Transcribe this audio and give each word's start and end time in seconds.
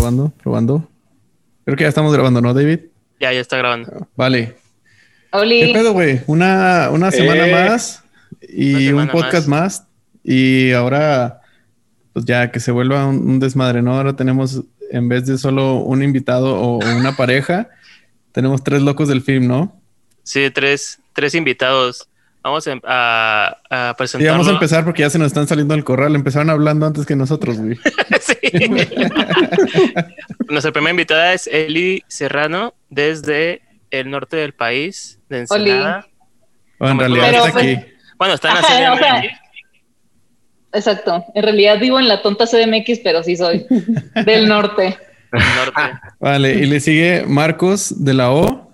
probando, 0.00 0.32
probando. 0.42 0.88
Creo 1.66 1.76
que 1.76 1.84
ya 1.84 1.88
estamos 1.88 2.10
grabando, 2.14 2.40
¿no, 2.40 2.54
David? 2.54 2.80
Ya, 3.20 3.34
ya 3.34 3.40
está 3.40 3.58
grabando. 3.58 4.08
Vale. 4.16 4.56
Oli. 5.32 5.60
¿Qué 5.60 5.72
pedo, 5.74 5.92
güey? 5.92 6.22
Una, 6.26 6.88
una 6.90 7.10
semana 7.10 7.46
Eh, 7.46 7.52
más 7.52 8.02
y 8.48 8.70
una 8.70 8.78
un 8.78 8.86
semana 9.08 9.12
podcast 9.12 9.46
más. 9.46 9.84
Y 10.24 10.72
ahora, 10.72 11.42
pues 12.14 12.24
ya 12.24 12.50
que 12.50 12.60
se 12.60 12.72
vuelva 12.72 13.06
un, 13.06 13.28
un 13.28 13.40
desmadre, 13.40 13.82
¿no? 13.82 13.94
Ahora 13.94 14.16
tenemos, 14.16 14.62
en 14.90 15.08
vez 15.10 15.26
de 15.26 15.36
solo 15.36 15.74
un 15.76 16.02
invitado 16.02 16.58
o 16.58 16.78
una 16.78 17.14
pareja, 17.16 17.68
tenemos 18.32 18.64
tres 18.64 18.80
locos 18.80 19.06
del 19.08 19.20
film, 19.20 19.46
¿no? 19.48 19.78
Sí, 20.22 20.50
tres, 20.50 20.98
tres 21.12 21.34
invitados. 21.34 22.08
Vamos 22.42 22.66
a, 22.66 22.80
a, 22.84 23.56
a 23.70 23.96
Y 24.18 24.24
vamos 24.24 24.48
a 24.48 24.52
empezar 24.52 24.84
porque 24.84 25.02
ya 25.02 25.10
se 25.10 25.18
nos 25.18 25.26
están 25.26 25.46
saliendo 25.46 25.74
del 25.74 25.84
corral. 25.84 26.14
Empezaron 26.14 26.48
hablando 26.48 26.86
antes 26.86 27.04
que 27.04 27.14
nosotros, 27.16 27.58
güey. 27.58 27.78
Sí. 28.20 28.36
Nuestra 30.48 30.72
primera 30.72 30.90
invitada 30.90 31.32
es 31.32 31.46
Eli 31.46 32.02
Serrano 32.08 32.74
desde 32.88 33.62
el 33.90 34.10
norte 34.10 34.36
del 34.36 34.52
país, 34.52 35.20
de. 35.28 35.40
Ensenada. 35.40 36.06
O 36.78 36.86
en 36.86 36.96
Como 36.96 37.00
realidad 37.00 37.26
Pero, 37.30 37.46
está 37.46 37.52
pues, 37.52 37.78
aquí. 37.78 37.86
Bueno, 38.18 38.34
está 38.34 38.48
en 38.48 38.54
la 38.54 38.60
Ajá, 38.60 38.92
o 38.92 38.98
sea, 38.98 39.20
CDMX. 39.20 39.40
Exacto. 40.72 41.24
En 41.34 41.42
realidad 41.42 41.78
vivo 41.80 41.98
en 41.98 42.08
la 42.08 42.22
tonta 42.22 42.46
CDMX, 42.46 43.00
pero 43.02 43.22
sí 43.22 43.36
soy 43.36 43.66
del 43.68 44.48
norte. 44.48 44.98
del 45.32 45.42
norte. 45.56 45.98
Vale, 46.20 46.54
y 46.54 46.66
le 46.66 46.80
sigue 46.80 47.24
Marcos 47.26 48.04
de 48.04 48.14
la 48.14 48.30
O. 48.30 48.69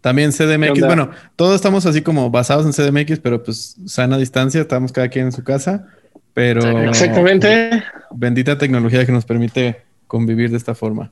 También 0.00 0.32
¿Qué 0.32 0.44
CDMX. 0.44 0.80
Bueno, 0.86 1.10
todos 1.36 1.54
estamos 1.54 1.84
así 1.86 2.02
como 2.02 2.30
basados 2.30 2.64
en 2.66 2.72
CDMX, 2.72 3.18
pero 3.20 3.42
pues 3.42 3.76
sana 3.86 4.16
distancia, 4.18 4.60
estamos 4.60 4.92
cada 4.92 5.08
quien 5.08 5.26
en 5.26 5.32
su 5.32 5.44
casa. 5.44 5.86
Pero 6.32 6.62
Exactamente. 6.88 7.82
bendita 8.12 8.56
tecnología 8.56 9.04
que 9.04 9.12
nos 9.12 9.24
permite 9.24 9.82
convivir 10.06 10.50
de 10.50 10.56
esta 10.56 10.74
forma. 10.74 11.10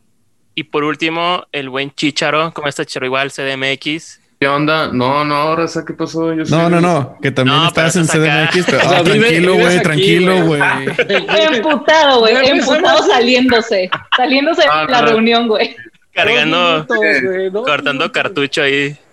Y 0.55 0.65
por 0.65 0.85
último, 0.85 1.45
el 1.53 1.69
buen 1.69 1.91
Chicharo. 1.95 2.53
¿Cómo 2.55 2.69
está 2.69 2.85
Chicharo? 2.85 3.07
Igual, 3.07 3.31
CDMX. 3.31 4.21
¿Qué 4.41 4.47
onda? 4.47 4.93
No, 4.93 5.25
no, 5.25 5.35
ahora 5.35 5.67
sé 5.67 5.81
qué 5.85 5.93
pasó. 5.95 6.33
Yo 6.33 6.39
No, 6.39 6.45
soy- 6.47 6.71
no, 6.71 6.81
no, 6.81 7.19
que 7.21 7.33
también 7.33 7.57
No, 7.57 7.67
estás 7.67 7.97
en. 7.97 8.07
CDMX, 8.07 8.65
pero 8.67 8.79
O 8.87 8.89
sea, 8.89 8.99
ah, 8.99 9.03
vive- 9.03 9.19
tranquilo, 9.29 9.55
güey, 9.57 9.83
tranquilo, 9.83 10.47
güey. 10.47 10.61
Emputado, 11.57 12.21
güey. 12.21 12.35
Emputado 12.49 13.03
saliéndose. 13.07 13.91
Saliéndose 14.17 14.63
Ah, 14.71 14.87
de 14.87 14.93
la 14.93 15.01
no. 15.03 15.07
reunión, 15.09 15.49
güey. 15.49 15.75
Cargando, 16.19 16.87
minutos, 16.91 17.65
cortando 17.65 18.13
cartucho 18.13 18.63
ahí. 18.63 18.97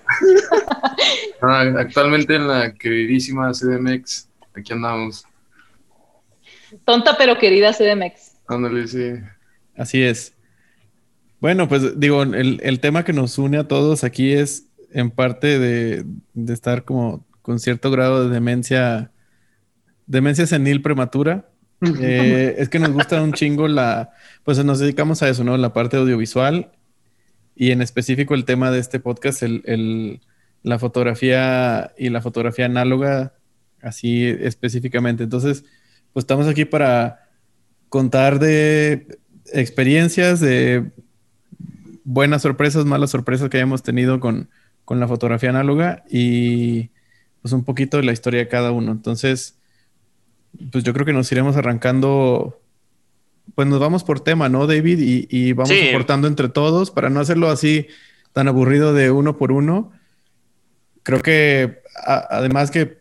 Ah, 1.41 1.61
actualmente 1.77 2.35
en 2.35 2.47
la 2.47 2.73
queridísima 2.73 3.51
CDMX. 3.51 4.29
Aquí 4.55 4.73
andamos. 4.73 5.25
Tonta 6.85 7.17
pero 7.17 7.37
querida 7.37 7.71
CDMX. 7.71 8.37
Ándale, 8.47 8.87
sí. 8.87 9.13
Así 9.77 10.01
es. 10.01 10.33
Bueno, 11.39 11.67
pues 11.67 11.99
digo, 11.99 12.23
el, 12.23 12.59
el 12.63 12.79
tema 12.79 13.03
que 13.03 13.13
nos 13.13 13.37
une 13.37 13.57
a 13.57 13.67
todos 13.67 14.03
aquí 14.03 14.33
es 14.33 14.67
en 14.91 15.11
parte 15.11 15.59
de, 15.59 16.05
de 16.33 16.53
estar 16.53 16.83
como 16.83 17.23
con 17.43 17.59
cierto 17.59 17.91
grado 17.91 18.27
de 18.27 18.33
demencia, 18.33 19.11
demencia 20.07 20.47
senil 20.47 20.81
prematura. 20.81 21.49
Eh, 22.01 22.55
es 22.57 22.69
que 22.69 22.79
nos 22.79 22.91
gusta 22.91 23.21
un 23.21 23.33
chingo 23.33 23.67
la, 23.67 24.09
pues 24.43 24.63
nos 24.63 24.79
dedicamos 24.79 25.21
a 25.21 25.29
eso, 25.29 25.43
¿no? 25.43 25.55
La 25.57 25.73
parte 25.73 25.97
audiovisual 25.97 26.71
y 27.55 27.71
en 27.71 27.81
específico 27.81 28.35
el 28.35 28.45
tema 28.45 28.71
de 28.71 28.79
este 28.79 28.99
podcast, 28.99 29.43
el, 29.43 29.61
el- 29.65 30.21
la 30.63 30.79
fotografía 30.79 31.93
y 31.97 32.09
la 32.09 32.21
fotografía 32.21 32.65
análoga, 32.65 33.33
así 33.81 34.25
específicamente. 34.25 35.23
Entonces, 35.23 35.63
pues 36.11 36.23
estamos 36.23 36.47
aquí 36.47 36.65
para 36.65 37.29
contar 37.89 38.39
de 38.39 39.19
experiencias, 39.53 40.39
de 40.39 40.91
buenas 42.03 42.41
sorpresas, 42.41 42.85
malas 42.85 43.11
sorpresas 43.11 43.49
que 43.49 43.57
hayamos 43.57 43.83
tenido 43.83 44.19
con, 44.19 44.49
con 44.85 44.99
la 44.99 45.07
fotografía 45.07 45.49
análoga 45.51 46.03
y 46.09 46.89
pues 47.43 47.53
un 47.53 47.63
poquito 47.63 47.97
de 47.97 48.03
la 48.03 48.11
historia 48.11 48.39
de 48.39 48.47
cada 48.47 48.71
uno. 48.71 48.91
Entonces, 48.91 49.59
pues 50.71 50.83
yo 50.83 50.93
creo 50.93 51.05
que 51.05 51.13
nos 51.13 51.31
iremos 51.31 51.55
arrancando, 51.57 52.59
pues 53.53 53.67
nos 53.67 53.79
vamos 53.79 54.03
por 54.03 54.19
tema, 54.21 54.49
¿no, 54.49 54.65
David? 54.67 54.99
Y, 54.99 55.27
y 55.29 55.53
vamos 55.53 55.69
Sí. 55.69 55.89
aportando 55.89 56.27
entre 56.27 56.49
todos 56.49 56.91
para 56.91 57.09
no 57.09 57.19
hacerlo 57.19 57.49
así 57.49 57.87
tan 58.33 58.47
aburrido 58.47 58.93
de 58.93 59.11
uno 59.11 59.37
por 59.37 59.51
uno. 59.51 59.91
Creo 61.03 61.21
que 61.21 61.79
a- 62.05 62.25
además 62.37 62.71
que 62.71 62.97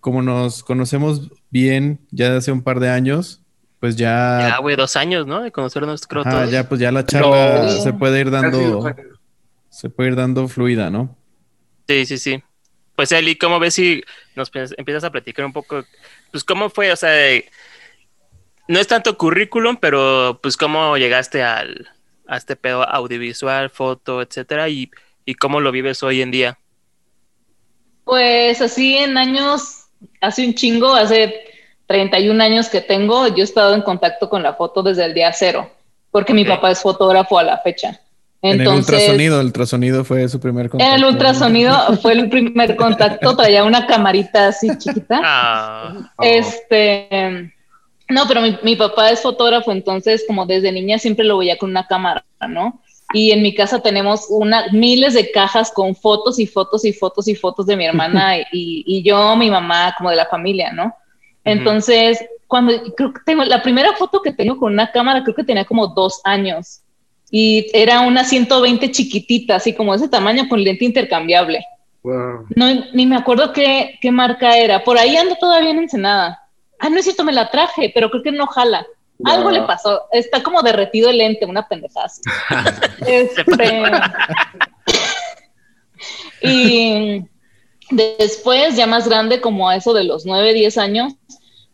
como 0.00 0.22
nos 0.22 0.62
conocemos 0.62 1.30
bien 1.50 2.00
ya 2.10 2.30
de 2.30 2.38
hace 2.38 2.52
un 2.52 2.62
par 2.62 2.80
de 2.80 2.88
años, 2.90 3.42
pues 3.80 3.96
Ya, 3.96 4.46
ya, 4.50 4.58
güey, 4.58 4.76
dos 4.76 4.94
años, 4.96 5.26
¿no? 5.26 5.42
De 5.42 5.50
conocernos, 5.52 6.06
creo, 6.06 6.22
ajá, 6.22 6.30
todos. 6.30 6.50
ya 6.50 6.68
pues 6.68 6.80
ya 6.80 6.92
la 6.92 7.04
charla 7.06 7.62
No. 7.64 7.70
se 7.70 7.92
puede 7.94 8.20
ir 8.20 8.30
dando, 8.30 8.94
se 9.70 9.88
puede 9.90 10.10
ir 10.10 10.16
dando 10.16 10.48
fluida, 10.48 10.90
¿no? 10.90 11.16
Sí, 11.88 12.04
sí, 12.06 12.18
sí. 12.18 12.42
Pues 12.94 13.10
Eli, 13.12 13.36
¿cómo 13.36 13.58
ves 13.58 13.74
si 13.74 14.04
nos 14.36 14.50
empiezas 14.76 15.04
a 15.04 15.10
platicar 15.10 15.44
un 15.46 15.52
poco? 15.54 15.82
Pues 16.30 16.44
cómo 16.44 16.68
fue, 16.68 16.92
o 16.92 16.96
sea, 16.96 17.10
de- 17.10 17.46
no 18.70 18.78
es 18.78 18.86
tanto 18.86 19.18
currículum, 19.18 19.76
pero 19.76 20.38
pues 20.40 20.56
cómo 20.56 20.96
llegaste 20.96 21.42
al, 21.42 21.88
a 22.28 22.36
este 22.36 22.54
pedo 22.54 22.88
audiovisual, 22.88 23.68
foto, 23.68 24.22
etcétera, 24.22 24.68
y, 24.68 24.88
y 25.24 25.34
cómo 25.34 25.58
lo 25.60 25.72
vives 25.72 26.04
hoy 26.04 26.22
en 26.22 26.30
día. 26.30 26.56
Pues 28.04 28.62
así 28.62 28.96
en 28.96 29.18
años, 29.18 29.86
hace 30.20 30.46
un 30.46 30.54
chingo, 30.54 30.94
hace 30.94 31.34
31 31.86 32.40
años 32.44 32.68
que 32.68 32.80
tengo, 32.80 33.26
yo 33.26 33.38
he 33.38 33.42
estado 33.42 33.74
en 33.74 33.82
contacto 33.82 34.30
con 34.30 34.44
la 34.44 34.54
foto 34.54 34.84
desde 34.84 35.04
el 35.04 35.14
día 35.14 35.32
cero, 35.32 35.68
porque 36.12 36.32
mi 36.32 36.44
papá 36.44 36.70
es 36.70 36.80
fotógrafo 36.80 37.40
a 37.40 37.42
la 37.42 37.58
fecha. 37.58 38.00
en 38.40 38.52
el 38.52 38.60
Entonces, 38.60 38.94
ultrasonido, 38.94 39.40
el 39.40 39.46
ultrasonido 39.46 40.04
fue 40.04 40.28
su 40.28 40.38
primer 40.38 40.66
en 40.66 40.70
contacto. 40.70 40.94
el 40.94 41.04
ultrasonido 41.04 41.96
fue 42.02 42.12
el 42.12 42.28
primer 42.30 42.76
contacto, 42.76 43.34
traía 43.36 43.64
una 43.64 43.84
camarita 43.88 44.46
así 44.46 44.68
chiquita. 44.78 45.20
Ah, 45.24 46.12
Oh. 46.16 46.22
Este, 46.22 47.52
no, 48.10 48.26
pero 48.28 48.40
mi, 48.40 48.58
mi 48.62 48.76
papá 48.76 49.10
es 49.10 49.20
fotógrafo, 49.20 49.72
entonces 49.72 50.24
como 50.26 50.46
desde 50.46 50.72
niña 50.72 50.98
siempre 50.98 51.24
lo 51.24 51.38
veía 51.38 51.58
con 51.58 51.70
una 51.70 51.86
cámara, 51.86 52.24
¿no? 52.48 52.80
Y 53.12 53.32
en 53.32 53.42
mi 53.42 53.54
casa 53.54 53.80
tenemos 53.80 54.26
una, 54.28 54.66
miles 54.72 55.14
de 55.14 55.30
cajas 55.30 55.72
con 55.72 55.96
fotos 55.96 56.38
y 56.38 56.46
fotos 56.46 56.84
y 56.84 56.92
fotos 56.92 57.26
y 57.26 57.34
fotos 57.34 57.66
de 57.66 57.76
mi 57.76 57.86
hermana 57.86 58.38
y, 58.38 58.84
y 58.86 59.02
yo, 59.02 59.34
mi 59.36 59.50
mamá, 59.50 59.94
como 59.96 60.10
de 60.10 60.16
la 60.16 60.26
familia, 60.26 60.72
¿no? 60.72 60.94
Entonces, 61.44 62.24
cuando 62.46 62.72
creo 62.96 63.12
que 63.12 63.20
tengo 63.24 63.44
la 63.44 63.62
primera 63.62 63.94
foto 63.94 64.20
que 64.22 64.32
tengo 64.32 64.58
con 64.58 64.72
una 64.72 64.90
cámara, 64.92 65.22
creo 65.22 65.34
que 65.34 65.44
tenía 65.44 65.64
como 65.64 65.88
dos 65.88 66.20
años 66.24 66.82
y 67.30 67.66
era 67.72 68.00
una 68.00 68.24
120 68.24 68.90
chiquitita, 68.90 69.56
así 69.56 69.72
como 69.72 69.92
de 69.92 69.98
ese 69.98 70.08
tamaño 70.08 70.48
con 70.48 70.62
lente 70.62 70.84
intercambiable. 70.84 71.64
Wow. 72.02 72.46
No, 72.56 72.66
ni 72.92 73.06
me 73.06 73.16
acuerdo 73.16 73.52
qué, 73.52 73.98
qué 74.00 74.10
marca 74.10 74.56
era. 74.56 74.82
Por 74.82 74.98
ahí 74.98 75.16
ando 75.16 75.36
todavía 75.36 75.70
en 75.70 75.78
Ensenada. 75.78 76.40
Ah, 76.80 76.88
no 76.88 76.98
es 76.98 77.04
cierto, 77.04 77.24
me 77.24 77.32
la 77.32 77.50
traje, 77.50 77.92
pero 77.94 78.10
creo 78.10 78.22
que 78.22 78.32
no 78.32 78.46
jala. 78.46 78.86
Algo 79.24 79.50
le 79.50 79.62
pasó. 79.62 80.04
Está 80.12 80.42
como 80.42 80.62
derretido 80.62 81.10
el 81.10 81.18
lente, 81.18 81.44
una 81.44 81.68
pendejada. 81.68 82.06
así. 82.06 82.22
Este, 83.06 83.82
y 86.42 87.24
después, 87.90 88.76
ya 88.76 88.86
más 88.86 89.06
grande, 89.06 89.40
como 89.42 89.68
a 89.68 89.76
eso 89.76 89.92
de 89.92 90.04
los 90.04 90.24
9, 90.24 90.54
10 90.54 90.78
años, 90.78 91.12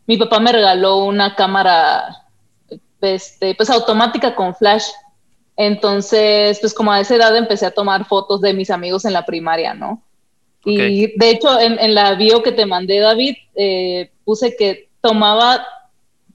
mi 0.07 0.17
papá 0.17 0.39
me 0.39 0.51
regaló 0.51 0.97
una 0.97 1.35
cámara 1.35 2.25
este, 3.01 3.55
pues 3.55 3.69
automática 3.69 4.35
con 4.35 4.53
flash. 4.53 4.85
Entonces, 5.55 6.59
pues 6.59 6.73
como 6.73 6.91
a 6.91 6.99
esa 6.99 7.15
edad 7.15 7.35
empecé 7.35 7.65
a 7.65 7.71
tomar 7.71 8.05
fotos 8.05 8.41
de 8.41 8.53
mis 8.53 8.69
amigos 8.69 9.05
en 9.05 9.13
la 9.13 9.25
primaria, 9.25 9.73
¿no? 9.73 10.03
Y 10.65 11.17
de 11.17 11.29
hecho, 11.29 11.57
en, 11.61 11.79
en 11.79 11.95
la 11.95 12.15
bio 12.15 12.43
que 12.43 12.51
te 12.51 12.65
mandé, 12.65 12.99
David, 12.99 13.35
eh, 13.55 14.11
puse 14.25 14.53
que 14.57 14.86
tomaba 15.07 15.65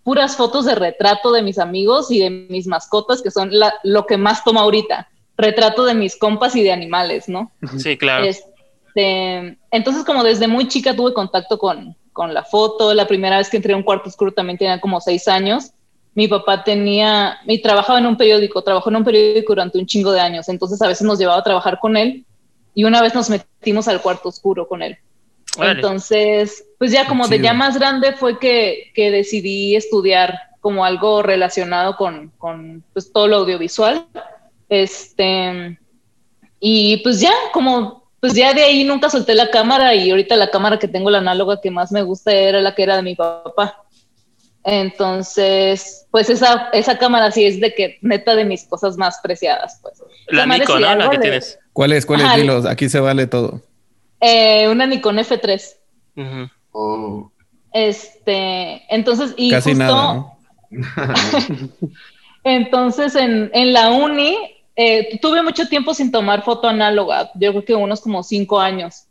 puras 0.02 0.36
fotos 0.36 0.64
de 0.64 0.74
retrato 0.74 1.30
de 1.32 1.42
mis 1.42 1.58
amigos 1.58 2.10
y 2.10 2.20
de 2.20 2.30
mis 2.30 2.66
mascotas, 2.66 3.22
que 3.22 3.30
son 3.30 3.50
la- 3.56 3.74
lo 3.84 4.06
que 4.06 4.16
más 4.16 4.42
tomo 4.44 4.60
ahorita. 4.60 5.08
Retrato 5.36 5.84
de 5.84 5.94
mis 5.94 6.16
compas 6.16 6.56
y 6.56 6.62
de 6.62 6.72
animales, 6.72 7.28
¿no? 7.28 7.50
sí, 7.78 7.96
claro. 7.96 8.24
Este, 8.24 9.58
entonces, 9.70 10.04
como 10.04 10.22
desde 10.24 10.48
muy 10.48 10.68
chica 10.68 10.94
tuve 10.94 11.12
contacto 11.14 11.58
con, 11.58 11.96
con 12.12 12.34
la 12.34 12.42
foto. 12.44 12.92
La 12.94 13.06
primera 13.06 13.38
vez 13.38 13.48
que 13.48 13.56
entré 13.58 13.72
a 13.74 13.76
un 13.76 13.82
cuarto 13.82 14.08
oscuro 14.08 14.32
también 14.32 14.58
tenía 14.58 14.80
como 14.80 15.00
seis 15.00 15.28
años. 15.28 15.70
Mi 16.14 16.28
papá 16.28 16.62
tenía, 16.64 17.38
y 17.46 17.62
trabajaba 17.62 17.98
en 17.98 18.06
un 18.06 18.16
periódico, 18.16 18.62
trabajó 18.62 18.90
en 18.90 18.96
un 18.96 19.04
periódico 19.04 19.52
durante 19.52 19.78
un 19.78 19.86
chingo 19.86 20.12
de 20.12 20.20
años. 20.20 20.48
Entonces, 20.48 20.80
a 20.82 20.88
veces 20.88 21.06
nos 21.06 21.18
llevaba 21.18 21.38
a 21.40 21.44
trabajar 21.44 21.78
con 21.80 21.96
él 21.96 22.24
y 22.74 22.84
una 22.84 23.00
vez 23.00 23.14
nos 23.14 23.30
metimos 23.30 23.88
al 23.88 24.02
cuarto 24.02 24.28
oscuro 24.28 24.66
con 24.68 24.82
él. 24.82 24.98
Órale. 25.56 25.74
Entonces, 25.74 26.64
pues 26.78 26.92
ya 26.92 27.06
como 27.06 27.28
de 27.28 27.40
ya 27.40 27.52
más 27.52 27.78
grande 27.78 28.12
fue 28.12 28.38
que, 28.38 28.90
que 28.94 29.10
decidí 29.10 29.76
estudiar 29.76 30.38
como 30.60 30.84
algo 30.84 31.22
relacionado 31.22 31.96
con, 31.96 32.30
con 32.38 32.84
pues, 32.92 33.12
todo 33.12 33.28
lo 33.28 33.36
audiovisual. 33.36 34.06
Este, 34.68 35.78
y 36.60 36.98
pues 36.98 37.20
ya, 37.20 37.32
como, 37.52 38.08
pues 38.20 38.34
ya 38.34 38.54
de 38.54 38.62
ahí 38.62 38.84
nunca 38.84 39.10
solté 39.10 39.34
la 39.34 39.50
cámara 39.50 39.94
y 39.94 40.10
ahorita 40.10 40.36
la 40.36 40.50
cámara 40.50 40.78
que 40.78 40.88
tengo, 40.88 41.10
la 41.10 41.18
análoga 41.18 41.60
que 41.60 41.70
más 41.70 41.92
me 41.92 42.02
gusta 42.02 42.32
era 42.32 42.60
la 42.60 42.74
que 42.74 42.84
era 42.84 42.96
de 42.96 43.02
mi 43.02 43.16
papá. 43.16 43.84
Entonces, 44.64 46.06
pues 46.12 46.30
esa, 46.30 46.68
esa 46.72 46.96
cámara 46.96 47.32
sí 47.32 47.44
es 47.44 47.60
de 47.60 47.74
que 47.74 47.98
neta 48.00 48.36
de 48.36 48.44
mis 48.44 48.64
cosas 48.64 48.96
más 48.96 49.18
preciadas, 49.22 49.80
pues. 49.82 50.00
La 50.28 50.46
Nikon, 50.46 50.80
¿no? 50.80 50.94
La 50.94 51.10
que 51.10 51.18
tienes. 51.18 51.58
¿Cuál 51.72 51.92
es? 51.92 52.06
¿Cuál 52.06 52.20
es? 52.20 52.34
Dilos, 52.36 52.66
aquí 52.66 52.88
se 52.88 53.00
vale 53.00 53.26
todo. 53.26 53.60
Eh, 54.24 54.68
una 54.68 54.86
Nikon 54.86 55.18
F3. 55.18 55.74
Ujú. 56.16 56.50
Oh. 56.70 57.32
Este, 57.72 58.82
entonces, 58.88 59.34
y 59.36 59.50
Casi 59.50 59.70
justo, 59.70 59.84
nada, 59.84 60.14
¿no? 60.14 60.38
entonces 62.44 63.16
en, 63.16 63.50
en 63.52 63.72
la 63.72 63.90
uni, 63.90 64.36
eh, 64.76 65.18
tuve 65.20 65.42
mucho 65.42 65.66
tiempo 65.68 65.92
sin 65.92 66.12
tomar 66.12 66.44
foto 66.44 66.68
análoga, 66.68 67.30
yo 67.34 67.50
creo 67.50 67.64
que 67.64 67.74
unos 67.74 68.00
como 68.00 68.22
cinco 68.22 68.60
años, 68.60 69.06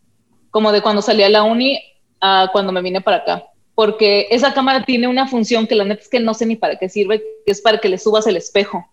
como 0.49 0.71
de 0.71 0.81
cuando 0.81 1.01
salí 1.01 1.23
a 1.23 1.29
la 1.29 1.43
uni 1.43 1.79
a 2.21 2.49
cuando 2.51 2.71
me 2.71 2.81
vine 2.81 3.01
para 3.01 3.17
acá, 3.17 3.43
porque 3.75 4.27
esa 4.31 4.53
cámara 4.53 4.85
tiene 4.85 5.07
una 5.07 5.27
función 5.27 5.67
que 5.67 5.75
la 5.75 5.83
neta 5.83 6.03
es 6.03 6.09
que 6.09 6.19
no 6.19 6.33
sé 6.33 6.45
ni 6.45 6.55
para 6.55 6.77
qué 6.77 6.87
sirve, 6.87 7.21
que 7.45 7.51
es 7.51 7.61
para 7.61 7.79
que 7.79 7.89
le 7.89 7.97
subas 7.97 8.27
el 8.27 8.37
espejo. 8.37 8.85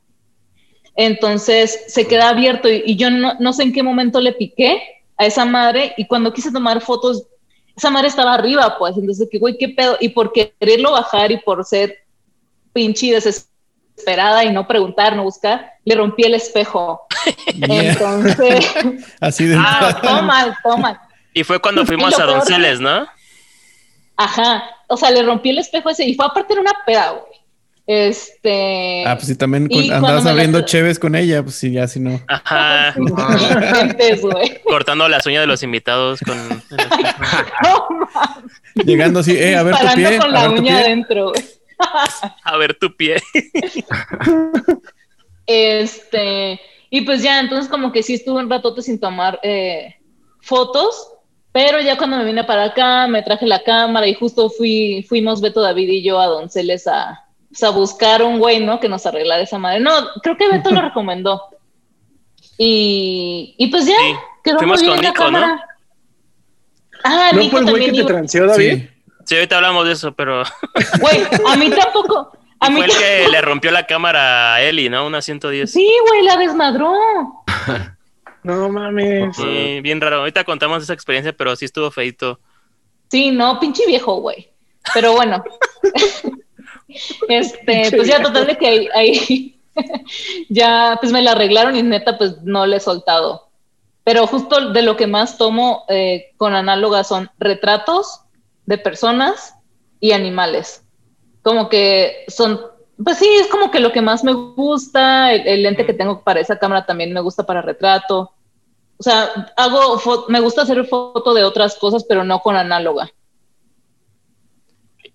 Entonces 0.96 1.84
se 1.86 2.08
queda 2.08 2.30
abierto 2.30 2.68
y, 2.68 2.82
y 2.84 2.96
yo 2.96 3.08
no, 3.10 3.34
no 3.38 3.52
sé 3.52 3.62
en 3.62 3.72
qué 3.72 3.84
momento 3.84 4.20
le 4.20 4.32
piqué 4.32 4.82
a 5.18 5.26
esa 5.26 5.44
madre 5.44 5.94
y 5.96 6.06
cuando 6.06 6.32
quise 6.32 6.52
tomar 6.52 6.80
fotos, 6.80 7.26
esa 7.76 7.90
madre 7.90 8.08
estaba 8.08 8.34
arriba, 8.34 8.76
pues, 8.78 8.96
entonces 8.96 9.28
que, 9.30 9.38
güey, 9.38 9.58
qué 9.58 9.68
pedo, 9.68 9.96
y 10.00 10.08
por 10.08 10.32
quererlo 10.32 10.92
bajar 10.92 11.30
y 11.30 11.38
por 11.38 11.64
ser 11.64 12.04
pinche 12.72 13.06
y 13.06 13.10
desesperada 13.10 14.44
y 14.44 14.52
no 14.52 14.66
preguntar, 14.66 15.14
no 15.14 15.24
buscar, 15.24 15.72
le 15.84 15.94
rompí 15.94 16.24
el 16.24 16.34
espejo. 16.34 17.02
Yeah. 17.54 17.92
Entonces, 17.92 18.66
Así 19.20 19.46
de 19.46 19.56
ah, 19.58 19.98
toma, 20.00 20.58
toma. 20.62 21.08
Y 21.34 21.42
fue 21.42 21.58
cuando 21.60 21.84
fuimos 21.84 22.18
a 22.18 22.24
Donceles, 22.24 22.78
¿no? 22.78 23.06
Ajá, 24.16 24.64
o 24.86 24.96
sea, 24.96 25.10
le 25.10 25.22
rompí 25.22 25.50
el 25.50 25.58
espejo 25.58 25.90
ese 25.90 26.04
y 26.04 26.14
fue 26.14 26.26
aparte 26.26 26.54
de 26.54 26.60
una 26.60 26.72
peda, 26.86 27.10
güey. 27.10 27.38
Este. 27.90 29.02
Ah, 29.06 29.14
pues 29.17 29.29
si 29.29 29.35
también 29.35 29.67
con- 29.67 29.90
andabas 29.90 30.25
la- 30.25 30.32
abriendo 30.32 30.61
cheves 30.61 30.99
con 30.99 31.14
ella, 31.14 31.43
pues 31.43 31.55
sí, 31.55 31.73
ya 31.73 31.88
si 31.88 31.99
no. 32.00 32.20
Ajá. 32.29 32.94
Güey. 34.20 34.62
Cortando 34.62 35.08
las 35.08 35.25
uñas 35.25 35.40
de 35.40 35.46
los 35.46 35.62
invitados 35.62 36.20
con... 36.20 36.37
No, 37.64 37.88
Llegando 38.85 39.20
así, 39.20 39.32
eh, 39.37 39.56
a 39.56 39.62
ver 39.62 39.75
tu 39.75 39.87
pie, 39.94 40.19
con 40.19 40.29
a 40.29 40.32
la 40.32 40.40
ver 40.49 40.56
tu 40.56 40.62
uña 40.62 40.76
pie. 40.76 40.85
adentro, 40.85 41.31
güey. 41.31 41.44
A 42.44 42.56
ver 42.58 42.75
tu 42.79 42.94
pie. 42.94 43.17
Este, 45.46 46.61
y 46.90 47.00
pues 47.02 47.23
ya, 47.23 47.40
entonces 47.40 47.70
como 47.70 47.90
que 47.90 48.02
sí 48.02 48.14
estuve 48.14 48.40
un 48.43 48.50
ratote 48.50 48.82
sin 48.82 49.00
tomar 49.00 49.40
eh, 49.43 49.94
fotos, 50.43 51.11
pero 51.52 51.81
ya 51.81 51.96
cuando 51.96 52.19
me 52.19 52.25
vine 52.26 52.44
para 52.44 52.64
acá, 52.64 53.06
me 53.08 53.23
traje 53.23 53.46
la 53.46 53.62
cámara 53.62 54.06
y 54.06 54.12
justo 54.14 54.50
fui, 54.50 55.06
fuimos 55.08 55.40
Beto, 55.40 55.62
David 55.62 55.88
y 55.88 56.02
yo 56.02 56.20
a 56.20 56.26
Donceles 56.26 56.87
a, 56.87 57.25
pues, 57.48 57.62
a 57.62 57.70
buscar 57.70 58.22
un 58.22 58.38
güey, 58.38 58.64
¿no? 58.64 58.78
Que 58.80 58.88
nos 58.88 59.04
arreglara 59.06 59.42
esa 59.42 59.58
madre. 59.58 59.80
No, 59.80 59.90
creo 60.22 60.36
que 60.36 60.48
Beto 60.48 60.70
lo 60.70 60.80
recomendó. 60.82 61.42
Y, 62.56 63.54
y 63.58 63.66
pues 63.68 63.86
ya, 63.86 63.96
Sí. 63.98 64.14
quedó 64.44 64.58
Fuimos 64.58 64.80
muy 64.80 64.88
con 64.88 65.00
bien 65.00 65.04
la 65.04 65.10
Nico, 65.10 65.24
¿no? 65.30 65.38
cámara. 65.40 65.68
Ah, 67.04 67.30
¿No 67.32 67.38
Nico 67.40 67.50
fue 67.52 67.60
el 67.60 67.70
güey 67.70 67.80
que 67.82 67.86
también 67.86 68.06
te 68.06 68.12
transeó, 68.12 68.46
David? 68.46 68.72
Sí. 68.78 68.88
Sí, 69.26 69.34
ahorita 69.34 69.56
hablamos 69.56 69.86
de 69.86 69.92
eso, 69.92 70.12
pero 70.12 70.42
Güey, 71.00 71.22
a 71.46 71.56
mí 71.56 71.70
tampoco. 71.70 72.32
A 72.60 72.70
mí 72.70 72.76
fue 72.76 72.86
el 72.86 72.90
que 72.92 73.28
le 73.30 73.40
rompió 73.42 73.70
la 73.70 73.86
cámara 73.86 74.54
a 74.54 74.62
Eli, 74.62 74.88
¿no? 74.88 75.06
Una 75.06 75.20
110. 75.22 75.70
Sí, 75.70 75.88
güey, 76.08 76.22
la 76.22 76.36
desmadró. 76.36 76.92
No 78.44 78.68
mames. 78.70 79.36
Sí, 79.36 79.80
bien 79.82 80.00
raro. 80.00 80.20
Ahorita 80.20 80.44
contamos 80.44 80.82
esa 80.82 80.94
experiencia, 80.94 81.34
pero 81.36 81.54
sí 81.56 81.66
estuvo 81.66 81.90
feito. 81.90 82.40
Sí, 83.10 83.30
no, 83.30 83.58
pinche 83.60 83.84
viejo, 83.84 84.20
güey. 84.20 84.48
Pero 84.94 85.12
bueno. 85.12 85.44
Este, 87.29 87.90
pues 87.96 88.08
ya 88.08 88.23
total 88.23 88.46
de 88.46 88.56
que 88.56 88.67
ahí, 88.67 88.88
ahí 88.94 89.61
ya 90.49 90.96
pues 91.00 91.12
me 91.12 91.23
la 91.23 91.32
arreglaron 91.32 91.76
y 91.76 91.82
neta 91.82 92.19
pues 92.19 92.43
no 92.43 92.67
le 92.67 92.76
he 92.76 92.81
soltado. 92.81 93.49
Pero 94.05 94.26
justo 94.26 94.70
de 94.73 94.82
lo 94.82 94.96
que 94.96 95.06
más 95.06 95.37
tomo 95.37 95.85
eh, 95.88 96.32
con 96.37 96.55
análoga 96.55 97.05
son 97.05 97.31
retratos 97.38 98.23
de 98.64 98.79
personas 98.79 99.55
y 100.00 100.12
animales. 100.12 100.82
Como 101.43 101.69
que 101.69 102.25
son, 102.29 102.61
pues 103.02 103.19
sí, 103.19 103.29
es 103.38 103.49
como 103.49 103.70
que 103.70 103.81
lo 103.81 103.93
que 103.93 104.00
más 104.00 104.25
me 104.25 104.32
gusta. 104.32 105.32
El, 105.32 105.46
el 105.46 105.62
lente 105.62 105.85
que 105.85 105.93
tengo 105.93 106.23
para 106.23 106.40
esa 106.40 106.58
cámara 106.58 106.87
también 106.87 107.12
me 107.12 107.20
gusta 107.20 107.44
para 107.44 107.61
retrato. 107.61 108.32
O 108.99 109.02
sea, 109.02 109.52
hago, 109.56 110.26
me 110.29 110.40
gusta 110.40 110.62
hacer 110.62 110.85
foto 110.87 111.32
de 111.32 111.44
otras 111.44 111.76
cosas, 111.76 112.05
pero 112.05 112.25
no 112.25 112.40
con 112.40 112.56
análoga. 112.56 113.11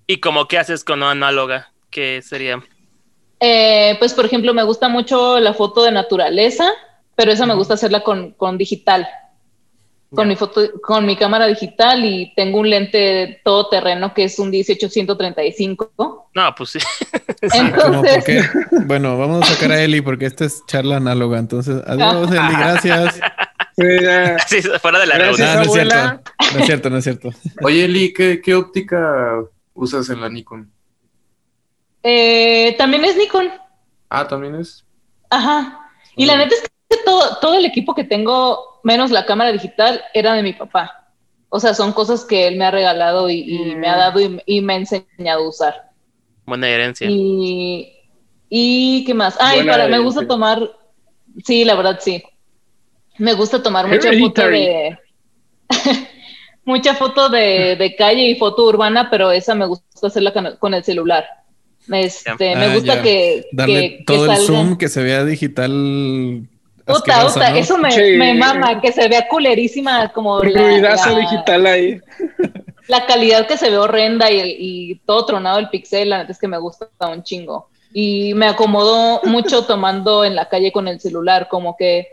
¿Y 0.08 0.20
como 0.20 0.48
qué 0.48 0.58
haces 0.58 0.84
con 0.84 1.00
una 1.00 1.12
análoga? 1.12 1.72
¿Qué 1.90 2.22
sería? 2.24 2.62
Eh, 3.40 3.96
pues, 4.00 4.14
por 4.14 4.26
ejemplo, 4.26 4.54
me 4.54 4.64
gusta 4.64 4.88
mucho 4.90 5.40
la 5.40 5.54
foto 5.54 5.84
de 5.84 5.92
naturaleza, 5.92 6.70
pero 7.16 7.32
esa 7.32 7.46
me 7.46 7.56
gusta 7.56 7.74
hacerla 7.76 8.02
con, 8.04 8.32
con 8.32 8.58
digital. 8.58 9.08
Con 10.16 10.28
mi 10.28 10.36
foto, 10.36 10.62
con 10.84 11.08
mi 11.08 11.16
cámara 11.18 11.48
digital 11.48 12.06
y 12.06 12.32
tengo 12.36 12.60
un 12.60 12.70
lente 12.70 13.42
todoterreno 13.44 14.14
que 14.14 14.26
es 14.26 14.38
un 14.38 14.52
18-135. 14.52 16.26
No, 16.36 16.56
pues 16.56 16.70
sí. 16.70 16.80
Entonces, 17.42 18.14
porque, 18.16 18.44
bueno, 18.86 19.18
vamos 19.18 19.42
a 19.42 19.54
sacar 19.56 19.72
a 19.72 19.82
Eli 19.82 20.02
porque 20.02 20.28
esta 20.28 20.46
es 20.46 20.64
charla 20.68 20.98
análoga. 20.98 21.40
Entonces, 21.40 21.82
adiós. 21.88 22.30
Eli, 22.32 22.38
gracias. 22.58 23.20
Sí, 24.48 24.62
fuera 24.80 25.00
de 25.00 25.08
la 25.08 25.18
Gracias, 25.18 25.50
Ah, 25.50 25.56
reunión. 25.56 25.58
no 25.58 25.62
es 25.64 25.72
cierto. 25.74 25.96
abuela. 25.96 26.22
No 26.54 26.60
es 26.60 26.66
cierto, 26.68 26.90
no 26.92 26.98
es 26.98 27.04
cierto. 27.04 27.30
Oye, 27.64 27.86
Eli, 27.86 28.14
¿qué, 28.14 28.40
qué 28.40 28.54
óptica 28.54 29.44
usas 29.74 30.10
en 30.10 30.22
la 30.22 30.30
Nikon? 30.30 30.72
eh, 32.04 32.76
también 32.78 33.06
es 33.06 33.16
Nikon. 33.18 33.50
Ah, 34.10 34.28
también 34.28 34.56
es. 34.56 34.86
Ajá. 35.30 35.80
Y 36.16 36.26
la 36.26 36.38
neta 36.38 36.54
es 36.56 36.62
que 36.62 36.98
todo, 37.04 37.38
todo 37.42 37.56
el 37.56 37.66
equipo 37.66 37.96
que 37.96 38.04
tengo, 38.04 38.80
menos 38.84 39.10
la 39.12 39.26
cámara 39.26 39.52
digital, 39.52 40.02
era 40.14 40.34
de 40.34 40.44
mi 40.44 40.54
papá. 40.54 41.10
O 41.50 41.60
sea, 41.60 41.74
son 41.74 41.94
cosas 41.94 42.26
que 42.26 42.48
él 42.48 42.58
me 42.58 42.66
ha 42.66 42.72
regalado 42.72 43.30
y, 43.30 43.40
y 43.42 43.76
me 43.76 43.88
ha 43.88 43.96
dado 43.98 44.20
y, 44.20 44.42
y 44.46 44.62
me 44.62 44.74
ha 44.74 44.78
enseñado 44.78 45.46
a 45.46 45.50
usar. 45.50 45.92
Buena 46.46 46.68
herencia. 46.68 47.08
Y, 47.10 47.94
y 48.50 49.04
qué 49.06 49.14
más. 49.14 49.38
Ay, 49.40 49.58
Buena 49.60 49.72
para, 49.74 49.88
me 49.88 50.00
gusta 50.00 50.28
tomar, 50.28 50.60
sí, 51.44 51.64
la 51.64 51.76
verdad 51.76 52.00
sí. 52.02 52.24
Me 53.18 53.34
gusta 53.34 53.62
tomar 53.64 53.88
mucha 53.88 54.12
foto 54.20 54.48
de 54.48 54.98
mucha 56.66 56.96
foto 56.96 57.30
de, 57.30 57.76
de 57.78 57.96
calle 57.96 58.24
y 58.30 58.36
foto 58.36 58.66
urbana, 58.66 59.10
pero 59.10 59.32
esa 59.32 59.56
me 59.56 59.66
gusta 59.66 60.08
hacerla 60.08 60.32
con, 60.34 60.56
con 60.58 60.74
el 60.74 60.84
celular. 60.84 61.26
Este, 61.92 62.54
Ah, 62.54 62.58
me 62.58 62.74
gusta 62.76 62.96
ya. 62.96 63.02
que, 63.02 63.46
Darle 63.52 63.82
que- 63.82 63.98
que 63.98 64.04
todo 64.06 64.26
el 64.26 64.32
salga- 64.32 64.46
zoom, 64.48 64.78
que 64.78 64.88
se 64.88 65.04
vea 65.04 65.26
digital. 65.26 66.48
Puta, 66.86 67.28
puta, 67.28 67.50
¿no? 67.50 67.56
eso 67.56 67.78
me, 67.78 67.92
Sí. 67.92 68.18
me 68.18 68.34
mama, 68.34 68.82
que 68.82 68.92
se 68.92 69.08
vea 69.08 69.28
culerísima 69.28 70.10
como 70.14 70.40
la, 70.44 71.16
digital 71.20 71.66
ahí. 71.66 72.00
la 72.88 73.06
calidad 73.06 73.48
que 73.48 73.56
se 73.58 73.70
ve 73.70 73.78
horrenda 73.78 74.30
y, 74.32 74.40
el- 74.40 74.56
y 74.60 74.96
todo 75.06 75.26
tronado 75.26 75.60
el 75.60 75.70
pixel, 75.70 76.10
la 76.10 76.20
neta 76.20 76.32
es 76.34 76.40
que 76.40 76.48
me 76.48 76.58
gusta 76.58 76.88
un 77.10 77.24
chingo. 77.24 77.70
Y 77.94 78.34
me 78.34 78.48
acomodó 78.48 79.22
mucho 79.26 79.66
tomando 79.66 80.26
en 80.26 80.36
la 80.36 80.50
calle 80.50 80.72
con 80.72 80.88
el 80.88 81.00
celular, 81.00 81.48
como 81.50 81.76
que 81.78 82.08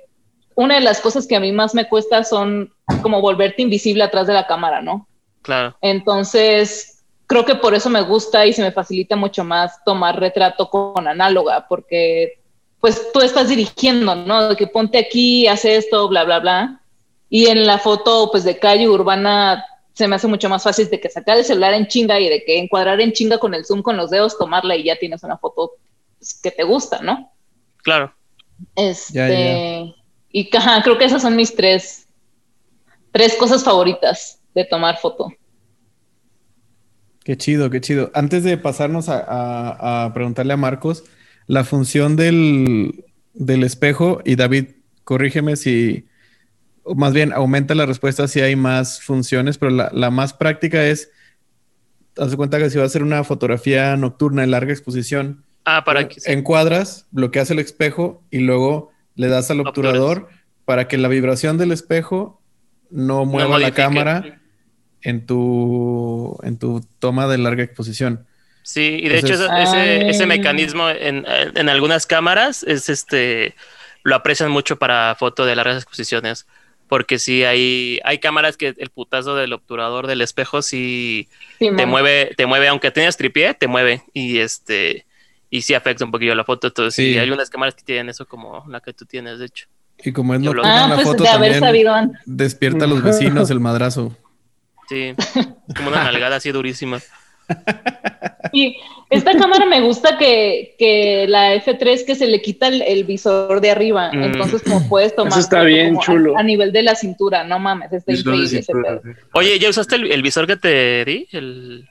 una 0.54 0.76
de 0.76 0.80
las 0.80 1.00
cosas 1.00 1.26
que 1.26 1.36
a 1.36 1.40
mí 1.40 1.52
más 1.52 1.74
me 1.74 1.88
cuesta 1.88 2.24
son 2.24 2.72
como 3.02 3.20
volverte 3.20 3.62
invisible 3.62 4.02
atrás 4.02 4.26
de 4.26 4.34
la 4.34 4.46
cámara, 4.46 4.82
¿no? 4.82 5.08
Claro. 5.42 5.76
Entonces, 5.80 7.02
creo 7.26 7.44
que 7.44 7.54
por 7.54 7.74
eso 7.74 7.88
me 7.88 8.02
gusta 8.02 8.44
y 8.46 8.52
se 8.52 8.62
me 8.62 8.72
facilita 8.72 9.16
mucho 9.16 9.44
más 9.44 9.82
tomar 9.84 10.18
retrato 10.18 10.68
con 10.68 11.06
análoga, 11.06 11.66
porque 11.68 12.40
pues 12.80 13.12
tú 13.12 13.20
estás 13.20 13.48
dirigiendo, 13.48 14.14
¿no? 14.14 14.48
De 14.48 14.56
que 14.56 14.66
ponte 14.66 14.98
aquí, 14.98 15.46
hace 15.46 15.76
esto, 15.76 16.08
bla, 16.08 16.24
bla, 16.24 16.40
bla. 16.40 16.80
Y 17.28 17.46
en 17.46 17.66
la 17.66 17.78
foto, 17.78 18.30
pues 18.32 18.42
de 18.44 18.58
calle 18.58 18.88
urbana, 18.88 19.64
se 19.92 20.08
me 20.08 20.16
hace 20.16 20.26
mucho 20.26 20.48
más 20.48 20.62
fácil 20.62 20.88
de 20.90 20.98
que 20.98 21.08
sacar 21.08 21.36
el 21.36 21.44
celular 21.44 21.74
en 21.74 21.86
chinga 21.86 22.18
y 22.18 22.28
de 22.28 22.42
que 22.44 22.58
encuadrar 22.58 23.00
en 23.00 23.12
chinga 23.12 23.38
con 23.38 23.54
el 23.54 23.64
zoom 23.64 23.82
con 23.82 23.96
los 23.96 24.10
dedos, 24.10 24.36
tomarla 24.38 24.74
y 24.76 24.84
ya 24.84 24.98
tienes 24.98 25.22
una 25.22 25.36
foto 25.36 25.72
pues, 26.18 26.40
que 26.42 26.50
te 26.50 26.64
gusta, 26.64 27.00
¿no? 27.00 27.30
Claro. 27.82 28.12
Este, 28.74 29.14
Ya, 29.14 29.28
ya. 29.28 29.94
Y 30.32 30.54
ajá, 30.56 30.82
creo 30.82 30.98
que 30.98 31.04
esas 31.04 31.22
son 31.22 31.36
mis 31.36 31.54
tres, 31.54 32.08
tres 33.12 33.34
cosas 33.36 33.64
favoritas 33.64 34.40
de 34.54 34.64
tomar 34.64 34.98
foto. 34.98 35.32
Qué 37.24 37.36
chido, 37.36 37.70
qué 37.70 37.80
chido. 37.80 38.10
Antes 38.14 38.44
de 38.44 38.56
pasarnos 38.56 39.08
a, 39.08 39.18
a- 39.20 40.04
a 40.06 40.14
preguntarle 40.14 40.52
a 40.54 40.56
Marcos, 40.56 41.04
la 41.46 41.64
función 41.64 42.16
del, 42.16 43.04
del 43.34 43.62
espejo, 43.64 44.20
y 44.24 44.36
David, 44.36 44.68
corrígeme 45.04 45.56
si, 45.56 46.06
o 46.82 46.94
más 46.94 47.12
bien 47.12 47.32
aumenta 47.32 47.74
la 47.74 47.86
respuesta 47.86 48.26
si 48.28 48.40
hay 48.40 48.56
más 48.56 49.02
funciones, 49.02 49.58
pero 49.58 49.70
la, 49.70 49.90
la 49.92 50.10
más 50.10 50.32
práctica 50.32 50.84
es, 50.86 51.10
haz 52.16 52.30
de 52.30 52.36
cuenta 52.36 52.58
que 52.58 52.70
si 52.70 52.78
va 52.78 52.84
a 52.84 52.86
hacer 52.86 53.02
una 53.02 53.22
fotografía 53.24 53.96
nocturna 53.96 54.44
en 54.44 54.50
larga 54.52 54.72
exposición, 54.72 55.44
Ah, 55.66 55.84
para 55.84 56.08
que... 56.08 56.20
encuadras, 56.24 57.06
bloqueas 57.10 57.50
el 57.50 57.58
espejo 57.58 58.22
y 58.30 58.38
luego 58.38 58.89
le 59.16 59.28
das 59.28 59.50
al 59.50 59.60
Obturas. 59.60 59.92
obturador 59.92 60.28
para 60.64 60.88
que 60.88 60.98
la 60.98 61.08
vibración 61.08 61.58
del 61.58 61.72
espejo 61.72 62.40
no 62.90 63.24
mueva 63.24 63.58
la 63.58 63.72
cámara 63.72 64.40
en 65.02 65.26
tu, 65.26 66.38
en 66.42 66.58
tu 66.58 66.84
toma 66.98 67.26
de 67.26 67.38
larga 67.38 67.62
exposición. 67.62 68.26
Sí, 68.62 69.00
y 69.02 69.08
de 69.08 69.18
hecho 69.18 69.34
Entonces- 69.34 69.50
ese, 69.58 69.62
ese, 69.96 70.04
Ay. 70.04 70.10
ese 70.10 70.26
mecanismo 70.26 70.88
en, 70.90 71.24
en 71.54 71.68
algunas 71.68 72.06
cámaras 72.06 72.62
es 72.62 72.88
este 72.88 73.54
lo 74.02 74.14
aprecian 74.14 74.50
mucho 74.50 74.76
para 74.78 75.14
foto 75.18 75.44
de 75.44 75.56
largas 75.56 75.76
exposiciones. 75.76 76.46
Porque 76.88 77.18
sí 77.20 77.44
hay, 77.44 78.00
hay 78.02 78.18
cámaras 78.18 78.56
que 78.56 78.74
el 78.76 78.90
putazo 78.90 79.36
del 79.36 79.52
obturador 79.52 80.06
del 80.08 80.22
espejo 80.22 80.60
sí 80.62 81.28
Sí, 81.60 81.66
te 81.66 81.70
man. 81.72 81.88
mueve, 81.88 82.32
te 82.36 82.46
mueve, 82.46 82.66
aunque 82.68 82.90
tengas 82.90 83.16
tripié, 83.16 83.54
te 83.54 83.68
mueve. 83.68 84.02
Y 84.12 84.38
este, 84.38 85.06
y 85.50 85.62
sí 85.62 85.74
afecta 85.74 86.04
un 86.04 86.10
poquillo 86.12 86.34
la 86.34 86.44
foto. 86.44 86.68
Entonces, 86.68 86.94
sí, 86.94 87.12
Sí. 87.12 87.18
hay 87.18 87.30
unas 87.30 87.50
cámaras 87.50 87.74
que 87.74 87.82
tienen 87.82 88.08
eso 88.08 88.24
como 88.26 88.64
la 88.68 88.80
que 88.80 88.92
tú 88.92 89.04
tienes, 89.04 89.38
de 89.38 89.46
hecho. 89.46 89.66
Y 90.02 90.12
como 90.12 90.32
es 90.34 90.40
nocturna 90.40 90.84
Ah, 90.84 90.88
la 90.88 90.94
pues 90.94 91.06
foto 91.08 91.24
de 91.24 91.28
haber 91.28 91.52
también 91.52 91.60
sabido 91.60 91.92
antes. 91.94 92.20
despierta 92.24 92.84
a 92.86 92.88
los 92.88 93.02
vecinos 93.02 93.50
el 93.50 93.60
madrazo. 93.60 94.16
Sí, 94.88 95.14
como 95.76 95.88
una 95.90 96.04
nalgada 96.04 96.36
así 96.36 96.50
durísima. 96.52 97.00
Y 98.52 98.76
esta 99.10 99.32
cámara 99.36 99.66
me 99.66 99.80
gusta 99.80 100.16
que, 100.18 100.74
que 100.78 101.26
la 101.28 101.54
F3 101.54 102.04
que 102.06 102.14
se 102.14 102.26
le 102.26 102.40
quita 102.42 102.68
el, 102.68 102.82
el 102.82 103.04
visor 103.04 103.60
de 103.60 103.70
arriba. 103.70 104.10
Mm. 104.12 104.22
Entonces, 104.24 104.62
como 104.62 104.88
puedes 104.88 105.14
tomar. 105.14 105.32
Eso 105.32 105.40
está 105.40 105.56
foto 105.58 105.66
bien 105.66 105.88
como 105.90 106.00
a- 106.00 106.04
chulo. 106.04 106.38
A, 106.38 106.42
nivel 106.42 106.72
de 106.72 106.82
la 106.82 106.94
cintura, 106.94 107.44
no 107.44 107.58
mames, 107.58 107.92
está 107.92 108.12
increíble 108.12 108.46
ese 108.46 108.62
cintura, 108.62 109.00
pedo. 109.00 109.14
sí. 109.14 109.20
Oye, 109.34 109.58
¿ya 109.58 109.68
usaste 109.68 109.96
el, 109.96 110.10
el 110.10 110.22
visor 110.22 110.46
que 110.46 110.56
te 110.56 111.04
di? 111.04 111.28
El, 111.32 111.88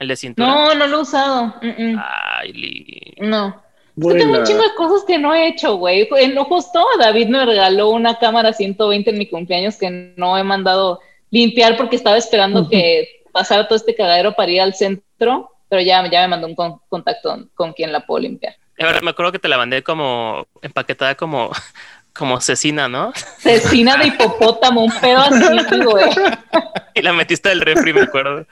el 0.00 0.08
de 0.08 0.16
cintura. 0.16 0.48
No, 0.48 0.74
no 0.74 0.86
lo 0.88 0.98
he 0.98 1.00
usado. 1.02 1.54
Mm, 1.62 1.68
mm. 1.92 2.02
Ay, 2.40 2.52
Li. 2.52 3.14
No. 3.20 3.62
Es 3.96 4.06
que 4.06 4.14
tengo 4.18 4.38
un 4.38 4.44
chingo 4.44 4.62
de 4.62 4.74
cosas 4.76 5.04
que 5.06 5.18
no 5.18 5.34
he 5.34 5.46
hecho, 5.48 5.76
güey. 5.76 6.08
En- 6.16 6.36
Justo 6.36 6.84
David 6.98 7.28
me 7.28 7.44
regaló 7.46 7.90
una 7.90 8.18
cámara 8.18 8.52
120 8.52 9.10
en 9.10 9.18
mi 9.18 9.26
cumpleaños 9.28 9.76
que 9.76 10.12
no 10.16 10.36
he 10.38 10.42
mandado 10.42 11.00
limpiar 11.30 11.76
porque 11.76 11.96
estaba 11.96 12.16
esperando 12.16 12.68
que 12.68 13.22
pasara 13.32 13.68
todo 13.68 13.76
este 13.76 13.94
cagadero 13.94 14.34
para 14.34 14.50
ir 14.50 14.60
al 14.62 14.74
centro, 14.74 15.50
pero 15.68 15.82
ya, 15.82 16.04
ya 16.10 16.22
me 16.22 16.28
mandó 16.28 16.46
un 16.48 16.54
con- 16.56 16.80
contacto 16.88 17.46
con 17.54 17.72
quien 17.74 17.92
la 17.92 18.00
puedo 18.06 18.22
limpiar. 18.22 18.54
A 18.78 18.86
ver, 18.86 19.02
me 19.02 19.10
acuerdo 19.10 19.30
que 19.32 19.38
te 19.38 19.48
la 19.48 19.58
mandé 19.58 19.82
como 19.82 20.46
empaquetada 20.62 21.14
como, 21.14 21.50
como 22.16 22.40
cecina, 22.40 22.88
¿no? 22.88 23.12
Cecina 23.38 23.96
de 23.98 24.06
hipopótamo, 24.06 24.82
un 24.82 24.92
pedo 25.00 25.18
así, 25.18 25.82
güey. 25.84 26.06
Y 26.94 27.02
la 27.02 27.12
metiste 27.12 27.50
del 27.50 27.60
refri, 27.60 27.92
me 27.92 28.00
acuerdo. 28.02 28.46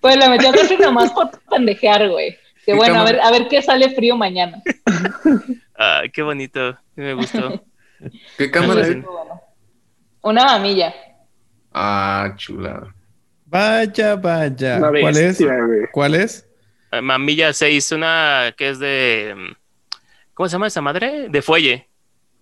Pues 0.00 0.16
la 0.16 0.28
metí 0.28 0.50
refri 0.50 0.76
nomás 0.80 1.12
por 1.12 1.30
pendejear, 1.50 2.08
güey. 2.08 2.32
Que 2.64 2.72
¿Qué 2.72 2.74
bueno, 2.74 3.00
a 3.00 3.04
ver, 3.04 3.20
a 3.20 3.30
ver 3.30 3.48
qué 3.48 3.62
sale 3.62 3.94
frío 3.94 4.16
mañana. 4.16 4.62
Ay, 5.74 6.10
qué 6.12 6.22
bonito. 6.22 6.76
Me 6.96 7.14
gustó. 7.14 7.62
¿Qué 8.36 8.50
cámara 8.50 8.86
es? 8.86 8.98
Una 10.20 10.44
mamilla. 10.44 10.94
Ah, 11.72 12.32
chulada. 12.36 12.94
Vaya, 13.46 14.16
vaya. 14.16 14.78
¿Cuál 14.78 15.16
es? 15.16 15.40
güey. 15.40 15.86
¿Cuál 15.92 16.14
es? 16.14 16.46
Eh, 16.92 17.00
Mamilla 17.00 17.52
6, 17.52 17.92
una 17.92 18.54
que 18.56 18.68
es 18.70 18.78
de. 18.78 19.34
mm, 19.36 19.52
¿Cómo 20.34 20.48
se 20.48 20.52
llama 20.52 20.66
esa 20.66 20.80
madre? 20.82 21.28
De 21.30 21.42
fuelle. 21.42 21.88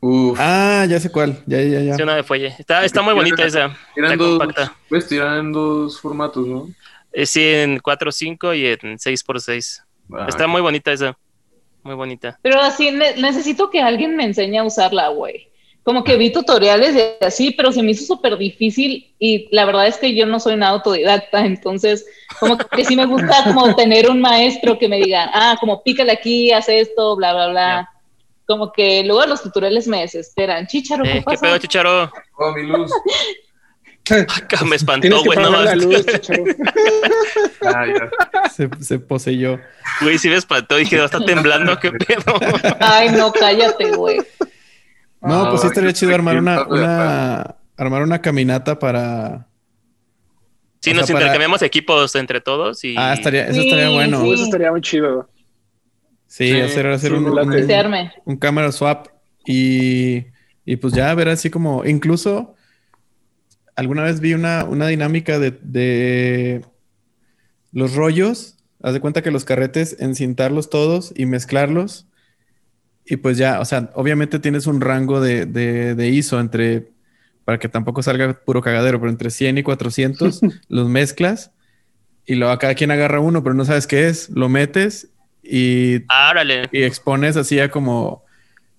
Uf. 0.01 0.39
Ah, 0.41 0.85
ya 0.89 1.01
sé 1.01 1.11
cuál. 1.11 1.43
Ya, 1.47 1.61
ya, 1.63 1.81
ya. 1.81 1.95
Sí, 1.95 2.03
una 2.03 2.17
de 2.17 2.23
fuelle. 2.23 2.55
Está, 2.59 2.85
está 2.85 3.03
muy 3.03 3.15
bonita 3.15 3.45
esa. 3.45 3.77
Eran 3.97 4.19
dos, 4.19 4.39
compacta. 4.39 4.75
pues 4.89 5.07
tiran 5.09 5.39
en 5.39 5.53
dos 5.53 6.01
formatos, 6.01 6.47
¿no? 6.47 6.69
Eh, 7.19 7.25
Sí, 7.25 7.43
en 7.43 7.79
4x5 7.81 8.53
y 8.55 8.67
en 8.67 8.99
6x6. 8.99 9.83
Ah, 10.13 10.27
Está 10.29 10.47
muy 10.47 10.61
bonita 10.61 10.93
esa. 10.93 11.17
Muy 11.83 11.95
bonita. 11.95 12.39
Pero 12.43 12.61
así 12.61 12.91
ne- 12.91 13.17
necesito 13.17 13.71
que 13.71 13.81
alguien 13.81 14.17
me 14.17 14.25
enseñe 14.25 14.59
a 14.59 14.65
usarla, 14.65 15.09
güey. 15.09 15.49
Como 15.83 16.05
que 16.05 16.17
vi 16.17 16.31
tutoriales 16.31 17.17
así, 17.23 17.53
pero 17.53 17.73
se 17.73 17.83
me 17.83 17.93
hizo 17.93 18.05
súper 18.05 18.37
difícil 18.37 19.15
y 19.19 19.49
la 19.55 19.65
verdad 19.65 19.87
es 19.87 19.97
que 19.97 20.15
yo 20.15 20.27
no 20.27 20.41
soy 20.41 20.57
nada 20.57 20.73
autodidacta, 20.73 21.47
entonces 21.47 22.05
como 22.41 22.59
que 22.59 22.85
sí 22.85 22.97
me 22.97 23.07
gusta 23.07 23.45
como 23.55 23.75
tener 23.77 24.11
un 24.11 24.21
maestro 24.21 24.79
que 24.79 24.89
me 24.89 24.99
diga, 24.99 25.31
ah, 25.33 25.57
como 25.61 25.83
pícale 25.85 26.11
aquí, 26.13 26.51
haz 26.53 26.69
esto, 26.69 27.15
bla, 27.17 27.33
bla, 27.33 27.49
bla. 27.49 27.91
Como 28.47 28.73
que 28.73 29.05
luego 29.05 29.25
los 29.27 29.43
tutoriales 29.43 29.87
me 29.87 30.01
desesperan. 30.01 30.67
Chicharo, 30.67 31.05
¿qué 31.05 31.11
Eh, 31.11 31.15
¿Qué 31.19 31.25
pasa? 31.25 31.41
pedo, 31.41 31.59
chicharo? 31.59 32.13
Oh, 32.37 32.53
mi 32.53 32.65
luz. 32.65 32.91
Acá 34.37 34.65
me 34.65 34.77
espantó, 34.77 35.23
güey. 35.25 35.39
No, 35.39 35.51
mames. 35.51 35.77
luz. 35.85 36.05
Ah. 37.63 37.85
Se, 38.55 38.69
se 38.81 38.99
poseyó. 38.99 39.59
Güey, 40.01 40.19
sí 40.19 40.29
me 40.29 40.37
espantó. 40.37 40.77
Dije, 40.77 41.03
está 41.03 41.19
temblando, 41.25 41.79
qué 41.81 41.91
pedo. 41.93 42.39
Ay, 42.81 43.11
no, 43.11 43.33
cállate, 43.33 43.91
güey. 43.93 44.19
No, 45.21 45.47
Ah, 45.47 45.51
pues 45.51 45.63
sí 45.63 45.67
estaría 45.67 45.93
chido 45.93 46.15
armar 46.15 46.37
una, 46.39 47.57
armar 47.77 48.03
una 48.03 48.21
caminata 48.21 48.79
para. 48.79 49.47
Sí, 50.81 50.91
O 50.91 50.95
nos 50.95 51.07
sea, 51.07 51.15
para- 51.15 51.27
intercambiamos 51.27 51.63
equipos 51.63 52.15
entre 52.15 52.41
todos 52.41 52.85
y. 52.85 52.95
Ah, 52.97 53.15
estaría, 53.15 53.45
eso 53.47 53.55
Sí, 53.55 53.69
estaría 53.69 53.89
bueno. 53.91 54.21
sí. 54.23 54.33
Eso 54.33 54.45
estaría 54.45 54.71
muy 54.71 54.81
chido. 54.81 55.29
Sí, 56.29 56.51
Sí, 56.53 56.61
hacer, 56.61 56.87
hacer 56.89 57.11
sí, 57.13 57.17
un, 57.17 57.27
un, 57.27 58.11
un 58.25 58.37
cámara 58.37 58.71
swap 58.73 59.07
y, 59.47 60.27
y 60.65 60.77
pues 60.77 60.93
ya 60.93 61.13
ver 61.15 61.29
así 61.29 61.51
como, 61.51 61.85
incluso 61.85 62.56
alguna 63.77 64.03
vez 64.03 64.21
vi 64.21 64.35
una, 64.35 64.65
una 64.65 64.89
dinámica 64.89 65.39
de, 65.39 65.53
de 65.63 66.65
los 67.73 67.95
rollos, 67.95 68.57
haz 68.83 68.95
de 68.95 69.01
cuenta 69.01 69.23
que 69.23 69.31
los 69.31 69.45
carretes, 69.45 69.97
encintarlos 70.01 70.71
todos 70.71 71.13
y 71.15 71.27
mezclarlos. 71.27 72.07
Y 73.05 73.19
pues 73.19 73.39
ya, 73.39 73.61
o 73.61 73.65
sea, 73.65 73.91
obviamente 73.95 74.41
tienes 74.41 74.67
un 74.67 74.81
rango 74.81 75.21
de, 75.21 75.47
de, 75.47 75.95
de 75.95 76.09
ISO 76.09 76.41
entre, 76.41 76.91
para 77.45 77.59
que 77.59 77.69
tampoco 77.69 78.03
salga 78.03 78.33
puro 78.45 78.63
cagadero, 78.63 78.99
pero 78.99 79.11
entre 79.11 79.31
100 79.31 79.59
y 79.59 79.63
400 79.63 80.41
los 80.69 80.89
mezclas 80.89 81.53
y 82.27 82.35
luego 82.35 82.53
a 82.53 82.59
cada 82.59 82.75
quien 82.75 82.91
agarra 82.91 83.21
uno, 83.21 83.43
pero 83.45 83.55
no 83.55 83.65
sabes 83.65 83.87
qué 83.87 84.09
es, 84.09 84.31
lo 84.31 84.49
metes 84.49 85.09
y 85.43 86.01
Ah, 86.09 86.35
y 86.73 86.83
expones 86.83 87.37
así 87.37 87.61
a 87.61 87.71
como 87.71 88.26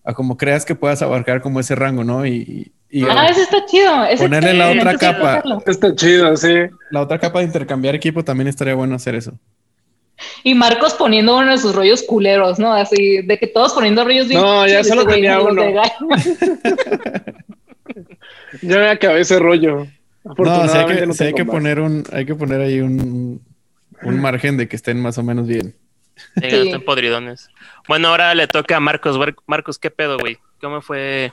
a 0.09 0.13
como 0.13 0.37
creas 0.37 0.63
que 0.65 0.73
puedas 0.73 1.01
abarcar 1.01 1.41
como 1.41 1.59
ese 1.59 1.75
rango, 1.75 2.03
¿no? 2.05 2.25
Y, 2.25 2.71
y 2.89 3.03
Ah, 3.03 3.27
ese 3.29 3.41
está 3.43 3.65
chido. 3.65 4.05
ese 4.05 4.23
Ponerle 4.23 4.51
está- 4.53 4.65
la 4.65 4.71
otra 4.79 4.97
capa. 4.97 5.43
Está 5.65 5.93
chido, 5.95 6.37
sí. 6.37 6.53
la 6.91 7.01
otra 7.01 7.19
capa 7.19 7.39
de 7.39 7.45
intercambiar 7.45 7.93
equipo 7.93 8.23
también 8.23 8.47
estaría 8.47 8.73
bueno 8.73 8.95
hacer 8.95 9.15
eso. 9.15 9.33
Y 10.43 10.55
Marcos 10.55 10.93
poniendo 10.93 11.37
uno 11.37 11.51
de 11.51 11.57
sus 11.57 11.75
rollos 11.75 12.01
culeros, 12.03 12.57
¿no? 12.57 12.73
Así, 12.73 13.21
de 13.21 13.37
que 13.37 13.47
todos 13.47 13.73
poniendo 13.73 14.03
rollos 14.05 14.27
bien 14.29 14.39
No, 14.41 14.65
ya 14.65 14.83
solo 14.83 15.05
tenía 15.05 15.41
uno. 15.41 15.61
Ya 18.61 18.77
me 18.77 18.89
acabé 18.89 19.21
ese 19.21 19.39
rollo. 19.39 19.87
No, 20.23 20.61
hay 20.61 20.85
que, 20.95 21.05
no 21.05 21.13
hay 21.19 21.33
que 21.33 21.45
poner 21.45 21.79
un, 21.79 22.03
hay 22.11 22.25
que 22.25 22.35
poner 22.35 22.61
ahí 22.61 22.79
un, 22.81 23.41
un 24.03 24.21
margen 24.21 24.57
de 24.57 24.67
que 24.67 24.75
estén 24.75 24.99
más 25.01 25.17
o 25.17 25.23
menos 25.23 25.47
bien. 25.47 25.75
Sí, 26.35 26.49
Sí. 26.49 26.55
están 26.67 26.81
podridones. 26.81 27.49
Bueno, 27.87 28.09
ahora 28.09 28.33
le 28.35 28.47
toca 28.47 28.77
a 28.77 28.79
Marcos. 28.79 29.17
Mar- 29.17 29.35
Marcos, 29.45 29.77
¿qué 29.79 29.89
pedo, 29.91 30.17
güey? 30.17 30.37
¿Cómo 30.61 30.81
fue, 30.81 31.31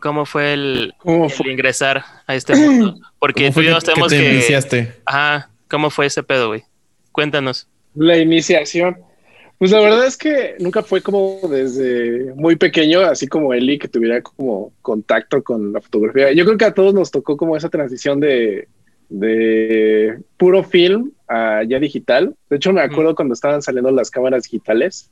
cómo 0.00 0.24
fue 0.26 0.52
el, 0.52 0.94
¿Cómo 0.98 1.24
el 1.26 1.30
fue? 1.30 1.50
ingresar 1.52 2.04
a 2.26 2.34
este 2.34 2.54
mundo? 2.56 2.96
Porque 3.18 3.44
¿Cómo 3.44 3.54
tú 3.54 3.60
y 3.60 3.64
yo 3.66 3.74
que, 3.74 3.80
que 3.80 3.86
tenemos 3.86 4.08
te 4.10 4.18
que... 4.18 4.32
iniciaste? 4.34 4.94
Ajá, 5.04 5.50
¿cómo 5.68 5.90
fue 5.90 6.06
ese 6.06 6.22
pedo, 6.22 6.48
güey? 6.48 6.62
Cuéntanos. 7.12 7.68
La 7.94 8.16
iniciación. 8.18 8.98
Pues 9.58 9.72
la 9.72 9.80
verdad 9.80 10.06
es 10.06 10.16
que 10.16 10.54
nunca 10.58 10.82
fue 10.82 11.02
como 11.02 11.38
desde 11.50 12.32
muy 12.34 12.56
pequeño, 12.56 13.00
así 13.00 13.26
como 13.26 13.52
Eli, 13.52 13.78
que 13.78 13.88
tuviera 13.88 14.22
como 14.22 14.72
contacto 14.80 15.42
con 15.42 15.72
la 15.74 15.82
fotografía. 15.82 16.32
Yo 16.32 16.46
creo 16.46 16.56
que 16.56 16.64
a 16.64 16.72
todos 16.72 16.94
nos 16.94 17.10
tocó 17.10 17.36
como 17.36 17.56
esa 17.58 17.68
transición 17.68 18.20
de, 18.20 18.68
de 19.10 20.18
puro 20.38 20.64
film 20.64 21.12
a 21.28 21.62
ya 21.64 21.78
digital. 21.78 22.34
De 22.48 22.56
hecho, 22.56 22.72
me 22.72 22.80
acuerdo 22.80 23.14
cuando 23.14 23.34
estaban 23.34 23.60
saliendo 23.60 23.90
las 23.90 24.10
cámaras 24.10 24.44
digitales. 24.44 25.10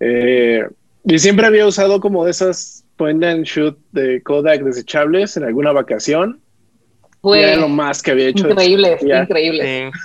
Eh, 0.00 0.64
y 1.04 1.18
siempre 1.18 1.46
había 1.46 1.66
usado 1.66 2.00
como 2.00 2.24
de 2.24 2.30
esas 2.30 2.84
point 2.96 3.22
and 3.22 3.44
shoot 3.44 3.78
de 3.92 4.22
Kodak 4.22 4.62
desechables 4.62 5.36
en 5.36 5.44
alguna 5.44 5.72
vacación. 5.72 6.40
Güey, 7.20 7.42
Era 7.42 7.56
lo 7.56 7.68
más 7.68 8.02
que 8.02 8.12
había 8.12 8.28
hecho. 8.28 8.48
increíble, 8.48 8.96
increíble. 9.02 9.90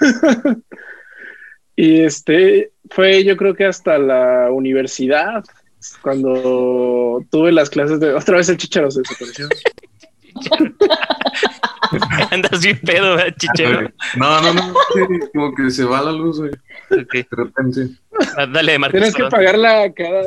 Y 1.75 2.01
este 2.01 2.71
fue 2.89 3.23
yo 3.23 3.35
creo 3.35 3.55
que 3.55 3.65
hasta 3.65 3.97
la 3.97 4.51
universidad, 4.51 5.43
cuando 6.01 7.25
tuve 7.31 7.51
las 7.51 7.69
clases 7.69 7.99
de... 7.99 8.13
Otra 8.13 8.37
vez 8.37 8.49
el 8.49 8.57
chicharo 8.57 8.91
se 8.91 9.01
desapareció. 9.01 9.47
Andas 12.31 12.63
bien 12.63 12.79
pedo, 12.85 13.15
¿verdad, 13.15 13.35
chichero. 13.37 13.89
No, 14.17 14.41
no, 14.41 14.53
no. 14.53 14.73
sí, 14.93 15.19
como 15.33 15.53
que 15.55 15.71
se 15.71 15.85
va 15.85 16.01
la 16.01 16.11
luz, 16.11 16.39
güey. 16.39 16.51
Ok. 16.91 17.13
De 17.13 17.27
repente. 17.31 17.87
Ah, 18.37 18.45
Dale, 18.45 18.79
Marcos. 18.79 18.99
Tienes 18.99 19.15
que 19.15 19.23
pagarla 19.25 19.91
cada... 19.93 20.23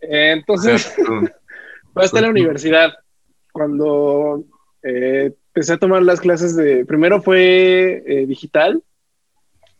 Entonces, 0.00 0.94
fue 1.92 2.04
hasta 2.04 2.20
la 2.20 2.28
universidad, 2.28 2.92
cuando 3.52 4.44
eh, 4.82 5.32
empecé 5.54 5.74
a 5.74 5.78
tomar 5.78 6.02
las 6.02 6.20
clases 6.20 6.56
de... 6.56 6.84
Primero 6.84 7.22
fue 7.22 8.02
eh, 8.06 8.26
digital 8.26 8.82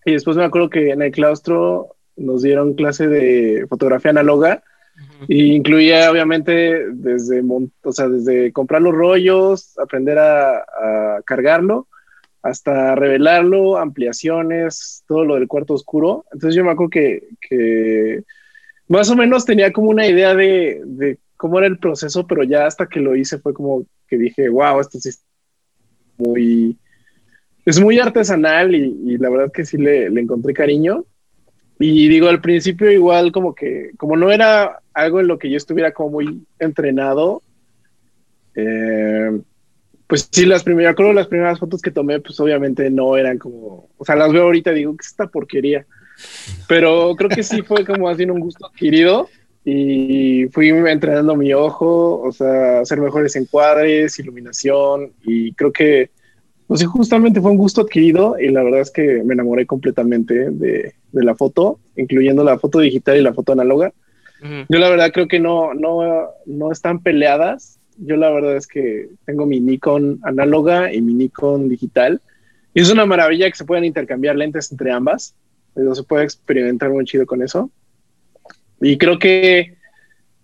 y 0.05 0.13
después 0.13 0.37
me 0.37 0.45
acuerdo 0.45 0.71
que 0.71 0.91
en 0.91 1.03
el 1.03 1.11
claustro 1.11 1.97
nos 2.17 2.43
dieron 2.43 2.75
clase 2.75 3.09
de 3.09 3.67
fotografía 3.69 4.13
análoga 4.13 4.63
Y 5.29 5.55
incluía 5.55 6.11
obviamente 6.11 6.91
desde, 6.93 7.43
o 7.83 7.93
sea, 7.93 8.09
desde 8.09 8.53
comprar 8.53 8.83
los 8.83 8.95
rollos, 8.95 9.79
aprender 9.79 10.19
a, 10.19 10.65
cargarlo, 11.25 11.89
hasta 12.43 12.95
revelarlo, 12.95 13.79
ampliaciones, 13.79 15.05
todo 15.07 15.25
lo 15.25 15.35
del 15.37 15.49
cuarto 15.49 15.75
oscuro. 15.75 16.25
Entonces 16.33 16.57
yo 16.57 16.65
me 16.65 16.73
acuerdo 16.73 16.91
que, 16.91 17.29
que 17.41 18.23
más 18.89 19.11
o 19.11 19.17
menos 19.17 19.45
tenía 19.45 19.73
como 19.73 19.91
una 19.91 20.07
idea 20.07 20.35
de, 20.35 20.83
de, 20.85 21.19
cómo 21.37 21.59
era 21.59 21.67
el 21.67 21.79
proceso, 21.79 22.27
pero 22.27 22.45
ya 22.45 22.67
hasta 22.67 22.87
que 22.87 23.01
lo 23.01 23.17
hice 23.17 23.39
fue 23.39 23.55
como 23.55 23.87
que 24.07 24.19
dije, 24.19 24.49
wow, 24.49 24.81
esto 24.81 24.99
es 24.99 25.25
muy, 26.19 26.79
es 27.65 27.81
muy 27.81 27.99
artesanal 27.99 28.75
y, 28.75 28.95
y 29.07 29.19
la 29.19 29.31
verdad 29.31 29.53
que 29.53 29.65
sí 29.65 29.79
le, 29.79 30.11
le, 30.11 30.21
encontré 30.21 30.53
cariño. 30.53 31.05
Y 31.79 32.09
digo, 32.09 32.29
al 32.29 32.41
principio 32.41 32.91
igual 32.91 33.33
como 33.33 33.55
que, 33.55 33.91
como 33.97 34.17
no 34.17 34.31
era 34.31 34.81
algo 34.93 35.21
en 35.21 35.27
lo 35.27 35.39
que 35.39 35.51
yo 35.51 35.57
estuviera 35.57 35.93
como 35.93 36.11
muy 36.11 36.43
entrenado, 36.59 37.43
eh, 38.55 39.41
pues 40.07 40.29
sí, 40.31 40.47
las 40.47 40.63
primeras, 40.63 40.95
creo 40.95 41.13
las 41.13 41.27
primeras 41.27 41.59
fotos 41.59 41.83
que 41.83 41.91
tomé, 41.91 42.21
pues 42.21 42.39
obviamente 42.39 42.89
no 42.91 43.17
eran 43.17 43.39
como, 43.39 43.89
o 43.97 44.05
sea, 44.05 44.17
las 44.17 44.33
veo 44.33 44.45
ahorita 44.45 44.73
y 44.73 44.77
digo, 44.77 44.97
¿qué 44.97 45.03
es 45.03 45.09
esta 45.09 45.27
porquería? 45.27 45.87
Pero 46.69 47.15
creo 47.17 47.31
que 47.31 47.43
sí 47.43 47.63
fue 47.63 47.85
como 47.85 48.09
así 48.09 48.25
un 48.25 48.41
gusto 48.41 48.67
adquirido 48.67 49.29
y 49.65 50.47
fui 50.53 50.69
entrenando 50.69 51.35
mi 51.37 51.53
ojo, 51.55 52.21
o 52.21 52.33
sea, 52.33 52.81
hacer 52.81 53.01
mejores 53.01 53.35
encuadres, 53.35 54.19
iluminación 54.19 55.13
y 55.25 55.53
creo 55.55 55.73
que, 55.73 56.11
pues 56.67 56.81
sí, 56.81 56.87
justamente 56.87 57.41
fue 57.41 57.51
un 57.51 57.59
gusto 57.59 57.83
adquirido 57.83 58.37
y 58.39 58.49
la 58.49 58.63
verdad 58.63 58.81
es 58.81 58.91
que 58.91 59.23
me 59.23 59.35
enamoré 59.35 59.67
completamente 59.67 60.51
de, 60.51 60.95
de 61.13 61.25
la 61.25 61.35
foto, 61.35 61.79
incluyendo 61.97 62.43
la 62.43 62.59
foto 62.59 62.79
digital 62.81 63.17
y 63.17 63.23
la 63.23 63.35
foto 63.35 63.53
análoga. 63.53 63.93
Uh 64.43 64.47
-huh. 64.47 64.67
Yo 64.69 64.79
la 64.79 64.89
verdad 64.89 65.13
creo 65.13 65.29
que 65.29 65.41
no, 65.41 65.75
no, 65.75 66.29
no 66.47 66.73
están 66.73 67.03
peleadas. 67.03 67.79
Yo 67.99 68.17
la 68.17 68.31
verdad 68.31 68.57
es 68.57 68.67
que 68.67 69.09
tengo 69.25 69.47
mi 69.47 69.61
Nikon 69.61 70.21
análoga 70.23 70.93
y 70.93 71.01
mi 71.01 71.15
Nikon 71.15 71.69
digital. 71.69 72.21
Y 72.73 72.81
es 72.81 72.91
una 72.91 73.07
maravilla 73.07 73.49
que 73.49 73.57
se 73.57 73.65
puedan 73.65 73.85
intercambiar 73.85 74.37
lentes 74.37 74.73
entre 74.73 74.91
ambas. 74.91 75.35
Pero 75.75 75.95
se 75.95 76.03
puede 76.03 76.25
experimentar 76.25 76.91
muy 76.91 77.05
chido 77.05 77.27
con 77.27 77.43
eso. 77.43 77.71
Y 78.81 78.97
creo 78.97 79.19
que 79.19 79.77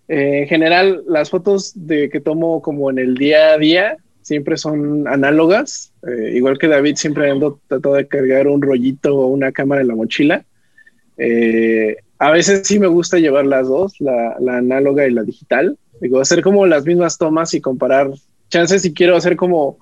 eh, 0.07 0.41
en 0.41 0.47
general 0.47 1.03
las 1.07 1.29
fotos 1.29 1.73
de 1.75 2.09
que 2.09 2.19
tomo 2.19 2.61
como 2.61 2.89
en 2.89 2.99
el 2.99 3.15
día 3.15 3.53
a 3.53 3.57
día 3.57 3.97
siempre 4.21 4.57
son 4.57 5.07
análogas. 5.07 5.91
Eh, 6.07 6.33
igual 6.35 6.57
que 6.57 6.67
David 6.67 6.95
siempre 6.95 7.29
ando 7.29 7.59
tratando 7.67 7.97
de 7.97 8.07
cargar 8.07 8.47
un 8.47 8.61
rollito 8.61 9.15
o 9.15 9.27
una 9.27 9.51
cámara 9.51 9.81
en 9.81 9.87
la 9.87 9.95
mochila. 9.95 10.45
Eh, 11.17 11.97
a 12.17 12.31
veces 12.31 12.67
sí 12.67 12.79
me 12.79 12.87
gusta 12.87 13.17
llevar 13.17 13.45
las 13.45 13.67
dos, 13.67 13.99
la, 13.99 14.35
la, 14.39 14.57
análoga 14.57 15.07
y 15.07 15.11
la 15.11 15.23
digital. 15.23 15.77
Digo, 15.99 16.19
hacer 16.19 16.41
como 16.41 16.65
las 16.65 16.85
mismas 16.85 17.17
tomas 17.17 17.53
y 17.53 17.61
comparar 17.61 18.11
chances 18.49 18.83
si 18.83 18.93
quiero 18.93 19.15
hacer 19.15 19.35
como, 19.35 19.77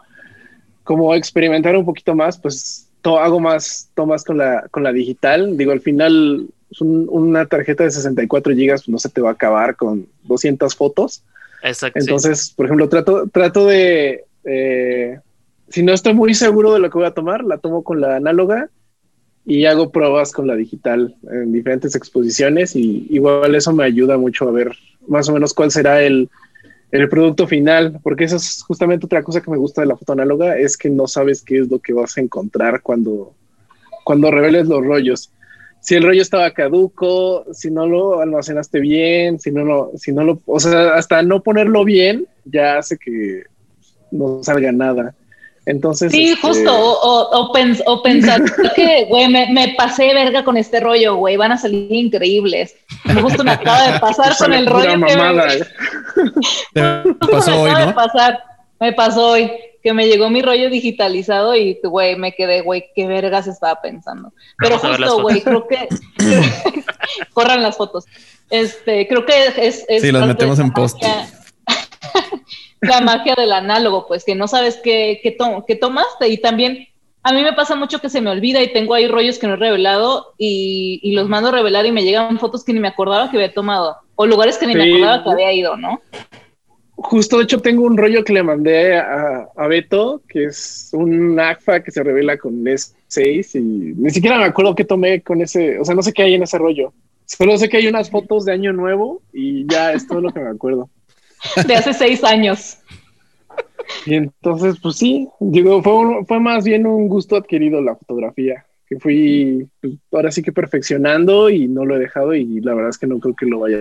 como 0.84 1.13
experimentar 1.15 1.75
un 1.75 1.86
poquito 1.86 2.15
más, 2.15 2.39
pues 2.39 2.89
to, 3.01 3.19
hago 3.19 3.39
más 3.39 3.89
tomas 3.96 4.24
con 4.24 4.38
la, 4.38 4.67
con 4.72 4.84
la 4.84 4.93
digital. 4.93 5.58
Digo, 5.58 5.72
al 5.72 5.81
final 5.81 6.48
un, 6.79 7.08
una 7.10 7.46
tarjeta 7.46 7.84
de 7.84 7.91
64 7.91 8.53
gigas 8.53 8.81
pues, 8.81 8.89
no 8.89 9.00
se 9.00 9.10
te 9.10 9.22
va 9.22 9.29
a 9.29 9.34
acabar 9.34 9.75
con 9.75 10.08
200 10.24 10.75
fotos. 10.75 11.24
Exacto. 11.62 12.00
Entonces, 12.00 12.48
sí. 12.48 12.53
por 12.55 12.67
ejemplo, 12.67 12.88
trato, 12.88 13.27
trato 13.27 13.65
de, 13.65 14.25
eh, 14.43 15.19
si 15.69 15.84
no 15.84 15.93
estoy 15.93 16.13
muy 16.13 16.34
seguro 16.34 16.74
de 16.74 16.79
lo 16.79 16.89
que 16.89 16.98
voy 16.98 17.08
a 17.08 17.13
tomar, 17.13 17.43
la 17.43 17.58
tomo 17.58 17.84
con 17.84 18.01
la 18.01 18.15
análoga 18.15 18.69
y 19.46 19.65
hago 19.65 19.91
pruebas 19.91 20.31
con 20.31 20.48
la 20.48 20.55
digital 20.55 21.15
en 21.31 21.51
diferentes 21.51 21.96
exposiciones 21.96 22.75
y 22.75 23.08
igual 23.10 23.55
eso 23.55 23.74
me 23.74 23.84
ayuda 23.84 24.17
mucho 24.17 24.48
a 24.48 24.51
ver 24.51 24.75
más 25.08 25.29
o 25.29 25.34
menos 25.34 25.53
cuál 25.53 25.72
será 25.72 26.01
el, 26.01 26.29
el 26.91 27.10
producto 27.10 27.48
final, 27.48 28.00
porque 28.03 28.24
eso 28.24 28.38
es 28.38 28.63
justamente 28.63 29.05
otra 29.05 29.24
cosa 29.24 29.41
que 29.41 29.51
me 29.51 29.58
gusta 29.58 29.81
de 29.81 29.88
la 29.88 29.98
foto 29.98 30.13
análoga, 30.13 30.58
es 30.58 30.77
que 30.77 30.89
no 30.89 31.08
sabes 31.08 31.43
qué 31.43 31.60
es 31.60 31.69
lo 31.69 31.79
que 31.79 31.93
vas 31.93 32.17
a 32.17 32.22
encontrar 32.22 32.81
cuando, 32.81 33.34
cuando 34.03 34.31
reveles 34.31 34.67
los 34.67 34.84
rollos. 34.84 35.31
Si 35.81 35.96
el 35.96 36.03
rollo 36.03 36.22
estaba 36.22 36.51
caduco, 36.51 37.46
si 37.53 37.72
no 37.72 37.88
lo 37.88 38.19
almacenaste 38.19 38.79
bien, 38.79 39.40
si 39.40 39.51
no 39.51 39.63
lo, 39.63 39.92
si 39.96 40.11
no 40.11 40.24
lo, 40.24 40.42
o 40.46 40.59
sea, 40.59 40.96
hasta 40.96 41.22
no 41.22 41.42
ponerlo 41.42 41.85
bien, 41.85 42.27
ya 42.44 42.77
hace 42.77 42.98
que 42.98 43.44
no 44.11 44.43
salga 44.43 44.72
nada. 44.72 45.13
Entonces. 45.65 46.11
Sí, 46.11 46.29
este... 46.29 46.48
justo. 46.48 46.74
O, 46.74 46.93
o, 47.00 47.39
o, 47.39 47.53
pens 47.53 47.81
o 47.85 48.01
pensar 48.01 48.41
que, 48.75 49.05
güey, 49.05 49.27
me, 49.27 49.51
me, 49.51 49.75
pasé 49.77 50.05
de 50.05 50.13
verga 50.15 50.43
con 50.43 50.57
este 50.57 50.79
rollo, 50.79 51.15
güey, 51.15 51.37
van 51.37 51.51
a 51.51 51.57
salir 51.57 51.93
increíbles. 51.93 52.75
Justo 53.22 53.43
me 53.43 53.51
acaba 53.51 53.91
de 53.91 54.00
pasar 54.00 54.35
con 54.37 54.53
el 54.53 54.65
rollo. 54.65 54.98
Mamada, 54.98 55.48
que 55.48 55.59
me... 56.75 57.03
Te 57.19 57.27
pasó 57.27 57.61
hoy, 57.61 57.72
me 57.72 57.85
¿no? 57.85 57.95
Pasar, 57.95 58.43
me 58.79 58.93
pasó 58.93 59.29
hoy 59.31 59.51
que 59.83 59.93
me 59.93 60.07
llegó 60.07 60.29
mi 60.29 60.41
rollo 60.41 60.69
digitalizado 60.69 61.55
y, 61.55 61.79
güey, 61.83 62.15
me 62.17 62.33
quedé, 62.33 62.61
güey, 62.61 62.85
qué 62.95 63.07
vergas 63.07 63.48
estaba 63.48 63.81
pensando. 63.81 64.33
Pero 64.57 64.77
justo, 64.77 65.22
güey, 65.22 65.41
creo 65.41 65.67
que 65.67 65.87
corran 67.33 67.61
las 67.61 67.77
fotos. 67.77 68.05
Este, 68.50 69.07
creo 69.07 69.25
que 69.25 69.48
es, 69.48 69.85
es 69.87 70.01
sí, 70.01 70.11
las 70.11 70.27
metemos 70.27 70.59
en 70.59 70.72
post. 70.72 70.98
La 72.81 73.01
magia 73.01 73.35
del 73.35 73.51
análogo, 73.51 74.07
pues 74.07 74.24
que 74.24 74.35
no 74.35 74.48
sabes 74.48 74.79
qué, 74.83 75.20
qué, 75.22 75.31
to 75.31 75.65
qué, 75.68 75.75
tomaste 75.75 76.27
y 76.27 76.37
también 76.37 76.87
a 77.24 77.33
mí 77.33 77.42
me 77.44 77.53
pasa 77.53 77.75
mucho 77.75 78.00
que 78.00 78.09
se 78.09 78.22
me 78.22 78.29
olvida 78.29 78.61
y 78.63 78.72
tengo 78.72 78.94
ahí 78.94 79.07
rollos 79.07 79.37
que 79.37 79.48
no 79.48 79.53
he 79.53 79.57
revelado 79.57 80.33
y, 80.37 81.00
y 81.03 81.13
los 81.13 81.27
mando 81.27 81.50
a 81.50 81.53
revelar 81.53 81.85
y 81.85 81.92
me 81.92 82.03
llegan 82.03 82.39
fotos 82.39 82.63
que 82.63 82.74
ni 82.74 82.79
me 82.79 82.87
acordaba 82.87 83.29
que 83.29 83.37
había 83.37 83.53
tomado 83.53 83.98
o 84.15 84.25
lugares 84.25 84.57
que 84.57 84.68
ni 84.68 84.74
sí. 84.74 84.79
me 84.79 84.89
acordaba 84.89 85.24
que 85.24 85.29
había 85.31 85.53
ido, 85.53 85.77
¿no? 85.77 86.01
Justo, 87.01 87.37
de 87.37 87.46
hecho, 87.46 87.61
tengo 87.61 87.83
un 87.83 87.98
rollo 87.98 88.25
que 88.25 88.33
le 88.33 88.44
mandé 88.44 88.98
a, 88.98 89.48
a 89.55 89.68
Beto, 89.68 90.22
que 90.27 90.46
es 90.46 90.89
un 90.92 91.39
ACFA 91.39 91.81
que 91.81 91.92
se 91.92 92.03
revela 92.03 92.37
con 92.37 92.61
S6 92.65 93.55
y 93.55 93.61
ni 93.96 94.09
siquiera 94.09 94.37
me 94.37 94.44
acuerdo 94.44 94.75
qué 94.75 94.83
tomé 94.83 95.22
con 95.22 95.42
ese, 95.42 95.79
o 95.79 95.85
sea, 95.85 95.96
no 95.96 96.03
sé 96.03 96.11
qué 96.11 96.24
hay 96.24 96.33
en 96.33 96.44
ese 96.44 96.57
rollo. 96.57 96.92
Solo 97.25 97.57
sé 97.57 97.70
que 97.70 97.77
hay 97.77 97.87
unas 97.87 98.09
fotos 98.09 98.44
de 98.44 98.51
año 98.51 98.74
nuevo 98.74 99.22
y 99.31 99.65
ya 99.72 99.94
es 99.94 100.05
todo 100.07 100.20
lo 100.20 100.33
que 100.33 100.42
me 100.42 100.50
acuerdo. 100.50 100.89
De 101.67 101.75
hace 101.75 101.93
seis 101.93 102.23
años. 102.23 102.77
Y 104.05 104.15
entonces, 104.15 104.75
pues 104.81 104.97
sí, 104.97 105.27
digo, 105.39 105.81
fue, 105.81 105.93
un, 105.93 106.25
fue 106.25 106.39
más 106.39 106.63
bien 106.63 106.85
un 106.85 107.07
gusto 107.07 107.35
adquirido 107.35 107.81
la 107.81 107.95
fotografía, 107.95 108.65
que 108.87 108.99
fui 108.99 109.67
pues, 109.81 109.93
ahora 110.11 110.31
sí 110.31 110.41
que 110.41 110.51
perfeccionando 110.51 111.49
y 111.49 111.67
no 111.67 111.85
lo 111.85 111.95
he 111.95 111.99
dejado 111.99 112.33
y 112.33 112.61
la 112.61 112.73
verdad 112.73 112.89
es 112.91 112.97
que 112.97 113.07
no 113.07 113.19
creo 113.19 113.35
que 113.35 113.45
lo 113.45 113.59
vaya. 113.59 113.79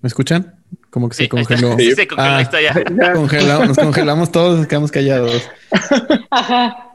¿Me 0.00 0.06
escuchan? 0.06 0.54
Como 0.90 1.08
que 1.08 1.16
se 1.16 1.24
sí, 1.24 1.28
congeló. 1.28 1.76
Sí, 1.76 1.92
se 1.92 2.06
congeló, 2.06 2.30
ah, 2.30 2.40
está 2.40 2.60
ya. 2.62 2.72
Congelamos, 3.14 3.68
nos 3.68 3.78
congelamos 3.78 4.30
todos, 4.30 4.58
nos 4.58 4.66
quedamos 4.66 4.92
callados. 4.92 5.50
Ajá. 6.30 6.87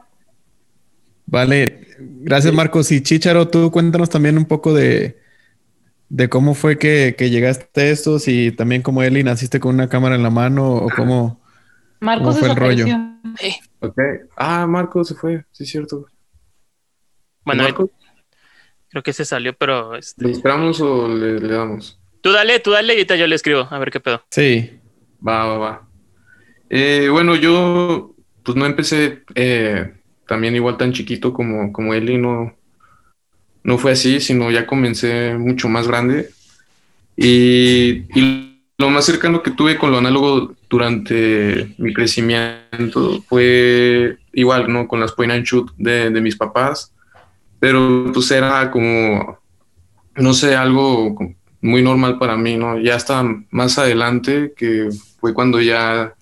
Vale, 1.26 1.88
gracias 1.98 2.52
Marcos. 2.52 2.90
Y 2.92 3.02
Chicharo, 3.02 3.48
tú 3.48 3.70
cuéntanos 3.70 4.10
también 4.10 4.36
un 4.38 4.44
poco 4.44 4.74
de, 4.74 5.18
de 6.08 6.28
cómo 6.28 6.54
fue 6.54 6.78
que, 6.78 7.14
que, 7.16 7.30
llegaste 7.30 7.80
a 7.80 7.86
estos 7.86 8.28
y 8.28 8.52
también 8.52 8.82
cómo 8.82 9.02
Eli 9.02 9.24
naciste 9.24 9.60
con 9.60 9.74
una 9.74 9.88
cámara 9.88 10.14
en 10.14 10.22
la 10.22 10.30
mano 10.30 10.72
o 10.72 10.88
cómo, 10.90 11.40
Marcos 12.00 12.36
cómo 12.36 12.38
fue 12.38 12.48
el 12.50 12.56
rollo. 12.56 12.86
Sí. 13.38 13.56
Ok. 13.80 13.98
Ah, 14.36 14.66
Marcos 14.66 15.08
se 15.08 15.14
fue, 15.14 15.44
sí 15.50 15.64
es 15.64 15.70
cierto. 15.70 16.06
Bueno, 17.44 17.64
Marcos? 17.64 17.90
creo 18.88 19.02
que 19.02 19.12
se 19.12 19.24
salió, 19.24 19.54
pero... 19.54 19.96
Este... 19.96 20.24
¿Le 20.24 20.30
esperamos 20.30 20.80
o 20.80 21.08
le, 21.08 21.40
le, 21.40 21.48
damos? 21.48 22.00
Tú 22.20 22.30
dale, 22.30 22.60
tú 22.60 22.70
dale 22.70 22.92
y 22.92 22.96
ahorita 22.98 23.16
yo 23.16 23.26
le 23.26 23.34
escribo, 23.34 23.66
a 23.68 23.78
ver 23.80 23.90
qué 23.90 23.98
pedo. 23.98 24.22
Sí. 24.30 24.78
Va, 25.26 25.46
va, 25.46 25.58
va. 25.58 25.88
Eh, 26.70 27.08
bueno, 27.10 27.34
yo 27.34 28.14
pues 28.44 28.56
no 28.56 28.66
empecé... 28.66 29.24
Eh, 29.34 29.92
también 30.26 30.54
igual 30.54 30.76
tan 30.76 30.92
chiquito 30.92 31.32
como, 31.32 31.72
como 31.72 31.94
Eli, 31.94 32.18
no, 32.18 32.54
no 33.62 33.78
fue 33.78 33.92
así, 33.92 34.20
sino 34.20 34.50
ya 34.50 34.66
comencé 34.66 35.34
mucho 35.38 35.68
más 35.68 35.88
grande. 35.88 36.30
Y, 37.16 38.04
y, 38.18 38.50
lo 38.76 38.90
más 38.90 39.04
cercano 39.04 39.40
que 39.40 39.52
tuve 39.52 39.78
con 39.78 39.92
lo 39.92 39.98
análogo 39.98 40.52
durante 40.68 41.74
mi 41.78 41.94
crecimiento 41.94 43.22
fue 43.28 44.18
igual, 44.32 44.72
¿no? 44.72 44.88
Con 44.88 44.98
las 44.98 45.12
point 45.12 45.32
and 45.32 45.44
shoot 45.44 45.70
de, 45.76 46.10
de 46.10 46.20
mis 46.20 46.34
papás, 46.34 46.92
pero 47.60 48.10
pues 48.12 48.30
era 48.32 48.72
como, 48.72 49.38
no 50.16 50.34
sé, 50.34 50.56
algo 50.56 51.16
muy 51.60 51.82
normal 51.82 52.18
para 52.18 52.36
mí, 52.36 52.56
¿no? 52.56 52.78
Ya 52.80 52.96
hasta 52.96 53.24
más 53.50 53.78
adelante, 53.78 54.52
que 54.56 54.88
fue 55.20 55.32
cuando 55.32 55.60
ya 55.60 56.14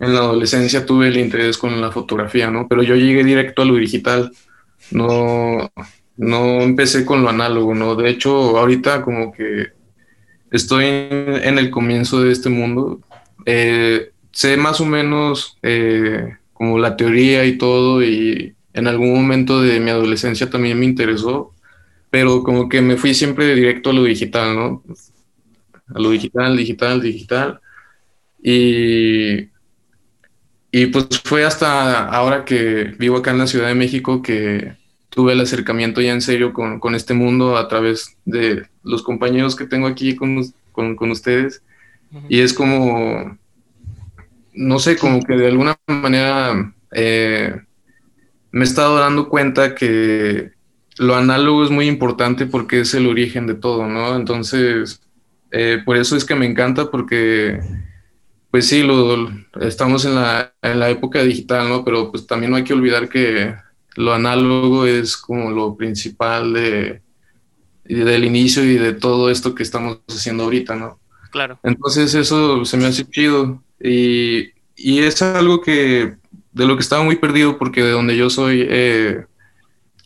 en 0.00 0.14
la 0.14 0.20
adolescencia 0.20 0.86
tuve 0.86 1.08
el 1.08 1.16
interés 1.16 1.58
con 1.58 1.80
la 1.80 1.90
fotografía, 1.90 2.50
¿no? 2.50 2.68
Pero 2.68 2.82
yo 2.82 2.94
llegué 2.94 3.24
directo 3.24 3.62
a 3.62 3.64
lo 3.64 3.74
digital, 3.74 4.32
no, 4.90 5.70
no 6.16 6.60
empecé 6.62 7.04
con 7.04 7.22
lo 7.22 7.28
análogo, 7.28 7.74
¿no? 7.74 7.94
De 7.94 8.08
hecho, 8.08 8.58
ahorita 8.58 9.02
como 9.02 9.32
que 9.32 9.68
estoy 10.50 10.84
en 10.86 11.58
el 11.58 11.70
comienzo 11.70 12.22
de 12.22 12.32
este 12.32 12.48
mundo, 12.48 13.00
eh, 13.44 14.12
sé 14.32 14.56
más 14.56 14.80
o 14.80 14.86
menos 14.86 15.58
eh, 15.62 16.36
como 16.52 16.78
la 16.78 16.96
teoría 16.96 17.44
y 17.44 17.58
todo, 17.58 18.02
y 18.02 18.54
en 18.72 18.86
algún 18.86 19.12
momento 19.14 19.60
de 19.60 19.80
mi 19.80 19.90
adolescencia 19.90 20.48
también 20.48 20.78
me 20.78 20.86
interesó, 20.86 21.52
pero 22.10 22.42
como 22.42 22.68
que 22.68 22.80
me 22.80 22.96
fui 22.96 23.14
siempre 23.14 23.54
directo 23.54 23.90
a 23.90 23.92
lo 23.92 24.04
digital, 24.04 24.54
¿no? 24.54 24.82
a 25.94 25.98
lo 25.98 26.10
digital, 26.10 26.56
digital, 26.56 27.00
digital. 27.00 27.60
Y, 28.42 29.48
y 30.70 30.86
pues 30.86 31.06
fue 31.24 31.44
hasta 31.44 32.08
ahora 32.08 32.44
que 32.44 32.94
vivo 32.98 33.18
acá 33.18 33.30
en 33.30 33.38
la 33.38 33.46
Ciudad 33.46 33.68
de 33.68 33.74
México 33.74 34.22
que 34.22 34.76
tuve 35.08 35.32
el 35.32 35.40
acercamiento 35.40 36.00
ya 36.00 36.12
en 36.12 36.20
serio 36.20 36.52
con, 36.52 36.78
con 36.80 36.94
este 36.94 37.14
mundo 37.14 37.56
a 37.56 37.68
través 37.68 38.16
de 38.24 38.66
los 38.82 39.02
compañeros 39.02 39.56
que 39.56 39.66
tengo 39.66 39.86
aquí 39.86 40.14
con, 40.14 40.44
con, 40.72 40.96
con 40.96 41.10
ustedes. 41.10 41.62
Y 42.28 42.40
es 42.40 42.54
como, 42.54 43.36
no 44.54 44.78
sé, 44.78 44.96
como 44.96 45.22
que 45.22 45.34
de 45.34 45.48
alguna 45.48 45.76
manera 45.86 46.72
eh, 46.92 47.60
me 48.50 48.60
he 48.60 48.64
estado 48.64 48.98
dando 48.98 49.28
cuenta 49.28 49.74
que 49.74 50.52
lo 50.98 51.14
análogo 51.14 51.64
es 51.64 51.70
muy 51.70 51.86
importante 51.86 52.46
porque 52.46 52.80
es 52.80 52.94
el 52.94 53.06
origen 53.06 53.46
de 53.46 53.54
todo, 53.54 53.86
¿no? 53.86 54.16
Entonces, 54.16 55.00
eh, 55.50 55.82
por 55.84 55.96
eso 55.96 56.16
es 56.16 56.24
que 56.24 56.34
me 56.34 56.46
encanta 56.46 56.90
porque, 56.90 57.60
pues 58.50 58.68
sí, 58.68 58.82
lo, 58.82 59.30
estamos 59.60 60.04
en 60.04 60.14
la, 60.14 60.54
en 60.62 60.80
la, 60.80 60.88
época 60.88 61.22
digital, 61.22 61.68
¿no? 61.68 61.84
Pero 61.84 62.10
pues 62.10 62.26
también 62.26 62.50
no 62.50 62.56
hay 62.56 62.64
que 62.64 62.72
olvidar 62.72 63.08
que 63.08 63.54
lo 63.96 64.14
análogo 64.14 64.86
es 64.86 65.16
como 65.16 65.50
lo 65.50 65.76
principal 65.76 66.54
de, 66.54 67.02
del 67.84 68.24
inicio 68.24 68.64
y 68.64 68.74
de 68.74 68.94
todo 68.94 69.30
esto 69.30 69.54
que 69.54 69.62
estamos 69.62 70.00
haciendo 70.08 70.44
ahorita, 70.44 70.76
¿no? 70.76 70.98
Claro. 71.30 71.58
Entonces 71.62 72.14
eso 72.14 72.64
se 72.64 72.76
me 72.76 72.86
hace 72.86 73.04
chido 73.04 73.62
y, 73.80 74.50
y 74.76 75.00
es 75.00 75.20
algo 75.20 75.60
que 75.60 76.16
de 76.52 76.66
lo 76.66 76.76
que 76.76 76.82
estaba 76.82 77.02
muy 77.02 77.16
perdido 77.16 77.58
porque 77.58 77.82
de 77.82 77.90
donde 77.90 78.16
yo 78.16 78.30
soy 78.30 78.66
eh, 78.68 79.26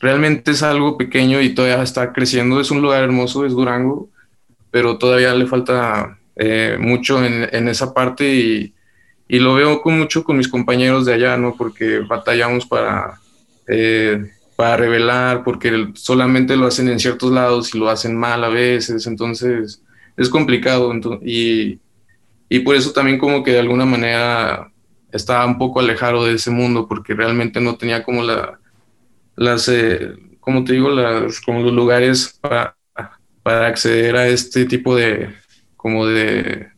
realmente 0.01 0.51
es 0.51 0.63
algo 0.63 0.99
pequeño 0.99 1.41
y 1.41 1.55
todavía 1.55 1.83
está 1.83 2.13
creciendo. 2.13 2.61
Es 2.61 2.71
un 2.71 2.83
lugar 2.83 3.05
hermoso, 3.05 3.47
es 3.47 3.53
Durango, 3.53 4.11
pero 4.71 4.99
todavía 4.99 5.33
le 5.35 5.47
falta 5.47 6.19
eh, 6.37 6.77
mucho 6.79 7.25
en, 7.25 7.49
en, 7.53 7.69
esa 7.69 7.93
parte 7.93 8.35
y, 8.35 8.75
y, 9.29 9.39
lo 9.39 9.55
veo 9.55 9.83
con 9.83 9.99
mucho 9.99 10.25
con 10.25 10.39
mis 10.39 10.49
compañeros 10.49 11.05
de 11.05 11.15
allá, 11.15 11.37
¿no? 11.37 11.55
Porque 11.57 11.99
batallamos 12.01 12.67
para, 12.67 13.21
eh, 13.67 14.31
para 14.57 14.77
revelar, 14.77 15.45
porque 15.45 15.89
solamente 15.95 16.57
lo 16.57 16.67
hacen 16.67 16.89
en 16.89 16.99
ciertos 16.99 17.33
lados 17.33 17.75
y 17.75 17.79
lo 17.79 17.89
hacen 17.91 18.17
mal 18.17 18.45
a 18.45 18.49
veces, 18.49 19.07
entonces 19.07 19.83
es 20.17 20.29
complicado 20.29 20.93
y, 21.23 21.81
y 22.49 22.59
por 22.61 22.77
eso 22.77 22.93
también 22.93 23.19
como 23.19 23.43
que 23.43 23.53
de 23.53 23.61
alguna 23.61 23.85
manera 23.85 24.71
estaba 25.11 25.47
un 25.47 25.59
poco 25.59 25.81
alejado 25.81 26.25
de 26.25 26.35
ese 26.35 26.51
mundo 26.51 26.87
porque 26.89 27.15
realmente 27.15 27.61
no 27.61 27.77
tenía 27.77 28.03
como 28.03 28.23
la, 28.23 28.59
las, 29.37 29.69
eh, 29.69 30.13
como 30.41 30.65
te 30.65 30.75
digo, 30.75 30.91
las, 30.91 31.41
como 31.41 31.61
los 31.61 31.73
lugares 31.73 32.39
para, 32.41 32.77
para 33.43 33.67
acceder 33.67 34.17
a 34.17 34.29
este 34.29 34.65
tipo 34.65 34.97
de, 34.97 35.31
como 35.83 36.07
de, 36.07 36.69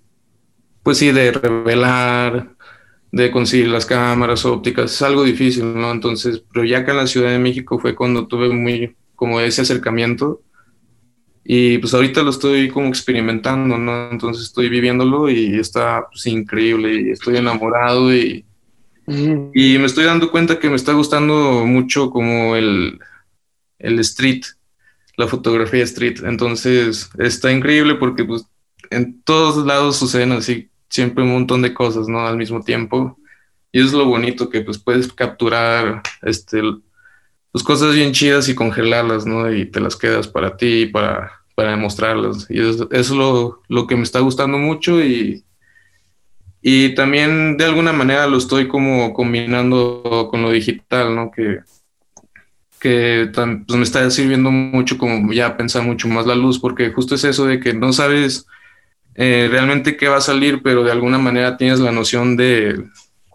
pues 0.82 0.96
sí, 0.96 1.12
de 1.12 1.30
revelar, 1.30 2.56
de 3.12 3.30
conseguir 3.30 3.68
las 3.68 3.84
cámaras 3.84 4.46
ópticas, 4.46 4.94
es 4.94 5.02
algo 5.02 5.24
difícil, 5.24 5.74
¿no? 5.78 5.92
Entonces, 5.92 6.42
pero 6.50 6.64
ya 6.64 6.78
acá 6.78 6.92
en 6.92 6.96
la 6.96 7.06
Ciudad 7.06 7.30
de 7.30 7.38
México 7.38 7.78
fue 7.78 7.94
cuando 7.94 8.26
tuve 8.26 8.48
muy, 8.48 8.96
como 9.14 9.40
ese 9.40 9.60
acercamiento 9.60 10.40
y 11.44 11.76
pues 11.76 11.92
ahorita 11.92 12.22
lo 12.22 12.30
estoy 12.30 12.70
como 12.70 12.88
experimentando, 12.88 13.76
¿no? 13.76 14.10
Entonces 14.10 14.44
estoy 14.44 14.70
viviéndolo 14.70 15.28
y 15.28 15.58
está 15.58 16.06
pues, 16.10 16.26
increíble 16.26 17.02
y 17.02 17.10
estoy 17.10 17.36
enamorado 17.36 18.12
y, 18.14 18.46
y 19.06 19.78
me 19.78 19.84
estoy 19.84 20.04
dando 20.04 20.30
cuenta 20.30 20.58
que 20.58 20.70
me 20.70 20.76
está 20.76 20.94
gustando 20.94 21.66
mucho 21.66 22.08
como 22.08 22.56
el, 22.56 22.98
el 23.78 23.98
street, 23.98 24.44
la 25.18 25.28
fotografía 25.28 25.84
street. 25.84 26.24
Entonces 26.24 27.10
está 27.18 27.52
increíble 27.52 27.96
porque 27.96 28.24
pues 28.24 28.46
en 28.90 29.22
todos 29.22 29.64
lados 29.66 29.96
suceden 29.96 30.32
así 30.32 30.70
siempre 30.88 31.24
un 31.24 31.32
montón 31.32 31.62
de 31.62 31.74
cosas, 31.74 32.08
¿no? 32.08 32.26
Al 32.26 32.36
mismo 32.36 32.62
tiempo. 32.62 33.18
Y 33.72 33.80
eso 33.80 33.88
es 33.88 33.92
lo 33.94 34.06
bonito 34.06 34.48
que 34.48 34.60
pues 34.60 34.78
puedes 34.78 35.12
capturar 35.12 36.02
este 36.22 36.62
pues 37.50 37.62
cosas 37.62 37.94
bien 37.94 38.12
chidas 38.12 38.48
y 38.48 38.54
congelarlas, 38.54 39.26
¿no? 39.26 39.52
Y 39.52 39.66
te 39.66 39.80
las 39.80 39.94
quedas 39.94 40.26
para 40.26 40.56
ti, 40.56 40.86
para, 40.86 41.30
para 41.54 41.70
demostrarlas. 41.70 42.46
Y 42.50 42.60
eso, 42.60 42.88
es 42.90 43.10
lo, 43.10 43.62
lo, 43.68 43.86
que 43.86 43.94
me 43.94 44.02
está 44.02 44.18
gustando 44.18 44.58
mucho 44.58 45.00
y, 45.00 45.44
y 46.60 46.96
también 46.96 47.56
de 47.56 47.64
alguna 47.64 47.92
manera 47.92 48.26
lo 48.26 48.38
estoy 48.38 48.66
como 48.66 49.14
combinando 49.14 50.28
con 50.30 50.42
lo 50.42 50.50
digital, 50.50 51.14
¿no? 51.14 51.30
Que, 51.30 51.60
que 52.80 53.30
pues 53.34 53.78
me 53.78 53.84
está 53.84 54.10
sirviendo 54.10 54.50
mucho 54.50 54.98
como 54.98 55.32
ya 55.32 55.56
pensar 55.56 55.84
mucho 55.84 56.08
más 56.08 56.26
la 56.26 56.34
luz, 56.34 56.58
porque 56.58 56.90
justo 56.90 57.14
es 57.14 57.22
eso 57.22 57.46
de 57.46 57.60
que 57.60 57.72
no 57.72 57.92
sabes 57.92 58.46
eh, 59.14 59.48
realmente 59.50 59.96
qué 59.96 60.09
va 60.09 60.16
a 60.16 60.20
salir, 60.20 60.62
pero 60.62 60.83
de 60.83 60.92
alguna 60.92 61.18
manera 61.18 61.57
tienes 61.57 61.81
la 61.81 61.92
noción 61.92 62.37
de, 62.37 62.85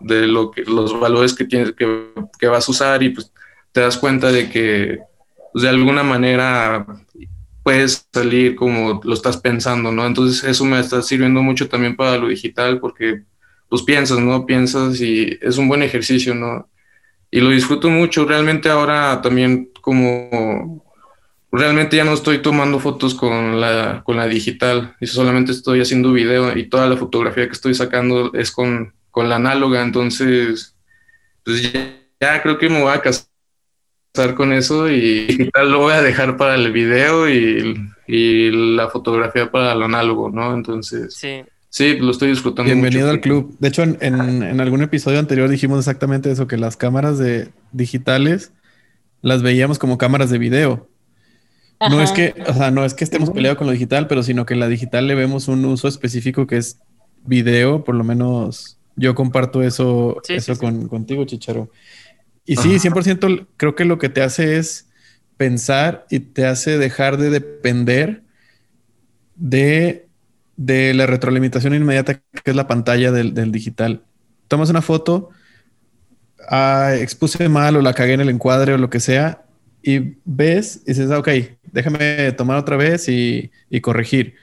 de 0.01 0.27
lo 0.27 0.51
los 0.67 0.99
valores 0.99 1.33
que, 1.33 1.45
tienes, 1.45 1.73
que, 1.73 2.07
que 2.39 2.47
vas 2.47 2.67
a 2.67 2.71
usar 2.71 3.03
y 3.03 3.09
pues 3.09 3.31
te 3.71 3.81
das 3.81 3.97
cuenta 3.97 4.31
de 4.31 4.49
que 4.49 4.99
pues, 5.53 5.63
de 5.63 5.69
alguna 5.69 6.03
manera 6.03 6.85
puedes 7.63 8.07
salir 8.11 8.55
como 8.55 9.01
lo 9.03 9.13
estás 9.13 9.37
pensando, 9.37 9.91
¿no? 9.91 10.05
Entonces 10.05 10.43
eso 10.43 10.65
me 10.65 10.79
está 10.79 11.01
sirviendo 11.01 11.41
mucho 11.41 11.69
también 11.69 11.95
para 11.95 12.17
lo 12.17 12.27
digital 12.27 12.79
porque 12.79 13.23
pues 13.69 13.83
piensas, 13.83 14.19
¿no? 14.19 14.45
Piensas 14.45 14.99
y 14.99 15.37
es 15.41 15.57
un 15.57 15.67
buen 15.67 15.83
ejercicio, 15.83 16.33
¿no? 16.33 16.69
Y 17.31 17.39
lo 17.41 17.49
disfruto 17.49 17.89
mucho. 17.89 18.25
Realmente 18.25 18.69
ahora 18.69 19.21
también 19.21 19.69
como 19.81 20.83
realmente 21.51 21.97
ya 21.97 22.03
no 22.03 22.13
estoy 22.13 22.41
tomando 22.41 22.79
fotos 22.79 23.15
con 23.15 23.59
la, 23.59 24.03
con 24.03 24.17
la 24.17 24.27
digital, 24.27 24.95
y 24.99 25.07
solamente 25.07 25.51
estoy 25.51 25.81
haciendo 25.81 26.13
video 26.13 26.55
y 26.57 26.69
toda 26.69 26.87
la 26.87 26.97
fotografía 26.97 27.47
que 27.47 27.53
estoy 27.53 27.73
sacando 27.73 28.33
es 28.33 28.51
con, 28.51 28.93
con 29.11 29.29
la 29.29 29.37
análoga, 29.37 29.81
entonces 29.81 30.75
pues 31.43 31.71
ya, 31.73 31.95
ya 32.19 32.41
creo 32.41 32.57
que 32.57 32.69
me 32.69 32.81
voy 32.81 32.93
a 32.93 33.01
casar 33.01 34.35
con 34.35 34.53
eso 34.53 34.89
y 34.89 35.49
tal 35.53 35.71
lo 35.71 35.79
voy 35.79 35.93
a 35.93 36.01
dejar 36.01 36.37
para 36.37 36.55
el 36.55 36.71
video 36.71 37.29
y, 37.29 37.89
y, 38.07 38.75
la 38.75 38.89
fotografía 38.89 39.49
para 39.49 39.73
el 39.73 39.81
análogo, 39.81 40.29
¿no? 40.29 40.53
Entonces, 40.53 41.13
sí, 41.15 41.43
sí 41.69 41.97
lo 41.97 42.11
estoy 42.11 42.29
disfrutando. 42.29 42.71
Bienvenido 42.71 43.07
mucho. 43.07 43.13
al 43.13 43.21
club. 43.21 43.55
De 43.59 43.67
hecho, 43.67 43.83
en, 43.83 43.97
en, 44.01 44.43
en, 44.43 44.61
algún 44.61 44.81
episodio 44.81 45.19
anterior 45.19 45.49
dijimos 45.49 45.79
exactamente 45.79 46.31
eso, 46.31 46.47
que 46.47 46.57
las 46.57 46.75
cámaras 46.75 47.17
de 47.17 47.49
digitales 47.71 48.51
las 49.21 49.41
veíamos 49.41 49.79
como 49.79 49.97
cámaras 49.97 50.29
de 50.29 50.37
video. 50.37 50.87
Ajá. 51.79 51.95
No 51.95 52.01
es 52.01 52.11
que, 52.11 52.35
o 52.45 52.53
sea, 52.53 52.71
no 52.71 52.83
es 52.83 52.93
que 52.93 53.03
estemos 53.03 53.29
peleados 53.29 53.57
con 53.57 53.67
lo 53.67 53.73
digital, 53.73 54.07
pero 54.07 54.21
sino 54.21 54.45
que 54.45 54.53
en 54.53 54.59
la 54.59 54.67
digital 54.67 55.07
le 55.07 55.15
vemos 55.15 55.47
un 55.47 55.63
uso 55.65 55.87
específico 55.87 56.45
que 56.45 56.57
es 56.57 56.79
video, 57.25 57.83
por 57.83 57.95
lo 57.95 58.03
menos 58.03 58.77
yo 58.95 59.15
comparto 59.15 59.63
eso, 59.63 60.17
sí, 60.23 60.33
eso 60.33 60.55
sí, 60.55 60.59
con, 60.59 60.83
sí. 60.83 60.87
contigo, 60.87 61.23
Chicharo. 61.25 61.71
Y 62.45 62.57
sí, 62.57 62.79
100% 62.79 63.47
creo 63.57 63.75
que 63.75 63.85
lo 63.85 63.97
que 63.97 64.09
te 64.09 64.21
hace 64.21 64.57
es 64.57 64.89
pensar 65.37 66.05
y 66.09 66.19
te 66.19 66.45
hace 66.45 66.77
dejar 66.77 67.17
de 67.17 67.29
depender 67.29 68.23
de, 69.35 70.07
de 70.57 70.93
la 70.93 71.05
retroalimentación 71.05 71.73
inmediata 71.73 72.15
que 72.15 72.51
es 72.51 72.55
la 72.55 72.67
pantalla 72.67 73.11
del, 73.11 73.33
del 73.33 73.51
digital. 73.51 74.03
Tomas 74.49 74.69
una 74.69 74.81
foto, 74.81 75.29
ah, 76.49 76.93
expuse 76.99 77.47
mal 77.47 77.77
o 77.77 77.81
la 77.81 77.93
cagué 77.93 78.13
en 78.13 78.21
el 78.21 78.29
encuadre 78.29 78.73
o 78.73 78.77
lo 78.77 78.89
que 78.89 78.99
sea, 78.99 79.45
y 79.81 80.17
ves 80.25 80.81
y 80.85 80.89
dices, 80.89 81.11
ah, 81.11 81.19
ok, 81.19 81.29
déjame 81.71 82.31
tomar 82.33 82.57
otra 82.57 82.77
vez 82.77 83.07
y, 83.09 83.51
y 83.69 83.81
corregir. 83.81 84.35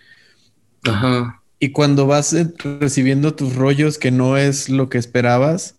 Ajá. 0.85 1.43
Y 1.59 1.71
cuando 1.71 2.07
vas 2.07 2.33
eh, 2.33 2.53
recibiendo 2.81 3.35
tus 3.35 3.55
rollos 3.55 3.99
que 3.99 4.11
no 4.11 4.37
es 4.37 4.69
lo 4.69 4.89
que 4.89 4.99
esperabas, 4.99 5.77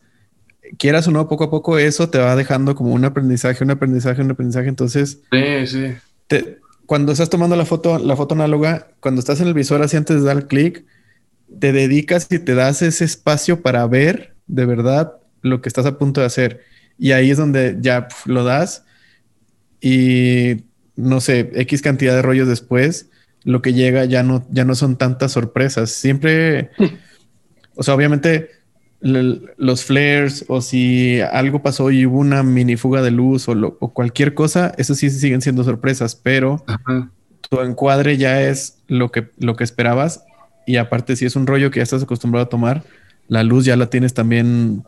quieras 0.77 1.07
o 1.07 1.11
no, 1.11 1.27
poco 1.27 1.45
a 1.45 1.49
poco 1.49 1.77
eso 1.77 2.09
te 2.09 2.17
va 2.17 2.35
dejando 2.35 2.75
como 2.75 2.93
un 2.93 3.05
aprendizaje, 3.05 3.63
un 3.63 3.71
aprendizaje, 3.71 4.21
un 4.21 4.31
aprendizaje. 4.31 4.69
Entonces, 4.69 5.21
sí, 5.31 5.67
sí. 5.67 5.93
Te, 6.27 6.59
cuando 6.85 7.11
estás 7.11 7.29
tomando 7.29 7.55
la 7.55 7.65
foto, 7.65 7.99
la 7.99 8.15
foto 8.15 8.33
análoga, 8.33 8.87
cuando 8.99 9.19
estás 9.19 9.39
en 9.41 9.47
el 9.47 9.53
visor 9.53 9.81
así 9.81 9.97
antes 9.97 10.21
de 10.21 10.25
dar 10.25 10.47
clic, 10.47 10.85
te 11.59 11.71
dedicas 11.71 12.27
y 12.29 12.39
te 12.39 12.55
das 12.55 12.81
ese 12.81 13.05
espacio 13.05 13.61
para 13.61 13.85
ver 13.87 14.35
de 14.47 14.65
verdad 14.65 15.13
lo 15.41 15.61
que 15.61 15.69
estás 15.69 15.85
a 15.85 15.97
punto 15.97 16.21
de 16.21 16.27
hacer. 16.27 16.61
Y 16.97 17.11
ahí 17.11 17.29
es 17.29 17.37
donde 17.37 17.77
ya 17.79 18.07
pf, 18.07 18.29
lo 18.29 18.43
das 18.43 18.83
y 19.79 20.63
no 20.97 21.21
sé, 21.21 21.51
X 21.53 21.81
cantidad 21.81 22.15
de 22.15 22.21
rollos 22.21 22.47
después, 22.47 23.09
lo 23.43 23.61
que 23.61 23.73
llega 23.73 24.03
ya 24.05 24.23
no, 24.23 24.45
ya 24.49 24.65
no 24.65 24.75
son 24.75 24.97
tantas 24.97 25.31
sorpresas. 25.31 25.91
Siempre, 25.91 26.71
o 27.75 27.83
sea, 27.83 27.93
obviamente 27.93 28.49
los 28.99 29.85
flares 29.85 30.43
o 30.47 30.59
si 30.59 31.21
algo 31.21 31.61
pasó 31.61 31.91
y 31.91 32.05
hubo 32.07 32.17
una 32.17 32.41
mini 32.41 32.77
fuga 32.77 33.03
de 33.03 33.11
luz 33.11 33.47
o, 33.47 33.53
lo, 33.53 33.77
o 33.79 33.93
cualquier 33.93 34.33
cosa, 34.33 34.73
eso 34.77 34.95
sí 34.95 35.09
siguen 35.11 35.41
siendo 35.41 35.63
sorpresas, 35.63 36.15
pero 36.15 36.63
Ajá. 36.65 37.11
tu 37.47 37.61
encuadre 37.61 38.17
ya 38.17 38.41
es 38.41 38.79
lo 38.87 39.11
que, 39.11 39.29
lo 39.37 39.55
que 39.55 39.63
esperabas 39.63 40.25
y 40.65 40.77
aparte 40.77 41.15
si 41.15 41.25
es 41.25 41.35
un 41.35 41.45
rollo 41.45 41.69
que 41.69 41.79
ya 41.79 41.83
estás 41.83 42.03
acostumbrado 42.03 42.47
a 42.47 42.49
tomar, 42.49 42.83
la 43.27 43.43
luz 43.43 43.65
ya 43.65 43.77
la 43.77 43.89
tienes 43.89 44.15
también 44.15 44.83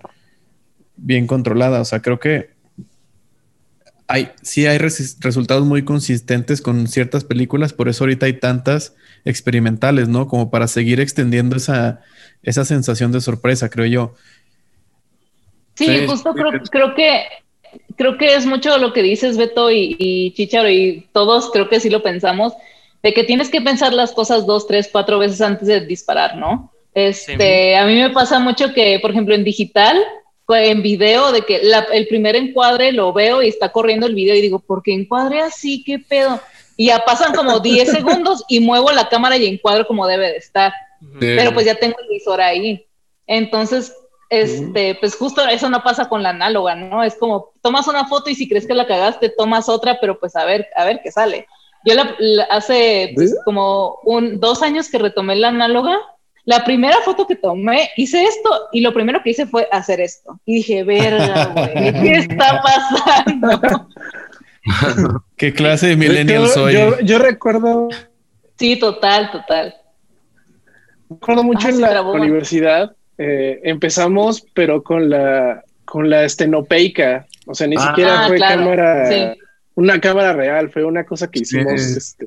bien 0.98 1.28
controlada, 1.28 1.80
o 1.80 1.86
sea, 1.86 2.02
creo 2.02 2.19
que 2.19 2.50
hay, 4.10 4.32
sí 4.43 4.67
hay 4.67 4.78
res- 4.80 5.17
resultados 5.22 5.65
muy 5.65 5.86
consistentes 5.86 6.62
con 6.62 6.88
ciertas 6.88 7.24
películas, 7.26 7.74
por 7.74 7.89
eso 7.89 8.06
ahorita 8.06 8.28
hay 8.28 8.39
tantas 8.39 8.95
experimentales, 9.26 10.10
¿no? 10.10 10.28
Como 10.28 10.52
para 10.52 10.67
seguir 10.67 11.00
extendiendo 11.02 11.56
esa, 11.58 12.02
esa 12.43 12.65
sensación 12.65 13.12
de 13.13 13.22
sorpresa, 13.22 13.69
creo 13.69 13.88
yo. 13.88 14.15
Sí, 15.76 15.86
Sí, 15.86 16.06
justo 16.06 16.34
creo, 16.34 16.93
que 16.95 17.24
creo 17.95 18.17
que 18.17 18.36
es 18.36 18.45
mucho 18.45 18.78
lo 18.78 18.91
que 18.93 19.02
dices 19.02 19.38
Beto 19.38 19.72
y, 19.72 19.95
y 19.98 20.34
Chicharo 20.34 20.69
y 20.69 21.08
todos 21.13 21.52
creo 21.52 21.69
que 21.69 21.80
sí 21.80 21.89
lo 21.89 22.04
pensamos, 22.04 22.54
de 23.02 23.13
que 23.13 23.24
tienes 23.24 23.50
que 23.50 23.62
pensar 23.62 23.93
las 23.93 24.12
cosas 24.12 24.45
dos, 24.45 24.67
tres, 24.67 24.89
cuatro 24.91 25.19
veces 25.19 25.41
antes 25.41 25.67
de 25.67 25.82
disparar, 25.86 26.36
¿no? 26.38 26.72
Este, 26.93 27.78
a 27.78 27.86
mí 27.86 27.95
me 27.95 28.10
pasa 28.10 28.39
mucho 28.39 28.74
que, 28.74 29.00
por 29.02 29.12
ejemplo, 29.12 29.36
en 29.36 29.45
digital, 29.45 29.98
en 30.56 30.82
video, 30.82 31.32
de 31.32 31.42
que 31.42 31.60
la- 31.64 31.88
el 31.94 32.08
primer 32.08 32.36
encuadre 32.36 32.92
lo 32.92 33.14
veo 33.14 33.42
y 33.42 33.48
está 33.48 33.72
corriendo 33.72 34.08
el 34.08 34.16
video 34.16 34.36
y 34.36 34.42
digo, 34.42 34.60
¿por 34.60 34.82
qué 34.84 34.94
encuadre 34.94 35.42
así? 35.42 35.84
¿Qué 35.84 36.00
pedo? 36.00 36.40
Y 36.78 36.88
ya 36.88 37.00
pasan 37.06 37.34
como 37.34 37.60
10 37.62 37.90
segundos 37.92 38.44
y 38.48 38.60
muevo 38.60 38.92
la 38.92 39.10
cámara 39.10 39.38
y 39.38 39.46
encuadro 39.48 39.86
como 39.88 40.08
debe 40.08 40.32
de 40.32 40.38
estar 40.38 40.72
pero 41.38 41.54
pues 41.54 41.66
ya 41.66 41.76
tengo 41.76 41.96
el 42.02 42.10
visor 42.10 42.42
ahí. 42.42 42.86
Entonces, 43.26 43.96
este, 44.30 44.96
pues 45.00 45.16
justo 45.16 45.46
eso 45.48 45.70
no 45.70 45.82
pasa 45.82 46.10
con 46.10 46.24
la 46.24 46.30
análoga, 46.32 46.76
¿no? 46.76 47.04
Es 47.04 47.16
como 47.16 47.54
tomas 47.62 47.88
una 47.88 48.06
foto 48.06 48.30
y 48.30 48.36
si 48.36 48.50
crees 48.50 48.68
que 48.68 48.74
la 48.74 48.86
cagaste, 48.86 49.30
tomas 49.30 49.70
otra, 49.70 49.98
pero 50.02 50.20
pues 50.20 50.36
a 50.36 50.44
ver, 50.46 50.68
a 50.76 50.84
ver 50.86 51.00
qué 51.04 51.12
sale. 51.12 51.48
Yo 51.86 51.96
la, 51.96 52.16
la- 52.20 52.44
hace 52.46 53.12
pues, 53.16 53.32
¿Sí? 53.32 53.36
como 53.46 54.00
un, 54.04 54.40
dos 54.42 54.62
años 54.62 54.90
que 54.90 54.98
retomé 54.98 55.36
la 55.38 55.48
análoga, 55.50 55.98
la 56.50 56.64
primera 56.64 56.96
foto 57.06 57.28
que 57.28 57.36
tomé, 57.36 57.92
hice 57.96 58.24
esto 58.24 58.50
y 58.72 58.82
lo 58.82 58.92
primero 58.92 59.22
que 59.24 59.30
hice 59.30 59.46
fue 59.46 59.68
hacer 59.72 60.00
esto. 60.02 60.40
Y 60.46 60.56
dije, 60.56 60.84
verga, 60.84 61.46
güey, 61.54 61.94
¿qué 62.02 62.12
está 62.28 62.60
pasando? 62.64 63.88
¿Qué 65.38 65.54
clase 65.54 65.88
de 65.90 65.96
millennial 65.96 66.44
yo, 66.44 66.48
soy? 66.48 66.74
yo, 66.74 67.00
yo 67.02 67.20
recuerdo, 67.20 67.90
Sí, 68.58 68.78
total, 68.78 69.32
total. 69.32 69.76
recuerdo 71.10 71.44
mucho 71.44 71.68
Ah, 71.68 71.72
en 71.72 71.82
la 71.82 71.90
grabó. 71.92 72.14
universidad. 72.14 72.96
eh, 73.20 73.60
empezamos, 73.64 74.44
pero 74.54 74.82
con 74.84 75.10
la 75.10 75.64
con 75.86 76.10
la 76.10 76.24
estenopeica. 76.24 77.28
O 77.48 77.54
sea, 77.54 77.68
ni 77.68 77.76
Ah, 77.78 77.88
siquiera 77.90 78.28
fue 78.28 78.38
claro, 78.38 78.62
cámara, 78.62 79.06
sí. 79.12 79.40
una 79.76 80.00
cámara 80.00 80.34
real, 80.34 80.70
fue 80.72 80.84
una 80.86 81.04
cosa 81.04 81.30
que 81.30 81.40
hicimos, 81.40 81.82
Sí. 81.82 81.98
este, 81.98 82.26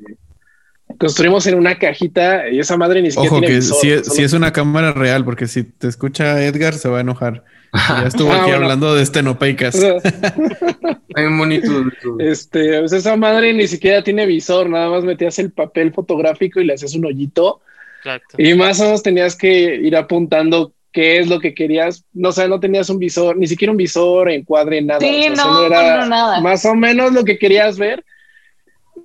construimos 0.97 1.45
en 1.47 1.55
una 1.55 1.77
cajita 1.77 2.49
y 2.49 2.59
esa 2.59 2.77
madre 2.77 3.01
ni 3.01 3.11
siquiera 3.11 3.29
Ojo, 3.31 3.39
tiene 3.39 3.53
que 3.53 3.59
visor, 3.59 3.77
si 3.81 3.89
es, 3.91 4.01
solo- 4.05 4.15
sí 4.15 4.23
es 4.23 4.33
una 4.33 4.51
cámara 4.53 4.91
real, 4.93 5.23
porque 5.25 5.47
si 5.47 5.63
te 5.63 5.87
escucha 5.87 6.43
Edgar 6.45 6.73
se 6.73 6.89
va 6.89 6.97
a 6.99 7.01
enojar. 7.01 7.43
Ya 7.73 8.05
estuvo 8.07 8.31
Ah, 8.31 8.35
aquí 8.41 8.51
bueno. 8.51 8.57
hablando 8.65 8.93
de 8.95 9.01
estenopeicas. 9.01 9.75
Hay 11.15 11.25
un. 11.25 11.91
Este, 12.19 12.79
pues 12.79 12.93
esa 12.93 13.15
madre 13.15 13.53
ni 13.53 13.67
siquiera 13.67 14.03
tiene 14.03 14.25
visor, 14.25 14.69
nada 14.69 14.89
más 14.89 15.03
metías 15.03 15.37
el 15.39 15.51
papel 15.51 15.93
fotográfico 15.93 16.59
y 16.59 16.65
le 16.65 16.73
hacías 16.73 16.95
un 16.95 17.05
hoyito 17.05 17.61
Exacto. 17.99 18.35
y 18.37 18.53
más 18.53 18.79
o 18.79 18.85
menos 18.85 19.03
tenías 19.03 19.35
que 19.35 19.75
ir 19.75 19.95
apuntando 19.95 20.73
qué 20.91 21.19
es 21.19 21.27
lo 21.27 21.39
que 21.39 21.53
querías. 21.55 22.05
No, 22.13 22.29
o 22.29 22.31
sea, 22.31 22.47
no 22.47 22.59
tenías 22.59 22.89
un 22.89 22.99
visor, 22.99 23.37
ni 23.37 23.47
siquiera 23.47 23.71
un 23.71 23.77
visor, 23.77 24.29
encuadre, 24.29 24.81
nada. 24.81 24.99
Sí, 24.99 25.27
O 25.31 25.35
sea, 25.35 25.45
no, 25.45 25.65
era 25.65 25.99
no, 26.01 26.05
nada. 26.07 26.41
Más 26.41 26.65
o 26.65 26.75
menos 26.75 27.11
lo 27.13 27.23
que 27.23 27.37
querías 27.39 27.77
ver 27.77 28.03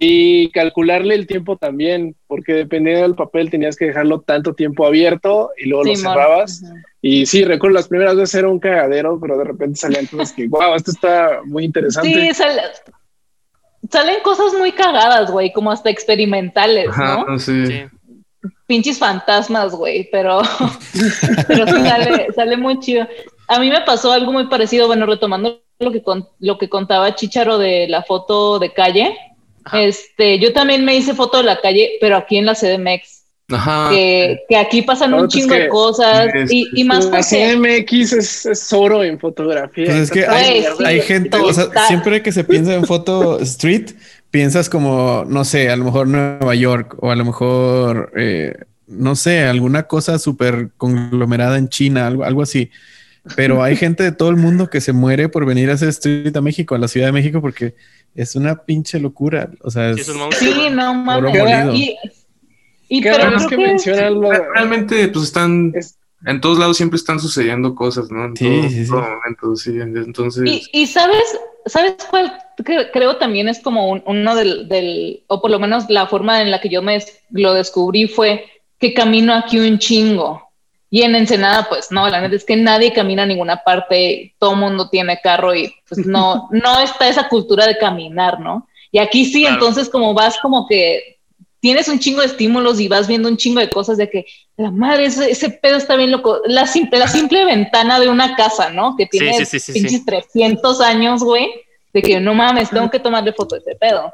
y 0.01 0.51
calcularle 0.51 1.15
el 1.15 1.27
tiempo 1.27 1.57
también, 1.57 2.15
porque 2.27 2.53
dependiendo 2.53 3.03
del 3.03 3.15
papel 3.15 3.51
tenías 3.51 3.77
que 3.77 3.87
dejarlo 3.87 4.21
tanto 4.21 4.55
tiempo 4.55 4.87
abierto 4.87 5.51
y 5.57 5.67
luego 5.69 5.85
lo 5.85 5.97
cerrabas. 5.97 6.63
Y 7.03 7.27
sí, 7.27 7.45
recuerdo 7.45 7.75
las 7.75 7.89
primeras 7.89 8.15
veces 8.17 8.35
era 8.37 8.49
un 8.49 8.61
cagadero, 8.61 9.19
pero 9.21 9.37
de 9.39 9.45
repente 9.45 9.79
salían 9.79 10.07
cosas 10.07 10.33
que, 10.33 10.47
wow, 10.49 10.75
esto 10.77 10.91
está 10.93 11.41
muy 11.45 11.65
interesante. 11.65 12.13
Sí, 12.13 12.35
sal- 12.35 12.61
salen 13.91 14.17
cosas 14.23 14.53
muy 14.59 14.73
cagadas, 14.73 15.31
güey, 15.31 15.53
como 15.53 15.71
hasta 15.71 15.91
experimentales, 15.91 16.87
¿no? 16.87 16.93
Ajá, 16.93 17.39
sí. 17.39 17.67
Sí. 17.67 17.83
Pinches 18.67 18.99
fantasmas, 18.99 19.73
güey, 19.75 20.09
pero, 20.13 20.43
pero 21.49 21.67
sí 21.67 21.73
sale, 21.83 22.27
sale 22.35 22.57
muy 22.57 22.79
chido. 22.81 23.07
A 23.49 23.59
mí 23.59 23.71
me 23.71 23.81
pasó 23.81 24.13
algo 24.13 24.31
muy 24.31 24.47
parecido, 24.49 24.87
bueno, 24.87 25.07
retomando 25.07 25.61
lo 25.81 25.91
que, 25.93 26.03
con- 26.03 26.29
lo 26.39 26.59
que 26.59 26.69
contaba 26.69 27.15
Chicharo 27.15 27.59
de 27.59 27.87
la 27.89 28.03
foto 28.03 28.59
de 28.59 28.73
calle. 28.73 29.17
Ajá. 29.69 29.83
Este, 29.83 30.39
yo 30.39 30.53
también 30.53 30.85
me 30.85 30.97
hice 30.97 31.15
foto 31.15 31.39
de 31.39 31.45
la 31.45 31.61
calle, 31.61 31.93
pero 32.01 32.17
aquí 32.17 32.37
en 32.39 32.47
la 32.47 32.55
CDMX, 32.55 33.23
Ajá. 33.51 33.91
que, 33.91 34.41
que 34.49 34.57
aquí 34.57 34.83
pasan 34.83 35.11
No, 35.13 35.19
un 35.19 35.23
pues 35.25 35.35
chingo 35.35 35.55
de 35.55 35.69
cosas 35.69 36.29
es- 36.35 36.53
y, 36.53 36.69
y 36.75 36.85
más 36.85 37.05
La 37.07 37.11
porque... 37.21 37.85
CMX 37.85 38.13
es, 38.13 38.47
es 38.47 38.73
oro 38.73 39.03
en 39.05 39.19
fotografía. 39.19 39.87
Pues 39.87 39.97
es 39.99 40.11
que 40.11 40.27
hay, 40.27 40.63
sí, 40.63 40.85
hay 40.85 41.01
gente, 41.01 41.37
o 41.39 41.53
sea, 41.53 41.69
siempre 41.87 42.23
que 42.23 42.33
se 42.33 42.45
piensa 42.45 42.75
en 42.75 42.85
foto 42.85 43.41
street, 43.41 43.91
piensas 44.31 44.69
como, 44.69 45.25
no 45.27 45.45
sé, 45.45 45.71
a 45.71 45.77
lo 45.77 45.85
mejor 45.85 46.09
Nueva 46.09 46.55
York 46.55 46.97
o 47.01 47.11
a 47.11 47.17
lo 47.17 47.25
mejor, 47.25 48.13
eh, 48.17 48.55
no 48.87 49.17
sé, 49.17 49.43
alguna 49.45 49.85
cosa 49.85 50.19
súper 50.19 50.71
conglomerada 50.77 51.59
en 51.59 51.69
China, 51.69 52.07
algo, 52.07 52.25
algo 52.25 52.43
así. 52.43 52.71
Pero 53.37 53.63
hay 53.63 53.77
gente 53.77 54.03
de 54.03 54.13
todo 54.13 54.31
el 54.31 54.37
mundo 54.37 54.71
que 54.71 54.81
se 54.81 54.95
muere 54.95 55.29
por 55.29 55.45
venir 55.45 55.69
a 55.69 55.75
hacer 55.75 55.91
street 55.91 56.35
a 56.35 56.41
México, 56.41 56.75
a 56.75 56.79
la 56.79 56.89
Ciudad 56.89 57.09
de 57.09 57.13
México, 57.13 57.43
porque 57.43 57.75
es 58.15 58.35
una 58.37 58.65
pinche 58.65 58.99
locura. 58.99 59.51
O 59.63 59.71
sea, 59.71 59.95
Sí, 59.95 60.01
es- 60.01 60.09
es 60.09 60.15
un 60.15 60.21
monstruo. 60.21 60.53
Sí, 60.53 60.71
no 60.71 60.95
mames. 60.95 61.35
Y, 61.75 61.97
y 62.89 63.01
Cada 63.03 63.19
pero 63.31 63.49
que 63.49 63.57
que- 63.57 63.67
mencionan 63.67 64.21
lo- 64.21 64.31
Realmente, 64.33 65.09
pues 65.09 65.25
están. 65.27 65.73
es- 65.75 65.95
En 66.27 66.41
todos 66.41 66.59
lados 66.59 66.77
siempre 66.77 66.97
están 66.97 67.21
sucediendo 67.21 67.77
cosas, 67.77 68.11
¿no? 68.11 68.25
En 68.25 68.37
Sí, 68.37 68.45
todo, 68.45 68.63
sí, 68.69 68.85
sí. 68.85 68.91
todo 68.91 69.03
momento, 69.03 69.55
sí. 69.55 69.71
Entonces. 69.81 70.43
Y, 70.47 70.67
y 70.83 70.87
sabes, 70.89 71.23
¿sabes 71.67 71.95
cuál 72.11 72.37
cre- 72.59 72.91
creo 72.93 73.19
también 73.19 73.49
es 73.49 73.61
como 73.61 73.89
un- 73.89 74.03
uno 74.05 74.35
del, 74.35 74.69
del, 74.69 75.23
o 75.29 75.41
por 75.41 75.53
lo 75.53 75.61
menos 75.61 75.89
la 75.89 76.09
forma 76.09 76.43
en 76.43 76.51
la 76.51 76.61
que 76.61 76.71
yo 76.71 76.83
me 76.83 76.95
des- 76.95 77.21
lo 77.31 77.55
descubrí 77.55 78.09
fue 78.09 78.47
que 78.81 78.95
camino 78.95 79.33
aquí 79.33 79.61
un 79.61 79.79
chingo. 79.79 80.48
Y 80.91 81.03
en 81.03 81.15
Ensenada, 81.15 81.69
pues 81.69 81.91
no, 81.91 82.09
la 82.09 82.21
neta 82.21 82.35
es 82.37 82.45
que 82.45 82.57
nadie 82.57 82.93
camina 82.93 83.25
a 83.25 83.27
ninguna 83.27 83.63
parte, 83.63 84.35
todo 84.39 84.57
mundo 84.57 84.89
tiene 84.89 85.21
carro 85.23 85.55
y 85.55 85.75
pues 85.89 86.07
no, 86.07 86.49
no 86.53 86.81
está 86.81 87.09
esa 87.09 87.29
cultura 87.29 87.67
de 87.67 87.77
caminar, 87.79 88.41
¿no? 88.41 88.67
Y 88.91 88.99
aquí 88.99 89.27
sí, 89.27 89.43
Claro. 89.43 89.55
entonces 89.57 89.89
como 89.91 90.15
vas 90.15 90.39
como 90.39 90.67
que 90.67 91.19
tienes 91.61 91.89
un 91.89 91.99
chingo 91.99 92.21
de 92.21 92.29
estímulos 92.29 92.81
y 92.81 92.89
vas 92.89 93.07
viendo 93.09 93.29
un 93.29 93.37
chingo 93.37 93.61
de 93.61 93.69
cosas 93.69 93.99
de 93.99 94.09
que 94.09 94.25
la 94.57 94.71
madre, 94.71 95.07
ese, 95.07 95.31
ese 95.31 95.51
pedo 95.51 95.77
está 95.77 95.97
bien 95.97 96.11
loco. 96.11 96.41
La 96.47 96.67
simple, 96.67 96.99
la 96.99 97.09
simple 97.09 97.45
ventana 97.45 98.01
de 98.01 98.09
una 98.09 98.35
casa, 98.37 98.71
¿no? 98.71 98.95
Que 98.97 99.07
tiene 99.07 99.35
sí, 99.35 99.45
sí, 99.45 99.59
sí, 99.59 99.73
sí. 99.73 99.81
pinches 99.81 100.05
300 100.07 100.81
años, 100.81 101.23
güey, 101.23 101.51
de 101.93 102.01
que 102.01 102.21
no 102.21 102.33
mames, 102.33 102.71
tengo 102.71 102.89
que 102.91 103.01
tomarle 103.01 103.33
foto 103.33 103.57
de 103.57 103.61
ese 103.61 103.75
pedo. 103.75 104.13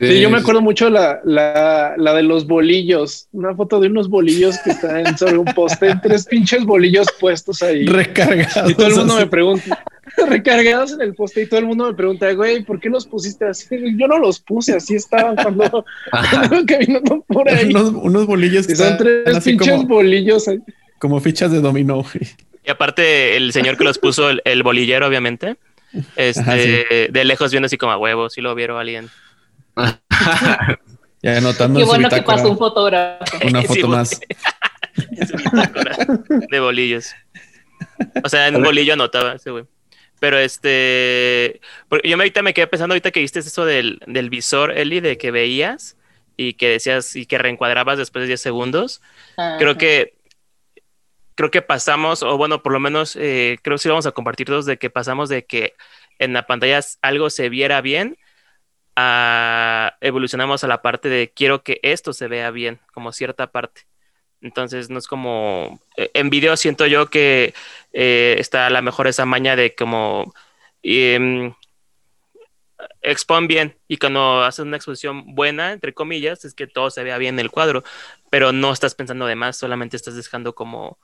Sí, 0.00 0.20
yo 0.20 0.30
me 0.30 0.38
acuerdo 0.38 0.60
mucho 0.60 0.90
la, 0.90 1.20
la, 1.24 1.94
la 1.96 2.14
de 2.14 2.22
los 2.22 2.46
bolillos, 2.46 3.28
una 3.32 3.54
foto 3.54 3.80
de 3.80 3.88
unos 3.88 4.08
bolillos 4.08 4.56
que 4.64 4.70
están 4.70 5.16
sobre 5.18 5.38
un 5.38 5.46
poste, 5.46 5.94
tres 6.02 6.26
pinches 6.26 6.64
bolillos 6.64 7.06
puestos 7.20 7.62
ahí. 7.62 7.86
recargado. 7.86 8.70
Y 8.70 8.74
todo 8.74 8.86
el 8.88 8.94
mundo 8.96 9.16
me 9.16 9.26
pregunta, 9.26 9.84
recargados 10.28 10.92
en 10.92 11.02
el 11.02 11.14
poste, 11.14 11.42
y 11.42 11.46
todo 11.46 11.60
el 11.60 11.66
mundo 11.66 11.86
me 11.86 11.94
pregunta, 11.94 12.32
güey, 12.32 12.62
¿por 12.64 12.80
qué 12.80 12.88
los 12.88 13.06
pusiste 13.06 13.44
así? 13.46 13.66
Yo 13.96 14.06
no 14.08 14.18
los 14.18 14.40
puse, 14.40 14.74
así 14.74 14.94
estaban 14.94 15.36
cuando 15.36 15.84
cuando 16.30 16.64
caminando 16.66 17.24
por 17.28 17.48
ahí. 17.48 17.70
unos, 17.70 17.90
unos 17.94 18.26
bolillos 18.26 18.66
que 18.66 18.74
son 18.76 18.88
están 18.92 18.98
tres 19.24 19.44
pinches 19.44 19.68
como, 19.76 19.86
bolillos 19.88 20.48
ahí. 20.48 20.58
como 20.98 21.20
fichas 21.20 21.52
de 21.52 21.60
dominó. 21.60 21.96
güey. 22.02 22.28
Y 22.64 22.70
aparte, 22.70 23.36
el 23.36 23.52
señor 23.52 23.76
que 23.78 23.84
los 23.84 23.98
puso, 23.98 24.28
el, 24.28 24.42
el 24.44 24.62
bolillero, 24.62 25.06
obviamente, 25.06 25.56
este, 26.16 26.40
Ajá, 26.40 26.58
sí. 26.58 26.70
de 27.10 27.24
lejos 27.24 27.50
viendo 27.50 27.64
así 27.64 27.78
como 27.78 27.92
a 27.92 27.96
huevo, 27.96 28.28
si 28.28 28.42
lo 28.42 28.54
vieron 28.54 28.78
alguien. 28.78 29.08
Ya 31.20 31.36
anotando 31.38 31.80
Qué 31.80 31.84
bueno 31.84 32.08
que 32.08 32.22
pasó 32.22 32.48
un 32.48 32.58
fotógrafo. 32.58 33.24
una 33.44 33.62
foto 33.62 33.88
más. 33.88 34.20
De 36.50 36.60
bolillos. 36.60 37.12
O 38.22 38.28
sea, 38.28 38.46
en 38.48 38.56
un 38.56 38.62
bolillo 38.62 38.92
anotaba 38.94 39.34
ese 39.34 39.50
güey. 39.50 39.64
Pero 40.20 40.38
este, 40.38 41.60
porque 41.88 42.08
yo 42.08 42.16
me- 42.16 42.22
ahorita 42.24 42.42
me 42.42 42.54
quedé 42.54 42.66
pensando 42.66 42.92
ahorita 42.94 43.10
que 43.10 43.20
viste 43.20 43.40
eso 43.40 43.64
del, 43.64 44.00
del 44.06 44.30
visor, 44.30 44.76
Eli, 44.76 45.00
de 45.00 45.16
que 45.18 45.30
veías 45.30 45.96
y 46.36 46.54
que 46.54 46.68
decías 46.70 47.14
y 47.16 47.26
que 47.26 47.38
reencuadrabas 47.38 47.98
después 47.98 48.22
de 48.22 48.28
10 48.28 48.40
segundos. 48.40 49.00
Creo 49.58 49.76
que 49.76 50.14
creo 51.34 51.50
que 51.52 51.62
pasamos, 51.62 52.22
o 52.24 52.36
bueno, 52.36 52.62
por 52.64 52.72
lo 52.72 52.80
menos 52.80 53.14
eh, 53.14 53.58
creo 53.62 53.76
que 53.76 53.82
sí 53.82 53.88
vamos 53.88 54.06
a 54.06 54.12
compartir 54.12 54.46
todos 54.48 54.66
de 54.66 54.76
que 54.76 54.90
pasamos 54.90 55.28
de 55.28 55.44
que 55.46 55.74
en 56.18 56.32
la 56.32 56.46
pantalla 56.48 56.80
algo 57.00 57.30
se 57.30 57.48
viera 57.48 57.80
bien 57.80 58.16
evolucionamos 60.00 60.64
a 60.64 60.68
la 60.68 60.82
parte 60.82 61.08
de 61.08 61.32
quiero 61.34 61.62
que 61.62 61.80
esto 61.82 62.12
se 62.12 62.28
vea 62.28 62.50
bien, 62.50 62.80
como 62.92 63.12
cierta 63.12 63.50
parte. 63.50 63.82
Entonces 64.40 64.90
no 64.90 64.98
es 64.98 65.06
como 65.08 65.80
eh, 65.96 66.10
en 66.14 66.30
video 66.30 66.56
siento 66.56 66.86
yo 66.86 67.10
que 67.10 67.54
eh, 67.92 68.36
está 68.38 68.66
a 68.66 68.70
lo 68.70 68.82
mejor 68.82 69.08
esa 69.08 69.26
maña 69.26 69.56
de 69.56 69.74
como 69.74 70.32
em, 70.82 71.52
expon 73.02 73.48
bien 73.48 73.76
y 73.88 73.96
cuando 73.98 74.42
haces 74.42 74.64
una 74.64 74.76
exposición 74.76 75.34
buena, 75.34 75.72
entre 75.72 75.94
comillas, 75.94 76.44
es 76.44 76.54
que 76.54 76.66
todo 76.66 76.90
se 76.90 77.02
vea 77.02 77.18
bien 77.18 77.36
en 77.36 77.40
el 77.40 77.50
cuadro, 77.50 77.82
pero 78.30 78.52
no 78.52 78.72
estás 78.72 78.94
pensando 78.94 79.26
de 79.26 79.36
más, 79.36 79.56
solamente 79.56 79.96
estás 79.96 80.14
dejando 80.16 80.54
como 80.54 80.98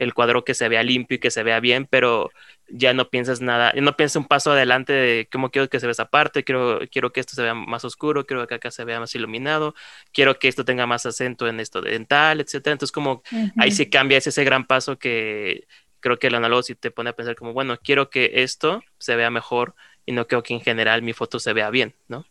el 0.00 0.14
cuadro 0.14 0.44
que 0.44 0.54
se 0.54 0.68
vea 0.68 0.82
limpio 0.82 1.16
y 1.16 1.18
que 1.18 1.30
se 1.30 1.42
vea 1.42 1.60
bien, 1.60 1.86
pero 1.88 2.30
ya 2.68 2.94
no 2.94 3.10
piensas 3.10 3.42
nada, 3.42 3.72
no 3.76 3.96
piensas 3.96 4.16
un 4.16 4.24
paso 4.26 4.50
adelante 4.52 4.94
de 4.94 5.28
cómo 5.30 5.50
quiero 5.50 5.68
que 5.68 5.78
se 5.78 5.86
vea 5.86 5.92
esa 5.92 6.06
parte, 6.06 6.42
quiero, 6.42 6.80
quiero 6.90 7.12
que 7.12 7.20
esto 7.20 7.34
se 7.34 7.42
vea 7.42 7.54
más 7.54 7.84
oscuro, 7.84 8.24
quiero 8.24 8.46
que 8.46 8.54
acá 8.54 8.70
se 8.70 8.84
vea 8.84 8.98
más 8.98 9.14
iluminado, 9.14 9.74
quiero 10.12 10.38
que 10.38 10.48
esto 10.48 10.64
tenga 10.64 10.86
más 10.86 11.04
acento 11.04 11.46
en 11.48 11.60
esto 11.60 11.82
dental, 11.82 12.40
etcétera. 12.40 12.72
Entonces, 12.72 12.92
como 12.92 13.22
ahí 13.58 13.70
sí 13.72 13.90
cambia, 13.90 14.16
es 14.18 14.26
ese 14.26 14.42
gran 14.42 14.66
paso 14.66 14.98
que 14.98 15.66
creo 16.00 16.18
que 16.18 16.28
el 16.28 16.34
análogo 16.34 16.62
sí 16.62 16.74
te 16.74 16.90
pone 16.90 17.10
a 17.10 17.12
pensar 17.14 17.36
como, 17.36 17.52
bueno, 17.52 17.78
quiero 17.78 18.08
que 18.08 18.42
esto 18.42 18.82
se 18.98 19.16
vea 19.16 19.30
mejor 19.30 19.74
y 20.06 20.12
no 20.12 20.26
creo 20.26 20.42
que 20.42 20.54
en 20.54 20.62
general 20.62 21.02
mi 21.02 21.12
foto 21.12 21.38
se 21.38 21.52
vea 21.52 21.68
bien, 21.68 21.94
¿no? 22.08 22.24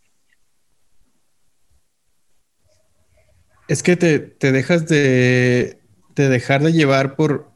Es 3.67 3.83
que 3.83 3.95
te, 3.95 4.17
te 4.17 4.51
dejas 4.51 4.87
de, 4.87 5.79
de 6.15 6.29
dejar 6.29 6.63
de 6.63 6.73
llevar 6.73 7.15
por, 7.15 7.51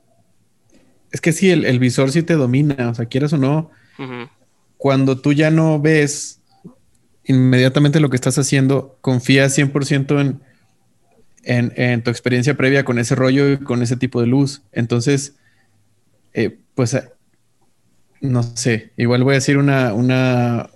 es 1.14 1.22
que 1.22 1.32
sí, 1.32 1.52
el, 1.52 1.78
visor 1.78 2.12
sí 2.12 2.24
te 2.24 2.34
domina, 2.34 2.90
o 2.90 2.96
sea, 2.96 3.06
quieras 3.06 3.32
o 3.34 3.38
no, 3.38 3.70
cuando 4.78 5.22
tú 5.22 5.32
ya 5.32 5.52
no 5.52 5.80
ves 5.80 6.42
inmediatamente 7.24 8.00
lo 8.00 8.10
que 8.10 8.16
estás 8.16 8.40
haciendo, 8.40 8.98
confías 9.00 9.56
100% 9.56 10.20
en, 10.20 10.42
en, 11.44 11.72
en, 11.76 12.04
tu 12.04 12.10
experiencia 12.10 12.58
previa 12.58 12.84
con 12.84 12.98
ese 12.98 13.14
rollo 13.14 13.52
y 13.52 13.58
con 13.58 13.84
ese 13.84 13.96
tipo 13.96 14.22
de 14.22 14.28
luz. 14.28 14.64
Entonces, 14.72 15.36
eh, 16.34 16.58
pues, 16.74 16.96
eh, 16.96 17.08
no 18.20 18.42
sé, 18.42 18.92
igual 18.98 19.24
voy 19.24 19.34
a 19.34 19.36
decir 19.36 19.60
una, 19.60 19.94
una, 19.94 20.72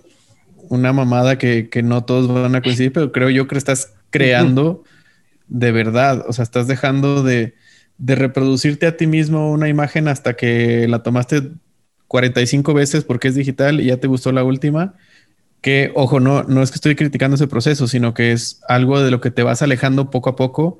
una 0.70 0.94
mamada 0.94 1.40
que, 1.40 1.68
que, 1.70 1.82
no 1.82 2.06
todos 2.06 2.28
van 2.28 2.56
a 2.56 2.62
coincidir, 2.62 2.94
pero 2.94 3.12
creo 3.12 3.32
yo 3.32 3.48
que 3.48 3.58
estás 3.58 3.96
creando 4.12 4.84
de 5.48 5.72
verdad, 5.72 6.26
o 6.28 6.34
sea, 6.34 6.44
estás 6.44 6.68
dejando 6.68 7.24
de 7.24 7.56
de 7.98 8.16
reproducirte 8.16 8.88
a 8.88 8.98
ti 8.98 9.08
mismo 9.08 9.52
una 9.52 9.70
imagen 9.70 10.08
hasta 10.08 10.36
que 10.36 10.88
la 10.88 11.04
tomaste 11.04 11.52
45 12.08 12.74
veces 12.74 13.04
porque 13.04 13.28
es 13.28 13.36
digital 13.36 13.80
y 13.80 13.86
ya 13.86 13.98
te 13.98 14.08
gustó 14.08 14.32
la 14.32 14.44
última, 14.44 14.96
que, 15.62 15.92
ojo, 15.96 16.20
no, 16.20 16.44
no 16.44 16.62
es 16.62 16.72
que 16.72 16.76
estoy 16.76 16.96
criticando 16.96 17.36
ese 17.36 17.48
proceso, 17.48 17.88
sino 17.88 18.14
que 18.14 18.32
es 18.32 18.62
algo 18.68 19.02
de 19.02 19.12
lo 19.12 19.20
que 19.20 19.32
te 19.32 19.44
vas 19.44 19.62
alejando 19.62 20.10
poco 20.10 20.30
a 20.30 20.36
poco 20.36 20.80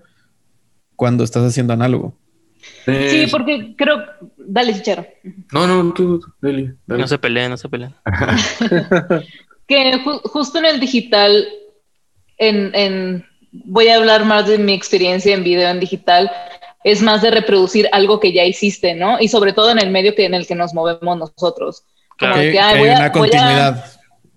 cuando 0.96 1.24
estás 1.24 1.44
haciendo 1.44 1.74
análogo. 1.74 2.16
Sí, 2.86 3.28
porque 3.32 3.76
creo. 3.78 4.04
Dale, 4.38 4.74
Chichero. 4.74 5.06
No, 5.52 5.68
no, 5.68 5.94
tú, 5.94 6.22
dale, 6.42 6.76
No 6.86 7.08
se 7.08 7.18
peleen, 7.18 7.52
no 7.52 7.58
se 7.58 7.70
peleen. 7.70 7.94
que 9.68 10.00
justo 10.24 10.58
en 10.58 10.66
el 10.66 10.80
digital, 10.80 11.46
en, 12.38 12.74
en, 12.74 13.26
voy 13.52 13.90
a 13.90 13.98
hablar 13.98 14.26
más 14.26 14.48
de 14.48 14.58
mi 14.58 14.74
experiencia 14.74 15.36
en 15.36 15.44
video 15.44 15.70
en 15.70 15.80
digital 15.80 16.32
es 16.92 17.02
más 17.02 17.22
de 17.22 17.32
reproducir 17.32 17.90
algo 17.92 18.18
que 18.22 18.32
ya 18.32 18.46
hiciste, 18.46 18.96
¿no? 18.96 19.20
Y 19.20 19.28
sobre 19.28 19.52
todo 19.52 19.72
en 19.72 19.80
el 19.80 19.90
medio 19.90 20.16
que, 20.16 20.24
en 20.24 20.34
el 20.34 20.48
que 20.48 20.56
nos 20.56 20.74
movemos 20.74 21.18
nosotros. 21.18 21.84
Como 22.18 22.36
que, 22.36 22.58
hay 22.58 22.82
una 22.82 23.12
continuidad. 23.12 23.84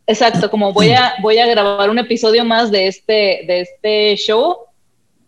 exacto, 0.05 0.51
como 0.51 0.73
voy 0.73 0.91
a, 0.91 1.15
voy 1.23 1.39
a 1.39 1.47
grabar 1.47 1.89
un 1.89 2.01
episodio 2.01 2.45
más 2.45 2.73
de 2.73 2.89
este, 2.89 3.45
de 3.47 3.61
este 3.61 4.17
show 4.17 4.57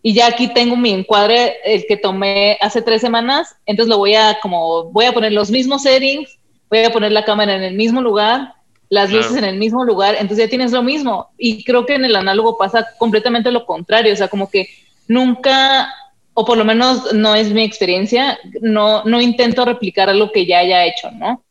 y 0.01 0.13
ya 0.13 0.27
aquí 0.27 0.49
tengo 0.49 0.75
mi 0.75 0.91
encuadre, 0.91 1.55
el 1.63 1.85
que 1.87 1.95
tomé 1.95 2.57
hace 2.59 2.81
tres 2.81 2.99
semanas, 2.99 3.55
entonces 3.65 3.89
lo 3.89 3.99
voy 3.99 4.15
a, 4.15 4.37
como, 4.41 4.91
voy 4.91 5.05
a 5.05 5.13
poner 5.13 5.31
los 5.31 5.49
mismos 5.49 5.83
settings, 5.83 6.37
voy 6.69 6.79
a 6.79 6.91
poner 6.91 7.13
la 7.13 7.23
cámara 7.23 7.55
en 7.55 7.63
el 7.63 7.75
mismo 7.75 8.01
lugar, 8.01 8.53
las 8.89 9.09
luces 9.11 9.37
en 9.37 9.45
el 9.45 9.55
mismo 9.55 9.85
lugar, 9.85 10.15
entonces 10.19 10.39
ya 10.39 10.49
tienes 10.49 10.73
lo 10.73 10.83
mismo. 10.83 11.29
Y 11.37 11.63
creo 11.63 11.85
que 11.85 11.95
en 11.95 12.03
el 12.03 12.17
análogo 12.17 12.57
pasa 12.57 12.85
completamente 12.97 13.49
lo 13.49 13.65
contrario, 13.65 14.11
o 14.11 14.15
sea, 14.17 14.27
como 14.27 14.49
que 14.49 14.67
nunca 15.07 15.89
o 16.33 16.45
por 16.45 16.57
lo 16.57 16.65
menos 16.65 17.13
no 17.13 17.35
es 17.35 17.51
mi 17.51 17.63
experiencia, 17.63 18.39
no, 18.61 19.03
no 19.03 19.21
intento 19.21 19.65
replicar 19.65 20.09
algo 20.09 20.31
que 20.31 20.45
ya 20.45 20.59
haya 20.59 20.85
hecho, 20.85 21.11
¿no? 21.11 21.43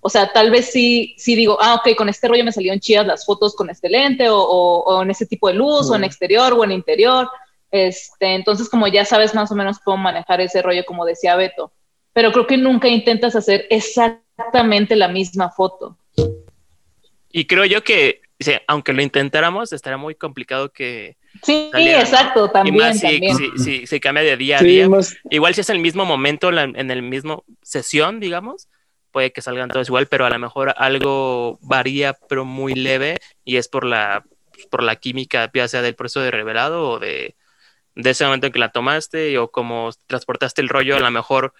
O 0.00 0.08
sea, 0.08 0.32
tal 0.32 0.50
vez 0.50 0.70
sí, 0.70 1.14
sí 1.18 1.34
digo, 1.34 1.58
ah, 1.60 1.74
ok, 1.74 1.96
con 1.96 2.08
este 2.08 2.28
rollo 2.28 2.44
me 2.44 2.52
salieron 2.52 2.78
chidas 2.80 3.06
las 3.06 3.26
fotos 3.26 3.54
con 3.56 3.70
este 3.70 3.88
lente 3.88 4.28
o, 4.28 4.38
o, 4.38 5.02
en 5.02 5.10
ese 5.10 5.26
tipo 5.26 5.48
de 5.48 5.54
luz 5.54 5.90
o 5.90 5.96
en 5.96 6.04
exterior 6.04 6.52
o 6.52 6.64
en 6.64 6.72
interior. 6.72 7.28
Este, 7.70 8.34
entonces, 8.34 8.68
como 8.68 8.86
ya 8.86 9.04
sabes 9.04 9.34
más 9.34 9.50
o 9.50 9.54
menos 9.54 9.78
cómo 9.78 9.96
manejar 9.96 10.40
ese 10.40 10.62
rollo, 10.62 10.84
como 10.86 11.04
decía 11.04 11.36
Beto, 11.36 11.72
pero 12.12 12.32
creo 12.32 12.46
que 12.46 12.56
nunca 12.56 12.88
intentas 12.88 13.34
hacer 13.34 13.66
exactamente 13.68 14.94
la 14.94 15.08
misma 15.08 15.50
foto. 15.50 15.98
Y 17.30 17.46
creo 17.46 17.64
yo 17.64 17.82
que, 17.82 18.20
aunque 18.68 18.92
lo 18.92 19.02
intentáramos, 19.02 19.72
estaría 19.72 19.98
muy 19.98 20.14
complicado 20.14 20.70
que, 20.72 21.16
Sí, 21.42 21.70
exacto, 21.74 22.50
también. 22.50 22.94
Si, 22.94 23.86
se 23.86 24.00
cambia 24.00 24.22
de 24.22 24.36
día 24.36 24.58
a 24.58 24.62
día. 24.62 24.88
Igual 25.30 25.54
si 25.54 25.60
es 25.60 25.70
el 25.70 25.78
mismo 25.78 26.04
momento, 26.04 26.50
en 26.50 26.90
el 26.90 27.02
mismo 27.02 27.44
sesión, 27.62 28.20
digamos, 28.20 28.68
puede 29.10 29.32
que 29.32 29.42
salgan 29.42 29.70
todos 29.70 29.88
igual, 29.88 30.06
pero 30.08 30.26
a 30.26 30.30
lo 30.30 30.38
mejor 30.38 30.74
algo 30.76 31.58
varía, 31.62 32.16
pero 32.28 32.44
muy 32.44 32.74
leve, 32.74 33.16
y 33.44 33.56
es 33.56 33.68
por 33.68 33.84
la, 33.84 34.24
por 34.70 34.82
la 34.82 34.96
química, 34.96 35.50
ya 35.54 35.68
sea 35.68 35.82
del 35.82 35.94
proceso 35.94 36.20
de 36.20 36.30
revelado 36.30 36.90
o 36.90 36.98
de, 36.98 37.34
de 37.94 38.10
ese 38.10 38.24
momento 38.24 38.46
en 38.46 38.52
que 38.52 38.58
la 38.58 38.72
tomaste, 38.72 39.38
o 39.38 39.50
como 39.50 39.90
transportaste 40.06 40.60
el 40.60 40.68
rollo, 40.68 40.96
a 40.96 41.00
lo 41.00 41.10
mejor 41.10 41.54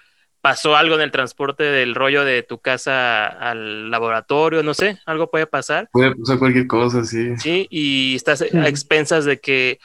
pasó 0.46 0.76
algo 0.76 0.94
en 0.94 1.00
el 1.00 1.10
transporte 1.10 1.64
del 1.64 1.96
rollo 1.96 2.24
de 2.24 2.44
tu 2.44 2.58
casa 2.58 3.26
al 3.26 3.90
laboratorio, 3.90 4.62
no 4.62 4.74
sé, 4.74 5.00
algo 5.04 5.28
puede 5.28 5.48
pasar. 5.48 5.88
Puede 5.90 6.14
pasar 6.14 6.38
cualquier 6.38 6.68
cosa, 6.68 7.04
sí. 7.04 7.36
Sí, 7.36 7.66
y 7.68 8.14
estás 8.14 8.42
a 8.42 8.68
expensas 8.68 9.24
de 9.24 9.40
que, 9.40 9.80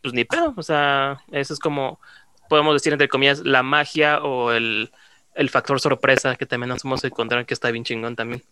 pues 0.00 0.14
ni 0.14 0.24
pedo, 0.24 0.54
o 0.56 0.62
sea, 0.62 1.20
eso 1.32 1.52
es 1.52 1.60
como, 1.60 2.00
podemos 2.48 2.72
decir 2.72 2.94
entre 2.94 3.10
comillas, 3.10 3.40
la 3.40 3.62
magia 3.62 4.22
o 4.22 4.52
el, 4.52 4.90
el 5.34 5.50
factor 5.50 5.78
sorpresa 5.78 6.34
que 6.34 6.46
también 6.46 6.70
nos 6.70 6.82
hemos 6.82 7.04
encontrado 7.04 7.44
que 7.44 7.52
está 7.52 7.70
bien 7.70 7.84
chingón 7.84 8.16
también. 8.16 8.42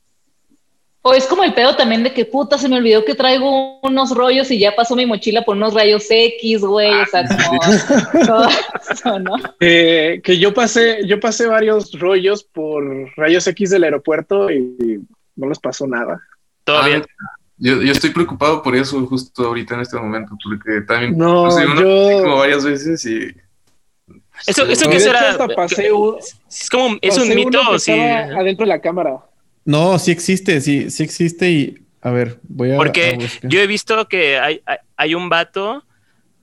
O 1.09 1.15
es 1.15 1.27
como 1.27 1.43
el 1.43 1.55
pedo 1.55 1.75
también 1.75 2.03
de 2.03 2.13
que 2.13 2.27
puta, 2.27 2.59
se 2.59 2.69
me 2.69 2.77
olvidó 2.77 3.03
que 3.03 3.15
traigo 3.15 3.81
unos 3.81 4.15
rollos 4.15 4.51
y 4.51 4.59
ya 4.59 4.77
pasó 4.77 4.95
mi 4.95 5.07
mochila 5.07 5.43
por 5.43 5.57
unos 5.57 5.73
rayos 5.73 6.05
X, 6.11 6.61
güey. 6.61 6.93
o 6.93 7.07
sea, 7.07 7.25
como 9.03 9.19
¿no? 9.21 9.37
que 9.59 10.39
yo 10.39 10.53
pasé, 10.53 11.07
yo 11.07 11.19
pasé 11.19 11.47
varios 11.47 11.99
rollos 11.99 12.45
por 12.45 12.85
rayos 13.17 13.47
X 13.47 13.71
del 13.71 13.85
aeropuerto 13.85 14.51
y 14.51 15.01
no 15.35 15.49
les 15.49 15.59
pasó 15.59 15.87
nada. 15.87 16.21
Todo 16.65 16.85
bien. 16.85 17.03
Ah, 17.03 17.37
yo, 17.57 17.81
yo, 17.81 17.93
estoy 17.93 18.11
preocupado 18.11 18.63
por 18.63 18.77
eso 18.77 19.05
justo 19.07 19.47
ahorita 19.47 19.77
en 19.77 19.81
este 19.81 19.97
momento, 19.97 20.37
porque 20.45 20.83
también 20.83 21.17
no, 21.17 21.49
yo... 21.75 22.23
como 22.23 22.37
varias 22.37 22.65
veces 22.65 23.05
y 23.07 23.35
eso, 24.47 24.65
eso 24.67 24.89
que 24.89 24.97
era. 24.97 25.31
es 25.31 26.71
como 26.71 26.97
es 27.01 27.19
un 27.19 27.35
mito. 27.35 27.79
Sí. 27.79 27.93
Adentro 27.93 28.65
de 28.65 28.69
la 28.69 28.81
cámara. 28.81 29.21
No, 29.69 29.99
sí 29.99 30.13
existe, 30.13 30.63
sí, 30.63 30.91
sí 30.91 31.03
existe 31.03 31.51
y 31.51 31.75
a 32.01 32.11
ver, 32.11 32.39
voy 32.45 32.73
a. 32.73 32.77
Porque 32.79 33.19
yo 33.43 33.61
he 33.61 33.67
visto 33.67 34.09
que 34.09 34.39
hay, 34.39 34.63
hay, 34.97 35.15
un 35.15 35.29
vato 35.29 35.85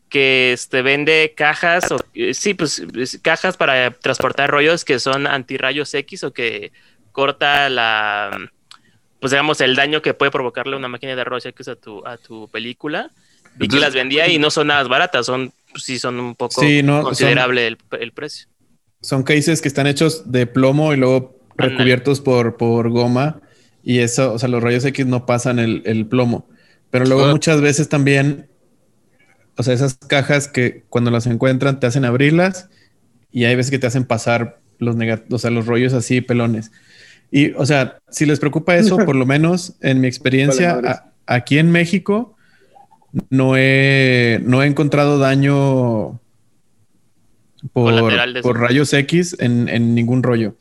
que 0.09 0.53
este, 0.53 0.83
vende 0.83 1.33
cajas, 1.35 1.91
o, 1.91 1.97
sí, 2.33 2.53
pues 2.53 2.85
cajas 3.23 3.57
para 3.57 3.89
transportar 3.89 4.51
rollos 4.51 4.85
que 4.85 4.99
son 4.99 5.25
antirrayos 5.25 5.91
X 5.95 6.23
o 6.23 6.33
que 6.33 6.71
corta 7.11 7.67
la, 7.69 8.51
pues 9.19 9.31
digamos, 9.31 9.59
el 9.59 9.75
daño 9.75 10.03
que 10.03 10.13
puede 10.13 10.29
provocarle 10.29 10.75
una 10.75 10.87
máquina 10.87 11.15
de 11.15 11.23
rayos 11.23 11.47
X 11.47 11.67
a 11.69 11.75
tu, 11.75 12.05
a 12.05 12.17
tu 12.17 12.47
película. 12.49 13.09
Y 13.59 13.67
que 13.67 13.79
las 13.79 13.95
vendía 13.95 14.27
y 14.27 14.37
no 14.37 14.51
son 14.51 14.67
nada 14.67 14.83
baratas, 14.83 15.25
son, 15.25 15.51
pues, 15.71 15.83
sí, 15.83 15.97
son 15.97 16.19
un 16.19 16.35
poco 16.35 16.61
considerable 17.01 17.65
el, 17.65 17.77
el 17.99 18.11
precio. 18.11 18.49
Son 19.01 19.23
cases 19.23 19.63
que 19.63 19.67
están 19.67 19.87
hechos 19.87 20.31
de 20.31 20.45
plomo 20.45 20.93
y 20.93 20.97
luego 20.97 21.34
recubiertos 21.57 22.21
por, 22.21 22.57
por 22.57 22.89
goma 22.89 23.41
y 23.85 23.99
eso, 23.99 24.33
o 24.33 24.39
sea, 24.39 24.49
los 24.49 24.63
rayos 24.63 24.83
X 24.83 25.05
no 25.05 25.27
pasan 25.27 25.59
el, 25.59 26.07
plomo. 26.07 26.47
Pero 26.89 27.05
luego 27.05 27.27
muchas 27.27 27.61
veces 27.61 27.87
también, 27.87 28.47
o 29.57 29.63
sea, 29.63 29.75
esas 29.75 29.95
cajas 29.95 30.47
que 30.47 30.83
cuando 30.89 31.11
las 31.11 31.27
encuentran 31.27 31.79
te 31.79 31.85
hacen 31.85 32.03
abrirlas 32.03 32.69
y 33.31 33.45
hay 33.45 33.55
veces 33.55 33.69
que 33.69 33.77
te 33.77 33.85
hacen 33.85 34.05
pasar 34.05 34.59
los 34.79 34.95
o 35.29 35.37
sea, 35.37 35.51
los 35.51 35.67
rollos 35.67 35.93
así 35.93 36.21
pelones. 36.21 36.71
Y, 37.29 37.51
o 37.51 37.65
sea, 37.67 37.99
si 38.09 38.25
les 38.25 38.39
preocupa 38.39 38.75
eso, 38.75 38.97
por 39.05 39.15
lo 39.15 39.27
menos 39.27 39.75
en 39.81 40.01
mi 40.01 40.07
experiencia, 40.07 41.11
aquí 41.27 41.59
en 41.59 41.71
México 41.71 42.35
no 43.29 43.55
he, 43.55 44.41
no 44.43 44.63
he 44.63 44.65
encontrado 44.65 45.19
daño 45.19 46.19
por, 47.71 48.41
por 48.41 48.59
rayos 48.59 48.93
X 48.93 49.35
en, 49.39 49.69
en 49.69 49.93
ningún 49.93 50.23
rollo. 50.23 50.55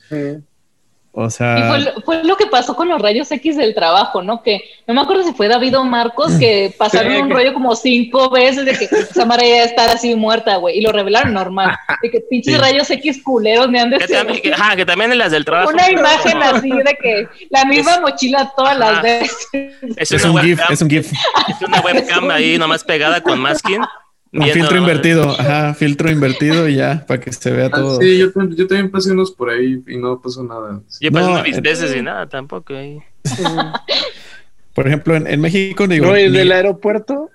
O 1.17 1.31
sea. 1.31 1.59
Y 1.59 2.03
fue, 2.03 2.25
lo 2.25 2.37
que 2.37 2.47
pasó 2.47 2.75
con 2.75 2.89
los 2.89 3.01
rayos 3.01 3.31
X 3.31 3.57
del 3.57 3.73
trabajo, 3.73 4.21
¿no? 4.21 4.43
Que 4.43 4.63
no 4.87 4.95
me 4.95 5.01
acuerdo 5.01 5.23
si 5.23 5.33
fue 5.33 5.47
David 5.47 5.79
o 5.79 5.85
Marcos 5.85 6.33
que 6.33 6.75
pasaron 6.79 7.15
un 7.15 7.31
rollo 7.31 7.55
como 7.55 7.77
cinco 7.77 8.31
veces 8.31 8.65
de 8.65 8.73
que 8.73 8.89
Samara 8.89 9.47
iba 9.47 9.59
a 9.59 9.65
estar 9.65 9.89
así 9.91 10.17
muerta, 10.17 10.57
güey. 10.57 10.79
Y 10.79 10.81
lo 10.81 10.91
revelaron 10.91 11.33
normal. 11.33 11.77
De 12.03 12.11
que 12.11 12.21
pinches 12.21 12.61
rayos 12.61 12.91
X 12.91 13.23
culeros 13.23 13.69
me 13.69 13.79
han 13.79 13.91
de 13.91 13.99
que, 13.99 14.09
también, 14.09 14.55
ajá, 14.55 14.75
que 14.75 14.85
también 14.85 15.13
en 15.13 15.19
las 15.19 15.31
del 15.31 15.45
trabajo. 15.45 15.71
Una 15.71 15.89
imagen 15.89 16.43
así 16.43 16.71
de 16.71 16.99
que 17.01 17.29
la 17.51 17.65
misma 17.67 18.01
mochila 18.01 18.53
todas 18.57 18.77
las 18.77 19.01
veces. 19.01 19.49
Es, 19.97 20.25
un 20.25 20.37
GIF, 20.39 20.61
es 20.69 20.83
un 20.83 20.91
GIF. 20.91 21.13
Es 21.49 21.63
una 21.67 21.81
webcam 21.81 22.29
ahí 22.31 22.59
nomás 22.59 22.83
pegada 22.83 23.21
con 23.21 23.39
masking 23.39 23.83
Viendo 24.41 24.55
filtro 24.55 24.79
invertido, 24.79 25.31
ajá, 25.31 25.75
filtro 25.75 26.11
invertido 26.11 26.69
y 26.69 26.75
ya, 26.77 27.05
para 27.07 27.21
que 27.21 27.33
se 27.33 27.53
vea 27.53 27.67
Ah, 27.67 27.71
todo. 27.71 28.01
sí, 28.01 28.19
yo, 28.19 28.33
tam- 28.33 28.55
yo 28.55 28.67
también 28.67 28.91
pasé 28.91 29.13
unos 29.13 29.31
por 29.31 29.49
ahí 29.51 29.83
y 29.87 29.97
no 29.97 30.21
pasó 30.21 30.43
nada. 30.43 30.81
Yo 31.01 31.13
pasé 31.13 31.25
No, 31.27 31.33
unas 31.35 31.47
eh, 31.57 31.61
veces 31.61 31.95
y 31.97 32.03
nada, 32.03 32.29
tampoco. 32.29 32.75
ahí. 32.75 32.99
Por 34.75 34.89
ejemplo, 34.89 35.15
en, 35.15 35.27
en 35.29 35.41
México, 35.41 35.87
digo, 35.87 36.07
No, 36.07 36.19
y 36.19 36.23
el 36.23 36.33
ni- 36.33 36.39
del 36.39 36.51
aeropuerto. 36.53 37.31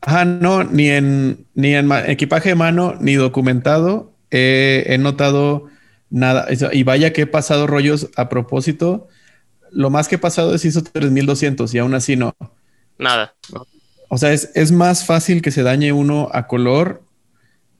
ajá, 0.00 0.24
no, 0.24 0.62
ni 0.62 0.88
en, 0.90 1.46
ni 1.54 1.74
en 1.74 1.90
equipaje 2.06 2.50
de 2.50 2.54
mano, 2.54 2.94
ni 3.00 3.14
documentado, 3.14 4.12
eh, 4.30 4.84
he 4.86 4.98
notado 4.98 5.66
nada. 6.08 6.46
Y 6.72 6.84
vaya 6.84 7.12
que 7.12 7.22
he 7.22 7.26
pasado 7.26 7.66
rollos 7.66 8.10
a 8.16 8.28
propósito. 8.28 9.08
Lo 9.72 9.90
más 9.90 10.06
que 10.06 10.14
he 10.14 10.18
pasado 10.18 10.54
es 10.54 10.64
ISO 10.64 10.84
3200 10.84 11.74
y 11.74 11.78
aún 11.78 11.94
así 11.94 12.14
no. 12.14 12.32
Nada. 12.96 13.34
O 14.08 14.18
sea, 14.18 14.32
es, 14.32 14.50
es 14.54 14.72
más 14.72 15.04
fácil 15.04 15.42
que 15.42 15.50
se 15.50 15.62
dañe 15.62 15.92
uno 15.92 16.28
a 16.32 16.46
color 16.46 17.02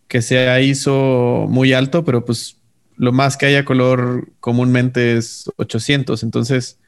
que 0.09 0.22
sea 0.22 0.61
ISO 0.61 1.47
muy 1.49 1.72
alto, 1.72 2.05
pero 2.05 2.24
pues 2.24 2.57
lo 2.97 3.12
más 3.12 3.37
que 3.37 3.47
hay 3.47 3.57
a 3.57 3.64
color 3.64 4.29
comúnmente 4.41 5.16
es 5.16 5.51
800. 5.57 6.22
Entonces, 6.22 6.79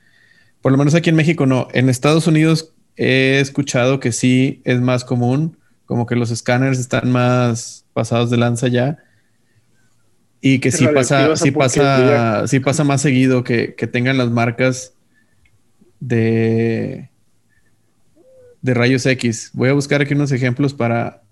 por 0.61 0.73
lo 0.73 0.79
menos 0.79 0.95
aquí 0.95 1.11
en 1.11 1.17
México 1.17 1.47
no. 1.47 1.69
En 1.73 1.89
Estados 1.89 2.27
Unidos 2.27 2.73
he 2.97 3.41
escuchado 3.41 4.01
que 4.01 4.13
sí 4.13 4.61
es 4.65 4.81
más 4.81 5.05
común, 5.05 5.59
como 5.87 6.07
que 6.07 6.17
los 6.17 6.31
escáneres 6.31 6.79
están 6.79 7.11
más 7.11 7.85
pasados 7.93 8.31
de 8.31 8.37
lanza 8.37 8.69
ya. 8.69 8.99
Y 10.41 10.61
que 10.61 10.71
sí 10.71 10.87
pasa, 10.87 11.35
sí 11.37 11.51
pasa, 11.51 12.47
sí 12.47 12.61
pasa 12.61 12.85
más 12.85 13.03
seguido 13.03 13.43
que, 13.43 13.75
que 13.75 13.89
tengan 13.89 14.19
las 14.19 14.31
marcas 14.31 14.95
de, 15.99 17.11
de 18.63 18.75
rayos 18.75 19.07
X. 19.07 19.51
Voy 19.55 19.69
a 19.69 19.73
buscar 19.73 20.03
aquí 20.03 20.15
unos 20.15 20.33
ejemplos 20.33 20.75
para 20.75 21.23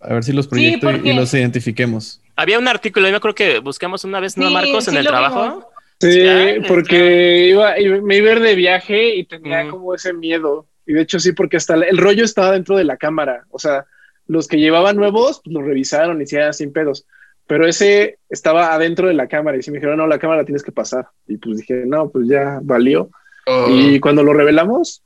a 0.00 0.14
ver 0.14 0.24
si 0.24 0.32
los 0.32 0.46
proyecto 0.48 0.90
y- 0.90 1.10
y, 1.10 1.12
los 1.12 1.32
identifiquemos. 1.34 2.22
Había 2.36 2.58
un 2.58 2.68
artículo, 2.68 3.08
yo 3.08 3.16
acuerdo 3.16 3.34
que 3.34 3.58
buscamos 3.58 4.04
una 4.04 4.18
vez, 4.20 4.36
¿no, 4.38 4.48
Sí, 4.48 4.54
Marcos, 4.54 4.88
en 4.88 4.94
sí 4.94 4.98
el 5.00 5.06
trabajo? 5.06 5.42
vimos. 5.42 5.64
Sí, 6.00 6.12
Sí, 6.12 6.20
ah, 6.26 6.54
porque 6.66 7.48
iba, 7.48 7.78
iba- 7.78 8.00
me 8.00 8.16
iba 8.16 8.30
a 8.30 8.32
ir 8.32 8.40
de 8.40 8.54
viaje 8.54 9.14
y 9.16 9.24
tenía 9.26 9.62
Ujú. 9.64 9.70
como 9.72 9.94
ese 9.94 10.14
miedo. 10.14 10.66
Y 10.86 10.94
de 10.94 11.02
hecho 11.02 11.20
sí, 11.20 11.32
porque 11.32 11.58
hasta 11.58 11.74
el 11.74 11.98
rollo 11.98 12.24
estaba 12.24 12.52
dentro 12.52 12.76
de 12.78 12.84
la 12.84 12.96
cámara. 12.96 13.44
O 13.50 13.58
sea, 13.58 13.84
los 14.26 14.48
que 14.48 14.56
llevaban 14.58 14.96
nuevos, 14.96 15.42
pues 15.44 15.52
los 15.52 15.62
revisaron 15.64 16.18
y 16.20 16.22
hicieron 16.24 16.54
sin 16.54 16.72
pedos. 16.72 17.04
Pero 17.46 17.66
ese 17.66 18.18
estaba 18.30 18.72
adentro 18.72 19.08
de 19.08 19.14
la 19.14 19.26
cámara 19.28 19.58
y 19.58 19.62
sí 19.62 19.70
me 19.70 19.76
dijeron, 19.76 19.98
no, 19.98 20.06
la 20.06 20.18
cámara 20.18 20.40
la 20.40 20.46
tienes 20.46 20.62
que 20.62 20.72
pasar. 20.72 21.08
Y 21.28 21.36
pues 21.36 21.58
dije, 21.58 21.82
no, 21.86 22.08
pues 22.08 22.26
ya 22.28 22.60
valió. 22.62 23.10
Oh, 23.46 23.66
Y 23.68 24.00
cuando 24.00 24.22
lo 24.22 24.32
revelamos, 24.32 25.02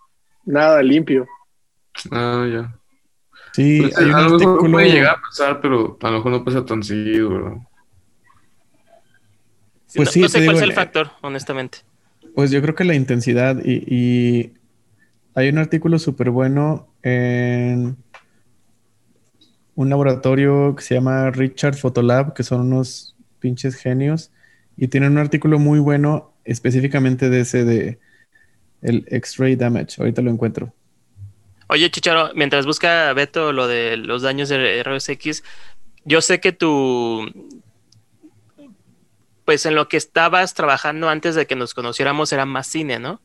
nada, 0.47 0.83
limpio. 0.83 1.27
ah, 2.11 2.47
ya. 2.51 2.81
Sí, 3.53 3.79
Pues, 3.79 3.97
hay 3.97 4.11
un 4.11 4.15
a 4.15 4.23
lo 4.23 4.31
mejor 4.39 4.57
artículo. 4.57 4.71
puede 4.73 4.91
llegar 4.91 5.17
a 5.17 5.21
pasar, 5.21 5.61
pero 5.61 5.99
a 6.03 6.11
lo 6.11 6.17
mejor 6.19 6.33
no 6.33 6.45
pasa 6.45 6.65
tan 6.65 6.83
seguido, 6.83 7.31
¿verdad? 7.31 7.57
Pues 9.95 10.09
no, 10.09 10.13
sí, 10.13 10.21
no 10.21 10.29
sé 10.29 10.41
digo, 10.41 10.45
cuál 10.45 10.57
es 10.57 10.63
el 10.63 10.71
eh, 10.71 10.75
factor, 10.75 11.11
honestamente. 11.23 11.79
Pues 12.35 12.51
yo 12.51 12.61
creo 12.63 12.75
que 12.75 12.85
la 12.85 12.95
intensidad 12.95 13.61
y, 13.65 13.85
y 13.87 14.55
hay 15.35 15.49
un 15.49 15.59
artículo 15.59 15.99
súper 15.99 16.31
bueno 16.31 16.89
en 17.03 17.97
un 19.77 19.89
laboratorio 19.91 20.75
que 20.77 20.83
se 20.83 20.95
llama 20.95 21.31
Richard 21.31 21.77
Photolab, 21.77 22.35
que 22.35 22.43
son 22.43 22.61
unos 22.63 23.17
pinches 23.41 23.75
genios, 23.77 24.31
y 24.77 24.89
tienen 24.89 25.13
un 25.13 25.19
artículo 25.19 25.59
muy 25.59 25.79
bueno 25.81 26.33
específicamente 26.45 27.31
de 27.31 27.41
ese 27.41 27.65
de 27.65 27.99
el 28.85 29.05
X-ray 29.11 29.57
damage. 29.57 29.97
Ahorita 29.99 30.23
lo 30.23 30.31
encuentro. 30.31 30.73
Oye, 31.69 31.91
Chicharo, 31.91 32.31
mientras 32.35 32.67
busca 32.67 33.13
Beto 33.15 33.53
lo 33.53 33.67
de 33.67 33.97
los 33.97 34.23
daños 34.23 34.49
de 34.51 34.81
RSX, 34.85 35.43
yo 36.05 36.21
sé 36.21 36.39
que 36.39 36.53
tú, 36.53 37.27
pues 39.45 39.67
en 39.67 39.75
lo 39.75 39.89
que 39.89 39.97
estabas 39.97 40.55
trabajando 40.55 41.09
antes 41.09 41.35
de 41.35 41.47
que 41.47 41.57
nos 41.57 41.75
conociéramos 41.75 42.33
era 42.33 42.47
más 42.47 42.67
cine, 42.67 42.99
¿no? 42.99 43.21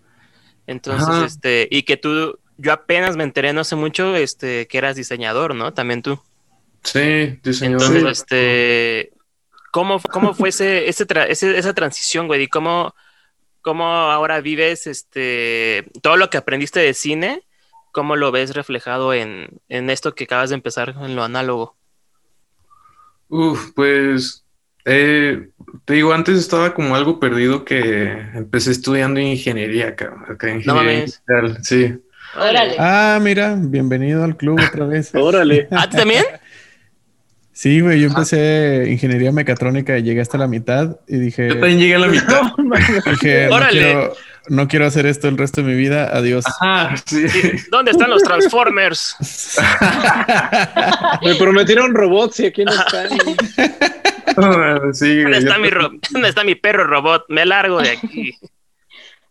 Entonces, 0.68 1.07
Ajá. 1.07 1.26
este, 1.26 1.68
y 1.72 1.84
que 1.84 1.97
tú, 1.97 2.39
yo 2.57 2.74
apenas 2.74 3.16
me 3.16 3.24
enteré 3.24 3.53
no 3.53 3.62
hace 3.62 3.76
mucho, 3.76 4.16
este, 4.16 4.68
que 4.68 4.78
eras 4.78 4.95
diseñador, 4.95 5.55
¿no? 5.55 5.74
También 5.74 6.01
tú. 6.01 6.20
Sí, 6.84 7.39
diseñador. 7.43 7.88
Entonces, 7.88 8.20
este, 8.22 9.12
¿cómo, 9.72 9.99
cómo 10.12 10.34
fue 10.34 10.49
ese, 10.49 10.88
ese 10.89 11.07
tra- 11.07 11.28
ese- 11.28 11.57
esa 11.57 11.74
transición, 11.74 12.28
güey? 12.28 12.43
¿Y 12.43 12.47
cómo, 12.47 12.93
cómo 13.62 13.86
ahora 13.86 14.41
vives 14.41 14.88
este, 14.88 15.86
todo 16.01 16.18
lo 16.18 16.30
que 16.30 16.38
aprendiste 16.38 16.80
de 16.80 16.93
cine? 16.93 17.43
¿Cómo 17.91 18.16
lo 18.16 18.32
ves 18.32 18.55
reflejado 18.55 19.14
en, 19.14 19.62
en 19.68 19.89
esto 19.89 20.14
que 20.14 20.26
acabas 20.26 20.49
de 20.49 20.55
empezar 20.55 20.95
en 21.01 21.16
lo 21.16 21.24
análogo? 21.24 21.76
Uf, 23.30 23.72
pues 23.76 24.43
eh, 24.86 25.49
te 25.86 25.93
digo, 25.93 26.14
antes 26.14 26.38
estaba 26.38 26.74
como 26.74 26.95
algo 26.95 27.20
perdido 27.20 27.64
que 27.64 28.12
empecé 28.34 28.72
estudiando 28.72 29.20
ingeniería, 29.20 29.95
cabrón, 29.95 30.24
acá, 30.30 30.49
ingeniería 30.49 30.74
mames. 30.74 31.22
industrial, 31.28 31.64
sí. 31.64 31.99
Órale. 32.36 32.76
Ah, 32.80 33.20
mira, 33.22 33.55
bienvenido 33.60 34.24
al 34.24 34.38
club 34.38 34.60
otra 34.62 34.86
vez. 34.86 35.14
Órale. 35.14 35.68
¿Ah, 35.72 35.89
tú 35.89 35.97
también? 35.97 36.24
Sí, 37.62 37.82
güey, 37.82 37.99
yo 37.99 38.07
empecé 38.07 38.86
ingeniería 38.89 39.34
mecatrónica 39.34 39.97
y 39.97 40.03
llegué 40.03 40.22
hasta 40.22 40.38
la 40.38 40.47
mitad 40.47 40.95
y 41.10 41.18
dije, 41.18 41.49
Yo 41.49 41.55
también 41.60 41.78
llegué 41.78 41.95
a 41.95 41.99
la 41.99 42.07
mitad. 42.16 42.41
dije 43.05 43.49
no, 43.49 43.60
quiero, 43.70 44.14
no 44.47 44.68
quiero 44.70 44.86
hacer 44.86 45.05
esto 45.05 45.28
el 45.28 45.38
resto 45.38 45.62
de 45.62 45.68
mi 45.68 45.76
vida, 45.76 46.10
adiós. 46.16 46.45
Ah, 46.62 46.95
sí. 47.05 47.26
¿Dónde 47.70 47.91
están 47.91 48.12
los 48.12 48.24
Transformers? 48.24 49.57
Me 51.22 51.36
prometieron 51.36 51.93
robots 51.95 52.39
y 52.39 52.45
aquí 52.45 52.64
no 52.64 52.72
están. 52.72 53.10
sí, 54.93 55.16
¿Dónde 55.18 55.24
güey, 55.24 55.34
está, 55.39 55.55
yo- 55.55 55.62
mi 55.62 55.70
ro- 55.70 55.91
¿Dónde 56.12 56.30
está 56.30 56.45
mi 56.45 56.55
perro 56.55 56.86
robot? 56.86 57.26
Me 57.28 57.45
largo 57.45 57.82
de 57.82 57.89
aquí. 57.89 58.36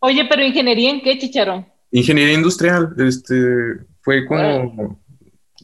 Oye, 0.01 0.27
pero 0.29 0.45
ingeniería 0.45 0.91
en 0.91 1.01
qué, 1.01 1.19
Chicharo? 1.19 1.67
Ingeniería 1.93 2.35
industrial, 2.35 2.93
este, 2.99 3.35
fue 4.03 4.27
como 4.27 5.01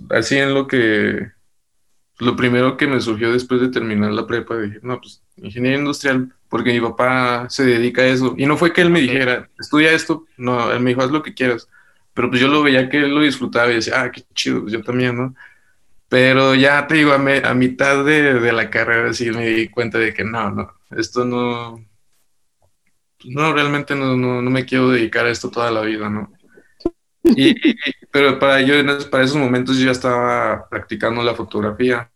así 0.09 0.39
en 0.39 0.55
lo 0.55 0.67
que, 0.67 1.34
lo 2.25 2.37
primero 2.37 2.77
que 2.77 2.87
me 2.87 3.01
surgió 3.01 3.33
después 3.33 3.61
de 3.61 3.69
terminar 3.71 4.13
la 4.13 4.27
prepa, 4.27 4.57
dije, 4.59 4.81
no, 4.83 5.01
pues, 5.01 5.23
ingeniería 5.37 5.79
industrial, 5.79 6.33
porque 6.49 6.73
mi 6.73 6.81
papá 6.81 7.49
se 7.51 7.65
dedica 7.65 8.03
a 8.03 8.07
eso, 8.07 8.35
y 8.39 8.47
no 8.47 8.57
fue 8.57 8.73
que 8.73 8.81
él 8.83 8.91
me 8.91 9.01
dijera, 9.01 9.49
estudia 9.59 9.93
esto, 9.93 10.27
no, 10.37 10.73
él 10.73 10.81
me 10.81 10.91
dijo, 10.91 11.03
haz 11.03 11.11
lo 11.11 11.23
que 11.23 11.35
quieras, 11.35 11.69
pero 12.15 12.29
pues 12.31 12.41
yo 12.41 12.49
lo 12.49 12.63
veía 12.63 12.89
que 12.89 12.99
él 12.99 13.15
lo 13.15 13.21
disfrutaba 13.23 13.71
y 13.73 13.77
decía, 13.77 14.03
ah, 14.03 14.11
qué 14.13 14.23
chido, 14.35 14.63
pues 14.63 14.73
yo 14.73 14.83
también, 14.83 15.17
¿no? 15.17 15.35
Pero 16.09 16.55
ya 16.55 16.87
te 16.87 16.97
digo, 16.97 17.13
a, 17.13 17.19
me- 17.19 17.39
a 17.45 17.55
mitad 17.55 18.05
de, 18.05 18.35
de 18.41 18.53
la 18.53 18.71
carrera 18.71 19.13
sí 19.15 19.31
me 19.33 19.47
di 19.49 19.69
cuenta 19.69 19.99
de 19.99 20.15
que 20.15 20.25
no, 20.25 20.51
no, 20.51 20.73
esto 20.93 21.25
no, 21.25 21.85
no, 23.25 23.53
realmente 23.53 23.95
no, 23.95 24.17
no, 24.17 24.43
no 24.43 24.51
me 24.51 24.65
quiero 24.67 24.91
dedicar 24.91 25.27
a 25.27 25.31
esto 25.31 25.51
toda 25.51 25.71
la 25.71 25.81
vida, 25.83 26.09
¿no? 26.11 26.31
Y, 27.35 27.55
pero 28.11 28.39
para 28.39 28.61
yo, 28.63 28.75
para 29.11 29.25
esos 29.25 29.37
momentos 29.37 29.79
yo 29.79 29.87
ya 29.87 29.93
estaba 29.93 30.69
practicando 30.69 31.23
la 31.23 31.35
fotografía 31.35 32.11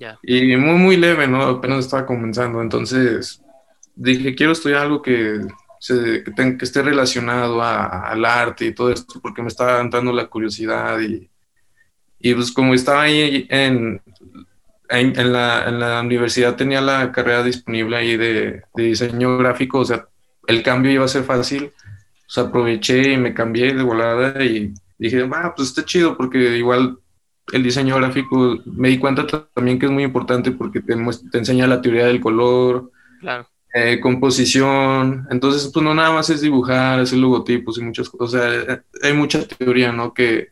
Ya. 0.00 0.18
y 0.22 0.56
muy, 0.56 0.76
muy 0.78 0.96
leve, 0.96 1.28
¿no? 1.28 1.42
Apenas 1.42 1.80
estaba 1.84 2.06
comenzando, 2.06 2.62
entonces 2.62 3.42
dije, 3.94 4.34
quiero 4.34 4.52
estudiar 4.52 4.80
algo 4.82 5.02
que, 5.02 5.40
se, 5.78 6.24
que, 6.24 6.56
que 6.56 6.64
esté 6.64 6.80
relacionado 6.82 7.60
a- 7.62 8.08
al 8.10 8.24
arte 8.24 8.64
y 8.66 8.74
todo 8.74 8.90
esto, 8.90 9.20
porque 9.20 9.42
me 9.42 9.48
estaba 9.48 9.78
entrando 9.80 10.10
la 10.12 10.26
curiosidad 10.26 10.98
y, 11.00 11.28
y 12.18 12.34
pues 12.34 12.50
como 12.50 12.72
estaba 12.72 13.02
ahí 13.02 13.46
en, 13.50 14.00
en, 14.88 15.18
en 15.20 15.32
la, 15.32 15.68
en 15.68 15.78
la 15.78 16.00
universidad 16.00 16.56
tenía 16.56 16.80
la 16.80 17.12
carrera 17.12 17.42
disponible 17.42 17.96
ahí 17.98 18.16
de, 18.16 18.62
de 18.74 18.82
diseño 18.82 19.36
gráfico, 19.38 19.80
o 19.80 19.84
sea, 19.84 20.06
el 20.46 20.62
cambio 20.62 20.92
iba 20.92 21.04
a 21.04 21.08
ser 21.08 21.24
fácil, 21.24 21.72
pues 22.26 22.38
aproveché 22.38 23.12
y 23.12 23.16
me 23.18 23.34
cambié 23.34 23.74
de 23.74 23.82
volada 23.82 24.42
y 24.42 24.72
dije, 24.98 25.24
va, 25.24 25.54
pues 25.54 25.68
está 25.68 25.84
chido 25.84 26.16
porque 26.16 26.38
igual 26.56 26.98
el 27.52 27.62
diseño 27.62 27.96
gráfico 27.96 28.58
me 28.66 28.88
di 28.88 28.98
cuenta 28.98 29.26
también 29.54 29.78
que 29.78 29.86
es 29.86 29.92
muy 29.92 30.04
importante 30.04 30.52
porque 30.52 30.80
te, 30.80 30.94
te 31.30 31.38
enseña 31.38 31.66
la 31.66 31.80
teoría 31.82 32.06
del 32.06 32.20
color, 32.20 32.90
Claro. 33.18 33.48
eh, 33.74 34.00
composición, 34.00 35.26
entonces 35.30 35.70
pues 35.72 35.84
no 35.84 35.94
nada 35.94 36.12
más 36.12 36.30
es 36.30 36.40
dibujar, 36.42 37.00
hacer 37.00 37.18
logotipos 37.18 37.78
y 37.78 37.82
muchas 37.82 38.08
cosas, 38.10 38.34
o 38.34 38.38
sea, 38.66 38.74
eh, 38.76 38.82
hay 39.02 39.14
mucha 39.14 39.46
teoría, 39.46 39.92
¿no? 39.92 40.12
Que, 40.14 40.48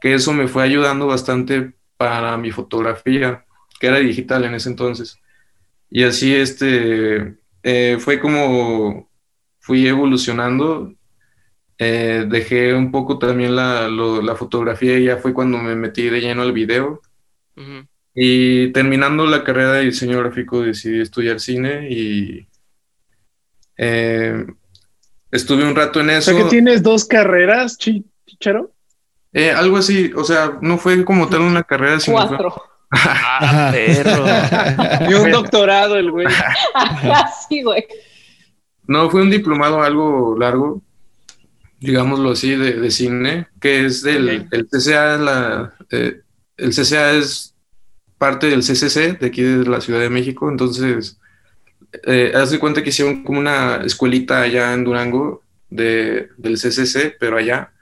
que 0.00 0.14
eso 0.14 0.32
me 0.34 0.48
fue 0.48 0.64
ayudando 0.64 1.06
bastante 1.06 1.74
para 1.96 2.36
mi 2.38 2.50
fotografía, 2.52 3.44
que 3.80 3.88
era 3.88 3.98
digital 3.98 4.44
en 4.44 4.54
ese 4.54 4.68
entonces. 4.70 5.18
Y 5.90 6.04
así 6.04 6.34
este, 6.34 7.38
eh, 7.62 7.96
fue 8.00 8.20
como 8.20 9.10
fui 9.60 9.86
evolucionando, 9.86 10.94
eh, 11.78 12.26
dejé 12.28 12.74
un 12.74 12.90
poco 12.90 13.18
también 13.18 13.54
la, 13.56 13.88
lo- 13.88 14.20
la 14.20 14.34
fotografía 14.34 14.98
y 14.98 15.04
ya 15.04 15.16
fue 15.18 15.32
cuando 15.32 15.58
me 15.58 15.74
metí 15.76 16.08
de 16.10 16.20
lleno 16.20 16.42
al 16.42 16.52
video. 16.52 17.00
Y 18.14 18.72
terminando 18.72 19.26
la 19.26 19.42
carrera 19.44 19.72
de 19.74 19.84
diseño 19.86 20.18
gráfico 20.18 20.60
decidí 20.62 21.00
estudiar 21.00 21.38
cine 21.40 21.88
y 21.90 22.48
eh, 23.76 24.46
estuve 25.30 25.64
un 25.64 25.74
rato 25.76 26.00
en 26.00 26.08
O 26.10 26.12
eso. 26.12 26.32
sea 26.32 26.42
que 26.44 26.50
tienes 26.50 26.82
dos 26.82 27.04
carreras, 27.04 27.78
Chi- 27.78 28.04
Chicharo. 28.26 28.72
Eh, 29.32 29.50
algo 29.50 29.76
así, 29.76 30.10
o 30.16 30.24
sea, 30.24 30.58
no 30.62 30.78
fue 30.78 31.04
como 31.04 31.28
tal 31.28 31.42
una 31.42 31.62
carrera, 31.62 32.00
sino 32.00 32.16
fue- 32.26 32.36
Cuatro. 32.36 32.62
Ah, 32.90 33.70
perro. 33.72 34.24
Y 35.10 35.14
un 35.14 35.30
doctorado 35.30 35.96
el 35.96 36.10
güey. 36.10 36.26
Así, 36.74 37.62
güey. 37.62 37.84
No, 38.86 39.10
fue 39.10 39.20
un 39.20 39.30
diplomado 39.30 39.82
algo 39.82 40.34
largo, 40.38 40.80
digámoslo 41.80 42.30
así, 42.32 42.54
de, 42.56 42.74
de 42.74 42.90
cine, 42.90 43.48
que 43.60 43.86
es 43.86 44.02
del 44.02 44.46
Ok. 44.46 44.52
el 44.52 44.68
CCA, 44.68 45.18
la, 45.18 45.74
eh, 45.90 46.22
el 46.56 46.72
CCA 46.72 47.12
es 47.12 47.54
parte 48.18 48.48
del 48.48 48.62
CCC 48.62 49.18
de 49.18 49.26
aquí 49.26 49.42
de 49.42 49.64
la 49.66 49.80
Ciudad 49.80 50.00
de 50.00 50.10
México, 50.10 50.50
entonces, 50.50 51.18
eh, 52.06 52.32
haz 52.34 52.50
de 52.50 52.58
cuenta 52.58 52.82
que 52.82 52.90
hicieron 52.90 53.24
como 53.24 53.40
una 53.40 53.76
escuelita 53.84 54.42
allá 54.42 54.74
en 54.74 54.84
Durango 54.84 55.42
de, 55.70 56.28
del 56.38 56.58
CCC, 56.58 57.16
pero 57.18 57.36
allá. 57.38 57.72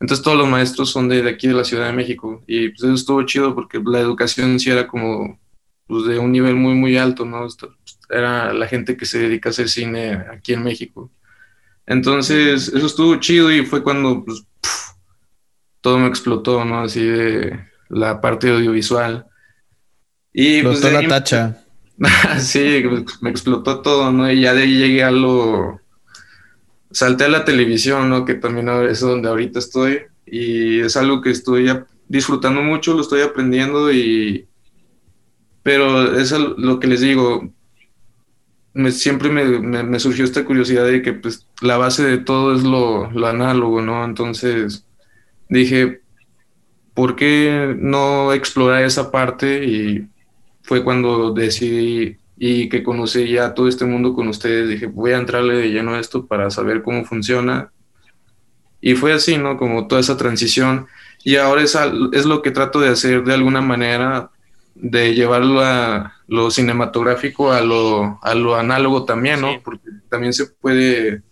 Entonces 0.00 0.24
todos 0.24 0.38
los 0.38 0.48
maestros 0.48 0.90
son 0.90 1.08
de, 1.08 1.22
de 1.22 1.30
aquí 1.30 1.48
de 1.48 1.54
la 1.54 1.64
Ciudad 1.64 1.86
de 1.86 1.92
México 1.92 2.42
y 2.46 2.68
pues 2.70 2.82
eso 2.84 2.94
estuvo 2.94 3.22
chido 3.24 3.54
porque 3.54 3.80
la 3.84 4.00
educación 4.00 4.58
sí 4.60 4.70
era 4.70 4.86
como 4.86 5.40
pues, 5.86 6.04
de 6.06 6.18
un 6.18 6.30
nivel 6.32 6.54
muy, 6.56 6.74
muy 6.74 6.96
alto, 6.96 7.24
¿no? 7.24 7.46
Esto- 7.46 7.74
Era 8.10 8.52
la 8.52 8.66
gente 8.68 8.96
que 8.96 9.06
se 9.06 9.18
dedica 9.18 9.48
a 9.48 9.52
hacer 9.52 9.68
cine 9.68 10.12
aquí 10.32 10.52
en 10.54 10.62
México. 10.62 11.10
Entonces, 11.90 12.68
eso 12.68 12.86
estuvo 12.86 13.16
chido 13.16 13.50
y 13.50 13.64
fue 13.64 13.82
cuando 13.82 14.22
pues, 14.24 14.42
puf, 14.60 14.90
todo 15.80 15.98
me 15.98 16.06
explotó, 16.06 16.64
¿no? 16.64 16.80
Así 16.80 17.02
de 17.02 17.58
la 17.88 18.20
parte 18.20 18.50
audiovisual. 18.50 19.26
Y 20.32 20.62
pues, 20.62 20.74
Explotó 20.76 20.92
la 20.94 20.98
ahí- 21.00 21.08
tacha. 21.08 21.64
sí, 22.38 22.82
me 23.22 23.30
explotó 23.30 23.80
todo, 23.80 24.12
¿no? 24.12 24.30
Y 24.30 24.42
ya 24.42 24.54
de 24.54 24.62
ahí 24.62 24.76
llegué 24.78 25.02
a 25.02 25.10
lo... 25.10 25.80
Salté 26.90 27.24
a 27.24 27.28
la 27.28 27.44
televisión, 27.44 28.08
¿no? 28.08 28.24
Que 28.24 28.34
también 28.34 28.68
es 28.68 29.00
donde 29.00 29.28
ahorita 29.28 29.58
estoy. 29.58 30.02
Y 30.26 30.80
es 30.80 30.96
algo 30.96 31.20
que 31.22 31.30
estoy 31.30 31.68
disfrutando 32.06 32.62
mucho, 32.62 32.94
lo 32.94 33.00
estoy 33.00 33.22
aprendiendo 33.22 33.90
y... 33.92 34.46
Pero 35.62 36.18
es 36.18 36.32
al- 36.32 36.54
lo 36.58 36.78
que 36.80 36.86
les 36.86 37.00
digo, 37.00 37.52
me- 38.74 38.92
siempre 38.92 39.30
me, 39.30 39.44
me- 39.84 40.00
surgió 40.00 40.24
esta 40.24 40.44
curiosidad 40.44 40.84
de 40.86 41.02
que 41.02 41.12
pues 41.14 41.46
la 41.60 41.76
base 41.78 42.04
de 42.04 42.18
todo 42.18 42.54
es 42.54 42.62
lo, 42.64 43.10
lo 43.10 43.26
análogo, 43.26 43.82
¿no? 43.82 44.04
Entonces 44.04 44.86
dije, 45.48 46.02
¿por 46.94 47.16
qué 47.16 47.76
no 47.78 48.32
explorar 48.32 48.84
esa 48.84 49.10
parte? 49.10 49.64
Y 49.66 50.08
fue 50.62 50.84
cuando 50.84 51.32
decidí 51.32 52.18
y 52.36 52.68
que 52.68 52.82
conocí 52.84 53.28
ya 53.30 53.54
todo 53.54 53.68
este 53.68 53.84
mundo 53.84 54.14
con 54.14 54.28
ustedes, 54.28 54.68
dije, 54.68 54.86
voy 54.86 55.12
a 55.12 55.18
entrarle 55.18 55.54
de 55.56 55.70
lleno 55.70 55.94
a 55.94 56.00
esto 56.00 56.26
para 56.26 56.50
saber 56.50 56.82
cómo 56.82 57.04
funciona. 57.04 57.72
Y 58.80 58.94
fue 58.94 59.12
así, 59.12 59.36
¿no? 59.38 59.56
Como 59.56 59.86
toda 59.88 60.00
esa 60.00 60.16
transición. 60.16 60.86
Y 61.24 61.36
ahora 61.36 61.62
es, 61.62 61.76
es 62.12 62.26
lo 62.26 62.42
que 62.42 62.50
trato 62.52 62.80
de 62.80 62.88
hacer 62.88 63.24
de 63.24 63.34
alguna 63.34 63.60
manera, 63.60 64.30
de 64.80 65.14
llevarlo 65.14 65.60
a 65.60 66.14
lo 66.28 66.50
cinematográfico, 66.50 67.52
a 67.52 67.60
lo, 67.60 68.18
a 68.22 68.34
lo 68.34 68.56
análogo 68.56 69.04
también, 69.04 69.40
¿no? 69.40 69.52
Sí. 69.52 69.58
Porque 69.64 69.88
también 70.08 70.32
se 70.32 70.46
puede, 70.46 71.22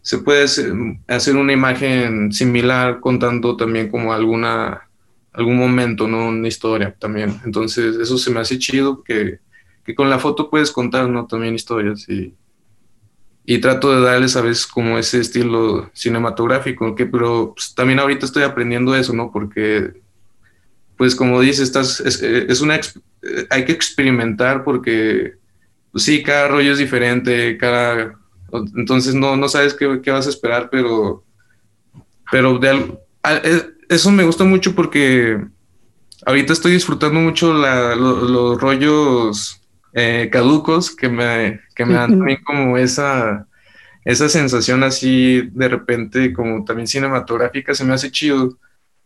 se 0.00 0.18
puede 0.18 0.44
hacer, 0.44 0.72
hacer 1.06 1.36
una 1.36 1.52
imagen 1.52 2.32
similar 2.32 3.00
contando 3.00 3.56
también 3.56 3.90
como 3.90 4.12
alguna, 4.12 4.88
algún 5.32 5.58
momento, 5.58 6.08
¿no? 6.08 6.28
Una 6.28 6.48
historia 6.48 6.94
también. 6.98 7.40
Entonces, 7.44 7.96
eso 7.96 8.18
se 8.18 8.30
me 8.30 8.40
hace 8.40 8.58
chido 8.58 9.02
que, 9.02 9.38
que 9.84 9.94
con 9.94 10.10
la 10.10 10.18
foto 10.18 10.50
puedes 10.50 10.72
contar, 10.72 11.08
¿no? 11.08 11.26
También 11.26 11.54
historias 11.54 12.08
y, 12.08 12.34
y 13.44 13.58
trato 13.58 13.94
de 13.94 14.00
darles 14.00 14.36
a 14.36 14.42
veces 14.42 14.66
como 14.66 14.98
ese 14.98 15.20
estilo 15.20 15.90
cinematográfico, 15.94 16.94
que, 16.94 17.06
pero 17.06 17.52
pues, 17.54 17.74
también 17.74 18.00
ahorita 18.00 18.26
estoy 18.26 18.42
aprendiendo 18.42 18.94
eso, 18.94 19.12
¿no? 19.12 19.30
Porque, 19.30 20.01
pues 20.96 21.14
como 21.16 21.40
dices, 21.40 21.60
estás, 21.60 22.00
es, 22.00 22.22
es 22.22 22.60
una, 22.60 22.76
eh, 22.76 22.82
hay 23.50 23.64
que 23.64 23.72
experimentar 23.72 24.64
porque, 24.64 25.34
pues, 25.92 26.04
sí, 26.04 26.22
cada 26.22 26.48
rollo 26.48 26.72
es 26.72 26.78
diferente, 26.78 27.58
cada, 27.58 28.18
entonces 28.76 29.14
no, 29.14 29.36
no 29.36 29.48
sabes 29.48 29.74
qué, 29.74 30.00
qué 30.02 30.10
vas 30.10 30.26
a 30.26 30.30
esperar, 30.30 30.68
pero, 30.70 31.24
pero 32.30 32.58
de 32.58 32.98
eh, 33.28 33.62
eso 33.88 34.10
me 34.10 34.24
gusta 34.24 34.44
mucho 34.44 34.74
porque 34.74 35.38
ahorita 36.26 36.52
estoy 36.52 36.72
disfrutando 36.74 37.20
mucho 37.20 37.54
la- 37.54 37.96
lo- 37.96 38.22
los 38.22 38.60
rollos 38.60 39.60
eh, 39.94 40.28
caducos 40.32 40.94
que 40.96 41.08
me, 41.08 41.60
que 41.74 41.86
me 41.86 41.96
dan 41.98 42.16
también 42.18 42.40
como 42.44 42.78
esa, 42.78 43.48
esa 44.04 44.28
sensación 44.28 44.84
así 44.84 45.42
de 45.52 45.68
repente 45.68 46.32
como 46.34 46.64
también 46.64 46.88
cinematográfica, 46.88 47.74
se 47.74 47.84
me 47.84 47.94
hace 47.94 48.10
chido. 48.12 48.58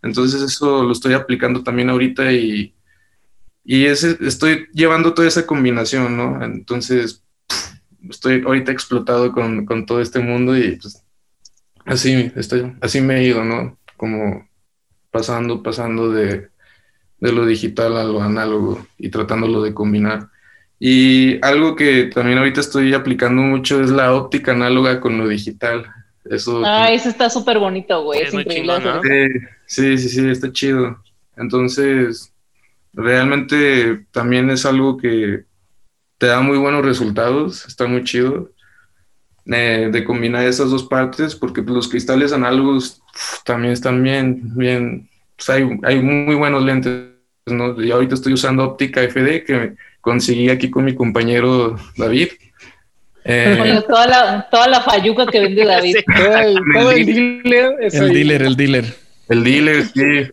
Entonces 0.03 0.42
eso 0.42 0.82
lo 0.84 0.92
estoy 0.92 1.14
aplicando 1.14 1.62
también 1.62 1.90
ahorita 1.90 2.32
y, 2.32 2.74
y 3.64 3.84
estoy 3.86 4.66
llevando 4.72 5.14
toda 5.14 5.28
esa 5.28 5.47
combinación, 5.47 6.16
¿no? 6.16 6.44
Entonces 6.44 7.22
estoy 8.09 8.42
ahorita 8.44 8.72
explotado 8.72 9.32
con, 9.32 9.66
con 9.66 9.86
todo 9.86 10.01
este 10.01 10.20
mundo 10.20 10.57
y 10.57 10.76
pues 10.76 11.05
así, 11.84 12.32
estoy, 12.36 12.72
así 12.80 13.01
me 13.01 13.18
he 13.18 13.24
ido, 13.24 13.44
¿no? 13.44 13.78
Como 13.97 14.49
pasando, 15.11 15.62
pasando 15.62 16.11
de, 16.11 16.49
de 17.18 17.32
lo 17.32 17.47
digital 17.47 17.97
a 17.97 18.05
lo 18.05 18.22
análogo 18.22 18.86
y 18.99 19.09
tratándolo 19.09 19.62
de 19.62 19.74
combinar. 19.74 20.28
Y 20.78 21.44
algo 21.44 21.74
que 21.74 22.05
también 22.05 22.38
ahorita 22.38 22.61
estoy 22.61 22.92
aplicando 22.92 23.42
mucho 23.42 23.80
es 23.80 23.90
la 23.90 24.12
óptica 24.14 24.53
análoga 24.53 25.01
con 25.01 25.16
lo 25.16 25.26
digital. 25.26 25.86
Eso. 26.30 26.62
Ah, 26.64 26.90
ese 26.92 27.08
está 27.08 27.30
súper 27.30 27.58
bonito, 27.58 28.02
güey. 28.02 28.20
Sí, 28.20 28.26
Es 28.26 28.34
increíble. 28.34 28.72
Sí, 29.66 29.96
sí, 29.96 29.98
sí, 29.98 30.08
sí, 30.08 30.28
está 30.28 30.52
chido. 30.52 31.02
Entonces, 31.36 32.32
realmente 32.92 34.06
también 34.10 34.50
es 34.50 34.64
algo 34.66 34.96
que 34.96 35.44
te 36.18 36.26
da 36.26 36.40
muy 36.40 36.58
buenos 36.58 36.84
resultados, 36.84 37.66
está 37.66 37.86
muy 37.86 38.04
chido 38.04 38.50
eh, 39.46 39.90
de 39.92 40.04
combinar 40.04 40.46
esas 40.46 40.70
dos 40.70 40.84
partes, 40.84 41.36
porque 41.36 41.62
pues, 41.62 41.74
los 41.74 41.88
cristales 41.88 42.32
análogos 42.32 43.02
también 43.44 43.72
están 43.72 44.02
bien, 44.02 44.56
bien, 44.56 45.08
pues 45.36 45.50
hay, 45.50 45.68
hay 45.82 46.02
muy 46.02 46.34
buenos 46.34 46.64
lentes, 46.64 47.10
¿no? 47.46 47.80
Y 47.80 47.90
ahorita 47.90 48.14
estoy 48.14 48.32
usando 48.32 48.64
óptica 48.64 49.02
FD 49.02 49.44
que 49.44 49.76
conseguí 50.00 50.48
aquí 50.48 50.70
con 50.70 50.84
mi 50.84 50.94
compañero 50.94 51.76
David. 51.96 52.28
Eh, 53.28 53.82
toda 53.88 54.06
la, 54.06 54.48
toda 54.50 54.68
la 54.68 54.80
fayuca 54.82 55.26
que 55.26 55.40
vende 55.40 55.64
David. 55.66 55.96
Sí. 55.96 56.04
Todo 56.16 56.36
el, 56.38 56.58
todo 56.72 56.90
el 56.92 57.06
dealer. 57.06 57.76
El 57.80 58.08
dealer, 58.12 58.42
el 58.42 58.56
dealer. 58.56 58.94
el 59.28 59.44
dealer, 59.44 59.84
sí. 59.86 60.32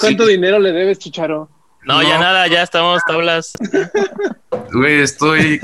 ¿Cuánto 0.00 0.26
Sí. 0.26 0.32
dinero 0.32 0.58
le 0.58 0.72
debes, 0.72 0.98
Chicharo? 0.98 1.48
No, 1.84 2.02
ya 2.02 2.18
nada, 2.18 2.46
ya 2.48 2.62
estamos 2.62 3.00
tablas. 3.06 3.52
Güey, 4.72 5.00
estoy 5.00 5.60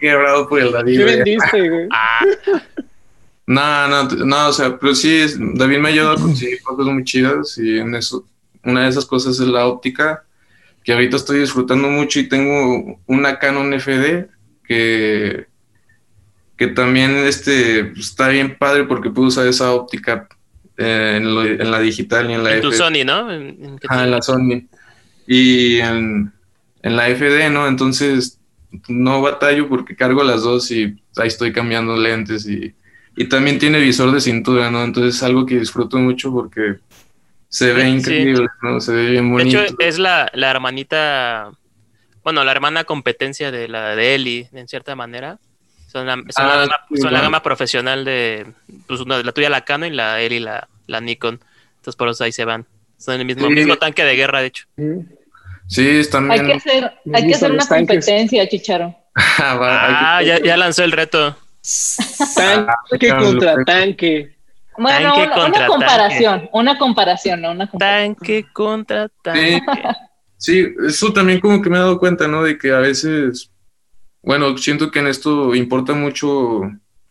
quebrado 0.00 0.48
por 0.48 0.60
el 0.60 0.72
David. 0.72 0.98
¿Qué 0.98 1.04
vendiste, 1.04 1.68
güey? 1.68 1.88
Ah, 1.92 2.20
No, 3.46 3.88
no, 3.88 4.04
no, 4.04 4.48
o 4.48 4.52
sea, 4.52 4.76
pero 4.78 4.94
sí, 4.94 5.24
David 5.54 5.78
me 5.78 5.88
ayuda 5.88 6.12
a 6.12 6.16
conseguir 6.16 6.60
cosas 6.62 6.84
muy 6.92 7.02
chidas 7.02 7.56
y 7.56 7.78
en 7.78 7.94
eso, 7.94 8.26
una 8.62 8.82
de 8.82 8.90
esas 8.90 9.06
cosas 9.06 9.40
es 9.40 9.46
la 9.48 9.66
óptica, 9.66 10.22
que 10.84 10.92
ahorita 10.92 11.16
estoy 11.16 11.38
disfrutando 11.40 11.88
mucho 11.88 12.20
y 12.20 12.28
tengo 12.28 13.00
una 13.06 13.38
Canon 13.38 13.72
FD 13.80 14.28
que, 14.66 15.46
que 16.58 16.66
también 16.66 17.16
este, 17.16 17.84
pues, 17.84 18.08
está 18.08 18.28
bien 18.28 18.58
padre 18.58 18.84
porque 18.84 19.08
puedo 19.10 19.28
usar 19.28 19.46
esa 19.46 19.72
óptica 19.72 20.28
eh, 20.76 21.14
en, 21.16 21.34
lo- 21.34 21.44
en 21.46 21.70
la 21.70 21.80
digital 21.80 22.28
y 22.30 22.34
en 22.34 22.44
la 22.44 22.54
en 22.56 22.60
tu. 22.60 22.72
Sony, 22.72 23.04
¿no? 23.06 23.32
En- 23.32 23.78
Ah, 23.88 24.04
en 24.04 24.10
la 24.10 24.20
Sony. 24.20 24.66
Y 25.26 25.78
en, 25.80 26.32
en 26.82 26.96
la 26.96 27.08
FD, 27.08 27.48
¿no? 27.50 27.66
Entonces 27.66 28.38
no 28.88 29.22
batallo 29.22 29.68
porque 29.68 29.96
cargo 29.96 30.22
las 30.22 30.42
dos 30.42 30.70
y 30.70 31.00
ahí 31.16 31.28
estoy 31.28 31.52
cambiando 31.52 31.96
lentes 31.96 32.46
y, 32.46 32.74
y 33.16 33.24
también 33.28 33.58
tiene 33.58 33.78
visor 33.80 34.12
de 34.12 34.20
cintura, 34.20 34.70
¿no? 34.70 34.84
Entonces 34.84 35.16
es 35.16 35.22
algo 35.22 35.46
que 35.46 35.58
disfruto 35.58 35.98
mucho 35.98 36.30
porque 36.32 36.76
se 37.48 37.72
ve 37.72 37.82
Sí, 37.84 37.88
increíble, 37.88 38.46
¿no? 38.62 38.80
Se 38.80 38.92
ve 38.92 39.10
bien 39.10 39.24
De 39.26 39.30
bonito. 39.44 39.60
hecho, 39.62 39.76
es 39.78 39.98
la, 39.98 40.30
la 40.34 40.50
hermanita, 40.50 41.50
bueno, 42.22 42.44
la 42.44 42.52
hermana 42.52 42.84
competencia 42.84 43.50
de 43.50 43.68
la 43.68 43.96
de 43.96 44.14
Eli, 44.14 44.48
en 44.52 44.68
cierta 44.68 44.94
manera. 44.96 45.38
Son 45.90 46.06
la, 46.06 46.14
son 46.14 46.24
la 46.46 46.52
Ah, 46.54 46.56
gama, 46.60 46.76
sí, 46.90 46.96
son 46.96 47.04
la 47.04 47.10
bueno. 47.10 47.22
gama 47.22 47.42
profesional 47.42 48.04
de, 48.04 48.46
pues 48.86 49.00
una, 49.00 49.22
la 49.22 49.32
tuya 49.32 49.48
la 49.50 49.62
Canon 49.62 49.92
y 49.92 49.96
la 49.96 50.20
Eli 50.20 50.38
la, 50.38 50.68
la 50.86 51.00
Nikon. 51.00 51.40
Entonces 51.76 51.96
por 51.96 52.08
eso 52.08 52.24
ahí 52.24 52.32
se 52.32 52.44
van. 52.44 52.66
Son 52.98 53.14
el 53.18 53.24
mismo, 53.24 53.46
Sí. 53.48 53.54
mismo 53.54 53.76
tanque 53.76 54.04
de 54.04 54.14
guerra, 54.16 54.40
de 54.40 54.46
hecho. 54.48 54.66
Sí, 55.66 55.88
están 55.88 56.30
Hay 56.30 56.40
bien. 56.40 56.52
que 56.52 56.68
hacer, 56.68 56.92
hay 57.14 57.26
que 57.26 57.34
hacer 57.34 57.52
una 57.52 57.66
tanques. 57.66 57.88
competencia, 58.04 58.48
Chicharo. 58.48 58.94
Ah, 59.38 60.16
Ah, 60.18 60.22
ya, 60.22 60.40
ya 60.42 60.56
lanzó 60.56 60.84
el 60.84 60.92
reto. 60.92 61.36
Tanque 62.34 63.10
Ah, 63.10 63.18
contra 63.18 63.54
lo- 63.56 63.64
tanque. 63.64 64.36
Bueno, 64.76 65.12
Tanque 65.12 65.22
una, 65.26 65.34
contra 65.34 65.58
una 65.60 65.66
comparación, 65.66 66.48
una 66.52 66.78
comparación, 66.78 67.40
¿no? 67.42 67.50
Una 67.50 67.66
comparación. 67.66 68.14
Tanque 68.14 68.46
contra 68.52 69.08
tanque. 69.22 69.60
Sí, 70.36 70.64
eso 70.86 71.12
también 71.12 71.40
como 71.40 71.60
que 71.60 71.68
me 71.68 71.76
he 71.76 71.80
dado 71.80 71.98
cuenta, 71.98 72.28
¿no? 72.28 72.44
De 72.44 72.56
que 72.56 72.72
a 72.72 72.78
veces, 72.78 73.50
bueno, 74.22 74.56
siento 74.58 74.90
que 74.90 74.98
en 75.00 75.06
esto 75.06 75.54
importa 75.54 75.94
mucho 75.94 76.62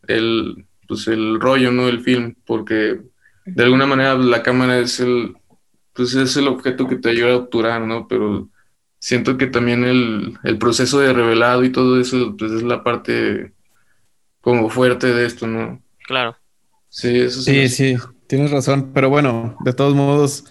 el, 0.08 0.66
pues 0.88 1.08
el 1.08 1.40
rollo, 1.40 1.72
¿no? 1.72 1.88
El 1.88 2.02
film, 2.02 2.36
porque 2.46 3.02
de 3.46 3.64
alguna 3.64 3.86
manera 3.86 4.16
la 4.16 4.44
cámara 4.44 4.80
es 4.80 5.00
el, 5.00 5.36
pues 5.94 6.14
es 6.16 6.36
el 6.38 6.48
objeto 6.48 6.88
que 6.88 6.98
te 6.98 7.10
ayuda 7.10 7.34
a 7.34 7.38
obturar, 7.38 7.82
¿no? 7.82 8.08
Pero 8.08 8.50
siento 9.00 9.38
que 9.38 9.48
también 9.48 9.84
el, 9.84 10.38
el 10.44 10.58
proceso 10.58 11.00
de 11.00 11.14
revelado 11.14 11.64
y 11.64 11.72
todo 11.72 12.00
eso, 12.00 12.36
pues 12.38 12.52
es 12.52 12.64
la 12.64 12.84
parte 12.84 13.54
como 14.42 14.70
fuerte 14.70 15.08
de 15.14 15.26
esto, 15.26 15.48
¿no? 15.48 15.82
Claro. 16.06 16.36
Sí, 16.90 17.20
eso 17.20 17.42
Sí, 17.42 17.68
sí, 17.70 17.96
tienes 18.28 18.52
razón. 18.52 18.92
Pero 18.94 19.10
bueno, 19.10 19.58
de 19.66 19.74
todos 19.74 19.94
modos, 19.94 20.46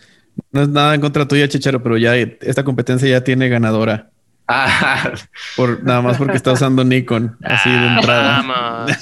no 0.52 0.62
es 0.62 0.68
nada 0.68 0.94
en 0.94 1.00
contra 1.00 1.26
tuya, 1.26 1.48
Chicharo, 1.48 1.82
pero 1.82 1.96
ya 1.96 2.16
esta 2.16 2.64
competencia 2.64 3.08
ya 3.08 3.24
tiene 3.24 3.48
ganadora. 3.48 4.10
Ah, 4.48 5.12
Por, 5.56 5.82
nada 5.82 6.02
más 6.02 6.18
porque 6.18 6.36
está 6.36 6.52
usando 6.52 6.84
Nikon, 6.84 7.36
así 7.42 7.68
de 7.68 7.86
entrada. 7.86 8.42
Vamos. 8.42 8.92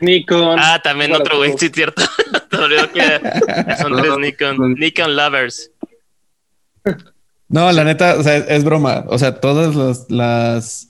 Nikon. 0.00 0.58
Ah, 0.58 0.80
también 0.82 1.12
otro 1.14 1.38
güey, 1.38 1.54
sí, 1.56 1.70
cierto. 1.72 2.02
Te 2.50 2.56
olvidó 2.56 2.92
que 2.92 3.20
son 3.80 3.92
No, 3.92 4.02
tres 4.02 4.18
Nikon. 4.18 4.74
Nikon 4.74 5.16
lovers. 5.16 5.70
No, 7.48 7.72
la 7.72 7.84
neta, 7.84 8.16
o 8.18 8.22
sea, 8.22 8.36
es 8.36 8.64
broma. 8.64 9.04
O 9.08 9.18
sea, 9.18 9.40
todas 9.40 9.74
las, 9.74 10.10
las, 10.10 10.88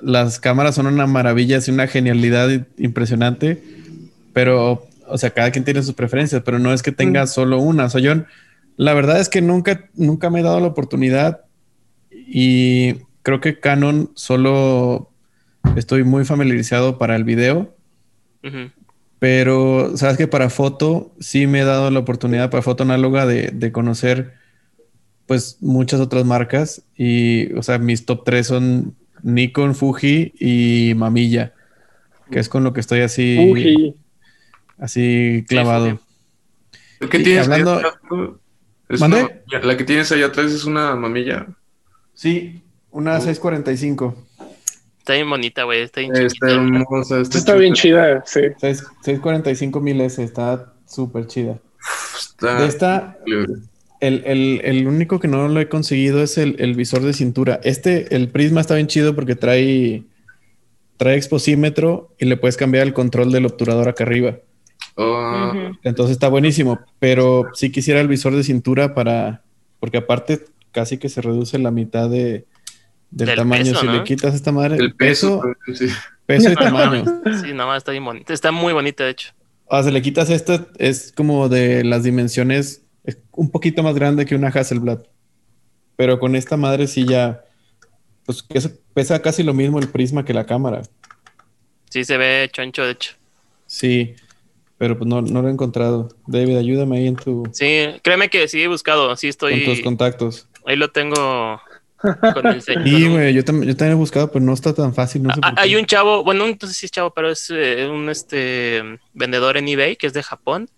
las 0.00 0.40
cámaras 0.40 0.74
son 0.74 0.86
una 0.86 1.06
maravilla, 1.06 1.58
es 1.58 1.68
una 1.68 1.86
genialidad 1.86 2.48
impresionante, 2.78 3.62
pero, 4.32 4.86
o 5.06 5.18
sea, 5.18 5.30
cada 5.30 5.50
quien 5.50 5.64
tiene 5.64 5.82
sus 5.82 5.94
preferencias, 5.94 6.42
pero 6.44 6.58
no 6.58 6.72
es 6.72 6.82
que 6.82 6.92
tenga 6.92 7.26
solo 7.26 7.58
una. 7.58 7.84
O 7.84 7.90
sea, 7.90 8.00
yo, 8.00 8.14
la 8.76 8.94
verdad 8.94 9.20
es 9.20 9.28
que 9.28 9.40
nunca, 9.40 9.88
nunca 9.94 10.30
me 10.30 10.40
he 10.40 10.42
dado 10.42 10.60
la 10.60 10.66
oportunidad 10.66 11.44
y 12.10 12.94
creo 13.22 13.40
que 13.40 13.58
Canon 13.58 14.10
solo 14.14 15.10
estoy 15.76 16.04
muy 16.04 16.24
familiarizado 16.24 16.98
para 16.98 17.16
el 17.16 17.24
video. 17.24 17.74
Pero, 19.18 19.96
sabes 19.96 20.16
que 20.16 20.28
para 20.28 20.50
foto 20.50 21.12
sí 21.18 21.48
me 21.48 21.60
he 21.60 21.64
dado 21.64 21.90
la 21.90 21.98
oportunidad 21.98 22.50
para 22.50 22.62
foto 22.62 22.84
análoga 22.84 23.26
de, 23.26 23.50
de 23.52 23.72
conocer 23.72 24.34
pues 25.26 25.58
muchas 25.60 25.98
otras 25.98 26.24
marcas 26.24 26.82
y, 26.96 27.52
o 27.54 27.62
sea, 27.62 27.78
mis 27.78 28.06
top 28.06 28.22
3 28.24 28.46
son 28.46 28.94
Nikon, 29.22 29.74
Fuji 29.74 30.32
y 30.38 30.94
Mamilla, 30.94 31.54
que 32.30 32.38
es 32.38 32.48
con 32.48 32.62
lo 32.62 32.72
que 32.72 32.80
estoy 32.80 33.00
así, 33.00 33.96
así 34.78 35.44
clavado. 35.48 35.98
¿Qué 37.10 37.18
Y 37.18 37.22
tienes 37.24 37.48
hablando-? 37.48 38.40
La 39.62 39.76
que 39.76 39.84
tienes 39.84 40.10
ahí 40.12 40.22
atrás 40.22 40.52
es 40.52 40.64
una 40.64 40.94
mamilla. 40.94 41.46
Sí, 42.14 42.62
una 42.90 43.20
645. 43.20 44.16
Está 44.98 45.14
bien 45.14 45.28
bonita, 45.30 45.64
güey. 45.64 45.82
Está 45.82 46.00
bien 46.00 46.16
Está 46.16 46.50
hermosa. 46.50 47.20
Esta 47.20 47.38
está 47.38 47.54
bien 47.54 47.74
chida, 47.74 48.22
sí. 48.26 48.40
6, 48.58 48.84
645 49.02 49.80
mil 49.80 50.00
S, 50.00 50.22
está 50.22 50.72
súper 50.86 51.26
chida. 51.26 51.58
Está 52.28 52.64
esta, 52.66 53.18
El, 54.00 54.22
el- 54.26 54.60
el 54.64 54.86
único 54.88 55.20
que 55.20 55.28
no 55.28 55.46
lo 55.48 55.60
he 55.60 55.68
conseguido 55.68 56.22
es 56.22 56.38
el, 56.38 56.56
el 56.58 56.74
visor 56.74 57.02
de 57.02 57.12
cintura. 57.12 57.60
Este, 57.64 58.14
el 58.16 58.28
Prisma 58.28 58.60
está 58.60 58.74
bien 58.74 58.88
chido 58.88 59.14
porque 59.14 59.36
trae, 59.36 60.02
trae 60.96 61.16
exposímetro 61.16 62.14
y 62.18 62.26
le 62.26 62.36
puedes 62.36 62.56
cambiar 62.56 62.86
el 62.86 62.92
control 62.92 63.30
del 63.32 63.46
obturador 63.46 63.88
acá 63.88 64.04
arriba. 64.04 64.38
Ujú. 64.96 65.76
Entonces 65.82 66.12
está 66.12 66.28
buenísimo, 66.28 66.80
pero 66.98 67.46
sí 67.54 67.70
quisiera 67.70 68.00
el 68.00 68.08
visor 68.08 68.34
de 68.34 68.42
cintura 68.44 68.94
para, 68.94 69.42
porque 69.78 69.98
aparte 69.98 70.44
casi 70.72 70.98
que 70.98 71.08
se 71.08 71.20
reduce 71.22 71.58
la 71.58 71.70
mitad 71.70 72.08
de, 72.08 72.46
del, 73.10 73.26
Del 73.28 73.36
tamaño. 73.36 73.64
peso, 73.64 73.80
si 73.80 73.86
¿no? 73.86 73.92
le 73.94 74.04
quitas 74.04 74.34
esta 74.34 74.52
madre, 74.52 74.76
El 74.76 74.94
peso. 74.94 75.42
sí. 75.74 75.88
peso 76.26 76.50
y 76.50 76.54
No, 76.54 76.60
tamaño. 76.60 77.04
Sí, 77.42 77.52
nada 77.52 77.66
más 77.66 77.78
está 77.78 77.92
bien 77.92 78.04
bonita. 78.04 78.32
Está 78.32 78.52
muy 78.52 78.72
bonita, 78.72 79.04
de 79.04 79.10
hecho. 79.10 79.32
O 79.66 79.82
sea, 79.82 79.90
le 79.92 80.00
quitas 80.02 80.30
esto, 80.30 80.68
es 80.78 81.12
como 81.12 81.48
de 81.48 81.82
las 81.84 82.02
dimensiones, 82.04 82.82
es 83.04 83.18
un 83.32 83.50
poquito 83.50 83.82
más 83.82 83.94
grande 83.94 84.24
que 84.24 84.34
una 84.34 84.48
Hasselblad. 84.48 85.00
Pero 85.96 86.18
con 86.18 86.36
esta 86.36 86.56
madre 86.56 86.86
sí 86.86 87.04
ya, 87.06 87.42
pues 88.24 88.42
que 88.42 88.58
eso 88.58 88.70
pesa 88.94 89.20
casi 89.22 89.42
lo 89.42 89.54
mismo 89.54 89.78
el 89.78 89.88
prisma 89.88 90.24
que 90.24 90.34
la 90.34 90.46
cámara. 90.46 90.82
Sí, 91.90 92.04
se 92.04 92.16
ve 92.16 92.48
choncho, 92.52 92.84
de 92.84 92.92
hecho. 92.92 93.12
Sí, 93.66 94.14
pero 94.78 94.96
pues 94.98 95.08
no, 95.08 95.22
no 95.22 95.42
lo 95.42 95.48
he 95.48 95.52
encontrado. 95.52 96.08
David, 96.26 96.56
ayúdame 96.58 96.98
ahí 96.98 97.06
en 97.08 97.16
tu, 97.16 97.44
Sí, 97.52 97.86
créeme 98.02 98.28
que 98.28 98.46
sí 98.48 98.62
he 98.62 98.68
buscado. 98.68 99.14
Sí, 99.16 99.32
con 99.32 99.50
tus 99.50 99.58
estoy. 99.60 99.82
contactos. 99.82 100.48
Ahí 100.66 100.76
lo 100.76 100.88
tengo 100.90 101.60
con 102.34 102.46
el 102.46 102.60
señor. 102.62 102.84
Sí, 102.86 103.08
güey, 103.08 103.32
yo, 103.34 103.42
tam- 103.42 103.64
yo 103.64 103.76
también 103.76 103.92
he 103.92 104.00
buscado, 104.00 104.30
pero 104.30 104.44
no 104.44 104.52
está 104.52 104.74
tan 104.74 104.94
fácil. 104.94 105.22
No 105.22 105.32
sé 105.34 105.40
Ah, 105.42 105.52
qué. 105.54 105.60
Hay 105.62 105.76
un 105.76 105.86
chavo, 105.86 106.22
bueno, 106.24 106.46
no 106.46 106.68
sé 106.68 106.74
si 106.74 106.86
es 106.86 106.92
chavo, 106.92 107.10
pero 107.14 107.30
es 107.30 107.50
eh, 107.54 107.88
un 107.90 108.08
este 108.10 108.82
vendedor 109.14 109.56
en 109.56 109.68
eBay 109.68 109.96
que 109.96 110.06
es 110.06 110.12
de 110.12 110.22
Japón. 110.22 110.68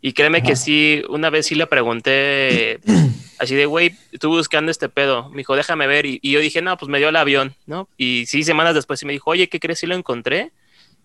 Y 0.00 0.12
créeme 0.12 0.44
que 0.44 0.54
sí, 0.54 1.02
una 1.08 1.28
vez 1.28 1.46
sí 1.46 1.56
le 1.56 1.66
pregunté 1.66 2.78
así 3.40 3.56
de, 3.56 3.66
güey, 3.66 3.96
estuve 4.12 4.36
buscando 4.36 4.70
este 4.70 4.88
pedo. 4.88 5.28
Me 5.30 5.38
dijo, 5.38 5.56
déjame 5.56 5.88
ver. 5.88 6.06
Y, 6.06 6.20
y 6.22 6.30
yo 6.30 6.38
dije, 6.40 6.62
no, 6.62 6.76
pues 6.76 6.88
me 6.88 6.98
dio 6.98 7.08
el 7.08 7.16
avión, 7.16 7.56
¿no? 7.66 7.88
Y 7.96 8.26
sí, 8.26 8.44
semanas 8.44 8.74
después 8.76 9.00
sí 9.00 9.06
me 9.06 9.12
dijo, 9.12 9.30
oye, 9.30 9.48
¿qué 9.48 9.58
crees? 9.58 9.80
si 9.80 9.86
lo 9.88 9.96
encontré. 9.96 10.52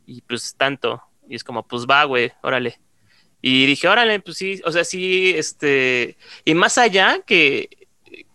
Y 0.06 0.22
pues 0.22 0.54
tanto. 0.56 1.02
Y 1.30 1.36
es 1.36 1.44
como, 1.44 1.68
pues 1.68 1.86
va, 1.90 2.04
güey, 2.06 2.32
órale. 2.42 2.80
Y 3.42 3.66
dije, 3.66 3.88
órale, 3.88 4.20
pues 4.20 4.38
sí, 4.38 4.62
o 4.66 4.72
sea, 4.72 4.84
sí, 4.84 5.34
este. 5.36 6.18
Y 6.46 6.54
más 6.54 6.78
allá 6.78 7.20
que, 7.26 7.70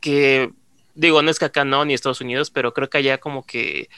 que 0.01 0.51
digo, 0.95 1.22
no 1.22 1.30
es 1.30 1.39
que 1.39 1.47
acá 1.47 1.64
no, 1.64 1.84
ni 1.84 1.95
Estados 1.95 2.20
Unidos, 2.20 2.51
pero 2.51 2.74
creo 2.74 2.91
que 2.91 2.99
allá 2.99 3.18
como 3.18 3.47
que 3.47 3.89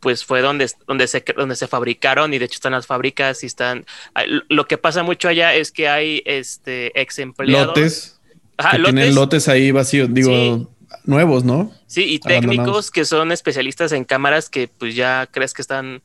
pues 0.00 0.24
fue 0.24 0.42
donde, 0.42 0.70
donde, 0.86 1.08
se, 1.08 1.24
donde 1.36 1.56
se 1.56 1.66
fabricaron 1.66 2.32
y 2.32 2.38
de 2.38 2.44
hecho 2.44 2.54
están 2.56 2.72
las 2.72 2.86
fábricas 2.86 3.42
y 3.42 3.46
están... 3.46 3.84
ah, 4.14 4.22
Lo 4.48 4.66
que 4.68 4.78
pasa 4.78 5.02
mucho 5.02 5.28
allá 5.28 5.54
es 5.54 5.72
que 5.72 5.88
hay 5.88 6.22
este 6.24 6.92
ex 7.00 7.18
empleados. 7.18 7.66
Lotes, 7.68 8.20
Ajá, 8.56 8.72
que 8.72 8.78
lotes, 8.78 8.94
tienen 8.94 9.14
lotes 9.14 9.48
ahí 9.48 9.70
vacíos, 9.72 10.08
digo, 10.12 10.30
Sí. 10.30 10.66
nuevos, 11.04 11.42
¿no? 11.44 11.72
sí, 11.86 12.04
y 12.04 12.18
técnicos 12.20 12.90
que 12.92 13.04
son 13.04 13.32
especialistas 13.32 13.90
en 13.92 14.04
cámaras 14.04 14.48
que 14.48 14.68
pues 14.68 14.94
ya 14.94 15.28
crees 15.32 15.52
que 15.52 15.62
están 15.62 16.02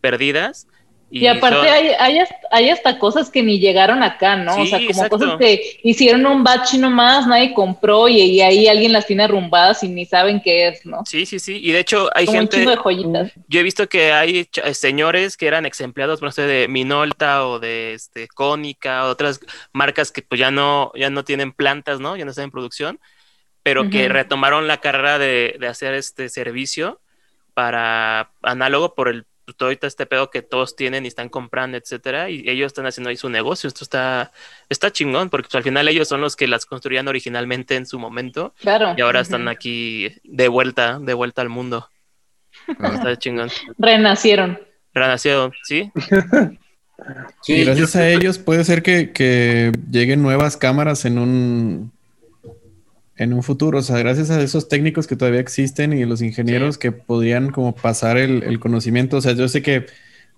perdidas. 0.00 0.66
Y, 1.10 1.26
aparte 1.26 1.56
son- 1.56 1.68
hay, 1.68 1.88
hay, 1.98 2.18
hasta, 2.18 2.36
hay 2.50 2.68
hasta 2.70 2.98
cosas 2.98 3.30
que 3.30 3.42
ni 3.42 3.58
llegaron 3.58 4.02
acá, 4.02 4.36
¿no? 4.36 4.52
o 4.52 4.64
Sí, 4.64 4.68
sea, 4.68 4.78
como 4.80 4.90
exacto. 4.90 5.18
cosas 5.18 5.38
que 5.38 5.78
hicieron 5.82 6.26
un 6.26 6.42
batch 6.44 6.74
nomás, 6.74 7.26
nadie 7.26 7.54
compró 7.54 8.08
y, 8.08 8.20
y 8.20 8.40
ahí 8.40 8.66
alguien 8.66 8.92
las 8.92 9.06
tiene 9.06 9.24
arrumbadas 9.24 9.82
y 9.84 9.88
ni 9.88 10.04
saben 10.04 10.40
qué 10.40 10.68
es, 10.68 10.84
¿no? 10.84 11.04
Sí, 11.06 11.24
sí, 11.24 11.38
sí. 11.38 11.60
Y 11.62 11.72
de 11.72 11.78
hecho 11.80 12.10
hay 12.14 12.26
como 12.26 12.38
un 12.38 12.42
gente... 12.48 12.56
chingo 12.56 12.70
de 12.70 12.76
joyitas. 12.76 13.32
Yo 13.48 13.60
he 13.60 13.62
visto 13.62 13.88
que 13.88 14.12
hay 14.12 14.48
eh, 14.64 14.74
señores 14.74 15.36
que 15.36 15.46
eran 15.46 15.64
ex 15.66 15.80
empleados, 15.80 16.20
no 16.20 16.32
sé, 16.32 16.42
de 16.42 16.66
Minolta 16.68 17.46
o 17.46 17.60
de 17.60 17.94
este 17.94 18.26
Cónica, 18.28 19.04
otras 19.04 19.40
marcas 19.72 20.10
que 20.10 20.22
pues 20.22 20.40
ya 20.40 20.50
no, 20.50 20.90
ya 20.96 21.10
no 21.10 21.24
tienen 21.24 21.52
plantas, 21.52 22.00
¿no? 22.00 22.16
Ya 22.16 22.24
no 22.24 22.30
están 22.32 22.44
en 22.46 22.50
producción, 22.50 22.98
pero 23.62 23.90
que 23.90 24.04
Ujú. 24.06 24.12
retomaron 24.14 24.66
la 24.68 24.78
carrera 24.80 25.18
de, 25.18 25.56
de 25.60 25.66
hacer 25.68 25.94
este 25.94 26.28
servicio 26.28 27.00
para 27.54 28.32
análogo 28.42 28.94
por 28.94 29.08
el 29.08 29.26
todo 29.54 29.68
ahorita 29.68 29.86
este 29.86 30.06
pedo 30.06 30.30
que 30.30 30.42
todos 30.42 30.74
tienen 30.76 31.04
y 31.04 31.08
están 31.08 31.28
comprando, 31.28 31.76
etcétera, 31.76 32.30
y 32.30 32.48
ellos 32.48 32.66
están 32.66 32.86
haciendo 32.86 33.10
ahí 33.10 33.16
su 33.16 33.28
negocio. 33.28 33.68
Esto 33.68 33.84
está, 33.84 34.32
está 34.68 34.90
chingón, 34.90 35.30
porque 35.30 35.46
pues, 35.48 35.54
al 35.56 35.62
final 35.62 35.86
ellos 35.88 36.08
son 36.08 36.20
los 36.20 36.34
que 36.36 36.46
las 36.48 36.66
construían 36.66 37.08
originalmente 37.08 37.76
en 37.76 37.86
su 37.86 37.98
momento 37.98 38.54
Claro. 38.60 38.94
y 38.96 39.00
ahora 39.02 39.20
están 39.20 39.48
aquí 39.48 40.08
de 40.24 40.48
vuelta, 40.48 40.98
de 40.98 41.14
vuelta 41.14 41.42
al 41.42 41.48
mundo. 41.48 41.88
Está 42.68 43.16
chingón. 43.18 43.50
Renacieron. 43.78 44.58
Renació, 44.94 45.52
¿sí? 45.62 45.90
Sí, 47.42 47.52
y 47.56 47.64
gracias 47.64 47.92
yo- 47.92 48.00
a 48.00 48.08
ellos 48.08 48.38
puede 48.38 48.64
ser 48.64 48.82
que, 48.82 49.12
que 49.12 49.70
lleguen 49.90 50.22
nuevas 50.22 50.56
cámaras 50.56 51.04
en 51.04 51.18
un 51.18 51.92
en 53.16 53.32
un 53.32 53.42
futuro. 53.42 53.78
O 53.78 53.82
sea, 53.82 53.98
gracias 53.98 54.30
a 54.30 54.40
esos 54.42 54.68
técnicos 54.68 55.06
que 55.06 55.16
todavía 55.16 55.40
existen 55.40 55.92
y 55.92 56.04
los 56.04 56.22
ingenieros 56.22 56.78
que 56.78 56.92
podrían 56.92 57.50
como 57.50 57.74
pasar 57.74 58.18
el, 58.18 58.42
el 58.42 58.60
conocimiento. 58.60 59.16
O 59.18 59.20
sea, 59.20 59.32
yo 59.32 59.48
sé 59.48 59.62
que 59.62 59.86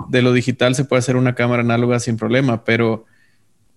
de 0.08 0.22
lo 0.22 0.32
digital 0.32 0.74
se 0.74 0.84
puede 0.84 1.00
hacer 1.00 1.16
una 1.16 1.34
cámara 1.34 1.62
análoga 1.62 2.00
sin 2.00 2.16
problema, 2.16 2.64
pero 2.64 3.04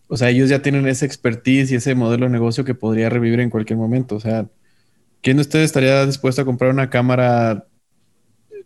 o 0.07 0.17
sea, 0.17 0.29
ellos 0.29 0.49
ya 0.49 0.61
tienen 0.61 0.87
esa 0.87 1.05
expertise 1.05 1.71
y 1.71 1.75
ese 1.75 1.95
modelo 1.95 2.25
de 2.25 2.31
negocio 2.31 2.65
que 2.65 2.75
podría 2.75 3.09
revivir 3.09 3.39
en 3.39 3.49
cualquier 3.49 3.77
momento. 3.79 4.15
O 4.15 4.19
sea, 4.19 4.47
¿quién 5.21 5.37
de 5.37 5.41
ustedes 5.41 5.65
estaría 5.65 6.05
dispuesto 6.05 6.41
a 6.41 6.45
comprar 6.45 6.71
una 6.71 6.89
cámara 6.89 7.67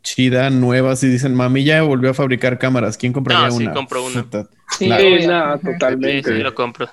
chida, 0.03 0.49
nueva? 0.49 0.95
Si 0.95 1.07
dicen, 1.07 1.35
mami 1.35 1.63
ya 1.63 1.81
volvió 1.83 2.11
a 2.11 2.13
fabricar 2.13 2.57
cámaras, 2.59 2.97
¿quién 2.97 3.13
compraría 3.13 3.47
No, 3.47 3.51
sí, 3.51 3.63
una? 3.63 3.73
compro 3.73 4.05
una. 4.05 4.27
Sí, 4.67 4.85
Claro. 4.87 5.03
Sí, 5.03 5.17
obvio. 5.17 5.27
no, 5.27 5.57
Sí, 5.57 5.63
totalmente. 5.63 6.33
sí, 6.35 6.39
lo 6.43 6.55
compro. 6.55 6.89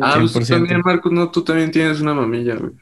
Ah, 0.00 0.16
pues 0.18 0.32
tú 0.32 0.40
100%. 0.40 0.48
también, 0.48 0.80
Marcos, 0.84 1.12
no, 1.12 1.30
tú 1.30 1.42
también 1.44 1.70
tienes 1.70 2.00
una 2.00 2.14
mamilla, 2.14 2.54
güey. 2.56 2.72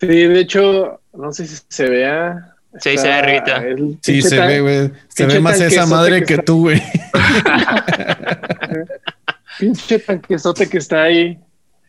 Sí, 0.00 0.06
de 0.06 0.40
hecho, 0.40 1.00
no 1.12 1.32
sé 1.32 1.46
si 1.46 1.56
se 1.68 1.88
vea. 1.88 2.54
Sí, 2.80 2.96
se 2.98 3.06
ve 3.08 3.12
arribita. 3.14 3.62
Sí, 4.02 4.22
se 4.22 4.36
tan- 4.36 4.48
ve, 4.48 4.60
güey. 4.60 4.92
Se 5.08 5.26
ve 5.26 5.40
más 5.40 5.60
esa 5.60 5.86
madre 5.86 6.24
que 6.24 6.38
tú, 6.38 6.62
güey. 6.62 6.82
Pinche 9.58 9.98
tanquesote 9.98 10.68
que 10.68 10.78
está 10.78 11.02
ahí. 11.04 11.38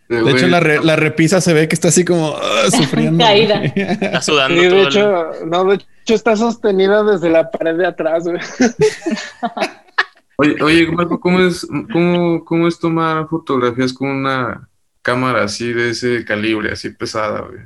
De 0.08 0.32
hecho, 0.32 0.48
la, 0.48 0.60
re- 0.60 0.84
la 0.84 0.96
repisa 0.96 1.40
se 1.40 1.54
ve 1.54 1.68
que 1.68 1.76
está 1.76 1.90
así 1.90 2.04
como 2.04 2.36
ah, 2.36 2.72
sufriendo. 2.72 3.24
Caída. 3.24 3.62
Está 3.66 4.22
Sí, 4.22 4.32
sudando 4.32 4.60
de 4.62 4.70
todo. 4.70 4.80
el- 4.82 4.88
hecho, 4.88 5.46
no, 5.46 5.66
de 5.66 5.76
hecho, 5.76 6.16
está 6.16 6.36
sostenida 6.36 7.04
desde 7.04 7.30
la 7.30 7.52
pared 7.52 7.76
de 7.76 7.86
atrás, 7.86 8.24
güey. 8.24 8.40
Oye, 10.42 10.56
oye 10.64 10.88
Marco, 10.90 11.20
¿cómo 11.20 11.42
es, 11.42 11.68
cómo, 11.92 12.46
cómo 12.46 12.70
es 12.70 12.80
tomar 12.80 13.28
fotografías 13.28 13.92
con 13.92 14.08
una 14.08 14.70
cámara 15.02 15.44
así 15.44 15.74
de 15.74 15.90
ese 15.90 16.24
calibre, 16.24 16.72
así 16.72 16.92
pesada, 16.92 17.42
güey? 17.42 17.60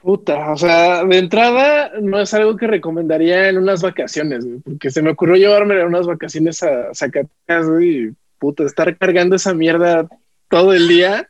Puta, 0.00 0.52
o 0.52 0.56
sea, 0.56 1.04
de 1.04 1.18
entrada 1.18 1.90
no 2.00 2.20
es 2.20 2.32
algo 2.34 2.56
que 2.56 2.68
recomendaría 2.68 3.48
en 3.48 3.58
unas 3.58 3.82
vacaciones, 3.82 4.46
porque 4.62 4.92
se 4.92 5.02
me 5.02 5.10
ocurrió 5.10 5.34
llevarme 5.34 5.80
en 5.80 5.88
unas 5.88 6.06
vacaciones 6.06 6.62
a 6.62 6.94
Zacatecas, 6.94 7.66
y 7.82 8.12
puta, 8.38 8.62
estar 8.62 8.96
cargando 8.96 9.34
esa 9.34 9.54
mierda 9.54 10.06
todo 10.48 10.72
el 10.72 10.86
día, 10.86 11.28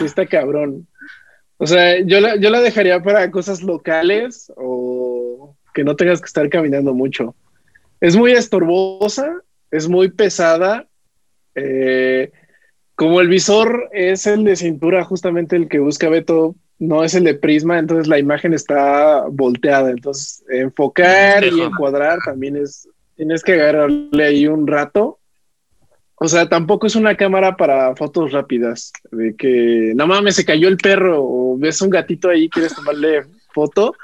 sí 0.00 0.06
está 0.06 0.26
cabrón. 0.26 0.88
O 1.56 1.68
sea, 1.68 2.00
yo 2.00 2.18
la, 2.18 2.34
yo 2.34 2.50
la 2.50 2.60
dejaría 2.60 3.00
para 3.00 3.30
cosas 3.30 3.62
locales 3.62 4.52
o 4.56 5.54
que 5.72 5.84
no 5.84 5.94
tengas 5.94 6.20
que 6.20 6.26
estar 6.26 6.48
caminando 6.48 6.94
mucho. 6.94 7.36
Es 8.00 8.16
muy 8.16 8.32
estorbosa, 8.32 9.42
es 9.70 9.88
muy 9.88 10.10
pesada. 10.10 10.86
eh, 11.54 12.30
como 12.94 13.20
el 13.20 13.28
visor 13.28 13.88
es 13.92 14.26
el 14.26 14.42
de 14.42 14.56
cintura, 14.56 15.04
justamente 15.04 15.54
el 15.54 15.68
que 15.68 15.78
busca 15.78 16.08
Beto, 16.08 16.56
no 16.80 17.04
es 17.04 17.14
el 17.14 17.22
de 17.22 17.34
prisma, 17.34 17.78
entonces 17.78 18.08
la 18.08 18.18
imagen 18.18 18.52
está 18.54 19.24
volteada. 19.30 19.90
Entonces, 19.90 20.44
enfocar 20.50 21.44
y 21.44 21.60
encuadrar 21.60 22.18
también 22.24 22.56
es, 22.56 22.88
tienes 23.16 23.42
que 23.44 23.52
agarrarle 23.52 24.24
ahí 24.24 24.46
un 24.48 24.66
rato. 24.66 25.18
O 26.16 26.26
sea, 26.26 26.48
tampoco 26.48 26.88
es 26.88 26.96
una 26.96 27.16
cámara 27.16 27.56
para 27.56 27.94
fotos 27.94 28.32
rápidas, 28.32 28.92
de 29.12 29.36
que 29.36 29.92
no 29.94 30.08
mames, 30.08 30.34
se 30.34 30.44
cayó 30.44 30.66
el 30.66 30.76
perro 30.76 31.22
o 31.22 31.56
ves 31.56 31.80
un 31.80 31.90
gatito 31.90 32.28
ahí, 32.28 32.48
quieres 32.48 32.74
tomarle 32.74 33.26
foto. 33.54 33.94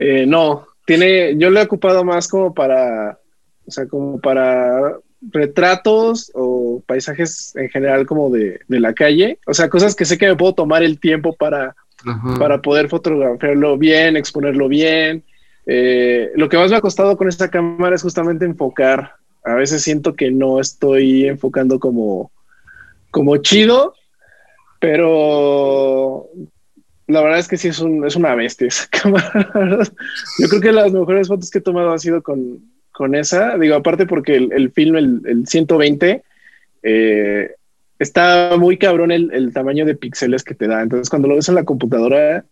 Eh, 0.00 0.26
no, 0.26 0.66
tiene, 0.86 1.36
yo 1.36 1.50
lo 1.50 1.60
he 1.60 1.64
ocupado 1.64 2.04
más 2.04 2.28
como 2.28 2.54
para, 2.54 3.18
o 3.66 3.70
sea, 3.70 3.86
como 3.86 4.18
para 4.20 4.96
retratos 5.20 6.30
o 6.34 6.82
paisajes 6.86 7.54
en 7.56 7.68
general 7.68 8.06
como 8.06 8.30
de, 8.30 8.60
de 8.68 8.80
la 8.80 8.94
calle. 8.94 9.38
O 9.46 9.52
sea, 9.52 9.68
cosas 9.68 9.94
que 9.94 10.04
sé 10.04 10.16
que 10.16 10.28
me 10.28 10.36
puedo 10.36 10.54
tomar 10.54 10.82
el 10.82 10.98
tiempo 11.00 11.34
para, 11.34 11.74
Ajá. 12.06 12.34
para 12.38 12.62
poder 12.62 12.88
fotografiarlo 12.88 13.76
bien, 13.76 14.16
exponerlo 14.16 14.68
bien. 14.68 15.24
Eh, 15.66 16.30
lo 16.36 16.48
que 16.48 16.56
más 16.56 16.70
me 16.70 16.76
ha 16.76 16.80
costado 16.80 17.16
con 17.16 17.28
esta 17.28 17.50
cámara 17.50 17.96
es 17.96 18.02
justamente 18.02 18.44
enfocar. 18.44 19.14
A 19.44 19.54
veces 19.54 19.82
siento 19.82 20.14
que 20.14 20.30
no 20.30 20.60
estoy 20.60 21.26
enfocando 21.26 21.80
como, 21.80 22.30
como 23.10 23.36
chido, 23.38 23.94
pero 24.78 26.28
la 27.08 27.20
verdad 27.22 27.38
es 27.38 27.48
que 27.48 27.56
sí 27.56 27.68
es, 27.68 27.78
un, 27.80 28.04
es 28.06 28.16
una 28.16 28.34
bestia 28.34 28.66
esa 28.68 28.86
cámara. 28.90 29.50
Yo 30.38 30.48
creo 30.48 30.60
que 30.60 30.72
las 30.72 30.92
mejores 30.92 31.28
fotos 31.28 31.50
que 31.50 31.58
he 31.58 31.62
tomado 31.62 31.92
han 31.92 31.98
sido 32.00 32.22
con, 32.22 32.60
con 32.92 33.14
esa. 33.14 33.56
Digo, 33.58 33.74
aparte 33.76 34.06
porque 34.06 34.36
el, 34.36 34.52
el 34.52 34.70
film, 34.72 34.96
el, 34.96 35.22
el 35.26 35.46
120, 35.46 36.22
eh, 36.82 37.50
está 37.98 38.56
muy 38.58 38.76
cabrón 38.76 39.10
el, 39.12 39.32
el 39.32 39.52
tamaño 39.52 39.84
de 39.86 39.94
píxeles 39.94 40.42
que 40.42 40.54
te 40.54 40.66
da. 40.66 40.82
Entonces, 40.82 41.08
cuando 41.10 41.28
lo 41.28 41.36
ves 41.36 41.48
en 41.48 41.54
la 41.54 41.64
computadora, 41.64 42.44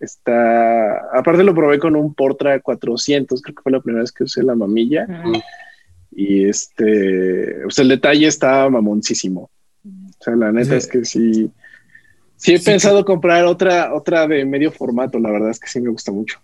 está. 0.00 0.96
Aparte, 1.16 1.44
lo 1.44 1.54
probé 1.54 1.78
con 1.78 1.96
un 1.96 2.14
Portra 2.14 2.60
400, 2.60 3.40
creo 3.40 3.54
que 3.54 3.62
fue 3.62 3.72
la 3.72 3.80
primera 3.80 4.02
vez 4.02 4.12
que 4.12 4.24
usé 4.24 4.42
la 4.42 4.54
mamilla. 4.54 5.06
Y 6.14 6.44
este, 6.46 7.60
pues 7.62 7.78
el 7.78 7.88
detalle 7.88 8.26
está 8.26 8.68
mamoncísimo. 8.68 9.50
O 9.84 10.22
sea, 10.24 10.36
la 10.36 10.52
neta 10.52 10.72
Sí. 10.72 10.76
es 10.76 10.86
que 10.86 11.04
sí. 11.06 11.50
Sí 12.42 12.54
he 12.54 12.58
Sí, 12.58 12.64
pensado 12.64 13.04
comprar 13.04 13.44
otra, 13.44 13.94
otra 13.94 14.26
de 14.26 14.44
medio 14.44 14.72
formato, 14.72 15.18
la 15.18 15.30
verdad 15.30 15.50
es 15.50 15.60
que 15.60 15.68
sí 15.68 15.80
me 15.80 15.90
gusta 15.90 16.10
mucho. 16.10 16.38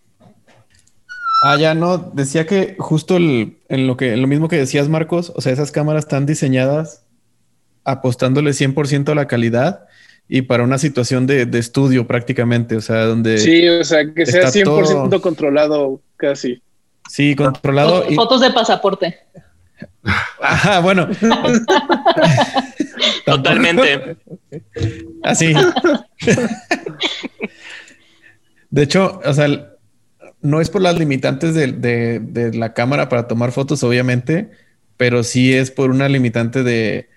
Ah, 1.45 1.57
ya 1.57 1.75
no, 1.75 1.99
decía 1.99 2.47
que 2.47 2.77
justo 2.79 3.17
el- 3.17 3.59
en 3.69 3.87
lo 3.87 3.97
que, 3.97 4.13
en 4.13 4.23
lo 4.23 4.29
mismo 4.29 4.49
que 4.49 4.57
decías, 4.57 4.89
Marcos, 4.89 5.33
o 5.35 5.41
sea, 5.41 5.53
esas 5.53 5.71
cámaras 5.73 6.05
están 6.05 6.27
diseñadas 6.27 7.05
apostándole 7.85 8.53
100% 8.53 9.11
a 9.13 9.15
la 9.15 9.27
calidad 9.27 9.87
y 10.29 10.43
para 10.43 10.63
una 10.65 10.79
situación 10.79 11.27
de, 11.27 11.47
de 11.47 11.59
estudio 11.59 12.07
prácticamente, 12.07 12.77
o 12.77 12.81
sea, 12.81 13.05
donde 13.07 13.39
sí, 13.39 13.61
Sí, 13.63 13.69
o 13.69 13.83
sea, 13.85 14.13
que 14.13 14.27
sea 14.27 14.43
está 14.49 14.53
100% 14.53 14.65
todo- 15.11 15.21
controlado 15.23 16.01
casi. 16.17 16.63
controlado 17.37 18.05
y, 18.09 18.15
Fotos 18.15 18.41
de 18.41 18.51
pasaporte. 18.51 19.19
Ajá, 20.41 20.81
bueno. 20.81 21.09
Totalmente. 23.25 24.17
Así. 25.23 25.53
De 28.71 28.83
hecho, 28.83 29.21
o 29.25 29.33
sea, 29.33 29.75
no 30.43 30.61
es 30.61 30.71
por 30.71 30.83
las 30.83 30.99
limitantes 30.99 31.55
de, 31.55 31.73
de- 31.73 32.21
de 32.21 32.55
la 32.57 32.75
cámara 32.75 33.09
para 33.09 33.27
tomar 33.29 33.53
fotos, 33.53 33.83
obviamente, 33.83 34.51
pero 34.97 35.23
sí 35.25 35.53
es 35.55 35.71
por 35.71 35.91
una 35.91 36.09
limitante 36.09 36.63
de, 36.63 37.09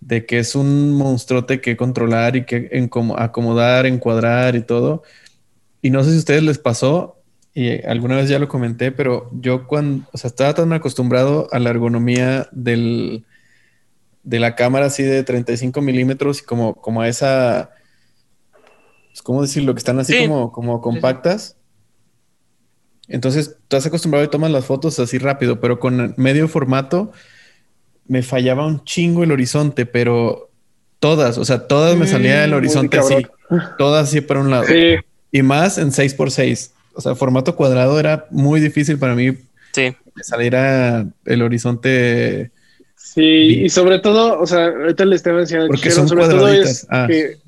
de 0.00 0.26
que 0.26 0.38
es 0.38 0.54
un 0.54 0.92
monstruote 0.92 1.60
que 1.60 1.76
controlar 1.76 2.36
y 2.36 2.44
que 2.44 2.70
acomodar, 3.18 3.86
encuadrar 3.86 4.56
y 4.56 4.62
todo. 4.62 5.02
Y 5.82 5.90
no 5.90 6.02
sé 6.04 6.10
si 6.10 6.16
a 6.16 6.20
ustedes 6.20 6.42
les 6.42 6.58
pasó, 6.58 7.19
y 7.54 7.84
alguna 7.84 8.16
vez 8.16 8.28
ya 8.28 8.38
lo 8.38 8.48
comenté, 8.48 8.92
pero 8.92 9.28
yo 9.32 9.66
cuando, 9.66 10.08
o 10.12 10.18
sea, 10.18 10.28
estaba 10.28 10.54
tan 10.54 10.72
acostumbrado 10.72 11.48
a 11.52 11.58
la 11.58 11.70
ergonomía 11.70 12.48
del, 12.52 13.24
de 14.22 14.38
la 14.38 14.54
cámara 14.54 14.86
así 14.86 15.02
de 15.02 15.22
35 15.24 15.80
milímetros 15.80 16.40
y 16.40 16.44
como, 16.44 16.74
como 16.74 17.00
a 17.00 17.08
esa, 17.08 17.70
pues, 19.10 19.22
¿cómo 19.22 19.42
decirlo? 19.42 19.74
Que 19.74 19.78
están 19.78 19.98
así 19.98 20.12
Sí. 20.12 20.20
como, 20.26 20.52
como 20.52 20.80
compactas. 20.80 21.56
Entonces, 23.08 23.56
estás 23.62 23.86
acostumbrado 23.86 24.24
y 24.24 24.28
tomas 24.30 24.52
las 24.52 24.64
fotos 24.66 24.98
así 25.00 25.18
rápido, 25.18 25.58
pero 25.60 25.80
con 25.80 26.14
medio 26.16 26.46
formato 26.46 27.10
me 28.06 28.22
fallaba 28.22 28.66
un 28.66 28.84
chingo 28.84 29.24
el 29.24 29.32
horizonte, 29.32 29.86
pero 29.86 30.50
todas, 31.00 31.38
o 31.38 31.44
sea, 31.44 31.66
todas 31.66 31.96
me 31.96 32.06
salía 32.06 32.44
el 32.44 32.52
Mm, 32.52 32.54
horizonte 32.54 32.98
así, 32.98 33.26
todas 33.78 34.08
así 34.08 34.20
para 34.20 34.40
un 34.40 34.50
lado. 34.50 34.66
Sí, 34.66 34.96
Y 35.32 35.42
más 35.42 35.78
en 35.78 35.90
6x6. 35.92 36.72
O 36.94 37.00
sea, 37.00 37.14
formato 37.14 37.54
cuadrado 37.56 37.98
era 38.00 38.26
muy 38.30 38.60
difícil 38.60 38.98
para 38.98 39.14
mí 39.14 39.32
Sí. 39.72 39.94
que 40.16 40.24
saliera 40.24 41.06
el 41.24 41.42
horizonte. 41.42 42.50
sí, 42.96 43.62
y 43.64 43.68
sobre 43.70 43.98
todo, 43.98 44.38
o 44.40 44.46
sea, 44.46 44.66
ahorita 44.66 45.04
le 45.04 45.16
estaba 45.16 45.40
enseñando 45.40 45.68
Porque 45.68 45.82
Chero, 45.84 45.94
son 45.96 46.08
sobre 46.08 46.26
todo 46.28 46.48
es 46.48 46.86
Ah. 46.90 47.06
que 47.08 47.38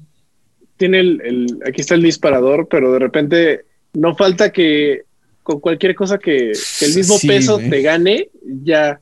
tiene 0.77 0.99
el, 1.01 1.21
el- 1.25 1.59
aquí 1.67 1.81
está 1.83 1.95
el 1.95 2.03
disparador, 2.03 2.67
pero 2.69 2.93
de 2.93 2.99
repente 2.99 3.65
no 3.93 4.17
falta 4.17 4.51
que 4.51 5.03
con 5.45 5.61
cualquier 5.61 5.95
cosa 5.95 6.19
que, 6.19 6.53
que 6.79 6.85
el 6.87 6.95
mismo 6.95 7.17
Sí, 7.19 7.29
peso 7.29 7.59
te 7.59 7.83
gane, 7.83 8.29
ya, 8.65 9.01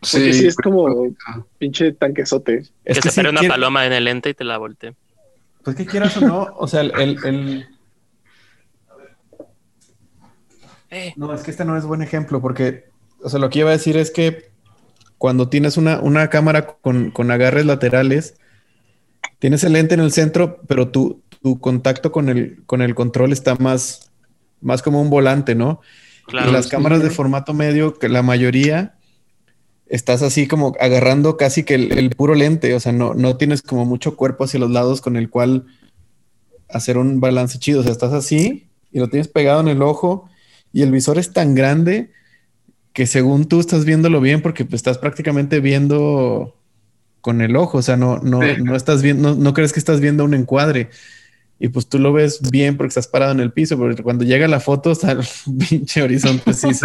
porque 0.00 0.32
sí, 0.32 0.46
es 0.46 0.54
como 0.56 1.08
pinche 1.58 1.92
tanquesote. 1.92 2.62
Es 2.84 2.98
que 3.00 3.08
se 3.08 3.10
sí 3.10 3.16
pare 3.16 3.30
una 3.30 3.42
paloma 3.48 3.86
en 3.86 3.92
el 3.92 4.04
lente 4.04 4.30
y 4.30 4.34
te 4.34 4.44
la 4.44 4.58
voltee. 4.58 4.94
Pues 5.64 5.74
que 5.76 5.86
quieras 5.86 6.16
o 6.18 6.20
no, 6.20 6.54
o 6.58 6.68
sea, 6.68 6.82
el, 6.82 6.92
el- 7.00 7.18
el- 7.24 7.66
Eh, 10.90 11.12
No, 11.16 11.32
es 11.34 11.42
que 11.42 11.50
este 11.50 11.64
no 11.64 11.76
es 11.76 11.84
buen 11.84 12.02
ejemplo 12.02 12.40
porque, 12.40 12.84
o 13.22 13.28
sea, 13.28 13.38
lo 13.40 13.50
que 13.50 13.60
iba 13.60 13.70
a 13.70 13.72
decir 13.72 13.96
es 13.96 14.10
que 14.10 14.50
cuando 15.18 15.48
tienes 15.48 15.76
una, 15.76 16.00
una 16.00 16.28
cámara 16.28 16.66
con, 16.66 17.10
con 17.10 17.30
agarres 17.30 17.66
laterales, 17.66 18.34
tienes 19.38 19.64
el 19.64 19.72
lente 19.72 19.94
en 19.94 20.00
el 20.00 20.12
centro, 20.12 20.60
pero 20.66 20.88
tu, 20.88 21.22
tu 21.42 21.58
contacto 21.58 22.12
con 22.12 22.28
el, 22.28 22.62
con 22.66 22.82
el 22.82 22.94
control 22.94 23.32
está 23.32 23.54
más, 23.56 24.10
más 24.60 24.82
como 24.82 25.00
un 25.00 25.10
volante, 25.10 25.54
¿no? 25.54 25.80
claro. 26.26 26.50
Y 26.50 26.52
las 26.52 26.68
cámaras 26.68 27.02
de 27.02 27.10
formato 27.10 27.54
medio, 27.54 27.98
que 27.98 28.08
la 28.08 28.22
mayoría 28.22 28.94
estás 29.86 30.22
así 30.22 30.48
como 30.48 30.74
agarrando 30.80 31.36
casi 31.36 31.62
que 31.62 31.76
el, 31.76 31.96
el 31.96 32.10
puro 32.10 32.34
lente, 32.34 32.74
o 32.74 32.80
sea, 32.80 32.92
no, 32.92 33.14
no 33.14 33.36
tienes 33.36 33.62
como 33.62 33.84
mucho 33.84 34.16
cuerpo 34.16 34.44
hacia 34.44 34.60
los 34.60 34.70
lados 34.70 35.00
con 35.00 35.16
el 35.16 35.30
cual 35.30 35.66
hacer 36.68 36.98
un 36.98 37.20
balance 37.20 37.58
chido, 37.58 37.80
o 37.80 37.82
sea, 37.82 37.92
estás 37.92 38.12
así 38.12 38.68
y 38.90 38.98
lo 38.98 39.08
tienes 39.08 39.28
pegado 39.28 39.60
en 39.60 39.68
el 39.68 39.82
ojo 39.82 40.28
y 40.72 40.82
el 40.82 40.90
visor 40.92 41.18
es 41.18 41.32
tan 41.32 41.54
grande 41.54 42.10
que 42.92 43.06
según 43.06 43.46
tú 43.46 43.60
estás 43.60 43.84
viéndolo 43.84 44.20
bien 44.20 44.40
porque 44.42 44.64
pues, 44.64 44.74
estás 44.80 44.98
prácticamente 44.98 45.60
viendo 45.60 46.56
con 47.20 47.40
el 47.40 47.56
ojo, 47.56 47.78
o 47.78 47.82
sea, 47.82 47.96
no, 47.96 48.18
no, 48.18 48.40
Sí. 48.42 48.62
no 48.62 48.76
estás 48.76 49.02
viendo, 49.02 49.30
no, 49.30 49.34
no 49.34 49.52
crees 49.54 49.72
que 49.72 49.80
estás 49.80 50.00
viendo 50.00 50.24
un 50.24 50.34
encuadre. 50.34 50.90
Y 51.58 51.68
pues 51.68 51.88
tú 51.88 51.98
lo 51.98 52.12
ves 52.12 52.40
bien 52.50 52.76
porque 52.76 52.88
estás 52.88 53.08
parado 53.08 53.32
en 53.32 53.40
el 53.40 53.50
piso, 53.50 53.78
pero 53.78 53.96
cuando 54.02 54.24
llega 54.24 54.46
la 54.46 54.60
foto 54.60 54.92
está 54.92 55.12
el 55.12 55.20
pinche 55.68 56.02
horizonte 56.02 56.52
Sí, 56.52 56.74
sí 56.74 56.82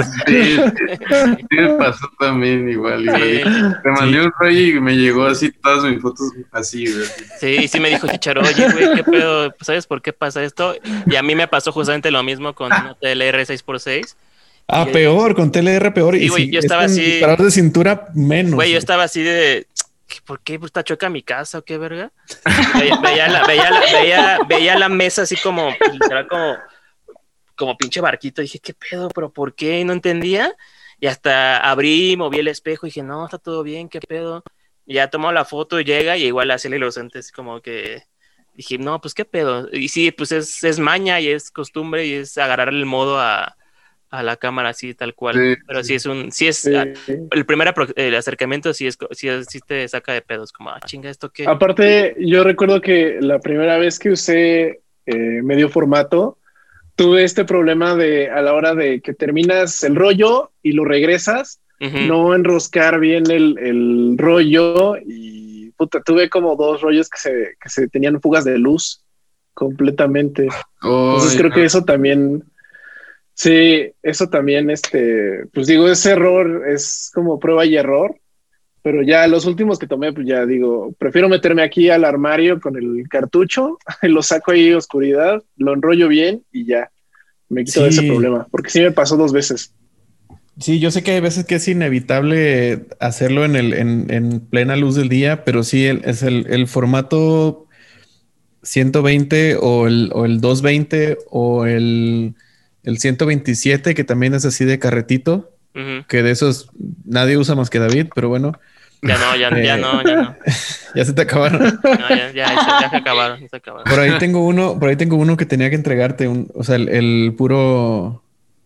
me 1.51 1.69
pasó 1.77 2.07
también 2.19 2.69
igual. 2.69 3.03
igual. 3.03 3.21
Sí. 3.21 3.41
Te 3.83 3.89
mandé 3.91 4.21
un 4.25 4.31
rollo 4.39 4.59
y 4.59 4.79
me 4.79 4.95
llegó 4.95 5.25
así 5.25 5.51
todas 5.51 5.83
mis 5.91 6.01
fotos 6.01 6.29
así, 6.51 6.85
güey. 6.85 7.05
Sí, 7.39 7.67
sí 7.67 7.79
me 7.79 7.89
dijo 7.89 8.07
Chicharo, 8.07 8.41
oye, 8.41 8.71
güey, 8.71 8.95
¿qué 8.95 9.03
pedo? 9.03 9.53
¿Sabes 9.61 9.87
por 9.87 10.01
qué 10.01 10.13
pasa 10.13 10.43
esto? 10.43 10.75
Y 11.05 11.15
a 11.15 11.23
mí 11.23 11.35
me 11.35 11.47
pasó 11.47 11.71
justamente 11.71 12.11
lo 12.11 12.23
mismo 12.23 12.53
con 12.53 12.67
una 12.67 12.95
TLR 13.01 13.41
6x6. 13.45 14.15
Ah, 14.67 14.85
Y- 14.87 14.93
peor, 14.93 15.35
con 15.35 15.51
TLR 15.51 15.93
peor. 15.93 16.15
Sí, 16.15 16.23
y 16.25 16.27
güey, 16.29 16.45
si 16.45 16.51
yo 16.51 16.59
es 16.59 16.65
estaba 16.65 16.83
así- 16.83 17.01
disparador 17.01 17.45
de 17.45 17.51
cintura 17.51 18.07
menos. 18.13 18.53
Güey, 18.53 18.71
yo 18.71 18.77
estaba 18.77 19.03
así 19.03 19.21
de... 19.21 19.67
¿qué- 20.11 20.21
¿Por 20.25 20.41
qué 20.41 20.59
está 20.63 20.83
chueca 20.83 21.09
mi 21.09 21.23
casa 21.23 21.59
o 21.59 21.63
qué 21.63 21.77
verga? 21.77 22.11
Veía, 22.77 22.97
veía 23.01 23.27
la, 23.29 23.43
veía, 23.47 23.69
la, 23.71 23.79
veía, 23.91 24.39
veía 24.47 24.77
la 24.77 24.89
mesa 24.89 25.21
así 25.23 25.35
como, 25.37 25.69
literal 25.93 26.27
como, 26.27 26.57
como 27.55 27.77
pinche 27.77 28.01
barquito. 28.01 28.41
dije, 28.41 28.59
¿qué 28.59 28.73
pedo? 28.73 29.09
¿Pero 29.09 29.31
por 29.31 29.55
qué? 29.55 29.83
No 29.85 29.93
entendía. 29.93 30.55
Y 30.99 31.07
hasta 31.07 31.57
abrí, 31.57 32.15
moví 32.17 32.39
el 32.39 32.47
espejo 32.47 32.85
y 32.85 32.89
dije, 32.89 33.03
no, 33.03 33.25
está 33.25 33.37
todo 33.39 33.63
bien, 33.63 33.89
¿qué 33.89 33.99
pedo? 33.99 34.43
Y 34.85 34.95
ya 34.95 35.09
tomó 35.09 35.31
la 35.31 35.45
foto 35.45 35.79
y 35.79 35.83
llega 35.83 36.17
y 36.17 36.25
igual 36.25 36.51
hace 36.51 36.69
los 36.69 36.97
entes 36.97 37.31
como 37.31 37.61
que 37.61 38.03
dije, 38.53 38.77
no, 38.77 39.01
pues 39.01 39.13
qué 39.13 39.25
pedo. 39.25 39.67
Y 39.71 39.89
sí, 39.89 40.11
pues 40.11 40.31
es, 40.31 40.63
es 40.63 40.79
maña 40.79 41.19
y 41.19 41.29
es 41.29 41.49
costumbre 41.51 42.05
y 42.05 42.13
es 42.13 42.37
agarrar 42.37 42.69
el 42.69 42.85
modo 42.85 43.19
a, 43.19 43.57
a 44.11 44.23
la 44.23 44.35
cámara 44.35 44.69
así 44.69 44.93
tal 44.93 45.15
cual. 45.15 45.57
Pero 45.65 45.83
sí 45.83 45.95
es 45.95 46.05
un, 46.05 46.31
sí 46.31 46.47
es, 46.47 46.65
el 46.65 47.45
primer 47.45 47.73
el 47.95 48.15
acercamiento 48.15 48.73
sí 48.73 48.85
es, 48.87 48.97
sí, 49.11 49.29
sí, 49.47 49.59
te 49.65 49.87
saca 49.87 50.13
de 50.13 50.21
pedos, 50.21 50.51
como, 50.51 50.69
ah, 50.69 50.79
chinga, 50.85 51.09
¿esto 51.09 51.31
qué? 51.31 51.47
Aparte, 51.47 52.15
yo 52.19 52.43
recuerdo 52.43 52.81
que 52.81 53.17
la 53.21 53.39
primera 53.39 53.77
vez 53.77 53.97
que 53.97 54.11
usé 54.11 54.81
eh, 55.05 55.41
medio 55.41 55.69
formato, 55.69 56.37
tuve 56.95 57.23
este 57.23 57.45
problema 57.45 57.95
de 57.95 58.29
a 58.29 58.41
la 58.41 58.53
hora 58.53 58.75
de 58.75 59.01
que 59.01 59.13
terminas 59.13 59.83
el 59.83 59.95
rollo 59.95 60.51
y 60.61 60.73
lo 60.73 60.85
regresas, 60.85 61.59
no 61.79 62.35
enroscar 62.35 62.99
bien 62.99 63.31
el, 63.31 63.57
el, 63.57 64.15
rollo 64.15 64.97
y 65.03 65.71
puta, 65.71 65.99
tuve 66.03 66.29
como 66.29 66.55
dos 66.55 66.79
rollos 66.81 67.09
que 67.09 67.17
se, 67.17 67.55
que 67.59 67.69
se 67.69 67.87
tenían 67.87 68.21
fugas 68.21 68.43
de 68.45 68.59
luz 68.59 69.03
completamente. 69.55 70.47
Entonces 70.83 71.35
creo 71.35 71.49
que 71.49 71.63
eso 71.63 71.83
también 71.83 72.43
Sí, 73.33 73.91
eso 74.03 74.29
también, 74.29 74.69
este, 74.69 75.45
pues 75.53 75.67
digo, 75.67 75.87
ese 75.89 76.11
error 76.11 76.63
es 76.69 77.11
como 77.13 77.39
prueba 77.39 77.65
y 77.65 77.75
error, 77.75 78.15
pero 78.83 79.03
ya 79.03 79.27
los 79.27 79.45
últimos 79.45 79.79
que 79.79 79.87
tomé, 79.87 80.11
pues 80.11 80.27
ya 80.27 80.45
digo, 80.45 80.93
prefiero 80.97 81.29
meterme 81.29 81.63
aquí 81.63 81.89
al 81.89 82.03
armario 82.03 82.59
con 82.59 82.75
el 82.75 83.07
cartucho, 83.09 83.77
lo 84.01 84.21
saco 84.21 84.51
ahí 84.51 84.73
oscuridad, 84.73 85.41
lo 85.57 85.73
enrollo 85.73 86.07
bien 86.07 86.43
y 86.51 86.65
ya 86.65 86.91
me 87.49 87.63
quito 87.63 87.85
ese 87.85 88.03
problema, 88.03 88.47
porque 88.49 88.69
sí 88.69 88.79
me 88.79 88.91
pasó 88.91 89.17
dos 89.17 89.33
veces. 89.33 89.73
Sí, 90.59 90.79
yo 90.79 90.91
sé 90.91 91.01
que 91.01 91.11
hay 91.11 91.21
veces 91.21 91.45
que 91.45 91.55
es 91.55 91.67
inevitable 91.67 92.85
hacerlo 92.99 93.45
en, 93.45 93.55
el, 93.55 93.73
en, 93.73 94.39
plena 94.41 94.75
luz 94.75 94.95
del 94.95 95.09
día, 95.09 95.43
pero 95.43 95.63
sí 95.63 95.85
es 95.85 96.23
el, 96.23 96.45
el, 96.49 96.67
formato 96.67 97.67
120 98.63 99.57
o 99.59 99.87
el, 99.87 100.11
o 100.13 100.25
el 100.25 100.39
220 100.39 101.17
o 101.29 101.65
el 101.65 102.35
el 102.83 102.97
127, 102.97 103.93
que 103.93 104.03
también 104.03 104.33
es 104.33 104.45
así 104.45 104.65
de 104.65 104.79
carretito, 104.79 105.51
que 106.07 106.21
de 106.21 106.31
esos 106.31 106.69
nadie 107.05 107.37
usa 107.37 107.55
más 107.55 107.69
que 107.69 107.79
David, 107.79 108.07
pero 108.13 108.27
bueno. 108.29 108.59
Ya 109.01 109.17
no, 109.17 109.35
ya, 109.35 109.49
ya 109.61 109.77
no, 109.77 110.03
ya 110.03 110.15
no. 110.15 110.35
ya 110.95 111.05
se 111.05 111.13
te 111.13 111.21
acabaron. 111.21 111.79
no, 111.83 112.09
ya, 112.09 112.31
ya, 112.33 112.89
se 112.89 112.97
acabaron, 112.97 113.49
se 113.49 113.55
acabaron. 113.55 113.85
Por 113.89 113.99
ahí 113.99 114.17
tengo 114.19 114.45
uno, 114.45 114.77
por 114.79 114.89
ahí 114.89 114.95
tengo 114.95 115.15
uno 115.15 115.37
que 115.37 115.45
tenía 115.45 115.69
que 115.69 115.75
entregarte, 115.75 116.27
un, 116.27 116.51
o 116.53 116.63
sea, 116.63 116.75
el, 116.75 117.33
puro, 117.37 118.23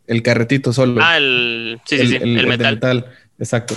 el 0.08 0.24
carretito 0.24 0.74
solo. 0.74 1.02
Ah, 1.02 1.18
el, 1.18 1.80
sí, 1.86 2.00
sí, 2.00 2.08
sí, 2.08 2.16
el, 2.16 2.48
metal. 2.48 3.06
Exacto. 3.40 3.76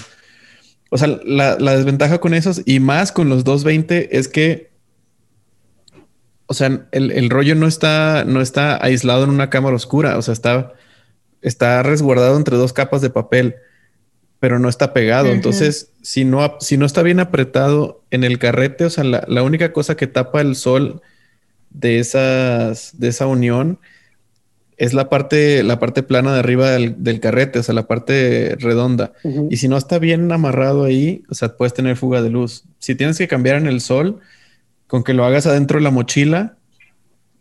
O 0.91 0.97
sea, 0.97 1.09
la, 1.25 1.59
la, 1.59 1.77
desventaja 1.77 2.19
con 2.19 2.33
esos 2.33 2.63
y 2.65 2.81
más 2.81 3.13
con 3.13 3.29
los 3.29 3.45
220 3.45 4.17
es 4.17 4.27
que 4.27 4.68
o 6.51 6.55
sea, 6.55 6.87
el, 6.93 7.31
rollo 7.31 7.55
no 7.55 7.67
está, 7.67 8.25
no 8.27 8.41
está 8.41 8.83
aislado 8.83 9.25
en 9.25 9.31
una 9.31 9.51
cámara 9.51 9.77
oscura, 9.77 10.17
o 10.17 10.23
sea, 10.23 10.33
está, 10.33 10.73
está 11.43 11.83
resguardado 11.83 12.39
entre 12.39 12.57
dos 12.57 12.73
capas 12.73 13.03
de 13.03 13.11
papel, 13.11 13.57
pero 14.41 14.59
no 14.59 14.71
está 14.71 14.95
pegado. 14.95 15.29
Entonces, 15.29 15.93
si 16.01 16.25
no, 16.25 16.57
si 16.59 16.79
no 16.79 16.87
está 16.87 17.03
bien 17.03 17.21
apretado 17.21 18.03
en 18.11 18.25
el 18.25 18.39
carrete, 18.39 18.87
o 18.87 18.91
sea, 18.91 19.05
la, 19.05 19.43
única 19.43 19.75
cosa 19.75 19.95
que 19.95 20.07
tapa 20.07 20.41
el 20.41 20.57
sol 20.57 21.03
de, 21.69 21.99
esas, 21.99 22.99
de 22.99 23.09
esa 23.09 23.27
unión 23.27 23.79
es 24.79 24.95
la 24.95 25.11
parte, 25.11 25.63
la 25.63 25.79
parte 25.79 26.03
plana 26.03 26.33
de 26.33 26.39
arriba 26.39 26.71
del, 26.71 27.21
carrete, 27.21 27.59
o 27.59 27.63
sea, 27.63 27.75
la 27.75 27.87
parte 27.87 28.57
redonda. 28.59 29.13
Y 29.51 29.59
si 29.59 29.69
no 29.69 29.77
está 29.77 29.99
bien 29.99 30.33
amarrado 30.33 30.85
ahí, 30.85 31.25
o 31.29 31.35
sea, 31.35 31.59
puedes 31.59 31.75
tener 31.75 31.97
fuga 31.97 32.23
de 32.23 32.31
luz. 32.31 32.65
Si 32.79 32.95
tienes 32.95 33.19
que 33.19 33.29
cambiar 33.29 33.57
en 33.57 33.67
el 33.67 33.83
sol, 33.83 34.21
con 34.89 35.05
que 35.05 35.15
lo 35.15 35.25
hagas 35.25 35.47
adentro 35.47 35.79
de 35.79 35.85
la 35.85 35.91
mochila, 35.91 36.57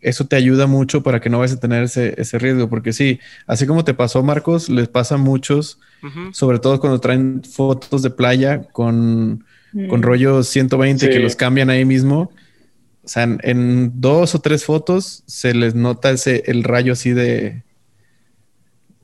eso 0.01 0.27
te 0.27 0.35
ayuda 0.35 0.67
mucho 0.67 1.01
para 1.01 1.19
que 1.19 1.29
no 1.29 1.39
vayas 1.39 1.57
a 1.57 1.59
tener 1.59 1.83
ese, 1.83 2.39
riesgo, 2.39 2.69
porque 2.69 2.93
sí, 2.93 3.19
así 3.47 3.65
como 3.65 3.83
te 3.83 3.93
pasó, 3.93 4.21
Marcos, 4.21 4.69
les 4.69 4.87
pasa 4.87 5.15
a 5.15 5.17
muchos, 5.17 5.79
sobre 6.31 6.59
todo 6.59 6.79
cuando 6.79 6.99
traen 6.99 7.41
fotos 7.43 8.03
de 8.03 8.11
playa 8.11 8.63
con, 8.71 9.43
con 9.89 9.99
mm. 10.01 10.03
rollos 10.03 10.47
120 10.49 11.09
que 11.09 11.19
los 11.19 11.35
cambian 11.35 11.69
ahí 11.69 11.85
mismo. 11.85 12.31
O 13.03 13.07
sea, 13.09 13.23
en, 13.23 13.99
dos 14.01 14.35
o 14.35 14.39
tres 14.39 14.65
fotos 14.65 15.23
se 15.25 15.53
les 15.53 15.73
nota 15.73 16.11
ese, 16.11 16.43
el 16.45 16.63
rayo 16.63 16.93
así 16.93 17.11
de. 17.11 17.63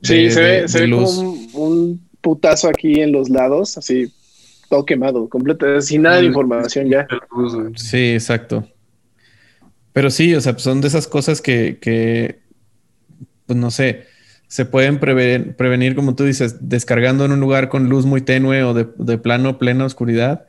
sí, 0.01 0.29
se 0.29 0.41
ve, 0.41 0.67
se 0.67 0.81
ve 0.81 0.91
como 0.91 1.31
un, 1.53 2.01
putazo 2.21 2.69
aquí 2.69 3.01
en 3.01 3.11
los 3.11 3.29
lados, 3.29 3.77
así 3.77 4.11
todo 4.73 4.87
quemado, 4.87 5.29
completo, 5.29 5.79
sin 5.81 6.01
nada 6.01 6.17
de 6.17 6.25
información 6.25 6.89
ya. 6.89 7.07
Sí, 7.75 8.13
exacto. 8.13 8.67
Pero 9.91 10.09
sí, 10.09 10.33
o 10.33 10.41
sea, 10.41 10.57
son 10.57 10.81
de 10.81 10.87
esas 10.87 11.05
cosas 11.05 11.41
que, 11.41 11.77
que 11.79 12.39
pues 13.45 13.59
no 13.59 13.69
sé, 13.69 14.05
se 14.47 14.65
pueden 14.65 14.97
prevenir, 14.99 15.55
prevenir, 15.55 15.93
como 15.93 16.15
tú 16.15 16.23
dices, 16.23 16.67
descargando 16.67 17.23
en 17.23 17.33
un 17.33 17.39
lugar 17.39 17.69
con 17.69 17.87
luz 17.87 18.07
muy 18.07 18.21
tenue 18.21 18.63
o 18.63 18.73
de, 18.73 19.17
plano, 19.19 19.59
plena 19.59 19.85
oscuridad. 19.85 20.47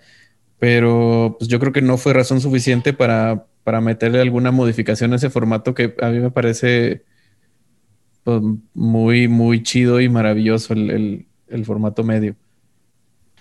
Pero 0.59 1.37
pues 1.39 1.49
yo 1.51 1.61
creo 1.61 1.75
que 1.75 1.83
no 1.83 1.99
fue 1.99 2.15
razón 2.15 2.41
suficiente 2.41 2.95
para, 2.95 3.45
para 3.63 3.83
meterle 3.83 4.23
alguna 4.23 4.53
modificación 4.53 5.13
a 5.13 5.17
ese 5.17 5.29
formato 5.29 5.75
que 5.75 5.95
a 6.01 6.09
mí 6.09 6.21
me 6.21 6.31
parece 6.31 7.05
pues, 8.23 8.41
muy, 8.73 9.29
muy 9.29 9.63
chido 9.63 10.01
y 10.01 10.09
maravilloso 10.09 10.73
el 10.73 11.27
formato 11.67 12.05
medio. 12.05 12.37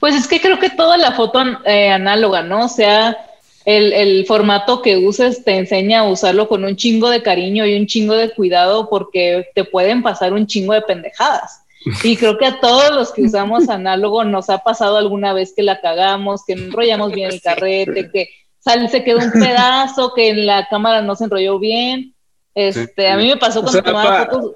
Pues 0.04 0.16
es 0.16 0.28
que 0.28 0.42
creo 0.42 0.60
que 0.60 0.70
toda 0.70 0.98
la 0.98 1.14
foto 1.14 1.42
eh, 1.64 1.90
análoga, 1.90 2.42
¿no? 2.44 2.66
O 2.66 2.68
sea, 2.68 3.26
el, 3.64 4.26
formato 4.26 4.82
que 4.82 4.98
uses 4.98 5.46
te 5.46 5.56
enseña 5.56 6.02
a 6.02 6.10
usarlo 6.10 6.50
con 6.50 6.66
un 6.66 6.76
chingo 6.76 7.10
de 7.10 7.24
cariño 7.24 7.66
y 7.66 7.78
un 7.80 7.88
chingo 7.88 8.14
de 8.14 8.34
cuidado 8.34 8.90
porque 8.90 9.48
te 9.56 9.64
pueden 9.64 10.04
pasar 10.04 10.34
un 10.34 10.46
chingo 10.46 10.74
de 10.74 10.82
pendejadas. 10.82 11.64
Y 12.04 12.18
creo 12.18 12.38
que 12.38 12.46
a 12.46 12.60
todos 12.60 12.94
los 12.94 13.14
que 13.14 13.22
usamos 13.22 13.70
análogo 13.70 14.26
nos 14.26 14.50
ha 14.50 14.58
pasado 14.58 14.98
alguna 14.98 15.32
vez 15.32 15.54
que 15.56 15.64
la 15.64 15.80
cagamos, 15.80 16.44
que 16.44 16.52
enrollamos 16.52 17.14
bien 17.14 17.32
el 17.32 17.42
carrete, 17.42 18.12
que 18.12 18.28
sale, 18.60 18.90
se 18.90 19.06
quedó 19.06 19.20
un 19.20 19.32
pedazo, 19.32 20.14
que 20.14 20.28
en 20.32 20.46
la 20.46 20.68
cámara 20.68 21.02
no 21.02 21.16
se 21.16 21.24
enrolló 21.24 21.60
bien. 21.60 22.14
Este, 22.56 23.08
a 23.08 23.16
mí 23.16 23.30
me 23.30 23.38
pasó 23.38 23.62
cuando 23.62 23.82
tomaba 23.82 24.26
fotos, 24.26 24.52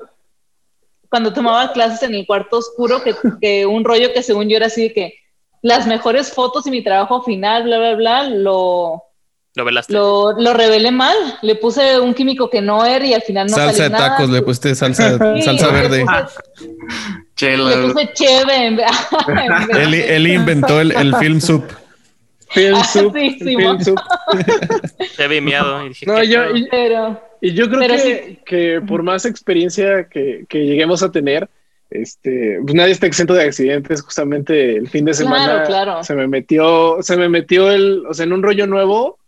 cuando 1.09 1.31
tomaba 1.31 1.71
clases 1.71 2.03
en 2.03 2.15
el 2.15 2.27
cuarto 2.27 2.57
oscuro, 2.57 3.01
que, 3.01 3.15
que 3.39 3.65
un 3.65 3.85
rollo 3.85 4.11
que 4.11 4.21
según 4.21 4.49
yo 4.49 4.57
era 4.57 4.65
así 4.65 4.89
de 4.89 4.93
que 4.93 5.13
las 5.62 5.88
mejores 5.88 6.32
fotos 6.32 6.68
y 6.68 6.72
mi 6.72 6.84
trabajo 6.84 7.22
final, 7.24 7.64
bla, 7.64 7.78
bla, 7.78 7.95
bla, 7.95 8.30
lo... 8.30 9.03
Lo 9.55 9.66
velaste. 9.66 9.91
Lo, 9.91 10.34
lo 10.34 10.53
revelé 10.53 10.91
mal. 10.91 11.16
Le 11.41 11.55
puse 11.55 11.99
un 11.99 12.14
químico 12.14 12.47
que 12.47 12.62
no 12.62 12.86
era 12.86 13.03
y 13.03 13.16
al 13.16 13.24
final 13.24 13.47
no 13.47 13.55
Salsa 13.55 13.84
de 13.84 13.89
tacos, 13.89 14.30
le 14.30 14.43
puse 14.43 14.76
salsa, 14.76 15.18
salsa 15.41 15.72
verde. 15.72 16.05
Le 17.41 17.88
puse 17.88 18.14
cheve 18.14 18.68
en 18.68 18.80
él, 20.08 20.28
inventó 20.28 20.80
el, 20.80 20.91
el 20.91 21.16
film 21.16 21.39
soup. 21.39 21.66
Film 22.49 22.84
soup. 22.84 23.16
sí, 23.18 23.38
sí, 23.39 23.55
film 23.55 23.80
soup. 23.82 23.99
Cheve 25.16 25.41
miado. 25.41 25.86
Y 25.86 25.89
dije, 25.89 26.05
no, 26.05 26.24
yo, 26.24 26.55
y, 26.55 26.68
pero, 26.70 27.20
y 27.41 27.53
yo 27.53 27.68
creo 27.68 27.82
que, 27.82 28.39
que 28.45 28.82
por 28.88 29.01
más 29.01 29.26
experiencia 29.26 30.08
que, 30.08 30.45
que 30.47 30.66
lleguemos 30.66 31.01
a 31.01 31.12
tener, 31.12 31.49
este, 31.89 32.59
pues 32.61 32.75
nadie 32.75 32.91
está 32.91 33.07
exento 33.07 33.33
de 33.33 33.43
accidentes. 33.43 34.01
Justamente 34.01 34.75
el 34.75 34.89
fin 34.89 35.05
de 35.05 35.13
semana 35.13 36.03
se 36.03 36.15
me 36.15 36.27
metió, 36.27 36.97
se 37.01 37.17
me 37.17 37.29
metió 37.29 37.71
el, 37.71 38.03
o 38.07 38.13
sea, 38.13 38.25
en 38.25 38.33
un 38.33 38.43
rollo 38.43 38.67
nuevo, 38.67 39.19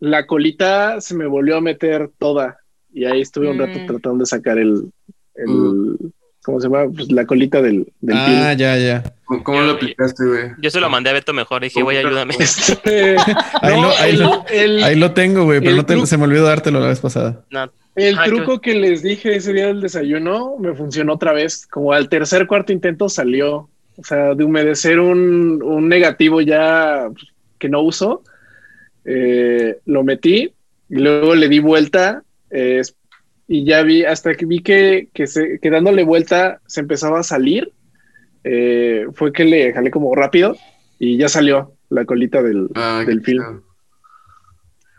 la 0.00 0.26
colita 0.26 1.00
se 1.00 1.14
me 1.14 1.26
volvió 1.26 1.56
a 1.56 1.60
meter 1.60 2.10
toda. 2.18 2.58
Y 2.92 3.04
ahí 3.04 3.20
estuve 3.20 3.50
un 3.50 3.58
rato 3.58 3.78
mm. 3.78 3.86
tratando 3.86 4.18
de 4.20 4.26
sacar 4.26 4.58
el, 4.58 4.90
el 5.34 5.48
mm. 5.48 5.96
¿cómo 6.42 6.60
se 6.60 6.68
llama? 6.68 6.90
Pues 6.94 7.12
la 7.12 7.26
colita 7.26 7.60
del, 7.60 7.92
del 8.00 8.16
Ah, 8.16 8.54
ya, 8.54 8.76
ya. 8.78 9.02
¿Cómo 9.44 9.60
lo 9.60 9.72
aplicaste, 9.72 10.24
güey? 10.24 10.44
Yo 10.58 10.70
se 10.70 10.80
lo 10.80 10.88
mandé 10.88 11.10
a 11.10 11.12
Beto 11.12 11.34
mejor. 11.34 11.62
Dije, 11.62 11.82
güey, 11.82 11.98
ayúdame. 11.98 12.34
Este, 12.38 13.16
ahí, 13.60 13.80
lo, 13.80 13.90
ahí, 13.98 14.16
lo, 14.16 14.44
ahí, 14.84 14.96
lo, 14.96 15.12
tengo, 15.12 15.44
güey, 15.44 15.60
pero 15.60 15.82
no 15.82 16.06
se 16.06 16.16
me 16.16 16.24
olvidó 16.24 16.44
dártelo 16.44 16.80
la 16.80 16.88
vez 16.88 17.00
pasada. 17.00 17.44
No, 17.50 17.70
el 17.98 18.16
truco 18.24 18.60
que 18.60 18.74
les 18.74 19.02
dije 19.02 19.36
ese 19.36 19.52
día 19.52 19.66
del 19.66 19.80
desayuno 19.80 20.56
me 20.58 20.74
funcionó 20.74 21.14
otra 21.14 21.32
vez. 21.32 21.66
Como 21.66 21.92
al 21.92 22.08
tercer, 22.08 22.46
cuarto 22.46 22.72
intento 22.72 23.08
salió. 23.08 23.68
O 23.96 24.04
sea, 24.04 24.34
de 24.34 24.44
humedecer 24.44 25.00
un, 25.00 25.88
negativo 25.88 26.40
ya 26.40 27.08
que 27.58 27.68
no 27.68 27.82
uso, 27.82 28.22
eh, 29.04 29.78
lo 29.86 30.04
metí 30.04 30.52
y 30.88 30.96
luego 30.96 31.34
le 31.34 31.48
di 31.48 31.58
vuelta 31.58 32.22
eh, 32.50 32.82
y 33.48 33.64
ya 33.64 33.82
vi, 33.82 34.04
hasta 34.04 34.34
que 34.34 34.46
vi 34.46 34.60
que, 34.60 35.08
que, 35.12 35.26
se, 35.26 35.58
dándole 35.62 36.04
vuelta 36.04 36.60
se 36.66 36.80
empezaba 36.80 37.18
a 37.18 37.24
salir, 37.24 37.72
eh, 38.44 39.06
fue 39.14 39.32
que 39.32 39.44
le 39.44 39.72
jalé 39.72 39.90
como 39.90 40.14
rápido 40.14 40.56
y 41.00 41.16
ya 41.16 41.28
salió 41.28 41.72
la 41.88 42.04
colita 42.04 42.40
del, 42.40 42.68
ah, 42.76 43.02
del 43.04 43.22
film. 43.22 43.62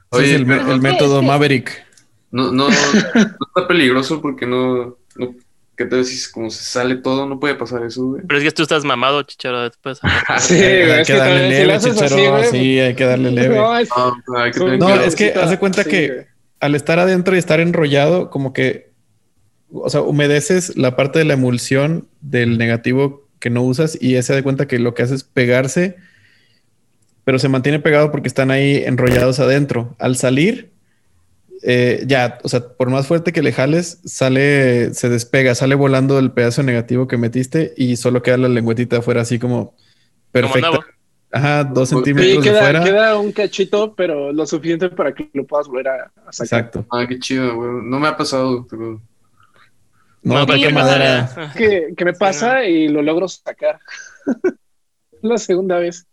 Oye, 0.10 0.36
el, 0.36 0.52
el 0.52 0.82
método 0.82 1.22
Maverick. 1.22 1.89
No, 2.32 2.52
no, 2.52 2.70
no 3.16 3.48
está 3.48 3.68
peligroso 3.68 4.22
porque 4.22 4.46
no, 4.46 4.98
no 5.16 5.36
¿qué 5.76 5.86
te 5.86 5.96
decís? 5.96 6.30
Como 6.30 6.50
se 6.50 6.64
sale 6.64 6.98
todo, 6.98 7.26
no 7.26 7.40
puede 7.40 7.56
pasar 7.56 7.84
eso, 7.84 8.04
güey. 8.06 8.24
Pero 8.28 8.38
es 8.38 8.44
que 8.44 8.52
tú 8.52 8.64
estás 8.64 8.84
mamado, 8.84 9.24
chicharo, 9.24 9.62
después. 9.64 10.00
Sí, 10.40 10.56
hay, 10.56 10.80
güey, 10.86 10.92
hay 10.92 11.02
es 11.02 11.08
que 11.08 11.14
darle 11.14 11.50
leve, 11.50 11.80
chicharo. 11.80 12.44
sí, 12.52 12.80
hay 12.80 12.94
que 12.96 13.06
darle 13.06 13.32
leve. 13.32 13.56
No, 13.56 13.78
es- 13.78 13.90
No, 13.90 14.18
no, 14.28 14.40
hay 14.40 14.52
que 14.52 14.78
No, 14.78 14.96
es 15.02 15.16
que 15.16 15.34
haz 15.34 15.50
de 15.50 15.58
cuenta 15.58 15.84
sí, 15.84 15.90
que 15.90 16.08
güey. 16.08 16.26
al 16.60 16.76
estar 16.76 17.00
adentro 17.00 17.36
y 17.36 17.40
estar 17.40 17.60
enrollado, 17.62 18.30
como 18.30 18.52
que, 18.54 18.92
o 19.72 19.90
sea, 19.90 20.02
humedeces 20.02 20.76
la 20.78 20.96
parte 20.96 21.20
de 21.20 21.26
la 21.26 21.34
emulsión 21.36 22.08
del 22.22 22.58
negativo 22.58 23.28
que 23.40 23.50
no 23.50 23.62
usas 23.64 23.98
y 24.02 24.16
ese 24.16 24.34
de 24.36 24.44
cuenta 24.44 24.68
que 24.68 24.80
lo 24.80 24.94
que 24.94 25.04
hace 25.04 25.16
es 25.16 25.24
pegarse, 25.24 25.96
pero 27.24 27.40
se 27.40 27.48
mantiene 27.48 27.80
pegado 27.80 28.12
porque 28.12 28.28
están 28.28 28.52
ahí 28.52 28.84
enrollados 28.86 29.40
adentro. 29.40 29.96
Al 30.00 30.18
salir, 30.18 30.72
eh, 31.64 32.04
ya, 32.08 32.38
o 32.44 32.50
sea, 32.50 32.68
por 32.70 32.90
más 32.90 33.08
fuerte 33.08 33.32
que 33.34 33.42
le 33.42 33.52
jales, 33.54 34.00
sale, 34.06 34.94
se 34.94 35.10
despega, 35.10 35.56
sale 35.56 35.76
volando 35.76 36.20
el 36.20 36.32
pedazo 36.32 36.64
negativo 36.64 37.08
que 37.08 37.18
metiste 37.18 37.74
y 37.78 37.96
solo 37.98 38.22
queda 38.22 38.38
la 38.38 38.50
lengüetita 38.50 38.98
afuera 38.98 39.22
así 39.22 39.40
como 39.40 39.76
perfecta. 40.32 40.70
nuevo. 40.70 40.84
Ajá, 41.32 41.64
dos 41.64 41.90
Sí, 41.90 41.96
centímetros 41.96 42.44
de 42.44 42.50
queda, 42.50 42.62
fuera. 42.62 42.84
queda 42.84 43.20
un 43.20 43.32
cachito, 43.32 43.94
pero 43.96 44.32
lo 44.34 44.46
suficiente 44.48 44.90
para 44.90 45.14
que 45.14 45.30
lo 45.34 45.46
puedas 45.46 45.68
volver 45.68 45.88
a, 45.90 46.12
a 46.26 46.32
sacar. 46.34 46.60
Exacto. 46.72 46.86
Ah, 46.92 47.06
qué 47.08 47.20
chido, 47.20 47.56
güey. 47.56 47.70
No 47.84 48.00
me 48.00 48.08
ha 48.08 48.18
pasado, 48.18 48.66
pero... 48.70 49.00
No, 50.24 50.40
No, 50.40 50.46
cualquier 50.46 50.74
madera. 50.74 51.54
Que, 51.56 51.94
que 51.96 52.06
me 52.06 52.14
pasa 52.14 52.64
y 52.66 52.88
lo 52.88 53.02
logro 53.02 53.28
sacar. 53.28 53.80
La 55.22 55.38
segunda 55.38 55.78
vez. 55.80 56.06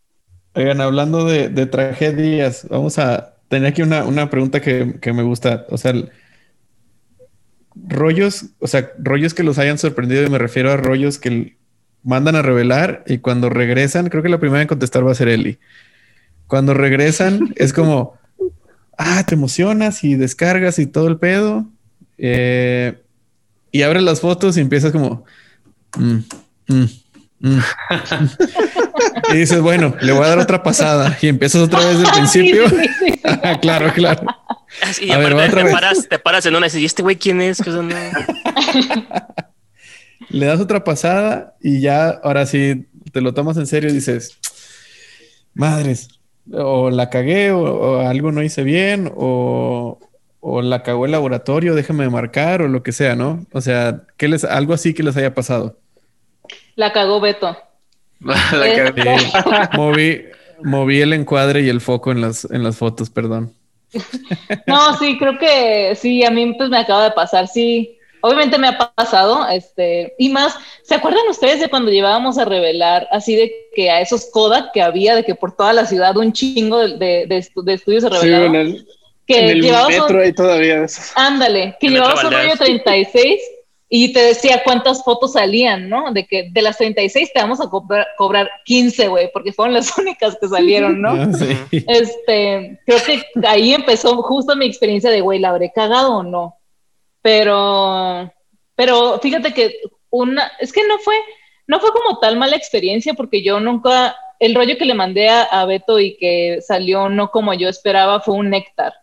Oigan, 0.55 0.81
hablando 0.81 1.25
de, 1.25 1.49
de 1.49 1.67
tragedias, 1.67 2.67
vamos 2.69 2.99
a 2.99 3.36
tener 3.49 3.69
aquí 3.71 3.83
una, 3.83 4.05
una 4.05 4.31
pregunta 4.31 4.61
que, 4.61 4.97
que 5.01 5.13
me 5.13 5.23
gusta. 5.23 5.67
O 5.71 5.79
sea, 5.79 5.95
rollos, 7.75 8.47
o 8.59 8.67
sea, 8.67 8.91
rollos 8.99 9.35
que 9.35 9.43
los 9.43 9.59
hayan 9.59 9.79
sorprendido, 9.79 10.25
y 10.25 10.31
me 10.31 10.39
refiero 10.39 10.73
a 10.73 10.77
rollos 10.77 11.19
que 11.19 11.57
mandan 12.03 12.37
a 12.37 12.43
revelar 12.43 13.03
y 13.07 13.19
cuando 13.19 13.51
regresan, 13.51 14.09
creo 14.09 14.23
que 14.23 14.29
la 14.29 14.39
primera 14.39 14.63
en 14.63 14.69
contestar 14.69 15.07
va 15.07 15.13
a 15.13 15.17
ser 15.17 15.29
Eli. 15.29 15.59
Cuando 16.47 16.75
regresan, 16.75 17.53
es 17.57 17.73
como, 17.73 18.15
ah, 18.99 19.25
te 19.27 19.35
emocionas 19.35 20.05
y 20.05 20.17
descargas 20.17 20.79
y 20.79 20.87
todo 20.87 21.09
el 21.09 21.19
pedo. 21.19 21.67
eh, 22.19 22.99
y 23.73 23.83
abres 23.83 24.03
las 24.05 24.21
fotos 24.21 24.57
y 24.57 24.61
empiezas 24.63 24.93
como, 24.93 25.25
"Mm, 25.99 26.17
mm, 26.69 26.75
mm". 26.75 26.87
y 29.33 29.37
dices, 29.37 29.61
bueno, 29.61 29.95
le 30.01 30.13
voy 30.13 30.25
a 30.25 30.29
dar 30.29 30.39
otra 30.39 30.63
pasada 30.63 31.17
y 31.21 31.29
empiezas 31.29 31.63
otra 31.63 31.81
vez 31.85 31.99
del 31.99 32.11
principio. 32.15 32.69
Sí, 32.69 32.77
sí, 32.77 32.89
sí. 33.13 33.21
Ajá, 33.25 33.59
claro, 33.61 33.93
claro. 33.93 34.23
Y 35.01 35.11
A 35.11 35.19
ver, 35.19 35.37
va 35.37 35.45
otra 35.47 35.59
te 35.61 35.65
vez. 35.65 35.73
paras, 35.73 36.09
te 36.09 36.19
paras 36.19 36.47
en 36.47 36.55
una 36.57 36.67
y 36.67 36.69
dices, 36.69 36.81
¿y 36.83 36.85
este 36.87 37.03
güey 37.03 37.17
quién 37.17 37.41
es? 37.41 37.59
Que 37.63 37.71
no- 37.71 37.83
Le 40.29 40.47
das 40.47 40.61
otra 40.61 40.83
pasada 40.85 41.55
y 41.61 41.81
ya 41.81 42.09
ahora 42.11 42.47
sí 42.47 42.87
te 43.13 43.21
lo 43.21 43.33
tomas 43.35 43.57
en 43.57 43.67
serio 43.67 43.91
y 43.91 43.93
dices, 43.93 44.39
madres, 45.55 46.09
o 46.53 46.91
la 46.91 47.11
cagué 47.11 47.51
o, 47.53 47.61
o 47.63 48.01
algo 48.09 48.33
no 48.33 48.43
hice 48.43 48.63
bien 48.63 49.11
o, 49.17 49.99
o 50.41 50.63
la 50.63 50.83
cagó 50.83 51.07
el 51.07 51.13
laboratorio, 51.13 51.75
déjame 51.75 52.09
marcar 52.11 52.63
o 52.63 52.69
lo 52.69 52.83
que 52.83 52.93
sea, 52.93 53.15
¿no? 53.17 53.47
O 53.53 53.61
sea, 53.61 54.03
¿qué 54.17 54.29
les, 54.29 54.45
algo 54.45 54.75
así 54.75 54.95
que 54.95 55.03
les 55.03 55.17
haya 55.17 55.35
pasado. 55.35 55.79
La 56.77 56.93
cagó 56.93 57.21
Beto. 57.21 57.57
La 58.21 58.67
Eh, 58.69 58.93
Sí, 58.95 59.33
moví, 59.77 60.23
moví 60.63 61.01
el 61.01 61.13
encuadre 61.13 61.63
y 61.63 61.69
el 61.69 61.81
foco 61.81 62.13
en 62.13 62.21
las, 62.21 62.45
en 62.51 62.63
las 62.63 62.77
fotos, 62.77 63.11
perdón. 63.11 63.53
No, 64.67 64.97
sí, 64.99 65.17
creo 65.19 65.39
que 65.39 65.95
sí, 65.97 66.25
a 66.25 66.31
mí 66.31 66.55
pues 66.55 66.71
me 66.71 66.79
acaba 66.79 67.05
de 67.05 67.11
pasar, 67.13 67.49
sí. 67.49 67.93
Obviamente 68.23 68.59
me 68.59 68.67
ha 68.69 68.79
pasado, 68.95 69.47
este, 69.49 70.15
y 70.19 70.31
más, 70.31 70.55
¿se 70.83 70.95
acuerdan 70.97 71.29
ustedes 71.31 71.61
de 71.61 71.69
cuando 71.69 71.93
llevábamos 71.93 72.39
a 72.39 72.45
revelar 72.45 73.07
así 73.13 73.37
de 73.37 73.53
que 73.75 73.89
a 73.91 74.01
esos 74.01 74.27
Kodak 74.33 74.73
que 74.73 74.83
había, 74.83 75.15
de 75.15 75.23
que 75.25 75.35
por 75.37 75.55
toda 75.55 75.73
la 75.73 75.85
ciudad 75.87 76.17
un 76.17 76.33
chingo 76.33 76.79
de, 76.79 76.97
de- 76.97 77.27
de 77.29 77.39
estu- 77.39 77.63
de 77.63 77.75
estudios 77.75 78.03
se 78.03 78.09
Sí, 78.11 78.17
revelaron? 78.17 78.55
en 78.57 78.61
el, 78.63 78.87
que 79.27 79.39
en 79.39 79.49
el 79.51 79.63
llevabas 79.63 79.95
un- 79.95 80.03
metro 80.03 80.27
y 80.27 80.33
todavía 80.33 80.81
de 80.81 80.85
esos. 80.87 81.13
Ándale, 81.15 81.77
que 81.79 81.89
llevabas 81.89 82.15
Metro 82.17 82.29
un 82.29 82.35
rollo 82.35 82.49
Valdez. 82.59 82.67
36 82.85 83.41
y 83.89 84.13
te 84.13 84.21
decía 84.21 84.63
cuántas 84.65 85.05
fotos 85.05 85.35
salían, 85.35 85.89
¿no? 85.89 86.13
De 86.13 86.27
que 86.27 86.49
de 86.51 86.63
las 86.63 86.77
36 86.77 87.33
te 87.33 87.41
vamos 87.41 87.61
a 87.61 87.69
cobrar, 87.69 88.07
cobrar 88.19 88.51
15, 88.65 89.09
güey, 89.09 89.31
porque 89.33 89.53
fueron 89.53 89.75
las 89.75 89.97
únicas 89.99 90.37
que 90.41 90.49
salieron, 90.49 91.01
¿no? 91.01 91.17
Sí. 91.37 91.85
Este, 91.87 92.81
creo 92.85 92.99
que 93.05 93.23
ahí 93.47 93.75
empezó 93.75 94.23
justo 94.23 94.57
mi 94.57 94.67
experiencia 94.67 95.11
de, 95.11 95.21
güey, 95.21 95.39
¿la 95.39 95.51
habré 95.51 95.71
cagado 95.73 96.17
o 96.17 96.23
no? 96.23 96.57
Pero, 97.23 98.33
pero 98.75 99.19
fíjate 99.21 99.53
que 99.53 99.77
una, 100.11 100.51
es 100.61 100.73
que 100.73 100.87
no 100.87 100.99
fue, 100.99 101.17
no 101.67 101.79
fue 101.79 101.91
como 101.93 102.19
tal 102.19 102.37
mala 102.37 102.57
experiencia 102.57 103.15
porque 103.15 103.43
yo 103.43 103.61
nunca, 103.61 104.17
el 104.41 104.55
rollo 104.55 104.77
que 104.79 104.85
le 104.85 104.95
mandé 104.95 105.29
a, 105.29 105.43
a 105.43 105.65
Beto 105.65 106.01
y 106.01 106.17
que 106.17 106.61
salió 106.61 107.09
no 107.09 107.31
como 107.31 107.55
yo 107.55 107.69
esperaba 107.69 108.21
fue 108.21 108.35
un 108.35 108.51
néctar. 108.51 108.95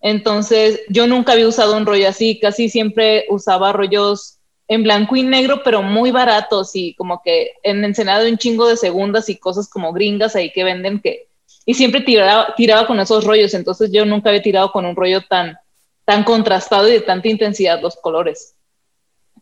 Entonces, 0.00 0.80
yo 0.88 1.06
nunca 1.06 1.32
había 1.32 1.48
usado 1.48 1.76
un 1.76 1.86
rollo 1.86 2.08
así, 2.08 2.38
casi 2.38 2.68
siempre 2.68 3.26
usaba 3.28 3.72
rollos 3.72 4.38
en 4.68 4.82
blanco 4.82 5.16
y 5.16 5.22
negro, 5.22 5.62
pero 5.64 5.82
muy 5.82 6.10
baratos 6.10 6.76
y 6.76 6.94
como 6.94 7.22
que 7.22 7.52
en 7.62 7.84
Ensenada 7.84 8.28
un 8.28 8.38
chingo 8.38 8.68
de 8.68 8.76
segundas 8.76 9.28
y 9.28 9.36
cosas 9.36 9.68
como 9.68 9.92
gringas 9.92 10.36
ahí 10.36 10.52
que 10.52 10.64
venden 10.64 11.00
que... 11.00 11.28
Y 11.64 11.74
siempre 11.74 12.02
tiraba, 12.02 12.54
tiraba 12.54 12.86
con 12.86 13.00
esos 13.00 13.24
rollos, 13.24 13.54
entonces 13.54 13.90
yo 13.90 14.04
nunca 14.04 14.30
había 14.30 14.42
tirado 14.42 14.70
con 14.72 14.86
un 14.86 14.96
rollo 14.96 15.22
tan, 15.26 15.58
tan 16.04 16.22
contrastado 16.24 16.88
y 16.88 16.92
de 16.92 17.00
tanta 17.00 17.28
intensidad 17.28 17.80
los 17.82 17.96
colores. 17.96 18.54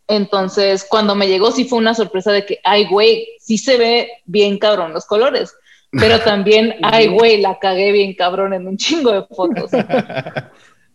Entonces, 0.08 0.86
cuando 0.88 1.14
me 1.14 1.28
llegó 1.28 1.50
sí 1.50 1.64
fue 1.64 1.78
una 1.78 1.94
sorpresa 1.94 2.32
de 2.32 2.46
que, 2.46 2.60
ay, 2.64 2.86
güey, 2.86 3.28
sí 3.40 3.58
se 3.58 3.76
ve 3.76 4.10
bien 4.24 4.58
cabrón 4.58 4.92
los 4.92 5.06
colores, 5.06 5.52
pero 5.92 6.20
también, 6.20 6.74
ay, 6.82 7.08
güey, 7.08 7.40
la 7.40 7.58
cagué 7.58 7.92
bien 7.92 8.14
cabrón 8.14 8.52
en 8.54 8.66
un 8.68 8.76
chingo 8.76 9.12
de 9.12 9.22
fotos. 9.34 9.70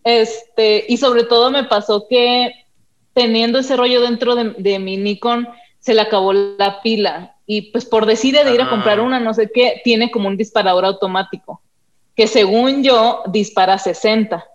Este, 0.03 0.85
y 0.87 0.97
sobre 0.97 1.23
todo 1.23 1.51
me 1.51 1.63
pasó 1.65 2.07
que 2.09 2.51
teniendo 3.13 3.59
ese 3.59 3.75
rollo 3.77 4.01
dentro 4.01 4.35
de, 4.35 4.51
de 4.57 4.79
mi 4.79 4.97
Nikon, 4.97 5.47
se 5.79 5.93
le 5.93 6.01
acabó 6.01 6.33
la 6.33 6.81
pila. 6.81 7.35
Y 7.45 7.71
pues 7.71 7.85
por 7.85 8.05
decide 8.05 8.43
de 8.43 8.53
ir 8.53 8.61
a 8.61 8.65
Ah. 8.65 8.69
comprar 8.69 8.99
una, 8.99 9.19
no 9.19 9.33
sé 9.33 9.51
qué, 9.53 9.81
tiene 9.83 10.09
como 10.11 10.27
un 10.27 10.37
disparador 10.37 10.85
automático, 10.85 11.61
que 12.15 12.27
según 12.27 12.83
yo 12.83 13.23
dispara 13.27 13.77
60. 13.77 14.45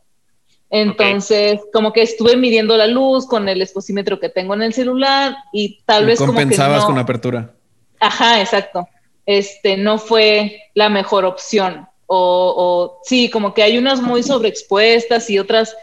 Entonces, 0.71 1.61
como 1.73 1.93
que 1.93 2.03
estuve 2.03 2.37
midiendo 2.37 2.77
la 2.77 2.87
luz 2.89 3.27
con 3.27 3.49
el 3.49 3.63
exposímetro 3.63 4.19
que 4.19 4.29
tengo 4.31 4.55
en 4.55 4.63
el 4.63 4.73
celular 4.73 5.37
y 5.53 5.81
tal 5.85 6.03
Y 6.05 6.07
vez 6.07 6.19
como 6.19 6.33
que 6.33 6.39
compensabas 6.41 6.81
no- 6.83 6.87
con 6.89 6.99
apertura. 6.99 7.53
Ajá, 8.01 8.41
exacto. 8.41 8.89
Este 9.27 9.77
no 9.77 9.99
fue 9.99 10.63
la 10.75 10.89
mejor 10.89 11.25
opción. 11.25 11.89
O, 12.07 13.01
sí, 13.03 13.29
como 13.31 13.53
que 13.53 13.65
hay 13.65 13.79
unas 13.79 14.01
muy 14.01 14.23
sobreexpuestas 14.23 15.29
y 15.29 15.39
otras 15.39 15.77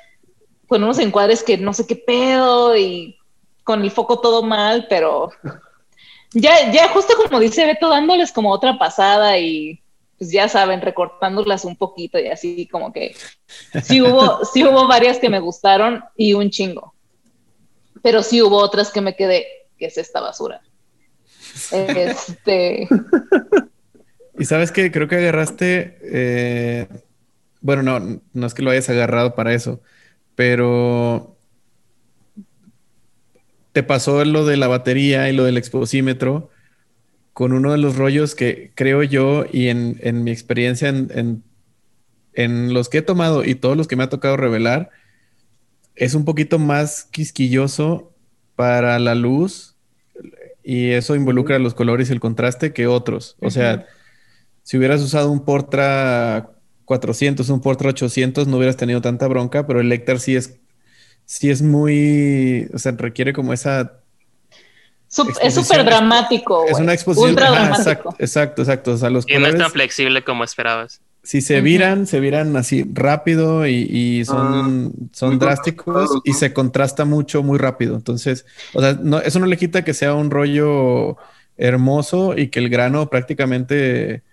con 0.67 0.83
unos 0.83 0.97
encuadres 0.99 1.43
que 1.43 1.57
no 1.57 1.73
sé 1.73 1.85
qué 1.85 1.97
pedo 1.97 2.77
y 2.77 3.17
con 3.63 3.83
el 3.83 3.91
foco 3.91 4.19
todo 4.19 4.41
mal, 4.41 4.87
pero 4.89 5.29
ya, 6.31 6.71
ya 6.71 6.87
justo 6.89 7.15
como 7.17 7.39
dice 7.39 7.65
Beto, 7.65 7.89
dándoles 7.89 8.31
como 8.31 8.51
otra 8.51 8.77
pasada 8.77 9.37
y 9.37 9.81
pues 10.17 10.31
ya 10.31 10.47
saben, 10.47 10.81
recortándolas 10.81 11.65
un 11.65 11.75
poquito 11.75 12.17
y 12.17 12.27
así 12.27 12.67
como 12.67 12.93
que 12.93 13.15
sí 13.83 14.01
hubo, 14.01 14.45
sí 14.45 14.63
hubo 14.63 14.87
varias 14.87 15.19
que 15.19 15.29
me 15.29 15.39
gustaron 15.39 16.03
y 16.15 16.33
un 16.33 16.49
chingo. 16.49 16.93
Pero 18.01 18.23
sí 18.23 18.41
hubo 18.41 18.57
otras 18.57 18.91
que 18.91 19.01
me 19.01 19.15
quedé, 19.15 19.45
que 19.77 19.87
es 19.87 19.97
esta 19.97 20.21
basura. 20.21 20.61
Este, 21.71 22.87
Y 24.37 24.45
sabes 24.45 24.71
que 24.71 24.91
creo 24.91 25.07
que 25.07 25.17
agarraste, 25.17 25.97
eh, 26.01 26.87
bueno, 27.61 27.83
no, 27.83 28.21
no 28.33 28.47
es 28.47 28.53
que 28.53 28.63
lo 28.63 28.71
hayas 28.71 28.89
agarrado 28.89 29.35
para 29.35 29.53
eso, 29.53 29.81
pero 30.35 31.37
te 33.71 33.83
pasó 33.83 34.23
lo 34.25 34.45
de 34.45 34.57
la 34.57 34.67
batería 34.67 35.29
y 35.29 35.33
lo 35.35 35.43
del 35.45 35.57
exposímetro 35.57 36.49
con 37.33 37.53
uno 37.53 37.71
de 37.71 37.77
los 37.79 37.97
rollos 37.97 38.35
que 38.35 38.71
creo 38.75 39.03
yo 39.03 39.45
y 39.51 39.69
en, 39.69 39.97
en 40.01 40.23
mi 40.23 40.31
experiencia 40.31 40.89
en, 40.89 41.09
en- 41.15 41.43
en 42.35 42.73
los 42.73 42.89
que 42.89 42.99
he 42.99 43.01
tomado 43.03 43.43
y 43.45 43.55
todos 43.55 43.77
los 43.77 43.87
que 43.87 43.95
me 43.95 44.03
ha 44.03 44.09
tocado 44.09 44.37
revelar, 44.37 44.91
es 45.95 46.13
un 46.15 46.25
poquito 46.25 46.59
más 46.59 47.05
quisquilloso 47.11 48.11
para 48.55 48.97
la 48.99 49.15
luz 49.15 49.72
y 50.63 50.91
eso 50.91 51.15
involucra 51.15 51.59
los 51.59 51.73
colores 51.73 52.09
y 52.09 52.13
el 52.13 52.19
contraste 52.19 52.73
que 52.73 52.87
otros. 52.87 53.35
O 53.41 53.49
sea, 53.51 53.85
si 54.63 54.77
hubieras 54.77 55.01
usado 55.01 55.29
un 55.31 55.43
Portra 55.45 56.51
400, 56.85 57.49
un 57.49 57.61
Portra 57.61 57.89
800, 57.89 58.47
no 58.47 58.57
hubieras 58.57 58.77
tenido 58.77 59.01
tanta 59.01 59.27
bronca, 59.27 59.67
pero 59.67 59.81
el 59.81 59.89
Lectar 59.89 60.19
sí 60.19 60.35
es, 60.35 60.59
sí 61.25 61.49
es 61.49 61.61
muy, 61.61 62.67
o 62.73 62.79
sea, 62.79 62.93
requiere 62.93 63.33
como 63.33 63.53
esa, 63.53 63.99
sup- 65.09 65.37
es 65.41 65.53
súper 65.53 65.83
dramático. 65.85 66.65
es 66.67 66.79
una 66.79 66.93
exposición. 66.93 67.31
Ultra 67.31 67.47
Ajá, 67.47 67.55
dramático. 67.55 67.81
exacto, 67.89 68.15
exacto, 68.19 68.61
exacto. 68.61 68.91
O 68.93 68.97
sea, 68.97 69.09
los 69.09 69.25
Y 69.27 69.37
no 69.37 69.47
es 69.47 69.57
tan 69.57 69.71
flexible 69.71 70.23
como 70.23 70.43
esperabas. 70.43 71.01
Si 71.23 71.41
se 71.41 71.61
viran, 71.61 72.05
se 72.07 72.19
viran 72.19 72.55
así 72.57 72.85
rápido 72.93 73.65
y, 73.67 74.25
son, 74.25 74.93
Ah, 74.95 75.07
son 75.13 75.29
muy 75.29 75.37
drásticos 75.39 76.09
y 76.25 76.33
se 76.33 76.53
contrasta 76.53 77.05
mucho 77.05 77.43
muy 77.43 77.57
rápido. 77.57 77.95
Entonces, 77.95 78.45
o 78.73 78.81
sea, 78.81 78.93
no, 79.01 79.19
eso 79.19 79.39
no 79.39 79.45
le 79.45 79.57
quita 79.57 79.83
que 79.85 79.93
sea 79.93 80.13
un 80.15 80.31
rollo 80.31 81.17
hermoso 81.57 82.37
y 82.37 82.47
que 82.49 82.59
el 82.59 82.69
grano 82.69 83.09
prácticamente 83.09 84.23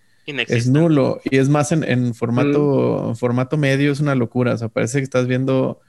es 0.49 0.66
nulo. 0.68 1.20
Y 1.24 1.38
es 1.38 1.49
más 1.49 1.72
en, 1.72 1.84
en 1.84 2.14
formato, 2.14 3.11
en 3.11 3.16
formato 3.16 3.57
medio, 3.57 3.93
es 3.93 4.01
una 4.01 4.14
locura. 4.16 4.55
O 4.55 4.59
sea, 4.59 4.68
parece 4.68 4.99
que 4.99 5.05
estás 5.05 5.26
viendo. 5.28 5.80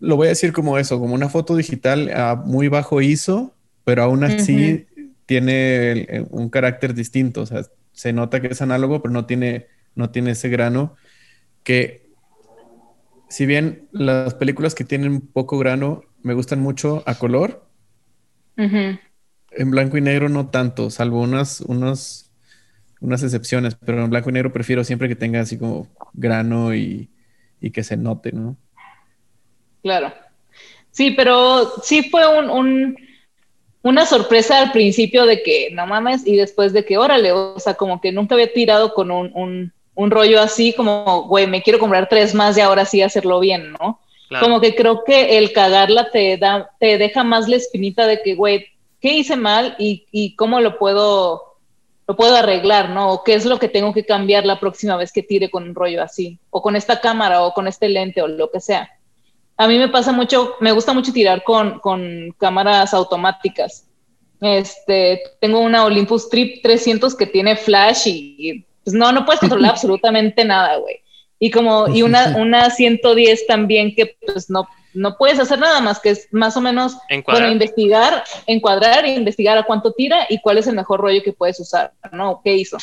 Lo 0.00 0.16
voy 0.16 0.26
a 0.26 0.30
decir 0.30 0.52
como 0.52 0.78
eso, 0.78 0.98
como 0.98 1.14
una 1.14 1.28
foto 1.28 1.54
digital 1.56 2.10
a 2.14 2.34
muy 2.34 2.68
bajo 2.68 3.00
ISO, 3.00 3.54
pero 3.84 4.02
aún 4.02 4.24
así 4.24 4.86
tiene 5.26 5.92
el- 5.92 6.06
el- 6.10 6.26
un 6.30 6.48
carácter 6.50 6.92
distinto. 6.94 7.42
O 7.42 7.46
sea, 7.46 7.62
se 8.02 8.12
nota 8.12 8.40
que 8.40 8.48
es 8.48 8.60
análogo, 8.62 9.00
pero 9.00 9.12
no 9.14 9.26
tiene, 9.26 9.68
no 9.94 10.10
tiene 10.10 10.32
ese 10.32 10.48
grano. 10.48 10.96
Que 11.64 12.10
si 13.28 13.46
bien 13.46 13.88
las 13.92 14.34
películas 14.34 14.74
que 14.74 14.84
tienen 14.84 15.20
poco 15.20 15.58
grano 15.58 16.02
me 16.22 16.34
gustan 16.34 16.60
mucho 16.60 17.02
a 17.06 17.14
color, 17.16 17.64
en 19.50 19.70
blanco 19.70 19.96
y 19.96 20.00
negro 20.00 20.28
no 20.28 20.48
tanto, 20.50 20.90
salvo 20.90 21.20
unas, 21.22 21.60
unos, 21.62 22.30
unas 23.00 23.22
excepciones, 23.22 23.76
pero 23.76 24.04
en 24.04 24.10
blanco 24.10 24.30
y 24.30 24.32
negro 24.34 24.52
prefiero 24.52 24.84
siempre 24.84 25.08
que 25.08 25.16
tenga 25.16 25.40
así 25.40 25.58
como 25.58 25.88
grano 26.14 26.74
y, 26.74 27.10
y 27.60 27.70
que 27.70 27.84
se 27.84 27.96
note, 27.96 28.32
¿no? 28.32 28.56
Claro. 29.82 30.12
Sí, 30.90 31.12
pero 31.12 31.72
sí 31.82 32.08
fue 32.10 32.26
un, 32.38 32.50
un- 32.50 32.96
una 33.82 34.06
sorpresa 34.06 34.58
al 34.60 34.72
principio 34.72 35.26
de 35.26 35.42
que 35.42 35.70
no 35.72 35.86
mames 35.86 36.26
y 36.26 36.36
después 36.36 36.72
de 36.72 36.84
que 36.84 36.98
órale, 36.98 37.32
o 37.32 37.58
sea, 37.58 37.74
como 37.74 38.00
que 38.00 38.12
nunca 38.12 38.34
había 38.34 38.52
tirado 38.52 38.94
con 38.94 39.10
un, 39.10 39.30
un- 39.34 39.72
un 39.94 40.10
rollo 40.10 40.40
así 40.40 40.72
como, 40.72 41.24
güey, 41.28 41.46
me 41.46 41.62
quiero 41.62 41.78
comprar 41.78 42.08
tres 42.08 42.34
más 42.34 42.56
y 42.56 42.60
ahora 42.62 42.84
sí 42.86 43.02
hacerlo 43.02 43.40
bien, 43.40 43.72
¿no? 43.72 44.00
Claro. 44.28 44.46
Como 44.46 44.60
que 44.60 44.74
creo 44.74 45.04
que 45.04 45.36
el 45.36 45.52
cagarla 45.52 46.10
te 46.10 46.38
da, 46.38 46.70
te 46.80 46.96
deja 46.96 47.24
más 47.24 47.46
la 47.48 47.56
espinita 47.56 48.06
de 48.06 48.22
que, 48.22 48.34
güey, 48.34 48.66
¿qué 49.00 49.12
hice 49.12 49.36
mal 49.36 49.74
y, 49.78 50.06
y 50.10 50.34
cómo 50.36 50.60
lo 50.60 50.78
puedo, 50.78 51.56
lo 52.08 52.16
puedo 52.16 52.36
arreglar, 52.36 52.88
¿no? 52.88 53.12
O 53.12 53.22
qué 53.24 53.34
es 53.34 53.44
lo 53.44 53.58
que 53.58 53.68
tengo 53.68 53.92
que 53.92 54.06
cambiar 54.06 54.46
la 54.46 54.58
próxima 54.60 54.96
vez 54.96 55.12
que 55.12 55.22
tire 55.22 55.50
con 55.50 55.64
un 55.64 55.74
rollo 55.74 56.02
así, 56.02 56.38
o 56.48 56.62
con 56.62 56.74
esta 56.74 57.00
cámara, 57.02 57.42
o 57.44 57.52
con 57.52 57.68
este 57.68 57.90
lente, 57.90 58.22
o 58.22 58.28
lo 58.28 58.50
que 58.50 58.60
sea. 58.60 58.88
A 59.62 59.68
mí 59.68 59.78
me 59.78 59.88
pasa 59.88 60.10
mucho, 60.10 60.56
me 60.58 60.72
gusta 60.72 60.92
mucho 60.92 61.12
tirar 61.12 61.44
con, 61.44 61.78
con 61.78 62.34
cámaras 62.36 62.92
automáticas. 62.94 63.86
Este, 64.40 65.22
tengo 65.40 65.60
una 65.60 65.84
Olympus 65.84 66.28
Trip 66.28 66.60
300 66.64 67.14
que 67.14 67.26
tiene 67.26 67.54
flash 67.54 68.08
y, 68.08 68.36
y, 68.38 68.66
pues 68.82 68.92
no, 68.92 69.12
no 69.12 69.24
puedes 69.24 69.38
controlar 69.38 69.70
absolutamente 69.74 70.44
nada, 70.44 70.78
güey. 70.78 70.96
Y 71.38 71.52
como, 71.52 71.86
y 71.86 72.02
una, 72.02 72.34
una 72.40 72.70
110 72.70 73.46
también 73.46 73.94
que 73.94 74.16
pues 74.26 74.50
no, 74.50 74.66
no 74.94 75.16
puedes 75.16 75.38
hacer 75.38 75.60
nada 75.60 75.80
más 75.80 76.00
que 76.00 76.10
es 76.10 76.26
más 76.32 76.56
o 76.56 76.60
menos, 76.60 76.96
Encuadrar. 77.08 77.44
bueno, 77.44 77.52
investigar, 77.52 78.24
encuadrar, 78.46 79.06
investigar 79.06 79.58
a 79.58 79.62
cuánto 79.62 79.92
tira 79.92 80.26
y 80.28 80.40
cuál 80.40 80.58
es 80.58 80.66
el 80.66 80.74
mejor 80.74 80.98
rollo 80.98 81.22
que 81.22 81.32
puedes 81.32 81.60
usar, 81.60 81.92
¿no? 82.10 82.40
¿Qué 82.42 82.56
hizo? 82.56 82.78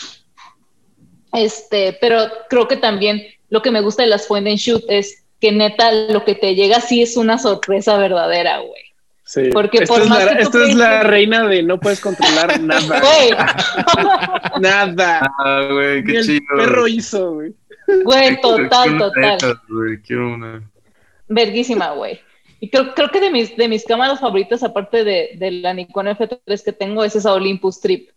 Este, 1.34 1.98
pero 2.00 2.20
creo 2.50 2.70
que 2.70 2.78
también 2.78 3.22
lo 3.50 3.62
que 3.62 3.70
me 3.70 3.82
gusta 3.82 4.04
de 4.04 4.08
las 4.08 4.28
point 4.28 4.48
and 4.48 4.56
shoot 4.56 4.86
es 4.88 5.26
que 5.40 5.52
neta 5.52 5.92
lo 5.92 6.26
que 6.26 6.36
te 6.36 6.56
llega 6.56 6.82
sí 6.82 7.02
es 7.02 7.18
una 7.18 7.38
sorpresa 7.38 7.98
verdadera, 7.98 8.60
güey. 8.60 8.82
Sí. 9.24 9.50
Porque 9.54 9.86
por 9.86 10.02
es 10.02 10.08
más 10.10 10.26
la, 10.26 10.32
que 10.38 10.44
tú 10.46 10.58
esta 10.58 10.64
es 10.66 10.76
la 10.76 11.04
reina 11.04 11.46
de 11.48 11.62
no 11.62 11.80
puedes 11.80 12.00
controlar 12.00 12.60
nada. 12.62 13.00
Güey, 13.00 13.30
nada. 14.62 15.32
Ah, 15.38 15.68
güey, 15.72 16.02
Ni 16.04 16.12
qué 16.14 16.18
el 16.20 16.26
chido. 16.26 16.42
perro 16.58 16.88
hizo, 16.88 17.34
güey. 17.34 17.54
güey, 18.04 18.42
total, 18.42 18.98
total. 18.98 19.36
esas, 19.38 19.58
güey, 19.70 20.02
Quiero 20.02 20.34
una. 20.34 20.64
Verguísima, 21.28 21.92
güey. 21.92 22.20
Y 22.60 22.70
creo, 22.70 22.94
creo 22.94 23.10
que 23.10 23.22
de 23.22 23.30
mis, 23.30 23.56
de 23.56 23.68
mis 23.68 23.86
cámaras 23.86 24.20
favoritas, 24.20 24.64
aparte 24.64 25.04
de, 25.04 25.32
de 25.36 25.52
la 25.52 25.74
Nikon 25.74 26.08
F3 26.08 26.64
que 26.64 26.74
tengo, 26.74 27.04
es 27.04 27.16
esa 27.16 27.34
Olympus 27.34 27.80
Trip. 27.80 28.10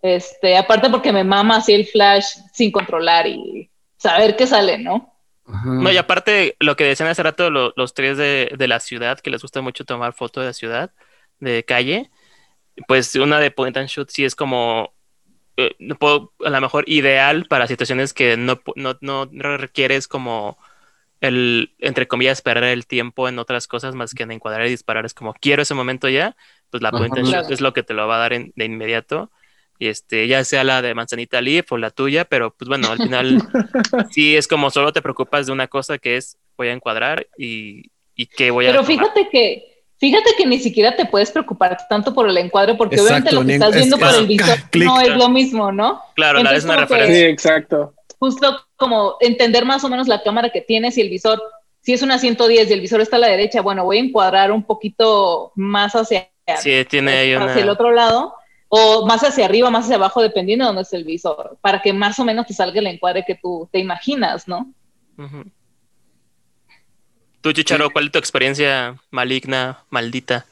Este, 0.00 0.56
aparte 0.56 0.88
porque 0.90 1.12
me 1.12 1.24
mama 1.24 1.56
así 1.56 1.72
el 1.74 1.86
flash 1.86 2.24
sin 2.52 2.70
controlar 2.72 3.26
y 3.26 3.68
saber 3.96 4.36
qué 4.36 4.46
sale, 4.46 4.78
¿no? 4.78 5.11
Ajá. 5.44 5.70
No, 5.70 5.90
y 5.90 5.96
aparte, 5.96 6.56
lo 6.60 6.76
que 6.76 6.84
decían 6.84 7.08
hace 7.08 7.22
rato 7.22 7.50
lo- 7.50 7.72
los 7.76 7.94
tres 7.94 8.16
de, 8.18 8.52
de 8.56 8.68
la 8.68 8.80
ciudad, 8.80 9.18
que 9.20 9.30
les 9.30 9.42
gusta 9.42 9.60
mucho 9.60 9.84
tomar 9.84 10.12
fotos 10.14 10.42
de 10.42 10.48
la 10.48 10.52
ciudad, 10.52 10.92
de 11.40 11.64
calle, 11.64 12.10
pues 12.88 13.14
una 13.16 13.40
de 13.40 13.50
point 13.50 13.76
and 13.76 13.88
shoot 13.88 14.10
sí 14.10 14.24
es 14.24 14.34
como, 14.36 14.94
eh, 15.56 15.74
puedo- 15.98 16.32
a 16.44 16.50
lo 16.50 16.60
mejor 16.60 16.84
ideal 16.88 17.46
para 17.48 17.66
situaciones 17.68 18.14
que 18.14 18.36
no, 18.36 18.60
no, 18.76 18.98
no 19.32 19.58
requieres 19.58 20.08
como 20.08 20.58
el, 21.20 21.74
entre 21.78 22.08
comillas, 22.08 22.38
esperar 22.38 22.64
el 22.64 22.86
tiempo 22.86 23.28
en 23.28 23.38
otras 23.38 23.66
cosas 23.68 23.94
más 23.94 24.14
que 24.14 24.24
en 24.24 24.32
encuadrar 24.32 24.66
y 24.66 24.70
disparar. 24.70 25.06
Es 25.06 25.14
como, 25.14 25.34
quiero 25.34 25.62
ese 25.62 25.74
momento 25.74 26.08
ya, 26.08 26.36
pues 26.70 26.82
la 26.82 26.90
Ajá. 26.90 26.98
point 26.98 27.16
and 27.18 27.26
shoot 27.26 27.50
es 27.50 27.60
lo 27.60 27.72
que 27.72 27.82
te 27.82 27.94
lo 27.94 28.06
va 28.08 28.16
a 28.16 28.18
dar 28.20 28.32
en- 28.32 28.52
de 28.56 28.64
inmediato. 28.64 29.30
Y 29.82 29.88
este, 29.88 30.28
ya 30.28 30.44
sea 30.44 30.62
la 30.62 30.80
de 30.80 30.94
Manzanita 30.94 31.40
Leaf 31.40 31.72
o 31.72 31.76
la 31.76 31.90
tuya, 31.90 32.24
pero 32.24 32.54
pues 32.54 32.68
bueno, 32.68 32.92
al 32.92 32.98
final 32.98 33.42
sí 34.12 34.36
es 34.36 34.46
como 34.46 34.70
solo 34.70 34.92
te 34.92 35.02
preocupas 35.02 35.46
de 35.46 35.52
una 35.52 35.66
cosa 35.66 35.98
que 35.98 36.16
es 36.16 36.36
voy 36.56 36.68
a 36.68 36.72
encuadrar 36.72 37.26
y, 37.36 37.90
y 38.14 38.26
qué 38.26 38.52
voy 38.52 38.66
a 38.66 38.70
Pero 38.70 38.84
fíjate 38.84 39.28
que, 39.28 39.82
fíjate 39.98 40.30
que 40.38 40.46
ni 40.46 40.60
siquiera 40.60 40.94
te 40.94 41.04
puedes 41.06 41.32
preocupar 41.32 41.76
tanto 41.88 42.14
por 42.14 42.28
el 42.28 42.38
encuadre, 42.38 42.76
porque 42.76 42.94
Exacto, 42.94 43.10
obviamente 43.30 43.32
lo 43.34 43.44
que 43.44 43.54
estás 43.54 43.70
es 43.70 43.76
viendo 43.76 43.98
por 43.98 44.14
el 44.14 44.26
visor 44.28 44.58
clic. 44.70 44.84
no 44.86 45.00
es 45.00 45.08
lo 45.16 45.28
mismo, 45.28 45.72
¿no? 45.72 46.00
Claro, 46.14 46.34
la 46.34 46.50
Entonces, 46.52 46.58
es 46.62 46.70
una 46.70 46.74
que- 46.74 46.86
Sí, 46.86 46.94
referencia. 46.94 47.28
exacto. 47.28 47.94
justo 48.20 48.60
como 48.76 49.16
entender 49.18 49.64
más 49.64 49.82
o 49.82 49.88
menos 49.88 50.06
la 50.06 50.22
cámara 50.22 50.50
que 50.50 50.60
tienes 50.60 50.96
y 50.96 51.00
el 51.00 51.10
visor. 51.10 51.42
Si 51.80 51.92
es 51.92 52.02
una 52.02 52.20
110 52.20 52.70
y 52.70 52.72
el 52.72 52.80
visor 52.80 53.00
está 53.00 53.16
a 53.16 53.18
la 53.18 53.26
derecha, 53.26 53.62
bueno, 53.62 53.82
voy 53.84 53.96
a 53.96 54.00
encuadrar 54.02 54.52
un 54.52 54.62
poquito 54.62 55.50
más 55.56 55.94
hacia, 55.96 56.28
Sí, 56.60 56.84
tiene 56.88 57.10
ahí 57.14 57.32
hacia 57.32 57.44
una... 57.52 57.60
el 57.60 57.68
otro 57.68 57.90
lado 57.90 58.34
o 58.74 59.04
más 59.04 59.22
hacia 59.22 59.44
arriba, 59.44 59.70
más 59.70 59.84
hacia 59.84 59.96
abajo, 59.96 60.22
dependiendo 60.22 60.64
de 60.64 60.68
dónde 60.68 60.80
esté 60.80 60.96
el 60.96 61.04
visor, 61.04 61.58
para 61.60 61.82
que 61.82 61.92
más 61.92 62.18
o 62.18 62.24
menos 62.24 62.46
te 62.46 62.54
salga 62.54 62.80
el 62.80 62.86
encuadre 62.86 63.22
que 63.26 63.34
tú 63.34 63.68
te 63.70 63.78
imaginas, 63.78 64.48
¿no? 64.48 64.72
Tú, 67.42 67.52
Chicharo, 67.52 67.90
¿cuál 67.90 68.06
es 68.06 68.12
tu 68.12 68.18
experiencia 68.18 68.96
maligna, 69.10 69.84
maldita? 69.90 70.46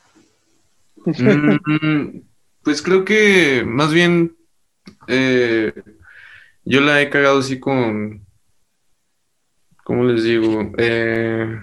Mm, 1.07 2.19
pues 2.63 2.83
creo 2.83 3.07
que 3.07 3.65
más 3.67 3.91
bien 3.91 4.37
eh, 5.07 5.73
yo 6.67 6.83
la 6.83 7.01
he 7.01 7.09
cagado 7.09 7.39
así 7.39 7.59
con, 7.59 8.27
¿cómo 9.83 10.05
les 10.05 10.25
digo? 10.25 10.71
Eh, 10.77 11.59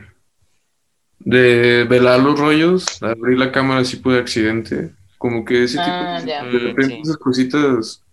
de 1.20 1.84
velar 1.84 2.20
los 2.20 2.40
rollos, 2.40 3.04
abrir 3.04 3.38
la 3.38 3.52
cámara 3.52 3.82
así 3.82 3.98
por 3.98 4.16
accidente, 4.16 4.97
como 5.18 5.46
que 5.46 5.64
ese 5.64 5.80
tipo 5.80 6.06
Ah, 6.06 6.20
de, 6.22 6.28
de 6.52 6.60
repente 6.60 6.96
Sí. 6.96 7.02
esas 7.04 7.18
cositas, 7.18 8.04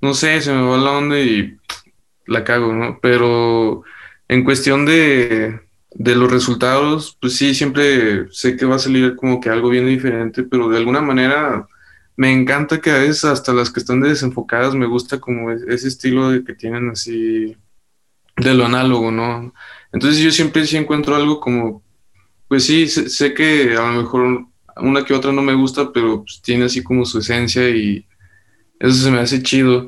no 0.00 0.14
sé, 0.14 0.40
se 0.40 0.52
me 0.52 0.62
va 0.62 0.78
la 0.78 0.92
onda 0.92 1.18
y 1.18 1.56
la 2.26 2.44
cago, 2.44 2.72
¿no? 2.74 3.00
Pero 3.02 3.84
en 4.28 4.44
cuestión 4.44 4.86
de, 4.86 5.60
de 5.92 6.16
los 6.16 6.30
resultados, 6.30 7.18
pues 7.20 7.36
sí, 7.36 7.54
siempre 7.54 8.28
sé 8.32 8.56
que 8.56 8.66
va 8.66 8.76
a 8.76 8.78
salir 8.80 9.16
como 9.16 9.40
que 9.40 9.50
algo 9.50 9.70
bien 9.70 9.86
diferente, 9.86 10.44
pero 10.44 10.68
de 10.68 10.78
alguna 10.78 11.00
manera 11.02 11.68
me 12.16 12.32
encanta 12.32 12.80
que 12.80 12.90
a 12.90 12.98
veces 12.98 13.24
hasta 13.26 13.52
las 13.54 13.70
que 13.70 13.80
están 13.80 14.00
desenfocadas 14.00 14.74
me 14.74 14.86
gusta 14.86 15.20
como 15.20 15.50
es- 15.52 15.62
ese 15.62 15.88
estilo 15.88 16.30
de 16.30 16.44
que 16.44 16.54
tienen 16.54 16.90
así 16.90 17.56
de 18.36 18.54
lo 18.54 18.66
análogo, 18.66 19.10
¿no? 19.10 19.52
Entonces 19.92 20.20
yo 20.22 20.30
siempre 20.30 20.66
sí 20.66 20.76
encuentro 20.76 21.16
algo 21.16 21.40
como, 21.40 21.82
pues 22.48 22.64
sí, 22.66 22.88
sé, 22.88 23.10
sé 23.10 23.34
que 23.34 23.76
a 23.76 23.82
lo 23.92 24.02
mejor 24.02 24.47
una 24.80 25.04
que 25.04 25.14
otra 25.14 25.32
no 25.32 25.42
me 25.42 25.54
gusta, 25.54 25.92
pero 25.92 26.22
pues 26.22 26.40
tiene 26.42 26.66
así 26.66 26.82
como 26.82 27.04
su 27.04 27.18
esencia 27.18 27.68
y 27.68 28.06
eso 28.80 29.04
se 29.04 29.10
me 29.10 29.18
hace 29.18 29.42
chido. 29.42 29.86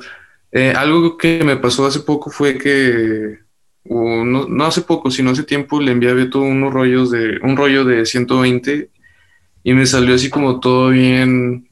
Eh, 0.53 0.73
algo 0.77 1.17
que 1.17 1.45
me 1.45 1.57
pasó 1.57 1.87
hace 1.87 2.01
poco 2.01 2.31
fue 2.31 2.59
que, 2.59 3.39
no, 3.85 4.47
no 4.49 4.65
hace 4.65 4.83
poco, 4.83 5.11
sino 5.11 5.31
hace 5.31 5.45
tiempo, 5.45 5.81
le 5.81 5.93
envié 5.93 6.11
a 6.11 6.15
Beto 6.15 6.41
unos 6.41 6.73
rollos 6.73 7.11
de, 7.11 7.39
un 7.43 7.57
rollo 7.57 7.85
de 7.85 8.05
120 8.05 8.91
y 9.63 9.75
me 9.75 9.87
salió 9.87 10.15
así 10.15 10.31
como 10.31 10.61
todo 10.61 10.91
bien 10.91 11.69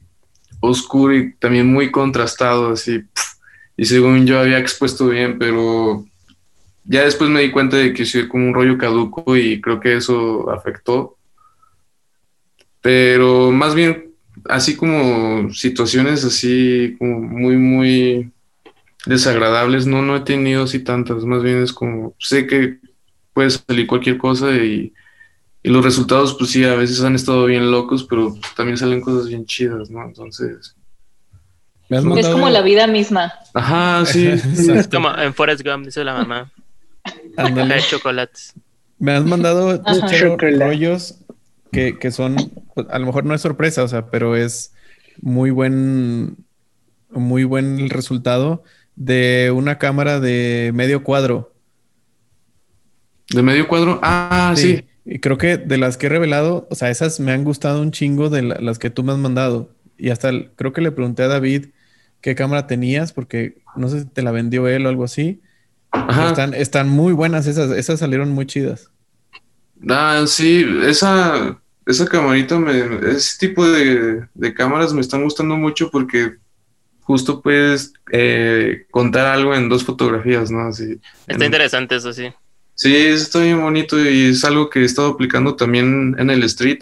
oscuro 0.61 1.15
y 1.15 1.33
también 1.35 1.67
muy 1.67 1.91
contrastado, 1.91 2.71
así. 2.73 3.03
Y 3.77 3.85
según 3.85 4.25
yo 4.25 4.39
había 4.39 4.59
expuesto 4.59 5.07
bien, 5.07 5.39
pero 5.39 6.05
ya 6.83 7.05
después 7.05 7.29
me 7.29 7.41
di 7.41 7.51
cuenta 7.51 7.77
de 7.77 7.93
que 7.93 8.05
sí, 8.05 8.27
como 8.27 8.47
un 8.47 8.53
rollo 8.53 8.77
caduco 8.77 9.37
y 9.37 9.61
creo 9.61 9.79
que 9.79 9.95
eso 9.95 10.49
afectó. 10.49 11.18
Pero 12.81 13.51
más 13.51 13.75
bien, 13.75 14.11
así 14.45 14.75
como 14.75 15.53
situaciones 15.53 16.23
así 16.23 16.95
como 16.97 17.21
muy, 17.21 17.57
muy 17.57 18.31
desagradables, 19.05 19.85
no, 19.85 20.01
no 20.01 20.17
he 20.17 20.21
tenido 20.21 20.63
así 20.63 20.79
tantas, 20.79 21.25
más 21.25 21.43
bien 21.43 21.61
es 21.63 21.73
como, 21.73 22.15
sé 22.19 22.47
que 22.47 22.77
puede 23.33 23.49
salir 23.49 23.87
cualquier 23.87 24.17
cosa 24.17 24.51
y, 24.51 24.93
y 25.63 25.69
los 25.69 25.83
resultados 25.83 26.35
pues 26.35 26.51
sí, 26.51 26.63
a 26.63 26.75
veces 26.75 27.01
han 27.03 27.15
estado 27.15 27.45
bien 27.45 27.71
locos, 27.71 28.03
pero 28.03 28.35
pues, 28.35 28.55
también 28.55 28.77
salen 28.77 29.01
cosas 29.01 29.27
bien 29.27 29.45
chidas, 29.45 29.89
¿no? 29.89 30.03
Entonces, 30.03 30.75
Me 31.89 31.97
has 31.97 32.05
Es 32.05 32.27
como 32.27 32.49
la 32.49 32.61
vida 32.61 32.87
misma. 32.87 33.33
Ajá, 33.53 34.05
sí. 34.11 34.27
Exacto. 34.27 34.97
Como 34.97 35.15
en 35.17 35.33
Forrest 35.33 35.65
Gump, 35.65 35.85
dice 35.85 36.03
la 36.03 36.13
mamá. 36.13 36.51
Ándale. 37.37 37.75
De 37.75 37.81
chocolates. 37.81 38.53
Me 38.99 39.13
has 39.13 39.23
mandado 39.23 39.81
rollos 40.59 41.15
que, 41.71 41.97
que 41.97 42.11
son, 42.11 42.35
pues, 42.83 42.93
a 42.93 42.99
lo 42.99 43.05
mejor 43.05 43.25
no 43.25 43.33
es 43.33 43.41
sorpresa, 43.41 43.83
o 43.83 43.87
sea, 43.87 44.09
pero 44.09 44.35
es 44.35 44.73
muy 45.21 45.51
buen, 45.51 46.37
muy 47.11 47.43
buen 47.43 47.89
resultado 47.89 48.63
de 48.95 49.51
una 49.55 49.77
cámara 49.77 50.19
de 50.19 50.71
medio 50.73 51.03
cuadro. 51.03 51.53
De 53.29 53.41
medio 53.43 53.67
cuadro. 53.67 53.99
Ah, 54.01 54.53
sí. 54.55 54.85
Y 55.05 55.19
creo 55.19 55.37
que 55.37 55.57
de 55.57 55.77
las 55.77 55.97
que 55.97 56.07
he 56.07 56.09
revelado, 56.09 56.67
o 56.69 56.75
sea, 56.75 56.89
esas 56.89 57.19
me 57.19 57.31
han 57.31 57.43
gustado 57.43 57.81
un 57.81 57.91
chingo 57.91 58.29
de 58.29 58.41
la- 58.43 58.59
las 58.59 58.79
que 58.79 58.89
tú 58.89 59.03
me 59.03 59.11
has 59.11 59.17
mandado. 59.17 59.71
Y 59.97 60.09
hasta 60.09 60.29
el- 60.29 60.51
creo 60.55 60.73
que 60.73 60.81
le 60.81 60.91
pregunté 60.91 61.23
a 61.23 61.27
David 61.27 61.67
qué 62.21 62.35
cámara 62.35 62.67
tenías, 62.67 63.13
porque 63.13 63.61
no 63.75 63.87
sé 63.87 64.01
si 64.01 64.05
te 64.05 64.21
la 64.21 64.31
vendió 64.31 64.67
él 64.67 64.85
o 64.85 64.89
algo 64.89 65.03
así. 65.03 65.41
Ajá. 65.91 66.29
Están, 66.29 66.53
están 66.53 66.89
muy 66.89 67.13
buenas 67.13 67.47
esas, 67.47 67.71
esas 67.71 67.99
salieron 67.99 68.31
muy 68.31 68.45
chidas. 68.45 68.91
Ah, 69.89 70.23
sí, 70.27 70.65
esa, 70.83 71.61
esa 71.89 72.05
camarita, 72.05 72.59
me, 72.59 72.73
ese 73.11 73.37
tipo 73.39 73.67
de, 73.67 74.27
de 74.33 74.53
cámaras 74.53 74.93
me 74.93 75.01
están 75.01 75.23
gustando 75.23 75.55
mucho 75.57 75.89
porque 75.91 76.35
justo 77.01 77.41
puedes 77.41 77.93
eh, 78.11 78.85
contar 78.91 79.25
algo 79.27 79.55
en 79.55 79.69
dos 79.69 79.83
fotografías, 79.83 80.51
¿no? 80.51 80.61
Así, 80.67 80.99
Está 81.27 81.33
en- 81.33 81.43
interesante 81.45 81.95
eso, 81.95 82.13
sí. 82.13 82.31
Sí, 82.75 82.95
está 82.95 83.39
bien 83.41 83.61
bonito 83.61 83.99
y 83.99 84.29
es 84.29 84.45
algo 84.45 84.69
que 84.69 84.79
he 84.81 84.85
estado 84.85 85.09
aplicando 85.09 85.55
también 85.55 86.15
en 86.17 86.29
el 86.29 86.43
street. 86.43 86.79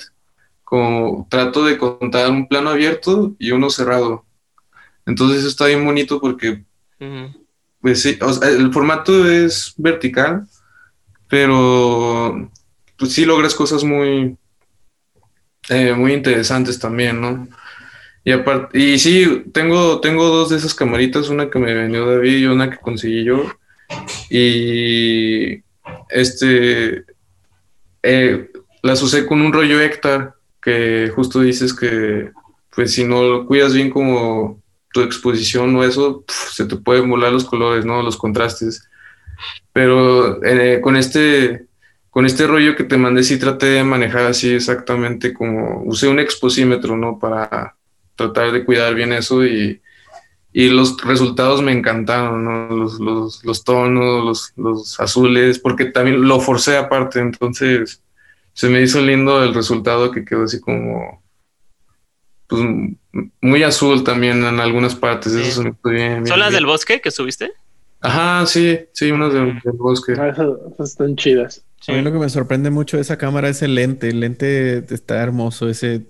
Como 0.64 1.28
trato 1.30 1.64
de 1.66 1.78
contar 1.78 2.30
un 2.30 2.48
plano 2.48 2.70
abierto 2.72 3.36
y 3.40 3.52
uno 3.52 3.70
cerrado. 3.70 4.26
Entonces 5.06 5.46
está 5.46 5.68
bien 5.68 5.86
bonito 5.86 6.20
porque, 6.20 6.66
pues 7.82 8.02
sí, 8.02 8.18
o 8.22 8.34
sea, 8.34 8.50
el 8.50 8.72
formato 8.74 9.30
es 9.30 9.74
vertical, 9.78 10.48
pero 11.30 12.52
pues 12.98 13.14
sí 13.14 13.26
logras 13.26 13.56
cosas 13.56 13.84
muy, 13.84 14.38
eh, 15.70 15.94
muy 15.94 16.14
interesantes 16.14 16.80
también, 16.80 17.22
¿no? 17.22 17.48
Y 18.24 18.32
aparte, 18.32 18.78
y 18.78 19.00
sí, 19.00 19.46
tengo, 19.54 20.02
tengo 20.02 20.28
dos 20.28 20.50
de 20.50 20.58
esas 20.58 20.74
camaritas, 20.74 21.30
una 21.30 21.50
que 21.50 21.60
me 21.60 21.74
vendió 21.74 22.06
David 22.06 22.38
y 22.38 22.46
una 22.46 22.70
que 22.70 22.78
conseguí 22.78 23.24
yo. 23.24 23.46
Y 24.30 25.64
este 26.10 27.06
eh, 28.04 28.50
las 28.84 29.02
usé 29.02 29.26
con 29.26 29.42
un 29.42 29.54
rollo 29.54 29.80
Hector, 29.80 30.36
que 30.62 31.12
justo 31.16 31.42
dices 31.42 31.74
que 31.74 32.32
pues 32.76 32.94
si 32.94 33.04
no 33.04 33.24
lo 33.24 33.46
cuidas 33.46 33.74
bien 33.74 33.90
como 33.90 34.62
tu 34.94 35.02
exposición 35.02 35.76
o 35.76 35.84
eso, 35.84 36.24
se 36.28 36.66
te 36.66 36.76
pueden 36.76 37.10
volar 37.10 37.32
los 37.32 37.46
colores, 37.46 37.86
¿no? 37.86 38.02
Los 38.02 38.18
contrastes. 38.18 38.88
Pero 39.74 40.44
eh, 40.44 40.80
con 40.82 40.96
este 40.96 41.67
con 42.18 42.26
este 42.26 42.48
rollo 42.48 42.76
que 42.76 42.84
te 42.84 42.98
mandé 42.98 43.22
sí 43.22 43.38
traté 43.38 43.68
de 43.68 43.84
manejar 43.84 44.26
así 44.26 44.52
exactamente 44.52 45.36
como 45.36 45.84
usé 45.84 46.08
un 46.08 46.18
exposímetro, 46.20 46.98
¿no? 46.98 47.20
Para 47.20 47.76
tratar 48.16 48.52
de 48.52 48.66
cuidar 48.66 48.96
bien 48.96 49.14
eso 49.14 49.46
y, 49.46 49.80
y 50.52 50.70
los 50.70 51.00
resultados 51.04 51.62
me 51.62 51.72
encantaron, 51.74 52.44
¿no? 52.44 52.76
Los, 52.76 53.00
los, 53.00 53.46
los 53.46 53.64
tonos, 53.64 54.26
los, 54.26 54.52
los 54.58 55.00
azules, 55.00 55.60
porque 55.60 55.86
también 55.86 56.28
lo 56.28 56.40
forcé 56.40 56.76
aparte, 56.78 57.20
entonces 57.20 58.02
se 58.54 58.68
me 58.68 58.82
hizo 58.82 59.00
lindo 59.00 59.44
el 59.44 59.54
resultado 59.54 60.10
que 60.10 60.26
quedó 60.26 60.46
así 60.46 60.60
como 60.60 61.22
pues 62.48 62.64
muy 63.42 63.62
azul 63.62 64.04
también 64.04 64.44
en 64.44 64.60
algunas 64.60 64.96
partes, 64.96 65.34
Sí. 65.34 65.42
eso 65.42 65.52
se 65.52 65.64
me 65.66 65.70
hizo 65.70 65.90
bien. 65.90 66.10
bien, 66.24 66.28
¿Son 66.28 66.40
las 66.40 66.50
bien. 66.50 66.64
del 66.64 66.66
bosque 66.66 67.00
que 67.00 67.12
subiste? 67.12 67.52
Ajá, 68.02 68.44
sí, 68.48 68.80
sí, 68.92 69.12
unas 69.12 69.32
del, 69.34 69.60
del 69.64 69.74
bosque. 69.74 70.14
Ah, 70.18 70.30
esas 70.30 70.90
están 70.90 71.16
chidas. 71.16 71.64
A 71.86 71.94
mí 71.94 72.02
lo 72.02 72.12
que 72.12 72.20
me 72.20 72.30
sorprende 72.30 72.70
mucho 72.70 72.98
de 72.98 73.02
esa 73.02 73.18
cámara 73.18 73.50
es 73.50 73.62
el 73.62 73.76
lente. 73.76 74.10
El 74.10 74.20
lente 74.20 74.80
está 74.94 75.22
hermoso, 75.24 75.70
ese 75.70 76.06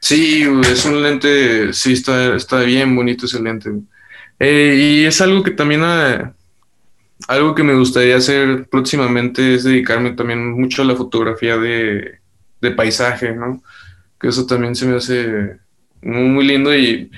Sí, 0.00 0.44
es 0.70 0.84
un 0.86 1.02
lente, 1.02 1.72
sí, 1.72 1.92
está, 1.92 2.34
está 2.34 2.60
bien 2.60 2.96
bonito 2.96 3.26
ese 3.26 3.40
lente. 3.42 3.70
Eh, 4.38 5.00
y 5.02 5.04
es 5.04 5.20
algo 5.20 5.42
que 5.42 5.50
también, 5.50 5.82
ah, 5.84 6.34
algo 7.28 7.54
que 7.54 7.62
me 7.62 7.74
gustaría 7.74 8.16
hacer 8.16 8.68
próximamente 8.70 9.54
es 9.54 9.64
dedicarme 9.64 10.12
también 10.12 10.52
mucho 10.52 10.82
a 10.82 10.86
la 10.86 10.96
fotografía 10.96 11.58
de, 11.58 12.20
de 12.60 12.70
paisaje, 12.72 13.32
¿no? 13.34 13.62
Que 14.20 14.28
eso 14.28 14.46
también 14.46 14.74
se 14.76 14.86
me 14.86 14.96
hace 14.96 15.58
muy, 16.02 16.28
muy 16.28 16.46
lindo 16.46 16.74
y 16.76 17.10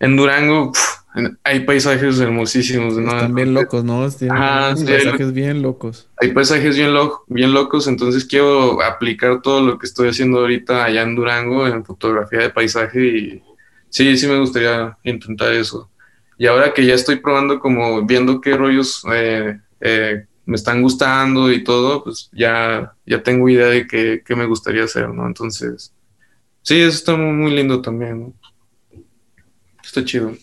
en 0.00 0.16
Durango 0.16 0.72
pf, 0.72 0.84
en- 0.84 0.95
hay 1.44 1.60
paisajes 1.60 2.18
hermosísimos, 2.20 2.96
¿no? 2.98 3.12
están 3.12 3.34
bien 3.34 3.54
locos, 3.54 3.84
¿no? 3.84 4.06
Tienen 4.10 4.44
Ajá, 4.44 4.76
unos 4.76 4.84
sí, 4.86 4.86
paisajes 4.86 5.32
bien 5.32 5.62
locos. 5.62 6.10
hay 6.20 6.32
paisajes 6.32 6.76
bien, 6.76 6.94
lo- 6.94 7.24
bien 7.28 7.52
locos, 7.52 7.86
entonces 7.88 8.24
quiero 8.24 8.80
aplicar 8.82 9.42
todo 9.42 9.60
lo 9.60 9.78
que 9.78 9.86
estoy 9.86 10.08
haciendo 10.08 10.40
ahorita 10.40 10.84
allá 10.84 11.02
en 11.02 11.14
Durango 11.14 11.66
en 11.66 11.84
fotografía 11.84 12.40
de 12.40 12.50
paisaje 12.50 13.06
y 13.06 13.42
sí, 13.90 14.16
sí 14.16 14.26
me 14.26 14.38
gustaría 14.38 14.96
intentar 15.04 15.52
eso. 15.52 15.90
Y 16.38 16.46
ahora 16.46 16.72
que 16.74 16.86
ya 16.86 16.94
estoy 16.94 17.16
probando 17.16 17.58
como 17.60 18.06
viendo 18.06 18.40
qué 18.40 18.56
rollos 18.56 19.02
eh, 19.12 19.58
eh, 19.80 20.26
me 20.46 20.56
están 20.56 20.82
gustando 20.82 21.50
y 21.52 21.64
todo, 21.64 22.02
pues 22.04 22.28
ya, 22.32 22.94
ya 23.06 23.22
tengo 23.22 23.48
idea 23.48 23.66
de 23.68 23.86
qué, 23.86 24.22
qué 24.24 24.36
me 24.36 24.46
gustaría 24.46 24.84
hacer, 24.84 25.08
¿no? 25.10 25.26
Entonces, 25.26 25.94
sí, 26.62 26.80
eso 26.80 26.90
está 26.96 27.16
muy, 27.16 27.32
muy 27.34 27.52
lindo 27.52 27.82
también, 27.82 28.20
¿no? 28.20 28.34
Está 29.82 30.04
chido. 30.04 30.36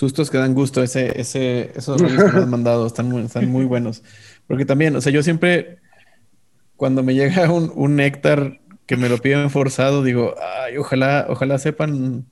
Sustos 0.00 0.30
que 0.30 0.38
dan 0.38 0.54
gusto, 0.54 0.82
ese, 0.82 1.20
ese, 1.20 1.72
esos 1.76 2.00
rollos 2.00 2.24
que 2.24 2.32
me 2.32 2.38
has 2.40 2.48
mandado 2.48 2.86
están 2.86 3.06
muy, 3.08 3.22
están 3.22 3.48
muy 3.50 3.66
buenos. 3.66 4.02
Porque 4.46 4.64
también, 4.64 4.96
o 4.96 5.00
sea, 5.02 5.12
yo 5.12 5.22
siempre, 5.22 5.78
cuando 6.76 7.02
me 7.02 7.14
llega 7.14 7.50
un, 7.52 7.70
un 7.74 7.96
néctar 7.96 8.60
que 8.86 8.96
me 8.96 9.10
lo 9.10 9.18
piden 9.18 9.50
forzado, 9.50 10.02
digo, 10.02 10.34
ay, 10.64 10.78
ojalá, 10.78 11.26
ojalá 11.28 11.58
sepan, 11.58 12.24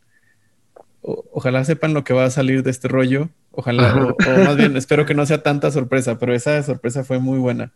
o- 1.02 1.24
ojalá 1.32 1.64
sepan 1.64 1.94
lo 1.94 2.04
que 2.04 2.14
va 2.14 2.24
a 2.24 2.30
salir 2.30 2.62
de 2.62 2.70
este 2.70 2.88
rollo. 2.88 3.30
Ojalá, 3.50 3.94
o, 3.96 4.08
o 4.10 4.44
más 4.44 4.56
bien, 4.56 4.76
espero 4.76 5.04
que 5.06 5.14
no 5.14 5.26
sea 5.26 5.42
tanta 5.42 5.70
sorpresa, 5.70 6.18
pero 6.18 6.34
esa 6.34 6.62
sorpresa 6.62 7.04
fue 7.04 7.18
muy 7.18 7.38
buena. 7.38 7.72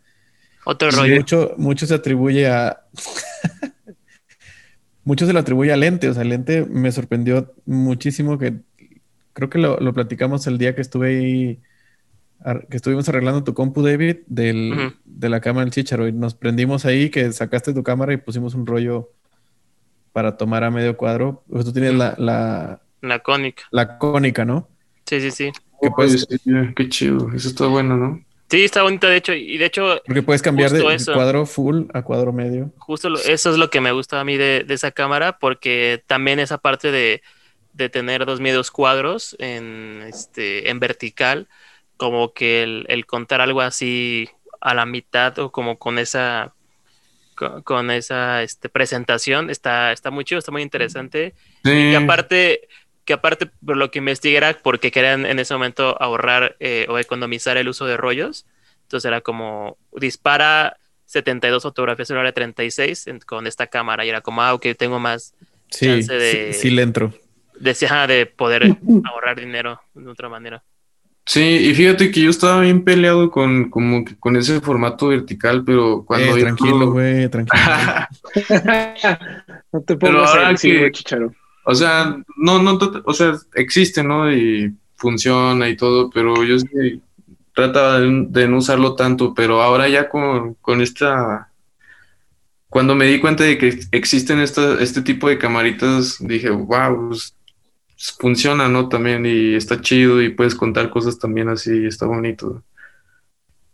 Otro 0.64 0.88
Y 0.88 0.92
rollo. 0.92 1.16
Mucho, 1.16 1.54
mucho 1.58 1.86
se 1.86 1.94
atribuye 1.94 2.48
a. 2.48 2.82
mucho 5.04 5.26
se 5.26 5.32
lo 5.32 5.40
atribuye 5.40 5.72
al 5.72 5.80
lente. 5.80 6.08
O 6.08 6.14
sea, 6.14 6.24
lente 6.24 6.64
me 6.66 6.92
sorprendió 6.92 7.52
muchísimo 7.66 8.38
que 8.38 8.54
creo 9.32 9.48
que 9.50 9.58
lo, 9.58 9.78
lo 9.78 9.92
platicamos 9.92 10.46
el 10.46 10.58
día 10.58 10.74
que 10.74 10.80
estuve 10.80 11.08
ahí, 11.08 11.60
ar- 12.40 12.66
que 12.68 12.76
estuvimos 12.76 13.08
arreglando 13.08 13.44
tu 13.44 13.54
compu, 13.54 13.82
David, 13.82 14.18
del, 14.26 14.94
de 15.04 15.28
la 15.28 15.40
cámara 15.40 15.64
del 15.64 15.72
Chicharo. 15.72 16.08
Y 16.08 16.12
nos 16.12 16.34
prendimos 16.34 16.84
ahí, 16.84 17.10
que 17.10 17.30
sacaste 17.32 17.72
tu 17.74 17.82
cámara 17.82 18.12
y 18.12 18.16
pusimos 18.18 18.54
un 18.54 18.66
rollo 18.66 19.10
para 20.12 20.36
tomar 20.36 20.64
a 20.64 20.70
medio 20.70 20.96
cuadro. 20.96 21.42
Pues 21.48 21.64
tú 21.64 21.72
tienes 21.72 21.94
la, 21.94 22.14
la, 22.18 22.80
La 23.00 23.18
cónica. 23.20 23.64
la 23.70 23.98
cónica, 23.98 24.44
¿no? 24.44 24.68
Sí, 25.06 25.20
sí, 25.20 25.30
sí. 25.30 25.52
Que 25.80 25.90
puedes- 25.90 26.26
sí, 26.28 26.38
qué 26.76 26.88
chido, 26.88 27.30
eso 27.34 27.48
está 27.48 27.66
bueno, 27.66 27.96
¿no? 27.96 28.24
Sí, 28.48 28.64
está 28.64 28.82
bonito, 28.82 29.06
de 29.08 29.16
hecho. 29.16 29.32
Y 29.32 29.56
de 29.56 29.64
hecho, 29.64 30.00
Porque 30.06 30.22
puedes 30.22 30.42
cambiar 30.42 30.70
de, 30.70 30.76
Justo 30.76 30.90
de 30.90 30.96
eso. 30.96 31.14
cuadro 31.14 31.46
full 31.46 31.84
a 31.94 32.02
cuadro 32.02 32.32
medio. 32.34 32.70
justo 32.78 33.08
lo- 33.08 33.18
eso 33.18 33.50
es 33.50 33.56
lo 33.56 33.70
que 33.70 33.80
me 33.80 33.92
gusta 33.92 34.20
a 34.20 34.24
mí 34.24 34.36
de, 34.36 34.62
de 34.64 34.74
esa 34.74 34.90
cámara, 34.90 35.38
porque 35.38 36.04
también 36.06 36.38
esa 36.38 36.58
parte 36.58 36.92
de, 36.92 37.22
de 37.72 37.88
tener 37.88 38.26
dos 38.26 38.40
medios 38.40 38.70
cuadros 38.70 39.34
en, 39.38 40.02
este, 40.06 40.70
en 40.70 40.78
vertical, 40.80 41.48
como 41.96 42.32
que 42.32 42.62
el, 42.62 42.84
el 42.88 43.06
contar 43.06 43.40
algo 43.40 43.60
así 43.60 44.28
a 44.60 44.74
la 44.74 44.86
mitad 44.86 45.38
o 45.38 45.50
como 45.52 45.78
con 45.78 45.98
esa 45.98 46.54
con, 47.34 47.62
con 47.62 47.90
esa 47.90 48.42
este, 48.42 48.68
presentación 48.68 49.50
está, 49.50 49.92
está 49.92 50.10
muy 50.10 50.24
chido, 50.24 50.38
está 50.38 50.52
muy 50.52 50.62
interesante. 50.62 51.34
Sí. 51.64 51.70
que 51.70 51.96
aparte 51.96 52.68
que 53.04 53.14
aparte 53.14 53.46
por 53.66 53.76
lo 53.76 53.90
que 53.90 53.98
investigué 53.98 54.36
era 54.36 54.56
porque 54.62 54.92
querían 54.92 55.26
en 55.26 55.40
ese 55.40 55.54
momento 55.54 56.00
ahorrar 56.00 56.56
eh, 56.60 56.86
o 56.88 56.98
economizar 57.00 57.56
el 57.56 57.68
uso 57.68 57.84
de 57.84 57.96
rollos 57.96 58.46
entonces 58.82 59.08
era 59.08 59.22
como 59.22 59.76
dispara 59.92 60.76
72 61.06 61.64
fotografías 61.64 62.10
en 62.10 62.18
hora 62.18 62.28
de 62.28 62.32
36 62.32 63.08
en- 63.08 63.18
con 63.18 63.48
esta 63.48 63.66
cámara 63.66 64.04
y 64.04 64.08
era 64.08 64.20
como 64.20 64.40
ah 64.42 64.54
ok 64.54 64.66
tengo 64.78 65.00
más 65.00 65.34
Sí, 65.68 65.86
Chance 65.86 66.12
de- 66.12 66.52
sí, 66.52 66.60
sí 66.60 66.70
le 66.70 66.82
entro. 66.82 67.12
Decía 67.62 68.06
de 68.06 68.26
poder 68.26 68.76
ahorrar 69.04 69.40
dinero 69.40 69.80
de 69.94 70.10
otra 70.10 70.28
manera 70.28 70.62
Sí, 71.24 71.40
y 71.40 71.72
fíjate 71.74 72.10
que 72.10 72.20
yo 72.20 72.30
estaba 72.30 72.60
bien 72.62 72.82
peleado 72.82 73.30
con, 73.30 73.70
como 73.70 74.04
que 74.04 74.16
con 74.18 74.34
ese 74.36 74.60
formato 74.60 75.06
vertical, 75.06 75.62
pero 75.64 76.02
cuando 76.04 76.36
Eh, 76.36 76.40
tranquilo, 76.40 76.78
lo- 76.80 76.90
güey, 76.90 77.28
tranquilo. 77.30 77.62
no 79.72 79.80
te 79.82 79.96
Pero 79.96 80.14
pongas 80.18 80.30
ahora 80.30 80.42
agresivo, 80.46 80.84
que- 80.84 80.90
chicharo. 80.92 81.32
o 81.64 81.74
sea, 81.76 82.16
no, 82.36 82.60
no, 82.62 82.78
o 83.04 83.14
sea, 83.14 83.34
existe, 83.54 84.02
¿no? 84.02 84.32
Y 84.32 84.74
funciona 84.96 85.68
y 85.68 85.76
todo, 85.76 86.10
pero 86.10 86.42
yo 86.44 86.58
sí 86.58 87.00
trataba 87.54 88.00
de, 88.00 88.26
de 88.28 88.48
no 88.48 88.56
usarlo 88.58 88.94
tanto, 88.96 89.34
pero 89.34 89.62
ahora 89.62 89.88
ya 89.88 90.08
con, 90.08 90.54
con 90.54 90.80
esta, 90.80 91.50
cuando 92.68 92.94
me 92.94 93.06
di 93.06 93.20
cuenta 93.20 93.44
de 93.44 93.58
que 93.58 93.78
existen 93.92 94.40
esta, 94.40 94.80
este 94.82 95.02
tipo 95.02 95.28
de 95.28 95.38
camaritas, 95.38 96.16
dije, 96.20 96.50
wow, 96.50 97.08
pues, 97.10 97.36
funciona, 98.18 98.68
¿no? 98.68 98.88
También 98.88 99.26
y 99.26 99.54
está 99.54 99.80
chido 99.80 100.20
y 100.22 100.30
puedes 100.30 100.54
contar 100.54 100.90
cosas 100.90 101.18
también 101.18 101.48
así, 101.48 101.86
está 101.86 102.06
bonito. 102.06 102.62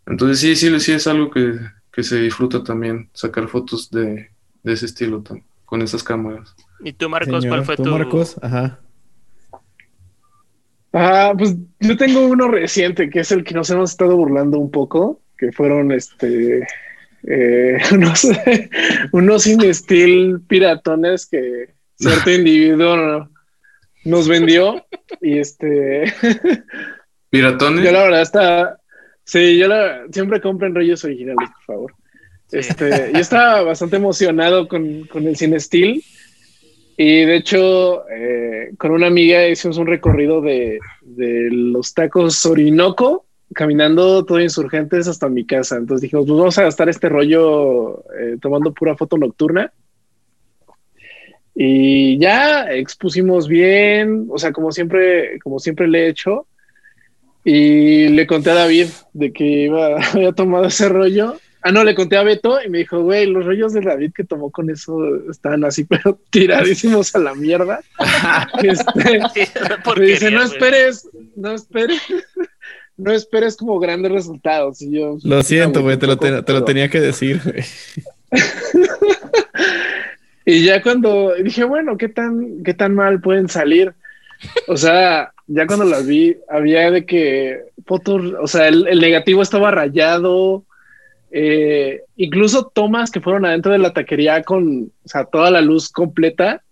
Entonces 0.05 0.39
sí, 0.39 0.55
sí, 0.55 0.79
sí 0.79 0.91
es 0.91 1.07
algo 1.07 1.29
que, 1.31 1.59
que 1.91 2.03
se 2.03 2.21
disfruta 2.21 2.63
también, 2.63 3.09
sacar 3.13 3.47
fotos 3.47 3.89
de, 3.89 4.29
de 4.63 4.73
ese 4.73 4.85
estilo 4.85 5.23
con 5.65 5.81
esas 5.81 6.03
cámaras. 6.03 6.55
¿Y 6.83 6.93
tú, 6.93 7.09
Marcos, 7.09 7.43
Señor, 7.43 7.57
cuál 7.57 7.65
fue 7.65 7.75
¿tú, 7.77 7.83
tu...? 7.83 7.91
Marcos? 7.91 8.35
Ajá. 8.41 8.79
Ah, 10.93 11.33
pues 11.37 11.55
yo 11.79 11.97
tengo 11.97 12.25
uno 12.27 12.47
reciente 12.47 13.09
que 13.09 13.19
es 13.19 13.31
el 13.31 13.43
que 13.43 13.53
nos 13.53 13.69
hemos 13.69 13.91
estado 13.91 14.15
burlando 14.15 14.57
un 14.57 14.71
poco, 14.71 15.21
que 15.37 15.51
fueron 15.51 15.91
este 15.91 16.67
eh, 17.27 17.77
unos, 17.91 18.27
unos 19.11 19.47
Inestil 19.47 20.41
piratones 20.47 21.27
que 21.27 21.75
cierto 21.95 22.31
individuo 22.31 23.29
nos 24.09 24.27
vendió 24.27 24.85
y 25.21 25.37
este 25.37 26.13
¿Piratones? 27.29 27.83
yo 27.83 27.91
la 27.91 28.03
verdad 28.03 28.21
está 28.21 28.79
sí, 29.23 29.57
yo 29.57 29.67
la, 29.67 30.05
siempre 30.11 30.41
compren 30.41 30.73
rollos 30.73 31.03
originales, 31.03 31.49
por 31.55 31.63
favor. 31.63 31.93
Sí. 32.47 32.57
Este, 32.57 33.11
yo 33.13 33.19
estaba 33.19 33.61
bastante 33.61 33.97
emocionado 33.97 34.67
con, 34.67 35.05
con 35.05 35.27
el 35.27 35.35
Cine 35.35 35.59
Steel 35.59 36.03
y 36.97 37.25
de 37.25 37.35
hecho 37.35 38.09
eh, 38.09 38.71
con 38.77 38.91
una 38.91 39.07
amiga 39.07 39.47
hicimos 39.47 39.77
un 39.77 39.85
recorrido 39.85 40.41
de, 40.41 40.79
de 41.01 41.49
los 41.51 41.93
tacos 41.93 42.43
Orinoco 42.45 43.25
caminando 43.53 44.25
todo 44.25 44.39
insurgentes 44.39 45.07
hasta 45.07 45.29
mi 45.29 45.45
casa. 45.45 45.77
Entonces 45.77 46.01
dijimos, 46.03 46.25
pues 46.25 46.37
vamos 46.37 46.57
a 46.57 46.63
gastar 46.63 46.89
este 46.89 47.09
rollo 47.09 48.03
eh, 48.19 48.37
tomando 48.41 48.73
pura 48.73 48.95
foto 48.95 49.17
nocturna. 49.17 49.71
Y 51.61 52.17
ya 52.19 52.71
expusimos 52.71 53.49
bien, 53.49 54.27
o 54.29 54.37
sea, 54.37 54.53
como 54.53 54.71
siempre, 54.71 55.39
como 55.43 55.59
siempre 55.59 55.89
le 55.89 56.05
he 56.05 56.07
hecho. 56.07 56.47
Y 57.43 58.07
le 58.07 58.25
conté 58.27 58.51
a 58.51 58.53
David 58.53 58.87
de 59.11 59.33
que 59.33 59.43
iba, 59.43 59.97
había 60.13 60.31
tomado 60.31 60.67
ese 60.67 60.87
rollo. 60.87 61.35
Ah, 61.61 61.73
no, 61.73 61.83
le 61.83 61.95
conté 61.95 62.15
a 62.15 62.23
Beto 62.23 62.63
y 62.65 62.69
me 62.69 62.77
dijo, 62.77 63.01
güey, 63.01 63.25
los 63.25 63.45
rollos 63.45 63.73
de 63.73 63.81
David 63.81 64.13
que 64.15 64.23
tomó 64.23 64.49
con 64.51 64.69
eso 64.69 64.97
están 65.29 65.65
así, 65.65 65.83
pero 65.89 66.17
tiradísimos 66.29 67.13
a 67.13 67.19
la 67.19 67.35
mierda. 67.35 67.81
Este, 68.63 69.19
me 69.99 70.05
dice, 70.05 70.31
no 70.31 70.41
esperes, 70.41 71.09
no 71.35 71.51
esperes, 71.51 72.01
no 72.95 73.11
esperes 73.11 73.57
como 73.57 73.77
grandes 73.79 74.13
resultados. 74.13 74.81
Y 74.81 74.91
yo, 74.91 75.17
Lo 75.23 75.43
siento, 75.43 75.79
"Ah, 75.79 75.81
güey, 75.81 75.97
te 75.97 76.07
te, 76.07 76.15
te 76.15 76.31
lo 76.31 76.43
puedo". 76.45 76.63
tenía 76.63 76.87
que 76.89 77.01
decir. 77.01 77.41
Y 80.51 80.63
ya 80.65 80.81
cuando 80.81 81.33
dije, 81.35 81.63
bueno, 81.63 81.97
¿qué 81.97 82.09
tan, 82.09 82.63
qué 82.63 82.73
tan 82.73 82.95
mal 82.95 83.21
pueden 83.21 83.47
salir? 83.49 83.93
O 84.67 84.77
sea, 84.77 85.31
ya 85.47 85.67
cuando 85.67 85.85
las 85.85 86.07
vi, 86.07 86.35
había 86.49 86.89
de 86.91 87.05
que 87.05 87.59
fotos, 87.85 88.33
o 88.41 88.47
sea, 88.47 88.67
el, 88.67 88.87
el 88.87 88.99
negativo 88.99 89.41
estaba 89.41 89.69
rayado, 89.71 90.63
eh, 91.31 92.01
incluso 92.15 92.71
tomas 92.73 93.11
que 93.11 93.21
fueron 93.21 93.45
adentro 93.45 93.71
de 93.71 93.77
la 93.79 93.93
taquería 93.93 94.41
con, 94.43 94.91
o 95.03 95.07
sea, 95.07 95.25
toda 95.25 95.51
la 95.51 95.61
luz 95.61 95.89
completa, 95.89 96.63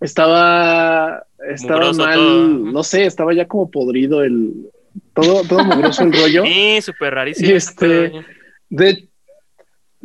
estaba, 0.00 1.24
estaba 1.50 1.80
Mugroso 1.80 2.02
mal, 2.02 2.14
todo. 2.14 2.48
no 2.48 2.82
sé, 2.82 3.06
estaba 3.06 3.32
ya 3.34 3.46
como 3.46 3.70
podrido 3.70 4.22
el, 4.22 4.52
todo, 5.14 5.42
todo 5.44 5.64
mugroso 5.64 6.02
el 6.02 6.12
rollo. 6.12 6.44
Sí, 6.46 6.78
súper 6.82 7.14
rarísimo. 7.14 7.48
Y 7.48 7.52
este- 7.52 8.12
De, 8.68 9.08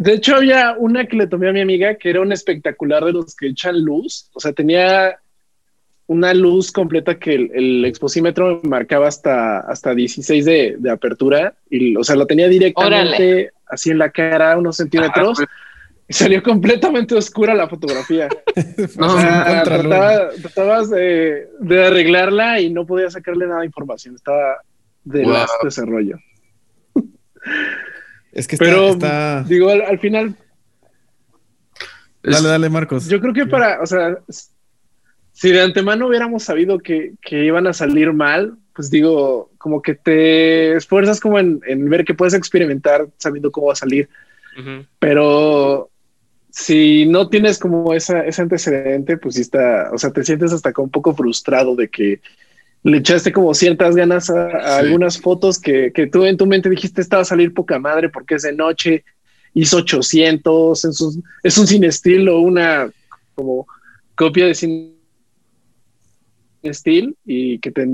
de 0.01 0.13
hecho, 0.13 0.35
había 0.37 0.75
una 0.77 1.05
que 1.05 1.17
le 1.17 1.27
tomé 1.27 1.49
a 1.49 1.53
mi 1.53 1.59
amiga 1.61 1.95
que 1.95 2.09
era 2.09 2.21
un 2.21 2.31
espectacular 2.31 3.03
de 3.03 3.11
los 3.11 3.35
que 3.35 3.47
echan 3.47 3.83
luz. 3.83 4.29
O 4.33 4.39
sea, 4.39 4.53
tenía 4.53 5.19
una 6.07 6.33
luz 6.33 6.71
completa 6.71 7.19
que 7.19 7.35
el, 7.35 7.51
el 7.53 7.85
exposímetro 7.85 8.61
marcaba 8.63 9.07
hasta, 9.09 9.59
hasta 9.59 9.93
16 9.93 10.45
de, 10.45 10.75
de 10.79 10.89
apertura. 10.89 11.53
Y, 11.69 11.97
o 11.97 12.03
sea, 12.05 12.15
lo 12.15 12.25
tenía 12.25 12.47
directamente 12.47 13.51
así 13.67 13.89
en 13.91 13.97
la 13.97 14.09
cara, 14.09 14.57
unos 14.57 14.77
centímetros. 14.77 15.39
y 16.07 16.13
salió 16.13 16.41
completamente 16.41 17.13
oscura 17.15 17.53
la 17.53 17.67
fotografía. 17.67 18.29
No, 18.97 19.15
O 19.15 19.19
sea, 19.19 19.43
contraluz. 19.45 19.65
trataba- 19.89 20.29
tratabas 20.41 20.89
de, 20.89 21.47
de 21.59 21.85
arreglarla 21.85 22.61
y 22.61 22.69
no 22.71 22.85
podía 22.85 23.09
sacarle 23.09 23.45
nada 23.47 23.59
de 23.59 23.65
información. 23.67 24.15
Estaba 24.15 24.59
de 25.03 25.23
Wow. 25.23 25.35
asco 25.35 25.67
ese 25.67 25.85
rollo. 25.85 26.17
Es 28.39 28.47
que 28.47 28.55
está... 28.55 28.65
Pero 28.65 28.89
está- 28.89 29.43
digo, 29.43 29.69
al, 29.69 29.81
al 29.81 29.99
final 29.99 30.35
Es- 32.23 32.31
Dale, 32.35 32.47
dale, 32.49 32.69
Marcos. 32.69 33.07
Yo 33.07 33.19
creo 33.21 33.33
que 33.33 33.45
para, 33.45 33.81
o 33.81 33.85
sea, 33.85 34.17
si 35.31 35.51
de 35.51 35.61
antemano 35.61 36.07
hubiéramos 36.07 36.43
sabido 36.43 36.79
que, 36.79 37.13
que 37.21 37.45
iban 37.45 37.67
a 37.67 37.73
salir 37.73 38.11
mal, 38.13 38.57
pues 38.73 38.89
digo, 38.89 39.51
como 39.57 39.81
que 39.81 39.95
te 39.95 40.75
esfuerzas 40.75 41.19
como 41.19 41.39
en, 41.39 41.61
en 41.65 41.89
ver 41.89 42.03
que 42.03 42.13
puedes 42.13 42.33
experimentar 42.33 43.07
sabiendo 43.17 43.51
cómo 43.51 43.67
va 43.67 43.73
a 43.73 43.77
salir, 43.77 44.09
pero 44.99 45.89
si 46.49 47.05
no 47.05 47.29
tienes 47.29 47.57
como 47.59 47.93
esa, 47.93 48.25
ese 48.25 48.41
antecedente, 48.41 49.15
pues 49.17 49.35
sí 49.35 49.41
está, 49.41 49.89
o 49.93 49.97
sea, 49.97 50.11
te 50.11 50.23
sientes 50.25 50.51
hasta 50.51 50.73
como 50.73 50.85
un 50.85 50.91
poco 50.91 51.13
frustrado 51.15 51.75
de 51.75 51.87
que 51.89 52.19
le 52.83 52.97
echaste 52.97 53.31
como 53.31 53.53
ciertas 53.53 53.95
ganas 53.95 54.29
a, 54.29 54.45
a 54.47 54.79
Sí. 54.79 54.85
algunas 54.85 55.19
fotos 55.19 55.59
que, 55.59 55.91
que 55.93 56.07
tú 56.07 56.25
en 56.25 56.37
tu 56.37 56.45
mente 56.45 56.69
dijiste 56.69 57.01
esta 57.01 57.17
va 57.17 57.21
a 57.23 57.25
salir 57.25 57.53
poca 57.53 57.77
madre 57.79 58.09
porque 58.09 58.35
es 58.35 58.43
de 58.43 58.53
noche, 58.53 59.03
hizo 59.53 59.77
800, 59.77 60.85
es 60.85 61.01
un, 61.01 61.23
es 61.43 61.57
un 61.57 61.67
sin 61.67 61.83
estilo, 61.83 62.39
una 62.39 62.89
como 63.35 63.67
copia 64.15 64.45
de 64.45 64.53
sin 64.55 64.95
estilo 66.61 67.13
y 67.25 67.59
que 67.59 67.71
te, 67.71 67.87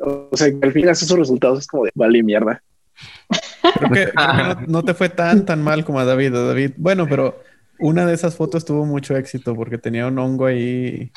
o 0.00 0.30
sea, 0.34 0.50
que 0.50 0.58
al 0.66 0.72
final 0.72 0.90
esos 0.90 1.10
resultados 1.18 1.60
es 1.60 1.66
como 1.66 1.84
de 1.84 1.90
vale 1.94 2.22
mierda. 2.22 2.62
Creo 3.78 3.90
que, 3.90 4.12
creo 4.12 4.36
que 4.36 4.42
no, 4.42 4.66
no 4.66 4.82
te 4.84 4.94
fue 4.94 5.08
tan, 5.08 5.44
tan 5.44 5.62
mal 5.62 5.84
como 5.84 6.00
a 6.00 6.04
David. 6.04 6.34
A 6.34 6.42
David. 6.44 6.72
Bueno, 6.76 7.06
pero 7.08 7.40
una 7.78 8.06
de 8.06 8.14
esas 8.14 8.34
fotos 8.36 8.64
tuvo 8.64 8.84
mucho 8.84 9.16
éxito 9.16 9.54
porque 9.54 9.78
tenía 9.78 10.06
un 10.06 10.18
hongo 10.18 10.46
ahí. 10.46 11.10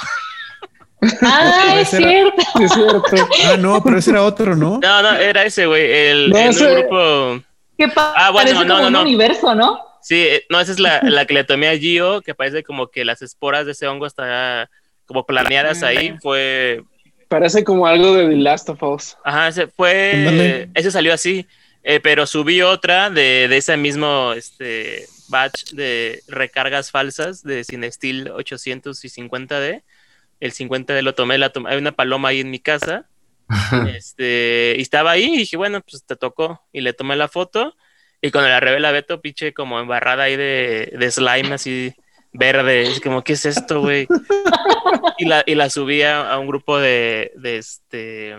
Ah, 1.22 1.76
es 1.80 1.94
era- 1.94 2.10
cierto. 2.10 2.42
Es 2.62 2.72
cierto. 2.74 3.04
Ah, 3.46 3.58
no, 3.58 3.82
pero 3.84 3.98
ese 3.98 4.12
era 4.12 4.24
otro, 4.24 4.56
¿no? 4.56 4.80
No, 4.80 5.02
no, 5.02 5.14
era 5.16 5.44
ese, 5.46 5.66
güey. 5.66 5.92
El, 5.92 6.30
No, 6.30 6.38
un 6.38 6.44
ese- 6.44 6.74
grupo. 6.76 7.44
Que 7.78 7.86
Ah, 7.96 8.30
bueno, 8.32 8.52
parece 8.52 8.54
no, 8.54 8.60
como 8.76 8.80
no, 8.82 8.88
un 8.88 8.94
no. 8.94 9.02
universo, 9.02 9.56
¿no? 9.56 9.80
Sí, 10.04 10.16
eh, 10.18 10.46
no, 10.50 10.60
esa 10.60 10.72
es 10.72 10.80
la, 10.80 11.00
la 11.04 11.26
que 11.26 11.34
le 11.34 11.44
tomé 11.44 11.68
a 11.70 11.78
Gio, 11.78 12.22
que 12.22 12.34
parece 12.36 12.64
como 12.64 12.88
que 12.88 13.06
las 13.06 13.22
esporas 13.22 13.66
de 13.66 13.72
ese 13.74 13.88
hongo 13.88 14.06
están 14.06 14.68
como 15.06 15.26
planeadas 15.26 15.82
ahí. 15.84 16.16
Fue. 16.22 16.84
Parece 17.28 17.64
como 17.64 17.88
algo 17.88 18.14
de 18.16 18.28
The 18.30 18.36
Last 18.36 18.70
of 18.70 18.84
Us. 18.84 19.18
Ajá, 19.24 19.48
ese 19.48 19.68
fue. 19.68 20.68
Ese 20.74 20.92
salió 20.92 21.14
así. 21.14 21.46
eh, 21.84 22.00
pero 22.00 22.28
subí 22.28 22.62
otra 22.62 23.10
de, 23.10 23.48
de 23.48 23.58
ese 23.58 23.76
mismo 23.78 24.34
este, 24.34 25.06
batch 25.30 25.72
de 25.72 26.22
recargas 26.28 26.92
falsas 26.92 27.42
de 27.44 27.64
Cinestil 27.64 28.30
850D. 28.32 29.82
El 30.42 30.52
50D 30.52 31.02
lo 31.02 31.16
tomé, 31.16 31.38
la 31.38 31.52
tomé, 31.52 31.72
hay 31.72 31.78
una 31.78 31.94
paloma 31.94 32.30
ahí 32.30 32.42
en 32.42 32.52
mi 32.52 32.60
casa. 32.60 33.08
este, 33.96 34.76
y 34.78 34.82
estaba 34.82 35.12
ahí 35.12 35.34
y 35.34 35.38
dije, 35.38 35.56
bueno, 35.56 35.82
pues 35.82 36.06
te 36.06 36.18
tocó. 36.18 36.62
Y 36.74 36.82
le 36.82 36.92
tomé 36.92 37.16
la 37.16 37.30
foto. 37.30 37.76
Y 38.22 38.32
cuando 38.32 38.50
la 38.50 38.60
revela 38.60 38.92
Beto, 38.92 39.22
pinche 39.22 39.54
como 39.54 39.80
embarrada 39.80 40.24
ahí 40.24 40.36
de, 40.36 40.94
de 40.98 41.12
slime 41.12 41.54
así 41.54 41.94
verde. 42.34 42.82
Es 42.84 43.00
como, 43.00 43.24
¿qué 43.24 43.34
es 43.34 43.46
esto, 43.46 43.82
güey? 43.82 44.08
y, 45.18 45.26
la, 45.26 45.44
y 45.46 45.56
la 45.56 45.70
subí 45.70 46.02
a, 46.02 46.30
a 46.32 46.38
un 46.40 46.48
grupo 46.48 46.78
de, 46.78 47.32
de 47.36 47.58
este 47.58 48.36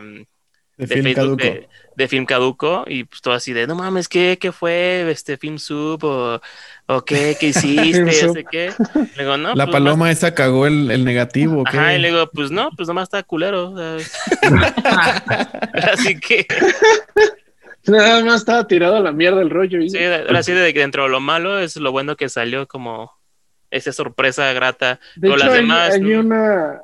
De 0.87 0.95
de 0.95 0.95
film 0.95 1.05
Facebook 1.15 1.39
caduco. 1.39 1.45
de, 1.45 1.69
de 1.95 2.09
Film 2.09 2.25
Caduco 2.27 2.85
y 2.87 3.05
pues 3.05 3.21
todo 3.21 3.35
así 3.35 3.53
de, 3.53 3.67
no 3.67 3.75
mames, 3.75 4.09
¿qué, 4.09 4.39
qué 4.41 4.51
fue? 4.53 5.11
Este 5.11 5.37
Film 5.37 5.59
Sub 5.59 6.03
o, 6.05 6.41
o 6.87 7.05
qué, 7.05 7.37
qué 7.39 7.47
hiciste, 7.49 8.13
sé 8.13 8.45
qué. 8.51 8.73
Le 9.17 9.25
digo, 9.25 9.37
no, 9.37 9.55
La 9.55 9.67
pues, 9.67 9.73
paloma 9.73 10.11
esa 10.11 10.35
cagó 10.35 10.67
el, 10.67 10.91
el 10.91 11.05
negativo. 11.05 11.63
Ajá, 11.67 11.95
y 11.95 11.99
le 12.01 12.09
digo, 12.11 12.31
pues 12.33 12.51
no, 12.51 12.71
pues 12.77 12.89
nomás 12.89 13.05
está 13.05 13.23
culero. 13.23 13.75
así 15.93 16.19
que, 16.19 16.47
Nada 17.85 18.25
más 18.25 18.37
estaba 18.41 18.67
tirado 18.67 18.97
a 18.97 19.01
la 19.01 19.11
mierda 19.13 19.43
el 19.43 19.51
rollo. 19.51 19.81
y- 19.81 19.91
sí, 19.91 19.99
ahora 20.05 20.43
sí, 20.43 20.53
de 20.53 20.73
que 20.73 20.81
dentro 20.81 21.03
de 21.05 21.09
lo 21.09 21.21
malo 21.21 21.59
es 21.59 21.77
lo 21.77 21.91
bueno 21.91 22.17
que 22.17 22.29
salió 22.29 22.69
como 22.69 23.13
esa 23.71 23.93
sorpresa 23.93 24.53
grata. 24.53 25.01
De 25.17 25.23
Pero 25.29 25.35
hecho, 25.35 25.45
las 25.47 25.55
hay, 25.55 25.61
demás, 25.63 25.95
hay 25.95 26.01
¿no? 26.01 26.21
una 26.21 26.81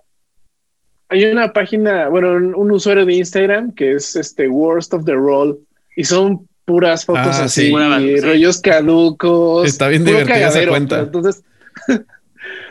hay 1.09 1.24
una 1.24 1.52
página, 1.52 2.09
bueno, 2.09 2.32
un, 2.56 2.70
usuario 2.70 3.06
de 3.06 3.14
Instagram 3.14 3.72
que 3.74 3.93
es 3.93 4.14
este 4.16 4.48
Worst 4.48 4.93
of 4.94 5.05
the 5.05 5.14
Roll 5.14 5.59
y 5.97 6.05
son 6.05 6.47
puras 6.64 7.05
fotos 7.05 7.39
Ah, 7.39 7.44
así, 7.44 7.72
sí. 7.72 8.20
Rollos 8.20 8.60
caducos. 8.60 9.66
Está 9.66 9.89
bien 9.89 10.05
divertida 10.05 10.48
esa 10.48 10.66
cuenta. 10.68 10.97
pero 10.97 11.06
Entonces, 11.06 11.43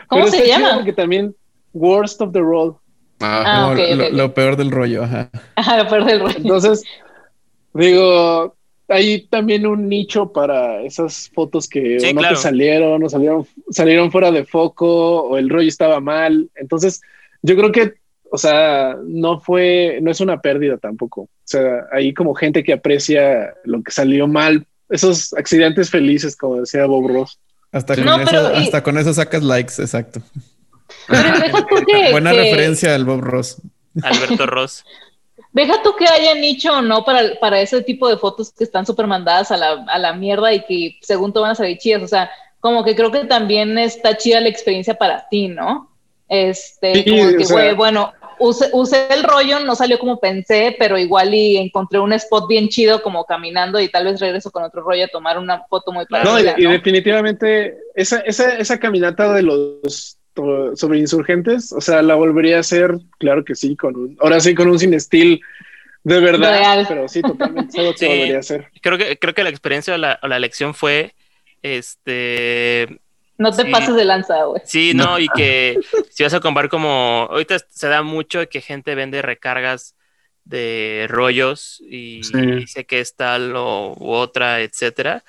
¿Cómo 0.06 0.24
pero 0.24 0.36
se 0.36 0.46
llama? 0.46 0.74
Porque 0.76 0.92
también 0.92 1.34
Worst 1.72 2.20
of 2.20 2.32
the 2.32 2.40
Roll. 2.40 2.76
Ah, 3.20 3.72
Ah, 3.72 4.08
lo, 4.12 4.32
peor 4.32 4.56
del 4.56 4.70
rollo, 4.70 5.02
ajá. 5.02 5.30
Ajá, 5.56 5.82
lo 5.82 5.88
peor 5.88 6.04
del 6.04 6.20
rollo. 6.20 6.36
Entonces, 6.38 6.84
digo, 7.74 8.54
hay 8.88 9.22
también 9.26 9.66
un 9.66 9.88
nicho 9.88 10.32
para 10.32 10.82
esas 10.82 11.30
fotos 11.34 11.68
que 11.68 11.98
Sí, 12.00 12.10
o 12.10 12.14
no 12.14 12.20
claro. 12.20 12.36
te 12.36 12.42
salieron, 12.42 13.02
o 13.02 13.08
salieron, 13.08 13.46
salieron 13.70 14.12
fuera 14.12 14.30
de 14.30 14.44
foco, 14.44 15.22
o 15.22 15.36
el 15.36 15.50
rollo 15.50 15.68
estaba 15.68 16.00
mal. 16.00 16.48
Entonces, 16.54 17.02
yo 17.42 17.56
creo 17.56 17.72
que, 17.72 17.94
o 18.30 18.38
sea, 18.38 18.96
no 19.04 19.40
fue, 19.40 19.98
no 20.02 20.10
es 20.10 20.20
una 20.20 20.40
pérdida 20.40 20.76
tampoco. 20.78 21.22
O 21.22 21.28
sea, 21.44 21.86
hay 21.92 22.12
como 22.14 22.34
gente 22.34 22.62
que 22.62 22.72
aprecia 22.74 23.54
lo 23.64 23.82
que 23.82 23.90
salió 23.90 24.26
mal, 24.28 24.66
esos 24.90 25.32
accidentes 25.34 25.90
felices, 25.90 26.36
como 26.36 26.60
decía 26.60 26.86
Bob 26.86 27.08
Ross. 27.08 27.38
Hasta, 27.72 27.94
Sí. 27.94 28.02
con, 28.02 28.10
No, 28.10 28.20
eso, 28.22 28.52
y- 28.54 28.64
hasta 28.64 28.82
con 28.82 28.98
eso 28.98 29.12
sacas 29.14 29.42
likes, 29.42 29.74
exacto. 29.80 30.20
Pero 31.06 31.66
que, 31.86 32.10
Buena 32.12 32.32
que- 32.32 32.38
referencia 32.38 32.94
al 32.94 33.04
Bob 33.04 33.20
Ross. 33.20 33.60
Alberto 34.02 34.46
Ross. 34.46 34.84
deja 35.52 35.82
tú 35.82 35.94
que 35.98 36.06
haya 36.06 36.34
nicho 36.34 36.72
o 36.72 36.82
no 36.82 37.04
para, 37.04 37.22
para 37.40 37.60
ese 37.60 37.82
tipo 37.82 38.08
de 38.08 38.16
fotos 38.16 38.52
que 38.52 38.62
están 38.64 38.86
súper 38.86 39.06
mandadas 39.06 39.50
a 39.50 39.56
la, 39.56 39.84
a 39.88 39.98
la 39.98 40.12
mierda 40.12 40.52
y 40.52 40.64
que 40.64 40.96
según 41.02 41.32
tú 41.32 41.40
van 41.40 41.50
a 41.52 41.54
salir 41.54 41.78
chidas. 41.78 42.02
O 42.02 42.08
sea, 42.08 42.30
como 42.60 42.84
que 42.84 42.94
creo 42.94 43.10
que 43.10 43.24
también 43.24 43.76
está 43.78 44.16
chida 44.16 44.40
la 44.40 44.48
experiencia 44.48 44.94
para 44.94 45.26
ti, 45.28 45.48
¿no? 45.48 45.90
Este, 46.28 46.94
Sí, 46.94 47.04
como 47.10 47.22
o 47.24 47.36
que, 47.36 47.44
güey, 47.52 47.74
bueno, 47.74 48.12
usé, 48.40 48.68
usé 48.72 49.08
el 49.12 49.22
rollo, 49.22 49.60
no 49.60 49.74
salió 49.74 49.98
como 49.98 50.18
pensé, 50.20 50.76
pero 50.78 50.98
igual 50.98 51.34
y 51.34 51.56
encontré 51.56 51.98
un 51.98 52.12
spot 52.12 52.48
bien 52.48 52.68
chido 52.68 53.02
como 53.02 53.24
caminando 53.24 53.80
y 53.80 53.88
tal 53.88 54.04
vez 54.04 54.20
regreso 54.20 54.50
con 54.50 54.62
otro 54.64 54.82
rollo 54.82 55.04
a 55.04 55.08
tomar 55.08 55.38
una 55.38 55.64
foto 55.68 55.92
muy 55.92 56.06
Claro. 56.06 56.30
No, 56.32 56.40
y, 56.40 56.44
parecida, 56.44 56.70
definitivamente 56.70 57.76
esa, 57.94 58.20
esa, 58.20 58.56
esa 58.56 58.78
caminata 58.78 59.32
de 59.34 59.42
los 59.42 60.14
sobre 60.76 61.00
insurgentes, 61.00 61.72
o 61.72 61.80
sea, 61.80 62.00
la 62.00 62.14
volvería 62.14 62.58
a 62.58 62.60
hacer, 62.60 62.96
claro 63.18 63.44
que 63.44 63.56
sí, 63.56 63.74
con 63.76 63.96
un, 63.96 64.16
ahora 64.20 64.38
sí 64.38 64.54
con 64.54 64.68
un 64.68 64.78
sin 64.78 64.94
estilo 64.94 65.38
de 66.04 66.20
verdad, 66.20 66.50
Real. 66.60 66.84
pero 66.88 67.08
sí, 67.08 67.22
totalmente 67.22 67.70
es 67.72 67.78
algo 67.78 67.92
que 67.92 67.98
Sí. 67.98 68.06
volvería 68.06 68.36
a 68.36 68.40
hacer. 68.40 68.68
Creo 68.80 68.96
que, 68.96 69.18
creo 69.18 69.34
que 69.34 69.42
la 69.42 69.50
experiencia 69.50 69.94
o 69.94 69.98
la, 69.98 70.18
o 70.22 70.28
la 70.28 70.38
lección 70.38 70.74
fue, 70.74 71.14
este, 71.62 73.00
No 73.38 73.52
te 73.54 73.64
Sí. 73.64 73.70
pases 73.70 73.94
de 73.96 74.04
lanza, 74.04 74.44
güey. 74.44 74.62
sí, 74.64 74.94
no, 74.94 75.18
y 75.18 75.30
que 75.30 75.80
si 76.08 76.22
vas 76.24 76.34
a 76.34 76.40
comprar 76.40 76.68
como, 76.68 77.28
ahorita 77.30 77.58
se 77.70 77.88
da 77.88 78.02
mucho 78.02 78.48
que 78.48 78.60
gente 78.60 78.94
vende 78.94 79.22
recargas 79.22 79.96
de 80.44 81.06
rollos 81.08 81.82
y 81.88 82.22
Sí. 82.22 82.38
dice 82.54 82.86
que 82.86 83.00
es 83.00 83.16
tal 83.16 83.54
o 83.56 83.94
u 83.98 84.10
otra, 84.12 84.60
etcétera. 84.62 85.24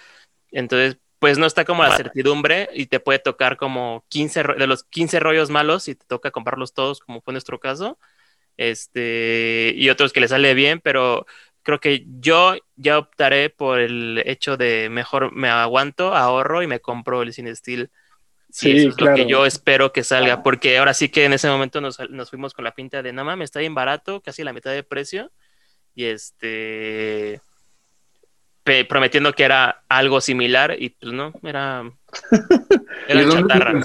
Entonces, 0.52 0.98
pues 1.20 1.38
no 1.40 1.46
está 1.48 1.66
como 1.66 1.84
la 1.84 1.92
certidumbre 1.92 2.70
y 2.74 2.88
te 2.88 3.00
puede 3.02 3.20
tocar 3.20 3.58
como 3.58 4.06
15 4.10 4.44
ro- 4.44 4.56
de 4.56 4.68
los 4.68 4.84
15 4.86 5.20
rollos 5.20 5.50
malos 5.52 5.88
y 5.90 5.96
te 5.96 6.06
toca 6.08 6.32
comprarlos 6.32 6.74
todos, 6.74 7.00
como 7.02 7.22
fue 7.22 7.34
nuestro 7.34 7.60
caso. 7.60 8.00
Este, 8.58 9.74
y 9.76 9.90
otros 9.90 10.14
que 10.14 10.20
le 10.22 10.28
sale 10.28 10.54
bien, 10.54 10.82
pero 10.82 11.26
creo 11.64 11.80
que 11.80 12.06
yo 12.20 12.56
ya 12.76 12.98
optaré 13.00 13.50
por 13.50 13.80
el 13.80 14.22
hecho 14.26 14.58
de 14.58 14.90
mejor 14.90 15.34
me 15.34 15.50
aguanto, 15.50 16.16
ahorro 16.16 16.62
y 16.64 16.68
me 16.68 16.80
compro 16.82 17.22
el 17.22 17.34
Cine 17.34 17.56
Sí, 18.52 18.72
eso 18.72 18.90
es 18.90 19.00
lo 19.00 19.08
que 19.08 19.14
claro. 19.14 19.28
yo 19.30 19.46
espero 19.46 19.94
que 19.94 20.04
salga, 20.04 20.42
porque 20.44 20.78
ahora 20.80 20.94
sí 20.94 21.10
que 21.10 21.26
en 21.26 21.34
ese 21.34 21.48
momento 21.50 21.82
nos, 21.82 22.00
nos 22.10 22.30
fuimos 22.32 22.54
con 22.54 22.66
la 22.66 22.74
pinta 22.74 23.02
de, 23.04 23.14
no 23.14 23.24
mames, 23.24 23.46
está 23.46 23.60
bien 23.60 23.76
barato, 23.76 24.22
casi 24.22 24.44
la 24.44 24.54
mitad 24.54 24.72
de 24.72 24.84
precio. 24.84 25.32
Y 25.96 26.06
este, 26.06 27.42
pe- 28.64 28.86
prometiendo 28.86 29.34
que 29.34 29.44
era 29.44 29.84
algo 29.90 30.22
similar 30.22 30.76
y 30.80 30.90
pues 30.90 31.14
no, 31.14 31.34
era, 31.44 31.84
¿Y 33.08 33.12
era 33.12 33.30
chatarra. 33.30 33.82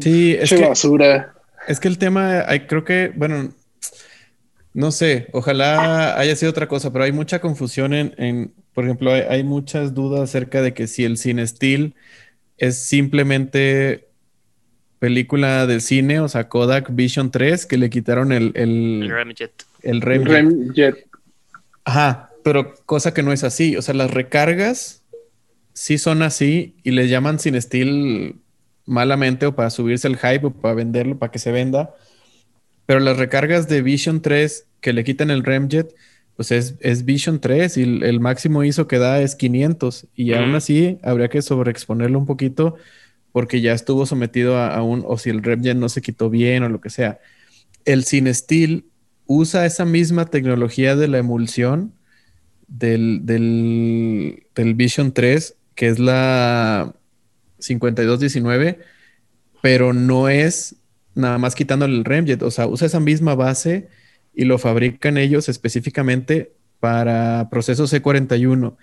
Sí, 0.00 0.36
es 0.38 0.50
que, 0.50 0.66
basura. 0.66 1.34
es 1.68 1.80
que 1.80 1.88
el 1.88 1.98
tema, 1.98 2.40
hay- 2.46 2.66
creo 2.66 2.84
que, 2.84 3.12
bueno, 3.14 3.52
no 4.72 4.90
sé, 4.92 5.28
ojalá 5.32 6.18
haya 6.18 6.36
sido 6.36 6.50
otra 6.50 6.68
cosa, 6.68 6.92
pero 6.92 7.04
hay 7.04 7.12
mucha 7.12 7.40
confusión 7.40 7.92
en, 7.94 8.14
en- 8.18 8.54
por 8.72 8.84
ejemplo, 8.84 9.12
hay, 9.12 9.22
hay 9.22 9.44
muchas 9.44 9.94
dudas 9.94 10.20
acerca 10.22 10.62
de 10.62 10.74
que 10.74 10.86
si 10.86 11.04
el 11.04 11.16
Cine 11.18 11.46
Steel 11.46 11.94
es 12.60 12.78
simplemente 12.78 14.06
película 15.00 15.66
de 15.66 15.80
cine, 15.80 16.20
o 16.20 16.28
sea, 16.28 16.48
Kodak 16.48 16.94
Vision 16.94 17.30
3, 17.30 17.66
que 17.66 17.78
le 17.78 17.90
quitaron 17.90 18.32
el, 18.32 18.52
el, 18.54 19.02
El 19.04 19.10
Ramjet. 19.10 19.52
el 19.82 20.02
rem- 20.02 20.24
Remjet. 20.24 21.06
Ajá, 21.84 22.30
pero 22.44 22.74
cosa 22.86 23.12
que 23.14 23.22
no 23.22 23.32
es 23.32 23.42
así. 23.42 23.76
O 23.76 23.82
sea, 23.82 23.94
las 23.94 24.10
recargas 24.12 25.02
sí 25.72 25.96
son 25.98 26.22
así 26.22 26.76
y 26.84 26.90
les 26.90 27.08
llaman 27.10 27.38
sin 27.38 27.54
estilo 27.54 28.34
malamente 28.84 29.46
o 29.46 29.54
para 29.56 29.70
subirse 29.70 30.06
el 30.06 30.16
hype 30.18 30.46
o 30.46 30.50
para 30.50 30.74
venderlo, 30.74 31.18
para 31.18 31.32
que 31.32 31.38
se 31.38 31.50
venda. 31.52 31.94
Pero 32.86 33.00
las 33.00 33.16
recargas 33.16 33.68
de 33.68 33.80
Vision 33.82 34.20
3 34.20 34.66
que 34.80 34.92
le 34.92 35.04
quitan 35.04 35.30
el 35.30 35.44
Remjet, 35.44 35.94
pues 36.40 36.52
es, 36.52 36.76
es 36.80 37.04
Vision 37.04 37.38
3 37.38 37.76
y 37.76 37.82
el, 37.82 38.02
el 38.02 38.18
máximo 38.18 38.64
ISO 38.64 38.88
que 38.88 38.96
da 38.96 39.20
es 39.20 39.34
500. 39.34 40.06
Y 40.14 40.32
aún 40.32 40.54
así 40.54 40.96
habría 41.02 41.28
que 41.28 41.42
sobreexponerlo 41.42 42.18
un 42.18 42.24
poquito 42.24 42.76
porque 43.30 43.60
ya 43.60 43.74
estuvo 43.74 44.06
sometido 44.06 44.56
a, 44.56 44.74
a 44.74 44.82
un, 44.82 45.04
o 45.06 45.18
si 45.18 45.28
el 45.28 45.42
Remjet 45.42 45.76
no 45.76 45.90
se 45.90 46.00
quitó 46.00 46.30
bien 46.30 46.62
o 46.62 46.70
lo 46.70 46.80
que 46.80 46.88
sea. 46.88 47.20
El 47.84 48.06
Cinestill 48.06 48.86
usa 49.26 49.66
esa 49.66 49.84
misma 49.84 50.30
tecnología 50.30 50.96
de 50.96 51.08
la 51.08 51.18
emulsión 51.18 51.92
del, 52.68 53.26
del, 53.26 54.46
del 54.54 54.72
Vision 54.72 55.12
3, 55.12 55.56
que 55.74 55.88
es 55.88 55.98
la 55.98 56.94
5219, 57.58 58.78
pero 59.60 59.92
no 59.92 60.30
es 60.30 60.76
nada 61.14 61.36
más 61.36 61.54
quitándole 61.54 61.98
el 61.98 62.06
Remjet, 62.06 62.42
o 62.42 62.50
sea, 62.50 62.66
usa 62.66 62.86
esa 62.86 62.98
misma 62.98 63.34
base 63.34 63.90
y 64.40 64.46
lo 64.46 64.56
fabrican 64.56 65.18
ellos 65.18 65.50
específicamente 65.50 66.54
para 66.80 67.50
procesos 67.50 67.92
C41. 67.92 68.74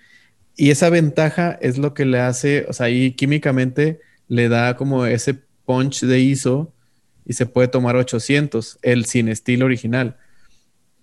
Y 0.54 0.70
esa 0.70 0.88
ventaja 0.88 1.58
es 1.60 1.78
lo 1.78 1.94
que 1.94 2.04
le 2.04 2.20
hace, 2.20 2.64
o 2.68 2.72
sea, 2.72 2.86
ahí 2.86 3.10
químicamente 3.10 3.98
le 4.28 4.48
da 4.48 4.76
como 4.76 5.04
ese 5.04 5.34
punch 5.64 6.02
de 6.02 6.20
ISO 6.20 6.72
y 7.26 7.32
se 7.32 7.46
puede 7.46 7.66
tomar 7.66 7.96
800, 7.96 8.78
el 8.82 9.04
sin 9.06 9.28
estilo 9.28 9.66
original. 9.66 10.16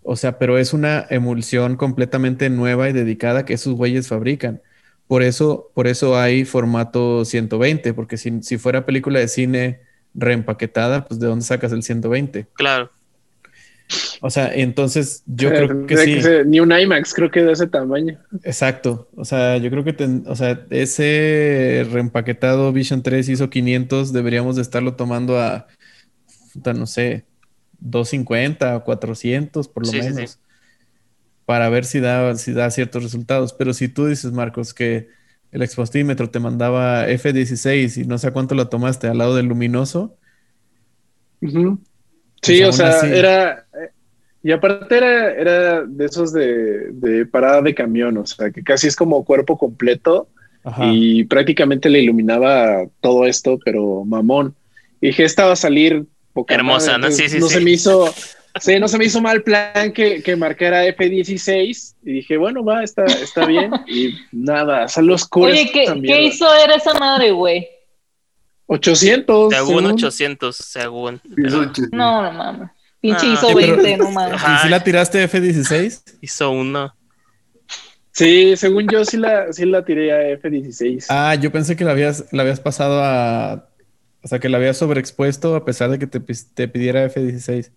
O 0.04 0.16
sea, 0.16 0.40
pero 0.40 0.58
es 0.58 0.72
una 0.72 1.06
emulsión 1.10 1.76
completamente 1.76 2.50
nueva 2.50 2.90
y 2.90 2.94
dedicada 2.94 3.44
que 3.44 3.56
esos 3.56 3.74
güeyes 3.74 4.08
fabrican. 4.08 4.62
Por 5.06 5.22
eso, 5.22 5.70
por 5.74 5.86
eso 5.86 6.18
hay 6.18 6.46
formato 6.46 7.26
120, 7.26 7.94
porque 7.94 8.16
si, 8.16 8.42
si 8.42 8.58
fuera 8.58 8.86
película 8.86 9.20
de 9.20 9.28
cine 9.28 9.82
reempaquetada, 10.14 11.04
pues 11.04 11.20
¿de 11.20 11.28
dónde 11.28 11.44
sacas 11.44 11.74
el 11.74 11.84
120? 11.84 12.48
Claro. 12.54 12.90
O 14.22 14.30
sea, 14.30 14.52
entonces 14.54 15.24
yo 15.28 15.50
Eh, 15.50 15.54
creo 15.68 15.86
que 15.86 15.98
sí. 15.98 16.22
ser 16.22 16.48
ni 16.48 16.60
un 16.60 16.72
IMAX, 16.72 17.14
creo 17.14 17.30
que 17.30 17.44
de 17.44 17.52
ese 17.52 17.68
tamaño. 17.68 18.18
Exacto. 18.44 19.10
O 19.16 19.26
sea, 19.26 19.58
yo 19.58 19.70
creo 19.70 19.84
que 19.84 19.94
ten- 19.94 20.24
o 20.28 20.36
sea, 20.36 20.66
ese 20.72 21.86
reempaquetado 21.92 22.72
Vision 22.74 23.04
3 23.04 23.30
hizo 23.30 23.50
500, 23.50 24.14
deberíamos 24.14 24.56
de 24.56 24.64
estarlo 24.64 24.96
tomando 24.96 25.40
a, 25.40 25.68
no 26.74 26.88
sé, 26.88 27.26
250 27.80 28.78
o 28.78 28.84
400 28.84 29.68
por 29.68 29.86
lo 29.86 29.92
Sí, 29.92 30.02
sí, 30.02 30.08
sí. 30.08 30.14
menos, 30.16 30.40
para 31.46 31.70
ver 31.70 31.86
si 31.86 32.00
da, 32.00 32.34
si 32.36 32.54
da 32.54 32.72
ciertos 32.72 33.04
resultados. 33.04 33.54
Pero 33.54 33.74
si 33.74 33.88
tú 33.88 34.08
dices, 34.08 34.32
Marcos, 34.32 34.74
que 34.74 35.10
el 35.52 35.62
expostímetro 35.62 36.30
te 36.32 36.40
mandaba 36.40 37.08
F16 37.08 37.98
y 38.02 38.06
no 38.06 38.18
sé 38.18 38.28
a 38.28 38.32
cuánto 38.34 38.56
lo 38.56 38.68
tomaste 38.70 39.08
al 39.08 39.20
lado 39.20 39.36
del 39.36 39.46
luminoso, 39.46 40.18
Ujú. 41.42 41.80
Sí, 42.42 42.62
Pues 42.62 42.70
o 42.70 42.72
sea, 42.74 42.90
así. 42.90 43.08
era. 43.12 43.66
eh, 43.74 43.90
Y 44.44 44.52
aparte 44.52 44.98
era, 44.98 45.32
era 45.34 45.84
de 45.86 46.06
esos 46.06 46.32
de, 46.32 46.92
de 46.92 47.26
parada 47.26 47.62
de 47.64 47.74
camión, 47.74 48.18
o 48.18 48.26
sea, 48.28 48.52
que 48.52 48.64
casi 48.64 48.88
es 48.88 48.96
como 48.96 49.26
cuerpo 49.26 49.58
completo 49.58 50.30
ajá, 50.64 50.84
y 50.94 51.24
prácticamente 51.26 51.90
le 51.90 52.00
iluminaba 52.02 52.86
todo 53.02 53.26
esto, 53.26 53.58
pero 53.66 54.04
mamón. 54.06 54.56
Y 55.02 55.08
dije, 55.08 55.24
esta 55.24 55.46
va 55.46 55.54
a 55.54 55.56
salir 55.56 56.06
poca 56.34 56.54
Hermosa, 56.54 56.98
madre, 56.98 57.02
¿no? 57.02 57.08
entonces 57.08 57.32
Sí, 57.32 57.38
sí, 57.38 57.40
no 57.40 57.48
sí. 57.48 57.56
se 57.56 57.62
me 57.62 57.72
hizo, 57.72 58.14
sí, 58.60 58.80
no 58.80 58.88
se 58.88 58.98
me 59.00 59.06
hizo 59.06 59.20
mal 59.22 59.42
plan 59.42 59.92
que, 59.94 60.22
que 60.22 60.36
marcara 60.36 60.86
F16 60.86 61.96
y 62.04 62.12
dije, 62.14 62.38
bueno, 62.38 62.64
va, 62.64 62.84
está, 62.84 63.06
está 63.06 63.46
bien. 63.48 63.72
Y 63.88 64.14
nada, 64.32 64.88
sale 64.88 65.12
oscuro. 65.14 65.52
Oye, 65.52 65.72
¿qué, 65.74 65.86
¿qué 66.06 66.22
hizo 66.24 66.46
era 66.54 66.76
esa 66.76 66.94
madre, 66.96 67.32
güey? 67.32 67.68
800. 68.68 69.54
Según 69.54 69.68
según. 69.84 69.86
800, 69.94 70.56
según. 70.56 71.22
Pero 71.36 71.72
No, 71.92 72.22
no 72.24 72.32
mames. 72.32 72.70
Pinche 73.02 73.28
Ah. 73.28 73.34
hizo 73.34 73.48
Sí, 73.50 73.54
pero- 73.56 73.76
20, 73.78 73.98
no 73.98 74.12
mames. 74.12 74.42
¿Y 74.42 74.58
si 74.64 74.70
la 74.70 74.84
tiraste 74.84 75.24
F16? 75.30 76.18
Hizo 76.22 76.52
uno. 76.52 76.94
Sí, 78.12 78.56
según 78.56 78.88
yo 78.88 79.04
sí 79.04 79.18
la, 79.18 79.52
sí 79.52 79.66
la 79.66 79.84
tiré 79.84 80.12
a 80.14 80.38
F16. 80.40 81.06
Ah, 81.10 81.36
yo 81.36 81.52
pensé 81.52 81.76
que 81.76 81.84
la 81.84 81.92
habías, 81.92 82.26
la 82.32 82.44
habías 82.44 82.60
pasado 82.62 83.04
a. 83.04 83.68
O 84.24 84.28
sea, 84.28 84.40
que 84.40 84.50
la 84.50 84.58
habías 84.58 84.78
sobreexpuesto 84.78 85.56
a 85.56 85.66
pesar 85.66 85.92
de 85.92 86.00
que 86.00 86.08
te, 86.08 86.20
te 86.20 86.68
pidiera 86.68 87.06
F16. 87.06 87.72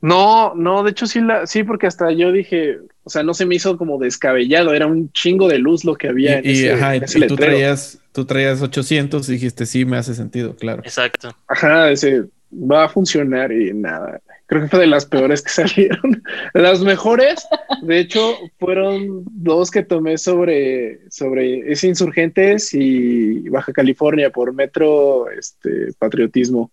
No, 0.00 0.54
no, 0.56 0.82
de 0.82 0.90
hecho 0.90 1.06
sí 1.06 1.20
la, 1.20 1.46
sí, 1.46 1.62
porque 1.62 1.86
hasta 1.86 2.10
yo 2.10 2.32
dije, 2.32 2.80
o 3.04 3.10
sea, 3.10 3.22
no 3.22 3.34
se 3.34 3.46
me 3.46 3.56
hizo 3.56 3.76
como 3.76 3.98
descabellado, 3.98 4.74
era 4.74 4.86
un 4.86 5.10
chingo 5.12 5.48
de 5.48 5.58
luz 5.58 5.84
lo 5.84 5.96
que 5.96 6.06
Y, 6.06 6.10
había 6.10 6.38
en 6.38 6.46
y, 6.46 6.68
ajá, 6.68 6.94
en 6.96 7.04
ese 7.04 7.18
y 7.18 7.22
tú, 7.22 7.34
letrero. 7.34 7.52
traías, 7.52 7.98
tú 8.12 8.24
traías 8.24 8.62
800 8.62 9.28
y 9.28 9.32
dijiste, 9.32 9.66
sí, 9.66 9.84
me 9.84 9.96
hace 9.96 10.14
sentido, 10.14 10.54
claro. 10.54 10.82
Exacto. 10.84 11.34
Ajá, 11.48 11.90
ese 11.90 12.24
va 12.52 12.84
a 12.84 12.88
funcionar 12.88 13.52
y 13.52 13.72
nada. 13.72 14.20
Creo 14.46 14.62
que 14.62 14.68
fue 14.68 14.80
de 14.80 14.86
las 14.86 15.06
peores 15.06 15.42
que 15.42 15.48
salieron. 15.66 16.22
Las 16.54 16.80
mejores, 16.82 17.46
de 17.82 17.98
hecho, 17.98 18.36
fueron 18.58 19.24
dos 19.30 19.70
que 19.70 19.82
tomé 19.82 20.18
sobre, 20.18 21.00
sobre 21.10 21.72
ese 21.72 21.88
Insurgentes 21.88 22.72
y 22.74 23.48
Baja 23.48 23.72
California 23.72 24.30
por 24.30 24.52
Metro 24.52 25.30
este, 25.30 25.92
Patriotismo. 25.98 26.70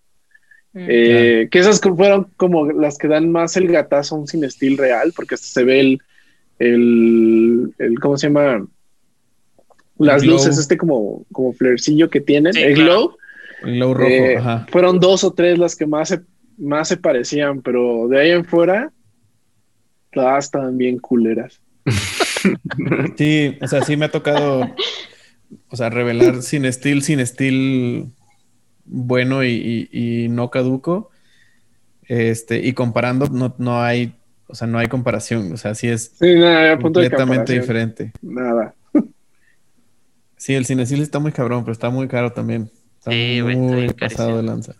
Mm. 0.74 0.86
Eh, 0.88 1.48
que 1.50 1.60
esas 1.60 1.82
fueron 1.82 2.28
como 2.38 2.72
las 2.72 3.00
que 3.00 3.08
dan 3.08 3.32
más 3.32 3.58
el 3.58 3.68
gatazo 3.68 4.16
a 4.16 4.20
un 4.20 4.28
sin 4.28 4.44
estilo 4.44 4.84
real, 4.84 5.14
porque 5.16 5.36
hasta 5.36 5.48
se 5.48 5.64
ve 5.64 5.80
el, 5.80 6.02
el, 6.60 7.74
el 7.80 8.00
¿cómo 8.00 8.18
se 8.18 8.28
llama? 8.28 8.68
Las 9.98 10.24
glow. 10.24 10.36
luces, 10.36 10.58
este 10.58 10.78
como, 10.78 11.26
como 11.32 11.52
flarecillo 11.54 12.10
que 12.10 12.22
tienen, 12.22 12.54
Sí, 12.54 12.62
el 12.62 12.76
claro. 12.76 12.92
glow. 12.94 13.18
El 13.64 13.80
low 13.80 13.94
rojo, 13.94 14.10
Eh, 14.10 14.38
ajá. 14.38 14.66
fueron 14.72 15.00
dos 15.00 15.24
o 15.26 15.34
tres 15.34 15.58
las 15.58 15.76
que 15.76 15.86
más 15.86 16.10
se, 16.10 16.22
más 16.58 16.88
se 16.88 16.98
parecían, 16.98 17.62
pero 17.62 18.08
de 18.08 18.20
ahí 18.22 18.32
en 18.32 18.46
fuera, 18.46 18.92
todas 20.12 20.46
estaban 20.46 20.78
bien 20.78 21.00
culeras. 21.00 21.60
Sí, 23.18 23.58
o 23.62 23.68
sea, 23.68 23.82
sí 23.84 23.98
me 23.98 24.06
ha 24.06 24.12
tocado, 24.12 24.66
o 25.70 25.76
sea, 25.76 25.90
revelar 25.90 26.42
sin 26.42 26.64
estilo, 26.64 27.02
sin 27.02 27.20
estilo 27.20 28.10
bueno 28.86 29.44
y, 29.44 29.88
y- 29.92 30.24
y 30.26 30.30
no 30.30 30.50
caduco. 30.50 31.10
Este, 32.08 32.66
y 32.66 32.72
comparando, 32.74 33.28
no, 33.28 33.54
no 33.60 33.82
hay, 33.82 34.16
o 34.50 34.56
sea, 34.56 34.68
no 34.68 34.78
hay 34.80 34.88
comparación. 34.88 35.52
O 35.54 35.58
sea, 35.58 35.76
sí 35.76 35.88
es 35.88 36.12
Sí, 36.20 36.36
nada, 36.36 36.76
de 36.76 36.82
completamente 36.82 37.18
comparación. 37.18 37.62
diferente. 37.62 38.12
Nada. 38.22 38.76
Sí, 40.38 40.54
el 40.56 40.66
cinecil 40.66 41.02
está 41.02 41.20
muy 41.20 41.32
cabrón, 41.32 41.64
pero 41.64 41.74
está 41.74 41.90
muy 41.90 42.08
caro 42.08 42.32
también. 42.32 42.72
Está 42.98 43.12
Sí, 43.12 43.42
güey, 43.42 43.56
muy 43.58 43.82
bien 43.82 43.94
pasado 44.00 44.38
de 44.38 44.44
lanza. 44.44 44.74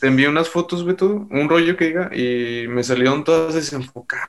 Te 0.00 0.08
envié 0.08 0.28
unas 0.28 0.48
fotos, 0.50 0.84
Beto, 0.84 1.26
un 1.30 1.48
rollo 1.48 1.76
que 1.76 1.86
diga, 1.86 2.10
y 2.14 2.66
me 2.68 2.82
salieron 2.84 3.24
todas 3.24 3.54
desenfocadas. 3.54 4.28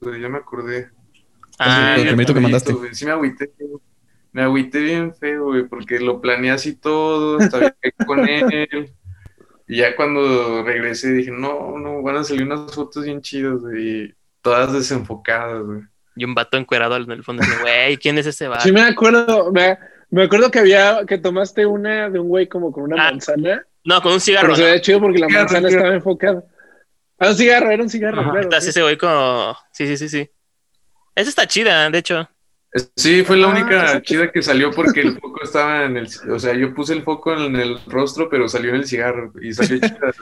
güey, 0.00 0.20
Ya 0.20 0.28
me 0.28 0.38
acordé. 0.38 0.90
Ah, 1.58 1.96
el 1.98 2.26
que 2.26 2.40
mandaste. 2.40 2.72
güey, 2.72 2.94
Sí 2.94 3.04
me 3.04 3.12
agüité. 3.12 3.50
güey. 3.58 3.80
Me 4.32 4.42
agüité 4.42 4.80
bien 4.80 5.14
feo, 5.14 5.44
güey, 5.46 5.64
porque 5.66 5.98
lo 5.98 6.20
planeé 6.20 6.50
así 6.50 6.76
todo, 6.76 7.40
estaba 7.40 7.74
con 8.06 8.28
él. 8.28 8.92
Y 9.68 9.78
ya 9.78 9.96
cuando 9.96 10.62
regresé 10.62 11.12
dije, 11.12 11.30
no, 11.30 11.76
no, 11.78 12.02
van 12.02 12.16
a 12.18 12.24
salir 12.24 12.44
unas 12.44 12.72
fotos 12.74 13.04
bien 13.04 13.20
chidas, 13.20 13.60
güey, 13.60 14.04
y 14.04 14.14
todas 14.42 14.72
desenfocadas, 14.72 15.62
güey. 15.64 15.80
y 16.14 16.24
un 16.24 16.34
vato 16.34 16.56
encuerado 16.56 16.96
en 16.96 17.10
el 17.10 17.24
fondo. 17.24 17.42
Güey, 17.62 17.96
¿quién 17.98 18.16
es 18.18 18.26
ese 18.26 18.46
vato? 18.48 18.62
Sí, 18.62 18.70
me 18.72 18.82
acuerdo, 18.82 19.50
me, 19.52 19.76
me 20.10 20.22
acuerdo 20.24 20.50
que 20.50 20.60
había, 20.60 21.00
que 21.06 21.18
tomaste 21.18 21.66
una 21.66 22.08
de 22.10 22.18
un 22.20 22.28
güey 22.28 22.46
como 22.48 22.70
con 22.72 22.84
una 22.84 22.96
Ah, 23.08 23.10
manzana, 23.10 23.64
No, 23.84 24.00
con 24.00 24.12
un 24.12 24.20
cigarro. 24.20 24.46
pero 24.48 24.56
se 24.56 24.62
veía 24.64 24.80
chido 24.80 25.00
porque 25.00 25.18
la 25.18 25.26
Cigarro, 25.26 25.42
manzana 25.44 25.68
cigarro. 25.68 25.78
estaba 25.84 25.96
enfocada. 25.96 26.44
Ah, 27.18 27.28
un 27.30 27.34
cigarro, 27.34 27.70
era 27.70 27.82
un 27.82 27.90
cigarro, 27.90 28.20
Ajá. 28.20 28.30
claro. 28.30 28.48
Está 28.48 28.60
sí. 28.60 28.68
ese 28.70 28.82
güey 28.82 28.96
como. 28.96 29.56
Sí, 29.72 29.86
sí, 29.88 29.96
sí, 29.96 30.08
sí. 30.08 30.30
Esa 31.14 31.28
está 31.30 31.46
chida, 31.46 31.88
de 31.90 31.98
hecho. 31.98 32.28
Sí, 32.96 33.22
fue 33.24 33.36
la 33.36 33.46
Ah, 33.48 33.50
única 33.50 34.02
chida 34.02 34.30
que 34.30 34.42
salió 34.42 34.70
porque 34.70 35.00
el 35.00 35.18
foco 35.18 35.42
estaba 35.42 35.84
en 35.84 35.96
el, 35.96 36.08
o 36.30 36.38
sea, 36.38 36.54
yo 36.54 36.74
puse 36.74 36.92
el 36.92 37.02
foco 37.02 37.32
en 37.34 37.56
el 37.56 37.78
rostro, 37.86 38.28
pero 38.28 38.48
salió 38.48 38.70
en 38.70 38.76
el 38.76 38.86
cigarro 38.86 39.32
y 39.40 39.52
salió 39.54 39.78
chida. 39.78 40.12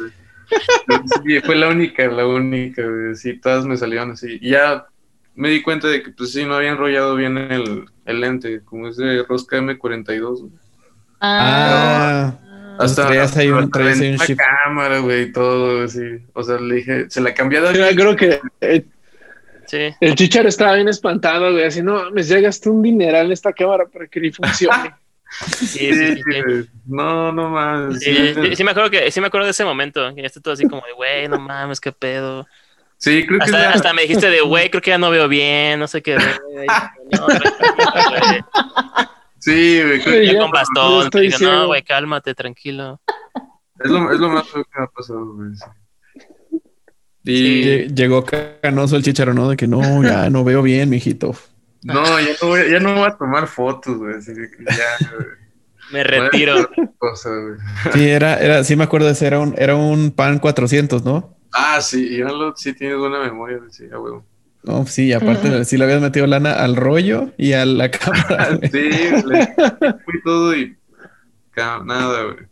Sí, 1.24 1.40
fue 1.40 1.56
la 1.56 1.68
única, 1.68 2.06
la 2.06 2.26
única. 2.26 2.82
Sí, 3.14 3.38
todas 3.40 3.64
me 3.66 3.76
salieron 3.76 4.12
así. 4.12 4.38
Y 4.40 4.50
ya 4.50 4.86
me 5.34 5.48
di 5.50 5.62
cuenta 5.62 5.88
de 5.88 6.02
que, 6.02 6.10
pues 6.10 6.32
sí, 6.32 6.44
no 6.44 6.54
había 6.54 6.70
enrollado 6.70 7.16
bien 7.16 7.38
el, 7.38 7.86
el 8.04 8.20
lente, 8.20 8.60
como 8.64 8.88
es 8.88 8.96
de 8.96 9.22
rosca 9.24 9.56
M42. 9.58 10.40
güey. 10.40 10.52
Ah, 11.20 12.34
Ah, 12.76 12.76
Hasta 12.80 13.06
traías 13.06 13.36
ahí 13.36 13.48
un- 13.48 13.58
hasta 13.64 13.70
traías 13.78 14.00
ahí 14.00 14.10
un 14.12 14.16
la 14.16 14.26
chip. 14.26 14.38
cámara, 14.38 14.98
güey, 14.98 15.30
todo, 15.32 15.84
así. 15.84 16.00
O 16.32 16.42
sea, 16.42 16.58
le 16.58 16.74
dije, 16.76 17.06
se 17.08 17.20
la 17.20 17.32
cambié 17.32 17.60
a 17.60 17.72
Sí, 17.72 17.78
David. 17.78 17.80
me 17.80 17.88
acuerdo 18.02 18.16
que 18.16 18.40
eh, 18.60 18.84
Sí. 19.90 19.96
el 20.00 20.14
chicharo 20.14 20.48
estaba 20.48 20.74
bien 20.74 20.88
espantado, 20.88 21.52
güey, 21.52 21.64
así, 21.64 21.82
no, 21.82 22.10
me 22.12 22.22
ya 22.22 22.38
gasté 22.40 22.70
un 22.70 22.82
dineral 22.82 23.26
en 23.26 23.32
esta 23.32 23.52
cámara 23.52 23.86
para 23.92 24.06
que 24.06 24.20
ni 24.20 24.30
funcione. 24.30 24.94
Sí, 25.48 25.92
sí, 25.92 26.14
Sí. 26.14 26.68
No, 26.86 27.32
no 27.32 27.48
más. 27.48 27.98
Sí, 27.98 28.34
sí, 28.34 28.54
sí 28.54 28.62
me 28.62 28.70
acuerdo 28.70 28.88
que 28.88 29.10
sí 29.10 29.20
me 29.20 29.26
acuerdo 29.26 29.46
de 29.46 29.50
ese 29.50 29.64
momento, 29.64 30.14
que 30.14 30.20
ya 30.20 30.26
está 30.28 30.40
todo 30.40 30.54
así 30.54 30.68
como 30.68 30.82
de, 30.86 30.92
güey, 30.92 31.26
no 31.26 31.40
mames, 31.40 31.80
qué 31.80 31.90
pedo. 31.90 32.46
Sí, 32.98 33.26
creo 33.26 33.40
que 33.40 33.46
Hasta, 33.46 33.58
la- 33.58 33.70
hasta 33.70 33.92
me 33.94 34.02
dijiste 34.02 34.30
de, 34.30 34.42
güey, 34.42 34.70
creo 34.70 34.80
que 34.80 34.90
ya 34.90 34.98
no 34.98 35.10
veo 35.10 35.26
bien, 35.26 35.80
no 35.80 35.88
sé 35.88 36.02
qué. 36.02 36.14
güey. 36.14 36.66
No, 37.18 37.26
güey, 37.26 38.44
Sí, 39.40 39.82
güey, 39.82 40.00
creo 40.02 40.20
Sí, 40.20 40.26
ya 40.26 40.32
ya- 40.34 40.38
con 40.38 40.50
bastón. 40.52 41.04
estoy 41.04 41.28
Digo, 41.28 41.38
no, 41.50 41.66
güey, 41.66 41.82
cálmate, 41.82 42.34
tranquilo. 42.34 43.00
Es 43.84 43.90
lo, 43.90 44.12
es 44.12 44.18
lo 44.20 44.28
más 44.30 44.48
feo 44.48 44.62
que 44.64 44.78
me 44.78 44.84
ha 44.84 44.88
pasado, 44.88 45.34
güey. 45.34 45.50
Sí. 47.24 47.32
Y 47.32 47.64
lle- 47.64 47.94
llegó 47.94 48.24
canoso 48.24 48.96
el 48.96 49.02
chicharo, 49.02 49.34
¿no? 49.34 49.48
De 49.50 49.56
que 49.56 49.66
no, 49.66 50.02
ya 50.02 50.30
no 50.30 50.44
veo 50.44 50.62
bien, 50.62 50.90
mijito. 50.90 51.34
no, 51.82 52.20
ya 52.20 52.28
no, 52.40 52.48
voy, 52.48 52.70
ya 52.70 52.80
no 52.80 52.94
voy 52.94 53.08
a 53.08 53.16
tomar 53.16 53.46
fotos, 53.46 53.96
güey. 53.98 54.16
Así 54.16 54.32
que 54.34 54.64
ya, 54.64 55.08
güey. 55.14 55.26
Me 55.92 56.02
retiro. 56.02 56.68
Sí, 57.92 58.08
era, 58.08 58.38
era, 58.38 58.64
sí 58.64 58.74
me 58.74 58.84
acuerdo 58.84 59.06
de 59.06 59.12
ese, 59.12 59.26
era 59.26 59.38
un, 59.38 59.54
era 59.58 59.76
un 59.76 60.10
pan 60.12 60.38
400, 60.38 61.04
¿no? 61.04 61.36
Ah, 61.52 61.80
sí, 61.82 62.16
ya 62.16 62.24
lo, 62.24 62.56
sí 62.56 62.72
tienes 62.72 62.96
buena 62.98 63.20
memoria, 63.20 63.58
güey, 63.58 63.70
sí, 63.70 63.84
a 63.92 63.98
huevo. 64.00 64.24
No, 64.62 64.86
sí, 64.86 65.12
aparte 65.12 65.64
sí 65.66 65.76
le 65.76 65.84
habías 65.84 66.00
metido 66.00 66.26
lana 66.26 66.54
al 66.54 66.74
rollo 66.74 67.32
y 67.36 67.52
a 67.52 67.66
la 67.66 67.90
cámara. 67.90 68.58
Sí, 68.72 68.88
le 69.26 69.54
fui 70.04 70.22
todo 70.24 70.56
y 70.56 70.74
nada, 71.84 72.22
güey. 72.24 72.46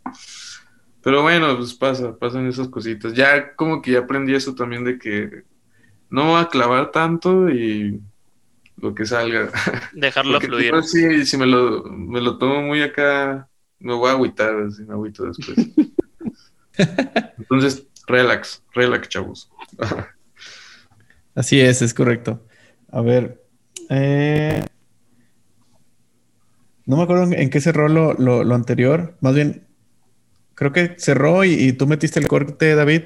Pero 1.03 1.21
bueno, 1.21 1.55
pues 1.57 1.73
pasa, 1.73 2.17
pasan 2.17 2.47
esas 2.47 2.69
cositas. 2.69 3.13
Ya 3.13 3.55
como 3.55 3.81
que 3.81 3.91
ya 3.91 3.99
aprendí 3.99 4.33
eso 4.35 4.55
también 4.55 4.83
de 4.85 4.97
que 4.97 5.43
no 6.09 6.29
voy 6.31 6.41
a 6.41 6.47
clavar 6.49 6.91
tanto 6.91 7.49
y 7.49 8.01
lo 8.77 8.95
que 8.95 9.05
salga. 9.05 9.51
Dejarlo 9.93 10.33
Porque 10.33 10.47
fluir. 10.47 10.65
tipo, 10.71 10.81
sí, 10.83 11.25
si 11.25 11.37
me 11.37 11.45
lo, 11.45 11.83
me 11.85 12.21
lo 12.21 12.37
tomo 12.37 12.61
muy 12.63 12.81
acá, 12.81 13.49
me 13.79 13.93
voy 13.93 14.09
a 14.09 14.13
agüitar, 14.13 14.55
así 14.61 14.83
me 14.85 14.93
agüito 14.93 15.25
después. 15.25 15.57
Entonces, 17.37 17.85
relax, 18.07 18.63
relax, 18.73 19.09
chavos. 19.09 19.49
Así 21.35 21.59
es, 21.59 21.81
es 21.81 21.93
correcto. 21.93 22.41
A 22.91 23.01
ver. 23.01 23.41
eh, 23.89 24.63
no 26.85 26.97
me 26.97 27.03
acuerdo 27.03 27.23
en- 27.23 27.33
en 27.33 27.49
qué 27.49 27.61
cerró 27.61 27.87
lo, 27.87 28.13
lo- 28.13 28.43
lo 28.43 28.55
anterior. 28.55 29.15
Más 29.21 29.35
bien, 29.35 29.67
creo 30.55 30.71
que 30.71 30.95
cerró 30.97 31.43
y, 31.43 31.53
y 31.53 31.73
tú 31.73 31.87
metiste 31.87 32.19
el 32.19 32.27
corte, 32.27 32.75
David. 32.75 33.03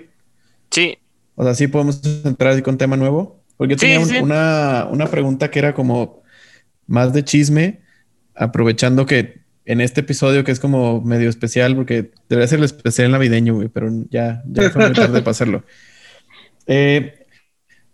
Sí, 0.72 0.98
O 1.36 1.44
sea, 1.44 1.56
sí 1.56 1.68
podemos 1.68 2.02
entrar 2.26 2.53
así 2.53 2.61
con 2.61 2.78
tema 2.78 2.98
nuevo. 2.98 3.41
Porque 3.57 3.76
yo 3.76 3.80
Sí, 3.80 3.86
tenía 3.88 3.99
un- 3.99 4.07
sí. 4.10 4.18
Una, 4.19 4.88
una 4.91 5.07
pregunta 5.07 5.49
que 5.52 5.60
era 5.60 5.74
como 5.74 6.22
más 6.88 7.14
de 7.14 7.24
chisme, 7.24 7.82
aprovechando 8.36 9.06
que 9.06 9.41
en 9.65 9.82
este 9.82 10.02
episodio 10.02 10.44
que 10.44 10.52
es 10.52 10.60
como 10.60 11.02
medio 11.02 11.30
especial, 11.30 11.76
porque 11.76 12.11
debería 12.30 12.48
ser 12.48 12.60
el 12.60 12.65
especial 12.65 13.11
navideño, 13.11 13.56
güey, 13.56 13.68
pero 13.68 13.90
ya, 14.10 14.44
ya 14.48 14.69
fue 14.69 14.86
muy 14.86 14.94
tarde 14.95 15.19
para 15.22 15.32
hacerlo. 15.32 15.64
Eh, 16.68 17.26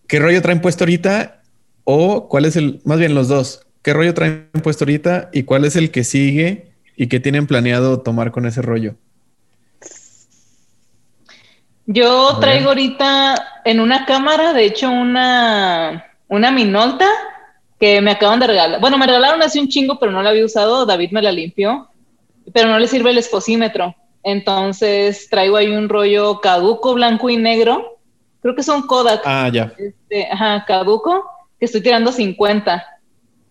¿Qué 0.07 0.19
rollo 0.19 0.41
traen 0.41 0.61
puesto 0.61 0.83
ahorita? 0.83 1.43
O 1.83 2.27
cuál 2.29 2.45
es 2.45 2.55
el, 2.55 2.81
más 2.85 2.99
bien 2.99 3.13
los 3.15 3.27
dos, 3.27 3.67
¿qué 3.81 3.93
rollo 3.93 4.13
traen 4.13 4.49
puesto 4.63 4.83
ahorita 4.85 5.29
y 5.33 5.43
cuál 5.43 5.65
es 5.65 5.75
el 5.75 5.91
que 5.91 6.03
sigue 6.03 6.71
y 6.95 7.07
qué 7.07 7.19
tienen 7.19 7.45
planeado 7.47 8.01
tomar 8.01 8.31
con 8.31 8.45
ese 8.45 8.61
rollo? 8.61 8.95
Yo 11.85 12.37
traigo 12.39 12.69
ahorita 12.69 13.61
en 13.65 13.79
una 13.79 14.05
cámara, 14.05 14.53
de 14.53 14.65
hecho, 14.65 14.89
una, 14.89 16.05
una 16.27 16.51
Minolta 16.51 17.07
que 17.79 18.01
me 18.01 18.11
acaban 18.11 18.39
de 18.39 18.47
regalar. 18.47 18.79
Bueno, 18.79 18.97
me 18.97 19.05
regalaron 19.05 19.41
hace 19.41 19.59
un 19.59 19.67
chingo, 19.67 19.99
pero 19.99 20.11
no 20.11 20.23
la 20.23 20.29
había 20.29 20.45
usado. 20.45 20.85
David 20.85 21.11
me 21.11 21.21
la 21.21 21.31
limpió, 21.31 21.89
pero 22.53 22.69
no 22.69 22.79
le 22.79 22.87
sirve 22.87 23.09
el 23.11 23.17
esposímetro. 23.17 23.95
Entonces 24.23 25.27
traigo 25.29 25.57
ahí 25.57 25.67
un 25.67 25.89
rollo 25.89 26.39
caduco, 26.39 26.93
blanco 26.93 27.29
y 27.29 27.35
negro. 27.35 27.99
Creo 28.41 28.55
que 28.55 28.63
son 28.63 28.87
Kodak. 28.87 29.21
Ah, 29.25 29.49
ya. 29.51 29.73
este, 29.77 30.31
ajá, 30.31 30.63
caduco, 30.65 31.29
que 31.59 31.65
estoy 31.65 31.81
tirando 31.81 32.11
50. 32.11 32.85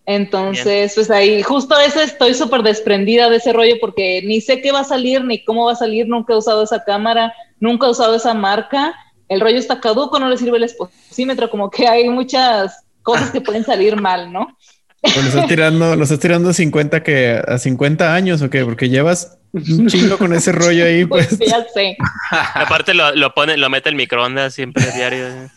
Entonces, 0.05 0.93
pues 0.95 1.09
ahí, 1.09 1.41
justo 1.43 1.79
ese 1.79 2.03
estoy 2.03 2.33
súper 2.33 2.61
desprendida 2.61 3.29
de 3.29 3.37
ese 3.37 3.53
rollo 3.53 3.75
porque 3.79 4.21
ni 4.25 4.41
sé 4.41 4.61
qué 4.61 4.71
va 4.71 4.81
a 4.81 4.85
salir, 4.85 5.23
ni 5.23 5.43
cómo 5.43 5.65
va 5.65 5.73
a 5.73 5.77
salir, 5.77 6.07
nunca 6.07 6.33
he 6.33 6.37
usado 6.37 6.63
esa 6.63 6.83
cámara, 6.83 7.33
nunca 7.59 7.87
he 7.87 7.91
usado 7.91 8.15
esa 8.15 8.33
marca. 8.33 8.93
El 9.29 9.39
rollo 9.39 9.57
está 9.57 9.79
caduco, 9.79 10.19
no 10.19 10.29
le 10.29 10.37
sirve 10.37 10.57
el 10.57 10.65
esposímetro, 10.65 11.49
como 11.49 11.69
que 11.69 11.87
hay 11.87 12.09
muchas 12.09 12.83
cosas 13.01 13.31
que 13.31 13.39
pueden 13.39 13.63
salir 13.63 13.95
mal, 13.95 14.31
¿no? 14.31 14.57
Pues 15.01 15.17
lo 15.17 15.29
estás 15.29 15.47
tirando, 15.47 15.95
lo 15.95 16.03
estás 16.03 16.19
tirando 16.19 16.49
a 16.49 16.53
50 16.53 17.03
que 17.03 17.41
a 17.45 17.57
50 17.57 18.13
años 18.13 18.41
o 18.41 18.49
qué? 18.49 18.63
Porque 18.63 18.89
llevas 18.89 19.37
un 19.53 19.87
chingo 19.87 20.17
con 20.17 20.33
ese 20.33 20.51
rollo 20.51 20.85
ahí, 20.85 21.05
Pues 21.05 21.35
pues. 21.37 21.49
ya 21.49 21.65
sé. 21.73 21.97
aparte 22.31 22.93
lo, 22.93 23.13
lo 23.15 23.33
pone, 23.33 23.57
lo 23.57 23.69
mete 23.69 23.89
el 23.89 23.95
microondas 23.95 24.53
siempre 24.53 24.85
diario. 24.95 25.49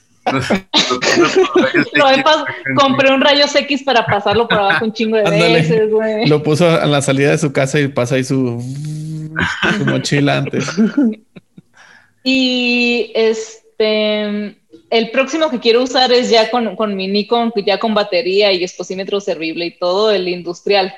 Compré 2.76 3.12
un 3.12 3.20
rayos 3.20 3.54
X 3.54 3.82
para 3.82 4.04
pasarlo 4.06 4.48
por 4.48 4.58
abajo 4.58 4.84
un 4.84 4.92
chingo 4.92 5.16
de 5.16 5.24
Ándale. 5.26 5.54
veces, 5.54 5.90
güey. 5.90 6.26
Lo 6.26 6.42
puso 6.42 6.68
a 6.68 6.86
la 6.86 7.02
salida 7.02 7.30
de 7.30 7.38
su 7.38 7.52
casa 7.52 7.80
y 7.80 7.88
pasa 7.88 8.16
ahí 8.16 8.24
su, 8.24 8.62
su 9.78 9.84
mochila 9.86 10.38
antes. 10.38 10.66
Y 12.28 13.12
este, 13.14 14.56
el 14.90 15.10
próximo 15.12 15.48
que 15.48 15.60
quiero 15.60 15.84
usar 15.84 16.10
es 16.10 16.28
ya 16.28 16.50
con, 16.50 16.74
con 16.74 16.96
mi 16.96 17.06
Nikon, 17.06 17.52
ya 17.64 17.78
con 17.78 17.94
batería 17.94 18.50
y 18.52 18.64
exposímetro 18.64 19.20
servible 19.20 19.66
y 19.66 19.78
todo, 19.78 20.10
el 20.10 20.26
industrial. 20.26 20.92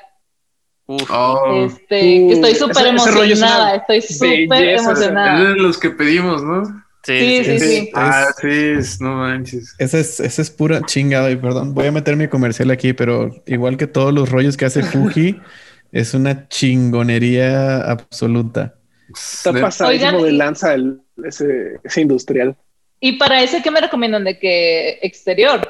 Uf. 0.86 1.02
Oh, 1.10 1.66
Este, 1.66 2.00
que 2.00 2.32
estoy 2.32 2.54
súper 2.54 2.86
emocionada, 2.86 3.74
estoy 3.74 4.00
súper 4.00 4.68
emocionada. 4.70 5.42
es 5.42 5.48
de 5.50 5.56
los 5.56 5.76
que 5.76 5.90
pedimos, 5.90 6.42
¿no? 6.42 6.62
Sí, 7.04 7.18
Sí, 7.18 7.44
sí, 7.44 7.60
sí, 7.60 7.76
Es-. 7.78 7.88
Ah, 7.94 8.26
sí, 8.40 8.48
es- 8.50 9.00
no 9.00 9.14
manches. 9.16 9.74
Esa 9.78 9.98
es, 9.98 10.20
esa 10.20 10.42
es 10.42 10.50
pura 10.50 10.82
chingada, 10.84 11.30
y 11.30 11.36
perdón, 11.36 11.72
voy 11.74 11.86
a 11.86 11.92
meter 11.92 12.16
mi 12.16 12.28
comercial 12.28 12.70
aquí, 12.70 12.92
pero 12.92 13.30
igual 13.46 13.76
que 13.76 13.86
todos 13.86 14.12
los 14.12 14.28
rollos 14.30 14.56
que 14.56 14.64
hace 14.66 14.82
Fuji, 14.82 15.36
es 15.92 16.12
una 16.14 16.48
chingonería 16.48 17.78
absoluta. 17.90 18.74
Está 19.14 19.52
pasadísimo 19.52 20.22
de 20.24 20.32
y- 20.32 20.36
lanza 20.36 20.74
el, 20.74 21.00
ese, 21.24 21.78
ese 21.82 22.00
industrial. 22.02 22.56
Y 23.00 23.12
para 23.12 23.42
ese, 23.42 23.62
¿qué 23.62 23.70
me 23.70 23.80
recomiendan? 23.80 24.24
¿De 24.24 24.38
que 24.38 24.98
exterior? 25.02 25.60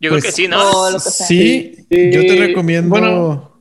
Yo 0.00 0.10
Pues, 0.10 0.22
creo 0.22 0.30
que 0.30 0.36
sí, 0.36 0.48
¿no? 0.48 0.90
lo 0.90 0.98
que. 0.98 1.00
Sí, 1.10 1.74
Sí. 1.90 2.10
yo 2.12 2.20
te 2.22 2.36
recomiendo. 2.36 2.88
Bueno. 2.88 3.60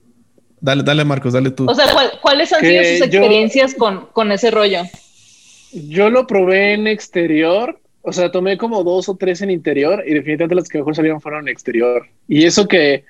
dale, 0.60 0.84
dale, 0.84 1.04
Marcos, 1.06 1.34
dale 1.34 1.52
tú. 1.52 1.66
O 1.70 1.74
sea, 1.76 1.92
¿cuál- 1.92 2.12
¿cuáles 2.22 2.54
han 2.54 2.62
Que 2.62 2.68
sido 2.96 3.06
sus 3.06 3.14
yo- 3.14 3.20
experiencias 3.20 3.74
con, 3.76 4.06
con 4.14 4.32
ese 4.32 4.52
rollo? 4.52 4.84
Yo 5.74 6.10
lo 6.10 6.28
probé 6.28 6.74
en 6.74 6.88
exterior, 6.88 7.80
o 8.02 8.12
sea, 8.12 8.32
tomé 8.32 8.58
como 8.58 8.84
dos 8.84 9.08
o 9.10 9.16
tres 9.16 9.42
en 9.42 9.52
interior 9.52 10.04
y 10.06 10.14
definitivamente 10.14 10.56
las 10.56 10.68
que 10.70 10.78
mejor 10.80 10.96
salieron 10.96 11.22
fueron 11.22 11.42
en 11.48 11.50
exterior. 11.50 12.08
Y 12.28 12.46
eso 12.46 12.68
que 12.68 13.06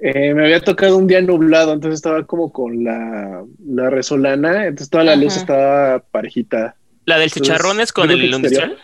eh, 0.00 0.34
me 0.34 0.44
había 0.44 0.60
tocado 0.60 0.96
un 0.96 1.06
día 1.06 1.20
nublado, 1.22 1.72
entonces 1.72 1.98
estaba 1.98 2.24
como 2.26 2.52
con 2.52 2.84
la, 2.84 3.44
la 3.66 3.90
resolana, 3.90 4.64
entonces 4.66 4.90
toda 4.90 5.04
la 5.04 5.16
luz 5.16 5.36
estaba 5.36 6.00
parejita. 6.00 6.76
La 7.04 7.16
del 7.18 7.24
Entonces, 7.24 7.42
chicharrón 7.42 7.80
es 7.80 7.92
con 7.92 8.10
el 8.10 8.24
industrial. 8.24 8.78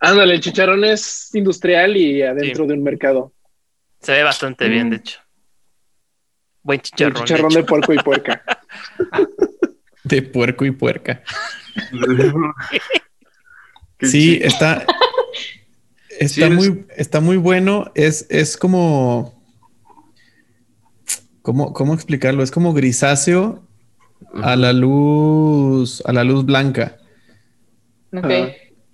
Ándale, 0.00 0.34
el 0.34 0.40
chicharrón 0.40 0.84
es 0.84 1.34
industrial 1.34 1.96
y 1.96 2.22
adentro 2.22 2.64
Sí. 2.64 2.68
de 2.68 2.74
un 2.74 2.82
mercado. 2.82 3.32
Se 4.00 4.12
ve 4.12 4.22
bastante 4.22 4.68
bien, 4.68 4.86
Mm. 4.86 4.90
de 4.90 4.96
hecho. 4.96 5.20
Buen 6.62 6.78
El 6.78 6.82
chicharrón. 6.82 7.14
de 7.14 7.20
chicharrón 7.20 7.50
hecho. 7.52 7.58
de 7.60 7.64
puerco 7.64 7.92
y 7.92 7.98
puerca. 7.98 8.42
De 10.10 10.22
puerco 10.22 10.64
y 10.64 10.70
puerca. 10.70 11.22
Sí, 14.02 14.38
está. 14.42 14.86
Está 16.18 16.48
Sí, 16.48 16.54
muy, 16.54 16.86
está 16.96 17.20
muy 17.20 17.36
bueno. 17.36 17.90
Es, 17.94 18.26
es 18.30 18.56
como. 18.56 19.42
¿cómo, 21.42 21.72
¿Cómo 21.72 21.94
explicarlo? 21.94 22.42
Es 22.42 22.50
como 22.50 22.72
grisáceo 22.72 23.62
a 24.34 24.56
la 24.56 24.72
luz. 24.72 26.02
A 26.06 26.12
la 26.12 26.24
luz 26.24 26.44
blanca. 26.44 26.96
Ok. 28.12 28.30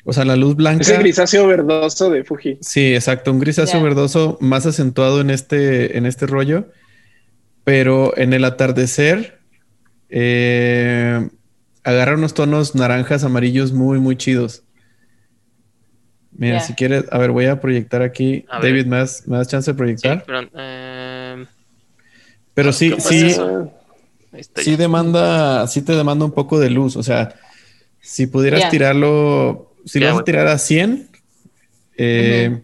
O 0.04 0.12
sea, 0.12 0.24
la 0.24 0.36
luz 0.36 0.54
blanca. 0.54 0.82
Ese 0.82 0.98
grisáceo 0.98 1.48
verdoso 1.48 2.10
de 2.10 2.22
Fuji. 2.22 2.58
Sí, 2.60 2.94
exacto. 2.94 3.32
Un 3.32 3.40
grisáceo 3.40 3.82
verdoso 3.82 4.38
más 4.40 4.66
acentuado 4.66 5.20
en 5.20 5.30
este, 5.30 5.98
en 5.98 6.06
este 6.06 6.26
rollo. 6.26 6.68
Pero 7.64 8.16
en 8.16 8.32
el 8.32 8.44
atardecer 8.44 9.35
eh, 10.08 11.28
agarra 11.84 12.14
unos 12.14 12.34
tonos 12.34 12.74
naranjas, 12.74 13.24
amarillos 13.24 13.72
muy, 13.72 13.98
muy 13.98 14.16
chidos. 14.16 14.62
Mira, 16.38 16.60
si 16.60 16.74
quieres, 16.74 17.04
a 17.10 17.18
ver, 17.18 17.30
voy 17.30 17.46
a 17.46 17.60
proyectar 17.60 18.02
aquí. 18.02 18.44
A 18.50 18.58
ver. 18.58 18.72
David, 18.72 18.86
¿me 18.86 18.96
das, 18.98 19.26
me 19.26 19.38
das 19.38 19.48
chance 19.48 19.70
de 19.70 19.74
Sí, 19.74 19.78
proyectar? 19.78 20.24
pero, 20.26 20.48
eh, 20.54 21.46
Pero 22.52 22.72
sí, 22.72 22.90
¿cómo 22.90 23.02
es 23.02 23.04
sí, 23.06 23.36
sí 24.56 24.76
demanda, 24.76 25.66
sí 25.66 25.82
te 25.82 25.94
demanda 25.94 26.24
un 26.24 26.32
poco 26.32 26.58
de 26.58 26.68
luz. 26.70 26.96
O 26.96 27.02
sea, 27.02 27.34
si 28.00 28.26
pudieras 28.26 28.68
tirarlo, 28.70 29.74
si 29.86 29.98
lo 29.98 30.06
vas 30.08 30.20
a 30.20 30.24
tirar 30.24 30.46
a 30.46 30.58
100, 30.58 31.08
eh, 31.96 32.60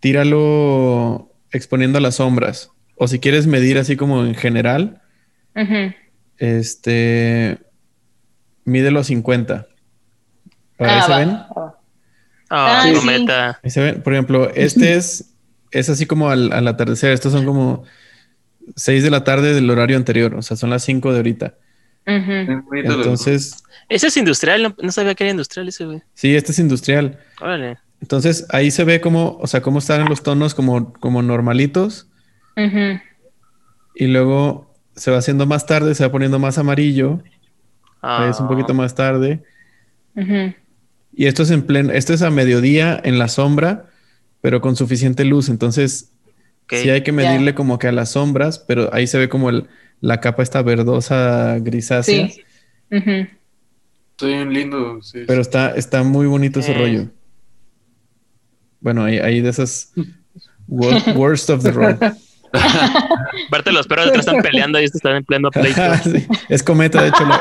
tíralo 0.00 1.30
exponiendo 1.52 1.98
a 1.98 2.00
las 2.00 2.16
sombras. 2.16 2.70
O 2.96 3.08
si 3.08 3.18
quieres 3.18 3.46
medir 3.46 3.78
así 3.78 3.96
como 3.96 4.24
en 4.24 4.34
general, 4.34 5.02
Ujú. 5.54 5.92
Este, 6.40 7.58
mídelo 8.64 9.00
a 9.00 9.04
50. 9.04 9.66
Ahí 10.78 10.86
Ah, 10.90 11.02
se 11.02 11.10
va. 11.12 11.18
ven. 11.18 11.30
Ah, 11.30 11.74
Ah, 12.52 12.82
sí. 12.84 12.94
cometa. 12.94 13.60
Ahí 13.62 13.70
se 13.70 13.80
ven. 13.80 14.02
Por 14.02 14.12
ejemplo, 14.14 14.50
este 14.54 14.94
es, 14.96 15.34
es 15.70 15.88
así 15.88 16.06
como 16.06 16.30
al, 16.30 16.52
al 16.52 16.66
atardecer. 16.66 17.12
Estos 17.12 17.32
son 17.32 17.44
como 17.44 17.84
6 18.74 19.04
de 19.04 19.10
la 19.10 19.22
tarde 19.22 19.54
del 19.54 19.70
horario 19.70 19.96
anterior. 19.96 20.34
O 20.34 20.42
sea, 20.42 20.56
son 20.56 20.70
las 20.70 20.82
5 20.82 21.12
de 21.12 21.16
ahorita. 21.18 21.54
Bonito 22.06 22.88
los- 22.88 22.96
Entonces, 22.96 23.62
Ese 23.88 24.08
es 24.08 24.16
industrial, 24.16 24.62
no, 24.62 24.74
no 24.82 24.90
sabía 24.90 25.14
que 25.14 25.24
era 25.24 25.30
industrial 25.30 25.68
ese, 25.68 25.84
güey. 25.84 26.02
sí, 26.14 26.34
este 26.34 26.50
es 26.52 26.58
industrial. 26.58 27.20
Órale. 27.40 27.78
Entonces 28.00 28.46
ahí 28.48 28.70
se 28.70 28.82
ve 28.84 29.00
como, 29.02 29.36
o 29.40 29.46
sea, 29.46 29.60
cómo 29.60 29.78
están 29.78 30.08
los 30.08 30.22
tonos 30.22 30.54
como, 30.54 30.92
como 30.94 31.20
normalitos 31.22 32.08
Ujú. 32.56 32.98
y 33.94 34.06
luego 34.06 34.69
se 35.00 35.10
va 35.10 35.18
haciendo 35.18 35.46
más 35.46 35.66
tarde, 35.66 35.94
se 35.94 36.04
va 36.04 36.12
poniendo 36.12 36.38
más 36.38 36.58
amarillo, 36.58 37.22
Ah, 38.02 38.28
es 38.30 38.40
un 38.40 38.48
poquito 38.48 38.72
más 38.72 38.94
tarde 38.94 39.42
y 41.12 41.26
esto 41.26 41.42
es 41.42 41.50
en 41.50 41.62
pleno, 41.62 41.92
esto 41.92 42.12
es 42.14 42.22
a 42.22 42.30
mediodía 42.30 42.98
en 43.04 43.18
la 43.18 43.28
sombra, 43.28 43.86
pero 44.40 44.60
con 44.60 44.74
suficiente 44.76 45.24
luz, 45.24 45.48
entonces 45.48 46.12
sí 46.70 46.88
hay 46.90 47.02
que 47.02 47.12
medirle 47.12 47.54
como 47.54 47.78
que 47.78 47.88
a 47.88 47.92
las 47.92 48.12
sombras, 48.12 48.58
pero 48.58 48.88
ahí 48.94 49.06
se 49.06 49.18
ve 49.18 49.28
como 49.28 49.50
el, 49.50 49.68
la 50.00 50.20
capa 50.20 50.42
está 50.42 50.62
verdosa 50.62 51.58
grisácea, 51.60 52.28
Sí. 52.28 52.42
Ujú. 52.92 53.26
Estoy 54.12 54.32
bien 54.34 54.52
lindo. 54.52 55.00
sí, 55.02 55.20
pero 55.26 55.40
está, 55.40 55.70
está 55.74 56.02
muy 56.02 56.26
bonito 56.26 56.60
ese 56.60 56.72
Eh. 56.72 56.78
rollo. 56.78 57.06
Bueno, 58.80 59.04
ahí, 59.04 59.18
ahí 59.18 59.40
de 59.40 59.50
esas 59.50 59.92
wor- 60.68 61.14
worst 61.16 61.50
of 61.50 61.62
the 61.62 61.70
road. 61.72 61.96
Aparte, 63.48 63.72
los 63.72 63.86
perros 63.86 64.06
detrás 64.06 64.26
están 64.26 64.42
peleando 64.42 64.80
y 64.80 64.84
estos 64.84 64.96
están 64.98 65.16
en 65.16 65.24
pleno 65.24 65.50
pleito. 65.50 65.80
Sí. 66.04 66.26
Es 66.48 66.62
cometa, 66.62 67.02
de 67.02 67.08
hecho, 67.08 67.24
lo, 67.24 67.34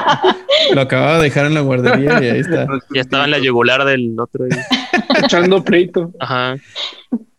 lo 0.75 0.81
acababa 0.81 1.17
de 1.17 1.23
dejar 1.23 1.45
en 1.47 1.53
la 1.55 1.61
guardería 1.61 2.21
y 2.23 2.29
ahí 2.29 2.39
está. 2.39 2.67
Ya 2.93 3.01
estaba 3.01 3.25
en 3.25 3.31
la 3.31 3.39
yugular 3.39 3.83
del 3.85 4.15
otro. 4.19 4.45
y- 4.47 4.49
Echando 5.23 5.63
pleito. 5.63 6.11
Ajá. 6.19 6.55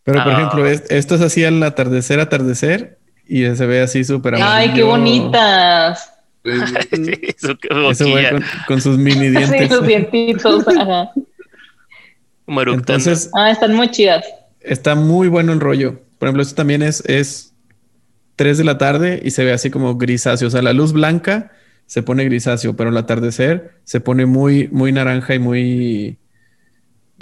Pero, 0.04 0.24
por 0.24 0.32
Ah. 0.32 0.36
ejemplo, 0.36 0.66
es- 0.66 0.84
esto 0.90 1.14
es 1.14 1.20
así 1.20 1.44
al 1.44 1.62
atardecer, 1.62 2.18
atardecer, 2.20 2.98
y 3.28 3.44
se 3.54 3.66
ve 3.66 3.80
así 3.82 4.02
súper 4.04 4.34
Ay, 4.40 4.72
qué 4.72 4.82
bonitas. 4.82 6.12
sí. 6.44 6.50
Sí, 6.90 7.34
su 7.38 7.56
boquilla, 8.08 8.30
con, 8.30 8.44
con 8.66 8.80
sus 8.80 8.98
mini 8.98 9.26
Sí, 9.26 9.30
dientes. 9.30 9.70
los 9.70 9.86
dientitos. 9.86 10.66
Ajá. 10.68 11.10
Entonces, 12.48 13.30
Ah, 13.34 13.50
están 13.50 13.74
muy 13.74 13.90
chidas. 13.90 14.24
está 14.60 14.94
muy 14.96 15.28
bueno 15.28 15.52
el 15.52 15.60
rollo. 15.60 16.00
Por 16.18 16.28
ejemplo, 16.28 16.42
esto 16.42 16.54
también 16.56 16.82
es, 16.82 17.02
es 17.06 17.49
3 18.40 18.56
de 18.56 18.64
la 18.64 18.78
tarde 18.78 19.20
y 19.22 19.32
se 19.32 19.44
ve 19.44 19.52
así 19.52 19.68
como 19.68 19.98
grisáceo. 19.98 20.48
O 20.48 20.50
sea, 20.50 20.62
la 20.62 20.72
luz 20.72 20.94
blanca 20.94 21.52
se 21.84 22.02
pone 22.02 22.24
grisáceo, 22.24 22.74
pero 22.74 22.88
al 22.88 22.96
atardecer 22.96 23.72
se 23.84 24.00
pone 24.00 24.24
muy, 24.24 24.68
muy 24.68 24.92
naranja 24.92 25.34
y 25.34 25.38
muy 25.38 26.18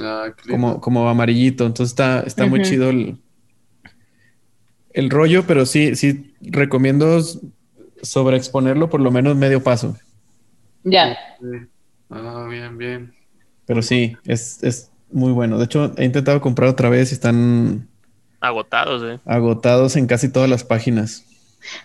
Ah, 0.00 0.32
como, 0.48 0.80
como 0.80 1.08
amarillito. 1.08 1.66
Entonces 1.66 1.92
está, 1.92 2.20
está 2.20 2.46
muy 2.46 2.62
chido 2.62 2.90
el, 2.90 3.18
el 4.90 5.10
rollo, 5.10 5.44
pero 5.46 5.66
sí, 5.66 5.96
sí 5.96 6.34
recomiendo 6.40 7.20
sobreexponerlo 8.02 8.88
por 8.88 9.00
lo 9.00 9.10
menos 9.10 9.36
medio 9.36 9.62
paso. 9.62 9.96
Ya. 10.84 11.16
Ah, 12.10 12.46
bien, 12.48 12.78
bien. 12.78 13.14
Pero 13.66 13.82
sí, 13.82 14.16
es, 14.24 14.62
es 14.62 14.90
muy 15.10 15.32
bueno. 15.32 15.58
De 15.58 15.64
hecho, 15.64 15.92
he 15.96 16.04
intentado 16.04 16.40
comprar 16.40 16.68
otra 16.68 16.88
vez 16.88 17.10
y 17.10 17.14
están 17.14 17.88
Agotados, 18.40 19.02
güey. 19.02 19.18
agotados 19.24 19.96
en 19.96 20.06
casi 20.06 20.28
todas 20.28 20.48
las 20.48 20.64
páginas. 20.64 21.24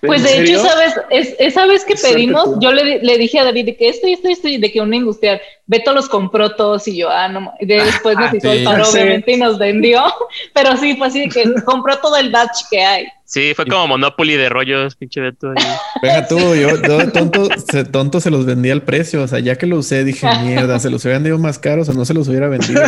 Pues 0.02 0.20
¿En 0.22 0.24
de 0.24 0.30
serio? 0.34 0.60
hecho, 0.60 0.68
¿sabes? 0.70 0.94
Es, 1.10 1.36
esa 1.40 1.66
vez 1.66 1.84
que 1.84 1.96
pedimos, 1.96 2.58
yo 2.62 2.72
le, 2.72 3.00
le 3.00 3.18
dije 3.18 3.40
a 3.40 3.44
David 3.44 3.66
de 3.66 3.76
que 3.76 3.90
esto 3.90 4.08
y 4.08 4.14
esto 4.14 4.30
y 4.30 4.32
esto, 4.34 4.48
y 4.48 4.58
de 4.58 4.72
que 4.72 4.80
un 4.82 4.94
industrial, 4.94 5.42
Beto 5.66 5.94
los 5.94 6.08
compró 6.08 6.56
todos 6.56 6.88
y 6.88 6.98
yo, 6.98 7.10
ah, 7.10 7.28
no, 7.28 7.54
y 7.60 7.66
de- 7.66 7.84
después 7.84 8.16
nos 8.18 8.34
hizo 8.34 8.52
Sí. 8.52 8.58
el 8.60 8.64
paro, 8.64 8.86
Sí. 8.86 8.92
obviamente, 8.98 9.32
y 9.34 9.38
nos 9.38 9.58
vendió, 9.58 10.04
pero 10.54 10.78
sí, 10.78 10.96
fue 10.96 11.08
así 11.08 11.22
de 11.22 11.30
que 11.30 11.44
compró 11.66 11.98
todo 12.00 12.16
el 12.18 12.32
batch 12.32 12.62
que 12.70 12.82
hay. 12.82 13.06
Sí, 13.26 13.54
fue 13.56 13.66
como 13.66 13.88
Monopoly 13.88 14.36
de 14.36 14.48
rollos, 14.48 14.96
pinche 14.96 15.20
Beto. 15.20 15.50
ahí. 15.50 15.66
Venga 16.02 16.28
tú, 16.28 16.38
yo, 16.56 16.80
yo 16.82 16.98
de 17.00 17.08
tonto, 17.08 17.50
se, 17.72 17.84
tonto 17.84 18.20
se 18.22 18.30
los 18.30 18.46
vendí 18.46 18.70
al 18.70 18.84
precio. 18.84 19.24
O 19.24 19.28
sea, 19.28 19.40
ya 19.40 19.56
que 19.58 19.66
lo 19.66 19.78
usé, 19.78 20.04
dije, 20.04 20.28
mierda, 20.44 20.80
se 20.80 20.92
los 20.92 21.04
hubieran 21.04 21.24
vendido 21.24 21.40
más 21.40 21.58
caros 21.58 21.90
o 21.90 21.94
no 21.94 22.06
se 22.06 22.14
los 22.14 22.28
hubiera 22.28 22.48
vendido. 22.48 22.82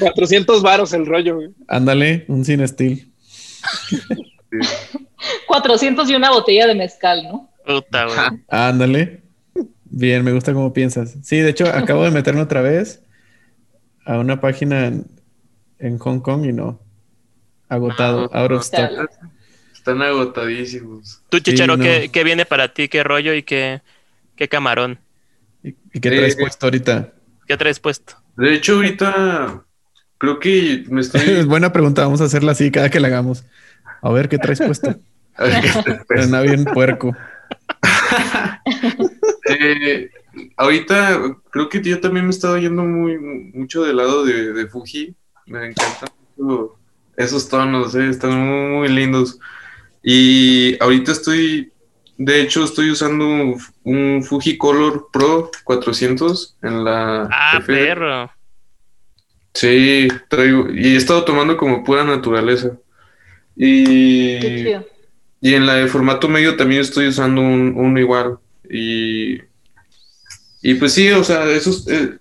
400 0.00 0.62
varos 0.62 0.92
el 0.94 1.06
rollo. 1.06 1.36
güey. 1.36 1.48
Ándale, 1.68 2.24
un 2.28 2.44
sin 2.44 2.60
steel. 4.60 5.06
400 5.46 6.08
y 6.10 6.14
una 6.14 6.30
botella 6.30 6.66
de 6.66 6.74
mezcal, 6.74 7.22
¿no? 7.24 7.50
Puta, 7.66 8.06
güey. 8.06 8.18
Ándale. 8.48 9.22
Bien, 9.84 10.24
me 10.24 10.32
gusta 10.32 10.52
cómo 10.52 10.72
piensas. 10.72 11.16
Sí, 11.22 11.36
de 11.38 11.50
hecho, 11.50 11.66
acabo 11.66 12.04
de 12.04 12.10
meterme 12.10 12.40
otra 12.40 12.62
vez 12.62 13.02
a 14.04 14.18
una 14.18 14.40
página 14.40 14.86
en, 14.86 15.06
en 15.78 15.98
Hong 15.98 16.20
Kong 16.20 16.44
y 16.46 16.52
no. 16.52 16.80
Agotado, 17.68 18.30
Ah, 18.32 18.42
out 18.42 18.52
of 18.52 18.62
stock. 18.62 18.80
Chale. 18.90 19.08
Están 19.72 20.02
agotadísimos. 20.02 21.22
Tú, 21.28 21.40
Chicharo, 21.40 21.76
no. 21.76 21.84
¿qué, 21.84 22.10
qué 22.12 22.24
viene 22.24 22.46
para 22.46 22.72
ti? 22.72 22.88
¿Qué 22.88 23.02
rollo 23.02 23.34
y 23.34 23.42
qué, 23.42 23.82
qué 24.36 24.48
camarón? 24.48 24.98
¿Y, 25.62 25.70
y 25.92 26.00
qué 26.00 26.10
traes 26.10 26.34
Eh, 26.34 26.40
puesto 26.40 26.66
ahorita? 26.66 27.12
¿Qué 27.46 27.56
traes 27.56 27.80
puesto? 27.80 28.14
De 28.36 28.54
hecho, 28.54 28.74
ahorita 28.76 29.64
creo 30.18 30.38
que 30.40 30.84
me 30.88 31.00
Es 31.14 31.14
estoy. 31.14 31.44
buena 31.44 31.72
pregunta, 31.72 32.02
vamos 32.02 32.20
a 32.20 32.24
hacerla 32.24 32.52
así 32.52 32.70
cada 32.70 32.90
que 32.90 33.00
la 33.00 33.08
hagamos. 33.08 33.44
A 34.02 34.10
ver, 34.10 34.28
¿qué 34.28 34.38
traes 34.38 34.60
puesto? 34.60 34.94
Pues, 35.36 35.54
Suena 36.08 36.42
bien 36.42 36.64
puerco. 36.64 37.16
eh, 39.48 40.10
ahorita 40.56 41.20
creo 41.50 41.68
que 41.68 41.80
yo 41.80 42.00
también 42.00 42.26
me 42.26 42.32
he 42.32 42.34
estado 42.34 42.58
yendo 42.58 42.82
muy 42.82 43.18
mucho 43.18 43.84
del 43.84 43.96
lado 43.96 44.24
de, 44.24 44.52
de 44.52 44.66
Fuji. 44.66 45.14
Me 45.46 45.68
encantan 45.68 46.10
mucho 46.36 46.76
esos 47.16 47.48
tonos, 47.48 47.94
eh, 47.94 48.08
están 48.08 48.38
muy, 48.38 48.76
muy 48.76 48.88
lindos. 48.88 49.38
Y 50.02 50.76
ahorita 50.82 51.12
estoy, 51.12 51.72
de 52.16 52.40
hecho, 52.40 52.64
estoy 52.64 52.90
usando 52.90 53.26
un, 53.26 53.60
un 53.84 54.24
Fuji 54.24 54.58
Color 54.58 55.08
Pro 55.12 55.50
400 55.64 56.56
en 56.62 56.84
la. 56.84 57.28
Ah, 57.30 57.62
perro. 57.64 58.30
Sí, 59.54 60.08
traigo, 60.28 60.70
y 60.70 60.94
he 60.94 60.96
estado 60.96 61.24
tomando 61.24 61.56
como 61.56 61.84
pura 61.84 62.04
naturaleza. 62.04 62.72
Y, 63.56 64.40
Qué 64.40 64.62
chido. 64.64 64.86
y 65.40 65.54
en 65.54 65.66
la 65.66 65.74
de 65.74 65.86
formato 65.88 66.28
medio 66.28 66.56
también 66.56 66.80
estoy 66.80 67.08
usando 67.08 67.40
un, 67.40 67.74
uno 67.76 68.00
igual. 68.00 68.38
Y, 68.68 69.38
y 70.62 70.74
pues 70.74 70.94
sí, 70.94 71.10
o 71.10 71.22
sea, 71.24 71.50
esos, 71.50 71.88
eh, 71.88 72.18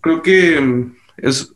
creo 0.00 0.22
que 0.22 0.60
mm, 0.60 0.96
es, 1.18 1.52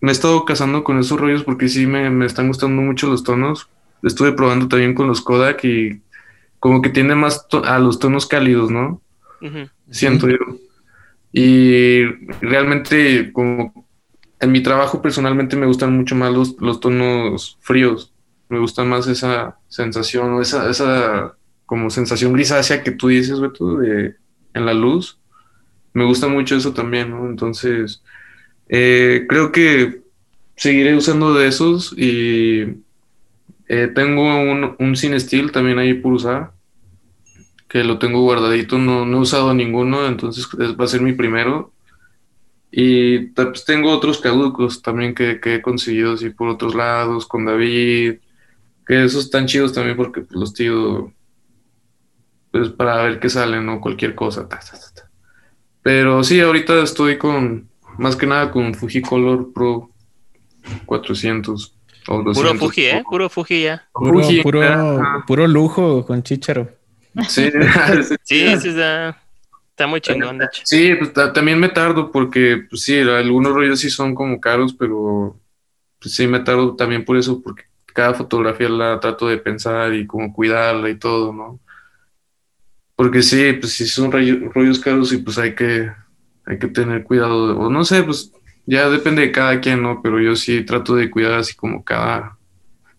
me 0.00 0.10
he 0.10 0.12
estado 0.12 0.44
casando 0.44 0.84
con 0.84 0.98
esos 0.98 1.20
rollos 1.20 1.44
porque 1.44 1.68
sí 1.68 1.86
me, 1.86 2.10
me 2.10 2.26
están 2.26 2.48
gustando 2.48 2.82
mucho 2.82 3.08
los 3.08 3.22
tonos. 3.22 3.68
Estuve 4.02 4.32
probando 4.32 4.68
también 4.68 4.94
con 4.94 5.06
los 5.06 5.20
Kodak 5.20 5.64
y 5.64 6.00
como 6.58 6.82
que 6.82 6.90
tiene 6.90 7.14
más 7.14 7.46
a 7.64 7.78
los 7.78 7.98
tonos 7.98 8.26
cálidos, 8.26 8.70
¿no? 8.70 9.00
Siento 9.90 10.28
yo. 10.28 10.36
Y 11.32 12.04
realmente, 12.40 13.32
como 13.32 13.86
en 14.40 14.52
mi 14.52 14.62
trabajo 14.62 15.00
personalmente 15.02 15.56
me 15.56 15.66
gustan 15.66 15.96
mucho 15.96 16.14
más 16.14 16.32
los, 16.32 16.56
los 16.60 16.80
tonos 16.80 17.58
fríos. 17.60 18.12
Me 18.50 18.60
gusta 18.60 18.84
más 18.84 19.08
esa 19.08 19.58
sensación, 19.68 20.42
esa, 20.42 20.70
esa 20.70 21.36
como 21.66 21.90
sensación 21.90 22.34
grisácea 22.34 22.82
que 22.84 22.92
tú 22.92 23.08
dices, 23.08 23.40
Beto, 23.40 23.78
de, 23.78 24.16
en 24.54 24.66
la 24.66 24.74
luz. 24.74 25.20
Me 25.94 26.04
gusta 26.04 26.28
mucho 26.28 26.56
eso 26.56 26.74
también, 26.74 27.10
¿no? 27.10 27.26
Entonces, 27.28 28.02
eh, 28.68 29.26
creo 29.28 29.52
que 29.52 30.02
seguiré 30.56 30.96
usando 30.96 31.34
de 31.34 31.48
esos 31.48 31.94
y 31.98 32.82
eh, 33.68 33.88
tengo 33.94 34.22
un, 34.40 34.76
un 34.78 34.96
Cine 34.96 35.18
Steel 35.20 35.52
también 35.52 35.78
ahí 35.78 35.94
por 35.94 36.12
usar 36.12 36.52
que 37.68 37.84
lo 37.84 37.98
tengo 37.98 38.20
guardadito, 38.22 38.78
no, 38.78 39.06
no 39.06 39.18
he 39.18 39.20
usado 39.20 39.54
ninguno, 39.54 40.06
entonces 40.06 40.46
es- 40.58 40.78
va 40.78 40.84
a 40.84 40.88
ser 40.88 41.02
mi 41.02 41.12
primero. 41.12 41.72
Y 42.70 43.18
pues, 43.30 43.64
tengo 43.64 43.92
otros 43.92 44.20
caducos 44.20 44.82
también 44.82 45.14
que, 45.14 45.40
que 45.40 45.56
he 45.56 45.62
conseguido 45.62 46.14
así 46.14 46.30
por 46.30 46.48
otros 46.48 46.74
lados, 46.74 47.26
con 47.26 47.44
David, 47.44 48.16
que 48.90 49.04
esos 49.04 49.26
están 49.26 49.46
chidos 49.46 49.72
también 49.72 49.96
porque 49.96 50.22
pues, 50.22 50.32
los 50.32 50.52
tiro 50.52 51.12
pues 52.50 52.70
para 52.70 53.04
ver 53.04 53.20
qué 53.20 53.28
sale, 53.28 53.60
¿no? 53.60 53.80
Cualquier 53.80 54.16
cosa. 54.16 54.48
ta, 54.48 54.58
ta, 54.58 54.72
ta, 54.72 55.02
ta. 55.02 55.10
Pero 55.80 56.24
sí, 56.24 56.40
ahorita 56.40 56.82
estoy 56.82 57.16
con, 57.16 57.68
más 57.98 58.16
que 58.16 58.26
nada 58.26 58.50
con 58.50 58.74
Fuji 58.74 59.00
Color 59.00 59.52
Pro 59.52 59.90
400 60.86 61.76
o 62.08 62.22
200. 62.24 62.36
Puro 62.36 62.54
Fuji, 62.58 62.84
¿eh? 62.86 63.04
Puro 63.08 63.28
Fuji 63.30 63.62
ya. 63.62 63.88
Puro, 63.92 64.24
Fuji, 64.24 64.42
puro, 64.42 65.22
puro 65.24 65.46
lujo 65.46 66.04
con 66.04 66.24
chicharo. 66.24 66.68
Sí, 67.28 67.48
Sí, 68.24 68.58
sí, 68.58 68.68
está, 68.70 69.22
está 69.68 69.86
muy 69.86 70.00
chingón, 70.00 70.38
de 70.38 70.46
hecho. 70.46 70.62
Sí, 70.64 70.96
pues 70.96 71.12
ta- 71.12 71.32
también 71.32 71.60
me 71.60 71.68
tardo 71.68 72.10
porque, 72.10 72.64
pues 72.68 72.82
sí, 72.82 72.98
algunos 72.98 73.52
rollos 73.52 73.78
sí 73.78 73.88
son 73.88 74.16
como 74.16 74.40
caros, 74.40 74.74
pero 74.74 75.38
pues 76.00 76.12
sí 76.12 76.26
me 76.26 76.40
tardo 76.40 76.74
también 76.74 77.04
por 77.04 77.16
eso, 77.16 77.40
porque 77.40 77.69
cada 77.92 78.14
fotografía 78.14 78.68
la 78.68 79.00
trato 79.00 79.26
de 79.28 79.38
pensar 79.38 79.94
y 79.94 80.06
como 80.06 80.32
cuidarla 80.32 80.88
y 80.90 80.98
todo, 80.98 81.32
¿no? 81.32 81.60
Porque 82.96 83.22
sí, 83.22 83.54
pues 83.54 83.72
sí 83.72 83.86
son 83.86 84.12
rollo- 84.12 84.50
rollos 84.52 84.78
caros 84.78 85.12
y 85.12 85.18
pues 85.18 85.38
hay 85.38 85.54
que, 85.54 85.90
hay 86.44 86.58
que 86.58 86.68
tener 86.68 87.02
cuidado, 87.04 87.58
o 87.58 87.70
no 87.70 87.84
sé, 87.84 88.02
pues 88.02 88.32
ya 88.66 88.88
depende 88.90 89.22
de 89.22 89.32
cada 89.32 89.60
quien, 89.60 89.82
¿no? 89.82 90.02
Pero 90.02 90.20
yo 90.20 90.36
sí 90.36 90.64
trato 90.64 90.94
de 90.94 91.10
cuidar 91.10 91.34
así 91.34 91.54
como 91.56 91.82
cada, 91.84 92.36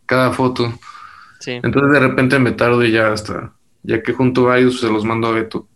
cada 0.06 0.32
foto. 0.32 0.74
Sí. 1.40 1.52
Entonces 1.52 1.92
de 1.92 2.00
repente 2.00 2.40
me 2.40 2.52
tardo 2.52 2.84
y 2.84 2.92
ya 2.92 3.12
hasta, 3.12 3.54
ya 3.84 4.02
que 4.02 4.14
junto 4.14 4.46
varios, 4.46 4.74
pues, 4.74 4.82
se 4.82 4.90
los 4.92 5.06
mando 5.06 5.28
a 5.28 5.32
Beto. 5.34 5.68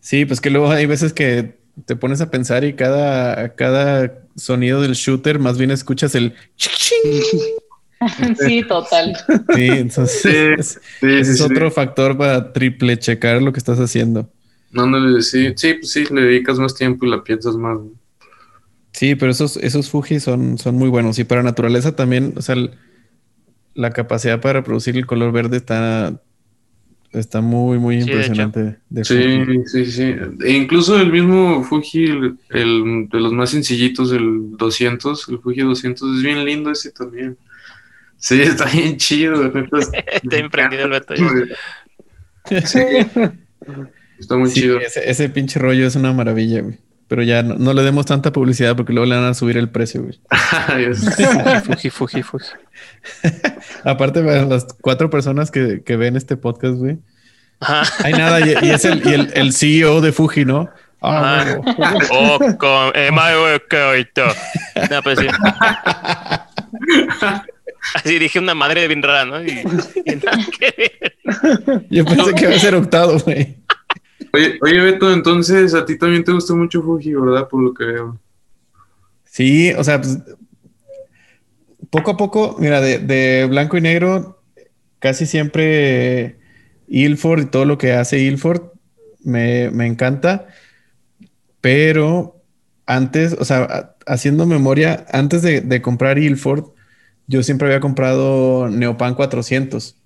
Sí, 0.00 0.24
pues 0.24 0.40
que 0.40 0.50
luego 0.50 0.70
hay 0.70 0.86
veces 0.86 1.12
que 1.12 1.55
te 1.84 1.96
pones 1.96 2.20
a 2.20 2.30
pensar 2.30 2.64
y 2.64 2.74
cada, 2.74 3.54
cada 3.54 4.18
sonido 4.36 4.80
del 4.80 4.92
shooter 4.94 5.38
más 5.38 5.58
bien 5.58 5.70
escuchas 5.70 6.14
el. 6.14 6.34
Sí, 8.38 8.62
total. 8.62 9.16
Sí, 9.54 9.66
entonces 9.68 10.20
Sí, 10.22 10.28
es- 10.58 10.80
Sí, 11.00 11.06
ese 11.06 11.24
sí, 11.24 11.30
es 11.30 11.38
sí. 11.38 11.42
otro 11.44 11.70
factor 11.70 12.16
para 12.16 12.52
triple 12.52 12.98
checar 12.98 13.40
lo 13.40 13.52
que 13.52 13.58
estás 13.58 13.80
haciendo. 13.80 14.28
No, 14.70 14.86
no 14.86 14.98
le 15.00 15.22
sí, 15.22 15.52
sí, 15.56 15.74
pues 15.74 15.92
sí, 15.92 16.04
le 16.12 16.22
dedicas 16.22 16.58
más 16.58 16.74
tiempo 16.74 17.06
y 17.06 17.10
la 17.10 17.24
piensas 17.24 17.56
más. 17.56 17.78
Sí, 18.92 19.14
pero 19.14 19.30
esos, 19.32 19.56
esos 19.58 19.88
Fuji 19.90 20.20
son, 20.20 20.58
son 20.58 20.74
muy 20.74 20.88
buenos. 20.88 21.18
Y 21.18 21.24
para 21.24 21.42
naturaleza 21.42 21.96
también, 21.96 22.34
o 22.36 22.42
sea, 22.42 22.54
el- 22.56 22.72
la 23.74 23.90
capacidad 23.92 24.40
para 24.40 24.60
reproducir 24.60 24.96
el 24.96 25.06
color 25.06 25.32
verde 25.32 25.56
está, 25.58 26.20
está 27.16 27.40
muy, 27.40 27.78
muy 27.78 28.00
Sí, 28.02 28.08
impresionante. 28.10 28.76
de 28.88 29.04
Sí, 29.04 29.46
sí, 29.66 29.86
sí. 29.86 30.14
E 30.44 30.52
incluso 30.52 30.98
el 31.00 31.10
mismo 31.12 31.62
Fuji, 31.64 32.04
el, 32.04 32.38
el 32.50 33.08
de 33.10 33.20
los 33.20 33.32
más 33.32 33.50
sencillitos, 33.50 34.12
el 34.12 34.56
200, 34.56 35.28
el 35.30 35.38
Fuji 35.40 35.60
200, 35.62 36.16
es 36.18 36.22
bien 36.22 36.44
lindo 36.44 36.70
ese 36.70 36.92
también. 36.92 37.36
Sí, 38.18 38.40
está 38.42 38.66
bien 38.66 38.96
chido. 38.96 39.44
Está 39.52 40.36
bien 40.36 40.50
prendido 40.50 40.84
el 40.84 40.90
Beto. 40.90 41.14
Sí, 42.64 42.80
está 44.18 44.36
muy 44.36 44.50
Sí, 44.50 44.60
chido. 44.62 44.80
ese, 44.80 45.08
ese 45.10 45.28
pinche 45.28 45.58
rollo 45.58 45.86
es 45.86 45.96
una 45.96 46.12
maravilla, 46.12 46.60
güey. 46.62 46.78
Pero 47.08 47.22
ya 47.22 47.42
no, 47.42 47.54
no 47.54 47.72
le 47.72 47.82
demos 47.82 48.06
tanta 48.06 48.32
publicidad 48.32 48.74
porque 48.76 48.92
luego 48.92 49.06
le 49.06 49.14
van 49.16 49.24
a 49.26 49.34
subir 49.34 49.56
el 49.56 49.68
precio, 49.68 50.02
güey. 50.02 50.18
Fuji, 51.64 51.90
Fuji, 51.90 52.22
Fuji. 52.22 52.46
Aparte, 53.84 54.22
para 54.22 54.44
las 54.44 54.66
cuatro 54.80 55.08
personas 55.08 55.50
que, 55.50 55.82
que 55.84 55.96
ven 55.96 56.16
este 56.16 56.36
podcast, 56.36 56.74
güey. 56.74 56.98
Hay 58.04 58.12
nada, 58.12 58.40
y, 58.40 58.54
y 58.66 58.70
es 58.70 58.84
el, 58.84 59.06
y 59.06 59.12
el, 59.14 59.30
el 59.34 59.52
CEO 59.52 60.00
de 60.00 60.12
Fuji, 60.12 60.44
¿no? 60.44 60.68
Ah, 60.68 60.76
Ah. 61.02 61.44
Oh, 62.10 62.38
con 62.58 62.92
eh. 62.94 63.10
No, 64.90 65.02
pues 65.02 65.18
sí. 65.18 65.26
Así 67.94 68.18
dije 68.18 68.38
una 68.38 68.54
madre 68.54 68.88
bien 68.88 69.02
rara, 69.02 69.24
¿no? 69.24 69.42
Y, 69.42 69.50
y 70.04 70.16
nada 70.16 70.38
que 70.58 70.74
ver. 70.76 71.86
Yo 71.90 72.04
pensé 72.04 72.34
que 72.34 72.44
iba 72.44 72.56
a 72.56 72.58
ser 72.58 72.74
octavo, 72.74 73.18
güey. 73.20 73.56
Oye, 74.36 74.58
oye, 74.60 74.80
Beto, 74.82 75.10
entonces 75.14 75.72
a 75.72 75.86
ti 75.86 75.96
también 75.96 76.22
te 76.22 76.30
gusta 76.30 76.54
mucho 76.54 76.82
Fuji, 76.82 77.14
¿verdad? 77.14 77.48
Por 77.48 77.62
lo 77.62 77.72
que 77.72 77.86
veo. 77.86 78.20
Sí, 79.24 79.72
o 79.72 79.82
sea, 79.82 79.98
pues, 79.98 80.18
poco 81.88 82.10
a 82.10 82.16
poco, 82.18 82.54
mira, 82.58 82.82
de, 82.82 83.46
blanco 83.48 83.78
y 83.78 83.80
negro, 83.80 84.42
casi 84.98 85.24
siempre 85.24 86.36
Ilford 86.86 87.44
y 87.44 87.46
todo 87.46 87.64
lo 87.64 87.78
que 87.78 87.94
hace 87.94 88.18
Ilford 88.18 88.60
me, 89.24 89.70
me 89.70 89.86
encanta, 89.86 90.48
pero 91.62 92.42
antes, 92.84 93.36
o 93.38 93.44
sea, 93.46 93.94
haciendo 94.06 94.44
memoria, 94.44 95.06
antes 95.12 95.40
de, 95.40 95.62
de 95.62 95.80
comprar 95.80 96.18
Ilford, 96.18 96.72
yo 97.26 97.42
siempre 97.42 97.68
había 97.68 97.80
comprado 97.80 98.68
Neopan 98.68 99.14
400 99.14 99.96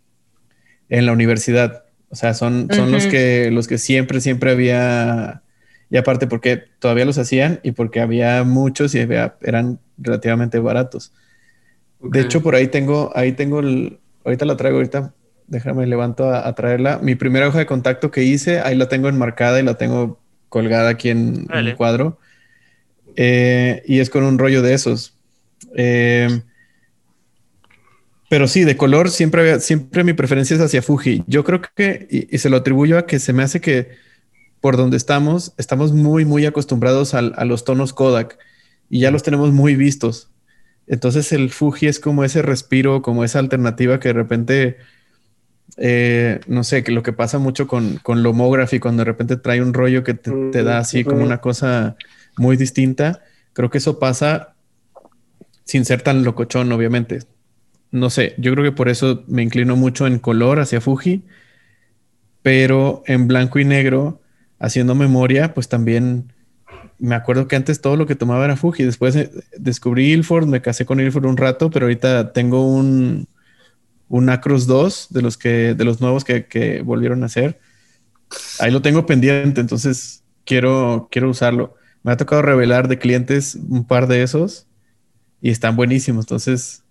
en 0.88 1.06
la 1.06 1.12
universidad. 1.12 1.82
O 2.10 2.16
sea, 2.16 2.34
son, 2.34 2.68
son 2.72 2.90
los 2.92 3.06
que 3.06 3.50
los 3.52 3.68
que 3.68 3.78
siempre, 3.78 4.20
siempre 4.20 4.50
había. 4.50 5.42
Y 5.90 5.96
aparte 5.96 6.26
porque 6.26 6.56
todavía 6.78 7.04
los 7.04 7.18
hacían 7.18 7.60
y 7.62 7.72
porque 7.72 8.00
había 8.00 8.44
muchos 8.44 8.94
y 8.94 9.00
había- 9.00 9.36
eran 9.42 9.80
relativamente 9.98 10.58
baratos. 10.60 11.12
De 12.00 12.20
hecho, 12.20 12.42
por 12.42 12.54
ahí 12.54 12.68
tengo, 12.68 13.12
ahí 13.14 13.32
tengo 13.32 13.60
el, 13.60 13.98
ahorita 14.24 14.44
la 14.46 14.56
traigo, 14.56 14.78
ahorita 14.78 15.14
déjame 15.48 15.86
levanto 15.86 16.30
a, 16.30 16.46
a 16.48 16.54
traerla. 16.54 16.98
Mi 17.02 17.14
primera 17.16 17.48
hoja 17.48 17.58
de 17.58 17.66
contacto 17.66 18.10
que 18.10 18.22
hice, 18.24 18.60
ahí 18.60 18.76
la 18.76 18.88
tengo 18.88 19.08
enmarcada 19.08 19.60
y 19.60 19.62
la 19.64 19.74
tengo 19.74 20.18
colgada 20.48 20.90
aquí 20.90 21.10
en, 21.10 21.18
en 21.18 21.66
un 21.72 21.76
cuadro. 21.76 22.18
Eh, 23.16 23.82
y 23.86 23.98
es 24.00 24.10
con 24.10 24.24
un 24.24 24.38
rollo 24.38 24.62
de 24.62 24.74
esos. 24.74 25.14
Eh, 25.76 26.42
pero 28.30 28.46
sí, 28.46 28.62
de 28.62 28.76
color 28.76 29.10
siempre, 29.10 29.40
había- 29.40 29.58
siempre 29.58 30.04
mi 30.04 30.12
preferencia 30.12 30.54
es 30.54 30.62
hacia 30.62 30.82
Fuji. 30.82 31.24
Yo 31.26 31.42
creo 31.42 31.60
que, 31.74 32.06
y, 32.30 32.38
se 32.38 32.48
lo 32.48 32.58
atribuyo 32.58 32.96
a 32.96 33.04
que 33.04 33.18
se 33.18 33.32
me 33.32 33.42
hace 33.42 33.60
que 33.60 33.88
por 34.60 34.76
donde 34.76 34.96
estamos, 34.96 35.52
estamos 35.58 35.92
muy, 35.92 36.24
muy 36.24 36.46
acostumbrados 36.46 37.14
a 37.14 37.44
los 37.44 37.64
tonos 37.64 37.92
Kodak 37.92 38.38
y 38.88 39.00
ya 39.00 39.10
los 39.10 39.24
tenemos 39.24 39.50
muy 39.50 39.74
vistos. 39.74 40.30
Entonces 40.86 41.32
el 41.32 41.50
Fuji 41.50 41.88
es 41.88 41.98
como 41.98 42.22
ese 42.22 42.42
respiro, 42.42 43.02
como 43.02 43.24
esa 43.24 43.40
alternativa 43.40 43.98
que 43.98 44.10
de 44.10 44.14
repente 44.14 44.76
eh, 45.76 46.40
no 46.46 46.62
sé, 46.62 46.84
que 46.84 46.92
lo 46.92 47.02
que 47.02 47.12
pasa 47.12 47.38
mucho 47.38 47.66
con, 47.66 47.96
con 47.96 48.22
Lomography, 48.22 48.78
cuando 48.78 49.00
de 49.00 49.06
repente 49.06 49.36
trae 49.38 49.60
un 49.62 49.74
rollo 49.74 50.04
que 50.04 50.14
te, 50.14 50.62
da 50.62 50.78
así 50.78 51.04
como 51.04 51.24
una 51.24 51.40
cosa 51.40 51.96
muy 52.36 52.56
distinta, 52.56 53.22
creo 53.54 53.70
que 53.70 53.78
eso 53.78 53.98
pasa 53.98 54.54
sin 55.64 55.84
ser 55.84 56.02
tan 56.02 56.24
locochón, 56.24 56.70
obviamente. 56.72 57.20
No 57.92 58.10
sé, 58.10 58.34
yo 58.38 58.52
creo 58.52 58.64
que 58.64 58.72
por 58.76 58.88
eso 58.88 59.24
me 59.26 59.42
inclino 59.42 59.76
mucho 59.76 60.06
en 60.06 60.18
color 60.18 60.60
hacia 60.60 60.80
Fuji, 60.80 61.24
pero 62.42 63.02
en 63.06 63.26
blanco 63.28 63.58
y 63.58 63.64
negro, 63.64 64.20
haciendo 64.58 64.94
memoria, 64.94 65.54
pues 65.54 65.68
también 65.68 66.32
me 66.98 67.14
acuerdo 67.14 67.48
que 67.48 67.56
antes 67.56 67.80
todo 67.80 67.96
lo 67.96 68.06
que 68.06 68.14
tomaba 68.14 68.44
era 68.44 68.56
Fuji. 68.56 68.84
Después 68.84 69.16
eh, 69.16 69.30
descubrí 69.56 70.12
Ilford, 70.12 70.46
me 70.46 70.62
casé 70.62 70.84
con 70.86 71.00
Ilford 71.00 71.26
un 71.26 71.36
rato, 71.36 71.70
pero 71.70 71.86
ahorita 71.86 72.32
tengo 72.32 72.66
un, 72.66 73.26
un 74.08 74.28
Acros 74.28 74.66
2 74.66 75.08
de 75.10 75.22
los 75.22 75.36
que, 75.38 75.74
de 75.74 75.84
los 75.84 76.00
nuevos 76.00 76.24
que, 76.24 76.46
que 76.46 76.82
volvieron 76.82 77.22
a 77.22 77.26
hacer. 77.26 77.58
Ahí 78.60 78.70
lo 78.70 78.82
tengo 78.82 79.06
pendiente, 79.06 79.60
entonces 79.60 80.24
quiero, 80.44 81.08
quiero 81.10 81.30
usarlo. 81.30 81.74
Me 82.02 82.12
ha 82.12 82.16
tocado 82.16 82.42
revelar 82.42 82.88
de 82.88 82.98
clientes 82.98 83.56
un 83.56 83.84
par 83.86 84.06
de 84.06 84.22
esos 84.22 84.66
y 85.40 85.50
están 85.50 85.76
buenísimos. 85.76 86.24
Entonces 86.24 86.84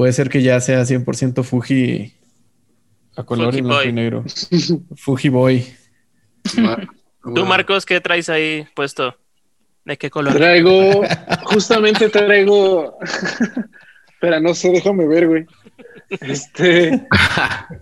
puede 0.00 0.14
ser 0.14 0.30
que 0.30 0.40
ya 0.40 0.58
sea 0.60 0.80
100% 0.80 1.44
Fuji 1.44 2.14
a 3.16 3.22
color 3.22 3.48
Fuji 3.48 3.58
y 3.58 3.60
blanco 3.60 3.84
y 3.86 3.92
negro. 3.92 4.24
Fuji 4.96 5.28
Boy. 5.28 5.66
Tú, 7.34 7.44
Marcos, 7.44 7.84
¿qué 7.84 8.00
traes 8.00 8.30
ahí 8.30 8.66
puesto? 8.74 9.14
¿De 9.84 9.98
qué 9.98 10.08
color? 10.08 10.32
Traigo, 10.32 11.02
justamente 11.44 12.08
traigo. 12.08 12.98
Espera, 14.08 14.40
no 14.40 14.54
sé, 14.54 14.70
déjame 14.70 15.06
ver, 15.06 15.28
güey. 15.28 15.46
Este, 16.08 17.06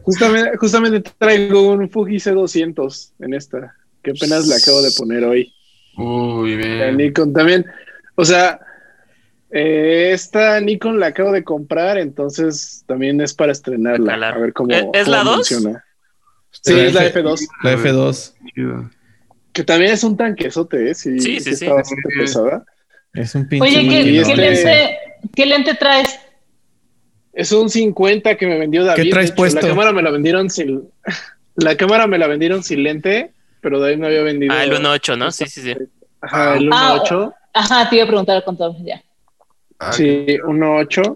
justamente, 0.03 0.57
justamente 0.57 1.13
traigo 1.19 1.69
un 1.71 1.89
Fuji 1.89 2.17
C200 2.17 3.13
en 3.21 3.35
esta, 3.35 3.77
que 4.03 4.11
apenas 4.11 4.49
le 4.49 4.57
acabo 4.57 4.83
de 4.83 4.91
poner 4.91 5.23
hoy. 5.23 5.55
Uy, 5.97 6.57
La 6.57 6.87
bien. 6.87 6.97
Nikon 6.97 7.33
también. 7.33 7.65
O 8.17 8.25
sea, 8.25 8.59
eh, 9.51 10.11
esta 10.13 10.61
Nikon 10.61 11.01
la 11.01 11.07
acabo 11.09 11.33
de 11.33 11.45
comprar, 11.45 11.99
entonces 11.99 12.85
también 12.87 13.21
es 13.21 13.35
para 13.35 13.53
estrenarla. 13.53 14.15
A 14.29 14.39
ver 14.39 14.53
cómo, 14.53 14.73
¿Es- 14.75 14.83
cómo 14.83 14.93
la 15.07 15.25
dos? 15.25 15.35
funciona. 15.49 15.85
Sí, 16.51 16.73
La 16.75 16.83
es 16.85 16.95
la 16.95 17.07
F- 17.07 17.21
F2, 17.23 17.47
La 17.63 17.73
F2 17.75 18.35
Chido. 18.55 18.91
que 19.53 19.65
también 19.65 19.93
es 19.93 20.03
un 20.05 20.17
tanquesote, 20.17 20.91
¿eh? 20.91 20.95
Sí, 20.95 21.19
Sí, 21.21 21.35
sí, 21.35 21.41
sí 21.41 21.57
sí. 21.57 21.65
está 21.65 21.75
bastante 21.75 22.09
Sí. 22.13 22.19
pesada. 22.19 22.65
es 23.15 23.35
un 23.35 23.49
pinche. 23.49 23.67
Oye, 23.69 23.89
¿qué, 23.89 24.05
qué 24.05 24.21
este- 24.21 24.37
lente, 24.37 24.99
¿qué 25.35 25.47
lente 25.47 25.75
traes? 25.75 26.19
Es 27.33 27.53
un 27.53 27.71
50 27.71 28.37
que 28.37 28.47
me 28.47 28.59
vendió 28.59 28.85
David. 28.85 29.03
¿Qué 29.03 29.11
traes 29.11 29.29
hecho, 29.29 29.37
puesto? 29.37 29.61
La 29.61 29.69
cámara 29.69 29.93
me 29.93 30.03
la 30.03 30.11
vendieron 30.11 30.51
sin. 30.51 30.89
La 31.57 31.77
cámara 31.77 32.07
me 32.07 32.19
la 32.19 32.27
vendieron 32.29 32.63
sin 32.63 32.83
lente, 32.85 33.33
pero 33.61 33.81
David 33.81 33.97
me 33.99 34.07
había 34.07 34.23
vendido. 34.23 34.53
Ah, 34.55 34.63
el 34.65 34.73
1.8, 34.73 35.17
¿no? 35.19 35.31
Sí, 35.33 35.47
sí, 35.47 35.61
sí. 35.63 35.75
Ajá, 36.21 36.57
el 36.57 36.69
Ah, 36.73 37.01
1.8. 37.05 37.35
Ajá, 37.55 37.89
te 37.91 37.97
iba 37.97 38.05
a 38.05 38.09
preguntar 38.09 38.45
con 38.45 38.57
todo, 38.57 38.77
ya. 38.85 39.03
Ah, 39.79 39.93
Sí, 39.93 40.27
1.8. 40.45 41.15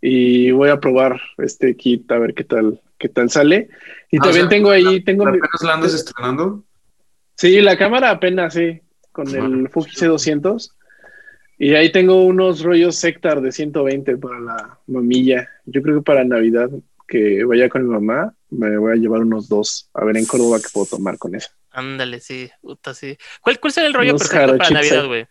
Y 0.00 0.50
voy 0.50 0.70
a 0.70 0.80
probar 0.80 1.20
este 1.38 1.76
kit 1.76 2.10
a 2.10 2.18
ver 2.18 2.34
qué 2.34 2.42
tal, 2.44 2.80
qué 2.98 3.08
tal 3.08 3.30
sale. 3.30 3.68
Y 4.10 4.16
Ah, 4.18 4.22
también 4.22 4.46
o 4.46 4.48
sea, 4.48 4.56
tengo 4.56 4.70
ahí, 4.70 5.00
tengo 5.04 5.24
mi- 5.26 5.38
¿Apenas 5.38 5.62
la 5.62 5.74
andas 5.74 5.94
estrenando? 5.94 6.64
Sí, 7.36 7.60
la 7.60 7.76
cámara 7.78 8.10
apenas, 8.10 8.54
sí, 8.54 8.80
con 9.12 9.28
el 9.34 9.68
Fuji 9.68 9.96
C200. 9.96 10.76
Y 11.58 11.74
ahí 11.74 11.92
tengo 11.92 12.24
unos 12.24 12.62
rollos 12.62 12.96
Sectar 12.96 13.40
de 13.40 13.52
120 13.52 14.16
para 14.16 14.40
la 14.40 14.78
mamilla. 14.88 15.48
Yo 15.66 15.82
creo 15.82 15.96
que 15.98 16.02
para 16.02 16.24
Navidad, 16.24 16.70
que 17.06 17.44
vaya 17.44 17.68
con 17.68 17.84
mi 17.86 17.92
mamá, 17.92 18.34
me 18.50 18.76
voy 18.78 18.92
a 18.92 18.96
llevar 18.96 19.20
unos 19.20 19.48
dos. 19.48 19.88
A 19.94 20.04
ver 20.04 20.16
en 20.16 20.26
Córdoba 20.26 20.58
qué 20.58 20.68
puedo 20.72 20.86
tomar 20.86 21.18
con 21.18 21.34
eso. 21.36 21.50
Ándale, 21.70 22.18
sí. 22.20 22.50
Puta, 22.60 22.92
sí. 22.94 23.16
¿Cuál, 23.40 23.60
cuál 23.60 23.72
será 23.72 23.86
el 23.86 23.94
rollo 23.94 24.10
Unos 24.10 24.22
perfecto 24.28 24.56
para 24.56 24.70
Navidad, 24.70 25.06
güey? 25.06 25.26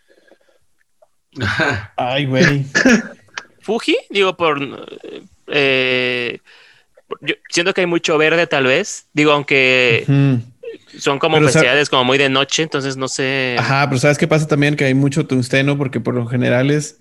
Ay, 1.95 2.25
güey. 2.25 2.65
¿Fuji? 3.61 3.95
Digo, 4.09 4.35
por... 4.35 4.59
eh, 5.47 6.39
yo 7.21 7.35
siento 7.49 7.73
que 7.73 7.81
hay 7.81 7.87
mucho 7.87 8.17
verde, 8.17 8.47
tal 8.47 8.65
vez. 8.65 9.05
Digo, 9.13 9.31
aunque 9.31 10.05
son 10.97 11.19
como 11.19 11.37
Pero, 11.37 11.47
festividades 11.47 11.89
como 11.89 12.03
muy 12.03 12.17
de 12.17 12.29
noche, 12.29 12.63
entonces 12.63 12.97
no 12.97 13.07
sé... 13.07 13.55
Ajá, 13.59 13.87
pero 13.89 13.99
¿sabes 13.99 14.17
qué 14.17 14.27
pasa 14.27 14.47
también? 14.47 14.75
Que 14.75 14.85
hay 14.85 14.93
mucho 14.93 15.25
tungsteno 15.27 15.77
porque 15.77 15.99
por 15.99 16.15
lo 16.15 16.25
general 16.27 16.71
es 16.71 16.99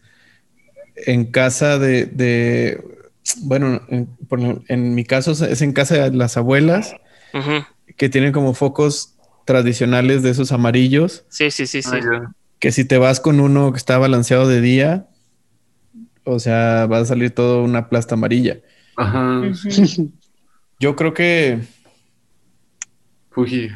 en 1.07 1.24
casa 1.31 1.78
de, 1.78 2.07
de- 2.07 2.82
bueno, 3.43 3.81
en, 3.89 4.07
por 4.28 4.40
lo- 4.40 4.62
en 4.69 4.94
mi 4.94 5.05
caso 5.05 5.32
es 5.32 5.62
en 5.62 5.73
casa 5.73 6.11
de 6.11 6.16
las 6.16 6.36
abuelas 6.36 6.94
que 7.97 8.09
tienen 8.09 8.32
como 8.32 8.55
focos 8.55 9.15
tradicionales 9.44 10.23
de 10.23 10.31
esos 10.31 10.52
amarillos, 10.52 11.24
Sí, 11.28 11.51
sí, 11.51 11.66
sí, 11.66 11.82
sí. 11.82 11.90
Ah. 11.93 12.32
Que 12.61 12.70
si 12.73 12.85
te 12.85 12.99
vas 12.99 13.19
con 13.20 13.41
uno 13.41 13.73
que 13.73 13.78
está 13.78 13.99
balanceado 13.99 14.47
de 14.47 14.61
día, 14.61 15.07
o 16.24 16.39
sea, 16.39 16.87
va 16.87 16.99
a 16.99 17.05
salir 17.05 17.35
todo 17.35 17.62
una 17.65 17.89
plasta 17.89 18.15
amarilla. 18.15 18.59
Ajá. 18.97 19.43
Yo 20.78 20.95
creo 20.95 21.12
que 21.15 21.59
Fuji. 23.31 23.70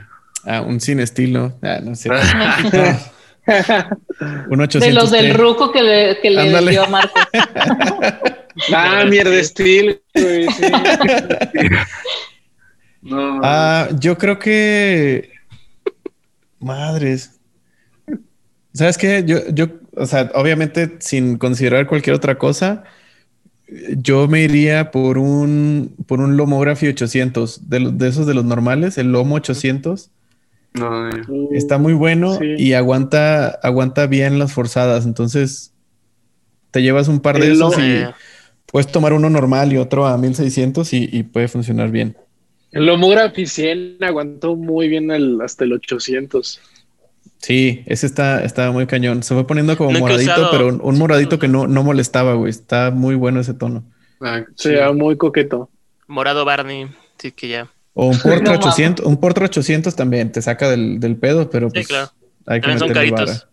ah, 0.45 0.61
un 0.61 0.79
sin 0.81 1.01
estilo, 1.01 1.59
ah, 1.63 1.81
no 1.83 1.95
sé, 1.97 2.11
un 4.49 4.59
De 4.59 4.65
800 4.65 4.93
los 4.95 5.11
del 5.11 5.35
ruco 5.35 5.73
que 5.73 5.83
le, 5.83 6.21
que 6.21 6.31
le 6.31 6.41
Ándale. 6.43 6.71
dio 6.73 6.85
a 6.85 6.89
Marcos. 6.89 7.23
ah, 8.75 9.05
mierda, 9.09 9.35
estilo, 9.35 9.95
güey, 10.15 10.47
sí. 10.49 10.63
No. 13.03 13.41
Ah, 13.43 13.89
yo 14.01 14.17
creo 14.17 14.39
que. 14.39 15.31
Madres. 16.59 17.39
¿Sabes 18.75 18.99
qué? 18.99 19.23
Yo, 19.27 19.39
yo, 19.55 19.67
o 19.97 20.05
sea, 20.07 20.31
obviamente 20.35 20.97
sin 20.99 21.39
considerar 21.39 21.87
cualquier 21.87 22.17
otra 22.17 22.37
cosa, 22.37 22.85
yo 23.97 24.29
me 24.29 24.43
iría 24.43 24.91
por 24.91 25.17
un, 25.19 25.95
por 26.07 26.21
un 26.21 26.37
Lomography 26.37 26.89
800, 26.89 27.69
de, 27.71 27.81
los- 27.81 27.99
de 27.99 28.09
esos 28.09 28.27
de 28.27 28.35
los 28.35 28.45
normales, 28.45 28.99
el 28.99 29.13
Lomo 29.13 29.37
800. 29.37 30.11
no, 30.75 31.11
ya. 31.11 31.23
Está 31.53 31.79
muy 31.79 31.93
bueno 31.93 32.37
Sí. 32.39 32.55
y 32.59 32.73
aguanta, 32.73 33.49
aguanta 33.63 34.07
bien 34.09 34.39
las 34.41 34.53
forzadas. 34.53 35.07
Entonces, 35.07 35.73
te 36.73 36.83
llevas 36.83 37.07
un 37.07 37.21
par 37.21 37.39
de 37.39 37.47
El 37.47 37.53
esos 37.53 37.77
Lomo- 37.77 37.85
y 37.87 37.91
Eh, 38.03 38.09
puedes 38.67 38.91
tomar 38.91 39.13
uno 39.13 39.31
normal 39.31 39.73
y 39.73 39.77
otro 39.77 40.05
a 40.07 40.19
1600 40.19 40.93
y, 40.93 41.09
y 41.13 41.23
puede 41.23 41.47
funcionar 41.47 41.93
bien. 41.93 42.17
El 42.73 42.87
Lomography 42.87 43.47
100 43.47 43.99
aguantó 44.01 44.57
muy 44.57 44.89
bien 44.89 45.13
el, 45.13 45.41
hasta 45.41 45.63
el 45.63 45.75
800. 45.75 46.61
Sí, 47.45 47.83
ese 47.87 48.07
está, 48.07 48.43
está 48.43 48.71
muy 48.71 48.87
cañón. 48.87 49.23
Se 49.23 49.35
fue 49.35 49.47
poniendo 49.47 49.77
como 49.77 49.91
Nunca 49.91 50.01
moradito, 50.01 50.33
usado- 50.33 50.51
pero 50.51 50.69
un, 50.69 50.81
un 50.83 50.99
moradito 50.99 51.39
que 51.39 51.47
no, 51.49 51.67
no 51.67 51.83
molestaba, 51.83 52.35
güey. 52.35 52.49
Está 52.51 52.91
muy 52.91 53.15
bueno 53.17 53.41
ese 53.41 53.53
tono. 53.55 53.85
Ah, 54.21 54.43
O 54.49 54.53
sea, 54.57 54.93
muy 54.93 55.17
coqueto. 55.19 55.69
morado 56.07 56.45
Barney, 56.47 56.87
sí 57.19 57.33
que 57.33 57.49
ya. 57.49 57.69
O 57.93 58.07
un 58.07 58.19
Portra 58.23 58.55
No, 58.55 58.59
800, 58.61 59.05
un 59.05 59.19
Portra 59.19 59.45
800 59.45 59.95
también 59.95 60.33
te 60.33 60.41
saca 60.41 60.71
del, 60.71 61.01
del 61.01 61.17
pedo, 61.17 61.51
pero 61.51 61.69
pues 61.69 61.87
claro. 61.87 62.11
hay 62.47 62.61
que 62.61 62.69
También 62.69 62.79
son 62.79 62.93
caritos. 62.93 63.47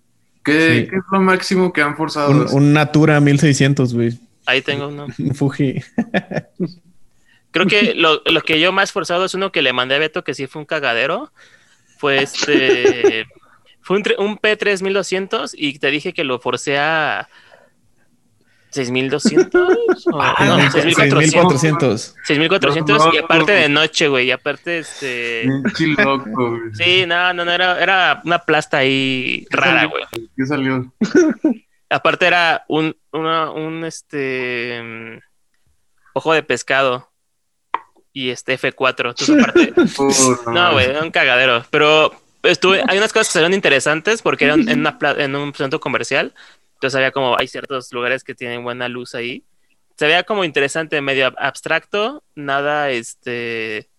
¿Qué, 0.43 0.53
Sí. 0.83 0.87
qué 0.89 0.95
es 0.95 1.03
lo 1.11 1.19
máximo 1.21 1.73
que 1.73 1.81
han 1.81 1.95
forzado? 1.97 2.31
Un, 2.31 2.47
un 2.51 2.73
Natura 2.73 3.19
1600, 3.19 3.93
güey. 3.93 4.17
Ahí 4.45 4.61
tengo 4.61 4.87
uno. 4.87 5.07
Un 5.19 5.35
Fuji. 5.35 5.81
Creo 7.51 7.67
que 7.67 7.93
lo, 7.95 8.21
lo 8.25 8.41
que 8.41 8.59
yo 8.59 8.71
más 8.71 8.91
forzado 8.93 9.25
es 9.25 9.33
uno 9.33 9.51
que 9.51 9.61
le 9.61 9.73
mandé 9.73 9.95
a 9.95 9.99
Beto, 9.99 10.23
que 10.23 10.33
sí 10.33 10.47
fue 10.47 10.61
un 10.61 10.65
cagadero. 10.65 11.31
Fue 11.97 12.23
este. 12.23 13.25
Fue 13.91 13.97
un, 14.17 14.25
un 14.25 14.37
P3200 14.37 15.51
y 15.53 15.77
te 15.79 15.91
dije 15.91 16.13
que 16.13 16.23
lo 16.23 16.39
forcé 16.39 16.77
a. 16.77 17.27
6200 18.69 20.07
o 20.13 20.21
Ah, 20.21 20.35
no, 20.45 20.71
6400. 20.71 21.25
6400. 21.25 22.15
6400 22.23 23.13
y 23.13 23.17
No, 23.17 23.23
aparte 23.25 23.51
no. 23.53 23.59
de 23.59 23.69
noche, 23.69 24.07
güey. 24.07 24.27
Y 24.27 24.31
aparte, 24.31 24.79
este. 24.79 25.43
Loco, 25.97 26.51
güey. 26.51 26.61
Sí, 26.73 27.05
no, 27.05 27.33
no, 27.33 27.43
no, 27.43 27.51
era, 27.51 27.81
era 27.83 28.21
una 28.23 28.39
plasta 28.39 28.77
ahí 28.77 29.45
rara, 29.49 29.85
güey. 29.85 30.03
¿Qué 30.37 30.45
salió? 30.45 30.93
Aparte 31.89 32.27
era 32.27 32.63
un, 32.69 32.95
una, 33.11 33.51
un 33.51 33.83
este 33.83 34.81
mm, 34.81 35.19
ojo 36.13 36.33
de 36.33 36.43
pescado 36.43 37.11
y 38.13 38.29
este 38.29 38.57
F4. 38.57 39.09
Entonces, 39.09 39.37
aparte, 39.43 39.73
no, 40.51 40.71
güey, 40.71 40.85
era 40.85 41.01
un 41.03 41.11
cagadero. 41.11 41.65
Pero 41.69 42.13
estuve, 42.43 42.83
hay 42.87 42.97
unas 42.97 43.13
cosas 43.13 43.27
que 43.27 43.33
salieron 43.33 43.53
interesantes 43.53 44.21
porque 44.21 44.45
eran 44.45 44.67
en, 44.69 44.79
una 44.79 44.97
en 45.17 45.35
un 45.35 45.53
centro 45.53 45.79
comercial. 45.79 46.33
Entonces 46.75 46.95
había 46.95 47.11
como, 47.11 47.37
hay 47.37 47.47
ciertos 47.47 47.91
lugares 47.93 48.23
que 48.23 48.33
tienen 48.35 48.63
buena 48.63 48.87
luz 48.87 49.13
ahí. 49.15 49.43
Se 49.97 50.05
veía 50.07 50.23
como 50.23 50.43
interesante, 50.43 50.99
medio 51.01 51.27
ab- 51.27 51.35
abstracto, 51.37 52.23
nada, 52.33 52.89
este, 52.89 53.89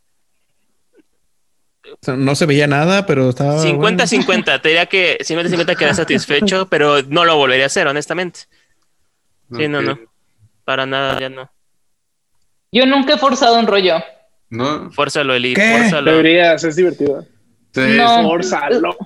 no 2.16 2.34
se 2.34 2.46
veía 2.46 2.66
nada, 2.66 3.06
pero 3.06 3.30
estaba. 3.30 3.62
50-50. 3.62 4.60
Te 4.60 4.68
diría 4.68 4.86
que 4.86 5.18
50-50 5.20 5.76
quedé 5.76 5.94
satisfecho, 5.94 6.66
pero 6.70 7.02
no 7.02 7.24
lo 7.24 7.36
volvería 7.36 7.64
a 7.64 7.66
hacer, 7.66 7.86
honestamente. 7.86 8.40
Sí, 9.54 9.68
no, 9.68 9.82
no. 9.82 9.98
Para 10.64 10.86
nada, 10.86 11.20
ya 11.20 11.28
no. 11.28 11.50
Yo 12.72 12.86
nunca 12.86 13.14
he 13.14 13.18
forzado 13.18 13.58
un 13.58 13.66
rollo. 13.66 13.96
¿No? 14.48 14.90
Fórzalo, 14.92 15.34
Eli, 15.34 15.54
¿Qué? 15.54 15.78
fórzalo. 15.78 16.10
Deberías, 16.12 16.64
es 16.64 16.76
divertido. 16.76 17.26
Sí, 17.74 17.80
No. 17.96 18.22
Fórzalo. 18.24 18.96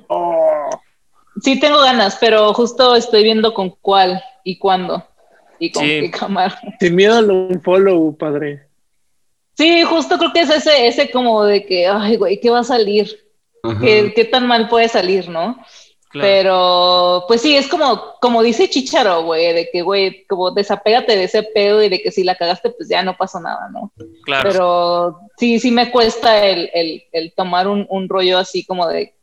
Sí 1.42 1.60
tengo 1.60 1.80
ganas, 1.82 2.16
pero 2.20 2.52
justo 2.54 2.94
estoy 2.96 3.22
viendo 3.22 3.52
con 3.52 3.70
cuál 3.70 4.22
y 4.42 4.58
cuándo 4.58 5.06
y 5.58 5.70
con 5.70 5.82
Sí. 5.84 6.00
qué 6.00 6.10
cámara. 6.10 6.58
Sin 6.80 6.94
miedo 6.94 7.18
al 7.18 7.30
unfollow, 7.30 8.16
padre. 8.16 8.66
Sí, 9.54 9.82
justo 9.84 10.18
creo 10.18 10.32
que 10.32 10.40
es 10.40 10.50
ese, 10.50 10.86
ese 10.86 11.10
como 11.10 11.44
de 11.44 11.64
que, 11.64 11.86
ay, 11.86 12.16
güey, 12.16 12.40
¿qué 12.40 12.50
va 12.50 12.60
a 12.60 12.64
salir? 12.64 13.08
Ajá. 13.62 13.80
¿Qué, 13.80 14.12
qué 14.14 14.24
tan 14.24 14.46
mal 14.46 14.68
puede 14.68 14.88
salir, 14.88 15.28
no? 15.28 15.58
Claro. 16.16 16.28
Pero, 16.32 17.24
pues 17.28 17.42
sí, 17.42 17.56
es 17.56 17.68
como, 17.68 18.14
como 18.20 18.42
dice 18.42 18.70
Chicharo, 18.70 19.24
güey, 19.24 19.52
de 19.52 19.68
que, 19.70 19.82
güey, 19.82 20.24
como 20.26 20.50
desapégate 20.50 21.14
de 21.14 21.24
ese 21.24 21.42
pedo 21.42 21.82
y 21.82 21.90
de 21.90 22.00
que 22.00 22.10
si 22.10 22.24
la 22.24 22.36
cagaste, 22.36 22.70
pues 22.70 22.88
ya 22.88 23.02
no 23.02 23.16
pasó 23.16 23.38
nada, 23.38 23.68
¿no? 23.70 23.92
claro. 24.24 24.48
Pero 24.48 25.20
sí, 25.36 25.60
sí 25.60 25.70
me 25.70 25.90
cuesta 25.90 26.46
el, 26.46 26.70
el, 26.72 27.04
el 27.12 27.34
tomar 27.34 27.68
un, 27.68 27.86
un 27.90 28.08
rollo 28.08 28.38
así 28.38 28.64
como 28.64 28.86
de, 28.86 29.14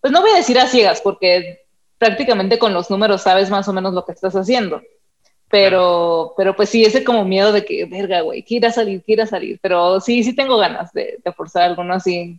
pues 0.00 0.12
no 0.12 0.20
voy 0.20 0.30
a 0.32 0.36
decir 0.36 0.58
a 0.58 0.66
ciegas, 0.66 1.00
porque 1.00 1.64
prácticamente 1.96 2.58
con 2.58 2.74
los 2.74 2.90
números 2.90 3.22
sabes 3.22 3.48
más 3.48 3.66
o 3.68 3.72
menos 3.72 3.94
lo 3.94 4.04
que 4.04 4.12
estás 4.12 4.36
haciendo. 4.36 4.82
Pero, 5.48 6.34
pero 6.36 6.54
pues 6.54 6.68
sí, 6.68 6.84
ese 6.84 7.02
como 7.02 7.24
miedo 7.24 7.52
de 7.52 7.64
que, 7.64 7.84
verga, 7.86 8.20
güey, 8.20 8.42
que 8.42 8.56
ir 8.56 8.66
a 8.66 8.72
salir, 8.72 9.02
que 9.02 9.12
ir 9.12 9.22
a 9.22 9.26
salir. 9.26 9.58
Pero 9.62 10.00
sí, 10.00 10.22
sí 10.22 10.34
tengo 10.34 10.58
ganas 10.58 10.92
de, 10.92 11.18
de 11.24 11.32
forzar 11.32 11.62
alguno 11.62 11.94
así. 11.94 12.38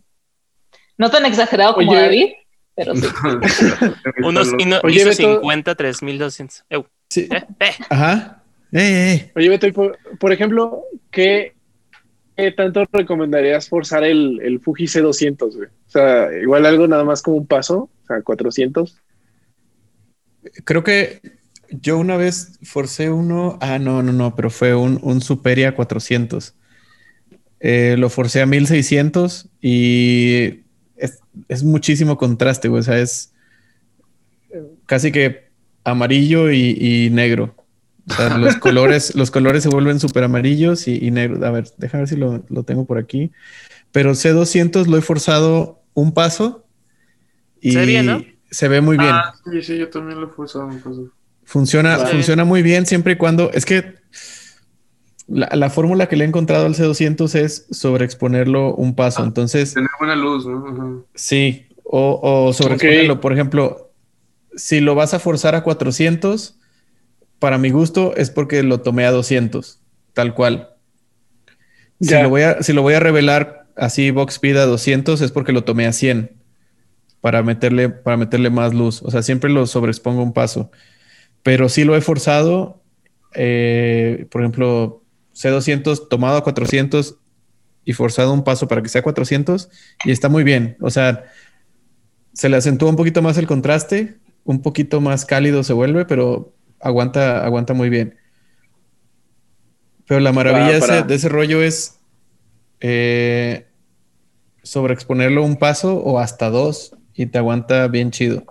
No 0.96 1.10
tan 1.10 1.24
exagerado 1.24 1.74
como 1.74 1.90
Oye. 1.90 2.00
David, 2.00 2.32
pero 2.78 2.94
sí. 2.96 3.06
Unos 4.22 4.52
y 4.58 4.64
no, 4.64 4.78
Oye, 4.84 4.96
hizo 5.00 5.08
Beto. 5.10 5.34
50, 5.40 5.74
3200. 5.74 6.64
Eu, 6.70 6.86
Sí. 7.10 7.28
eh, 7.30 7.44
eh. 7.60 7.70
Ajá. 7.90 8.42
Ey, 8.72 8.82
ey, 8.82 9.10
ey. 9.10 9.30
Oye, 9.36 9.48
Beto, 9.48 9.72
por, 9.72 9.98
por 10.20 10.32
ejemplo, 10.32 10.82
¿qué, 11.10 11.54
qué 12.36 12.52
tanto 12.52 12.84
recomendarías 12.92 13.68
forzar 13.68 14.04
el, 14.04 14.40
el 14.42 14.60
Fuji 14.60 14.84
C200, 14.84 15.54
güey? 15.56 15.68
O 15.68 15.90
sea, 15.90 16.28
igual 16.40 16.64
algo 16.66 16.86
nada 16.86 17.04
más 17.04 17.22
como 17.22 17.38
un 17.38 17.46
paso, 17.46 17.90
o 18.02 18.06
sea, 18.06 18.22
400. 18.22 18.96
Creo 20.64 20.84
que 20.84 21.20
yo 21.70 21.98
una 21.98 22.16
vez 22.16 22.58
forcé 22.62 23.10
uno. 23.10 23.58
Ah, 23.60 23.78
no, 23.78 24.02
no, 24.02 24.12
no, 24.12 24.34
pero 24.36 24.50
fue 24.50 24.74
un, 24.74 24.98
un 25.02 25.20
Superia 25.20 25.74
400. 25.74 26.54
Eh, 27.60 27.96
lo 27.98 28.08
forcé 28.08 28.40
a 28.40 28.46
1600 28.46 29.48
y 29.60 30.60
es, 31.48 31.62
muchísimo 31.62 32.16
contraste, 32.16 32.68
güey. 32.68 32.80
O 32.80 32.82
sea, 32.82 32.98
es 32.98 33.32
casi 34.86 35.12
que 35.12 35.48
amarillo 35.84 36.50
y, 36.50 36.76
y 36.78 37.10
negro. 37.10 37.54
O 38.08 38.14
sea, 38.14 38.38
los 38.38 38.56
colores, 38.58 39.14
los 39.14 39.30
colores 39.30 39.62
se 39.62 39.68
vuelven 39.68 40.00
súper 40.00 40.24
amarillos 40.24 40.88
y, 40.88 41.04
y 41.04 41.10
negros. 41.10 41.42
A 41.42 41.50
ver, 41.50 41.68
déjame 41.76 42.02
ver 42.02 42.08
si 42.08 42.16
lo, 42.16 42.44
lo 42.48 42.62
tengo 42.62 42.84
por 42.84 42.98
aquí. 42.98 43.32
Pero 43.92 44.12
C200 44.12 44.86
lo 44.86 44.98
he 44.98 45.02
forzado 45.02 45.82
un 45.94 46.12
paso 46.12 46.64
y 47.60 47.72
Se 47.72 47.78
ve 47.78 47.86
bien, 47.86 48.06
¿no? 48.06 48.24
se 48.50 48.68
ve 48.68 48.80
muy 48.80 48.96
bien. 48.96 49.10
Ah, 49.12 49.34
sí, 49.50 49.62
sí, 49.62 49.78
yo 49.78 49.88
también 49.88 50.20
lo 50.20 50.28
he 50.28 50.30
forzado 50.30 50.66
un 50.66 50.80
paso. 50.80 51.10
Funciona, 51.44 51.98
funciona 51.98 52.44
muy 52.44 52.62
bien 52.62 52.86
siempre 52.86 53.14
y 53.14 53.16
cuando. 53.16 53.50
Es 53.52 53.64
que 53.64 53.97
la, 55.28 55.48
la 55.54 55.70
fórmula 55.70 56.08
que 56.08 56.16
le 56.16 56.24
he 56.24 56.28
encontrado 56.28 56.66
al 56.66 56.74
C200 56.74 57.34
es 57.34 57.66
sobreexponerlo 57.70 58.74
un 58.74 58.94
paso. 58.94 59.22
Ah. 59.22 59.26
Entonces, 59.26 59.74
Tener 59.74 59.90
buena 59.98 60.16
luz, 60.16 60.46
¿no? 60.46 61.04
Sí, 61.14 61.66
o, 61.84 62.18
o 62.22 62.52
sobreexponerlo. 62.52 63.20
Por 63.20 63.32
ejemplo, 63.32 63.90
si 64.56 64.80
lo 64.80 64.94
vas 64.94 65.14
a 65.14 65.18
forzar 65.18 65.54
a 65.54 65.62
400, 65.62 66.58
para 67.38 67.58
mi 67.58 67.70
gusto 67.70 68.14
es 68.16 68.30
porque 68.30 68.62
lo 68.62 68.80
tomé 68.80 69.04
a 69.04 69.12
200, 69.12 69.80
tal 70.14 70.34
cual. 70.34 70.70
Si 72.00 72.14
lo, 72.14 72.28
voy 72.30 72.42
a, 72.42 72.62
si 72.62 72.72
lo 72.72 72.82
voy 72.82 72.94
a 72.94 73.00
revelar 73.00 73.66
así 73.76 74.10
box 74.10 74.34
speed 74.34 74.56
a 74.56 74.66
200 74.66 75.20
es 75.20 75.30
porque 75.32 75.52
lo 75.52 75.64
tomé 75.64 75.86
a 75.86 75.92
100 75.92 76.32
para 77.20 77.42
meterle, 77.42 77.88
para 77.88 78.16
meterle 78.16 78.50
más 78.50 78.72
luz. 78.74 79.02
O 79.02 79.10
sea, 79.10 79.22
siempre 79.22 79.50
lo 79.50 79.66
sobreexpongo 79.66 80.22
un 80.22 80.32
paso. 80.32 80.70
Pero 81.42 81.68
sí 81.68 81.84
lo 81.84 81.96
he 81.96 82.00
forzado. 82.00 82.82
eh, 83.34 84.26
por 84.30 84.40
ejemplo, 84.42 84.97
C200 85.40 86.08
tomado 86.08 86.36
a 86.38 86.42
400 86.42 87.16
y 87.84 87.92
forzado 87.92 88.32
un 88.32 88.42
paso 88.44 88.66
para 88.68 88.82
que 88.82 88.88
sea 88.88 89.02
400 89.02 89.70
y 90.04 90.10
está 90.10 90.28
muy 90.28 90.42
bien. 90.44 90.76
O 90.80 90.90
sea, 90.90 91.24
se 92.32 92.48
le 92.48 92.56
acentúa 92.56 92.90
un 92.90 92.96
poquito 92.96 93.22
más 93.22 93.38
el 93.38 93.46
contraste, 93.46 94.16
un 94.44 94.62
poquito 94.62 95.00
más 95.00 95.24
cálido 95.24 95.62
se 95.62 95.72
vuelve, 95.72 96.04
pero 96.04 96.52
aguanta, 96.80 97.44
aguanta 97.44 97.72
muy 97.74 97.88
bien. 97.88 98.16
Pero 100.06 100.20
la 100.20 100.32
maravilla 100.32 100.64
Para- 100.66 100.72
de 100.72 100.78
ese- 100.78 100.86
para- 100.86 101.02
de 101.02 101.14
ese 101.14 101.28
rollo 101.28 101.62
es 101.62 101.94
eh, 102.80 103.66
sobreexponerlo 104.62 105.42
un 105.44 105.56
paso 105.56 105.96
o 105.96 106.18
hasta 106.18 106.48
dos 106.50 106.94
y 107.14 107.26
te 107.26 107.38
aguanta 107.38 107.88
bien 107.88 108.10
chido. 108.10 108.44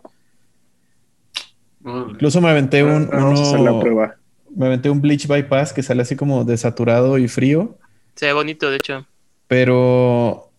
Incluso 1.85 2.41
me 2.41 2.49
aventé 2.49 2.83
un, 2.83 3.07
Vamos 3.07 3.39
a 3.39 3.43
hacer 3.43 3.59
la 3.61 3.71
uno- 3.71 3.79
prueba. 3.81 4.15
Me 4.57 4.65
aventé 4.65 4.89
un 4.89 5.01
bleach 5.01 5.27
bypass 5.27 5.71
que 5.71 5.83
sale 5.83 6.01
así 6.01 6.15
como 6.15 6.43
desaturado 6.43 7.17
y 7.17 7.27
frío, 7.27 7.77
Se 8.15 8.25
ve 8.25 8.33
bonito, 8.33 8.69
de 8.69 8.77
hecho. 8.77 9.05
pero 9.47 10.51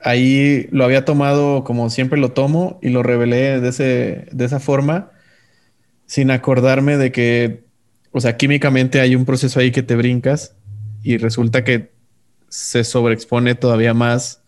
ahí 0.00 0.68
lo 0.70 0.84
había 0.84 1.04
tomado 1.04 1.64
como 1.64 1.90
siempre 1.90 2.18
lo 2.18 2.32
tomo 2.32 2.78
y 2.82 2.88
lo 2.88 3.02
revelé 3.02 3.60
de, 3.60 3.68
ese, 3.68 4.26
de 4.32 4.44
esa 4.44 4.60
forma 4.60 5.10
sin 6.06 6.30
acordarme 6.30 6.96
de 6.96 7.12
que, 7.12 7.64
o 8.12 8.20
sea, 8.20 8.36
químicamente 8.36 9.00
hay 9.00 9.16
un 9.16 9.24
proceso 9.24 9.60
ahí 9.60 9.70
que 9.70 9.82
te 9.82 9.96
brincas 9.96 10.56
y 11.02 11.16
resulta 11.16 11.64
que 11.64 11.92
se 12.48 12.84
sobreexpone 12.84 13.54
todavía 13.54 13.94
más 13.94 14.42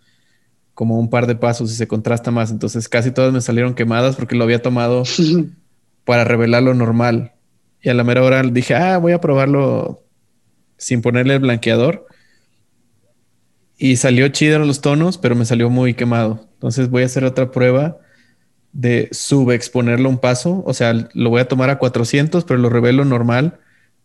como 0.74 0.98
un 0.98 1.08
par 1.08 1.26
de 1.26 1.36
pasos 1.36 1.72
y 1.72 1.74
se 1.74 1.88
contrasta 1.88 2.30
más. 2.30 2.50
Entonces 2.50 2.88
casi 2.88 3.10
todas 3.10 3.32
me 3.32 3.40
salieron 3.40 3.74
quemadas 3.74 4.16
porque 4.16 4.36
lo 4.36 4.44
había 4.44 4.60
tomado 4.62 5.04
para 6.04 6.24
revelar 6.24 6.62
lo 6.62 6.74
normal. 6.74 7.32
Y 7.86 7.88
a 7.88 7.94
la 7.94 8.02
mera 8.02 8.24
hora 8.24 8.42
dije, 8.42 8.74
ah, 8.74 8.98
voy 8.98 9.12
a 9.12 9.20
probarlo 9.20 10.02
sin 10.76 11.02
ponerle 11.02 11.34
el 11.34 11.38
blanqueador. 11.38 12.04
Y 13.78 13.94
salió 13.94 14.26
chido 14.26 14.58
los 14.58 14.80
tonos, 14.80 15.18
pero 15.18 15.36
me 15.36 15.44
salió 15.44 15.70
muy 15.70 15.94
quemado. 15.94 16.48
Entonces 16.54 16.90
voy 16.90 17.04
a 17.04 17.06
hacer 17.06 17.22
otra 17.22 17.52
prueba 17.52 17.98
de 18.72 19.08
subexponerlo 19.12 20.08
un 20.08 20.18
paso. 20.18 20.64
O 20.66 20.74
sea, 20.74 21.08
lo 21.14 21.30
voy 21.30 21.40
a 21.40 21.46
tomar 21.46 21.70
a 21.70 21.78
400, 21.78 22.42
pero 22.42 22.58
lo 22.58 22.70
revelo 22.70 23.04
normal, 23.04 23.60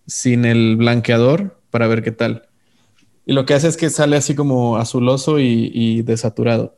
sin 0.06 0.46
el 0.46 0.76
blanqueador, 0.78 1.60
para 1.72 1.88
ver 1.88 2.04
qué 2.04 2.12
tal. 2.12 2.50
Y 3.26 3.34
lo 3.34 3.48
que 3.48 3.56
hace 3.56 3.68
es 3.68 3.78
que 3.78 3.90
sale 3.90 4.16
así 4.16 4.36
como 4.36 4.78
azuloso 4.78 5.40
y, 5.40 5.72
y 5.74 6.04
desaturado. 6.04 6.78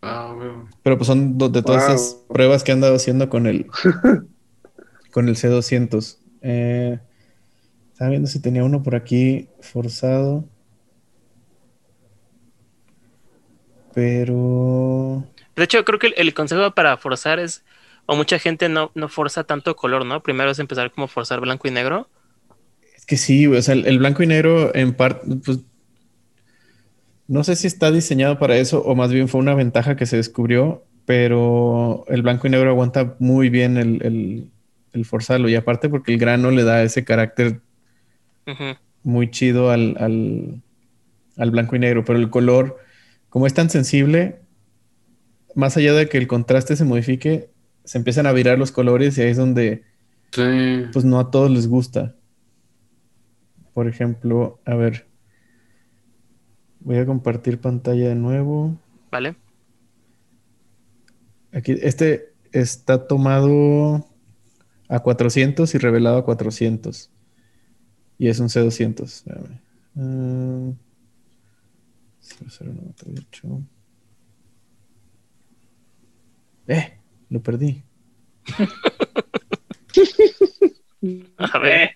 Ah. 0.00 0.32
Pero 0.84 0.96
pues 0.96 1.08
son 1.08 1.36
de 1.38 1.60
todas 1.62 1.86
Wow. 1.86 1.94
esas 1.96 2.14
pruebas 2.28 2.62
que 2.62 2.70
he 2.70 2.74
andado 2.74 2.94
haciendo 2.94 3.28
con 3.28 3.48
el 3.48 3.66
con 5.10 5.28
el 5.28 5.36
C200. 5.36 6.18
Eh, 6.42 6.98
estaba 7.92 8.10
viendo 8.10 8.28
si 8.28 8.40
tenía 8.40 8.64
uno 8.64 8.82
por 8.82 8.94
aquí 8.94 9.48
forzado. 9.60 10.48
Pero 13.92 15.24
De 15.56 15.64
hecho, 15.64 15.84
creo 15.84 15.98
que 15.98 16.08
el, 16.08 16.14
el 16.16 16.34
consejo 16.34 16.74
para 16.74 16.96
forzar 16.96 17.38
es, 17.40 17.64
o 18.06 18.16
mucha 18.16 18.38
gente 18.38 18.68
no, 18.68 18.92
no 18.94 19.08
forza 19.08 19.44
tanto 19.44 19.76
color, 19.76 20.06
¿no? 20.06 20.22
Primero 20.22 20.50
es 20.50 20.58
empezar 20.58 20.90
como 20.92 21.08
forzar 21.08 21.40
blanco 21.40 21.68
y 21.68 21.70
negro. 21.70 22.08
es 22.96 23.06
que 23.06 23.16
sí, 23.16 23.46
o 23.46 23.60
sea, 23.62 23.74
el, 23.74 23.86
el 23.86 23.98
blanco 23.98 24.22
y 24.22 24.26
negro 24.26 24.74
en 24.74 24.94
parte, 24.94 25.26
pues 25.44 25.60
no 27.26 27.44
sé 27.44 27.56
si 27.56 27.66
está 27.66 27.90
diseñado 27.90 28.38
para 28.38 28.56
eso 28.56 28.82
o 28.82 28.94
más 28.94 29.12
bien 29.12 29.28
fue 29.28 29.40
una 29.40 29.54
ventaja 29.54 29.96
que 29.96 30.06
se 30.06 30.16
descubrió, 30.16 30.86
pero 31.04 32.04
el 32.08 32.22
blanco 32.22 32.46
y 32.46 32.50
negro 32.50 32.70
aguanta 32.70 33.16
muy 33.18 33.50
bien 33.50 33.76
el, 33.76 34.02
el, 34.02 34.52
el 34.92 35.04
forzarlo 35.04 35.48
y 35.48 35.54
aparte 35.54 35.88
porque 35.88 36.12
el 36.12 36.18
grano 36.18 36.50
le 36.50 36.64
da 36.64 36.82
ese 36.82 37.04
carácter 37.04 37.60
muy 39.02 39.30
chido 39.30 39.70
al, 39.70 39.96
al, 39.98 40.62
al 41.36 41.50
blanco 41.50 41.76
y 41.76 41.78
negro, 41.78 42.04
pero 42.04 42.18
el 42.18 42.30
color, 42.30 42.78
como 43.28 43.46
es 43.46 43.54
tan 43.54 43.68
sensible, 43.70 44.40
más 45.54 45.76
allá 45.76 45.92
de 45.92 46.08
que 46.08 46.18
el 46.18 46.26
contraste 46.26 46.76
se 46.76 46.84
modifique, 46.84 47.50
se 47.84 47.98
empiezan 47.98 48.26
a 48.26 48.32
virar 48.32 48.58
los 48.58 48.72
colores 48.72 49.16
y 49.18 49.22
ahí 49.22 49.30
es 49.30 49.36
donde 49.36 49.84
Sí. 50.30 50.42
pues 50.92 51.04
no 51.06 51.18
a 51.20 51.30
todos 51.30 51.50
les 51.50 51.68
gusta. 51.68 52.14
Por 53.72 53.88
ejemplo, 53.88 54.60
a 54.66 54.74
ver, 54.74 55.06
voy 56.80 56.98
a 56.98 57.06
compartir 57.06 57.58
pantalla 57.60 58.08
de 58.08 58.14
nuevo. 58.14 58.76
¿Vale? 59.10 59.36
Aquí, 61.52 61.76
este 61.80 62.34
está 62.52 63.06
tomado 63.06 64.06
a 64.88 65.00
400 65.00 65.74
y 65.74 65.78
revelado 65.78 66.18
a 66.18 66.24
400. 66.24 67.10
Y 68.18 68.28
es 68.28 68.38
un 68.40 68.48
C200. 68.48 69.02
Espérame. 69.04 69.60
Ah, 69.96 70.72
00938. 72.20 73.62
¡Eh! 76.68 76.98
Lo 77.30 77.40
perdí. 77.42 77.82
A 81.38 81.58
ver. 81.58 81.90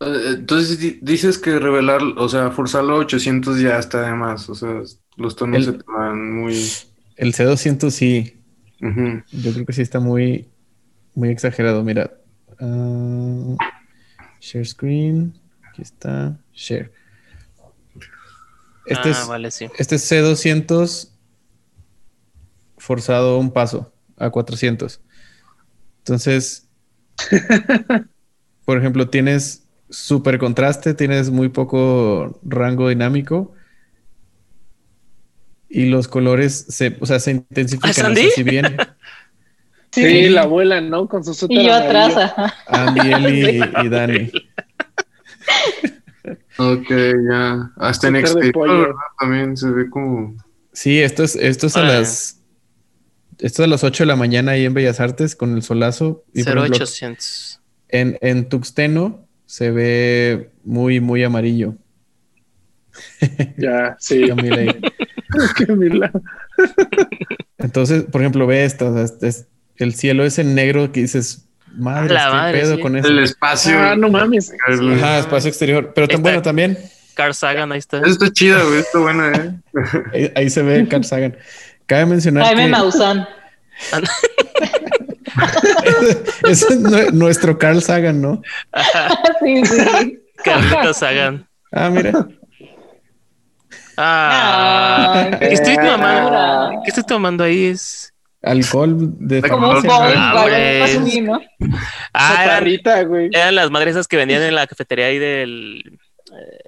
Eh, 0.00 0.34
Entonces 0.34 0.78
di- 0.78 0.98
dices 1.02 1.38
que 1.38 1.58
revelar, 1.58 2.02
o 2.02 2.28
sea, 2.28 2.50
forzarlo 2.50 2.94
a 2.94 2.98
800 2.98 3.58
ya 3.60 3.78
está 3.78 4.02
de 4.02 4.14
más. 4.14 4.48
O 4.48 4.54
sea, 4.54 4.82
los 5.16 5.36
tonos 5.36 5.58
El- 5.58 5.64
se 5.64 5.72
te 5.72 5.84
van 5.86 6.34
muy. 6.34 6.54
El 7.16 7.32
C200 7.32 7.90
sí, 7.90 8.36
Yo 8.80 9.52
creo 9.52 9.66
que 9.66 9.72
sí 9.72 9.82
está 9.82 10.00
muy, 10.00 10.48
muy 11.14 11.30
exagerado. 11.30 11.82
Mira. 11.82 12.12
Ah, 12.60 13.56
share 14.40 14.66
screen. 14.66 15.34
Aquí 15.68 15.82
está. 15.82 16.38
Share. 16.52 16.92
Este, 18.86 19.08
ah, 19.08 19.10
es, 19.10 19.28
vale, 19.28 19.50
sí. 19.50 19.66
este 19.78 19.94
es 19.94 20.12
C200 20.12 21.08
forzado 22.76 23.38
un 23.38 23.50
paso 23.50 23.92
a 24.18 24.28
400. 24.30 25.00
Entonces, 25.98 26.68
por 28.66 28.78
ejemplo, 28.78 29.08
tienes 29.08 29.66
super 29.88 30.38
contraste, 30.38 30.92
tienes 30.92 31.30
muy 31.30 31.48
poco 31.48 32.38
rango 32.42 32.90
dinámico 32.90 33.54
y 35.74 35.86
los 35.86 36.06
colores 36.06 36.66
se, 36.68 36.96
o 37.00 37.06
sea, 37.06 37.18
se 37.18 37.32
intensifican. 37.32 38.12
¿Ah, 38.12 38.14
sea, 38.14 38.30
si 38.30 38.42
bien 38.44 38.76
Sí, 39.90 40.28
la 40.28 40.42
abuela, 40.42 40.80
¿no? 40.80 41.08
Con 41.08 41.24
su 41.24 41.34
suéter 41.34 41.58
Y 41.58 41.66
yo 41.66 41.74
atrás, 41.74 42.16
ajá. 42.16 42.54
Andy, 42.66 43.12
Eli 43.12 43.60
y 43.82 43.88
Dani. 43.88 44.32
Ok, 46.58 46.88
ya. 47.28 47.72
Hasta 47.76 48.08
en 48.08 48.16
exterior. 48.16 48.94
También 49.18 49.56
se 49.56 49.70
ve 49.70 49.90
como. 49.90 50.36
Sí, 50.72 51.00
esto 51.00 51.22
es, 51.22 51.36
esto 51.36 51.66
es 51.68 51.76
a 51.76 51.80
Órale. 51.80 51.98
las 52.00 52.40
esto 53.38 53.62
es 53.62 53.66
a 53.66 53.70
las 53.70 53.84
8 53.84 54.04
de 54.04 54.06
la 54.06 54.16
mañana 54.16 54.52
ahí 54.52 54.64
en 54.64 54.74
Bellas 54.74 55.00
Artes 55.00 55.36
con 55.36 55.54
el 55.54 55.62
solazo. 55.62 56.24
Y 56.32 56.44
por 56.44 56.58
ejemplo, 56.58 56.78
0800. 56.78 57.60
en, 57.88 58.18
en 58.20 58.48
Tuxteno 58.48 59.26
se 59.46 59.70
ve 59.70 60.50
muy, 60.64 61.00
muy 61.00 61.22
amarillo. 61.24 61.74
Ya, 63.56 63.96
sí. 63.98 64.24
Entonces, 67.58 68.04
por 68.04 68.20
ejemplo, 68.20 68.46
ve 68.46 68.64
esto. 68.64 68.90
o 68.90 68.94
sea, 68.94 69.02
es- 69.04 69.22
es- 69.22 69.46
el 69.76 69.94
cielo 69.94 70.24
es 70.24 70.38
en 70.38 70.54
negro 70.54 70.92
que 70.92 71.00
dices, 71.00 71.48
madre, 71.76 72.14
La 72.14 72.26
¿qué 72.26 72.30
madre, 72.32 72.60
pedo 72.60 72.76
sí. 72.76 72.80
con 72.82 72.96
eso? 72.96 73.08
El 73.08 73.18
espacio. 73.20 73.76
Ah, 73.78 73.96
no 73.96 74.08
mames. 74.08 74.52
Ajá, 74.68 75.18
espacio 75.18 75.48
exterior. 75.48 75.92
Pero 75.94 76.06
tan 76.06 76.16
Está- 76.18 76.22
bueno 76.22 76.42
también. 76.42 76.78
Carl 77.14 77.34
Sagan, 77.34 77.70
ahí 77.72 77.78
está. 77.78 77.98
Eso 77.98 78.08
está 78.08 78.30
chido, 78.32 78.66
güey. 78.66 78.80
Está 78.80 78.98
buena, 78.98 79.30
¿eh? 79.32 79.52
Ahí, 80.12 80.32
ahí 80.36 80.50
se 80.50 80.62
ve 80.62 80.86
Carl 80.88 81.04
Sagan. 81.04 81.36
Cabe 81.86 82.06
mencionar 82.06 82.44
Jaime 82.44 82.64
que 82.64 82.70
Maussan. 82.70 83.26
ese 86.48 86.74
es 86.74 86.80
nue- 86.80 87.10
nuestro 87.12 87.58
Carl 87.58 87.80
Sagan, 87.82 88.20
¿no? 88.20 88.42
Sí, 89.44 89.64
sí. 89.66 90.18
Carlitos 90.44 90.96
Sagan. 90.98 91.46
Ah, 91.72 91.90
mira. 91.90 92.28
Ah, 93.96 95.30
¿qué 95.38 95.52
estoy 95.54 95.76
qué 95.76 95.82
tomando? 95.82 96.80
¿Qué 96.82 96.90
estoy 96.90 97.04
tomando 97.04 97.44
ahí? 97.44 97.66
Es. 97.66 98.10
Alcohol 98.42 98.94
de 99.18 99.40
Como 99.42 99.70
un 99.70 99.82
Ah, 99.88 100.46
¿no? 101.22 101.40
Ah, 102.12 102.44
eran, 102.44 103.08
güey. 103.08 103.30
eran 103.32 103.54
las 103.54 103.70
madres 103.70 103.92
esas 103.92 104.06
que 104.06 104.18
vendían 104.18 104.42
en 104.42 104.54
la 104.54 104.66
cafetería 104.66 105.06
ahí 105.06 105.18
del. 105.18 105.98
eh, 106.30 106.58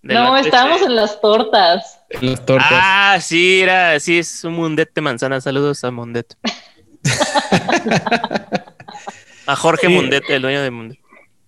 del 0.00 0.16
No, 0.16 0.34
estábamos 0.38 0.80
en 0.82 0.96
las 0.96 1.20
tortas. 1.20 2.00
Las 2.22 2.42
tortas. 2.46 2.70
Ah, 2.72 3.18
sí, 3.20 3.60
era, 3.60 4.00
sí, 4.00 4.18
es 4.18 4.44
un 4.44 4.54
mundet 4.54 4.94
de 4.94 5.00
manzana. 5.02 5.42
Saludos 5.42 5.84
a 5.84 5.90
Mundet. 5.90 6.34
a 9.46 9.56
Jorge 9.56 9.86
Sí. 9.88 9.92
Mundet, 9.92 10.24
el 10.30 10.42
dueño 10.42 10.62
de 10.62 10.70
Mundet. 10.70 10.98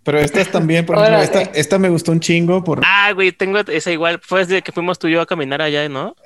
Pero 0.07 0.19
estas 0.21 0.51
también, 0.51 0.87
por 0.87 0.97
ejemplo, 0.97 1.21
esta, 1.21 1.43
esta 1.43 1.79
me 1.79 1.91
gustó 1.91 2.13
un 2.13 2.21
chingo 2.21 2.65
por, 2.65 2.81
Ah, 2.87 3.13
güey, 3.13 3.33
tengo 3.33 3.59
esa 3.59 3.91
igual. 3.93 4.21
Fue 4.23 4.41
desde 4.47 4.63
que 4.63 4.73
fuimos 4.73 4.99
tú 4.99 5.09
y 5.09 5.13
yo 5.13 5.21
a 5.21 5.27
caminar 5.27 5.61
allá, 5.61 5.87
¿no? 5.91 6.17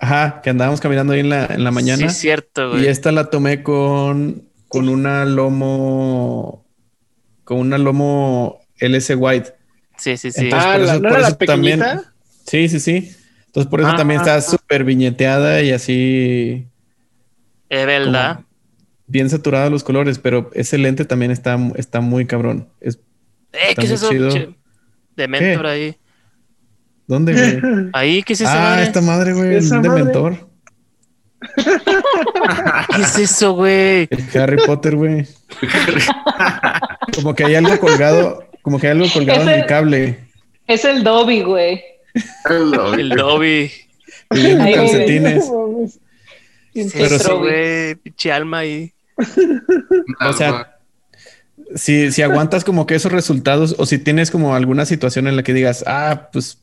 ajá, 0.00 0.40
que 0.42 0.50
andábamos 0.50 0.80
caminando 0.80 1.12
ahí 1.14 1.20
en 1.20 1.28
la, 1.30 1.46
en 1.46 1.64
la 1.64 1.70
mañana. 1.72 2.08
Sí, 2.10 2.20
cierto, 2.20 2.70
güey. 2.70 2.84
y 2.84 2.86
esta 2.86 3.10
la 3.10 3.30
tomé 3.30 3.62
con, 3.64 4.44
con 4.68 4.88
una 4.88 5.24
lomo, 5.24 6.64
con 7.44 7.58
una 7.58 7.78
lomo 7.78 8.60
LS 8.78 9.14
White. 9.16 9.54
Sí, 9.96 10.16
sí, 10.16 10.30
sí. 10.30 10.44
Entonces, 10.44 10.68
Ah, 10.68 10.72
por 10.76 10.80
la- 10.86 10.92
eso- 10.92 11.00
¿no 11.02 11.08
por 11.08 11.18
era 11.18 11.28
la 11.30 11.38
también-? 11.38 11.82
Sí, 12.46 12.68
sí, 12.68 12.78
sí. 12.80 13.12
Entonces 13.46 13.68
por 13.70 13.80
eso 13.80 13.90
Ah. 13.90 13.96
también 13.96 14.20
está 14.20 14.40
súper 14.40 14.84
viñeteada 14.84 15.62
y 15.62 15.72
así 15.72 16.68
es 17.68 17.86
verdad. 17.86 18.40
bien 19.06 19.28
saturada 19.30 19.68
los 19.70 19.82
colores, 19.84 20.18
pero 20.18 20.50
ese 20.54 20.78
lente 20.78 21.04
también 21.06 21.30
está, 21.32 21.58
está 21.76 22.00
muy 22.00 22.26
cabrón. 22.26 22.68
Es, 22.80 23.00
Eh, 23.52 23.74
¿qué 23.76 23.86
es 23.86 23.90
eso? 23.92 24.10
De 25.16 25.28
mentor 25.28 25.66
ahí. 25.66 25.96
¿Dónde, 27.06 27.32
güey? 27.32 27.90
Ahí, 27.94 28.22
¿qué 28.22 28.34
es 28.34 28.42
eso, 28.42 28.50
ah, 28.52 28.60
madre? 28.60 28.82
esta 28.82 29.00
madre, 29.00 29.32
güey, 29.32 29.56
Esa 29.56 29.76
un 29.76 29.86
madre. 29.86 29.98
dementor. 29.98 30.48
¿Qué 32.94 33.02
es 33.02 33.18
eso, 33.18 33.54
güey? 33.54 34.08
El 34.10 34.40
Harry 34.40 34.58
Potter, 34.66 34.94
güey. 34.94 35.26
Como 37.14 37.34
que 37.34 37.44
hay 37.46 37.54
algo 37.54 37.78
colgado, 37.80 38.44
como 38.60 38.78
que 38.78 38.88
hay 38.88 38.92
algo 38.92 39.10
colgado 39.10 39.42
en 39.42 39.48
el 39.48 39.66
cable. 39.66 40.18
Es 40.66 40.84
el 40.84 41.02
Dobby, 41.02 41.42
güey. 41.42 41.82
El 42.50 43.10
Dobby. 43.10 43.72
Ahí, 44.28 44.54
güey. 44.54 44.74
calcetines. 44.74 45.50
¿Qué 46.74 46.80
es 46.82 46.92
Pero 46.92 47.16
eso, 47.16 47.28
sí. 47.30 47.38
güey? 47.38 47.94
Pinche 47.94 48.32
alma 48.32 48.58
ahí. 48.58 48.92
O 50.20 50.32
sea, 50.34 50.77
si, 51.74 52.12
si 52.12 52.22
aguantas 52.22 52.64
como 52.64 52.86
que 52.86 52.94
esos 52.94 53.12
resultados 53.12 53.76
o 53.78 53.86
si 53.86 53.98
tienes 53.98 54.30
como 54.30 54.54
alguna 54.54 54.86
situación 54.86 55.26
en 55.26 55.36
la 55.36 55.42
que 55.42 55.54
digas, 55.54 55.84
ah, 55.86 56.30
pues 56.32 56.60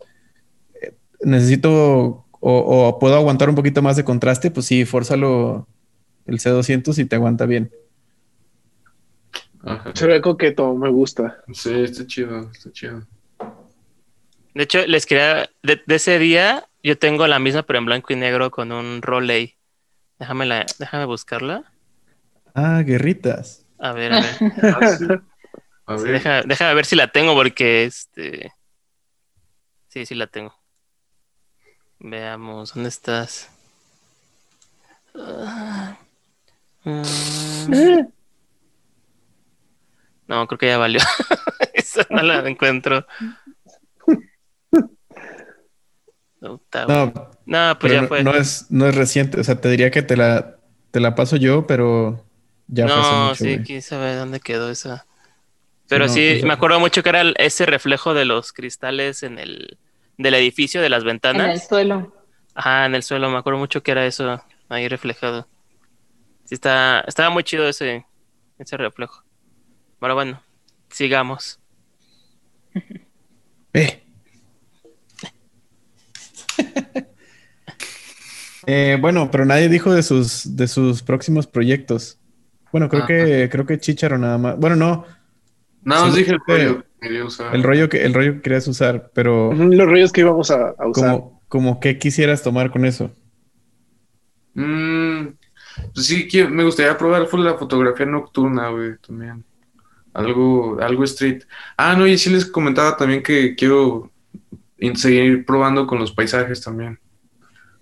eh, 0.81 0.93
necesito 1.21 2.25
o, 2.39 2.57
o 2.87 2.99
puedo 2.99 3.15
aguantar 3.15 3.49
un 3.49 3.55
poquito 3.55 3.81
más 3.81 3.95
de 3.95 4.03
contraste, 4.03 4.51
pues 4.51 4.65
sí, 4.65 4.85
fórzalo 4.85 5.67
el 6.25 6.39
C200 6.39 6.97
y 6.99 7.05
te 7.05 7.15
aguanta 7.15 7.45
bien. 7.45 7.71
Ajá. 9.63 9.91
Se 9.95 10.05
ve 10.05 10.21
coqueto, 10.21 10.75
me 10.75 10.89
gusta. 10.89 11.43
Sí, 11.51 11.73
está 11.73 12.05
chido, 12.05 12.51
está 12.51 12.71
chido. 12.71 13.07
De 14.53 14.63
hecho, 14.63 14.85
les 14.85 15.05
quería. 15.05 15.49
De, 15.63 15.81
de 15.85 15.95
ese 15.95 16.19
día, 16.19 16.67
yo 16.83 16.97
tengo 16.97 17.27
la 17.27 17.39
misma, 17.39 17.63
pero 17.63 17.79
en 17.79 17.85
blanco 17.85 18.13
y 18.13 18.15
negro 18.15 18.51
con 18.51 18.71
un 18.71 19.01
Roley. 19.01 19.55
Déjame, 20.19 20.45
la, 20.45 20.65
déjame 20.79 21.05
buscarla. 21.05 21.63
Ah, 22.53 22.83
guerritas. 22.85 23.64
A 23.79 23.93
ver, 23.93 24.13
a 24.13 24.19
ver. 24.19 24.35
Ah, 24.61 24.85
sí. 24.87 25.05
A 25.85 25.97
Sí, 25.97 26.03
ver. 26.03 26.13
deja- 26.13 26.41
déjame 26.43 26.73
ver 26.75 26.85
si 26.85 26.95
la 26.95 27.11
tengo, 27.11 27.35
porque 27.35 27.85
este. 27.85 28.51
Sí, 29.87 30.05
sí 30.05 30.15
la 30.15 30.27
tengo. 30.27 30.53
Veamos, 31.99 32.73
¿dónde 32.73 32.89
estás? 32.89 33.49
Ah, 35.15 35.97
mm. 36.85 38.07
No, 40.27 40.47
creo 40.47 40.57
que 40.57 40.67
ya 40.67 40.77
valió. 40.77 40.99
Esa 41.73 42.05
no 42.09 42.21
la 42.23 42.39
encuentro. 42.47 43.05
No. 46.41 46.61
No, 46.87 47.13
No, 47.45 47.77
pues 47.79 47.91
pero 47.91 47.93
ya 47.93 48.01
no, 48.01 48.07
fue. 48.07 48.23
no 48.23 48.31
es, 48.35 48.65
no 48.71 48.87
es 48.87 48.95
reciente. 48.95 49.39
O 49.39 49.43
sea, 49.43 49.59
te 49.61 49.69
diría 49.69 49.91
que 49.91 50.01
te 50.01 50.17
la, 50.17 50.57
te 50.91 50.99
la 50.99 51.15
paso 51.15 51.35
yo, 51.37 51.67
pero 51.67 52.24
ya 52.67 52.85
No, 52.85 53.29
mucho, 53.29 53.35
sí, 53.35 53.59
quién 53.65 53.81
sabe 53.81 54.15
dónde 54.15 54.39
quedó 54.39 54.69
esa. 54.69 55.05
Pero 55.87 56.07
no, 56.07 56.13
sí, 56.13 56.27
pues, 56.33 56.43
me 56.43 56.53
acuerdo 56.53 56.79
mucho 56.79 57.03
que 57.03 57.09
era 57.09 57.21
ese 57.37 57.65
reflejo 57.65 58.13
de 58.13 58.25
los 58.25 58.53
cristales 58.53 59.23
en 59.23 59.37
el 59.39 59.77
del 60.17 60.33
edificio, 60.33 60.81
de 60.81 60.89
las 60.89 61.03
En 61.03 61.09
el 61.09 61.13
ventanas. 61.13 61.67
suelo. 61.67 62.13
Ajá, 62.55 62.85
en 62.85 62.95
el 62.95 63.03
suelo, 63.03 63.29
me 63.29 63.37
acuerdo 63.37 63.59
mucho 63.59 63.83
que 63.83 63.91
era 63.91 64.05
eso 64.05 64.41
ahí 64.69 64.87
reflejado. 64.87 65.47
Sí, 66.45 66.55
está, 66.55 67.01
estaba 67.01 67.29
muy 67.29 67.43
chido 67.43 67.67
ese, 67.67 68.05
ese 68.57 68.77
reflejo. 68.77 69.23
Pero 69.99 70.15
bueno, 70.15 70.41
sigamos. 70.89 71.59
Eh. 73.73 74.01
Eh, 78.67 78.97
bueno, 78.99 79.29
pero 79.29 79.45
nadie 79.45 79.69
dijo 79.69 79.93
de 79.93 80.01
sus, 80.01 80.55
de 80.55 80.67
sus 80.67 81.03
próximos 81.03 81.45
proyectos. 81.45 82.17
Bueno, 82.75 82.89
creo 82.89 83.03
Ah. 83.03 83.07
que, 83.07 83.47
creo 83.49 83.65
que 83.65 83.79
Chicharo 83.79 84.17
nada 84.17 84.37
más. 84.37 84.57
Bueno, 84.59 84.75
no, 84.75 85.05
Nada 85.83 86.07
más 86.07 86.13
dije 86.15 86.31
el 86.31 86.39
rollo 86.45 86.81
que 86.81 87.07
quería 87.07 87.23
usar. 87.23 87.55
el 87.55 87.63
rollo 87.63 87.87
que, 87.87 88.03
el 88.03 88.13
rollo 88.13 88.33
que 88.33 88.41
querías 88.41 88.67
usar, 88.67 89.11
pero 89.13 89.53
Los 89.53 89.87
rollos 89.87 90.11
que 90.11 90.19
íbamos 90.19 90.51
a, 90.51 90.71
a 90.77 90.85
usar. 90.85 91.11
como, 91.11 91.41
como 91.47 91.79
que 91.79 91.97
quisieras 91.97 92.43
tomar 92.43 92.71
con 92.71 92.83
eso. 92.83 93.11
Mm, 94.55 95.27
pues 95.93 96.05
sí, 96.05 96.27
que 96.27 96.49
me 96.49 96.65
gustaría 96.65 96.97
probar 96.97 97.27
fue 97.27 97.39
la 97.39 97.53
fotografía 97.53 98.05
nocturna, 98.05 98.67
güey, 98.67 98.97
también. 98.97 99.45
Algo, 100.13 100.77
algo 100.81 101.05
street. 101.05 101.43
Ah, 101.77 101.95
no, 101.97 102.05
y 102.05 102.17
sí 102.17 102.29
les 102.29 102.45
comentaba 102.45 102.97
también 102.97 103.23
que 103.23 103.55
quiero 103.55 104.11
seguir 104.95 105.45
probando 105.45 105.87
con 105.87 105.99
los 105.99 106.11
paisajes 106.11 106.59
también. 106.61 106.99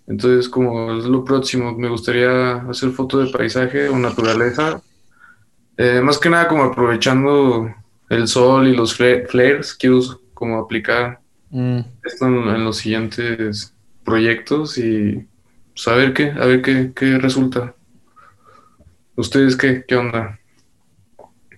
Entonces, 0.07 0.49
como 0.49 0.97
es 0.97 1.05
lo 1.05 1.23
próximo, 1.23 1.73
me 1.77 1.89
gustaría 1.89 2.55
hacer 2.69 2.89
fotos 2.91 3.25
de 3.25 3.37
paisaje 3.37 3.87
o 3.89 3.97
naturaleza. 3.97 4.81
Eh, 5.77 6.01
más 6.03 6.17
que 6.17 6.29
nada 6.29 6.47
como 6.47 6.63
aprovechando 6.63 7.73
el 8.09 8.27
sol 8.27 8.67
y 8.67 8.75
los 8.75 8.97
fla- 8.99 9.25
flares, 9.27 9.73
quiero 9.73 9.99
como 10.33 10.59
aplicar 10.59 11.19
Mm. 11.55 11.79
esto 12.03 12.25
en, 12.25 12.33
en 12.49 12.63
los 12.65 12.77
siguientes 12.77 13.73
proyectos 14.03 14.77
y 14.79 15.23
pues, 15.73 15.87
a 15.87 15.93
ver 15.93 16.11
qué, 16.13 16.31
a 16.31 16.45
ver 16.45 16.61
qué, 16.63 16.91
qué 16.95 17.17
resulta. 17.19 17.75
¿Ustedes 19.15 19.55
qué, 19.55 19.83
qué 19.87 19.95
onda? 19.95 20.39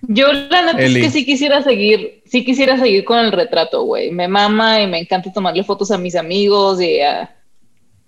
Yo 0.01 0.31
la 0.34 0.65
neta 0.65 0.80
Eli. 0.84 0.99
es 0.99 1.05
que 1.05 1.11
sí 1.11 1.26
quisiera 1.26 1.63
seguir, 1.63 2.22
sí 2.26 2.43
quisiera 2.45 2.77
seguir 2.77 3.05
con 3.05 3.17
el 3.19 3.31
retrato, 3.31 3.84
güey. 3.84 4.11
Me 4.11 4.27
mama 4.27 4.81
y 4.81 4.88
me 4.88 4.99
encanta 4.99 5.31
tomarle 5.34 5.63
fotos 5.63 5.89
a 5.91 5.97
mis 5.97 6.15
amigos 6.15 6.80
y 6.81 6.99
a, 6.99 7.34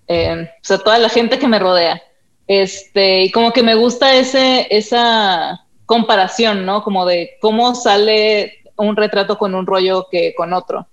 eh, 0.08 0.50
o 0.50 0.64
sea, 0.64 0.78
toda 0.78 0.98
la 0.98 1.08
gente 1.08 1.38
que 1.38 1.46
me 1.46 1.58
rodea. 1.58 2.02
Este, 2.46 3.24
y 3.24 3.30
como 3.30 3.52
que 3.52 3.62
me 3.62 3.74
gusta 3.74 4.16
ese, 4.16 4.66
esa 4.70 5.66
comparación, 5.84 6.64
¿no? 6.64 6.82
Como 6.82 7.04
de 7.04 7.36
cómo 7.40 7.74
sale 7.74 8.64
un 8.76 8.96
retrato 8.96 9.38
con 9.38 9.54
un 9.54 9.66
rollo 9.66 10.06
que 10.10 10.34
con 10.34 10.52
otro. 10.52 10.86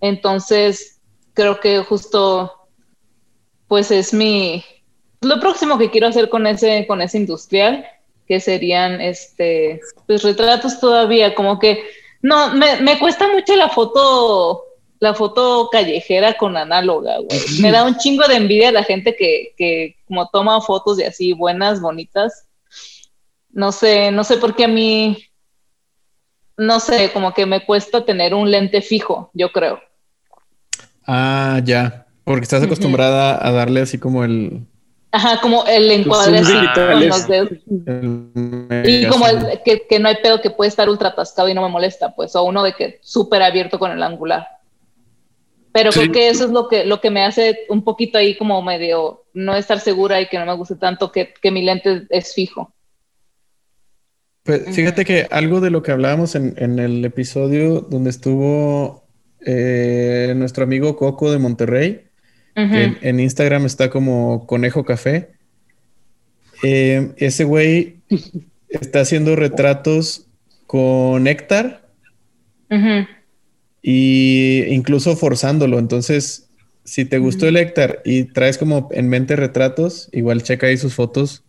Entonces, 0.00 1.00
creo 1.32 1.60
que 1.60 1.78
justo, 1.78 2.68
pues 3.68 3.90
es 3.90 4.12
mi, 4.12 4.64
lo 5.22 5.40
próximo 5.40 5.78
que 5.78 5.90
quiero 5.90 6.08
hacer 6.08 6.28
con 6.28 6.46
ese, 6.46 6.86
con 6.86 7.00
ese 7.00 7.18
industrial, 7.18 7.86
que 8.26 8.40
serían, 8.40 9.00
este, 9.00 9.80
pues 10.06 10.22
retratos 10.22 10.78
todavía, 10.78 11.34
como 11.34 11.58
que, 11.58 11.82
no, 12.20 12.54
me, 12.54 12.80
me 12.82 12.98
cuesta 12.98 13.28
mucho 13.32 13.56
la 13.56 13.68
foto, 13.70 14.64
la 15.00 15.14
foto 15.14 15.68
callejera 15.70 16.34
con 16.34 16.56
análoga, 16.56 17.18
güey. 17.18 17.40
Me 17.60 17.70
da 17.70 17.84
un 17.84 17.96
chingo 17.96 18.26
de 18.26 18.36
envidia 18.36 18.72
la 18.72 18.84
gente 18.84 19.14
que, 19.16 19.54
que 19.56 19.96
como 20.06 20.28
toma 20.28 20.60
fotos 20.60 20.96
de 20.96 21.06
así 21.06 21.32
buenas, 21.32 21.80
bonitas. 21.80 22.46
No 23.50 23.72
sé, 23.72 24.10
no 24.10 24.24
sé 24.24 24.36
por 24.36 24.54
qué 24.54 24.64
a 24.64 24.68
mí, 24.68 25.18
no 26.56 26.80
sé, 26.80 27.10
como 27.12 27.32
que 27.32 27.46
me 27.46 27.64
cuesta 27.64 28.04
tener 28.04 28.34
un 28.34 28.50
lente 28.50 28.82
fijo, 28.82 29.30
yo 29.32 29.52
creo. 29.52 29.80
Ah, 31.06 31.60
ya. 31.64 32.06
Porque 32.24 32.42
estás 32.42 32.62
acostumbrada 32.62 33.38
a 33.40 33.50
darle 33.52 33.80
así 33.80 33.98
como 33.98 34.22
el. 34.22 34.66
Ajá, 35.12 35.40
como 35.40 35.64
el 35.64 35.90
encuadre 35.90 36.44
zooms 36.44 36.46
así 36.46 36.52
con 36.52 36.60
digitales. 36.60 37.08
los 37.08 37.28
dedos. 37.28 37.50
el 37.86 38.82
Y 38.84 39.06
como 39.06 39.26
el, 39.26 39.62
que, 39.64 39.86
que 39.88 39.98
no 39.98 40.08
hay 40.08 40.16
pedo 40.16 40.42
que 40.42 40.50
puede 40.50 40.68
estar 40.68 40.90
ultra 40.90 41.08
atascado 41.08 41.48
y 41.48 41.54
no 41.54 41.62
me 41.62 41.70
molesta, 41.70 42.14
pues, 42.14 42.36
o 42.36 42.42
uno 42.42 42.62
de 42.62 42.74
que 42.74 43.00
súper 43.02 43.40
abierto 43.40 43.78
con 43.78 43.90
el 43.92 44.02
angular. 44.02 44.46
Pero 45.72 45.92
Sí. 45.92 46.00
creo 46.00 46.12
que 46.12 46.28
eso 46.28 46.44
es 46.46 46.50
lo 46.50 46.68
que, 46.68 46.84
lo 46.84 47.00
que 47.00 47.10
me 47.10 47.22
hace 47.24 47.60
un 47.68 47.82
poquito 47.84 48.18
ahí 48.18 48.36
como 48.36 48.60
medio 48.62 49.24
no 49.34 49.54
estar 49.54 49.80
segura 49.80 50.20
y 50.20 50.26
que 50.28 50.38
no 50.38 50.46
me 50.46 50.54
guste 50.54 50.76
tanto 50.76 51.12
que, 51.12 51.32
que 51.40 51.50
mi 51.50 51.62
lente 51.62 52.06
es 52.10 52.34
fijo. 52.34 52.74
Pues 54.44 54.74
fíjate 54.74 55.04
que 55.04 55.26
algo 55.30 55.60
de 55.60 55.70
lo 55.70 55.82
que 55.82 55.92
hablábamos 55.92 56.34
en, 56.34 56.54
en 56.56 56.78
el 56.78 57.04
episodio 57.04 57.80
donde 57.82 58.08
estuvo 58.10 59.04
eh, 59.44 60.32
nuestro 60.36 60.64
amigo 60.64 60.96
Coco 60.96 61.30
de 61.30 61.38
Monterrey, 61.38 62.04
que 62.54 62.62
en, 62.84 62.98
en 63.02 63.20
Instagram 63.20 63.66
está 63.66 63.88
como 63.90 64.46
Conejo 64.46 64.84
Café. 64.84 65.32
Eh, 66.64 67.12
ese 67.18 67.44
güey 67.44 67.98
está 68.68 69.00
haciendo 69.00 69.36
retratos 69.36 70.26
con 70.66 71.22
néctar 71.22 71.86
Ujú. 72.70 73.06
Y 73.82 74.64
incluso 74.68 75.16
forzándolo. 75.16 75.78
Entonces, 75.78 76.48
si 76.84 77.04
te 77.04 77.18
gustó 77.18 77.46
el 77.48 77.54
néctar 77.54 78.00
y 78.04 78.24
traes 78.24 78.58
como 78.58 78.88
en 78.92 79.08
mente 79.08 79.36
retratos, 79.36 80.08
igual 80.12 80.42
checa 80.42 80.66
ahí 80.68 80.76
sus 80.76 80.94
fotos 80.94 81.42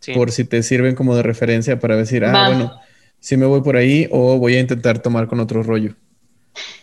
Sí. 0.00 0.12
por 0.14 0.30
si 0.32 0.44
te 0.44 0.62
sirven 0.62 0.94
como 0.94 1.14
de 1.14 1.22
referencia 1.22 1.78
para 1.78 1.94
decir, 1.96 2.24
ah, 2.24 2.32
Va. 2.32 2.48
bueno, 2.48 2.72
si 3.18 3.36
me 3.36 3.44
voy 3.44 3.60
por 3.60 3.76
ahí 3.76 4.08
o 4.10 4.38
voy 4.38 4.54
a 4.56 4.60
intentar 4.60 5.00
tomar 5.00 5.26
con 5.26 5.40
otro 5.40 5.62
rollo. 5.62 5.94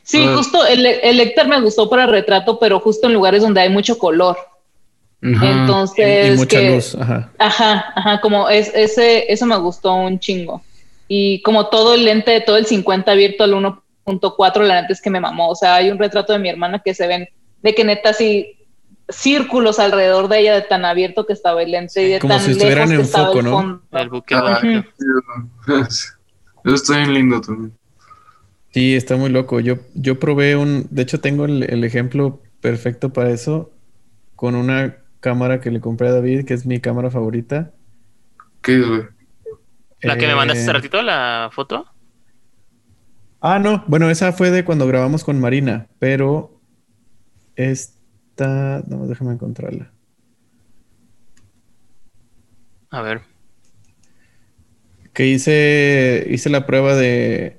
Sí, 0.04 0.24
Ah. 0.24 0.36
justo 0.38 0.66
el, 0.68 0.86
el 0.86 1.20
Héctor 1.20 1.48
me 1.48 1.60
gustó 1.60 1.90
para 1.90 2.06
retrato, 2.06 2.60
pero 2.60 2.80
justo 2.80 3.08
en 3.08 3.14
lugares 3.14 3.42
donde 3.42 3.62
hay 3.62 3.70
mucho 3.70 3.98
color. 3.98 4.38
Ajá. 5.24 5.46
Y, 5.46 5.50
Entonces, 5.50 6.36
y 6.36 6.38
mucha 6.38 6.60
que- 6.60 6.70
luz, 6.76 6.94
ajá. 6.94 7.32
Ajá, 7.40 7.86
ajá, 7.96 8.22
como 8.22 8.50
es, 8.50 8.72
ese, 8.76 9.32
eso 9.34 9.48
me 9.48 9.58
gustó 9.58 9.96
un 9.96 10.20
chingo. 10.20 10.62
Y 11.08 11.42
como 11.42 11.68
todo 11.70 11.96
el 11.96 12.06
lente, 12.06 12.40
todo 12.42 12.58
el 12.58 12.68
50 12.68 13.14
abierto 13.14 13.44
al 13.46 13.56
1.4, 14.08 14.64
la 14.64 14.82
neta 14.82 14.94
es 14.94 15.02
que 15.02 15.10
me 15.10 15.20
mamó. 15.20 15.50
O 15.50 15.56
sea, 15.56 15.76
hay 15.76 15.92
un 15.92 16.00
retrato 16.00 16.34
de 16.34 16.40
mi 16.40 16.50
hermana 16.50 16.82
que 16.84 16.94
se 16.94 17.08
ven 17.08 17.28
de 17.62 17.76
que 17.76 17.84
neta 17.84 18.10
así 18.10 18.54
círculos 19.10 19.80
alrededor 19.80 20.28
de 20.28 20.40
ella 20.40 20.56
de 20.56 20.62
tan 20.62 20.86
abierto 20.86 21.26
que 21.26 21.34
estaba 21.34 21.62
el 21.62 21.72
lente 21.72 22.04
y 22.04 22.12
de 22.14 22.20
Como 22.20 22.34
tan 22.34 22.44
si 22.44 22.52
estuvieran 22.52 22.90
lejos 22.90 22.90
que 22.90 22.96
en 22.96 23.02
estaba 23.06 23.28
foco, 23.28 23.40
el 23.40 23.46
¿no? 23.46 23.82
El 23.92 24.10
buque 24.10 24.36
Ah. 24.36 24.62
Eso 25.90 26.76
está 26.76 26.98
bien 26.98 27.14
lindo 27.14 27.40
también. 27.42 27.74
Sí, 28.72 28.96
está 28.96 29.16
muy 29.16 29.30
loco. 29.30 29.60
Yo, 29.60 29.78
yo 29.94 30.20
probé 30.20 30.56
un, 30.56 30.88
de 30.90 31.04
hecho 31.04 31.20
tengo 31.20 31.46
el, 31.46 31.64
el 31.64 31.84
ejemplo 31.84 32.42
perfecto 32.62 33.14
para 33.14 33.32
eso 33.32 33.72
con 34.36 34.56
una 34.56 34.98
cámara 35.20 35.62
que 35.62 35.72
le 35.72 35.80
compré 35.80 36.10
a 36.10 36.14
David, 36.14 36.46
que 36.46 36.54
es 36.54 36.66
mi 36.66 36.80
cámara 36.80 37.10
favorita. 37.10 37.72
¿Qué 38.62 38.80
es, 38.80 38.88
güey? 38.88 39.02
La 40.02 40.18
que 40.18 40.28
me 40.28 40.36
mandaste 40.36 40.62
hace 40.62 40.70
Eh, 40.70 40.74
ratito, 40.74 41.02
la 41.02 41.50
foto. 41.52 41.86
Ah, 43.40 43.60
no, 43.60 43.84
bueno, 43.88 44.10
esa 44.10 44.34
fue 44.34 44.52
de 44.52 44.66
cuando 44.66 44.88
grabamos 44.88 45.24
con 45.24 45.40
Marina, 45.40 45.88
pero 46.00 46.60
esta, 47.56 48.84
no, 48.88 49.08
déjame 49.08 49.34
encontrarla. 49.34 49.92
A 52.90 53.02
ver. 53.02 53.22
Que 55.14 55.28
hice, 55.28 56.28
hice 56.30 56.50
la 56.50 56.66
prueba 56.66 56.96
de 56.96 57.58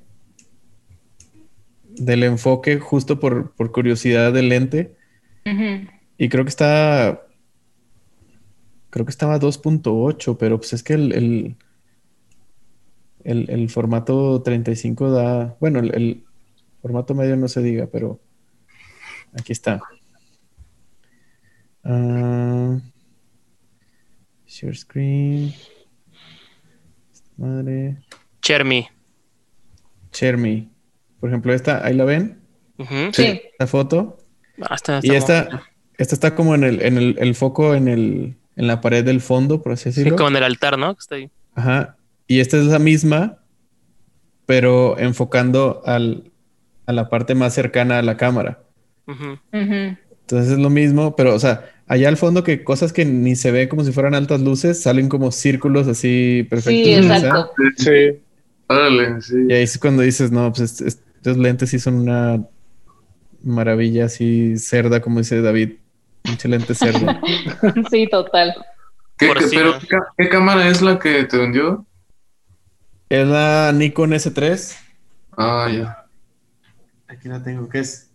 del 1.98 2.22
enfoque 2.22 2.78
justo 2.78 3.18
por, 3.20 3.52
por 3.52 3.72
curiosidad 3.72 4.32
del 4.32 4.48
lente. 4.48 4.96
Y 6.18 6.28
creo 6.28 6.44
que 6.44 6.50
está. 6.50 7.22
Creo 8.90 9.06
que 9.06 9.10
estaba 9.10 9.38
2.8, 9.38 10.36
pero 10.38 10.58
pues 10.58 10.74
es 10.74 10.82
que 10.82 10.94
el, 10.94 11.12
el, 11.12 11.56
el- 13.24 13.50
el 13.50 13.68
formato 13.70 14.40
35 14.42 15.10
da. 15.10 15.56
Bueno, 15.60 15.78
el, 15.80 15.94
el 15.94 16.24
formato 16.82 17.14
medio 17.14 17.36
no 17.36 17.48
se 17.48 17.62
diga, 17.62 17.86
pero 17.90 18.20
aquí 19.38 19.52
está. 19.52 19.80
Ah, 21.84 22.78
share 24.46 24.76
screen. 24.76 25.52
Madre. 27.36 27.98
Chermy. 28.42 28.88
Chermy. 30.10 30.70
Por 31.20 31.28
ejemplo, 31.30 31.52
esta, 31.52 31.84
ahí 31.84 31.94
la 31.94 32.04
ven. 32.04 32.40
Sí. 33.12 33.40
la 33.58 33.66
foto. 33.66 34.18
Ah, 34.60 34.74
está- 34.74 35.00
Y 35.02 35.10
está 35.14 35.40
esta, 35.42 35.62
esta 35.98 36.14
está 36.14 36.34
como 36.34 36.54
en 36.54 36.64
el, 36.64 36.82
en 36.82 36.96
el, 36.98 37.16
el 37.18 37.34
foco 37.34 37.74
en 37.74 37.88
el, 37.88 38.36
en 38.56 38.66
la 38.66 38.80
pared 38.80 39.04
del 39.04 39.20
fondo, 39.20 39.62
por 39.62 39.72
así 39.72 39.84
Sí, 39.92 40.00
decirlo. 40.00 40.16
como 40.16 40.28
en 40.30 40.36
el 40.36 40.44
altar, 40.44 40.78
¿no? 40.78 40.94
Que 40.94 41.00
está 41.00 41.14
ahí. 41.16 41.30
Ajá. 41.54 41.96
Y 42.28 42.38
esta 42.40 42.56
es 42.58 42.64
la 42.66 42.78
misma, 42.78 43.38
pero 44.46 44.98
enfocando 44.98 45.82
al, 45.84 46.30
a 46.86 46.92
la 46.92 47.08
parte 47.08 47.34
más 47.34 47.54
cercana 47.54 47.98
a 47.98 48.02
la 48.02 48.16
cámara. 48.16 48.60
Ujú. 49.06 49.38
Entonces 49.52 50.52
es 50.52 50.58
lo 50.58 50.70
mismo, 50.70 51.16
pero, 51.16 51.34
o 51.34 51.38
sea, 51.38 51.70
allá 51.86 52.08
al 52.08 52.16
fondo 52.18 52.44
que 52.44 52.62
cosas 52.62 52.92
que 52.92 53.04
ni 53.06 53.34
se 53.34 53.50
ven 53.50 53.68
como 53.68 53.82
si 53.82 53.92
fueran 53.92 54.14
altas 54.14 54.40
luces, 54.42 54.80
salen 54.80 55.08
como 55.08 55.32
círculos 55.32 55.88
así 55.88 56.46
perfectos. 56.50 56.84
Sí, 56.84 56.94
exacto. 56.94 57.50
Sí. 57.76 58.20
Órale, 58.66 59.22
sí. 59.22 59.34
Y 59.48 59.52
ahí 59.54 59.62
es 59.62 59.78
cuando 59.78 60.02
dices, 60.02 60.30
no, 60.30 60.52
pues 60.52 60.80
est- 60.82 61.02
estos 61.16 61.38
lentes 61.38 61.70
sí 61.70 61.78
son 61.78 61.94
una 61.94 62.44
maravilla 63.42 64.04
así 64.06 64.58
cerda, 64.58 65.00
como 65.00 65.18
dice 65.20 65.40
David. 65.40 65.72
Pinche 66.22 66.48
lente 66.48 66.74
cerdo. 66.74 67.06
Sí, 67.90 68.06
total. 68.10 68.54
¿Qué, 69.16 69.32
pero. 69.50 69.78
¿qué, 69.78 69.96
qué 70.18 70.28
cámara 70.28 70.68
es 70.68 70.82
la 70.82 70.98
que 70.98 71.24
te 71.24 71.38
vendió? 71.38 71.86
Es 73.08 73.26
la 73.26 73.72
Nikon 73.74 74.10
S3. 74.12 74.74
Ah, 75.36 75.68
ya. 75.72 76.04
Aquí 77.08 77.28
la 77.28 77.42
tengo, 77.42 77.68
¿qué 77.68 77.80
es? 77.80 78.10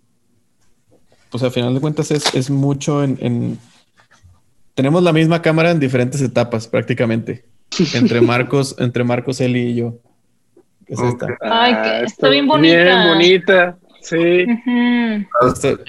Pues 1.30 1.44
a 1.44 1.50
final 1.52 1.74
de 1.74 1.80
cuentas 1.82 2.12
es, 2.12 2.34
es 2.36 2.50
mucho 2.50 3.04
en, 3.04 3.18
en- 3.22 3.60
Tenemos 4.76 5.02
la 5.04 5.14
misma 5.14 5.42
cámara 5.42 5.72
en 5.72 5.80
diferentes 5.80 6.22
etapas 6.22 6.68
prácticamente. 6.68 7.46
Entre 7.96 8.22
Marcos, 8.22 8.76
entre 8.78 9.04
Marcos, 9.04 9.42
Eli 9.42 9.72
y 9.72 9.76
yo. 9.76 9.96
Es 10.86 11.00
esta. 11.00 11.26
Ay, 11.42 11.74
que- 11.74 11.80
Ah, 11.90 12.00
está 12.02 12.30
bien 12.30 12.46
bonita. 12.48 12.84
Bien 12.84 13.08
bonita. 13.08 13.78
Sí. 14.02 14.46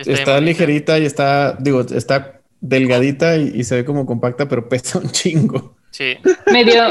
Está, 0.06 0.40
ligerita 0.40 0.98
y 0.98 1.04
está, 1.04 1.56
digo, 1.60 1.80
está 1.82 2.40
delgadita 2.60 3.36
y, 3.36 3.52
y 3.56 3.64
se 3.64 3.74
ve 3.76 3.84
como 3.84 4.06
compacta, 4.06 4.48
pero 4.48 4.68
pesa 4.68 4.98
un 4.98 5.10
chingo. 5.10 5.76
Sí. 5.90 6.16
Me 6.50 6.64
dio, 6.64 6.82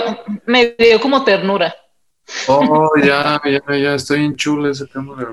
me 0.46 0.76
dio 0.78 1.02
como 1.02 1.24
ternura. 1.24 1.74
Oh, 2.48 2.90
ya, 3.04 3.42
ya, 3.46 3.78
ya. 3.78 3.96
Está 3.96 4.16
bien 4.16 4.36
chula 4.36 4.72
esa 4.72 4.88
cámara. 4.88 5.30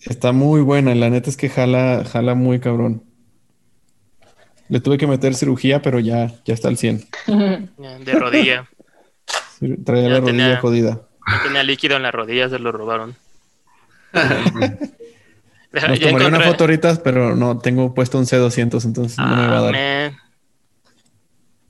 Está 0.00 0.32
muy 0.32 0.60
buena, 0.62 0.94
la 0.94 1.10
neta 1.10 1.30
es 1.30 1.36
que 1.36 1.48
jala, 1.48 2.04
jala 2.10 2.34
muy 2.34 2.58
cabrón. 2.60 3.04
Le 4.68 4.80
tuve 4.80 4.98
que 4.98 5.06
meter 5.06 5.34
cirugía, 5.34 5.82
pero 5.82 5.98
ya, 6.00 6.32
ya 6.44 6.54
está 6.54 6.68
al 6.68 6.76
100. 6.78 7.04
Ya, 7.78 7.98
De 7.98 8.12
rodilla. 8.14 8.68
Traía 9.84 10.02
Ya 10.04 10.08
la 10.08 10.20
rodilla 10.20 10.24
tenía- 10.24 10.60
jodida. 10.60 11.02
No 11.26 11.42
tenía 11.44 11.62
líquido 11.62 11.96
en 11.96 12.02
las 12.02 12.12
rodillas, 12.12 12.50
se 12.50 12.58
lo 12.58 12.72
robaron. 12.72 13.14
Nos 15.72 16.00
tomaría 16.00 16.28
una 16.28 16.40
foto 16.40 16.64
ahorita, 16.64 17.02
pero 17.02 17.34
no 17.36 17.58
tengo 17.58 17.94
puesto 17.94 18.18
un 18.18 18.24
C200, 18.26 18.84
entonces 18.84 19.16
no 19.18 19.26
me 19.26 19.46
va 19.46 19.54
a 19.54 19.58
Ah, 19.58 19.62
dar. 19.62 19.72
man. 19.72 20.16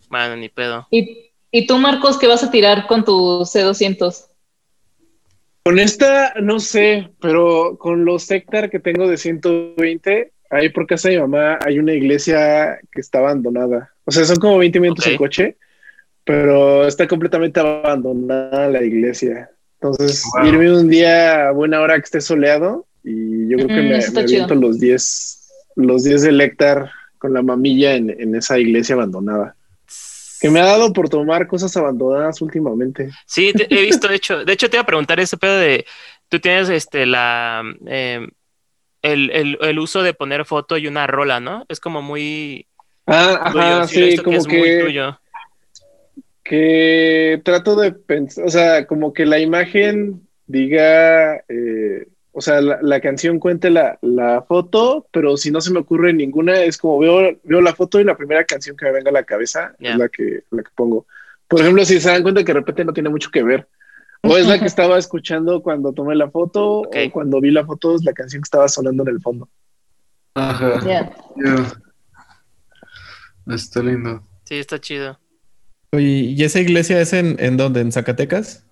Bueno, 0.09 0.37
ni 0.37 0.49
pedo. 0.49 0.87
¿Y, 0.91 1.31
y 1.51 1.67
tú, 1.67 1.79
Marcos, 1.79 2.19
qué 2.19 2.27
vas 2.27 2.43
a 2.43 2.51
tirar 2.51 2.87
con 2.89 3.05
tu 3.05 3.43
C200? 3.45 4.27
Con 5.65 5.79
esta, 5.79 6.35
no 6.43 6.59
sé, 6.59 7.11
pero 7.21 7.77
con 7.79 8.05
los 8.05 8.29
hectáreas 8.31 8.71
que 8.71 8.81
tengo 8.81 9.09
de 9.09 9.17
120, 9.17 10.33
ahí 10.51 10.69
por 10.71 10.87
casa 10.87 11.09
de 11.09 11.17
mi 11.17 11.21
mamá 11.23 11.59
hay 11.65 11.79
una 11.79 11.93
iglesia 11.93 12.79
que 12.91 13.01
está 13.01 13.19
abandonada. 13.21 13.91
O 14.05 14.11
sea, 14.11 14.25
son 14.25 14.39
como 14.39 14.59
20 14.59 14.81
minutos 14.81 15.07
Ok. 15.07 15.13
en 15.13 15.19
coche, 15.19 15.57
pero 16.25 16.87
está 16.87 17.07
completamente 17.07 17.61
abandonada 17.61 18.69
la 18.69 18.83
iglesia. 18.83 19.51
Entonces, 19.81 20.25
Wow. 20.35 20.47
irme 20.47 20.73
un 20.73 20.89
día 20.89 21.49
a 21.49 21.53
buena 21.53 21.81
hora 21.81 21.95
que 21.97 22.05
esté 22.05 22.21
soleado 22.21 22.87
y 23.05 23.49
yo 23.49 23.57
creo 23.59 23.69
que 23.69 23.83
Mm, 23.83 23.89
me, 23.89 24.11
me 24.11 24.21
aviento 24.21 24.55
los 24.57 24.81
10, 24.81 25.49
los 25.77 26.05
10 26.05 26.23
del 26.23 26.41
hectárea 26.41 26.91
con 27.19 27.33
la 27.33 27.43
mamilla 27.43 27.95
en, 27.95 28.11
en 28.11 28.35
esa 28.35 28.59
iglesia 28.59 28.97
abandonada. 28.97 29.55
Que 30.43 30.51
me 30.51 30.61
ha 30.61 30.67
dado 30.67 30.93
por 30.93 31.09
tomar 31.09 31.47
cosas 31.47 31.75
abandonadas 31.77 32.43
últimamente. 32.43 33.09
Sí, 33.27 33.55
te- 33.55 33.69
he 33.71 33.83
visto, 33.83 34.09
de 34.09 34.17
hecho, 34.17 34.45
de 34.45 34.53
hecho 34.53 34.69
te 34.71 34.77
iba 34.77 34.83
a 34.83 34.87
preguntar 34.87 35.21
ese 35.21 35.37
pedo 35.39 35.57
de, 35.59 35.87
tú 36.29 36.41
tienes 36.41 36.69
este 36.69 37.07
la 37.07 37.63
eh, 37.87 38.27
el, 39.03 39.31
el, 39.33 39.59
el 39.63 39.81
uso 39.81 40.03
de 40.03 40.15
poner 40.15 40.45
foto 40.47 40.79
y 40.79 40.87
una 40.89 41.07
rola, 41.09 41.41
¿no? 41.41 41.67
Es 41.69 41.81
como 41.81 42.03
muy 42.03 42.69
Ah, 43.07 43.39
tuyo, 43.51 43.83
ajá, 43.83 43.87
sí, 43.89 44.01
visto 44.01 44.25
que 44.25 44.37
como 44.37 44.37
es 44.37 44.47
que, 44.47 44.59
muy 44.59 44.73
tuyo. 44.77 45.21
que 46.45 47.41
trato 47.45 47.77
de 47.77 47.93
pensar, 47.93 48.45
o 48.47 48.49
sea, 48.49 48.87
como 48.87 49.13
que 49.13 49.27
la 49.27 49.39
imagen 49.41 50.29
diga, 50.47 51.37
eh, 51.49 52.07
o 52.33 52.41
sea, 52.41 52.61
la, 52.63 52.79
la 52.81 53.01
canción 53.01 53.39
cuente 53.39 53.71
la, 53.71 53.99
la 54.01 54.43
foto, 54.43 55.07
pero 55.13 55.37
si 55.37 55.51
no 55.51 55.61
se 55.61 55.71
me 55.71 55.81
ocurre 55.81 56.15
ninguna, 56.15 56.63
es 56.63 56.79
como 56.79 56.99
veo, 56.99 57.39
veo 57.45 57.61
la 57.61 57.75
foto 57.75 58.01
y 58.01 58.05
la 58.05 58.17
primera 58.17 58.45
canción 58.45 58.77
que 58.77 58.87
me 58.87 58.93
venga 58.93 59.11
a 59.11 59.15
la 59.15 59.25
cabeza 59.25 59.75
es 59.79 59.97
la 59.97 60.09
que, 60.09 60.45
la 60.51 60.63
que 60.63 60.71
pongo. 60.75 61.07
Por 61.47 61.61
ejemplo, 61.61 61.85
si 61.85 62.01
se 62.01 62.09
dan 62.09 62.23
cuenta 62.23 62.43
que 62.43 62.53
de 62.53 62.61
repente 62.61 62.85
no 62.85 62.95
tiene 62.95 63.11
mucho 63.11 63.31
que 63.31 63.43
ver. 63.43 63.69
O 64.23 64.37
es 64.39 64.47
la 64.47 64.59
que 64.59 64.65
estaba 64.67 64.99
escuchando 64.99 65.63
cuando 65.63 65.93
tomé 65.93 66.15
la 66.15 66.31
foto, 66.31 66.81
o 66.81 66.91
cuando 67.13 67.41
vi 67.41 67.51
la 67.51 67.67
foto 67.67 67.95
es 67.95 68.05
la 68.05 68.15
canción 68.15 68.41
que 68.41 68.47
estaba 68.47 68.69
sonando 68.69 69.03
en 69.03 69.11
el 69.11 69.21
fondo. 69.21 69.49
Ajá. 70.35 70.81
Ya. 70.87 71.15
Ya. 71.37 73.55
Está 73.55 73.83
lindo. 73.83 74.23
Sí, 74.45 74.57
está 74.57 74.81
chido. 74.81 75.19
Oye, 75.93 76.07
¿y 76.07 76.43
esa 76.43 76.61
iglesia 76.61 76.99
es 76.99 77.13
en, 77.13 77.37
en 77.39 77.59
dónde? 77.59 77.81
¿En 77.81 77.93
Zacatecas? 77.93 78.67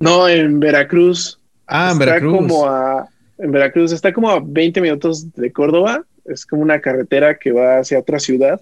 No, 0.00 0.28
en 0.28 0.58
Veracruz. 0.58 1.40
Ah, 1.68 1.90
en 1.92 1.98
Veracruz. 1.98 2.34
como 2.34 2.66
a, 2.66 3.08
en 3.38 3.52
Veracruz, 3.52 3.92
está 3.92 4.12
como 4.12 4.30
a 4.30 4.40
20 4.44 4.80
minutos 4.80 5.32
de 5.34 5.52
Córdoba. 5.52 6.04
Es 6.24 6.44
como 6.44 6.62
una 6.62 6.80
carretera 6.80 7.38
que 7.38 7.52
va 7.52 7.78
hacia 7.78 7.98
otra 7.98 8.18
ciudad. 8.18 8.60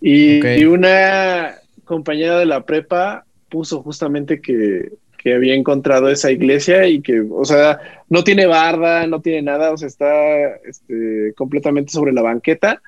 Y, 0.00 0.44
y 0.46 0.64
una 0.64 1.54
compañera 1.84 2.38
de 2.38 2.46
la 2.46 2.64
prepa 2.64 3.24
puso 3.48 3.82
justamente 3.82 4.40
que, 4.40 4.90
que 5.24 5.34
había 5.34 5.54
encontrado 5.54 6.10
esa 6.10 6.30
iglesia 6.30 6.86
y 6.86 7.00
que, 7.00 7.20
o 7.20 7.44
sea, 7.44 7.78
no 8.10 8.24
tiene 8.24 8.46
barda, 8.46 9.06
no 9.06 9.22
tiene 9.22 9.40
nada, 9.40 9.72
o 9.72 9.76
sea, 9.78 9.88
está 9.88 10.56
este, 10.66 11.32
completamente 11.34 11.92
sobre 11.92 12.12
la 12.12 12.20
banqueta. 12.20 12.82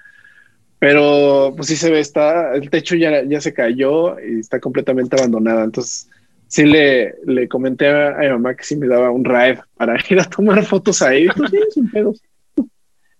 Pero 0.78 1.54
pues 1.56 1.68
sí 1.68 1.76
se 1.76 1.90
ve, 1.90 2.00
está, 2.00 2.54
el 2.54 2.68
techo 2.68 2.94
ya, 2.96 3.24
ya 3.24 3.40
se 3.40 3.54
cayó 3.54 4.20
y 4.20 4.40
está 4.40 4.60
completamente 4.60 5.16
abandonada. 5.16 5.64
Entonces, 5.64 6.10
sí 6.48 6.64
le, 6.64 7.14
le 7.26 7.48
comenté 7.48 7.88
a, 7.88 8.16
a 8.16 8.20
mi 8.20 8.28
mamá 8.28 8.54
que 8.54 8.64
sí 8.64 8.76
me 8.76 8.86
daba 8.86 9.10
un 9.10 9.24
ride 9.24 9.60
para 9.76 9.96
ir 10.08 10.20
a 10.20 10.24
tomar 10.24 10.64
fotos 10.64 11.02
ahí. 11.02 11.26
Pues 11.28 11.50
sí, 11.50 11.58
sin 11.74 11.90
pedos. 11.90 12.20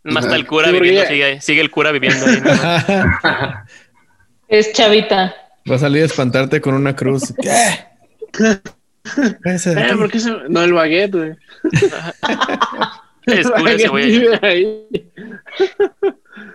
Más 0.05 0.25
está 0.25 0.37
el 0.37 0.47
cura 0.47 0.67
Sí, 0.69 0.73
viviendo, 0.73 1.05
sigue, 1.09 1.41
sigue 1.41 1.61
el 1.61 1.71
cura 1.71 1.91
viviendo 1.93 2.25
ahí. 2.27 2.41
¿no? 2.45 3.65
Es 4.49 4.73
chavita. 4.73 5.35
Va 5.69 5.75
a 5.75 5.79
salir 5.79 6.03
a 6.03 6.07
espantarte 6.07 6.61
con 6.61 6.75
una 6.75 6.95
cruz. 6.95 7.35
Eh, 7.43 7.85
aquí. 9.83 9.97
¿por 9.99 10.11
qué 10.11 10.21
se- 10.21 10.31
No, 10.49 10.63
el 10.63 10.73
baguette, 10.73 11.13
güey. 11.17 11.33
Es 13.27 13.51
cura 13.51 13.73
ese 13.73 13.89
güey. 13.89 14.25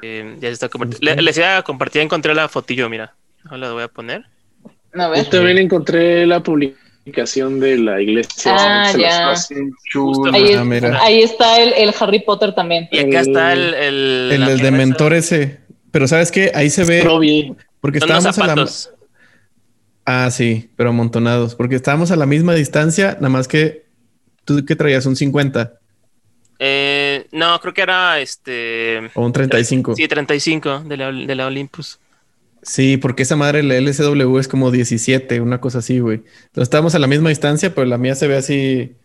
Eh, 0.02 0.36
ya 0.40 0.48
se 0.48 0.54
está 0.54 0.70
convirti- 0.70 1.00
Le- 1.02 1.22
les 1.22 1.38
iba 1.38 1.58
a 1.58 1.64
compartir, 1.64 2.02
encontré 2.02 2.34
la 2.34 2.48
fotillo, 2.48 2.90
mira. 2.90 3.14
Ahora 3.46 3.58
la 3.58 3.74
voy 3.74 3.84
a 3.84 3.88
poner. 3.90 4.26
A 4.94 5.08
ver. 5.10 5.26
Yo 5.26 5.30
también 5.30 5.58
encontré 5.58 6.26
la 6.26 6.42
publicación 6.44 7.60
de 7.60 7.78
la 7.78 8.02
iglesia. 8.02 8.56
Ah, 8.58 8.92
ya. 8.98 9.34
Ahí, 10.34 10.54
Ah, 10.94 11.10
está 11.10 11.62
el, 11.62 11.74
el 11.74 11.94
Harry 12.00 12.20
Potter 12.20 12.54
también. 12.54 12.88
Y 12.92 13.00
acá 13.00 13.22
está 13.22 13.54
el... 13.54 13.74
El, 13.74 14.44
El 14.44 14.58
dementor 14.60 15.14
ese. 15.14 15.60
Pero 15.92 16.08
¿sabes 16.08 16.32
qué? 16.32 16.52
Ahí 16.54 16.70
se 16.70 16.84
ve... 16.86 17.02
Robbie. 17.02 17.54
Porque 17.80 18.00
Son 18.00 18.10
estábamos 18.10 18.38
a 18.40 18.56
la... 18.56 18.66
Ah, 20.06 20.32
sí, 20.32 20.70
pero 20.76 20.90
amontonados. 20.90 21.56
Porque 21.56 21.76
estábamos 21.76 22.12
a 22.12 22.16
la 22.16 22.26
misma 22.26 22.54
distancia, 22.54 23.14
nada 23.16 23.30
más 23.30 23.48
que 23.48 23.86
tú 24.46 24.66
que 24.66 24.76
traías 24.76 25.06
un 25.06 25.16
50 25.16 25.74
Eh, 26.60 27.28
no, 27.32 27.60
creo 27.60 27.74
que 27.74 27.82
era 27.82 28.20
este... 28.20 29.10
o 29.14 29.26
un 29.26 29.34
35. 29.34 29.96
Sí, 29.96 30.08
35 30.08 30.84
de 30.86 30.98
la, 30.98 31.12
de 31.12 31.36
la 31.36 31.48
Olympus. 31.48 32.00
Sí, 32.64 32.98
porque 32.98 33.24
esa 33.24 33.36
madre, 33.36 33.64
la 33.64 33.76
LSW 33.80 34.38
es 34.38 34.48
como 34.48 34.70
17, 34.72 35.42
una 35.42 35.60
cosa 35.60 35.80
así, 35.80 36.00
güey. 36.00 36.18
Entonces 36.18 36.64
estábamos 36.64 36.94
a 36.96 37.00
la 37.00 37.08
misma 37.08 37.30
distancia, 37.30 37.74
pero 37.74 37.86
la 37.86 37.98
mía 37.98 38.14
se 38.16 38.28
ve 38.28 38.38
así. 38.38 38.96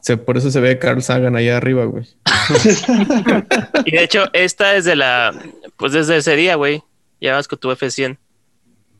se- 0.00 0.16
por 0.16 0.36
eso 0.38 0.50
se 0.50 0.60
ve 0.60 0.78
Carl 0.78 1.02
Sagan 1.02 1.36
allá 1.36 1.56
arriba, 1.58 1.84
güey. 1.84 2.04
Y 3.84 3.92
de 3.92 4.04
hecho, 4.04 4.24
esta 4.32 4.76
es 4.76 4.84
de 4.84 4.96
la... 4.96 5.32
Pues 5.76 5.92
desde 5.92 6.16
ese 6.16 6.36
día, 6.36 6.54
güey. 6.56 6.82
Ya 7.20 7.34
vas 7.34 7.46
con 7.48 7.58
tu 7.58 7.70
F100. 7.70 8.18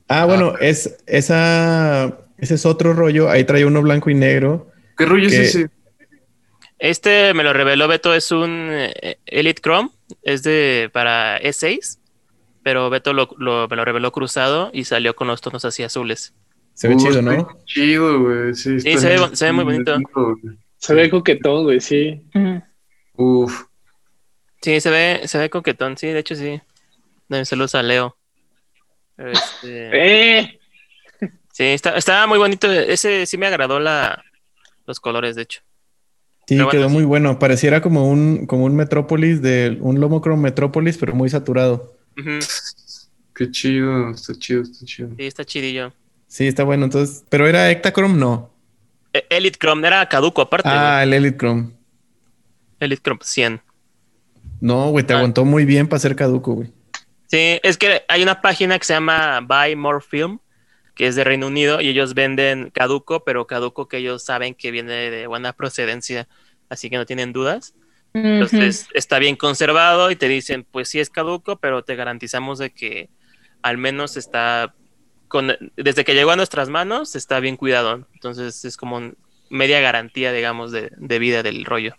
Ah, 0.08 0.24
bueno, 0.26 0.54
es 0.60 0.96
esa. 1.06 2.18
Ese 2.38 2.54
es 2.54 2.66
otro 2.66 2.92
rollo. 2.92 3.30
Ahí 3.30 3.44
trae 3.44 3.64
uno 3.64 3.82
blanco 3.82 4.10
y 4.10 4.14
negro. 4.14 4.70
¿Qué 4.96 5.06
rollo 5.06 5.28
que- 5.28 5.42
es 5.42 5.54
ese? 5.54 5.70
Este 6.78 7.32
me 7.34 7.44
lo 7.44 7.52
reveló 7.52 7.86
Beto, 7.86 8.12
es 8.12 8.32
un 8.32 8.68
eh, 8.72 9.18
Elite 9.26 9.60
Chrome. 9.62 9.90
Es 10.22 10.42
de 10.42 10.90
para 10.92 11.40
E6. 11.40 11.98
Pero 12.62 12.90
Beto 12.90 13.12
lo, 13.12 13.28
lo- 13.38 13.66
me 13.68 13.76
lo 13.76 13.84
reveló 13.84 14.12
cruzado 14.12 14.70
y 14.72 14.84
salió 14.84 15.16
con 15.16 15.26
los 15.28 15.40
tonos 15.40 15.64
así 15.64 15.82
azules. 15.82 16.34
Se 16.74 16.88
ve 16.88 16.94
Uh, 16.94 16.98
chido, 16.98 17.22
¿no? 17.22 17.48
Chido, 17.66 18.20
güey. 18.22 18.54
Sí, 18.54 18.80
Sí, 18.80 18.98
se 18.98 19.08
ve- 19.18 19.36
se 19.36 19.44
ve 19.46 19.52
muy 19.52 19.64
bonito. 19.64 19.96
Se 20.78 20.94
ve 20.94 21.10
coquetón, 21.10 21.64
güey, 21.64 21.80
sí. 21.80 22.22
Ujú. 22.34 22.62
Uf. 23.16 23.64
Sí, 24.62 24.80
se 24.80 24.90
ve, 24.90 25.20
se 25.26 25.38
ve 25.38 25.50
coquetón, 25.50 25.96
sí, 25.98 26.06
de 26.08 26.18
hecho 26.20 26.34
sí. 26.34 26.60
No, 27.28 27.44
saludos 27.44 27.74
a 27.74 27.82
Leo. 27.82 28.16
Este, 29.16 29.90
¡Eh! 30.42 30.58
sí, 31.52 31.64
está, 31.64 31.96
está 31.96 32.26
muy 32.26 32.38
bonito. 32.38 32.70
Ese 32.70 33.26
sí 33.26 33.36
me 33.38 33.46
agradó 33.46 33.80
la, 33.80 34.24
los 34.86 35.00
colores, 35.00 35.36
de 35.36 35.42
hecho. 35.42 35.60
Sí, 36.46 36.56
bueno, 36.56 36.70
quedó 36.70 36.88
sí. 36.88 36.94
muy 36.94 37.04
bueno. 37.04 37.38
Pareciera 37.38 37.80
como 37.82 38.08
un, 38.08 38.46
como 38.46 38.64
un 38.64 38.74
Metrópolis 38.76 39.42
de 39.42 39.78
un 39.80 40.00
Lomocron 40.00 40.40
Metrópolis, 40.40 40.96
pero 40.98 41.14
muy 41.14 41.28
saturado. 41.28 41.96
Qué 43.34 43.50
chido. 43.50 44.10
Está 44.10 44.34
chido, 44.34 44.62
está 44.62 44.84
chido. 44.84 45.08
Sí, 45.16 45.26
está 45.26 45.44
chidillo. 45.44 45.92
Sí, 46.26 46.46
está 46.46 46.64
bueno. 46.64 46.84
Entonces, 46.84 47.24
pero 47.28 47.46
era 47.46 47.70
Ektachrome, 47.70 48.16
no. 48.18 48.50
E- 49.12 49.26
Elite 49.30 49.58
Chrome 49.58 49.86
era 49.86 50.08
caduco 50.08 50.40
aparte. 50.42 50.68
Ah, 50.68 51.02
el 51.02 51.12
Elite 51.12 51.36
Chrome. 51.36 51.70
Elite 52.80 53.02
Chrome 53.02 53.20
100. 53.22 53.60
No, 54.60 54.90
güey, 54.90 55.04
te 55.06 55.12
Ah. 55.12 55.18
aguantó 55.18 55.44
muy 55.44 55.64
bien 55.64 55.88
para 55.88 56.00
ser 56.00 56.16
caduco, 56.16 56.54
güey. 56.54 56.72
Sí, 57.26 57.58
es 57.62 57.76
que 57.78 58.02
hay 58.08 58.22
una 58.22 58.40
página 58.40 58.78
que 58.78 58.84
se 58.84 58.92
llama 58.94 59.40
Buy 59.40 59.76
More 59.76 60.00
Film, 60.06 60.38
que 60.94 61.06
es 61.06 61.14
de 61.16 61.24
Reino 61.24 61.46
Unido, 61.46 61.80
y 61.80 61.88
ellos 61.88 62.14
venden 62.14 62.70
caduco, 62.70 63.24
pero 63.24 63.46
caduco 63.46 63.88
que 63.88 63.98
ellos 63.98 64.22
saben 64.22 64.54
que 64.54 64.70
viene 64.70 64.92
de 65.10 65.26
buena 65.26 65.52
procedencia, 65.54 66.28
así 66.68 66.90
que 66.90 66.96
no 66.96 67.06
tienen 67.06 67.32
dudas. 67.32 67.74
Entonces 68.14 68.88
está 68.94 69.18
bien 69.18 69.36
conservado 69.36 70.10
y 70.10 70.16
te 70.16 70.28
dicen, 70.28 70.66
pues 70.70 70.88
sí 70.88 71.00
es 71.00 71.08
caduco, 71.10 71.56
pero 71.56 71.82
te 71.82 71.96
garantizamos 71.96 72.58
de 72.58 72.70
que 72.70 73.08
al 73.62 73.78
menos 73.78 74.16
está, 74.16 74.74
con, 75.28 75.52
desde 75.76 76.04
que 76.04 76.14
llegó 76.14 76.30
a 76.32 76.36
nuestras 76.36 76.68
manos, 76.68 77.14
está 77.16 77.40
bien 77.40 77.56
cuidado. 77.56 78.06
Entonces 78.14 78.64
es 78.64 78.76
como 78.76 78.96
un- 78.96 79.16
media 79.50 79.80
garantía, 79.80 80.32
digamos, 80.32 80.72
de, 80.72 80.90
de 80.96 81.18
vida 81.18 81.42
del 81.42 81.64
rollo. 81.64 81.94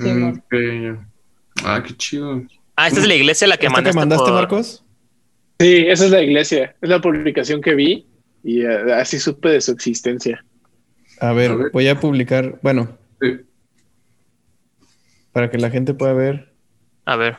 Sí, 0.00 0.08
Mm. 0.08 1.06
Ah, 1.64 1.82
qué 1.84 1.94
chido. 1.96 2.42
Ah, 2.76 2.86
esta 2.88 3.00
es 3.00 3.08
la 3.08 3.14
iglesia 3.14 3.46
a 3.46 3.48
la 3.48 3.56
que 3.56 3.66
¿Esta 3.66 3.76
mandaste, 3.78 3.94
que 3.96 4.00
mandaste, 4.00 4.24
por- 4.24 4.34
Marcos? 4.34 4.84
Sí, 5.58 5.84
esa 5.88 6.04
es 6.04 6.10
la 6.12 6.22
iglesia. 6.22 6.76
Es 6.80 6.88
la 6.88 7.00
publicación 7.00 7.60
que 7.60 7.74
vi 7.74 8.06
y 8.44 8.62
eh, 8.62 8.92
así 8.94 9.18
supe 9.18 9.48
de 9.48 9.60
su 9.60 9.72
existencia. 9.72 10.44
A 11.20 11.32
ver, 11.32 11.50
A 11.50 11.54
ver. 11.56 11.70
voy 11.72 11.88
a 11.88 11.98
publicar, 11.98 12.58
bueno, 12.62 12.96
Sí. 13.20 13.40
Para 15.38 15.50
que 15.52 15.58
la 15.58 15.70
gente 15.70 15.94
pueda 15.94 16.12
ver. 16.14 16.52
A 17.04 17.14
ver. 17.14 17.38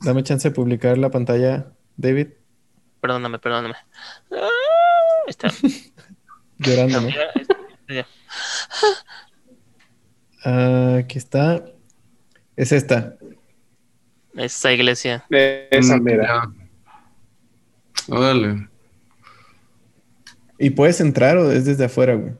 Dame 0.00 0.22
chance 0.22 0.48
de 0.48 0.54
publicar 0.54 0.96
la 0.96 1.10
pantalla, 1.10 1.72
David, 1.96 2.28
perdóname, 3.00 3.40
perdóname. 3.40 3.74
Ah, 4.32 5.26
está. 5.26 5.48
llorando. 6.58 7.00
Ah, 10.44 10.98
aquí 11.00 11.18
está. 11.18 11.64
Es 12.54 12.70
esta. 12.70 13.16
Esa 14.36 14.72
iglesia. 14.72 15.24
Esa 15.30 15.96
Mm, 15.96 16.02
mera. 16.02 16.52
Órale. 18.08 18.68
¿Y 20.60 20.70
puedes 20.70 21.00
entrar 21.00 21.36
o 21.38 21.50
es 21.50 21.64
desde 21.64 21.86
afuera, 21.86 22.14
güey? 22.14 22.34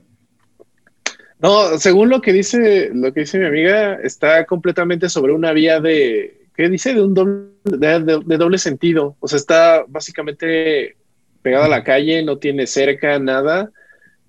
No, 1.43 1.79
según 1.79 2.11
lo 2.11 2.21
que 2.21 2.33
dice, 2.33 2.91
lo 2.93 3.13
que 3.13 3.21
dice 3.21 3.39
mi 3.39 3.47
amiga, 3.47 3.95
está 3.95 4.45
completamente 4.45 5.09
sobre 5.09 5.33
una 5.33 5.53
vía 5.53 5.81
de, 5.81 6.47
¿qué 6.55 6.69
dice? 6.69 6.95
De 6.95 7.03
un 7.03 7.15
doble, 7.15 7.49
de, 7.65 8.37
doble 8.37 8.59
sentido. 8.59 9.17
O 9.21 9.29
sea, 9.29 9.39
está 9.39 9.85
básicamente 9.89 10.97
pegada 11.43 11.65
a 11.65 11.71
la 11.71 11.85
calle, 11.85 12.23
no 12.23 12.37
tiene 12.39 12.67
cerca, 12.67 13.19
nada. 13.19 13.71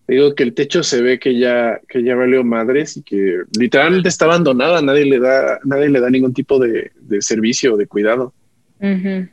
Digo 0.07 0.35
que 0.35 0.43
el 0.43 0.53
techo 0.53 0.83
se 0.83 1.01
ve 1.01 1.19
que 1.19 1.37
ya, 1.37 1.79
que 1.87 2.03
ya 2.03 2.15
valió 2.15 2.43
madres 2.43 2.97
y 2.97 3.03
que 3.03 3.43
literalmente 3.57 4.09
está 4.09 4.25
abandonada, 4.25 4.81
nadie 4.81 5.05
le 5.05 5.19
da, 5.19 5.59
nadie 5.63 5.89
le 5.89 5.99
da 5.99 6.09
ningún 6.09 6.33
tipo 6.33 6.59
de, 6.59 6.91
de 6.99 7.21
servicio 7.21 7.75
de 7.77 7.87
cuidado. 7.87 8.33
Ujú. 8.79 9.27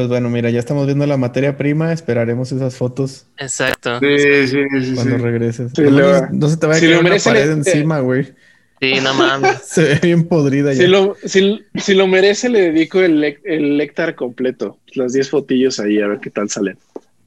Pues 0.00 0.08
bueno, 0.08 0.30
mira, 0.30 0.48
ya 0.48 0.58
estamos 0.58 0.86
viendo 0.86 1.04
la 1.06 1.18
materia 1.18 1.58
prima. 1.58 1.92
Esperaremos 1.92 2.50
esas 2.52 2.74
fotos 2.74 3.26
Exacto. 3.36 4.00
Sí, 4.00 4.46
sí, 4.46 4.46
sí. 4.46 4.94
cuando 4.94 5.16
sí. 5.18 5.22
regreses. 5.22 5.72
Sí, 5.76 5.82
no, 5.82 6.48
se 6.48 6.56
te 6.56 6.66
vaya 6.66 6.86
a 6.88 6.90
lo 6.90 7.00
una 7.00 7.08
merece, 7.10 7.28
pared 7.28 7.46
le- 7.48 7.52
encima, 7.52 8.00
güey. 8.00 8.32
Sí, 8.80 8.94
no 9.02 9.12
mames. 9.12 9.58
Se 9.66 9.82
ve 9.82 9.98
bien 10.02 10.26
podrida 10.26 10.72
Si 10.72 10.80
ya. 10.80 10.88
lo, 10.88 11.14
si, 11.22 11.66
si 11.74 11.92
lo 11.92 12.06
merece, 12.06 12.48
le 12.48 12.62
dedico 12.72 13.00
el, 13.02 13.22
el 13.44 13.76
néctar 13.76 14.14
completo, 14.14 14.78
las 14.94 15.12
10 15.12 15.28
fotillos 15.28 15.78
ahí, 15.80 16.00
a 16.00 16.06
ver 16.06 16.18
qué 16.20 16.30
tal 16.30 16.48
salen. 16.48 16.78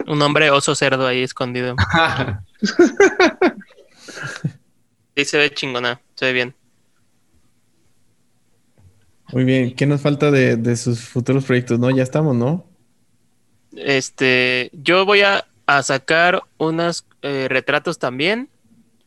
Un 0.08 0.20
hombre 0.24 0.50
oso 0.50 0.74
cerdo 0.74 1.06
ahí 1.06 1.22
escondido. 1.22 1.76
Sí, 5.16 5.26
se 5.26 5.38
ve 5.38 5.52
chingona. 5.54 6.02
Se 6.16 6.26
ve 6.26 6.34
bien. 6.34 6.56
Muy 9.34 9.44
bien. 9.44 9.76
¿Qué 9.76 9.86
nos 9.86 10.02
falta 10.02 10.32
de, 10.32 10.56
de 10.58 10.76
sus 10.78 11.02
futuros 11.02 11.46
proyectos? 11.46 11.80
No, 11.80 11.90
ya 11.90 12.04
estamos, 12.04 12.36
¿no? 12.36 12.66
Este, 13.76 14.70
yo 14.74 15.06
voy 15.06 15.22
a, 15.22 15.46
a 15.66 15.84
sacar 15.84 16.44
unos 16.58 17.06
eh, 17.22 17.48
retratos 17.50 17.98
también. 17.98 18.50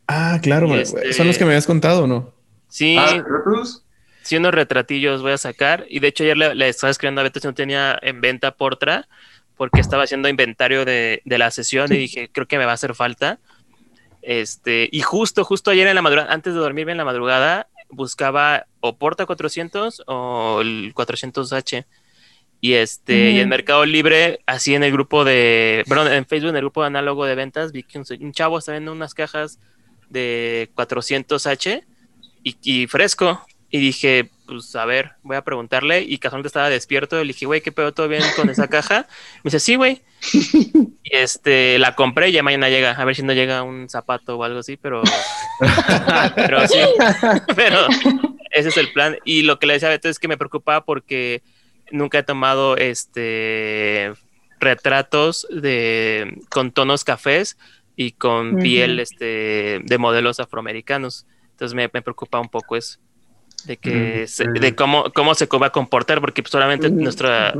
Ah, 0.08 0.38
claro, 0.42 0.74
este- 0.76 1.12
son 1.12 1.26
los 1.26 1.38
que 1.38 1.44
me 1.44 1.50
habías 1.50 1.66
contado, 1.66 2.06
¿no? 2.06 2.32
Sí, 2.68 2.96
Ah, 2.98 3.12
¿retratos? 3.16 3.84
sí, 4.22 4.36
unos 4.36 4.52
retratillos 4.54 5.22
voy 5.22 5.32
a 5.32 5.38
sacar. 5.38 5.86
Y 5.88 6.00
de 6.00 6.08
hecho, 6.08 6.24
ayer 6.24 6.36
le, 6.36 6.54
le 6.54 6.68
estaba 6.68 6.90
escribiendo 6.90 7.20
a 7.20 7.24
Beto 7.24 7.40
si 7.40 7.46
no 7.46 7.54
tenía 7.54 7.98
en 8.02 8.20
venta 8.20 8.56
Portra, 8.56 9.08
porque 9.56 9.80
estaba 9.80 10.02
haciendo 10.04 10.28
inventario 10.28 10.84
de, 10.84 11.22
de 11.24 11.38
la 11.38 11.50
sesión 11.50 11.92
y 11.92 11.96
dije, 11.98 12.28
creo 12.32 12.46
que 12.46 12.58
me 12.58 12.64
va 12.64 12.72
a 12.72 12.74
hacer 12.74 12.94
falta. 12.94 13.38
Este, 14.22 14.88
y 14.90 15.00
justo, 15.02 15.44
justo 15.44 15.70
ayer 15.70 15.86
en 15.86 15.94
la 15.94 16.02
madrugada, 16.02 16.32
antes 16.32 16.54
de 16.54 16.60
dormirme 16.60 16.92
en 16.92 16.98
la 16.98 17.04
madrugada, 17.04 17.68
buscaba 17.90 18.66
o 18.80 18.96
Porta 18.96 19.26
400 19.26 20.02
o 20.06 20.60
el 20.60 20.94
400H. 20.94 21.86
Y 22.60 22.72
este, 22.74 23.32
y 23.32 23.40
en. 23.40 23.48
Mercado 23.48 23.84
Libre, 23.84 24.40
así 24.46 24.74
en 24.74 24.82
el 24.82 24.90
grupo 24.90 25.24
de, 25.24 25.84
perdón, 25.88 26.12
en 26.12 26.24
Facebook, 26.26 26.50
en 26.50 26.56
el 26.56 26.62
grupo 26.62 26.80
de 26.80 26.86
análogo 26.86 27.26
de 27.26 27.34
ventas, 27.34 27.70
vi 27.70 27.82
que 27.82 27.98
un, 27.98 28.04
un 28.20 28.32
chavo 28.32 28.58
está 28.58 28.72
vendiendo 28.72 28.92
unas 28.92 29.14
cajas 29.14 29.58
de 30.08 30.70
400H 30.74 31.84
y, 32.42 32.56
y 32.62 32.86
fresco. 32.86 33.44
Y 33.70 33.78
dije, 33.78 34.30
pues 34.46 34.74
a 34.76 34.84
ver, 34.84 35.12
voy 35.22 35.36
a 35.36 35.42
preguntarle. 35.42 36.02
Y 36.02 36.18
casualmente 36.18 36.48
estaba 36.48 36.70
despierto. 36.70 37.16
Le 37.16 37.32
dije, 37.32 37.46
güey, 37.46 37.60
¿qué 37.60 37.72
pedo? 37.72 37.92
¿Todo 37.92 38.08
bien 38.08 38.22
con 38.36 38.48
esa 38.48 38.68
caja? 38.68 39.06
Me 39.44 39.48
dice, 39.50 39.60
sí, 39.60 39.76
güey. 39.76 40.02
Y 41.08 41.16
este, 41.16 41.78
la 41.78 41.94
compré 41.94 42.30
y 42.30 42.32
ya 42.32 42.42
mañana 42.42 42.68
llega. 42.68 42.90
A 42.90 43.04
ver 43.04 43.14
si 43.14 43.22
no 43.22 43.32
llega 43.32 43.62
un 43.62 43.88
zapato 43.88 44.36
o 44.36 44.42
algo 44.42 44.58
así, 44.58 44.76
pero. 44.76 45.02
pero 46.34 46.66
sí. 46.66 46.80
pero 47.54 47.86
ese 48.50 48.70
es 48.70 48.76
el 48.76 48.92
plan. 48.92 49.16
Y 49.24 49.42
lo 49.42 49.60
que 49.60 49.66
le 49.66 49.74
decía 49.74 49.86
a 49.86 49.92
Beto 49.92 50.08
es 50.08 50.18
que 50.18 50.26
me 50.26 50.36
preocupaba 50.36 50.84
porque 50.84 51.42
nunca 51.92 52.18
he 52.18 52.22
tomado 52.24 52.76
este 52.76 54.12
retratos 54.58 55.46
de 55.50 56.40
con 56.50 56.72
tonos 56.72 57.04
cafés 57.04 57.56
y 57.94 58.12
con 58.12 58.56
piel 58.56 58.98
este 58.98 59.80
de 59.84 59.98
modelos 59.98 60.40
afroamericanos. 60.40 61.26
Entonces 61.52 61.74
me, 61.74 61.88
me 61.92 62.02
preocupa 62.02 62.40
un 62.40 62.48
poco 62.48 62.76
eso. 62.76 62.98
De 63.66 63.76
que 63.76 64.22
Mm, 64.24 64.26
se- 64.28 64.44
sí. 64.44 64.50
de 64.60 64.74
cómo, 64.74 65.12
cómo 65.12 65.34
se 65.34 65.46
va 65.46 65.66
a 65.68 65.72
comportar, 65.72 66.20
porque 66.20 66.42
pues, 66.42 66.52
solamente 66.52 66.90
nuestros 66.90 67.54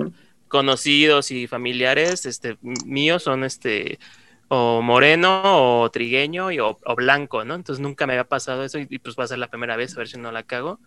conocidos 0.49 1.31
y 1.31 1.47
familiares 1.49 2.25
este, 2.27 2.57
míos 2.63 3.23
son 3.25 3.45
este 3.45 3.99
o 4.49 4.81
moreno 4.81 5.43
o 5.83 5.91
trigueño 5.91 6.53
y, 6.53 6.61
o, 6.61 6.79
o 6.85 6.95
blanco, 6.95 7.45
¿no? 7.45 7.55
Entonces 7.57 7.83
nunca 7.83 8.07
me 8.07 8.13
había 8.13 8.25
pasado 8.29 8.65
eso 8.65 8.79
y, 8.79 8.87
y, 8.89 8.99
pues 9.01 9.17
va 9.19 9.25
a 9.25 9.27
ser 9.27 9.39
la 9.39 9.49
primera 9.49 9.77
vez, 9.77 9.95
a 9.95 9.99
ver 9.99 10.09
si 10.09 10.19
no 10.19 10.31
la 10.31 10.45
cago. 10.45 10.79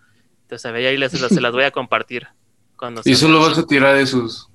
Entonces 0.44 0.66
a 0.66 0.72
ver, 0.72 0.88
ahí 0.88 0.98
les, 0.98 1.12
se 1.12 1.42
las 1.42 1.52
voy 1.52 1.64
a 1.64 1.72
compartir. 1.72 2.28
Cuando 2.78 3.02
Y 3.04 3.16
solo 3.16 3.42
vas 3.42 3.58
a 3.58 3.66
tirar 3.68 3.98
esos. 3.98 4.50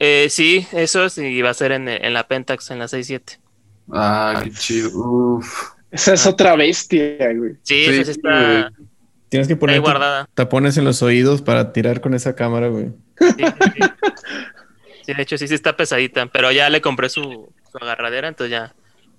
Eh, 0.00 0.26
sí, 0.30 0.66
eso 0.72 1.08
sí, 1.08 1.40
va 1.42 1.50
a 1.50 1.54
ser 1.54 1.72
en, 1.72 1.86
en 1.88 2.12
la 2.12 2.26
Pentax, 2.26 2.70
en 2.72 2.80
la 2.80 2.88
6.7. 2.88 3.38
Ah, 3.92 4.40
qué 4.42 4.50
chido. 4.50 4.90
Uf. 4.94 5.70
Esa 5.90 6.14
es 6.14 6.26
otra 6.26 6.56
bestia, 6.56 7.32
güey. 7.34 7.52
Sí, 7.62 7.84
Sí, 7.84 7.84
esa 7.84 8.04
sí 8.04 8.10
está 8.12 8.72
Tienes 9.30 9.46
que 9.48 9.54
ahí 9.54 9.58
poner 9.58 9.80
guardada. 9.80 10.28
tapones 10.34 10.76
en 10.76 10.84
los 10.84 11.02
oídos 11.02 11.40
para 11.40 11.72
tirar 11.72 12.00
con 12.02 12.12
esa 12.14 12.34
cámara, 12.36 12.68
güey. 12.68 12.88
Sí, 13.18 13.26
sí, 13.38 13.44
sí. 13.74 13.80
Sí, 15.06 15.14
de 15.14 15.22
hecho 15.22 15.38
sí, 15.38 15.48
sí 15.48 15.54
está 15.54 15.76
pesadita, 15.76 16.26
pero 16.26 16.52
ya 16.52 16.68
le 16.68 16.80
compré 16.82 17.08
su, 17.08 17.22
su 17.22 17.78
agarradera, 17.80 18.28
entonces 18.28 18.50
ya 18.52 18.74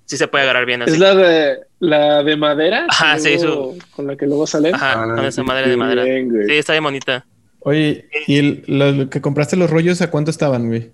sí 0.05 0.15
se 0.17 0.27
puede 0.27 0.43
agarrar 0.43 0.65
bien 0.65 0.81
así. 0.83 0.91
Es 0.91 0.99
la 0.99 1.15
de 1.15 1.59
la 1.79 2.23
de 2.23 2.35
madera. 2.37 2.85
Ajá, 2.89 3.17
sí, 3.17 3.35
luego- 3.41 3.75
Con 3.95 4.05
la 4.07 4.15
que 4.15 4.25
luego 4.27 4.45
salen. 4.45 4.75
Ajá, 4.75 5.01
Ah, 5.03 5.15
con 5.15 5.25
esa 5.25 5.43
madre 5.43 5.69
de 5.69 5.77
madera. 5.77 6.03
Bien. 6.03 6.29
Sí, 6.47 6.53
está 6.53 6.73
bien 6.73 6.83
bonita. 6.83 7.25
Oye, 7.59 8.07
¿y 8.27 8.37
el- 8.37 8.63
lo, 8.67 8.91
lo 8.91 9.09
que 9.09 9.21
compraste 9.21 9.55
los 9.55 9.69
rollos 9.69 10.01
a 10.01 10.09
cuánto 10.11 10.29
estaban, 10.31 10.67
güey? 10.67 10.91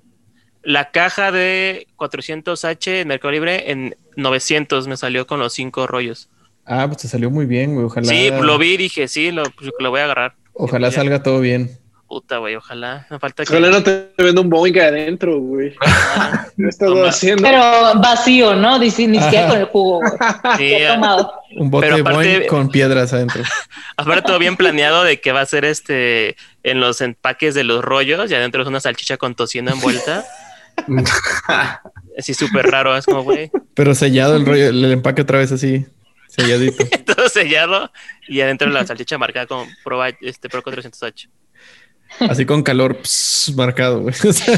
La 0.64 0.92
caja 0.92 1.32
de 1.32 1.88
400H 1.98 3.02
en 3.02 3.08
Mercado 3.08 3.32
Libre 3.32 3.72
en 3.72 3.96
900 4.16 4.88
me 4.88 4.98
salió 4.98 5.26
con 5.28 5.40
los 5.40 5.54
cinco 5.54 5.88
rollos. 5.88 6.30
Ah, 6.68 6.86
pues 6.88 6.98
te 7.04 7.08
salió 7.08 7.32
muy 7.32 7.46
bien, 7.46 7.74
güey. 7.74 7.86
Ojalá. 7.86 8.08
Sí, 8.08 8.30
lo 8.42 8.58
vi 8.58 8.74
y 8.74 8.78
dije, 8.78 9.08
sí, 9.08 9.32
lo, 9.32 9.44
pues, 9.44 9.72
lo 9.80 9.90
voy 9.90 10.02
a 10.02 10.04
agarrar. 10.04 10.36
Ojalá 10.54 10.92
salga 10.92 11.24
todo 11.24 11.40
bien. 11.40 11.72
Puta, 12.08 12.38
güey, 12.38 12.56
ojalá. 12.56 13.06
Me 13.10 13.20
falta 13.20 13.44
que... 13.44 13.52
Ojalá 13.54 13.70
no 13.70 13.84
te 13.84 14.08
venda 14.18 14.40
un 14.40 14.50
Boeing 14.50 14.80
adentro, 14.80 15.40
güey. 15.40 15.76
Ah, 15.86 16.48
Lo 16.56 16.66
he 16.68 16.70
estado 16.70 16.94
Toma. 16.96 17.10
haciendo. 17.10 17.44
Pero 17.44 17.62
vacío, 18.02 18.56
¿no? 18.56 18.80
Dice, 18.80 19.08
ni 19.08 19.20
siquiera 19.20 19.50
con 19.50 19.58
el 19.60 19.66
jugo. 19.66 20.00
güey. 20.00 20.12
sí, 20.58 20.74
tomado. 20.88 21.34
Un 21.58 21.70
bote 21.70 21.86
Pero 21.88 21.96
de 21.98 22.02
aparte- 22.04 22.16
Boeing 22.16 22.48
con 22.48 22.70
piedras 22.70 23.12
adentro. 23.12 23.44
aparte 23.98 24.22
todo 24.24 24.40
bien 24.40 24.56
planeado 24.56 25.04
de 25.04 25.20
que 25.20 25.32
va 25.34 25.42
a 25.42 25.46
ser 25.46 25.66
este 25.66 26.38
en 26.64 26.80
los 26.80 27.02
empaques 27.02 27.54
de 27.56 27.64
los 27.66 27.84
rollos 27.84 28.32
y 28.32 28.36
adentro 28.36 28.62
es 28.62 28.68
una 28.70 28.80
salchicha 28.80 29.18
con 29.18 29.36
tocino 29.36 29.72
envuelta. 29.72 30.24
Así 32.18 32.34
súper 32.34 32.68
raro, 32.68 32.96
es 32.96 33.06
como, 33.06 33.24
güey, 33.24 33.52
Pero 33.74 33.94
sellado 33.96 34.36
el 34.36 34.46
rollo, 34.46 34.70
el 34.70 34.92
empaque 34.92 35.22
otra 35.24 35.40
vez 35.40 35.52
así, 35.52 35.86
selladito. 36.38 36.86
todo 37.16 37.28
sellado 37.30 37.92
y 38.28 38.42
adentro 38.42 38.70
la 38.70 38.86
salchicha 38.86 39.18
marcada 39.18 39.48
con 39.48 39.68
Pro, 39.84 40.04
este, 40.06 40.50
Pro 40.50 40.62
400H. 40.64 41.30
Así 42.22 42.46
con 42.46 42.64
calor 42.64 42.98
pss, 43.04 43.54
marcado, 43.56 44.02
güey. 44.02 44.16
O 44.28 44.32
sea, 44.34 44.58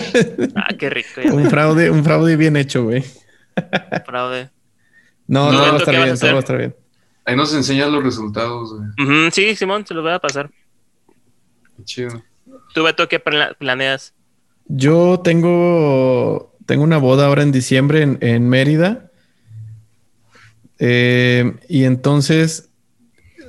Ah, 0.56 0.74
qué 0.78 0.90
rico. 0.90 1.22
ya, 1.24 1.34
un 1.34 1.50
fraude, 1.50 1.90
un 1.90 2.04
fraude 2.04 2.36
bien 2.36 2.56
hecho, 2.58 2.84
güey. 2.84 3.04
fraude. 4.06 4.50
No, 5.28 5.52
No, 5.52 5.54
no, 5.54 5.60
va 5.62 5.68
a 5.68 5.72
¿tú 5.72 5.78
estar 5.78 5.96
bien, 5.96 6.18
todo 6.20 6.32
va 6.32 6.38
a 6.38 6.40
estar 6.40 6.58
bien. 6.58 6.76
Ahí 7.26 7.36
nos 7.36 7.54
enseñas 7.54 7.90
los 7.90 8.04
resultados, 8.04 8.74
güey. 8.74 9.32
Sí, 9.32 9.56
Simón, 9.56 9.86
se 9.86 9.94
los 9.94 10.04
voy 10.04 10.14
a 10.14 10.20
pasar. 10.20 10.50
Qué 11.78 11.84
chido. 11.84 12.24
¿Tú, 12.74 12.84
Beto, 12.84 13.08
qué 13.08 13.20
pla- 13.20 13.54
planeas? 13.58 14.14
Yo 14.68 15.20
tengo, 15.24 16.56
tengo 16.66 16.84
una 16.84 16.98
boda 16.98 17.26
ahora 17.28 17.42
en 17.44 17.52
diciembre 17.52 18.02
en, 18.04 18.18
en 18.22 18.48
Mérida. 18.50 19.09
Eh, 20.80 21.56
y 21.68 21.84
entonces 21.84 22.70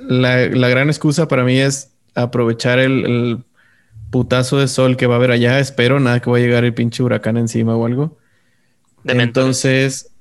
la, 0.01 0.47
la 0.47 0.69
gran 0.69 0.89
excusa 0.89 1.27
para 1.27 1.43
mí 1.43 1.59
es 1.59 1.93
aprovechar 2.15 2.79
el, 2.79 3.05
el 3.05 3.45
putazo 4.11 4.59
de 4.59 4.67
sol 4.67 4.97
que 4.97 5.07
va 5.07 5.15
a 5.15 5.17
haber 5.17 5.31
allá. 5.31 5.59
Espero 5.59 5.99
nada 5.99 6.19
que 6.21 6.29
vaya 6.29 6.45
a 6.45 6.47
llegar 6.47 6.65
el 6.65 6.73
pinche 6.73 7.03
huracán 7.03 7.37
encima 7.37 7.75
o 7.75 7.85
algo. 7.85 8.17
Entonces, 9.05 10.11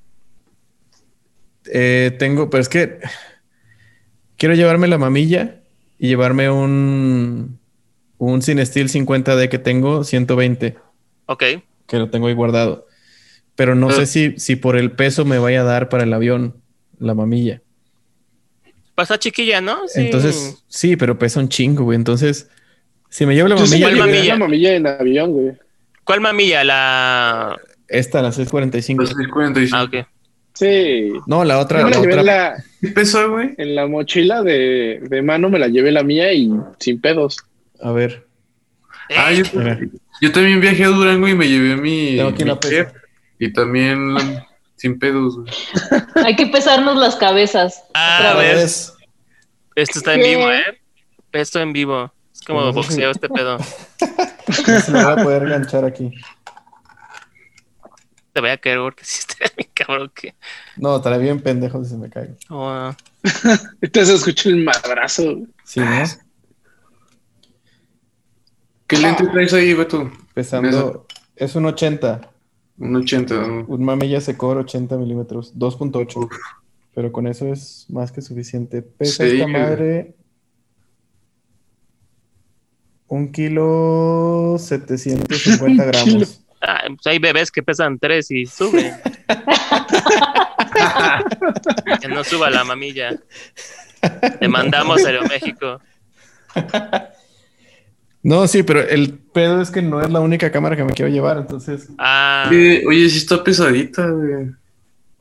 eh, 1.66 2.16
tengo, 2.19 2.51
pero 2.51 2.62
es 2.62 2.69
que 2.69 2.99
quiero 4.37 4.55
llevarme 4.55 4.89
la 4.89 4.99
mamilla 4.99 5.61
y 5.99 6.09
llevarme 6.09 6.51
un, 6.51 7.59
un 8.19 8.43
Cinestill 8.43 8.89
50D 8.89 9.49
que 9.49 9.59
tengo, 9.59 10.05
120, 10.05 10.77
Ok. 11.27 11.45
que 11.87 11.99
lo 11.99 12.11
tengo 12.11 12.27
ahí 12.28 12.35
guardado. 12.35 12.87
Pero 13.55 13.74
no 13.74 13.91
sé 13.91 14.07
si, 14.07 14.39
si 14.39 14.57
por 14.57 14.77
el 14.77 14.93
peso 14.93 15.24
me 15.24 15.39
vaya 15.39 15.61
a 15.62 15.65
dar 15.65 15.89
para 15.89 16.05
el 16.05 16.12
avión 16.12 16.57
la 17.01 17.15
mamilla. 17.15 17.61
Pasa 18.95 19.19
chiquilla, 19.19 19.61
¿no? 19.61 19.89
Sí. 19.89 20.03
Entonces, 20.03 20.63
sí, 20.69 20.97
pero 20.97 21.19
pesa 21.19 21.41
un 21.41 21.49
chingo, 21.49 21.85
güey. 21.85 21.97
Entonces, 21.97 22.49
si 23.09 23.25
me 23.27 23.35
llevo 23.35 23.49
la 23.49 23.57
mamilla, 23.57 23.77
me 23.89 23.97
¿Cuál 23.97 23.97
mamilla? 24.11 24.33
la 24.35 24.39
mamilla 24.39 24.75
en 24.75 24.87
avión, 24.87 25.33
güey. 25.33 25.53
¿Cuál 26.05 26.21
mamilla? 26.21 26.65
La. 26.65 27.57
esta, 27.89 28.21
la 28.23 28.31
645. 28.33 29.03
Los 29.03 29.11
645. 29.11 29.77
Ah, 29.77 29.85
ok. 29.85 30.07
Sí. 30.53 31.13
No, 31.27 31.45
la 31.45 31.59
otra. 31.59 31.81
Yo 31.81 31.87
me 31.87 31.91
la 31.93 31.97
la 31.97 32.01
llevé 32.03 32.13
en 32.15 32.19
otra- 32.21 32.33
la, 32.57 32.65
¿Qué 32.81 32.89
pesó, 32.89 33.31
güey? 33.31 33.55
en 33.57 33.75
la 33.75 33.87
mochila 33.87 34.43
de, 34.43 35.01
de 35.09 35.23
mano, 35.23 35.49
me 35.49 35.59
la 35.59 35.69
llevé 35.69 35.91
la 35.93 36.03
mía 36.03 36.33
y 36.35 36.51
sin 36.79 37.01
pedos. 37.01 37.39
A 37.81 37.93
ver. 37.93 38.27
Ah, 39.17 39.33
yo, 39.33 40.31
también 40.33 40.61
viajé 40.61 40.85
a 40.85 40.89
Durango 40.89 41.27
y 41.27 41.35
me 41.35 41.49
llevé 41.49 41.77
mi, 41.77 42.17
Tengo 42.17 42.29
aquí 42.29 42.45
mi 42.45 42.51
una 42.51 42.61
pesa. 42.61 42.75
chef 42.75 42.93
y 43.39 43.53
también 43.53 44.15
la- 44.15 44.47
sin 44.81 44.98
pedos. 44.98 45.36
güey. 45.36 45.52
Hay 46.24 46.36
que 46.36 46.47
pesarnos 46.47 46.97
las 46.97 47.15
cabezas. 47.16 47.85
Ah, 47.93 48.19
Otra 48.20 48.35
vez. 48.40 48.94
Esto 49.74 49.98
está 49.98 50.15
en 50.15 50.23
vivo, 50.23 50.51
¿eh? 50.51 50.81
Esto 51.32 51.61
en 51.61 51.74
vivo. 51.74 52.11
Es 52.32 52.40
como 52.40 52.66
si- 52.69 52.73
boxeo 52.74 53.11
este 53.11 53.28
pedo. 53.28 53.59
No 53.59 54.81
se 54.81 54.90
me 54.90 55.05
va 55.05 55.12
a 55.12 55.23
poder 55.23 55.43
enganchar 55.43 55.85
aquí. 55.85 56.11
Te 58.32 58.40
voy 58.40 58.51
a 58.51 58.57
caer 58.57 58.78
porque 58.78 59.05
sí 59.05 59.19
está 59.19 59.52
bien 59.55 59.69
cabrón 59.74 60.11
que... 60.15 60.35
No, 60.77 60.97
estaré 60.97 61.19
bien 61.19 61.40
pendejo 61.43 61.85
si 61.85 61.90
se 61.90 61.97
me 61.98 62.09
cae. 62.09 62.35
Oh, 62.48 62.90
Entonces 63.82 64.15
escucho 64.15 64.48
el 64.48 64.65
madrazo. 64.65 65.40
Sí, 65.65 65.81
¿no? 65.81 66.05
¿Qué 68.86 68.97
lente 68.97 69.27
traes 69.27 69.52
ahí, 69.52 69.74
Beto? 69.74 70.11
Pesando. 70.32 71.07
Es 71.36 71.55
un 71.55 71.66
80. 71.66 72.30
Un 72.81 72.97
80. 72.97 73.35
¿no? 73.35 73.65
Un 73.69 73.85
Mamiya 73.85 74.20
Secor 74.20 74.57
80 74.59 74.97
milímetros. 74.97 75.55
2.8. 75.57 76.28
Pero 76.94 77.12
con 77.12 77.27
eso 77.28 77.47
es 77.52 77.86
más 77.89 78.11
que 78.11 78.23
suficiente. 78.23 78.82
Pesa 78.82 79.24
Sí. 79.24 79.36
esta 79.36 79.47
madre. 79.47 80.15
Un 83.07 83.31
kilo 83.32 84.57
750 84.59 85.85
gramos. 85.93 86.40
ah, 86.62 86.82
pues 86.89 87.07
hay 87.07 87.19
bebés 87.19 87.51
que 87.51 87.62
pesan 87.62 87.98
tres 87.98 88.31
y 88.31 88.47
suben. 88.47 88.94
que 92.01 92.09
no 92.09 92.24
suba 92.24 92.48
la 92.51 92.65
mamilla. 92.65 93.11
Te 94.40 94.48
mandamos 94.48 95.05
Aeroméxico. 95.05 95.81
No, 98.23 98.47
sí, 98.47 98.63
pero 98.63 98.81
el 98.81 99.15
pedo 99.15 99.63
es 99.63 99.71
que 99.71 99.81
no 99.83 100.01
es 100.03 100.11
la 100.11 100.21
única 100.21 100.51
cámara 100.53 100.77
que 100.77 100.85
me 100.85 100.93
quiero 100.93 101.11
llevar. 101.11 101.39
Entonces, 101.39 101.89
Ah, 101.99 102.47
Oye, 102.51 102.85
oye, 102.87 103.09
sí 103.09 103.19
está 103.19 103.43
pesadita, 103.43 104.09
güey. 104.11 104.51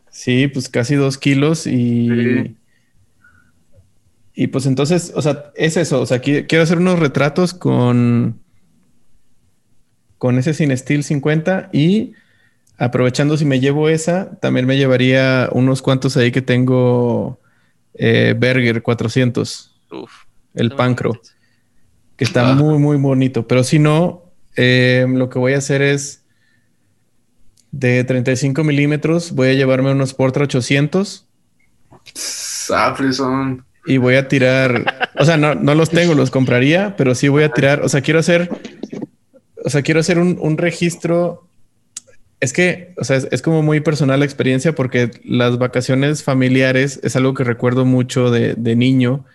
sí, 0.10 0.48
pues 0.50 0.68
casi 0.70 0.96
dos 0.96 1.18
kilos 1.18 1.66
y. 1.66 2.10
Sí. 2.10 2.56
Y 4.34 4.48
pues 4.48 4.66
entonces, 4.66 5.12
o 5.16 5.22
sea, 5.22 5.52
es 5.56 5.76
eso. 5.78 6.02
O 6.02 6.06
sea, 6.06 6.22
qui- 6.22 6.46
quiero 6.48 6.64
hacer 6.64 6.78
unos 6.78 7.00
retratos 7.00 7.54
con. 7.54 8.40
Con 10.18 10.38
ese 10.38 10.54
Cine 10.54 10.76
Steel 10.76 11.04
50 11.06 11.70
y 11.72 12.12
aprovechando 12.78 13.38
si 13.38 13.46
me 13.46 13.62
llevo 13.62 13.88
esa, 13.88 14.32
también 14.42 14.66
me 14.66 14.76
llevaría 14.78 15.48
unos 15.54 15.82
cuantos 15.82 16.18
ahí 16.18 16.32
que 16.32 16.42
tengo 16.42 17.40
eh, 17.94 18.36
Berger 18.38 18.82
400, 18.82 19.74
uf. 19.92 20.12
el 20.56 20.72
Pancro, 20.72 21.22
que 22.20 22.24
está 22.26 22.52
Ah. 22.52 22.54
muy, 22.54 22.78
muy 22.78 22.98
bonito. 22.98 23.48
Pero 23.48 23.64
si 23.64 23.80
no, 23.80 24.26
eh, 24.56 25.08
lo 25.10 25.30
que 25.30 25.40
voy 25.40 25.54
a 25.54 25.58
hacer 25.58 25.82
es 25.82 26.22
de 27.72 28.04
35 28.04 28.64
milímetros, 28.64 29.32
voy 29.32 29.48
a 29.50 29.54
llevarme 29.54 29.92
unos 29.92 30.14
Portra 30.14 30.44
800 30.44 31.26
Safres 32.14 33.18
son. 33.18 33.64
y 33.86 33.98
voy 33.98 34.16
a 34.16 34.28
tirar, 34.28 35.10
o 35.18 35.26
sea, 35.26 35.38
no, 35.38 35.56
no 35.56 35.76
los 35.76 35.90
tengo, 35.90 36.14
los 36.14 36.32
compraría, 36.32 36.96
pero 36.98 37.16
sí 37.16 37.28
voy 37.28 37.44
a 37.44 37.50
tirar, 37.54 37.82
o 37.84 37.90
sea, 37.90 38.02
quiero 38.02 38.20
hacer, 38.20 38.50
o 39.64 39.70
sea, 39.70 39.82
quiero 39.82 40.00
hacer 40.00 40.20
un, 40.20 40.38
un 40.42 40.58
registro. 40.58 41.46
Es 42.42 42.54
que, 42.54 42.94
o 42.98 43.04
sea, 43.04 43.18
es, 43.18 43.28
es 43.32 43.42
como 43.42 43.62
muy 43.64 43.82
personal 43.82 44.20
la 44.20 44.26
experiencia 44.26 44.74
porque 44.74 45.12
las 45.24 45.58
vacaciones 45.58 46.24
familiares 46.24 47.00
es 47.04 47.16
algo 47.16 47.34
que 47.34 47.44
recuerdo 47.44 47.86
mucho 47.86 48.32
de, 48.32 48.56
de 48.56 48.76
niño, 48.76 49.26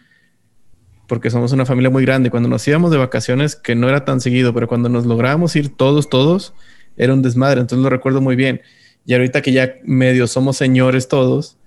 porque 1.07 1.31
somos 1.31 1.53
una 1.53 1.67
familia 1.67 1.91
muy 1.91 2.05
grande. 2.05 2.31
Cuando 2.31 2.49
nos 2.49 2.67
íbamos 2.67 2.91
de 2.91 2.99
vacaciones, 2.99 3.57
que 3.57 3.75
no 3.75 3.89
era 3.89 4.05
tan 4.05 4.21
seguido, 4.21 4.55
pero 4.55 4.69
cuando 4.69 4.89
nos 4.89 5.07
lográbamos 5.07 5.55
ir 5.57 5.69
todos, 5.69 6.09
todos, 6.09 6.55
era 6.97 7.13
un 7.13 7.23
desmadre. 7.23 7.61
Entonces 7.61 7.83
lo 7.83 7.91
recuerdo 7.91 8.21
muy 8.21 8.37
bien. 8.37 8.63
Y 9.07 9.15
ahorita 9.15 9.43
que 9.43 9.53
ya 9.53 9.75
medio 9.85 10.27
somos 10.27 10.57
señores 10.57 11.09
todos, 11.09 11.59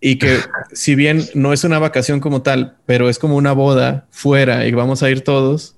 y 0.00 0.18
que 0.18 0.38
si 0.72 0.94
bien 0.94 1.24
no 1.34 1.52
es 1.52 1.64
una 1.64 1.78
vacación 1.78 2.20
como 2.20 2.42
tal, 2.42 2.76
pero 2.86 3.08
es 3.08 3.18
como 3.18 3.36
una 3.36 3.52
boda 3.52 4.06
fuera 4.10 4.66
y 4.66 4.72
vamos 4.72 5.02
a 5.02 5.10
ir 5.10 5.22
todos, 5.22 5.76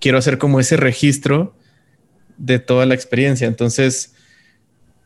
quiero 0.00 0.18
hacer 0.18 0.38
como 0.38 0.60
ese 0.60 0.76
registro 0.76 1.56
de 2.36 2.58
toda 2.58 2.86
la 2.86 2.94
experiencia. 2.94 3.46
Entonces, 3.46 4.14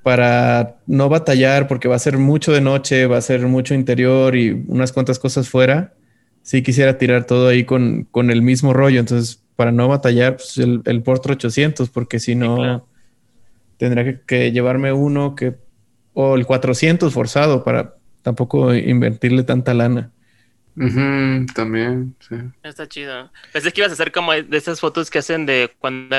para 0.03 0.77
no 0.87 1.09
batallar, 1.09 1.69
porque 1.69 1.89
va 1.89 1.97
a 1.97 2.01
ser 2.01 2.17
mucho 2.17 2.53
de 2.53 2.61
noche, 2.61 3.07
va 3.07 3.19
a 3.19 3.23
ser 3.23 3.43
mucho 3.43 3.75
interior 3.75 4.37
y 4.37 4.53
unas 4.69 4.93
cuantas 4.93 5.19
cosas 5.19 5.49
fuera, 5.49 5.95
sí 6.47 6.63
quisiera 6.63 6.97
tirar 6.97 7.25
todo 7.27 7.49
ahí 7.49 7.65
con, 7.65 8.05
con 8.05 8.31
el 8.31 8.41
mismo 8.41 8.73
rollo. 8.73 9.01
Entonces, 9.01 9.43
para 9.57 9.73
no 9.73 9.89
batallar, 9.89 10.37
pues 10.37 10.59
el, 10.59 10.81
el 10.85 11.03
Portra 11.03 11.33
800, 11.33 11.91
porque 11.91 12.21
si 12.21 12.37
no, 12.37 12.57
claro. 12.57 12.87
tendría 13.79 14.05
que, 14.05 14.21
que 14.21 14.53
llevarme 14.53 14.93
uno 14.93 15.35
que, 15.35 15.57
o 16.15 16.37
el 16.37 16.47
400 16.47 17.13
forzado 17.13 17.65
para 17.65 17.95
tampoco 18.23 18.73
invertirle 18.75 19.43
tanta 19.43 19.75
lana. 19.75 20.13
También, 21.55 22.15
sí. 22.29 22.37
Está 22.63 22.87
chido. 22.89 23.31
Pensé 23.53 23.73
que 23.73 23.81
ibas 23.81 23.91
a 23.91 23.95
hacer 23.95 24.13
como 24.13 24.33
de 24.33 24.57
esas 24.57 24.79
fotos 24.79 25.11
que 25.11 25.19
hacen 25.19 25.47
de 25.47 25.73
cuando 25.79 26.15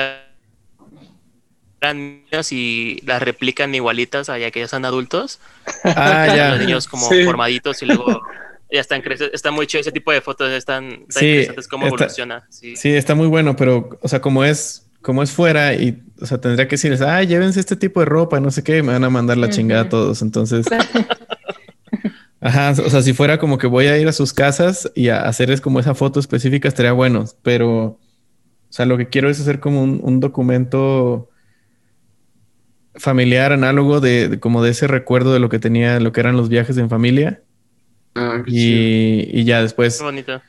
eran 1.80 1.96
niños 2.30 2.50
y 2.52 3.00
las 3.06 3.22
replican 3.22 3.72
igualitas 3.74 4.28
allá 4.28 4.50
que 4.50 4.60
ya 4.60 4.68
son 4.68 4.84
adultos. 4.84 5.40
Ah, 5.84 6.24
Los 6.26 6.36
ya. 6.36 6.58
niños 6.58 6.88
como 6.88 7.08
Sí. 7.08 7.24
formaditos 7.24 7.80
y 7.82 7.86
luego 7.86 8.20
ya 8.70 8.80
están 8.80 9.00
creciendo. 9.02 9.34
Está 9.34 9.50
muy 9.50 9.66
chido 9.66 9.80
ese 9.80 9.92
tipo 9.92 10.12
de 10.12 10.20
fotos, 10.20 10.50
están, 10.50 10.84
están 10.86 11.06
Sí, 11.08 11.26
interesantes 11.28 11.68
cómo 11.68 11.86
está- 11.86 11.96
evoluciona. 12.04 12.46
Sí. 12.50 12.76
Sí, 12.76 12.90
está 12.90 13.14
muy 13.14 13.26
bueno, 13.26 13.56
pero, 13.56 13.98
o 14.02 14.08
sea, 14.08 14.20
como 14.20 14.44
es, 14.44 14.86
como 15.00 15.22
es 15.22 15.30
fuera 15.30 15.74
y, 15.74 16.02
o 16.20 16.26
sea, 16.26 16.38
tendría 16.38 16.66
que 16.68 16.72
decirles, 16.74 17.00
ah, 17.00 17.22
llévense 17.22 17.60
este 17.60 17.76
tipo 17.76 18.00
de 18.00 18.06
ropa, 18.06 18.40
no 18.40 18.50
sé 18.50 18.62
qué, 18.62 18.78
y 18.78 18.82
me 18.82 18.92
van 18.92 19.04
a 19.04 19.10
mandar 19.10 19.38
la 19.38 19.48
chingada 19.48 19.82
a 19.82 19.88
todos. 19.88 20.20
Entonces, 20.22 20.66
ajá, 22.40 22.70
o 22.84 22.90
sea, 22.90 23.02
si 23.02 23.12
fuera 23.14 23.38
como 23.38 23.58
que 23.58 23.66
voy 23.66 23.86
a 23.86 23.98
ir 23.98 24.06
a 24.08 24.12
sus 24.12 24.32
casas 24.32 24.90
y 24.94 25.08
a 25.08 25.22
hacerles 25.22 25.60
como 25.60 25.80
esa 25.80 25.94
foto 25.94 26.20
específica, 26.20 26.68
estaría 26.68 26.92
bueno, 26.92 27.24
pero, 27.42 27.70
o 27.84 27.98
sea, 28.70 28.86
lo 28.86 28.98
que 28.98 29.08
quiero 29.08 29.30
es 29.30 29.40
hacer 29.40 29.60
como 29.60 29.82
un, 29.82 30.00
un 30.02 30.20
documento 30.20 31.30
familiar, 32.94 33.52
análogo 33.52 34.00
de, 34.00 34.28
de 34.28 34.40
como 34.40 34.62
de 34.62 34.70
ese 34.70 34.86
recuerdo 34.88 35.32
de 35.32 35.38
lo 35.40 35.48
que 35.48 35.58
tenía, 35.58 36.00
lo 36.00 36.12
que 36.12 36.20
eran 36.20 36.36
los 36.36 36.48
viajes 36.48 36.76
en 36.78 36.90
familia 36.90 37.42
Ah, 38.14 38.42
qué 38.44 38.50
chido. 38.50 38.80
y, 38.80 39.30
y 39.40 39.44
ya 39.44 39.62
después 39.62 39.98
Qué 39.98 40.04
bonito. 40.04 40.42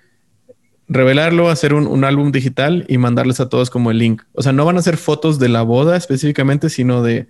revelarlo, 0.87 1.49
hacer 1.49 1.73
un, 1.73 1.85
un 1.87 2.03
álbum 2.03 2.31
digital 2.31 2.85
y 2.87 2.97
mandarles 2.97 3.39
a 3.39 3.49
todos 3.49 3.69
como 3.69 3.91
el 3.91 3.97
link. 3.99 4.23
O 4.33 4.41
sea, 4.41 4.51
no 4.51 4.65
van 4.65 4.77
a 4.77 4.81
ser 4.81 4.97
fotos 4.97 5.37
de 5.39 5.49
la 5.49 5.61
boda 5.61 5.95
específicamente, 5.97 6.69
sino 6.69 7.03
de 7.03 7.27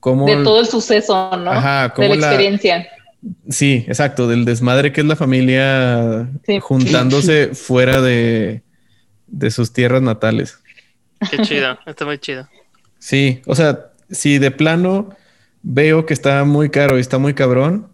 cómo... 0.00 0.26
De 0.26 0.42
todo 0.44 0.60
el 0.60 0.66
suceso, 0.66 1.36
¿no? 1.36 1.50
Ajá, 1.50 1.84
de 1.84 1.90
cómo 1.94 2.08
la 2.08 2.14
la- 2.16 2.26
experiencia. 2.28 2.86
Sí, 3.48 3.84
exacto, 3.88 4.28
del 4.28 4.44
desmadre 4.44 4.92
que 4.92 5.00
es 5.00 5.06
la 5.06 5.16
familia 5.16 6.28
Sí. 6.46 6.58
juntándose 6.60 7.54
fuera 7.54 8.02
de, 8.02 8.62
de 9.26 9.50
sus 9.50 9.72
tierras 9.72 10.02
natales. 10.02 10.58
Qué 11.30 11.38
chido. 11.38 11.78
Está 11.86 12.04
muy 12.04 12.18
chido. 12.18 12.46
Sí, 12.98 13.40
o 13.46 13.54
sea, 13.54 13.92
si 14.10 14.38
de 14.38 14.50
plano 14.50 15.08
veo 15.62 16.04
que 16.04 16.12
está 16.12 16.44
muy 16.44 16.68
caro 16.68 16.98
y 16.98 17.00
está 17.00 17.16
muy 17.16 17.32
cabrón, 17.32 17.88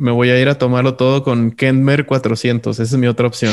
me 0.00 0.10
voy 0.10 0.30
a 0.30 0.40
ir 0.40 0.48
a 0.48 0.56
tomarlo 0.56 0.94
todo 0.94 1.22
con 1.22 1.50
Kenmer 1.50 2.06
400. 2.06 2.80
Esa 2.80 2.94
es 2.94 2.98
mi 2.98 3.06
otra 3.06 3.26
opción. 3.26 3.52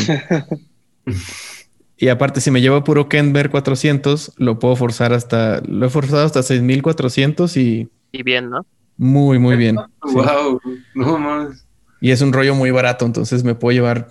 y 1.98 2.08
aparte, 2.08 2.40
si 2.40 2.52
me 2.52 2.62
llevo 2.62 2.86
puro 2.86 3.10
Kenmer 3.10 3.50
400, 3.50 4.36
lo 4.38 4.58
puedo 4.58 4.78
forzar 4.78 5.12
hasta, 5.12 5.62
lo 5.68 5.86
he 5.86 5.90
forzado 5.90 6.26
hasta 6.26 6.42
6400 6.42 7.58
y 7.58 7.90
Y 8.14 8.24
bien, 8.24 8.50
¿no? 8.50 8.66
muy, 8.96 9.40
muy 9.40 9.58
bien. 9.58 9.76
Sí. 10.08 10.14
Wow, 10.14 10.62
no 10.96 11.18
más. 11.18 11.66
Y 12.00 12.12
es 12.12 12.22
un 12.22 12.32
rollo 12.32 12.56
muy 12.56 12.72
barato, 12.72 13.06
entonces 13.06 13.44
me 13.44 13.54
puedo 13.54 13.74
llevar, 13.74 14.08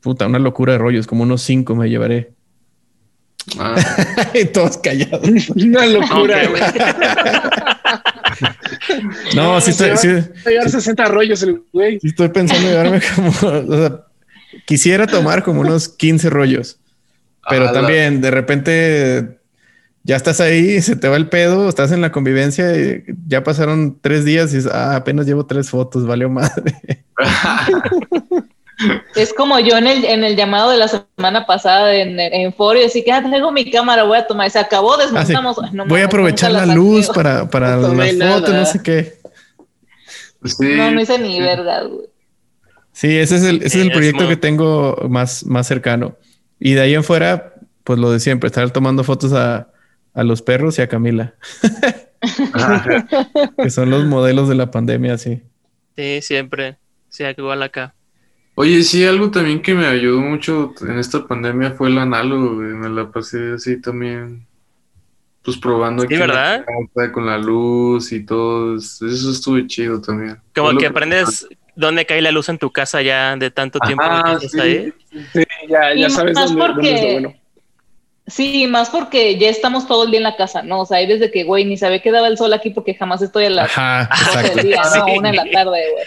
puta, 0.00 0.26
una 0.26 0.40
locura 0.40 0.72
de 0.72 0.80
rollos, 0.80 1.06
como 1.06 1.22
unos 1.22 1.42
cinco 1.42 1.76
me 1.76 1.88
llevaré. 1.88 2.32
Ah, 3.56 3.76
y 4.34 4.46
todos 4.46 4.78
callados. 4.78 5.50
Una 5.50 5.86
locura, 5.86 6.42
güey. 8.40 9.34
No, 9.36 9.60
sí 9.60 9.70
estoy, 9.70 9.96
sí, 9.96 10.08
llevar 10.46 10.70
60 10.70 11.04
rollos 11.06 11.42
el 11.42 11.62
güey. 11.72 12.00
Sí 12.00 12.08
estoy 12.08 12.28
pensando 12.28 12.66
en 12.66 12.72
llevarme 12.72 13.00
como, 13.14 13.30
o 13.30 13.76
sea, 13.76 14.04
quisiera 14.64 15.06
tomar 15.06 15.42
como 15.42 15.60
unos 15.60 15.88
15 15.88 16.30
rollos, 16.30 16.78
pero 17.48 17.72
también 17.72 18.20
de 18.20 18.30
repente 18.30 19.40
ya 20.02 20.16
estás 20.16 20.40
ahí, 20.40 20.80
se 20.80 20.96
te 20.96 21.08
va 21.08 21.16
el 21.16 21.28
pedo, 21.28 21.68
estás 21.68 21.92
en 21.92 22.00
la 22.00 22.10
convivencia 22.12 22.76
y 22.76 23.04
ya 23.26 23.44
pasaron 23.44 23.98
tres 24.00 24.24
días 24.24 24.52
y 24.52 24.56
dices, 24.56 24.72
ah, 24.72 24.96
apenas 24.96 25.26
llevo 25.26 25.46
tres 25.46 25.70
fotos, 25.70 26.06
valió 26.06 26.30
madre. 26.30 27.04
Es 29.14 29.34
como 29.34 29.58
yo 29.58 29.76
en 29.76 29.86
el, 29.86 30.04
en 30.04 30.24
el 30.24 30.36
llamado 30.36 30.70
de 30.70 30.78
la 30.78 30.88
semana 30.88 31.46
pasada 31.46 31.94
en, 31.94 32.18
en 32.18 32.52
Foro, 32.52 32.80
así 32.84 33.04
que 33.04 33.12
ah, 33.12 33.22
traigo 33.22 33.52
mi 33.52 33.70
cámara, 33.70 34.04
voy 34.04 34.18
a 34.18 34.26
tomar. 34.26 34.50
Se 34.50 34.58
acabó, 34.58 34.96
desmontamos. 34.96 35.58
Ah, 35.62 35.68
sí. 35.70 35.78
voy 35.86 36.00
a 36.00 36.06
aprovechar 36.06 36.52
la 36.52 36.66
luz 36.66 37.08
para, 37.08 37.48
para 37.48 37.76
no 37.76 37.94
las 37.94 38.16
fotos, 38.16 38.54
no 38.54 38.66
sé 38.66 38.82
qué. 38.82 39.20
Sí. 40.44 40.74
No, 40.76 40.90
no 40.90 41.00
hice 41.00 41.18
ni 41.18 41.40
verdad, 41.40 41.88
güey. 41.88 42.06
Sí, 42.92 43.18
ese 43.18 43.36
es 43.36 43.44
el, 43.44 43.56
ese 43.62 43.78
es 43.78 43.86
el 43.86 43.92
proyecto 43.92 44.28
que 44.28 44.36
tengo 44.36 44.96
más, 45.08 45.44
más 45.46 45.66
cercano. 45.66 46.16
Y 46.58 46.74
de 46.74 46.82
ahí 46.82 46.94
en 46.94 47.04
fuera, 47.04 47.54
pues 47.84 47.98
lo 47.98 48.10
de 48.10 48.20
siempre, 48.20 48.48
estar 48.48 48.70
tomando 48.70 49.04
fotos 49.04 49.32
a, 49.32 49.68
a 50.14 50.24
los 50.24 50.42
perros 50.42 50.78
y 50.78 50.82
a 50.82 50.88
Camila. 50.88 51.34
que 53.62 53.70
son 53.70 53.90
los 53.90 54.04
modelos 54.04 54.48
de 54.48 54.54
la 54.54 54.70
pandemia, 54.70 55.18
sí. 55.18 55.42
Sí, 55.96 56.20
siempre. 56.22 56.78
Sí, 57.08 57.24
igual 57.36 57.62
acá. 57.62 57.94
Oye, 58.60 58.82
sí, 58.82 59.06
algo 59.06 59.30
también 59.30 59.62
que 59.62 59.72
me 59.72 59.86
ayudó 59.86 60.20
mucho 60.20 60.74
en 60.82 60.98
esta 60.98 61.26
pandemia 61.26 61.70
fue 61.70 61.88
el 61.88 61.96
análogo, 61.96 62.50
Me 62.50 62.90
la 62.90 63.10
pasé 63.10 63.52
así 63.54 63.80
también, 63.80 64.46
pues 65.42 65.56
probando 65.56 66.02
aquí. 66.02 66.14
¿verdad? 66.18 66.66
con 67.14 67.24
la 67.24 67.38
luz 67.38 68.12
y 68.12 68.22
todo. 68.26 68.76
Eso 68.76 69.06
estuvo 69.06 69.58
chido 69.66 70.02
también. 70.02 70.38
Como 70.54 70.76
que 70.76 70.84
aprendes 70.84 71.48
dónde 71.74 72.04
cae 72.04 72.20
la 72.20 72.32
luz 72.32 72.50
en 72.50 72.58
tu 72.58 72.70
casa 72.70 73.00
ya 73.00 73.34
de 73.34 73.50
tanto 73.50 73.78
tiempo 73.78 74.04
que 74.26 74.32
estás 74.44 74.54
ahí. 74.60 74.92
Sí, 75.32 75.42
ya, 75.66 75.94
ya 75.94 76.10
sabes 76.10 76.34
dónde, 76.34 76.60
porque... 76.60 76.90
dónde 76.90 77.12
bueno. 77.12 77.34
Sí, 78.26 78.66
más 78.66 78.90
porque 78.90 79.38
ya 79.38 79.48
estamos 79.48 79.88
todo 79.88 80.04
el 80.04 80.10
día 80.10 80.18
en 80.18 80.24
la 80.24 80.36
casa, 80.36 80.62
¿no? 80.62 80.82
O 80.82 80.86
sea, 80.86 80.98
hay 80.98 81.06
desde 81.06 81.30
que, 81.30 81.44
güey, 81.44 81.64
ni 81.64 81.78
sabe 81.78 82.02
que 82.02 82.12
daba 82.12 82.28
el 82.28 82.36
sol 82.36 82.52
aquí 82.52 82.68
porque 82.68 82.94
jamás 82.94 83.22
estoy 83.22 83.46
a 83.46 83.50
las 83.50 83.76
Ajá, 83.76 84.42
del 84.42 84.66
día, 84.66 84.82
¿no? 84.94 85.06
Una 85.18 85.30
en 85.30 85.36
la 85.36 85.50
tarde, 85.50 85.70
güey. 85.92 86.04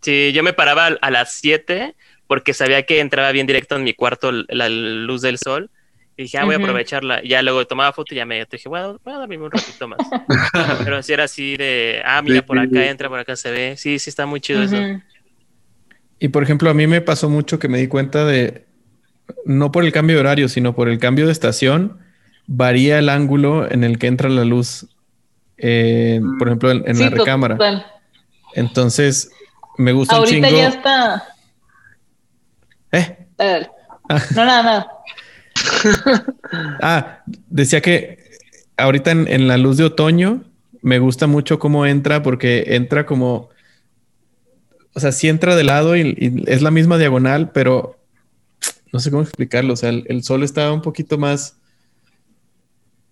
Sí, 0.00 0.32
yo 0.32 0.42
me 0.42 0.52
paraba 0.52 0.86
a 0.86 1.10
las 1.10 1.32
7 1.34 1.94
porque 2.26 2.54
sabía 2.54 2.82
que 2.84 3.00
entraba 3.00 3.32
bien 3.32 3.46
directo 3.46 3.76
en 3.76 3.84
mi 3.84 3.94
cuarto 3.94 4.32
la 4.32 4.68
luz 4.68 5.22
del 5.22 5.38
sol. 5.38 5.70
Y 6.18 6.22
dije, 6.22 6.38
ah, 6.38 6.44
voy 6.44 6.54
a 6.54 6.58
aprovecharla. 6.58 7.22
Y 7.22 7.28
ya 7.28 7.42
luego 7.42 7.66
tomaba 7.66 7.92
foto 7.92 8.14
y 8.14 8.16
ya 8.16 8.24
me 8.24 8.46
dije, 8.50 8.68
bueno, 8.70 8.98
voy 9.04 9.14
a 9.14 9.18
darme 9.18 9.36
un 9.36 9.50
ratito 9.50 9.86
más. 9.86 9.98
Pero 10.84 11.02
si 11.02 11.12
era 11.12 11.24
así 11.24 11.56
de, 11.58 12.00
ah, 12.04 12.22
mira, 12.22 12.40
por 12.40 12.58
acá 12.58 12.86
entra, 12.86 13.10
por 13.10 13.18
acá 13.18 13.36
se 13.36 13.50
ve. 13.50 13.76
Sí, 13.76 13.98
sí, 13.98 14.08
está 14.08 14.24
muy 14.24 14.40
chido 14.40 14.62
eso. 14.62 14.76
Y 16.18 16.28
por 16.28 16.42
ejemplo, 16.42 16.70
a 16.70 16.74
mí 16.74 16.86
me 16.86 17.02
pasó 17.02 17.28
mucho 17.28 17.58
que 17.58 17.68
me 17.68 17.78
di 17.78 17.88
cuenta 17.88 18.24
de, 18.24 18.64
no 19.44 19.70
por 19.70 19.84
el 19.84 19.92
cambio 19.92 20.16
de 20.16 20.20
horario, 20.20 20.48
sino 20.48 20.74
por 20.74 20.88
el 20.88 20.98
cambio 20.98 21.26
de 21.26 21.32
estación, 21.32 21.98
varía 22.46 22.98
el 22.98 23.10
ángulo 23.10 23.70
en 23.70 23.84
el 23.84 23.98
que 23.98 24.06
entra 24.06 24.30
la 24.30 24.44
luz, 24.44 24.86
eh, 25.58 26.20
por 26.38 26.48
ejemplo, 26.48 26.70
en, 26.70 26.98
la 26.98 27.10
recámara. 27.10 27.58
Entonces, 28.54 29.30
me 29.78 29.92
gusta 29.92 30.16
Ahorita 30.16 30.36
un 30.36 30.44
chingo. 30.44 30.58
ya 30.58 30.68
está. 30.68 31.24
¿Eh? 32.92 33.26
No, 34.34 34.44
nada, 34.44 34.62
nada. 34.62 34.86
ah, 36.82 37.22
decía 37.48 37.80
que 37.80 38.18
ahorita 38.76 39.10
en, 39.10 39.48
la 39.48 39.56
luz 39.56 39.76
de 39.76 39.84
otoño 39.84 40.44
me 40.82 40.98
gusta 40.98 41.26
mucho 41.26 41.58
cómo 41.58 41.86
entra 41.86 42.22
porque 42.22 42.64
entra 42.68 43.06
como, 43.06 43.48
o 44.94 45.00
sea, 45.00 45.12
sí 45.12 45.28
entra 45.28 45.56
de 45.56 45.64
lado 45.64 45.96
y, 45.96 46.44
es 46.46 46.62
la 46.62 46.70
misma 46.70 46.98
diagonal, 46.98 47.50
pero 47.52 47.98
no 48.92 49.00
sé 49.00 49.10
cómo 49.10 49.22
explicarlo. 49.22 49.72
O 49.72 49.76
sea, 49.76 49.90
el, 49.90 50.22
sol 50.22 50.42
está 50.42 50.72
un 50.72 50.82
poquito 50.82 51.18
más, 51.18 51.58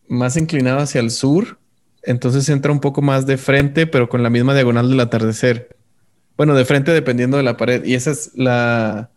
más 0.08 0.36
inclinado 0.36 0.78
hacia 0.78 1.00
el 1.00 1.10
sur, 1.10 1.58
entonces 2.02 2.48
entra 2.48 2.72
un 2.72 2.80
poco 2.80 3.02
más 3.02 3.26
de 3.26 3.38
frente, 3.38 3.86
pero 3.86 4.08
con 4.08 4.22
la 4.22 4.30
misma 4.30 4.54
diagonal 4.54 4.88
del 4.88 5.00
atardecer. 5.00 5.76
Bueno, 6.36 6.54
de 6.54 6.64
frente 6.64 6.92
dependiendo 6.92 7.36
de 7.36 7.42
la 7.42 7.56
pared. 7.56 7.84
Y 7.84 7.94
esa 7.94 8.10
es 8.10 8.32
la, 8.34 9.10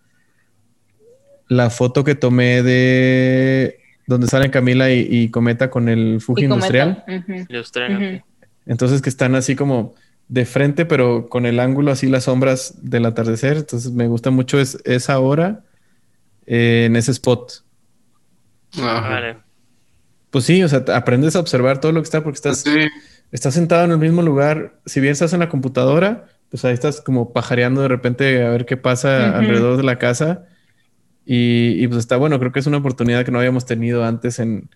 la 1.48 1.69
foto 1.69 2.03
que 2.03 2.15
tomé 2.15 2.64
de 2.64 3.80
donde 4.07 4.27
salen 4.27 4.52
Camila 4.52 4.89
y, 4.91 5.30
Cometa 5.30 5.69
con 5.69 5.89
el 5.89 6.22
Fuji 6.22 6.45
industrial. 6.45 7.03
Entonces 8.65 9.02
que 9.02 9.10
están 9.10 9.35
así 9.35 9.56
como 9.56 9.95
de 10.30 10.45
frente, 10.45 10.85
pero 10.85 11.30
con 11.30 11.45
el 11.45 11.60
ángulo 11.60 11.91
así 11.91 12.07
las 12.07 12.26
sombras 12.26 12.76
del 12.81 13.06
atardecer. 13.06 13.57
Entonces 13.57 13.91
me 13.91 14.07
gusta 14.07 14.30
mucho 14.30 14.60
es, 14.60 14.77
esa 14.85 15.19
hora 15.19 15.64
eh, 16.45 16.85
en 16.85 16.95
ese 16.95 17.11
spot. 17.11 17.64
Vale. 18.77 19.38
Pues 20.30 20.45
sí, 20.45 20.64
o 20.64 20.69
sea, 20.69 20.84
aprendes 20.94 21.35
a 21.35 21.39
observar 21.39 21.80
todo 21.80 21.91
lo 21.91 22.02
que 22.02 22.06
está 22.06 22.23
porque 22.23 22.35
estás, 22.35 22.64
estás 23.31 23.53
sentado 23.53 23.85
en 23.85 23.91
el 23.91 23.98
mismo 23.98 24.22
lugar. 24.22 24.80
Si 24.85 24.99
bien 24.99 25.14
estás 25.14 25.34
en 25.34 25.39
la 25.39 25.49
computadora, 25.49 26.27
pues 26.49 26.64
ahí 26.65 26.74
estás 26.74 27.02
como 27.02 27.34
pajareando 27.34 27.82
de 27.82 27.88
repente 27.88 28.44
a 28.44 28.49
ver 28.49 28.65
qué 28.65 28.78
pasa 28.78 29.38
alrededor 29.38 29.78
de 29.78 29.84
la 29.84 29.99
casa 29.99 30.48
y, 31.30 31.86
pues 31.88 31.99
está 31.99 32.15
bueno, 32.15 32.40
creo 32.40 32.53
que 32.53 32.60
es 32.60 32.68
una 32.68 32.78
oportunidad 32.78 33.26
que 33.26 33.32
no 33.32 33.40
habíamos 33.40 33.65
tenido 33.65 34.06
antes 34.06 34.40
en, 34.40 34.69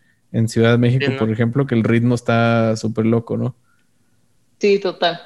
Ciudad 0.47 0.71
de 0.71 0.77
México, 0.77 1.11
por 1.17 1.29
ejemplo, 1.29 1.65
que 1.65 1.75
el 1.75 1.83
ritmo 1.83 2.15
está 2.15 2.75
súper 2.75 3.05
loco, 3.05 3.37
¿no? 3.37 3.55
Sí, 4.59 4.79
total. 4.79 5.19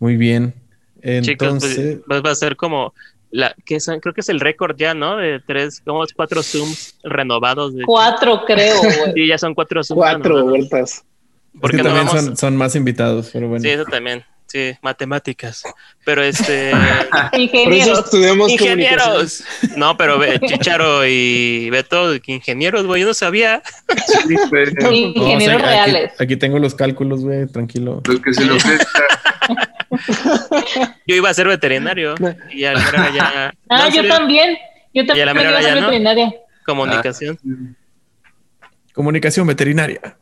Muy 0.00 0.16
bien. 0.16 0.54
Entonces, 1.02 2.00
pues, 2.06 2.22
va 2.24 2.30
a 2.30 2.34
ser 2.34 2.56
como 2.56 2.94
la 3.30 3.54
que 3.64 3.78
creo 4.00 4.14
que 4.14 4.20
es 4.20 4.28
el 4.28 4.40
récord 4.40 4.76
ya, 4.76 4.94
¿no? 4.94 5.16
De 5.16 5.40
tres, 5.40 5.80
como 5.84 6.04
cuatro 6.16 6.42
zooms 6.42 6.98
renovados. 7.02 7.74
De... 7.74 7.82
Cuatro, 7.84 8.44
creo. 8.44 8.76
Güey. 8.82 9.12
Sí, 9.14 9.26
ya 9.26 9.38
son 9.38 9.54
cuatro 9.54 9.82
zooms. 9.84 9.98
Cuatro 9.98 10.44
vueltas. 10.44 11.04
Porque 11.60 11.78
también 11.78 12.08
son, 12.08 12.36
son, 12.36 12.56
más 12.56 12.74
invitados, 12.74 13.30
pero 13.32 13.48
bueno. 13.48 13.62
Sí, 13.62 13.70
eso 13.70 13.84
también. 13.84 14.24
Sí, 14.48 14.74
matemáticas. 14.80 15.62
Pero 16.06 16.22
este. 16.22 16.72
ingenieros. 17.34 18.14
ingenieros. 18.48 19.44
No, 19.76 19.94
pero 19.98 20.18
Chicharo 20.46 21.06
y 21.06 21.68
Beto, 21.70 22.14
ingenieros, 22.26 22.86
güey, 22.86 23.02
yo 23.02 23.08
no 23.08 23.14
sabía. 23.14 23.62
ingenieros 24.90 25.60
reales. 25.60 26.18
Aquí, 26.18 26.36
tengo 26.36 26.58
los 26.58 26.74
cálculos, 26.74 27.22
güey, 27.22 27.46
tranquilo. 27.46 28.00
Lo 28.06 28.22
que 28.22 28.32
se 28.32 28.46
lo 28.46 28.56
Yo 31.06 31.14
iba 31.14 31.28
a 31.28 31.34
ser 31.34 31.48
veterinario. 31.48 32.14
Y 32.50 32.64
a 32.64 32.72
la 32.72 33.12
ya. 33.14 33.52
Ah, 33.68 33.90
yo 33.90 34.08
también. 34.08 34.56
Yo 34.94 35.04
también 35.04 35.28
iba 35.28 35.58
a 35.58 35.62
ser 35.62 35.74
veterinaria. 35.74 36.34
Comunicación. 36.64 37.38
Comunicación 38.94 39.46
veterinaria. 39.46 40.16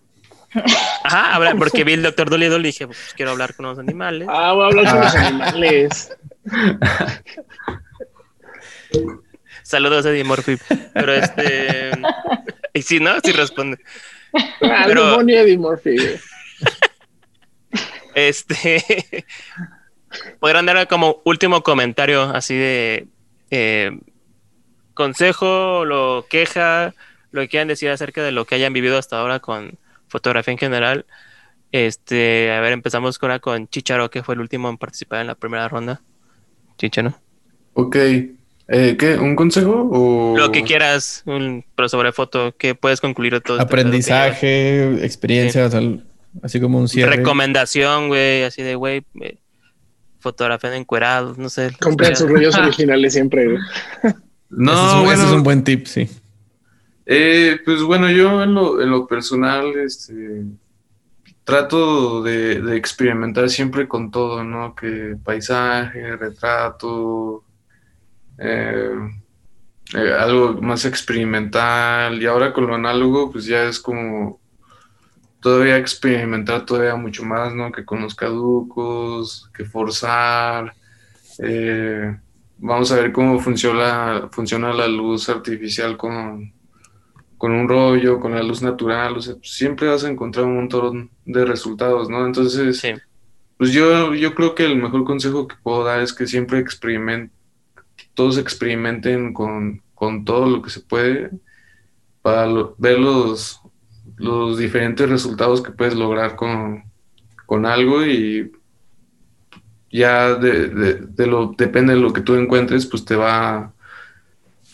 Ajá, 1.04 1.34
habla, 1.34 1.54
porque 1.54 1.84
vi 1.84 1.92
el 1.94 2.02
doctor 2.02 2.28
Dolittle 2.30 2.60
y 2.60 2.64
dije, 2.64 2.86
pues 2.86 3.14
quiero 3.16 3.32
hablar 3.32 3.54
con 3.54 3.66
los 3.66 3.78
animales. 3.78 4.28
Ah, 4.30 4.52
voy 4.52 4.64
a 4.64 4.66
hablar 4.66 4.90
con 4.90 5.00
los 5.00 5.14
ah. 5.14 5.26
animales. 5.26 6.16
Saludos 9.62 10.06
a 10.06 10.10
Eddie 10.10 10.24
Murphy. 10.24 10.56
Pero 10.94 11.12
este. 11.12 11.90
Y 12.72 12.82
si 12.82 13.00
no, 13.00 13.18
sí 13.20 13.32
responde. 13.32 13.78
Ah, 14.62 14.84
Pero... 14.86 15.20
Eddie 15.20 15.58
Murphy. 15.58 15.96
Este. 18.14 19.26
Podrán 20.40 20.64
dar 20.64 20.88
como 20.88 21.20
último 21.24 21.62
comentario 21.62 22.22
así 22.22 22.54
de. 22.54 23.08
Eh, 23.50 23.90
consejo, 24.94 25.84
lo 25.84 26.24
queja, 26.30 26.94
lo 27.30 27.42
que 27.42 27.48
quieran 27.48 27.68
decir 27.68 27.90
acerca 27.90 28.22
de 28.22 28.32
lo 28.32 28.46
que 28.46 28.54
hayan 28.54 28.72
vivido 28.72 28.96
hasta 28.96 29.20
ahora 29.20 29.40
con 29.40 29.78
fotografía 30.08 30.52
en 30.52 30.58
general. 30.58 31.06
Este, 31.72 32.52
a 32.52 32.60
ver, 32.60 32.72
empezamos 32.72 33.18
ahora 33.20 33.38
con 33.38 33.68
Chicharo, 33.68 34.10
que 34.10 34.22
fue 34.22 34.34
el 34.34 34.40
último 34.40 34.68
en 34.68 34.78
participar 34.78 35.20
en 35.20 35.26
la 35.26 35.34
primera 35.34 35.68
ronda. 35.68 36.00
Chicharo. 36.78 37.18
Ok. 37.74 37.96
Eh, 38.68 38.96
¿Qué? 38.98 39.16
¿Un 39.16 39.36
consejo? 39.36 39.88
O... 39.92 40.36
Lo 40.36 40.50
que 40.50 40.64
quieras, 40.64 41.24
pero 41.74 41.88
sobre 41.88 42.12
foto, 42.12 42.56
que 42.56 42.74
puedes 42.74 43.00
concluir 43.00 43.40
todo. 43.40 43.58
Este 43.58 43.64
Aprendizaje, 43.64 45.04
experiencia, 45.04 45.70
así 46.42 46.60
como 46.60 46.78
un 46.78 46.88
cierre. 46.88 47.16
Recomendación, 47.16 48.08
güey, 48.08 48.42
así 48.42 48.62
de, 48.62 48.74
güey, 48.74 49.04
eh, 49.20 49.38
fotografía 50.18 50.70
de 50.70 50.78
encuerados, 50.78 51.38
no 51.38 51.48
sé. 51.48 51.70
Compren 51.80 52.16
sus 52.16 52.28
rollos 52.28 52.56
originales 52.58 53.12
siempre, 53.12 53.46
güey. 53.46 53.58
No, 54.48 55.04
bueno, 55.04 55.12
ese 55.12 55.30
es 55.30 55.36
un 55.36 55.42
buen 55.44 55.62
tip, 55.62 55.86
sí. 55.86 56.08
Eh, 57.08 57.60
pues 57.64 57.82
bueno, 57.82 58.10
yo 58.10 58.42
en 58.42 58.54
lo, 58.54 58.82
en 58.82 58.90
lo 58.90 59.06
personal, 59.06 59.78
este, 59.78 60.44
trato 61.44 62.22
de, 62.22 62.76
experimentar 62.76 63.48
siempre 63.48 63.86
con 63.88 64.10
todo, 64.10 64.42
¿no? 64.44 64.74
Que 64.74 65.16
paisaje, 65.24 66.16
retrato, 66.16 67.44
eh, 68.38 68.90
eh, 69.94 70.12
algo 70.18 70.60
más 70.62 70.84
experimental. 70.84 72.20
Y 72.20 72.26
ahora 72.26 72.52
con 72.52 72.66
lo 72.66 72.74
análogo, 72.74 73.30
pues 73.30 73.46
ya 73.46 73.64
es 73.64 73.78
como 73.80 74.40
todavía 75.40 75.78
experimentar 75.78 76.66
todavía 76.66 76.96
mucho 76.96 77.24
más, 77.24 77.54
¿no? 77.54 77.70
Que 77.72 77.84
con 77.84 78.02
los 78.02 78.14
caducos, 78.16 79.50
que 79.54 79.64
forzar. 79.64 80.74
vamos 82.58 82.90
a 82.92 82.96
ver 82.96 83.12
cómo 83.12 83.38
funciona, 83.40 84.28
funciona 84.32 84.72
la 84.72 84.88
luz 84.88 85.28
artificial 85.28 85.96
con 85.96 86.55
con 87.38 87.52
un 87.52 87.68
rollo, 87.68 88.20
con 88.20 88.32
la 88.32 88.42
luz 88.42 88.62
natural, 88.62 89.16
o 89.16 89.22
sea, 89.22 89.34
siempre 89.42 89.88
vas 89.88 90.04
a 90.04 90.08
encontrar 90.10 90.46
un 90.46 90.56
montón 90.56 91.10
de 91.24 91.44
resultados, 91.44 92.08
¿no? 92.08 92.26
Entonces, 92.26 92.82
pues 93.58 93.72
yo, 93.72 94.14
yo 94.14 94.34
creo 94.34 94.54
que 94.54 94.64
el 94.64 94.76
mejor 94.76 95.04
consejo 95.04 95.46
que 95.46 95.56
puedo 95.62 95.84
dar 95.84 96.00
es 96.00 96.12
que 96.12 96.26
siempre 96.26 96.58
experimenten, 96.58 97.32
todos 98.14 98.38
experimenten 98.38 99.32
con, 99.32 99.82
con 99.94 100.24
todo 100.24 100.48
lo 100.48 100.62
que 100.62 100.70
se 100.70 100.80
puede 100.80 101.30
para 102.22 102.46
ver 102.78 102.98
los, 102.98 103.60
los 104.16 104.58
diferentes 104.58 105.08
resultados 105.08 105.62
que 105.62 105.70
puedes 105.70 105.94
lograr 105.94 106.36
con, 106.36 106.84
con 107.46 107.66
algo 107.66 108.04
y 108.04 108.50
ya 109.90 110.34
de, 110.34 110.68
de, 110.68 111.26
lo, 111.26 111.54
depende 111.56 111.94
de 111.94 112.00
lo 112.00 112.12
que 112.12 112.20
tú 112.20 112.34
encuentres, 112.34 112.86
pues 112.86 113.04
te 113.04 113.16
va, 113.16 113.72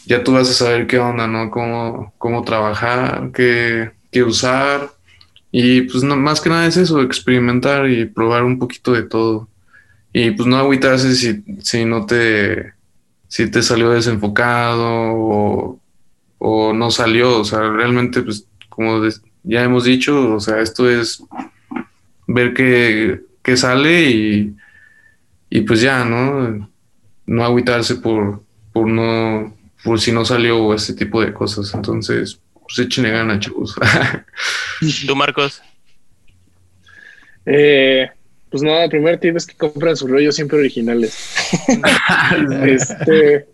ya 0.06 0.22
tú 0.24 0.32
vas 0.32 0.50
a 0.50 0.54
saber 0.54 0.86
qué 0.86 0.98
onda, 0.98 1.26
¿no? 1.26 1.50
Cómo, 1.50 2.12
cómo 2.18 2.42
trabajar, 2.44 3.30
qué, 3.34 3.90
qué 4.10 4.22
usar. 4.22 4.90
Y 5.50 5.82
pues 5.82 6.02
más 6.04 6.40
que 6.40 6.48
nada 6.50 6.66
es 6.66 6.76
eso, 6.76 7.02
experimentar 7.02 7.88
y 7.88 8.06
probar 8.06 8.44
un 8.44 8.58
poquito 8.58 8.92
de 8.92 9.02
todo. 9.02 9.48
Y 10.12 10.30
pues 10.32 10.46
no 10.46 10.56
agüitarse 10.56 11.14
si, 11.14 11.44
si 11.60 11.84
no 11.84 12.06
te, 12.06 12.72
si 13.28 13.50
te 13.50 13.62
salió 13.62 13.90
desenfocado 13.90 14.84
o, 14.84 15.80
o 16.38 16.72
no 16.72 16.90
salió. 16.90 17.40
O 17.40 17.44
sea, 17.44 17.60
realmente, 17.70 18.22
pues 18.22 18.46
como 18.68 19.02
ya 19.42 19.62
hemos 19.62 19.84
dicho, 19.84 20.34
o 20.34 20.40
sea, 20.40 20.60
esto 20.60 20.90
es 20.90 21.22
ver 22.26 22.54
qué, 22.54 23.20
qué 23.42 23.56
sale 23.56 24.10
y 24.10 24.56
y 25.54 25.60
pues 25.60 25.82
ya, 25.82 26.02
¿no? 26.02 26.66
No 27.26 27.44
agüitarse 27.44 27.96
por, 27.96 28.42
por 28.72 28.88
no, 28.88 29.54
por 29.82 30.00
si 30.00 30.12
no 30.12 30.24
salió 30.24 30.74
ese 30.74 30.94
tipo 30.94 31.20
de 31.20 31.32
cosas. 31.32 31.72
Entonces, 31.74 32.40
pues 32.62 32.78
échenle 32.78 33.10
ganas, 33.10 33.40
chavos. 33.40 33.74
¿Tú, 35.06 35.16
Marcos? 35.16 35.62
Eh, 37.44 38.08
pues 38.50 38.62
nada, 38.62 38.84
el 38.84 38.90
primer 38.90 39.18
tip 39.18 39.36
es 39.36 39.46
que 39.46 39.54
compren 39.54 39.96
sus 39.96 40.10
rollos 40.10 40.34
siempre 40.34 40.58
originales. 40.58 41.34
este, 42.66 43.46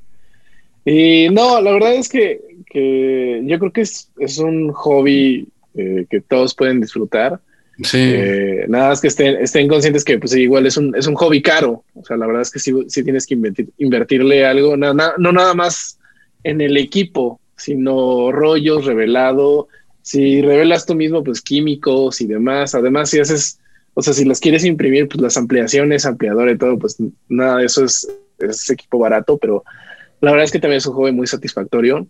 y 0.84 1.28
no, 1.31 1.60
la 1.60 1.73
verdad 1.73 1.94
es 1.94 2.08
que, 2.08 2.40
que 2.66 3.40
yo 3.44 3.58
creo 3.58 3.73
que 3.73 3.82
es, 3.82 4.10
es 4.18 4.39
un 4.39 4.73
hobby 4.73 5.48
eh, 5.74 6.07
que 6.10 6.20
todos 6.20 6.55
pueden 6.55 6.81
disfrutar. 6.81 7.40
Sí. 7.82 7.98
Eh, 8.00 8.65
nada 8.68 8.89
más 8.89 9.00
que 9.00 9.07
estén, 9.07 9.36
estén 9.36 9.68
conscientes 9.68 10.05
que 10.05 10.18
pues 10.18 10.34
igual 10.34 10.66
es 10.66 10.76
un, 10.76 10.94
es 10.97 11.07
un 11.07 11.15
hobby 11.15 11.40
caro. 11.40 11.84
O 11.94 12.05
sea, 12.05 12.16
la 12.16 12.26
verdad 12.26 12.42
es 12.42 12.50
que 12.50 12.58
sí, 12.58 12.74
sí 12.89 13.05
tienes 13.05 13.26
que 13.26 13.39
invertirle 13.78 14.44
algo, 14.44 14.76
no, 14.76 14.92
no 14.92 15.32
nada 15.32 15.55
más 15.55 15.98
en 16.49 16.60
el 16.60 16.77
equipo, 16.77 17.41
sino 17.57 18.33
rollos, 18.33 18.86
revelado. 18.86 19.68
Si 20.02 20.41
revelas 20.41 20.86
tú 20.86 20.94
mismo, 20.94 21.23
pues 21.23 21.43
químicos 21.43 22.20
y 22.20 22.27
demás. 22.27 22.75
Además, 22.75 23.10
si 23.10 23.20
haces, 23.20 23.60
o 23.94 24.02
sea, 24.02 24.15
si 24.15 24.25
las 24.25 24.41
quieres 24.41 24.65
imprimir, 24.65 25.09
pues 25.09 25.20
las 25.20 25.36
ampliaciones, 25.36 26.07
ampliador 26.07 26.49
y 26.49 26.57
todo, 26.57 26.78
pues 26.78 26.97
nada 27.28 27.59
de 27.59 27.67
eso 27.67 27.85
es, 27.85 28.09
es 28.39 28.70
equipo 28.70 28.99
barato, 28.99 29.36
pero 29.36 29.65
la 30.20 30.31
verdad 30.31 30.47
es 30.47 30.52
que 30.52 30.59
también 30.59 30.78
es 30.78 30.86
un 30.86 30.94
hobby 30.94 31.12
muy 31.12 31.27
satisfactorio 31.27 32.07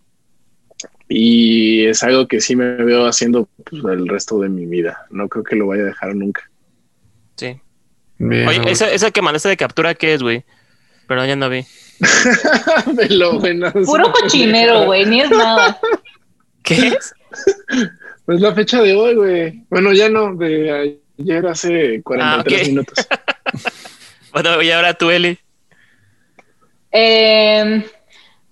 y 1.09 1.85
es 1.87 2.01
algo 2.03 2.27
que 2.27 2.39
sí 2.39 2.55
me 2.55 2.75
veo 2.83 3.05
haciendo 3.05 3.49
pues, 3.69 3.83
el 3.83 4.07
resto 4.07 4.39
de 4.39 4.49
mi 4.49 4.65
vida. 4.65 5.05
No 5.09 5.27
creo 5.27 5.43
que 5.43 5.55
lo 5.55 5.67
vaya 5.67 5.83
a 5.83 5.87
dejar 5.87 6.15
nunca. 6.15 6.49
Sí. 7.35 7.59
Oye, 8.19 8.71
esa, 8.71 8.91
esa 8.91 9.11
que 9.11 9.21
mandaste 9.21 9.49
de 9.49 9.57
captura, 9.57 9.95
¿qué 9.95 10.13
es, 10.13 10.21
güey? 10.21 10.45
Perdón, 11.07 11.27
ya 11.27 11.35
no 11.35 11.49
vi. 11.49 11.65
lo 13.09 13.39
bueno, 13.39 13.71
Puro 13.71 14.11
cochinero, 14.11 14.85
güey, 14.85 15.05
ni 15.05 15.21
es 15.21 15.29
nada. 15.29 15.79
¿Qué 16.63 16.87
es? 16.87 17.13
Pues 18.25 18.41
la 18.41 18.53
fecha 18.53 18.81
de 18.81 18.95
hoy, 18.95 19.15
güey. 19.15 19.63
Bueno, 19.69 19.91
ya 19.91 20.09
no, 20.09 20.35
de 20.35 20.99
ayer 21.19 21.47
hace 21.47 22.01
43 22.03 22.61
ah, 22.61 22.67
minutos. 22.67 23.07
bueno, 24.31 24.61
y 24.61 24.71
ahora 24.71 24.93
tú, 24.93 25.09
Eli. 25.09 25.37
Eh, 26.91 27.83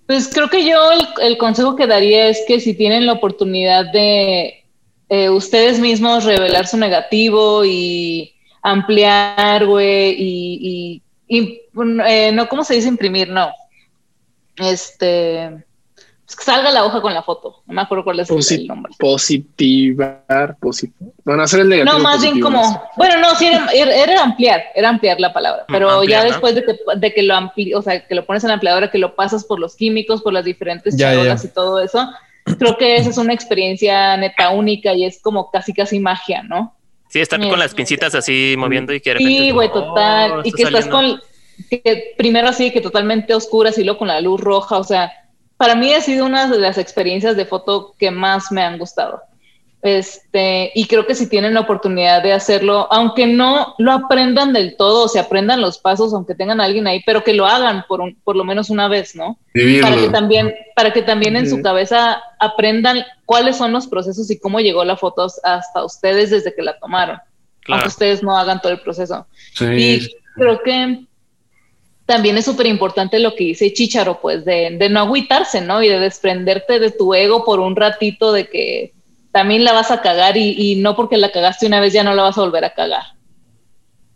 pues 0.06 0.30
creo 0.32 0.48
que 0.48 0.64
yo 0.64 0.78
el, 1.20 1.36
consejo 1.38 1.76
que 1.76 1.86
daría 1.86 2.28
es 2.28 2.42
que 2.46 2.60
si 2.60 2.74
tienen 2.74 3.06
la 3.06 3.12
oportunidad 3.12 3.92
de 3.92 4.64
eh, 5.10 5.30
ustedes 5.30 5.78
mismos 5.80 6.24
revelar 6.24 6.66
su 6.66 6.76
negativo 6.76 7.64
y 7.64 8.34
ampliar, 8.62 9.66
güey, 9.66 10.12
y, 10.12 10.58
y, 10.62 11.02
eh, 11.28 12.32
no, 12.32 12.48
¿cómo 12.48 12.64
se 12.64 12.74
dice 12.74 12.88
imprimir? 12.88 13.28
No. 13.28 13.52
Este, 14.56 15.64
pues 16.28 16.36
que 16.36 16.44
salga 16.44 16.70
la 16.70 16.84
hoja 16.84 17.00
con 17.00 17.14
la 17.14 17.22
foto. 17.22 17.62
No 17.66 17.72
me 17.72 17.80
acuerdo 17.80 18.04
cuál 18.04 18.20
es 18.20 18.30
el 18.30 18.66
nombre. 18.66 18.92
Positivar, 18.98 20.56
Bueno, 21.24 21.42
hacer 21.42 21.60
el 21.60 21.70
negativo. 21.70 21.96
No, 21.96 22.04
más 22.04 22.20
bien 22.20 22.38
como. 22.38 22.82
Bueno, 22.98 23.18
no, 23.18 23.34
sí, 23.34 23.48
era, 23.72 24.22
ampliar, 24.22 24.62
era 24.74 24.90
ampliar 24.90 25.18
la 25.20 25.32
palabra. 25.32 25.64
Pero 25.68 26.04
ya 26.04 26.24
después 26.24 26.54
de, 26.54 26.64
que, 26.64 26.76
de 26.96 27.14
que 27.14 27.22
lo 27.22 27.34
ampli, 27.34 27.72
o 27.72 27.80
sea, 27.80 28.06
que 28.06 28.14
lo 28.14 28.26
pones 28.26 28.44
en 28.44 28.48
la 28.48 28.54
ampliadora, 28.54 28.90
que 28.90 28.98
lo 28.98 29.14
pasas 29.14 29.42
por 29.44 29.58
los 29.58 29.74
químicos, 29.74 30.20
por 30.20 30.34
las 30.34 30.44
diferentes 30.44 30.98
charolas 30.98 31.44
y 31.46 31.48
todo 31.48 31.80
eso, 31.80 32.10
creo 32.58 32.76
que 32.76 32.96
esa 32.96 33.08
es 33.08 33.16
una 33.16 33.32
experiencia 33.32 34.14
neta 34.18 34.50
única 34.50 34.92
y 34.92 35.06
es 35.06 35.22
como 35.22 35.50
casi, 35.50 35.72
casi 35.72 35.98
magia, 35.98 36.42
¿no? 36.42 36.74
Sí, 37.08 37.20
estar 37.20 37.40
con 37.40 37.58
las 37.58 37.74
pincitas 37.74 38.14
así 38.14 38.54
moviendo 38.58 38.92
y 38.92 39.00
que 39.00 39.16
Sí, 39.16 39.50
güey, 39.50 39.72
total. 39.72 40.32
Oh, 40.32 40.40
y 40.44 40.52
que 40.52 40.62
estás 40.62 40.86
con. 40.86 41.20
Que 41.70 42.14
primero 42.16 42.48
así, 42.48 42.70
que 42.70 42.80
totalmente 42.80 43.34
oscuras 43.34 43.78
y 43.78 43.84
luego 43.84 43.98
con 43.98 44.08
la 44.08 44.20
luz 44.20 44.40
roja, 44.40 44.78
o 44.78 44.84
sea 44.84 45.10
para 45.58 45.74
mí 45.74 45.92
ha 45.92 46.00
sido 46.00 46.24
una 46.24 46.48
de 46.48 46.58
las 46.58 46.78
experiencias 46.78 47.36
de 47.36 47.44
foto 47.44 47.94
que 47.98 48.10
más 48.10 48.50
me 48.52 48.62
han 48.62 48.78
gustado. 48.78 49.20
Este, 49.80 50.72
y 50.74 50.86
creo 50.86 51.06
que 51.06 51.14
si 51.14 51.28
tienen 51.28 51.54
la 51.54 51.60
oportunidad 51.60 52.20
de 52.22 52.32
hacerlo, 52.32 52.88
aunque 52.90 53.26
no 53.28 53.76
lo 53.78 53.92
aprendan 53.92 54.52
del 54.52 54.76
todo, 54.76 55.04
o 55.04 55.08
se 55.08 55.20
aprendan 55.20 55.60
los 55.60 55.78
pasos, 55.78 56.12
aunque 56.12 56.34
tengan 56.34 56.60
a 56.60 56.64
alguien 56.64 56.86
ahí, 56.88 57.00
pero 57.06 57.22
que 57.22 57.32
lo 57.32 57.46
hagan 57.46 57.84
por, 57.86 58.00
un, 58.00 58.16
por 58.24 58.34
lo 58.34 58.44
menos 58.44 58.70
una 58.70 58.88
vez, 58.88 59.14
¿no? 59.14 59.38
Para 59.80 59.96
que 59.96 60.08
también, 60.08 60.54
para 60.74 60.92
que 60.92 61.02
también 61.02 61.36
en 61.36 61.48
su 61.48 61.62
cabeza 61.62 62.20
aprendan 62.40 63.04
cuáles 63.24 63.56
son 63.56 63.72
los 63.72 63.86
procesos 63.86 64.30
y 64.30 64.38
cómo 64.38 64.58
llegó 64.58 64.84
la 64.84 64.96
foto 64.96 65.26
hasta 65.44 65.84
ustedes 65.84 66.30
desde 66.30 66.54
que 66.54 66.62
la 66.62 66.78
tomaron, 66.78 67.18
aunque 67.68 67.88
ustedes 67.88 68.22
no 68.22 68.36
hagan 68.36 68.60
todo 68.60 68.72
el 68.72 68.80
proceso. 68.80 69.26
Y 69.60 70.08
creo 70.34 70.60
que 70.62 71.08
también 72.08 72.38
es 72.38 72.46
súper 72.46 72.66
importante 72.66 73.18
lo 73.18 73.34
que 73.36 73.44
dice 73.44 73.72
Chicharo, 73.72 74.18
pues 74.20 74.44
de, 74.44 74.88
no 74.90 75.00
agüitarse, 75.00 75.60
¿no? 75.60 75.82
Y 75.82 75.88
de 75.88 76.00
desprenderte 76.00 76.80
de 76.80 76.90
tu 76.90 77.14
ego 77.14 77.44
por 77.44 77.60
un 77.60 77.76
ratito 77.76 78.32
de 78.32 78.48
que 78.48 78.94
también 79.32 79.64
la 79.64 79.72
vas 79.72 79.90
a 79.90 80.00
cagar 80.00 80.36
y, 80.36 80.76
no 80.76 80.96
porque 80.96 81.16
la 81.16 81.32
cagaste 81.32 81.66
una 81.66 81.80
vez 81.80 81.92
ya 81.92 82.02
no 82.02 82.14
la 82.14 82.22
vas 82.22 82.38
a 82.38 82.42
volver 82.42 82.64
a 82.64 82.74
cagar. 82.74 83.02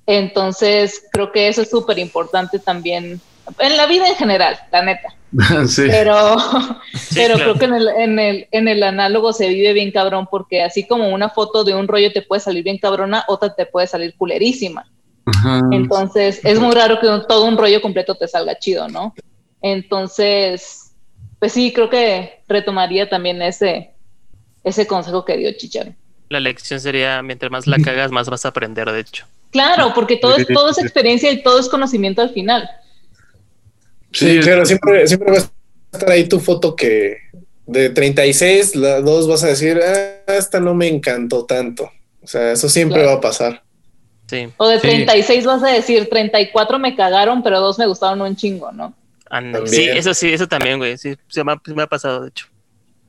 Entonces, 0.06 1.06
creo 1.12 1.30
que 1.30 1.48
eso 1.48 1.62
es 1.62 1.70
súper 1.70 1.98
importante 1.98 2.58
también 2.58 3.20
en 3.58 3.76
la 3.76 3.86
vida 3.86 4.06
en 4.08 4.16
general, 4.16 4.58
la 4.70 4.82
neta. 4.82 5.08
Sí. 5.66 5.84
Pero, 5.86 6.36
pero 7.14 7.34
creo 7.36 7.54
que 7.54 7.64
en 7.64 7.74
el, 7.74 7.88
en, 7.88 8.18
el, 8.18 8.48
en 8.50 8.68
el 8.68 8.82
análogo 8.82 9.32
se 9.32 9.48
vive 9.48 9.72
bien 9.72 9.90
cabrón 9.90 10.28
porque 10.30 10.62
así 10.62 10.86
como 10.86 11.08
una 11.08 11.30
foto 11.30 11.64
de 11.64 11.74
un 11.74 11.88
rollo 11.88 12.12
te 12.12 12.20
puede 12.20 12.40
salir 12.40 12.62
bien 12.62 12.76
cabrona, 12.76 13.24
otra 13.28 13.54
te 13.54 13.64
puede 13.64 13.86
salir 13.86 14.14
culerísima. 14.16 14.86
Entonces, 15.70 16.40
es 16.44 16.58
muy 16.58 16.74
raro 16.74 16.98
que 17.00 17.06
todo 17.28 17.44
un 17.44 17.56
rollo 17.56 17.80
completo 17.80 18.14
te 18.14 18.28
salga 18.28 18.58
chido, 18.58 18.88
¿no? 18.88 19.14
Entonces, 19.62 20.92
pues 21.38 21.52
sí, 21.52 21.72
creo 21.72 21.88
que 21.88 22.42
retomaría 22.48 23.08
también 23.08 23.40
ese, 23.40 23.91
ese 24.64 24.86
consejo 24.86 25.24
que 25.24 25.36
dio 25.36 25.52
Chicharo. 25.52 25.94
La 26.28 26.40
lección 26.40 26.80
sería, 26.80 27.22
mientras 27.22 27.50
más 27.50 27.66
la 27.66 27.78
cagas, 27.78 28.10
más 28.10 28.28
vas 28.28 28.44
a 28.44 28.48
aprender, 28.48 28.90
de 28.90 29.00
hecho. 29.00 29.26
Claro, 29.50 29.92
porque 29.94 30.16
todo 30.16 30.36
es, 30.36 30.46
todo 30.46 30.70
es 30.70 30.78
experiencia 30.78 31.30
y 31.30 31.42
todo 31.42 31.60
es 31.60 31.68
conocimiento 31.68 32.22
al 32.22 32.30
final. 32.30 32.68
Sí, 34.12 34.40
claro, 34.40 34.64
siempre, 34.64 35.06
siempre 35.06 35.30
va 35.32 35.38
a 35.38 35.50
estar 35.92 36.10
ahí 36.10 36.26
tu 36.26 36.40
foto 36.40 36.74
que 36.74 37.18
de 37.66 37.90
36, 37.90 38.76
la 38.76 39.00
dos 39.00 39.28
vas 39.28 39.44
a 39.44 39.48
decir, 39.48 39.78
ah, 39.82 40.32
esta 40.32 40.60
no 40.60 40.74
me 40.74 40.88
encantó 40.88 41.44
tanto. 41.44 41.90
O 42.22 42.26
sea, 42.26 42.52
eso 42.52 42.68
siempre 42.68 43.04
va 43.04 43.14
a 43.14 43.20
pasar. 43.20 43.62
O 44.56 44.66
de 44.66 44.78
36 44.78 45.44
vas 45.44 45.62
a 45.62 45.68
decir, 45.68 46.08
34 46.08 46.78
me 46.78 46.96
cagaron, 46.96 47.42
pero 47.42 47.60
dos 47.60 47.78
me 47.78 47.86
gustaron 47.86 48.20
un 48.22 48.36
chingo, 48.36 48.72
¿no? 48.72 48.94
sí, 49.66 49.88
eso 49.88 50.14
sí, 50.14 50.32
eso 50.32 50.46
también, 50.46 50.78
güey. 50.78 50.96
Sí, 50.98 51.14
se 51.28 51.42
me, 51.44 51.52
ha, 51.52 51.86
pasado, 51.86 52.22
de 52.22 52.28
hecho. 52.28 52.46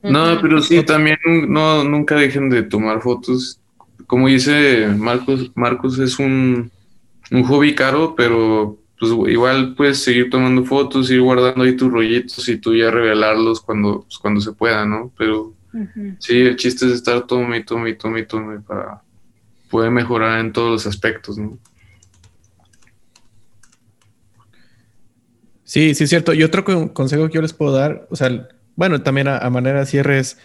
No, 0.04 0.38
pero 0.40 0.60
sí, 0.60 0.82
también 0.84 1.18
no, 1.48 1.82
nunca 1.82 2.16
dejen 2.16 2.50
de 2.50 2.62
tomar 2.62 3.00
fotos. 3.00 3.60
Como 4.06 4.28
dice 4.28 4.88
Marcos, 4.98 5.50
Marcos 5.54 5.98
es 5.98 6.18
un, 6.18 6.70
un 7.30 7.42
hobby 7.44 7.74
caro, 7.74 8.14
pero 8.14 8.78
pues 8.98 9.12
igual 9.32 9.74
puedes 9.74 9.98
seguir 9.98 10.28
tomando 10.28 10.64
fotos, 10.64 11.10
ir 11.10 11.22
guardando 11.22 11.64
ahí 11.64 11.76
tus 11.76 11.90
rollitos 11.90 12.46
y 12.48 12.58
tú 12.58 12.74
ya 12.74 12.90
revelarlos 12.90 13.60
cuando, 13.60 14.02
pues, 14.02 14.18
cuando 14.18 14.40
se 14.40 14.52
pueda, 14.52 14.84
¿no? 14.84 15.10
Pero 15.16 15.54
sí, 16.18 16.40
el 16.40 16.56
chiste 16.56 16.86
es 16.86 16.92
estar 16.92 17.26
tome 17.26 17.58
y 17.58 17.64
tome 17.64 17.90
y 17.90 17.96
tome 17.96 18.20
y 18.20 18.26
tome 18.26 18.60
para, 18.60 19.02
puede 19.70 19.90
mejorar 19.90 20.38
en 20.38 20.52
todos 20.52 20.70
los 20.70 20.86
aspectos, 20.86 21.38
¿no? 21.38 21.58
Sí, 25.64 25.94
sí 25.94 26.04
es 26.04 26.10
cierto. 26.10 26.34
Y 26.34 26.42
otro 26.42 26.62
consejo 26.92 27.26
que 27.26 27.34
yo 27.34 27.42
les 27.42 27.54
puedo 27.54 27.72
dar, 27.72 28.06
o 28.10 28.16
sea, 28.16 28.48
bueno, 28.76 29.02
también 29.02 29.28
a, 29.28 29.48
manera 29.50 29.80
de 29.80 29.86
cierre 29.86 30.18
es, 30.18 30.38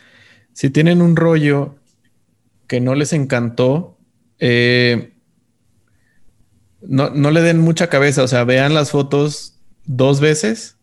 si 0.53 0.69
tienen 0.69 1.01
un 1.01 1.16
rollo 1.16 1.75
que 2.67 2.80
no 2.80 2.95
les 2.95 3.14
encantó, 3.14 3.98
eh, 4.40 5.14
no, 6.82 7.09
no 7.09 7.32
le 7.32 7.41
den 7.41 7.59
mucha 7.59 7.88
cabeza, 7.88 8.24
o 8.24 8.27
sea, 8.27 8.43
vean 8.43 8.74
las 8.74 8.91
fotos 8.91 9.59
dos 9.85 10.19
veces 10.19 10.77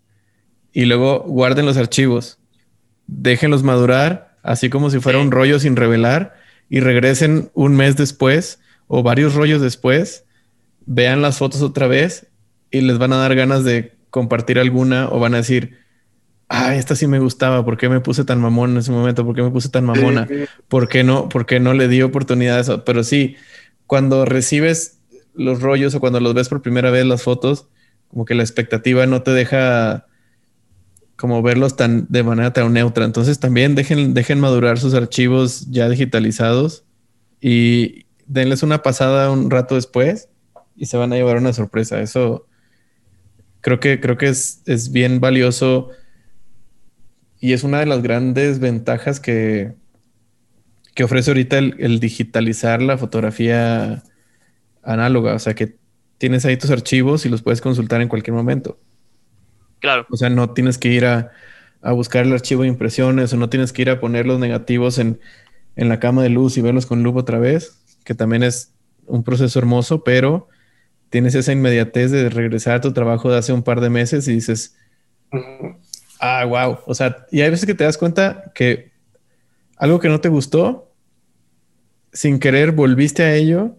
y 0.73 0.85
luego 0.85 1.21
guarden 1.21 1.67
los 1.67 1.77
archivos. 1.77 2.39
Déjenlos 3.07 3.63
madurar, 3.63 4.37
así 4.43 4.69
como 4.69 4.91
si 4.91 5.01
fuera 5.01 5.21
un 5.21 5.31
rollo 5.31 5.59
sin 5.59 5.77
revelar, 5.77 6.35
y 6.69 6.81
regresen 6.81 7.51
un 7.55 7.77
mes 7.77 7.97
después 7.97 8.59
o 8.89 9.03
varios 9.03 9.35
rollos 9.35 9.61
después, 9.61 10.25
vean 10.85 11.23
las 11.23 11.39
fotos 11.39 11.63
otra 11.63 11.87
vez 11.87 12.27
y 12.71 12.81
les 12.81 12.99
van 12.99 13.13
a 13.13 13.17
dar 13.17 13.35
ganas 13.35 13.65
de 13.65 13.97
compartir 14.11 14.59
alguna 14.59 15.09
o 15.09 15.19
van 15.19 15.35
a 15.35 15.39
decir, 15.39 15.79
ah, 16.49 16.75
esta 16.75 16.95
sí 16.97 17.07
me 17.07 17.19
gustaba, 17.19 17.65
¿por 17.65 17.77
qué 17.77 17.89
me 17.89 18.01
puse 18.01 18.25
tan 18.25 18.41
mamón 18.41 18.73
en 18.73 18.79
ese 18.79 18.93
momento? 18.93 19.25
¿Por 19.25 19.35
qué 19.35 19.43
me 19.43 19.51
puse 19.51 19.69
tan 19.69 19.85
mamona? 19.85 20.29
¿Por 20.69 20.89
qué 20.89 21.05
no, 21.05 21.29
por 21.29 21.47
qué 21.47 21.61
no 21.61 21.75
le 21.75 21.89
di 21.89 22.03
oportunidad 22.03 22.59
a 22.59 22.61
eso? 22.61 22.85
Pero 22.85 23.05
sí, 23.05 23.37
cuando 23.87 24.25
recibes 24.25 24.99
los 25.35 25.61
rollos 25.61 25.95
o 25.95 26.01
cuando 26.01 26.21
los 26.21 26.35
ves 26.35 26.49
por 26.49 26.63
primera 26.63 26.91
vez 26.91 27.05
las 27.07 27.23
fotos, 27.23 27.69
como 28.09 28.25
que 28.25 28.35
la 28.35 28.43
expectativa 28.43 29.07
no 29.07 29.23
te 29.23 29.33
deja 29.33 30.07
como 31.17 31.43
verlos 31.43 31.77
tan 31.77 32.07
de 32.09 32.23
manera 32.23 32.53
tan 32.53 32.73
neutra. 32.73 33.05
Entonces 33.05 33.41
también 33.41 33.75
dejen, 33.75 34.15
dejen 34.15 34.39
madurar 34.39 34.79
sus 34.79 34.95
archivos 34.95 35.67
ya 35.71 35.89
digitalizados 35.89 36.85
y 37.41 38.07
denles 38.27 38.63
una 38.63 38.83
pasada 38.83 39.31
un 39.31 39.51
rato 39.51 39.75
después 39.75 40.29
y 40.77 40.87
se 40.87 40.97
van 40.97 41.13
a 41.13 41.17
llevar 41.17 41.39
una 41.39 41.53
sorpresa. 41.53 42.01
Eso 42.01 42.47
creo 43.61 43.81
que, 43.81 44.01
creo 44.01 44.17
que 44.17 44.29
es, 44.29 44.63
es 44.67 44.93
bien 44.93 45.21
valioso 45.21 45.91
y 47.41 47.53
es 47.53 47.65
una 47.65 47.81
de 47.81 47.87
las 47.87 48.03
grandes 48.03 48.59
ventajas 48.59 49.21
que, 49.21 49.75
que 50.95 51.05
ofrece 51.05 51.31
ahorita 51.31 51.59
el, 51.59 52.01
digitalizar 52.01 52.81
la 52.81 52.97
fotografía 52.97 54.03
análoga. 54.83 55.35
O 55.35 55.39
sea 55.39 55.55
que 55.55 55.77
tienes 56.19 56.47
ahí 56.47 56.57
tus 56.57 56.71
archivos 56.71 57.27
y 57.27 57.29
los 57.29 57.43
puedes 57.43 57.61
consultar 57.61 58.01
en 58.01 58.09
cualquier 58.09 58.35
momento. 58.35 58.79
Claro. 59.81 60.07
O 60.11 60.17
sea, 60.17 60.31
no 60.31 60.51
tienes 60.51 60.79
que 60.79 60.89
ir 60.89 61.05
a, 61.05 61.33
buscar 61.83 62.27
el 62.27 62.33
archivo 62.33 62.63
de 62.63 62.69
impresiones 62.69 63.33
o 63.33 63.37
no 63.37 63.49
tienes 63.49 63.73
que 63.73 63.83
ir 63.83 63.91
a 63.91 64.01
poner 64.01 64.27
los 64.27 64.41
negativos 64.41 64.99
en, 64.99 65.21
en 65.77 65.89
la 65.89 66.01
cama 66.01 66.23
de 66.23 66.31
luz 66.31 66.57
y 66.57 66.61
verlos 66.61 66.85
con 66.85 67.05
luz 67.05 67.15
otra 67.17 67.39
vez, 67.39 67.81
que 68.05 68.15
también 68.15 68.43
es 68.43 68.73
un 69.07 69.23
proceso 69.23 69.57
hermoso, 69.61 70.03
pero 70.03 70.49
tienes 71.11 71.37
esa 71.37 71.53
inmediatez 71.53 72.11
de 72.11 72.29
regresar 72.29 72.77
a 72.77 72.81
tu 72.81 72.93
trabajo 72.93 73.31
de 73.31 73.39
hace 73.39 73.53
un 73.53 73.63
par 73.63 73.81
de 73.81 73.91
meses 73.91 74.27
y 74.27 74.33
dices, 74.33 74.77
ah, 76.21 76.45
wow. 76.45 76.79
O 76.87 76.95
sea, 76.95 77.27
y 77.31 77.41
hay 77.41 77.51
veces 77.51 77.67
que 77.67 77.75
te 77.75 77.85
das 77.85 77.99
cuenta 77.99 78.53
que 78.55 78.93
algo 79.77 80.01
que 80.01 80.09
no 80.09 80.21
te 80.21 80.29
gustó, 80.29 80.93
sin 82.13 82.39
querer 82.39 82.73
volviste 82.73 83.23
a 83.23 83.35
ello 83.35 83.77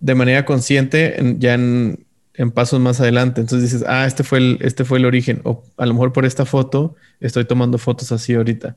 de 0.00 0.14
manera 0.16 0.44
consciente 0.44 1.36
ya 1.38 1.54
en, 1.54 2.06
pasos 2.54 2.80
más 2.80 3.00
adelante. 3.00 3.40
Entonces 3.40 3.70
dices, 3.70 3.86
ah, 3.88 4.04
este 4.04 4.24
fue, 4.24 4.38
el, 4.38 4.58
este 4.62 4.84
fue 4.84 4.98
el 4.98 5.04
origen. 5.04 5.40
O 5.44 5.62
a 5.76 5.86
lo 5.86 5.94
mejor 5.94 6.12
por 6.12 6.24
esta 6.24 6.44
foto 6.44 6.96
estoy 7.20 7.44
tomando 7.44 7.78
fotos 7.78 8.10
así 8.10 8.34
ahorita. 8.34 8.76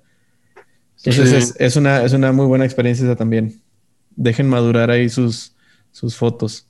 Entonces 1.04 1.56
es, 1.58 1.76
una, 1.76 2.04
es 2.04 2.14
una 2.14 2.32
muy 2.32 2.46
buena 2.46 2.66
experiencia 2.66 3.06
esa 3.06 3.16
también. 3.16 3.60
Dejen 4.16 4.48
madurar 4.48 4.92
ahí 4.92 5.10
sus, 5.10 5.56
sus 5.92 6.16
fotos. 6.16 6.68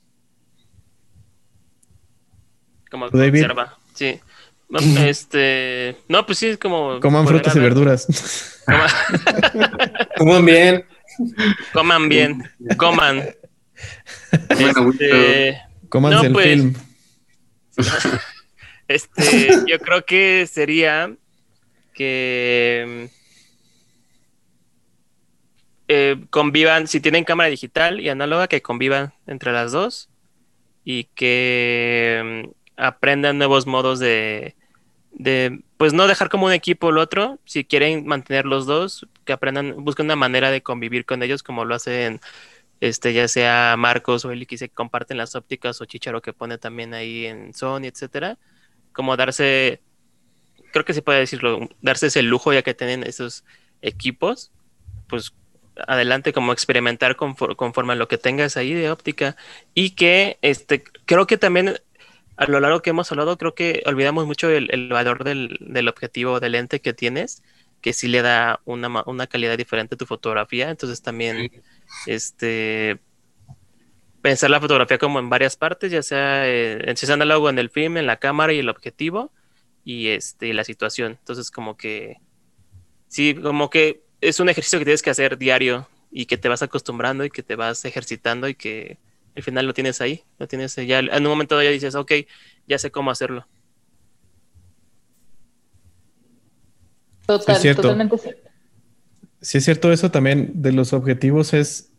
Como 2.90 3.06
observa, 3.06 3.76
sí. 3.94 4.20
Este, 4.68 5.96
no, 6.08 6.26
pues 6.26 6.38
sí, 6.38 6.48
es 6.48 6.58
como. 6.58 6.98
Coman 7.00 7.26
frutas 7.26 7.54
y 7.54 7.60
verduras. 7.60 8.62
Coman 10.16 10.44
bien. 10.44 10.84
Coman 11.72 12.08
bien. 12.08 12.50
Coman. 12.76 13.22
Este, 14.48 15.60
Coman 15.88 16.24
el 16.24 16.32
pues, 16.32 16.46
film. 16.46 16.74
Este, 18.88 19.50
yo 19.66 19.80
creo 19.80 20.04
que 20.06 20.46
sería 20.46 21.12
que 21.92 23.10
eh, 25.88 26.24
convivan, 26.30 26.86
si 26.86 27.00
tienen 27.00 27.24
cámara 27.24 27.48
digital 27.48 28.00
y 28.00 28.08
análoga, 28.08 28.46
que 28.46 28.62
convivan 28.62 29.12
entre 29.26 29.50
las 29.50 29.72
dos 29.72 30.08
y 30.84 31.04
que 31.16 32.52
aprendan 32.76 33.38
nuevos 33.38 33.66
modos 33.66 33.98
de, 33.98 34.56
de, 35.12 35.60
pues 35.76 35.92
no 35.92 36.06
dejar 36.06 36.28
como 36.28 36.46
un 36.46 36.52
equipo 36.52 36.90
el 36.90 36.98
otro, 36.98 37.38
si 37.44 37.64
quieren 37.64 38.06
mantener 38.06 38.46
los 38.46 38.66
dos, 38.66 39.06
que 39.24 39.32
aprendan, 39.32 39.84
busquen 39.84 40.06
una 40.06 40.16
manera 40.16 40.50
de 40.50 40.62
convivir 40.62 41.04
con 41.06 41.22
ellos 41.22 41.42
como 41.42 41.64
lo 41.64 41.74
hacen, 41.74 42.20
este, 42.80 43.12
ya 43.12 43.26
sea 43.28 43.76
Marcos 43.78 44.24
o 44.24 44.32
Eli 44.32 44.46
que 44.46 44.58
se 44.58 44.68
comparten 44.68 45.16
las 45.16 45.34
ópticas 45.34 45.80
o 45.80 45.86
Chicharo 45.86 46.20
que 46.22 46.32
pone 46.32 46.58
también 46.58 46.94
ahí 46.94 47.26
en 47.26 47.54
Sony, 47.54 47.84
etcétera, 47.84 48.38
como 48.92 49.16
darse, 49.16 49.80
creo 50.72 50.84
que 50.84 50.94
se 50.94 51.02
puede 51.02 51.20
decirlo, 51.20 51.68
darse 51.80 52.08
ese 52.08 52.22
lujo 52.22 52.52
ya 52.52 52.62
que 52.62 52.74
tienen 52.74 53.02
esos 53.02 53.44
equipos, 53.80 54.52
pues 55.08 55.32
adelante 55.86 56.32
como 56.32 56.52
experimentar 56.52 57.16
conforme 57.16 57.92
a 57.92 57.96
lo 57.96 58.08
que 58.08 58.18
tengas 58.18 58.56
ahí 58.56 58.72
de 58.72 58.90
óptica. 58.90 59.36
Y 59.74 59.90
que 59.90 60.38
este 60.42 60.84
creo 61.04 61.26
que 61.26 61.36
también 61.36 61.78
a 62.36 62.46
lo 62.46 62.60
largo 62.60 62.82
que 62.82 62.90
hemos 62.90 63.10
hablado, 63.10 63.38
creo 63.38 63.54
que 63.54 63.82
olvidamos 63.86 64.26
mucho 64.26 64.50
el, 64.50 64.88
valor 64.88 65.24
del, 65.24 65.88
objetivo 65.88 66.38
del 66.38 66.52
lente 66.52 66.80
que 66.80 66.92
tienes, 66.92 67.42
que 67.80 67.92
sí 67.92 68.08
le 68.08 68.22
da 68.22 68.60
una, 68.64 69.26
calidad 69.26 69.56
diferente 69.56 69.94
a 69.94 69.98
tu 69.98 70.06
fotografía. 70.06 70.70
Entonces 70.70 71.00
también, 71.00 71.50
este, 72.06 72.98
pensar 74.20 74.50
la 74.50 74.60
fotografía 74.60 74.98
como 74.98 75.18
en 75.18 75.30
varias 75.30 75.56
partes, 75.56 75.90
ya 75.90 76.02
sea 76.02 76.46
en 76.46 76.96
si 76.96 77.06
es 77.06 77.10
análogo 77.10 77.48
en 77.48 77.58
el 77.58 77.70
film, 77.70 77.96
en 77.96 78.06
la 78.06 78.18
cámara 78.18 78.52
y 78.52 78.58
el 78.58 78.68
objetivo, 78.68 79.32
y 79.84 80.08
este, 80.08 80.52
la 80.52 80.64
situación. 80.64 81.12
Entonces 81.18 81.50
como 81.50 81.76
que, 81.76 82.18
sí, 83.08 83.34
como 83.34 83.70
que 83.70 84.02
es 84.20 84.40
un 84.40 84.48
ejercicio 84.50 84.78
que 84.78 84.84
tienes 84.84 85.02
que 85.02 85.10
hacer 85.10 85.38
diario 85.38 85.88
y 86.10 86.26
que 86.26 86.36
te 86.36 86.48
vas 86.48 86.62
acostumbrando 86.62 87.24
y 87.24 87.30
que 87.30 87.42
te 87.42 87.56
vas 87.56 87.84
ejercitando 87.84 88.48
y 88.48 88.54
que 88.54 88.98
al 89.36 89.42
final 89.42 89.66
lo 89.66 89.74
tienes 89.74 90.00
ahí, 90.00 90.22
lo 90.38 90.48
tienes 90.48 90.74
ya, 90.76 90.98
en 90.98 91.22
un 91.22 91.28
momento 91.28 91.62
ya 91.62 91.70
dices, 91.70 91.94
ok, 91.94 92.12
ya 92.66 92.78
sé 92.78 92.90
cómo 92.90 93.10
hacerlo. 93.10 93.46
Total, 97.26 97.56
sí 97.56 97.68
es 97.68 97.76
totalmente 97.76 98.16
cierto. 98.18 98.50
Sí 99.40 99.58
es 99.58 99.64
cierto 99.64 99.92
eso 99.92 100.10
también 100.10 100.52
de 100.54 100.72
los 100.72 100.92
objetivos 100.92 101.52
es 101.52 101.92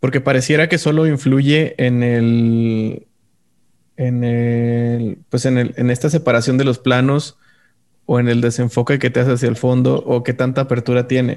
porque 0.00 0.20
pareciera 0.20 0.68
que 0.68 0.78
solo 0.78 1.06
influye 1.06 1.74
en 1.78 2.02
el 2.02 3.06
en 3.96 4.24
el 4.24 5.18
pues 5.28 5.44
en 5.44 5.58
el 5.58 5.74
en 5.76 5.90
esta 5.90 6.08
separación 6.08 6.56
de 6.58 6.64
los 6.64 6.78
planos 6.78 7.38
o 8.06 8.18
en 8.18 8.28
el 8.28 8.40
desenfoque 8.40 8.98
que 8.98 9.10
te 9.10 9.20
hace 9.20 9.32
hacia 9.32 9.48
el 9.48 9.56
fondo 9.56 10.02
o 10.06 10.24
qué 10.24 10.32
tanta 10.32 10.62
apertura 10.62 11.06
tiene. 11.06 11.36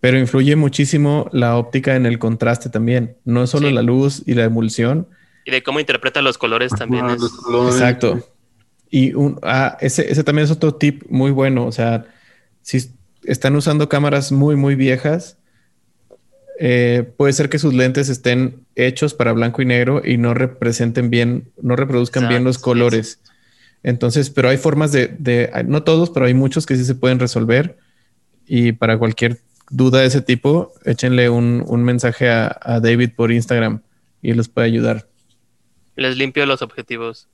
Pero 0.00 0.18
influye 0.18 0.56
muchísimo 0.56 1.28
la 1.32 1.56
óptica 1.56 1.94
en 1.94 2.06
el 2.06 2.18
contraste 2.18 2.70
también. 2.70 3.16
No 3.24 3.42
es 3.44 3.50
solo 3.50 3.70
la 3.70 3.82
luz 3.82 4.22
y 4.26 4.34
la 4.34 4.44
emulsión. 4.44 5.06
Y 5.44 5.50
de 5.50 5.62
cómo 5.62 5.78
interpreta 5.78 6.22
los 6.22 6.38
colores 6.38 6.72
también. 6.72 7.06
Exacto. 7.66 8.26
Y 8.90 9.14
un, 9.14 9.38
ah, 9.42 9.76
ese, 9.80 10.10
ese 10.10 10.24
también 10.24 10.46
es 10.46 10.50
otro 10.50 10.74
tip 10.74 11.04
muy 11.10 11.30
bueno. 11.30 11.66
O 11.66 11.72
sea, 11.72 12.06
si 12.62 12.90
están 13.24 13.54
usando 13.56 13.88
cámaras 13.88 14.32
muy, 14.32 14.56
muy 14.56 14.74
viejas, 14.74 15.36
eh, 16.58 17.10
puede 17.16 17.32
ser 17.32 17.48
que 17.48 17.58
sus 17.58 17.74
lentes 17.74 18.08
estén 18.08 18.66
hechos 18.74 19.14
para 19.14 19.32
blanco 19.32 19.62
y 19.62 19.66
negro 19.66 20.02
y 20.04 20.18
no 20.18 20.34
representen 20.34 21.10
bien, 21.10 21.50
no 21.60 21.76
reproduzcan 21.76 22.28
bien 22.28 22.44
los 22.44 22.58
colores. 22.58 23.20
Entonces, 23.82 24.28
pero 24.30 24.48
hay 24.48 24.58
formas 24.58 24.92
de, 24.92 25.08
de, 25.08 25.50
no 25.66 25.82
todos, 25.84 26.10
pero 26.10 26.26
hay 26.26 26.34
muchos 26.34 26.66
que 26.66 26.76
sí 26.76 26.84
se 26.84 26.94
pueden 26.94 27.18
resolver. 27.18 27.78
Y 28.46 28.72
para 28.72 28.98
cualquier 28.98 29.38
duda 29.70 30.00
de 30.00 30.06
ese 30.06 30.20
tipo, 30.20 30.72
échenle 30.84 31.30
un, 31.30 31.84
mensaje 31.84 32.28
a, 32.28 32.80
David 32.82 33.10
por 33.16 33.32
Instagram 33.32 33.82
y 34.20 34.34
les 34.34 34.48
puede 34.48 34.66
ayudar. 34.66 35.08
Les 35.96 36.16
limpio 36.16 36.44
los 36.46 36.62
objetivos. 36.62 37.28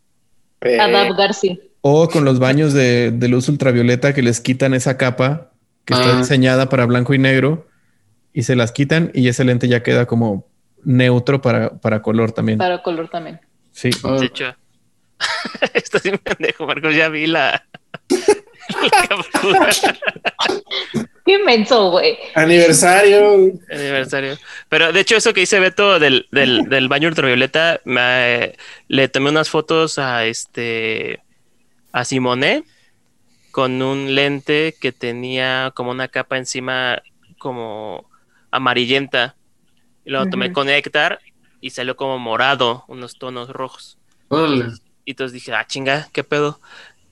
Eh, 0.60 0.78
García. 1.16 1.58
O 1.80 2.08
con 2.08 2.24
los 2.24 2.38
baños 2.38 2.72
de, 2.72 3.12
luz 3.28 3.48
ultravioleta 3.48 4.14
que 4.14 4.22
les 4.22 4.40
quitan 4.40 4.74
esa 4.74 4.96
capa 4.96 5.52
que 5.84 5.94
está 5.94 6.16
ah. 6.16 6.18
diseñada 6.18 6.68
para 6.68 6.86
blanco 6.86 7.14
y 7.14 7.18
negro 7.18 7.68
y 8.32 8.42
se 8.42 8.56
las 8.56 8.72
quitan 8.72 9.10
y 9.14 9.28
ese 9.28 9.44
lente 9.44 9.68
ya 9.68 9.82
queda 9.82 10.06
como 10.06 10.48
neutro 10.84 11.40
para, 11.40 11.78
para 11.78 12.02
color 12.02 12.32
también. 12.32 12.58
Para 12.58 12.82
color 12.82 13.08
también. 13.08 13.40
Sí. 13.72 13.90
De 13.90 14.26
hecho, 14.26 14.54
esto 15.74 15.98
sí 15.98 16.10
me 16.10 16.18
pendejo, 16.18 16.66
Marcos, 16.66 16.94
ya 16.94 17.08
vi 17.08 17.26
la, 17.26 17.64
Qué 21.26 21.32
inmenso, 21.32 21.90
güey. 21.90 22.16
Aniversario. 22.36 23.52
Aniversario. 23.68 24.38
Pero 24.68 24.92
de 24.92 25.00
hecho, 25.00 25.16
eso 25.16 25.34
que 25.34 25.40
dice 25.40 25.58
Beto 25.58 25.98
del, 25.98 26.28
del, 26.30 26.88
baño 26.88 27.08
ultravioleta, 27.08 27.80
me, 27.84 28.54
le 28.86 29.08
tomé 29.08 29.30
unas 29.30 29.50
fotos 29.50 29.98
a 29.98 30.24
este 30.24 31.20
a 31.90 32.04
Simone 32.04 32.62
con 33.50 33.82
un 33.82 34.14
lente 34.14 34.76
que 34.80 34.92
tenía 34.92 35.72
como 35.74 35.90
una 35.90 36.06
capa 36.06 36.38
encima 36.38 37.02
como 37.38 38.08
amarillenta. 38.52 39.34
Y 40.04 40.10
lo 40.10 40.28
tomé 40.28 40.52
con 40.52 40.68
Héctor 40.68 41.18
y 41.60 41.70
salió 41.70 41.96
como 41.96 42.20
morado, 42.20 42.84
unos 42.86 43.18
tonos 43.18 43.48
rojos. 43.48 43.98
Y 45.04 45.10
entonces 45.10 45.32
dije, 45.32 45.52
ah, 45.52 45.66
chinga, 45.66 46.08
¿qué 46.12 46.22
pedo? 46.22 46.60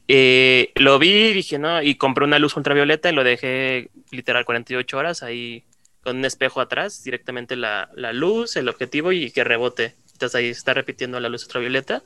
Eh, 0.07 0.73
lo 0.74 0.99
vi, 0.99 1.33
dije, 1.33 1.58
no, 1.58 1.83
y 1.83 1.94
compré 1.97 2.24
una 2.24 2.39
luz 2.39 2.57
ultravioleta 2.57 3.10
y 3.10 3.15
lo 3.15 3.24
dejé 3.24 3.91
literal 4.10 4.44
48 4.44 4.99
horas 4.99 5.23
ahí 5.23 5.65
con 6.02 6.18
un 6.18 6.24
espejo 6.26 6.60
atrás, 6.60 7.02
directamente 7.02 7.57
la, 7.57 7.91
la 7.94 8.12
luz, 8.12 8.57
el 8.57 8.68
objetivo 8.68 9.12
y 9.12 9.31
que 9.31 9.44
rebote. 9.44 9.97
Entonces 10.12 10.34
ahí 10.36 10.49
está 10.49 10.74
repitiendo 10.74 11.18
la 11.20 11.28
luz 11.28 11.44
ultravioleta 11.44 12.02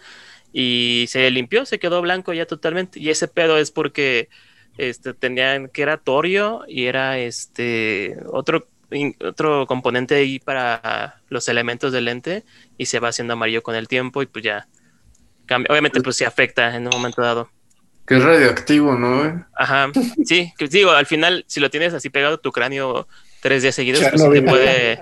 y 0.53 1.07
se 1.09 1.31
limpió, 1.31 1.67
se 1.67 1.79
quedó 1.79 2.01
blanco 2.01 2.33
ya 2.33 2.47
totalmente. 2.47 3.01
Y 3.01 3.11
ese 3.11 3.29
pedo 3.29 3.59
es 3.59 3.71
porque 3.71 4.29
este, 4.79 5.13
tenían 5.15 5.69
que 5.69 5.83
era 5.83 5.99
torio 5.99 6.65
y 6.69 6.87
era 6.87 7.19
este 7.19 8.17
otro, 8.27 8.69
otro 9.25 9.67
componente 9.67 10.15
ahí 10.15 10.39
para 10.39 11.21
los 11.29 11.49
elementos 11.49 11.93
del 11.93 12.07
lente 12.07 12.45
y 12.79 12.87
se 12.87 13.01
va 13.01 13.09
haciendo 13.09 13.35
amarillo 13.35 13.63
con 13.63 13.75
el 13.75 13.89
tiempo 13.89 14.23
y 14.23 14.27
pues 14.27 14.45
ya 14.45 14.69
cambia. 15.47 15.71
Obviamente 15.73 16.01
pues 16.01 16.17
se 16.17 16.27
afecta 16.27 16.75
en 16.77 16.85
un 16.85 16.91
momento 16.93 17.23
dado. 17.23 17.51
Que 18.09 18.17
es 18.17 18.25
radioactivo, 18.25 18.95
¿no? 18.95 19.45
Ajá, 19.55 19.91
sí, 20.25 20.53
que 20.57 20.67
digo, 20.69 20.91
al 20.93 21.07
final 21.07 21.45
si 21.47 21.61
lo 21.61 21.71
tienes 21.71 21.93
así 21.95 22.09
pegado 22.11 22.37
a 22.37 22.39
tu 22.39 22.51
cráneo 22.53 23.07
tres 23.41 23.63
días 23.63 23.75
seguidos, 23.75 24.01
pues 24.11 24.23
sí 24.23 24.31
te 24.31 24.43
puede, 24.43 25.01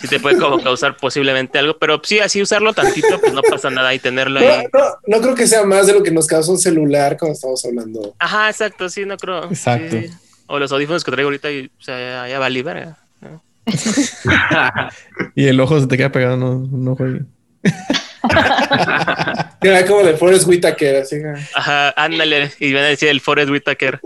sí 0.00 0.08
te 0.08 0.18
puede 0.20 0.38
como 0.38 0.62
causar 0.62 0.96
posiblemente 0.96 1.58
algo, 1.58 1.76
pero 1.78 2.00
sí, 2.02 2.18
así 2.18 2.40
usarlo 2.42 2.72
tantito, 2.72 3.20
pues 3.20 3.32
no 3.32 3.42
pasa 3.42 3.70
nada 3.70 3.92
y 3.94 3.98
tenerlo 3.98 4.40
No, 4.40 4.46
ahí. 4.46 4.64
no, 4.72 4.80
no 5.06 5.20
creo 5.22 5.34
que 5.34 5.46
sea 5.46 5.64
más 5.64 5.86
de 5.86 5.92
lo 5.92 6.02
que 6.02 6.10
nos 6.10 6.26
causa 6.26 6.50
un 6.50 6.58
celular 6.58 7.16
cuando 7.18 7.34
estamos 7.34 7.64
hablando. 7.64 8.14
Ajá, 8.18 8.48
exacto, 8.50 8.88
sí, 8.88 9.04
no 9.04 9.16
creo. 9.16 9.44
Exacto. 9.44 9.96
sí. 10.00 10.10
O 10.48 10.58
los 10.58 10.70
audífonos 10.72 11.04
que 11.04 11.10
traigo 11.10 11.28
ahorita 11.28 11.50
y 11.50 11.66
o 11.66 11.82
sea, 11.82 12.28
ya 12.28 12.38
valí 12.38 12.62
verga. 12.62 12.96
¿no? 13.20 13.42
Y 15.34 15.46
el 15.46 15.60
ojo 15.60 15.80
se 15.80 15.86
te 15.86 15.96
queda 15.96 16.12
pegado, 16.12 16.36
no, 16.36 16.66
no 16.70 16.94
juegue. 16.96 17.22
Era 19.62 19.86
como 19.86 20.02
de 20.02 20.16
Forrest 20.16 20.46
Whitaker, 20.46 20.96
así. 20.96 21.16
Ajá, 21.54 21.90
ándale. 21.96 22.50
Y 22.60 22.72
van 22.72 22.84
a 22.84 22.88
decir 22.88 23.08
el 23.08 23.20
Forrest 23.20 23.50
Whitaker. 23.50 24.00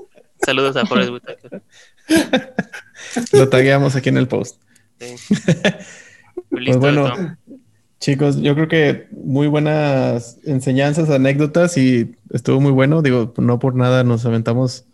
Saludos 0.45 0.77
a 0.77 0.87
Forrest 0.87 1.11
Whitaker. 1.11 1.63
Lo 3.33 3.49
tagueamos 3.49 3.97
aquí 3.97 4.09
en 4.09 4.17
el 4.17 4.29
post. 4.29 4.61
Sí. 5.01 5.15
Pues 6.49 6.65
Listo, 6.65 6.81
bueno, 6.81 7.15
Tom. 7.15 7.37
chicos, 8.01 8.41
yo 8.41 8.57
creo 8.57 8.67
que 8.67 9.07
muy 9.13 9.47
buenas 9.47 10.39
enseñanzas, 10.45 11.09
anécdotas 11.11 11.77
y 11.77 12.17
estuvo 12.33 12.61
muy 12.61 12.73
bueno. 12.73 13.03
Digo, 13.03 13.33
no 13.37 13.61
por 13.61 13.77
nada 13.77 14.03
nos 14.03 14.27
aventamos, 14.27 14.85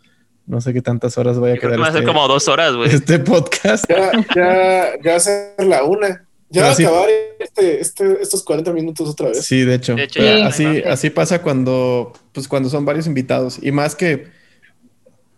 no 0.45 0.61
sé 0.61 0.71
qué 0.71 0.83
tantas 0.83 1.17
horas 1.17 1.39
vaya 1.39 1.55
a 1.55 1.57
quedar 1.57 1.71
que 1.71 1.77
va 1.79 1.87
a 1.87 1.91
ser 1.91 2.01
este, 2.01 2.07
como 2.13 2.27
dos 2.27 2.47
horas, 2.47 2.75
güey. 2.75 2.93
este 2.93 3.17
podcast. 3.17 3.85
Ya, 3.89 4.11
ya, 4.35 5.01
ya 5.03 5.11
va 5.11 5.17
a 5.17 5.19
ser 5.19 5.53
la 5.65 5.83
una. 5.83 6.27
Ya 6.49 6.61
va 6.61 6.69
a 6.69 6.73
acabar 6.73 7.09
este, 7.39 7.79
este, 7.81 8.21
estos 8.21 8.43
40 8.43 8.71
minutos 8.73 9.09
otra 9.09 9.29
vez. 9.29 9.45
Sí, 9.45 9.61
de 9.63 9.75
hecho. 9.75 9.95
De 9.95 10.03
hecho, 10.03 10.21
ya, 10.21 10.47
así, 10.47 10.65
así 10.85 11.09
pasa 11.09 11.41
cuando, 11.41 12.13
pues 12.33 12.47
cuando 12.47 12.69
son 12.69 12.85
varios 12.85 13.07
invitados. 13.07 13.59
Y 13.61 13.71
más 13.71 13.95
que, 13.95 14.27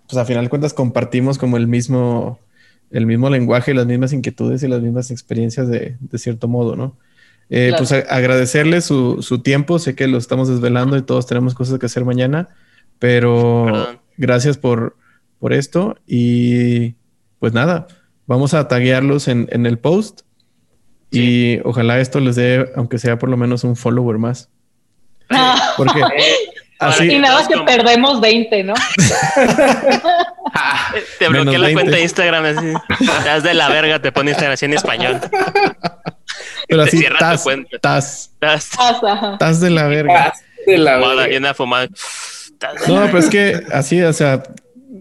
pues 0.07 0.17
a 0.17 0.25
final 0.25 0.45
de 0.45 0.49
cuentas 0.49 0.73
compartimos 0.73 1.37
como 1.37 1.57
el 1.57 1.67
mismo, 1.67 2.39
el 2.91 3.05
mismo 3.05 3.29
lenguaje, 3.29 3.73
las 3.73 3.85
mismas 3.85 4.13
inquietudes 4.13 4.63
y 4.63 4.67
las 4.67 4.81
mismas 4.81 5.11
experiencias 5.11 5.67
de, 5.67 5.97
de 5.99 6.17
cierto 6.17 6.47
modo, 6.47 6.75
¿no? 6.75 6.97
Eh, 7.51 7.69
Claro. 7.69 7.77
Pues 7.77 7.91
a- 7.91 8.15
agradecerle 8.15 8.81
su, 8.81 9.21
su 9.21 9.39
tiempo. 9.41 9.79
Sé 9.79 9.95
que 9.95 10.07
lo 10.07 10.17
estamos 10.17 10.47
desvelando 10.49 10.97
y 10.97 11.01
todos 11.01 11.25
tenemos 11.27 11.53
cosas 11.55 11.79
que 11.79 11.85
hacer 11.87 12.05
mañana, 12.05 12.49
pero 12.99 13.63
Perdón. 13.65 13.99
gracias 14.17 14.57
por, 14.57 14.95
por 15.39 15.53
esto. 15.53 15.97
Y 16.05 16.95
pues 17.39 17.53
nada, 17.53 17.87
vamos 18.27 18.53
a 18.53 18.67
taguearlos 18.67 19.27
en, 19.27 19.47
en 19.51 19.65
el 19.65 19.79
post. 19.79 20.21
Y 21.11 21.59
ojalá 21.63 21.99
esto 21.99 22.19
les 22.19 22.35
dé, 22.35 22.71
aunque 22.75 22.99
sea 22.99 23.17
por 23.17 23.29
lo 23.29 23.37
menos 23.37 23.63
un 23.63 23.75
follower 23.75 24.17
más. 24.17 24.49
Ah, 25.29 25.73
Porque 25.77 26.01
así, 26.79 27.09
y 27.11 27.19
nada 27.19 27.47
que 27.47 27.53
Como- 27.53 27.65
perdemos 27.65 28.21
20, 28.21 28.63
¿no? 28.63 28.73
Te 31.19 31.29
Menos 31.29 31.43
bloqueé 31.45 31.59
la 31.59 31.65
20. 31.67 31.73
cuenta 31.73 31.95
de 31.97 32.01
Instagram 32.03 32.45
así. 32.45 32.73
Estás 33.17 33.43
de 33.43 33.53
la 33.53 33.69
verga, 33.69 34.01
te 34.01 34.11
pone 34.11 34.31
Instagram 34.31 34.53
así 34.53 34.65
en 34.65 34.73
español. 34.73 35.19
pero 36.67 36.83
te 36.85 36.89
así, 36.89 37.05
tas, 37.19 37.43
tas, 37.81 38.29
Estás 38.33 38.69
Pasa. 38.77 39.37
tas 39.39 39.59
de 39.61 39.69
la 39.69 39.87
verga. 39.87 40.33
De 40.65 40.77
la 40.77 40.95
fumada, 40.95 41.15
verga. 41.15 41.27
llena 41.33 41.53
fumada. 41.53 41.87
No, 42.87 43.05
pero 43.05 43.19
es 43.19 43.29
que 43.29 43.61
así, 43.71 44.01
o 44.01 44.11
sea, 44.13 44.43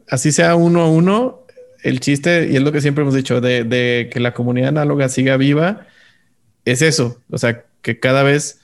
así 0.08 0.30
sea 0.32 0.54
uno 0.54 0.82
a 0.82 0.88
uno, 0.88 1.40
el 1.82 2.00
chiste, 2.00 2.48
y 2.50 2.56
es 2.56 2.62
lo 2.62 2.70
que 2.72 2.80
siempre 2.80 3.02
hemos 3.02 3.14
dicho, 3.14 3.40
de, 3.40 3.64
de 3.64 4.08
que 4.12 4.20
la 4.20 4.32
comunidad 4.34 4.68
análoga 4.68 5.08
siga 5.08 5.36
viva, 5.36 5.86
es 6.64 6.82
eso. 6.82 7.20
O 7.30 7.38
sea, 7.38 7.64
que 7.82 7.98
cada 8.00 8.22
vez 8.22 8.60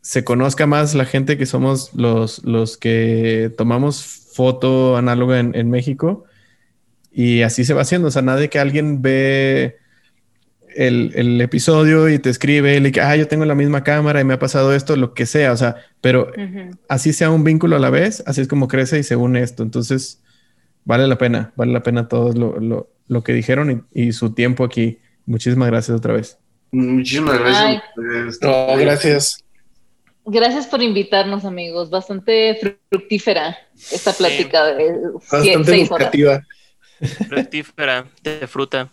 se 0.00 0.24
conozca 0.24 0.66
más 0.66 0.94
la 0.94 1.04
gente 1.04 1.38
que 1.38 1.46
somos 1.46 1.92
los, 1.94 2.44
los 2.44 2.76
que 2.76 3.52
tomamos 3.56 4.04
foto 4.34 4.96
análoga 4.96 5.38
en, 5.40 5.54
en 5.54 5.70
México. 5.70 6.24
Y 7.12 7.42
así 7.42 7.64
se 7.64 7.74
va 7.74 7.82
haciendo. 7.82 8.08
O 8.08 8.10
sea, 8.10 8.22
nadie 8.22 8.48
que 8.48 8.58
alguien 8.58 9.02
ve 9.02 9.76
el, 10.74 11.12
el 11.14 11.40
episodio 11.40 12.08
y 12.08 12.18
te 12.18 12.30
escribe, 12.30 12.80
le 12.80 12.92
ah, 13.02 13.14
yo 13.16 13.28
tengo 13.28 13.44
la 13.44 13.54
misma 13.54 13.84
cámara 13.84 14.20
y 14.20 14.24
me 14.24 14.34
ha 14.34 14.38
pasado 14.38 14.74
esto, 14.74 14.96
lo 14.96 15.12
que 15.14 15.26
sea. 15.26 15.52
O 15.52 15.56
sea, 15.56 15.76
pero 16.00 16.32
así 16.88 17.12
sea 17.12 17.30
un 17.30 17.44
vínculo 17.44 17.76
a 17.76 17.78
la 17.78 17.90
vez, 17.90 18.22
así 18.26 18.40
es 18.40 18.48
como 18.48 18.68
crece 18.68 18.98
y 18.98 19.02
se 19.02 19.16
une 19.16 19.42
esto. 19.42 19.62
Entonces, 19.62 20.22
vale 20.84 21.06
la 21.06 21.18
pena, 21.18 21.52
vale 21.56 21.72
la 21.72 21.82
pena 21.82 22.08
todo 22.08 22.32
lo, 22.32 22.58
lo- 22.60 22.88
lo 23.08 23.22
que 23.24 23.34
dijeron 23.34 23.84
y, 23.92 24.06
y 24.08 24.12
su 24.12 24.32
tiempo 24.32 24.64
aquí. 24.64 24.98
Muchísimas 25.26 25.68
gracias 25.68 25.96
otra 25.98 26.14
vez. 26.14 26.38
Muchísimas 26.72 27.38
gracias. 27.38 27.64
Ay. 27.64 27.80
No, 28.40 28.76
gracias. 28.78 29.44
Gracias 30.24 30.66
por 30.66 30.82
invitarnos, 30.82 31.44
amigos. 31.44 31.90
Bastante 31.90 32.58
fructífera 32.90 33.56
esta 33.90 34.12
plática 34.12 34.64
de 34.66 34.92
sie- 34.94 35.12
Bastante 35.12 35.64
seis 35.64 35.90
horas. 35.90 36.14
educativa. 36.14 36.42
fructífera, 37.28 38.06
de 38.22 38.46
fruta. 38.46 38.88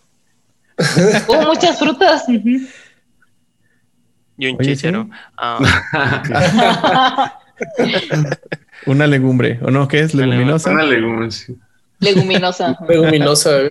Hubo 1.28 1.42
muchas 1.42 1.78
frutas. 1.78 2.24
Y 2.28 2.38
un 4.48 4.56
Oye, 4.58 4.74
chichero. 4.74 5.04
sí. 5.04 5.10
Ah, 5.36 5.58
Una 8.86 9.06
legumbre, 9.06 9.58
¿o 9.62 9.70
no? 9.70 9.86
¿Qué 9.86 10.00
es? 10.00 10.14
Leguminosa. 10.14 10.70
Una 10.70 10.84
legumbre, 10.84 11.30
sí. 11.30 11.56
Leguminosa. 12.00 12.76
Leguminosa. 12.88 13.68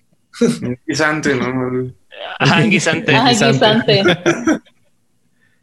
guisante, 0.88 1.36
¿no? 1.36 1.92
ajá, 2.40 2.62
guisante. 2.62 3.14
Guisante. 3.30 4.04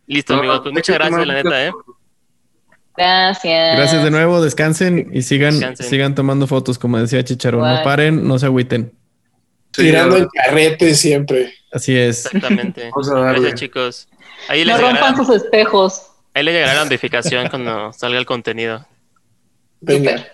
Listo, 0.06 0.34
No, 0.34 0.38
amigos. 0.40 0.60
Pues 0.62 0.72
muchas 0.74 0.96
gracias, 0.96 1.26
la 1.26 1.34
neta, 1.34 1.66
¿eh? 1.66 1.72
Gracias. 2.96 3.76
Gracias 3.76 4.04
de 4.04 4.10
nuevo, 4.10 4.40
descansen 4.40 5.10
y 5.12 5.22
sigan, 5.22 5.52
Descansen. 5.54 5.86
sigan 5.86 6.14
tomando 6.14 6.46
fotos, 6.46 6.78
como 6.78 6.98
decía 6.98 7.22
Chicharo. 7.24 7.58
No 7.58 7.74
Bye. 7.74 7.84
paren, 7.84 8.26
no 8.26 8.38
se 8.38 8.46
agüiten. 8.46 8.92
Sí, 9.72 9.82
Tirando 9.82 10.16
el 10.16 10.28
carrete 10.28 10.94
siempre. 10.94 11.52
Así 11.72 11.94
es. 11.96 12.24
Exactamente. 12.26 12.88
Vamos 12.94 13.10
a 13.10 13.14
darle. 13.18 13.40
Gracias, 13.40 13.60
chicos. 13.60 14.08
Ahí 14.48 14.60
No 14.64 14.72
les, 14.72 14.80
rompan 14.80 15.14
llegará, 15.14 15.16
sus 15.26 15.36
espejos. 15.36 16.10
ahí 16.32 16.42
les 16.44 16.54
llegará 16.54 16.74
la 16.74 16.84
notificación 16.84 17.48
cuando 17.48 17.92
salga 17.92 18.18
el 18.18 18.24
contenido. 18.26 18.86
Venga. 19.80 20.24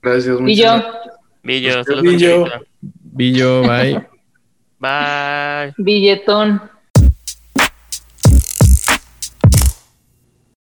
Gracias. 0.00 0.40
Muchas 0.40 0.56
yo, 0.56 0.64
gracias. 0.72 0.94
Billo, 1.42 1.74
Pues, 1.74 1.86
saludos, 1.86 2.02
Billo. 2.02 2.46
Billo, 2.80 3.62
bye. 3.62 4.07
Bye. 4.78 5.74
billetón. 5.76 6.70